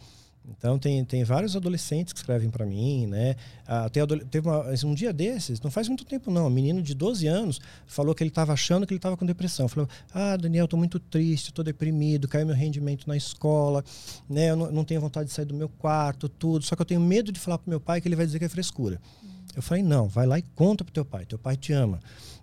Então 0.49 0.79
tem, 0.79 1.05
tem 1.05 1.25
vários 1.25 1.57
adolescentes 1.57 2.13
que 2.13 2.19
escrevem 2.21 2.49
para 2.51 2.65
mim, 2.65 3.07
né? 3.07 3.35
Até 3.67 4.01
teve 4.31 4.49
uma- 4.49 4.65
um 4.85 4.95
dia 4.95 5.13
desses, 5.13 5.61
não 5.61 5.71
faz 5.71 5.89
muito 5.89 6.05
tempo 6.05 6.31
não, 6.31 6.47
um 6.47 6.51
menino 6.51 6.81
de 6.81 6.95
12 6.95 7.27
anos 7.27 7.61
falou 7.87 8.15
que 8.15 8.23
ele 8.23 8.31
estava 8.31 8.53
achando 8.53 8.87
que 8.87 8.93
ele 8.93 8.99
estava 8.99 9.17
com 9.17 9.27
depressão. 9.27 9.67
Falou: 9.69 9.89
"Ah, 10.15 10.37
Daniel, 10.37 10.67
estou 10.67 10.79
muito 10.79 11.01
triste, 11.01 11.49
estou 11.49 11.65
deprimido, 11.65 12.29
caiu 12.29 12.47
meu 12.47 12.55
rendimento 12.55 13.07
na 13.09 13.17
escola, 13.17 13.85
né? 14.29 14.51
Eu 14.51 14.57
não, 14.57 14.71
não 14.71 14.85
tenho 14.85 15.01
vontade 15.01 15.29
de 15.29 15.35
sair 15.35 15.47
do 15.47 15.55
meu 15.55 15.69
quarto, 15.69 16.29
tudo. 16.29 16.65
Só 16.65 16.77
que 16.77 16.83
eu 16.83 16.87
tenho 16.87 17.01
medo 17.01 17.33
de 17.33 17.41
falar 17.41 17.59
pro 17.59 17.69
meu 17.69 17.81
pai 17.81 18.01
que 18.01 18.07
ele 18.07 18.17
vai 18.17 18.25
dizer 18.27 18.39
que 18.39 18.45
é 18.45 18.49
frescura." 18.49 19.01
Eu 19.55 19.63
falei: 19.63 19.83
"Não, 19.83 20.07
vai 20.07 20.27
lá 20.27 20.39
e 20.39 20.43
conta 20.55 20.85
pro 20.85 20.93
teu 20.93 21.05
pai. 21.05 21.25
Teu 21.27 21.39
pai 21.39 21.57
te 21.57 21.73
ama." 21.73 21.99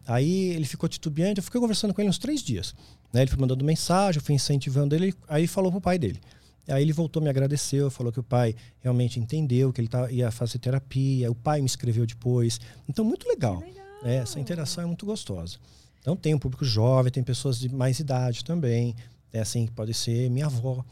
Aí 0.05 0.49
ele 0.49 0.65
ficou 0.65 0.89
titubeante, 0.89 1.37
eu 1.37 1.43
fiquei 1.43 1.61
conversando 1.61 1.93
com 1.93 2.01
ele 2.01 2.09
uns 2.09 2.17
três 2.17 2.41
dias. 2.43 2.75
Né? 3.13 3.21
Ele 3.21 3.31
foi 3.31 3.39
mandando 3.39 3.63
mensagem, 3.63 4.19
eu 4.19 4.25
fui 4.25 4.35
incentivando 4.35 4.93
ele, 4.93 5.13
aí 5.29 5.47
falou 5.47 5.71
pro 5.71 5.79
pai 5.79 5.97
dele. 5.97 6.19
Aí 6.67 6.81
ele 6.81 6.93
voltou, 6.93 7.21
me 7.21 7.29
agradeceu, 7.29 7.91
falou 7.91 8.11
que 8.11 8.19
o 8.19 8.23
pai 8.23 8.55
realmente 8.81 9.19
entendeu 9.19 9.73
que 9.73 9.81
ele 9.81 9.87
tá, 9.87 10.09
ia 10.11 10.31
fazer 10.31 10.59
terapia. 10.59 11.29
O 11.29 11.35
pai 11.35 11.59
me 11.59 11.67
escreveu 11.67 12.05
depois. 12.05 12.59
Então, 12.87 13.03
muito 13.03 13.27
legal. 13.27 13.59
legal. 13.59 13.83
É, 14.03 14.15
essa 14.17 14.39
interação 14.39 14.83
é 14.83 14.87
muito 14.87 15.05
gostosa. 15.05 15.57
Então 16.03 16.17
tem 16.17 16.35
um 16.35 16.37
público 16.37 16.65
jovem, 16.65 17.09
tem 17.09 17.23
pessoas 17.23 17.57
de 17.57 17.73
mais 17.73 17.97
idade 17.99 18.43
também. 18.43 18.93
É 19.31 19.39
assim, 19.39 19.65
pode 19.67 19.93
ser 19.93 20.29
minha 20.29 20.47
avó, 20.47 20.83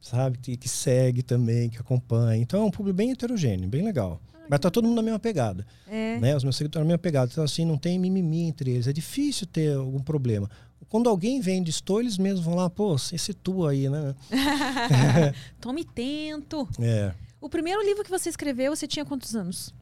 sabe? 0.00 0.38
Que, 0.38 0.56
que 0.56 0.68
segue 0.68 1.22
também, 1.22 1.70
que 1.70 1.78
acompanha. 1.78 2.40
Então 2.40 2.62
é 2.62 2.64
um 2.64 2.70
público 2.70 2.96
bem 2.96 3.10
heterogêneo, 3.10 3.68
bem 3.68 3.84
legal. 3.84 4.20
Mas 4.48 4.60
tá 4.60 4.70
todo 4.70 4.86
mundo 4.86 4.96
na 4.96 5.02
mesma 5.02 5.18
pegada. 5.18 5.66
É. 5.86 6.18
Né? 6.18 6.34
Os 6.34 6.42
meus 6.42 6.56
seguidores 6.56 6.84
na 6.84 6.88
mesma 6.88 6.98
pegada. 6.98 7.30
Então, 7.30 7.44
assim, 7.44 7.64
não 7.64 7.76
tem 7.76 7.98
mimimi 7.98 8.44
entre 8.44 8.70
eles. 8.70 8.86
É 8.86 8.92
difícil 8.92 9.46
ter 9.46 9.76
algum 9.76 10.00
problema. 10.00 10.50
Quando 10.88 11.10
alguém 11.10 11.40
vem 11.40 11.62
de 11.62 11.70
estou, 11.70 12.00
eles 12.00 12.16
mesmos 12.16 12.44
vão 12.44 12.54
lá, 12.54 12.70
pô, 12.70 12.96
se 12.96 13.18
situa 13.18 13.72
aí, 13.72 13.90
né? 13.90 14.14
Tome 15.60 15.84
tento. 15.84 16.66
É. 16.80 17.12
O 17.40 17.48
primeiro 17.48 17.84
livro 17.84 18.02
que 18.02 18.10
você 18.10 18.30
escreveu, 18.30 18.74
você 18.74 18.86
tinha 18.86 19.04
quantos 19.04 19.36
anos? 19.36 19.74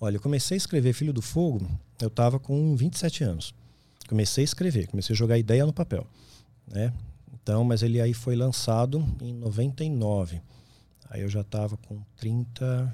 Olha, 0.00 0.16
eu 0.16 0.20
comecei 0.20 0.56
a 0.56 0.58
escrever 0.58 0.92
Filho 0.92 1.12
do 1.12 1.22
Fogo, 1.22 1.68
eu 2.00 2.08
estava 2.08 2.38
com 2.38 2.76
27 2.76 3.24
anos. 3.24 3.54
Comecei 4.08 4.42
a 4.42 4.44
escrever, 4.44 4.86
comecei 4.88 5.14
a 5.14 5.16
jogar 5.16 5.38
ideia 5.38 5.64
no 5.64 5.72
papel. 5.72 6.06
Né? 6.66 6.92
Então, 7.42 7.64
mas 7.64 7.82
ele 7.82 8.00
aí 8.00 8.12
foi 8.12 8.36
lançado 8.36 9.04
em 9.20 9.32
99. 9.32 10.40
Aí 11.10 11.22
eu 11.22 11.28
já 11.28 11.40
estava 11.40 11.76
com 11.76 12.02
30, 12.16 12.92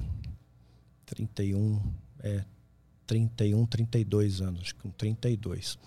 31, 1.06 1.80
é, 2.20 2.44
31, 3.06 3.66
32 3.66 4.40
anos, 4.40 4.72
com 4.72 4.90
32. 4.90 5.78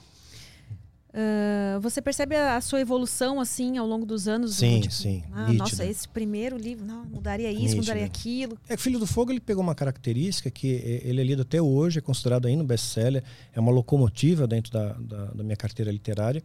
Uh, 1.17 1.79
você 1.79 1.99
percebe 1.99 2.35
a, 2.35 2.57
a, 2.57 2.61
sua 2.61 2.79
evolução 2.79 3.39
assim 3.39 3.77
ao 3.77 3.87
longo 3.87 4.05
dos 4.05 4.27
anos? 4.27 4.57
Sim, 4.57 4.81
tipo, 4.81 4.93
sim. 4.93 5.23
Ah, 5.31 5.51
nossa, 5.53 5.83
esse 5.83 6.07
primeiro 6.07 6.55
livro, 6.55 6.85
não, 6.85 7.05
mudaria 7.05 7.49
isso, 7.49 7.61
Nítido. 7.61 7.77
mudaria 7.77 8.05
aquilo. 8.05 8.55
É 8.69 8.77
Filho 8.77 8.99
do 8.99 9.07
Fogo 9.07 9.31
ele 9.31 9.39
pegou 9.39 9.63
uma 9.63 9.73
característica 9.73 10.51
que 10.51 10.67
ele 10.67 11.19
é 11.19 11.23
lido 11.23 11.41
até 11.41 11.59
hoje, 11.59 11.97
é 11.97 12.01
considerado 12.01 12.45
ainda 12.45 12.61
um 12.61 12.67
best-seller, 12.67 13.23
é 13.51 13.59
uma 13.59 13.71
locomotiva 13.71 14.45
dentro 14.45 14.71
da, 14.71 14.93
da, 14.93 15.25
da, 15.31 15.43
minha 15.43 15.55
carteira 15.55 15.91
literária, 15.91 16.43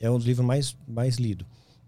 é 0.00 0.10
um 0.10 0.16
dos 0.16 0.26
livros 0.26 0.46
mais, 0.46 0.76
mais 0.86 1.16
lido. 1.16 1.46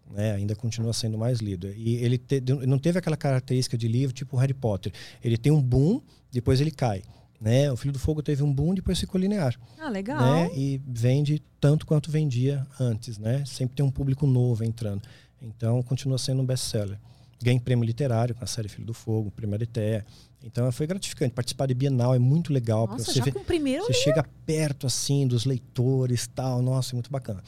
Né, 0.08 0.34
ainda 0.34 0.54
continua 0.54 0.92
sendo 0.92 1.18
mais 1.18 1.40
lido. 1.40 1.68
E 1.74 1.96
ele 1.96 2.16
te, 2.16 2.40
não 2.40 2.78
teve 2.78 2.96
aquela 2.96 3.16
característica 3.16 3.76
de 3.76 3.88
livro 3.88 4.14
tipo 4.14 4.36
Harry 4.36 4.54
Potter. 4.54 4.92
Ele 5.22 5.36
tem 5.36 5.50
um 5.50 5.60
boom, 5.60 6.00
depois 6.30 6.60
ele 6.60 6.70
cai. 6.70 7.02
Né? 7.40 7.70
O 7.70 7.76
Filho 7.76 7.92
do 7.92 7.98
Fogo 7.98 8.22
teve 8.22 8.42
um 8.42 8.52
boom, 8.52 8.74
depois 8.74 8.98
ficou 8.98 9.20
linear. 9.20 9.58
Ah, 9.78 9.88
legal. 9.88 10.20
Né? 10.20 10.50
E 10.54 10.80
vende 10.86 11.42
tanto 11.60 11.84
quanto 11.84 12.10
vendia 12.10 12.66
antes, 12.80 13.18
né? 13.18 13.44
Sempre 13.44 13.76
tem 13.76 13.84
um 13.84 13.90
público 13.90 14.26
novo 14.26 14.64
entrando. 14.64 15.02
Então, 15.42 15.82
continua 15.82 16.18
sendo 16.18 16.40
um 16.40 16.46
best-seller. 16.46 16.98
Ganhei 17.42 17.60
prêmio 17.60 17.84
literário 17.84 18.34
com 18.34 18.42
a 18.42 18.46
série 18.46 18.68
Filho 18.68 18.86
do 18.86 18.94
Fogo, 18.94 19.30
primeira 19.30 19.64
ITE. 19.64 20.04
Então, 20.42 20.70
foi 20.72 20.86
gratificante. 20.86 21.34
Participar 21.34 21.66
de 21.66 21.74
Bienal 21.74 22.14
é 22.14 22.18
muito 22.18 22.52
legal. 22.52 22.86
Nossa, 22.86 23.04
você 23.04 23.18
já 23.18 23.24
vê, 23.24 23.32
com 23.32 23.40
o 23.40 23.44
primeiro 23.44 23.84
Você 23.84 23.92
chega 23.92 24.24
perto, 24.46 24.86
assim, 24.86 25.26
dos 25.26 25.44
leitores 25.44 26.26
tal. 26.28 26.62
Nossa, 26.62 26.92
é 26.92 26.94
muito 26.94 27.10
bacana. 27.10 27.42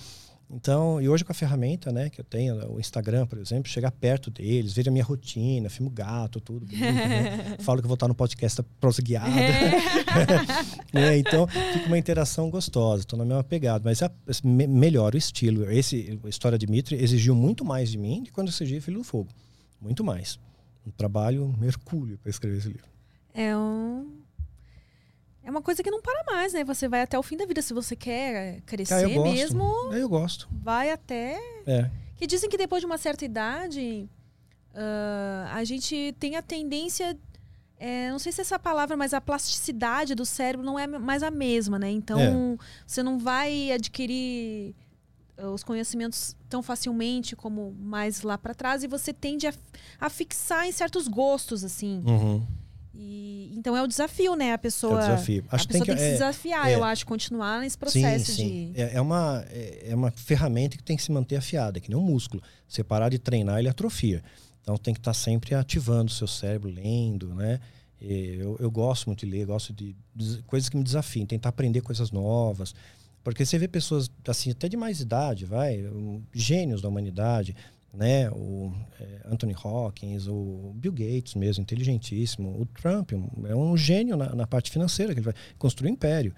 Então, 0.51 1.01
e 1.01 1.09
hoje 1.09 1.25
com 1.25 1.33
a 1.33 1.35
ferramenta, 1.35 1.93
né, 1.93 2.09
que 2.09 2.21
eu 2.21 2.25
tenho, 2.25 2.73
o 2.73 2.81
Instagram, 2.81 3.27
por 3.27 3.39
exemplo, 3.39 3.71
chegar 3.71 3.91
perto 3.91 4.31
deles, 4.31 4.73
ver 4.73 4.89
a 4.89 4.91
minha 4.91 5.05
rotina, 5.05 5.69
filmo 5.69 5.91
gato, 5.91 6.41
tudo. 6.41 6.65
Bonito, 6.65 6.81
né? 6.81 7.57
Falo 7.61 7.83
que 7.83 7.87
vou 7.87 7.95
estar 7.95 8.09
no 8.09 8.15
podcast 8.15 8.63
prosa 8.81 9.03
guiada. 9.03 9.29
é, 10.95 11.19
então, 11.19 11.47
fica 11.47 11.87
uma 11.87 11.99
interação 11.99 12.49
gostosa, 12.49 13.03
estou 13.03 13.19
na 13.19 13.27
mesma 13.27 13.45
pegada. 13.45 13.83
Mas 13.85 14.03
a, 14.03 14.11
me, 14.43 14.67
melhora 14.67 15.17
o 15.17 15.19
estilo. 15.19 15.71
Esse, 15.71 16.19
a 16.25 16.29
história 16.29 16.57
de 16.57 16.65
Dimitri 16.65 16.97
exigiu 16.97 17.35
muito 17.35 17.63
mais 17.63 17.91
de 17.91 17.99
mim 17.99 18.21
do 18.21 18.27
que 18.27 18.33
quando 18.33 18.49
eu 18.49 18.53
exigia 18.53 18.81
Filho 18.81 18.99
do 18.99 19.05
Fogo. 19.05 19.29
Muito 19.81 20.03
mais. 20.03 20.39
Um 20.87 20.91
trabalho 20.91 21.55
mercúrio 21.59 22.17
para 22.19 22.31
escrever 22.31 22.57
esse 22.57 22.69
livro. 22.69 22.85
É 23.35 23.55
um 23.55 24.18
é 25.49 25.51
uma 25.51 25.63
coisa 25.63 25.83
que 25.83 25.91
não 25.91 26.03
para 26.03 26.25
mais, 26.25 26.53
né? 26.53 26.63
Você 26.63 26.87
vai 26.87 27.01
até 27.01 27.19
o 27.19 27.23
fim 27.23 27.35
da 27.35 27.47
vida. 27.47 27.63
Se 27.63 27.73
você 27.73 27.97
quer 27.97 28.61
crescer 28.67 29.07
ah, 29.07 29.09
eu 29.09 29.23
mesmo. 29.23 29.65
É, 29.95 30.03
eu 30.03 30.07
gosto. 30.07 30.47
Vai 30.53 30.91
até. 30.91 31.41
É. 31.67 31.91
Que 32.17 32.27
dizem 32.27 32.51
que 32.51 32.59
depois 32.59 32.83
de 32.83 32.87
uma 32.87 32.99
certa 32.99 33.25
idade, 33.25 34.07
uh, 34.75 35.49
a 35.51 35.65
gente 35.65 36.15
tem 36.21 36.37
a 36.37 36.43
tendência. 36.43 37.17
É, 37.79 38.11
não 38.11 38.19
sei 38.19 38.31
se 38.31 38.43
é 38.43 38.43
essa 38.43 38.59
palavra, 38.59 38.95
mas 38.95 39.15
a 39.15 39.23
plasticidade 39.23 40.15
do 40.15 40.27
cérebro 40.27 40.67
não 40.67 40.79
é 40.79 40.87
mais 40.87 41.23
a 41.23 41.31
mesma, 41.31 41.79
né? 41.79 41.91
Então, 41.91 42.21
é. 42.21 42.65
você 42.87 43.03
não 43.03 43.19
vai 43.19 43.73
adquirir 43.73 44.75
os 45.55 45.65
conhecimentos 45.65 46.37
tão 46.51 46.63
facilmente 46.63 47.35
como 47.35 47.75
mais 47.81 48.21
lá 48.21 48.37
para 48.37 48.53
trás 48.53 48.83
e 48.83 48.89
você 48.89 49.15
tende 49.15 49.47
a, 49.47 49.55
a, 49.99 50.11
fixar 50.11 50.67
em 50.67 50.73
certos 50.73 51.09
gostos, 51.09 51.65
assim. 51.65 52.03
Uhum. 52.05 52.47
E, 53.01 53.53
então 53.57 53.77
é 53.77 53.83
o 53.83 53.87
desafio, 53.87 54.35
né? 54.35 54.53
A 54.53 54.59
pessoa, 54.59 54.99
é 54.99 55.11
desafio. 55.11 55.45
Acho 55.53 55.65
a 55.65 55.69
pessoa 55.69 55.69
tem 55.69 55.81
que, 55.81 55.87
tem 55.87 55.97
que 55.97 56.03
é, 56.03 56.07
se 56.07 56.13
desafiar, 56.15 56.69
é, 56.69 56.75
eu 56.75 56.83
acho, 56.83 57.07
continuar 57.07 57.61
nesse 57.61 57.79
processo 57.79 58.33
sim, 58.33 58.35
sim. 58.35 58.73
de. 58.73 58.81
É, 58.81 58.95
é, 58.95 59.01
uma, 59.01 59.45
é, 59.51 59.91
é 59.91 59.95
uma 59.95 60.11
ferramenta 60.11 60.77
que 60.77 60.83
tem 60.83 60.97
que 60.97 61.03
se 61.05 61.13
manter 61.13 61.37
afiada, 61.37 61.79
que 61.79 61.89
nem 61.89 61.97
um 61.97 62.03
músculo. 62.03 62.43
Você 62.67 62.83
parar 62.83 63.09
de 63.09 63.19
treinar, 63.21 63.61
ele 63.61 63.69
atrofia. 63.69 64.21
Então 64.61 64.77
tem 64.77 64.93
que 64.93 65.01
estar 65.01 65.15
sempre 65.15 65.55
ativando 65.55 66.11
o 66.11 66.15
seu 66.15 66.27
cérebro, 66.27 66.69
lendo, 66.69 67.33
né? 67.35 67.61
Eu, 68.01 68.57
eu 68.59 68.71
gosto 68.71 69.07
muito 69.07 69.21
de 69.21 69.27
ler, 69.27 69.47
gosto 69.47 69.73
de, 69.73 69.95
de 70.15 70.43
coisas 70.43 70.69
que 70.69 70.77
me 70.77 70.83
desafiam, 70.83 71.25
tentar 71.25 71.51
aprender 71.51 71.81
coisas 71.81 72.11
novas. 72.11 72.75
Porque 73.23 73.45
você 73.45 73.59
vê 73.59 73.69
pessoas, 73.69 74.11
assim, 74.27 74.51
até 74.51 74.69
de 74.69 74.77
mais 74.77 75.01
idade, 75.01 75.45
vai, 75.45 75.85
gênios 76.33 76.81
da 76.81 76.89
humanidade, 76.89 77.55
né? 77.93 78.31
O 78.31 78.73
é, 79.01 79.21
Anthony 79.27 79.55
Hawkins, 79.55 80.27
o 80.27 80.73
Bill 80.75 80.93
Gates 80.93 81.35
mesmo, 81.35 81.63
inteligentíssimo. 81.63 82.61
O 82.61 82.67
Trump 82.67 83.13
é 83.13 83.55
um 83.55 83.77
gênio 83.77 84.17
na, 84.17 84.35
na 84.35 84.47
parte 84.47 84.71
financeira, 84.71 85.13
que 85.13 85.21
ele 85.21 85.27
vai 85.27 85.35
construir 85.59 85.91
um 85.91 85.95
império, 85.95 86.35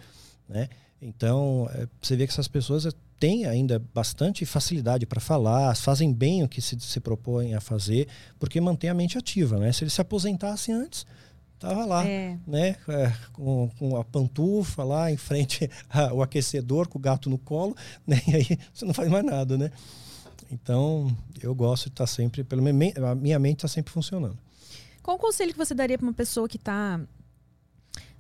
né? 0.49 0.69
Então, 1.03 1.69
é, 1.73 1.89
você 2.01 2.15
vê 2.15 2.27
que 2.27 2.33
essas 2.33 2.49
pessoas 2.49 2.87
têm 3.19 3.47
ainda 3.47 3.79
bastante 3.95 4.45
facilidade 4.47 5.07
para 5.07 5.21
falar, 5.21 5.75
fazem 5.77 6.13
bem 6.13 6.43
o 6.43 6.49
que 6.49 6.61
se, 6.61 6.79
se 6.81 7.01
propõem 7.01 7.55
a 7.55 7.61
fazer, 7.61 8.09
porque 8.39 8.61
mantém 8.61 8.89
a 8.89 8.95
mente 8.95 9.19
ativa, 9.19 9.59
né? 9.59 9.73
Se 9.73 9.85
eles 9.85 9.93
se 9.93 10.01
aposentassem 10.01 10.75
antes, 10.75 11.07
tava 11.59 11.85
lá, 11.85 12.07
é. 12.07 12.39
né? 12.47 12.77
É, 12.89 13.13
com, 13.33 13.71
com, 13.79 13.97
a 13.97 14.05
pantufa 14.05 14.83
lá 14.83 15.13
em 15.13 15.17
frente 15.19 15.71
ao 15.89 16.23
aquecedor, 16.23 16.89
com 16.89 16.99
o 16.99 17.01
gato 17.01 17.29
no 17.29 17.39
colo, 17.39 17.77
né? 18.07 18.21
E 18.27 18.35
aí 18.35 18.59
você 18.73 18.85
não 18.85 18.95
faz 18.95 19.09
mais 19.11 19.25
nada, 19.25 19.59
né? 19.59 19.71
Então, 20.51 21.15
eu 21.41 21.55
gosto 21.55 21.85
de 21.85 21.91
estar 21.91 22.07
sempre, 22.07 22.43
pelo 22.43 22.63
menos 22.63 22.97
a 22.97 23.15
minha 23.15 23.39
mente 23.39 23.59
está 23.59 23.69
sempre 23.69 23.93
funcionando. 23.93 24.37
Qual 25.03 25.17
o 25.17 25.21
conselho 25.21 25.53
que 25.53 25.59
você 25.59 25.75
daria 25.75 25.97
para 25.97 26.07
uma 26.07 26.13
pessoa 26.13 26.49
que 26.49 26.57
está 26.57 27.01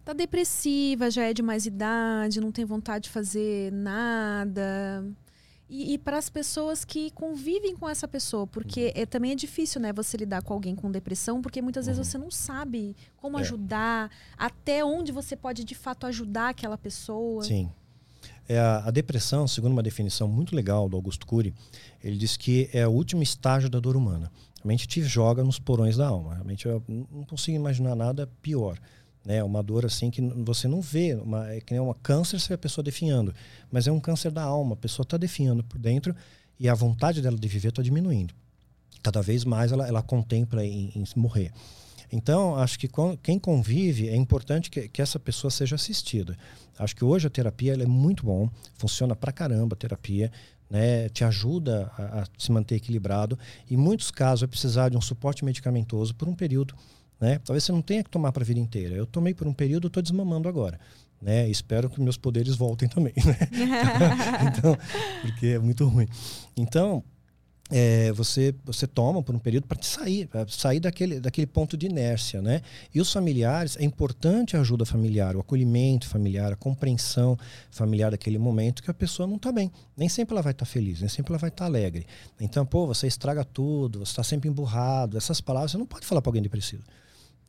tá 0.05 0.12
depressiva, 0.12 1.11
já 1.11 1.24
é 1.24 1.35
de 1.35 1.43
mais 1.43 1.66
idade, 1.66 2.40
não 2.40 2.52
tem 2.52 2.65
vontade 2.65 3.05
de 3.05 3.11
fazer 3.11 3.73
nada? 3.73 5.05
E, 5.69 5.94
e 5.94 5.98
para 5.98 6.19
as 6.19 6.28
pessoas 6.28 6.85
que 6.85 7.12
convivem 7.12 7.77
com 7.77 7.89
essa 7.89 8.09
pessoa, 8.09 8.44
porque 8.44 8.86
uhum. 8.86 9.02
é, 9.02 9.07
também 9.07 9.31
é 9.31 9.35
difícil, 9.36 9.81
né, 9.81 9.93
você 9.93 10.16
lidar 10.16 10.43
com 10.43 10.52
alguém 10.52 10.74
com 10.74 10.90
depressão, 10.90 11.40
porque 11.40 11.62
muitas 11.62 11.86
vezes 11.86 11.98
uhum. 11.98 12.05
você 12.05 12.19
não 12.19 12.31
sabe 12.31 12.97
como 13.16 13.39
é. 13.39 13.43
ajudar, 13.43 14.11
até 14.36 14.85
onde 14.85 15.12
você 15.12 15.36
pode 15.36 15.62
de 15.62 15.74
fato 15.77 16.07
ajudar 16.07 16.48
aquela 16.48 16.77
pessoa. 16.77 17.44
Sim. 17.44 17.70
É 18.51 18.59
a, 18.59 18.78
a, 18.86 18.90
depressão, 18.90 19.47
segundo 19.47 19.70
uma 19.70 19.82
definição 19.82 20.27
muito 20.27 20.56
legal 20.56 20.89
do 20.89 20.97
Augusto 20.97 21.24
Cury, 21.24 21.55
ele 22.02 22.16
diz 22.16 22.36
que 22.36 22.68
é 22.72 22.85
o 22.85 22.90
último 22.90 23.22
estágio 23.22 23.70
da 23.70 23.78
dor 23.78 23.97
humana. 23.97 24.28
A 24.60 24.66
mente 24.66 24.89
te 24.89 25.01
joga 25.05 25.44
nos 25.44 25.60
porões 25.60 25.97
da 25.97 26.09
alma. 26.09 26.35
Realmente 26.35 26.66
eu 26.66 26.82
não 26.89 27.22
consigo 27.22 27.56
imaginar 27.56 27.94
nada 27.94 28.28
pior. 28.43 28.77
Né? 29.24 29.40
Uma 29.44 29.62
dor 29.62 29.86
assim 29.86 30.10
que 30.10 30.20
você 30.20 30.66
não 30.66 30.81
vê, 30.81 31.14
uma, 31.14 31.48
é 31.48 31.60
que 31.60 31.72
nem 31.72 31.81
uma 31.81 31.94
câncer 31.94 32.40
se 32.40 32.52
a 32.52 32.59
pessoa 32.59 32.82
definhando, 32.82 33.32
mas 33.70 33.86
é 33.86 33.93
um 33.93 34.01
câncer 34.01 34.32
da 34.32 34.43
alma. 34.43 34.72
A 34.72 34.77
pessoa 34.77 35.05
está 35.05 35.16
definhando 35.16 35.62
por 35.62 35.78
dentro 35.78 36.12
e 36.59 36.68
a 36.68 36.74
vontade 36.74 37.22
dela 37.22 37.39
de 37.39 37.47
viver 37.47 37.68
está 37.68 37.85
diminuindo. 37.85 38.35
Cada 39.01 39.22
vez 39.22 39.44
mais 39.44 39.70
ela, 39.70 39.86
ela 39.86 40.02
contempla 40.02 40.66
em, 40.66 40.90
em 40.97 41.05
morrer. 41.14 41.52
Então, 42.12 42.57
acho 42.57 42.78
que 42.78 42.89
quem 43.23 43.39
convive, 43.39 44.09
é 44.09 44.16
importante 44.16 44.70
que, 44.70 44.89
que, 44.89 45.01
essa 45.01 45.19
pessoa 45.19 45.51
seja 45.51 45.77
assistida. 45.77 46.37
Acho 46.78 46.97
que 46.97 47.05
hoje 47.05 47.27
a 47.27 47.31
terapia 47.31 47.74
é 47.74 47.87
muito 47.87 48.24
bom, 48.24 48.49
funciona 48.74 49.15
pra 49.15 49.31
caramba 49.31 49.74
a 49.74 49.77
terapia, 49.77 50.31
né, 50.69 51.09
te 51.09 51.24
ajuda 51.24 51.91
a, 51.97 52.20
a, 52.20 52.24
se 52.39 52.51
manter 52.53 52.77
equilibrado. 52.77 53.39
Em 53.70 53.77
muitos 53.77 54.11
casos, 54.11 54.41
vai 54.41 54.49
precisar 54.49 54.89
de 54.89 54.97
um 54.97 55.01
suporte 55.01 55.45
medicamentoso 55.45 56.15
por 56.15 56.28
um 56.28 56.35
período. 56.35 56.74
Né? 57.20 57.39
Talvez 57.45 57.65
você 57.65 57.73
não 57.73 57.82
tenha 57.82 58.03
que 58.03 58.11
tomar 58.11 58.32
para 58.32 58.43
a 58.43 58.47
vida 58.47 58.61
inteira. 58.61 58.95
Eu 58.95 59.07
tomei 59.07 59.35
por 59.35 59.47
um 59.47 59.53
período, 59.53 59.89
estou 59.89 60.03
desmamando 60.03 60.49
agora. 60.49 60.81
Né? 61.20 61.49
Espero 61.51 61.91
que 61.91 62.01
meus 62.01 62.16
poderes 62.16 62.55
voltem 62.55 62.89
também. 62.89 63.12
Né? 63.27 63.37
então, 64.57 64.78
porque 65.23 65.49
é 65.49 65.59
muito 65.59 65.87
ruim. 65.87 66.09
Então, 66.57 67.05
é, 67.70 68.10
você, 68.12 68.55
você 68.64 68.86
toma 68.86 69.22
por 69.22 69.34
um 69.34 69.38
período 69.38 69.66
para 69.66 69.80
sair, 69.80 70.26
pra 70.26 70.47
sair 70.48 70.80
daquele, 70.80 71.20
daquele 71.20 71.47
ponto 71.47 71.76
de 71.76 71.86
inércia, 71.86 72.42
né? 72.42 72.62
E 72.92 73.01
os 73.01 73.12
familiares, 73.12 73.76
é 73.76 73.84
importante 73.84 74.56
a 74.56 74.60
ajuda 74.60 74.84
familiar, 74.84 75.36
o 75.36 75.40
acolhimento 75.40 76.09
familiar, 76.09 76.52
a 76.52 76.56
compreensão 76.56 77.38
familiar 77.70 78.10
daquele 78.10 78.38
momento 78.38 78.82
que 78.82 78.90
a 78.90 78.94
pessoa 78.94 79.26
não 79.26 79.36
está 79.36 79.52
bem. 79.52 79.70
Nem 79.97 80.09
sempre 80.09 80.34
ela 80.34 80.42
vai 80.42 80.52
estar 80.52 80.66
tá 80.66 80.70
feliz, 80.70 81.01
nem 81.01 81.09
sempre 81.09 81.32
ela 81.32 81.38
vai 81.38 81.48
estar 81.48 81.64
tá 81.64 81.66
alegre. 81.66 82.06
Então, 82.40 82.66
pô, 82.66 82.86
você 82.86 83.06
estraga 83.06 83.44
tudo, 83.44 84.01
você 84.01 84.12
está 84.12 84.24
sempre 84.24 84.48
emburrado, 84.48 85.16
essas 85.16 85.40
palavras 85.40 85.70
você 85.70 85.78
não 85.78 85.86
pode 85.86 86.05
falar 86.05 86.20
para 86.20 86.30
alguém 86.30 86.42
depressivo. 86.42 86.82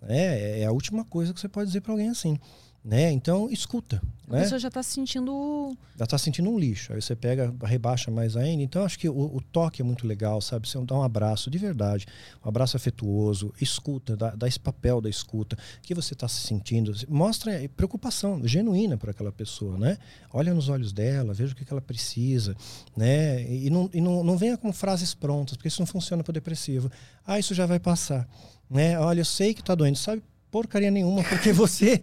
É, 0.07 0.61
é 0.61 0.65
a 0.65 0.71
última 0.71 1.03
coisa 1.03 1.33
que 1.33 1.39
você 1.39 1.47
pode 1.47 1.67
dizer 1.67 1.81
para 1.81 1.93
alguém 1.93 2.09
assim. 2.09 2.37
Né? 2.83 3.11
Então, 3.11 3.49
escuta. 3.51 4.01
A 4.27 4.33
né? 4.33 4.41
pessoa 4.41 4.57
já 4.57 4.69
está 4.69 4.81
se 4.81 4.91
sentindo. 4.91 5.77
Já 5.97 6.05
está 6.05 6.17
sentindo 6.17 6.49
um 6.49 6.57
lixo. 6.57 6.93
Aí 6.93 7.01
você 7.01 7.15
pega, 7.15 7.53
rebaixa 7.63 8.09
mais 8.09 8.35
ainda. 8.35 8.63
Então, 8.63 8.83
acho 8.83 8.97
que 8.97 9.07
o, 9.07 9.35
o, 9.35 9.41
toque 9.51 9.81
é 9.81 9.85
muito 9.85 10.07
legal, 10.07 10.41
sabe? 10.41 10.67
Você 10.67 10.79
dá 10.85 10.95
um 10.95 11.03
abraço 11.03 11.51
de 11.51 11.57
verdade, 11.57 12.07
um 12.43 12.49
abraço 12.49 12.77
afetuoso, 12.77 13.53
escuta, 13.61 14.15
dá, 14.15 14.31
dá 14.31 14.47
esse 14.47 14.59
papel 14.59 14.99
da 14.99 15.09
escuta. 15.09 15.57
O 15.77 15.81
que 15.81 15.93
você 15.93 16.13
está 16.13 16.27
se 16.27 16.41
sentindo? 16.47 16.93
Mostra 17.07 17.51
preocupação 17.75 18.41
genuína 18.47 18.97
por 18.97 19.09
aquela 19.09 19.31
pessoa, 19.31 19.77
né? 19.77 19.97
Olha 20.33 20.53
nos 20.53 20.69
olhos 20.69 20.91
dela, 20.91 21.33
veja 21.33 21.53
o 21.53 21.55
que, 21.55 21.65
que 21.65 21.73
ela 21.73 21.81
precisa, 21.81 22.55
né? 22.95 23.43
E, 23.43 23.69
não, 23.69 23.89
e 23.93 24.01
não, 24.01 24.23
não 24.23 24.37
venha 24.37 24.57
com 24.57 24.71
frases 24.73 25.13
prontas, 25.13 25.55
porque 25.55 25.67
isso 25.67 25.81
não 25.81 25.87
funciona 25.87 26.23
para 26.23 26.31
o 26.31 26.33
depressivo. 26.33 26.89
Ah, 27.27 27.37
isso 27.37 27.53
já 27.53 27.65
vai 27.65 27.79
passar. 27.79 28.27
Né? 28.69 28.97
Olha, 28.97 29.19
eu 29.19 29.25
sei 29.25 29.53
que 29.53 29.59
está 29.59 29.75
doendo. 29.75 29.97
Sabe 29.97 30.23
porcaria 30.51 30.91
nenhuma, 30.91 31.23
porque 31.23 31.51
você 31.53 31.99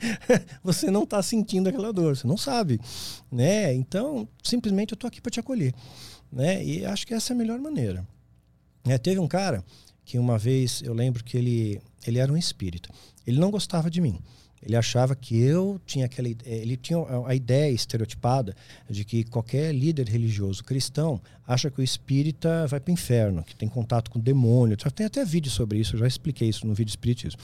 você 0.65 0.91
não 0.91 1.05
está 1.05 1.23
sentindo 1.23 1.69
aquela 1.69 1.93
dor, 1.93 2.17
você 2.17 2.27
não 2.27 2.39
sabe, 2.39 2.81
né? 3.31 3.75
Então, 3.75 4.27
simplesmente 4.43 4.93
eu 4.93 4.95
estou 4.95 5.07
aqui 5.07 5.21
para 5.21 5.31
te 5.31 5.39
acolher, 5.39 5.75
né? 6.33 6.65
E 6.65 6.85
acho 6.85 7.07
que 7.07 7.15
essa 7.15 7.33
é 7.33 7.35
a 7.35 7.39
melhor 7.39 7.59
maneira. 7.59 8.05
É, 8.87 8.97
teve 8.97 9.21
um 9.21 9.29
cara 9.29 9.63
que 10.05 10.19
uma 10.19 10.39
vez 10.39 10.83
eu 10.83 10.95
lembro 10.95 11.23
que 11.23 11.37
ele 11.37 11.81
ele 12.07 12.19
era 12.19 12.33
um 12.33 12.37
espírito. 12.37 12.91
Ele 13.27 13.39
não 13.39 13.51
gostava 13.51 13.91
de 13.91 14.01
mim. 14.01 14.19
Ele 14.61 14.75
achava 14.75 15.15
que 15.15 15.39
eu 15.39 15.81
tinha 15.87 16.07
aquela 16.07 16.29
ele 16.45 16.77
tinha 16.77 16.99
a 17.27 17.35
ideia 17.35 17.71
estereotipada 17.71 18.57
de 18.89 19.05
que 19.05 19.23
qualquer 19.25 19.73
líder 19.73 20.09
religioso 20.09 20.65
cristão 20.65 21.21
acha 21.47 21.71
que 21.71 21.81
o 21.81 21.85
espírita 21.85 22.67
vai 22.67 22.81
para 22.81 22.91
o 22.91 22.95
inferno, 22.95 23.45
que 23.45 23.55
tem 23.55 23.69
contato 23.69 24.11
com 24.11 24.19
o 24.19 24.23
demônio. 24.23 24.77
Tem 24.77 25.07
até 25.07 25.25
vídeo 25.25 25.51
sobre 25.51 25.79
isso, 25.79 25.95
eu 25.95 26.01
já 26.01 26.07
expliquei 26.07 26.49
isso 26.49 26.67
no 26.67 26.75
vídeo 26.75 26.91
espiritismo. 26.91 27.41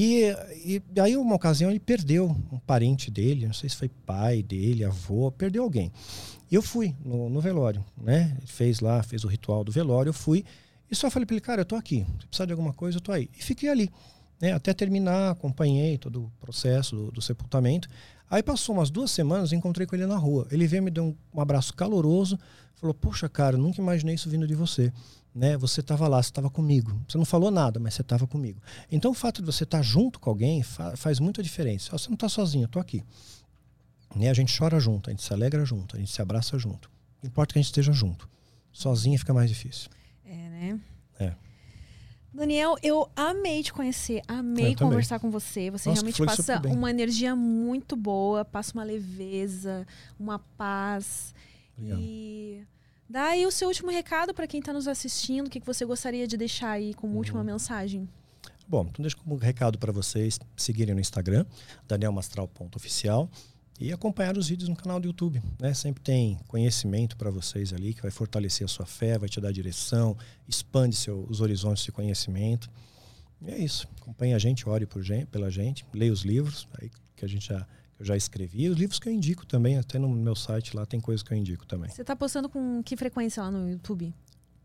E, 0.00 0.32
e 0.64 1.00
aí, 1.00 1.16
uma 1.16 1.34
ocasião, 1.34 1.68
ele 1.68 1.80
perdeu 1.80 2.26
um 2.52 2.58
parente 2.60 3.10
dele, 3.10 3.46
não 3.46 3.52
sei 3.52 3.68
se 3.68 3.74
foi 3.74 3.88
pai 3.88 4.44
dele, 4.44 4.84
avô, 4.84 5.28
perdeu 5.32 5.64
alguém. 5.64 5.90
E 6.48 6.54
eu 6.54 6.62
fui 6.62 6.94
no, 7.04 7.28
no 7.28 7.40
velório, 7.40 7.84
né? 8.00 8.36
Ele 8.38 8.46
fez 8.46 8.78
lá, 8.78 9.02
fez 9.02 9.24
o 9.24 9.26
ritual 9.26 9.64
do 9.64 9.72
velório, 9.72 10.10
eu 10.10 10.14
fui 10.14 10.44
e 10.88 10.94
só 10.94 11.10
falei 11.10 11.26
para 11.26 11.34
ele, 11.34 11.40
cara, 11.40 11.62
eu 11.62 11.64
tô 11.64 11.74
aqui, 11.74 12.06
se 12.20 12.26
precisar 12.28 12.44
de 12.44 12.52
alguma 12.52 12.72
coisa, 12.72 12.98
eu 12.98 13.00
tô 13.00 13.10
aí. 13.10 13.28
E 13.36 13.42
fiquei 13.42 13.68
ali, 13.68 13.90
né? 14.40 14.52
Até 14.52 14.72
terminar, 14.72 15.32
acompanhei 15.32 15.98
todo 15.98 16.26
o 16.26 16.32
processo 16.40 16.94
do, 16.94 17.10
do 17.10 17.20
sepultamento. 17.20 17.88
Aí 18.30 18.40
passou 18.40 18.76
umas 18.76 18.90
duas 18.90 19.10
semanas, 19.10 19.52
encontrei 19.52 19.84
com 19.84 19.96
ele 19.96 20.06
na 20.06 20.16
rua. 20.16 20.46
Ele 20.52 20.68
veio, 20.68 20.80
me 20.80 20.92
deu 20.92 21.06
um, 21.06 21.16
um 21.34 21.40
abraço 21.40 21.74
caloroso, 21.74 22.38
falou, 22.76 22.94
poxa, 22.94 23.28
cara, 23.28 23.56
nunca 23.56 23.82
imaginei 23.82 24.14
isso 24.14 24.30
vindo 24.30 24.46
de 24.46 24.54
você 24.54 24.92
né? 25.38 25.56
Você 25.56 25.80
estava 25.80 26.08
lá, 26.08 26.20
você 26.20 26.30
estava 26.30 26.50
comigo. 26.50 27.00
Você 27.08 27.16
não 27.16 27.24
falou 27.24 27.50
nada, 27.50 27.78
mas 27.78 27.94
você 27.94 28.02
estava 28.02 28.26
comigo. 28.26 28.60
Então 28.90 29.12
o 29.12 29.14
fato 29.14 29.40
de 29.40 29.46
você 29.46 29.62
estar 29.62 29.78
tá 29.78 29.82
junto 29.82 30.18
com 30.18 30.28
alguém 30.28 30.62
fa 30.64 30.96
faz 30.96 31.20
muita 31.20 31.42
diferença. 31.42 31.96
Você 31.96 32.08
não 32.08 32.14
está 32.14 32.28
sozinho, 32.28 32.64
eu 32.64 32.66
estou 32.66 32.82
aqui. 32.82 33.04
Né? 34.16 34.28
A 34.28 34.34
gente 34.34 34.56
chora 34.56 34.80
junto, 34.80 35.08
a 35.08 35.12
gente 35.12 35.22
se 35.22 35.32
alegra 35.32 35.64
junto, 35.64 35.94
a 35.94 35.98
gente 35.98 36.10
se 36.10 36.20
abraça 36.20 36.58
junto. 36.58 36.90
Não 37.22 37.28
importa 37.28 37.52
que 37.52 37.58
a 37.58 37.62
gente 37.62 37.70
esteja 37.70 37.92
junto. 37.92 38.28
Sozinho 38.72 39.16
fica 39.16 39.32
mais 39.32 39.48
difícil. 39.48 39.88
É, 40.24 40.34
né? 40.34 40.80
É. 41.20 41.34
Daniel, 42.34 42.76
eu 42.82 43.08
amei 43.14 43.62
te 43.62 43.72
conhecer, 43.72 44.22
amei 44.26 44.74
conversar 44.74 45.20
com 45.20 45.30
você. 45.30 45.70
Você 45.70 45.88
Nossa, 45.88 46.02
realmente 46.02 46.24
passa 46.24 46.60
uma 46.66 46.90
energia 46.90 47.36
muito 47.36 47.94
boa, 47.94 48.44
passa 48.44 48.74
uma 48.74 48.84
leveza, 48.84 49.86
uma 50.18 50.38
paz. 50.38 51.32
Obrigado. 51.76 52.00
E 52.00 52.66
Dá 53.08 53.28
aí 53.28 53.46
o 53.46 53.50
seu 53.50 53.68
último 53.68 53.90
recado 53.90 54.34
para 54.34 54.46
quem 54.46 54.60
está 54.60 54.72
nos 54.72 54.86
assistindo, 54.86 55.46
o 55.46 55.50
que, 55.50 55.60
que 55.60 55.66
você 55.66 55.84
gostaria 55.84 56.26
de 56.26 56.36
deixar 56.36 56.72
aí 56.72 56.92
como 56.92 57.14
uhum. 57.14 57.18
última 57.18 57.42
mensagem? 57.42 58.08
Bom, 58.68 58.86
então 58.90 59.02
deixo 59.02 59.16
como 59.16 59.34
recado 59.36 59.78
para 59.78 59.90
vocês 59.90 60.38
seguirem 60.54 60.94
no 60.94 61.00
Instagram, 61.00 61.46
danielmastral.oficial 61.86 63.30
e 63.80 63.92
acompanhar 63.92 64.36
os 64.36 64.48
vídeos 64.48 64.68
no 64.68 64.76
canal 64.76 65.00
do 65.00 65.06
YouTube. 65.06 65.40
Né? 65.58 65.72
Sempre 65.72 66.02
tem 66.02 66.38
conhecimento 66.46 67.16
para 67.16 67.30
vocês 67.30 67.72
ali 67.72 67.94
que 67.94 68.02
vai 68.02 68.10
fortalecer 68.10 68.66
a 68.66 68.68
sua 68.68 68.84
fé, 68.84 69.16
vai 69.16 69.28
te 69.28 69.40
dar 69.40 69.52
direção, 69.52 70.14
expande 70.46 70.94
seu, 70.96 71.24
os 71.30 71.40
horizontes 71.40 71.82
de 71.84 71.92
conhecimento. 71.92 72.68
E 73.40 73.50
é 73.50 73.58
isso. 73.58 73.88
Acompanhe 74.02 74.34
a 74.34 74.38
gente, 74.38 74.68
ore 74.68 74.84
por 74.84 75.02
gente, 75.02 75.26
pela 75.26 75.50
gente, 75.50 75.86
leia 75.94 76.12
os 76.12 76.22
livros 76.22 76.68
aí 76.78 76.90
que 77.16 77.24
a 77.24 77.28
gente 77.28 77.48
já 77.48 77.66
eu 77.98 78.04
já 78.04 78.16
escrevi. 78.16 78.68
Os 78.68 78.76
livros 78.76 78.98
que 78.98 79.08
eu 79.08 79.12
indico 79.12 79.44
também, 79.44 79.76
até 79.76 79.98
no 79.98 80.08
meu 80.08 80.36
site 80.36 80.76
lá 80.76 80.86
tem 80.86 81.00
coisas 81.00 81.22
que 81.22 81.32
eu 81.32 81.36
indico 81.36 81.66
também. 81.66 81.90
Você 81.90 82.02
está 82.02 82.14
postando 82.14 82.48
com 82.48 82.82
que 82.82 82.96
frequência 82.96 83.42
lá 83.42 83.50
no 83.50 83.68
YouTube? 83.68 84.14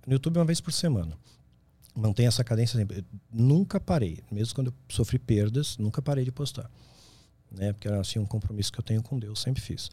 No 0.05 0.13
YouTube 0.13 0.37
uma 0.37 0.45
vez 0.45 0.61
por 0.61 0.71
semana. 0.71 1.17
Mantenho 1.95 2.27
essa 2.27 2.43
cadência 2.43 2.77
sempre. 2.77 2.99
Eu 2.99 3.05
nunca 3.31 3.79
parei, 3.79 4.19
mesmo 4.31 4.55
quando 4.55 4.67
eu 4.67 4.73
sofri 4.89 5.17
perdas, 5.17 5.77
nunca 5.77 6.01
parei 6.01 6.23
de 6.23 6.31
postar. 6.31 6.69
Né? 7.51 7.73
Porque 7.73 7.87
era 7.87 7.99
assim 7.99 8.19
um 8.19 8.25
compromisso 8.25 8.71
que 8.71 8.79
eu 8.79 8.83
tenho 8.83 9.01
com 9.01 9.17
Deus, 9.17 9.41
sempre 9.41 9.61
fiz. 9.61 9.89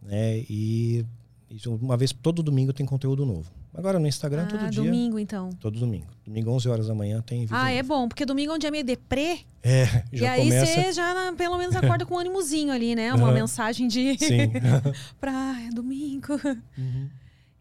Né? 0.00 0.38
E, 0.48 1.04
e 1.50 1.68
uma 1.68 1.96
vez 1.96 2.12
todo 2.12 2.42
domingo 2.42 2.72
tem 2.72 2.86
conteúdo 2.86 3.26
novo. 3.26 3.50
Agora 3.72 3.98
no 3.98 4.06
Instagram 4.06 4.44
ah, 4.44 4.46
todo 4.46 4.70
dia. 4.70 4.82
domingo 4.82 5.18
então. 5.18 5.50
Todo 5.60 5.78
domingo. 5.78 6.06
Domingo 6.26 6.50
11 6.50 6.68
horas 6.68 6.86
da 6.88 6.94
manhã 6.94 7.22
tem 7.22 7.40
vídeo. 7.40 7.56
Ah, 7.56 7.70
é 7.70 7.82
bom, 7.82 8.08
porque 8.08 8.26
domingo 8.26 8.52
é 8.52 8.54
um 8.56 8.58
dia 8.58 8.70
meio 8.70 8.84
deprê. 8.84 9.40
É, 9.62 9.84
já 10.12 10.24
E 10.24 10.26
aí 10.26 10.42
começa... 10.44 10.66
você 10.66 10.92
já 10.92 11.32
pelo 11.36 11.56
menos 11.56 11.76
acorda 11.76 12.04
com 12.04 12.14
um 12.14 12.18
ânimozinho 12.18 12.72
ali, 12.72 12.94
né? 12.96 13.14
Uma 13.14 13.28
uhum. 13.28 13.34
mensagem 13.34 13.86
de 13.86 14.18
Sim. 14.18 14.52
pra 15.20 15.54
domingo. 15.72 16.32
Uhum. 16.76 17.08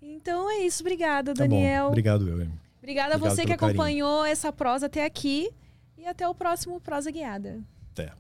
Então 0.02 0.49
é 0.49 0.60
isso, 0.60 0.81
obrigada, 0.81 1.34
tá 1.34 1.44
Daniel. 1.44 1.86
Bom. 1.86 1.90
Obrigado, 1.90 2.27
eu. 2.27 2.48
Obrigada 2.80 3.15
a 3.15 3.18
você 3.18 3.45
que 3.45 3.53
acompanhou 3.53 4.19
carinho. 4.19 4.31
essa 4.31 4.52
prosa 4.52 4.88
até 4.88 5.06
aqui 5.06 5.49
e 5.98 6.07
até 6.07 6.27
o 6.27 6.34
próximo 6.34 6.80
prosa 6.80 7.11
guiada. 7.11 7.60
Até. 7.91 8.11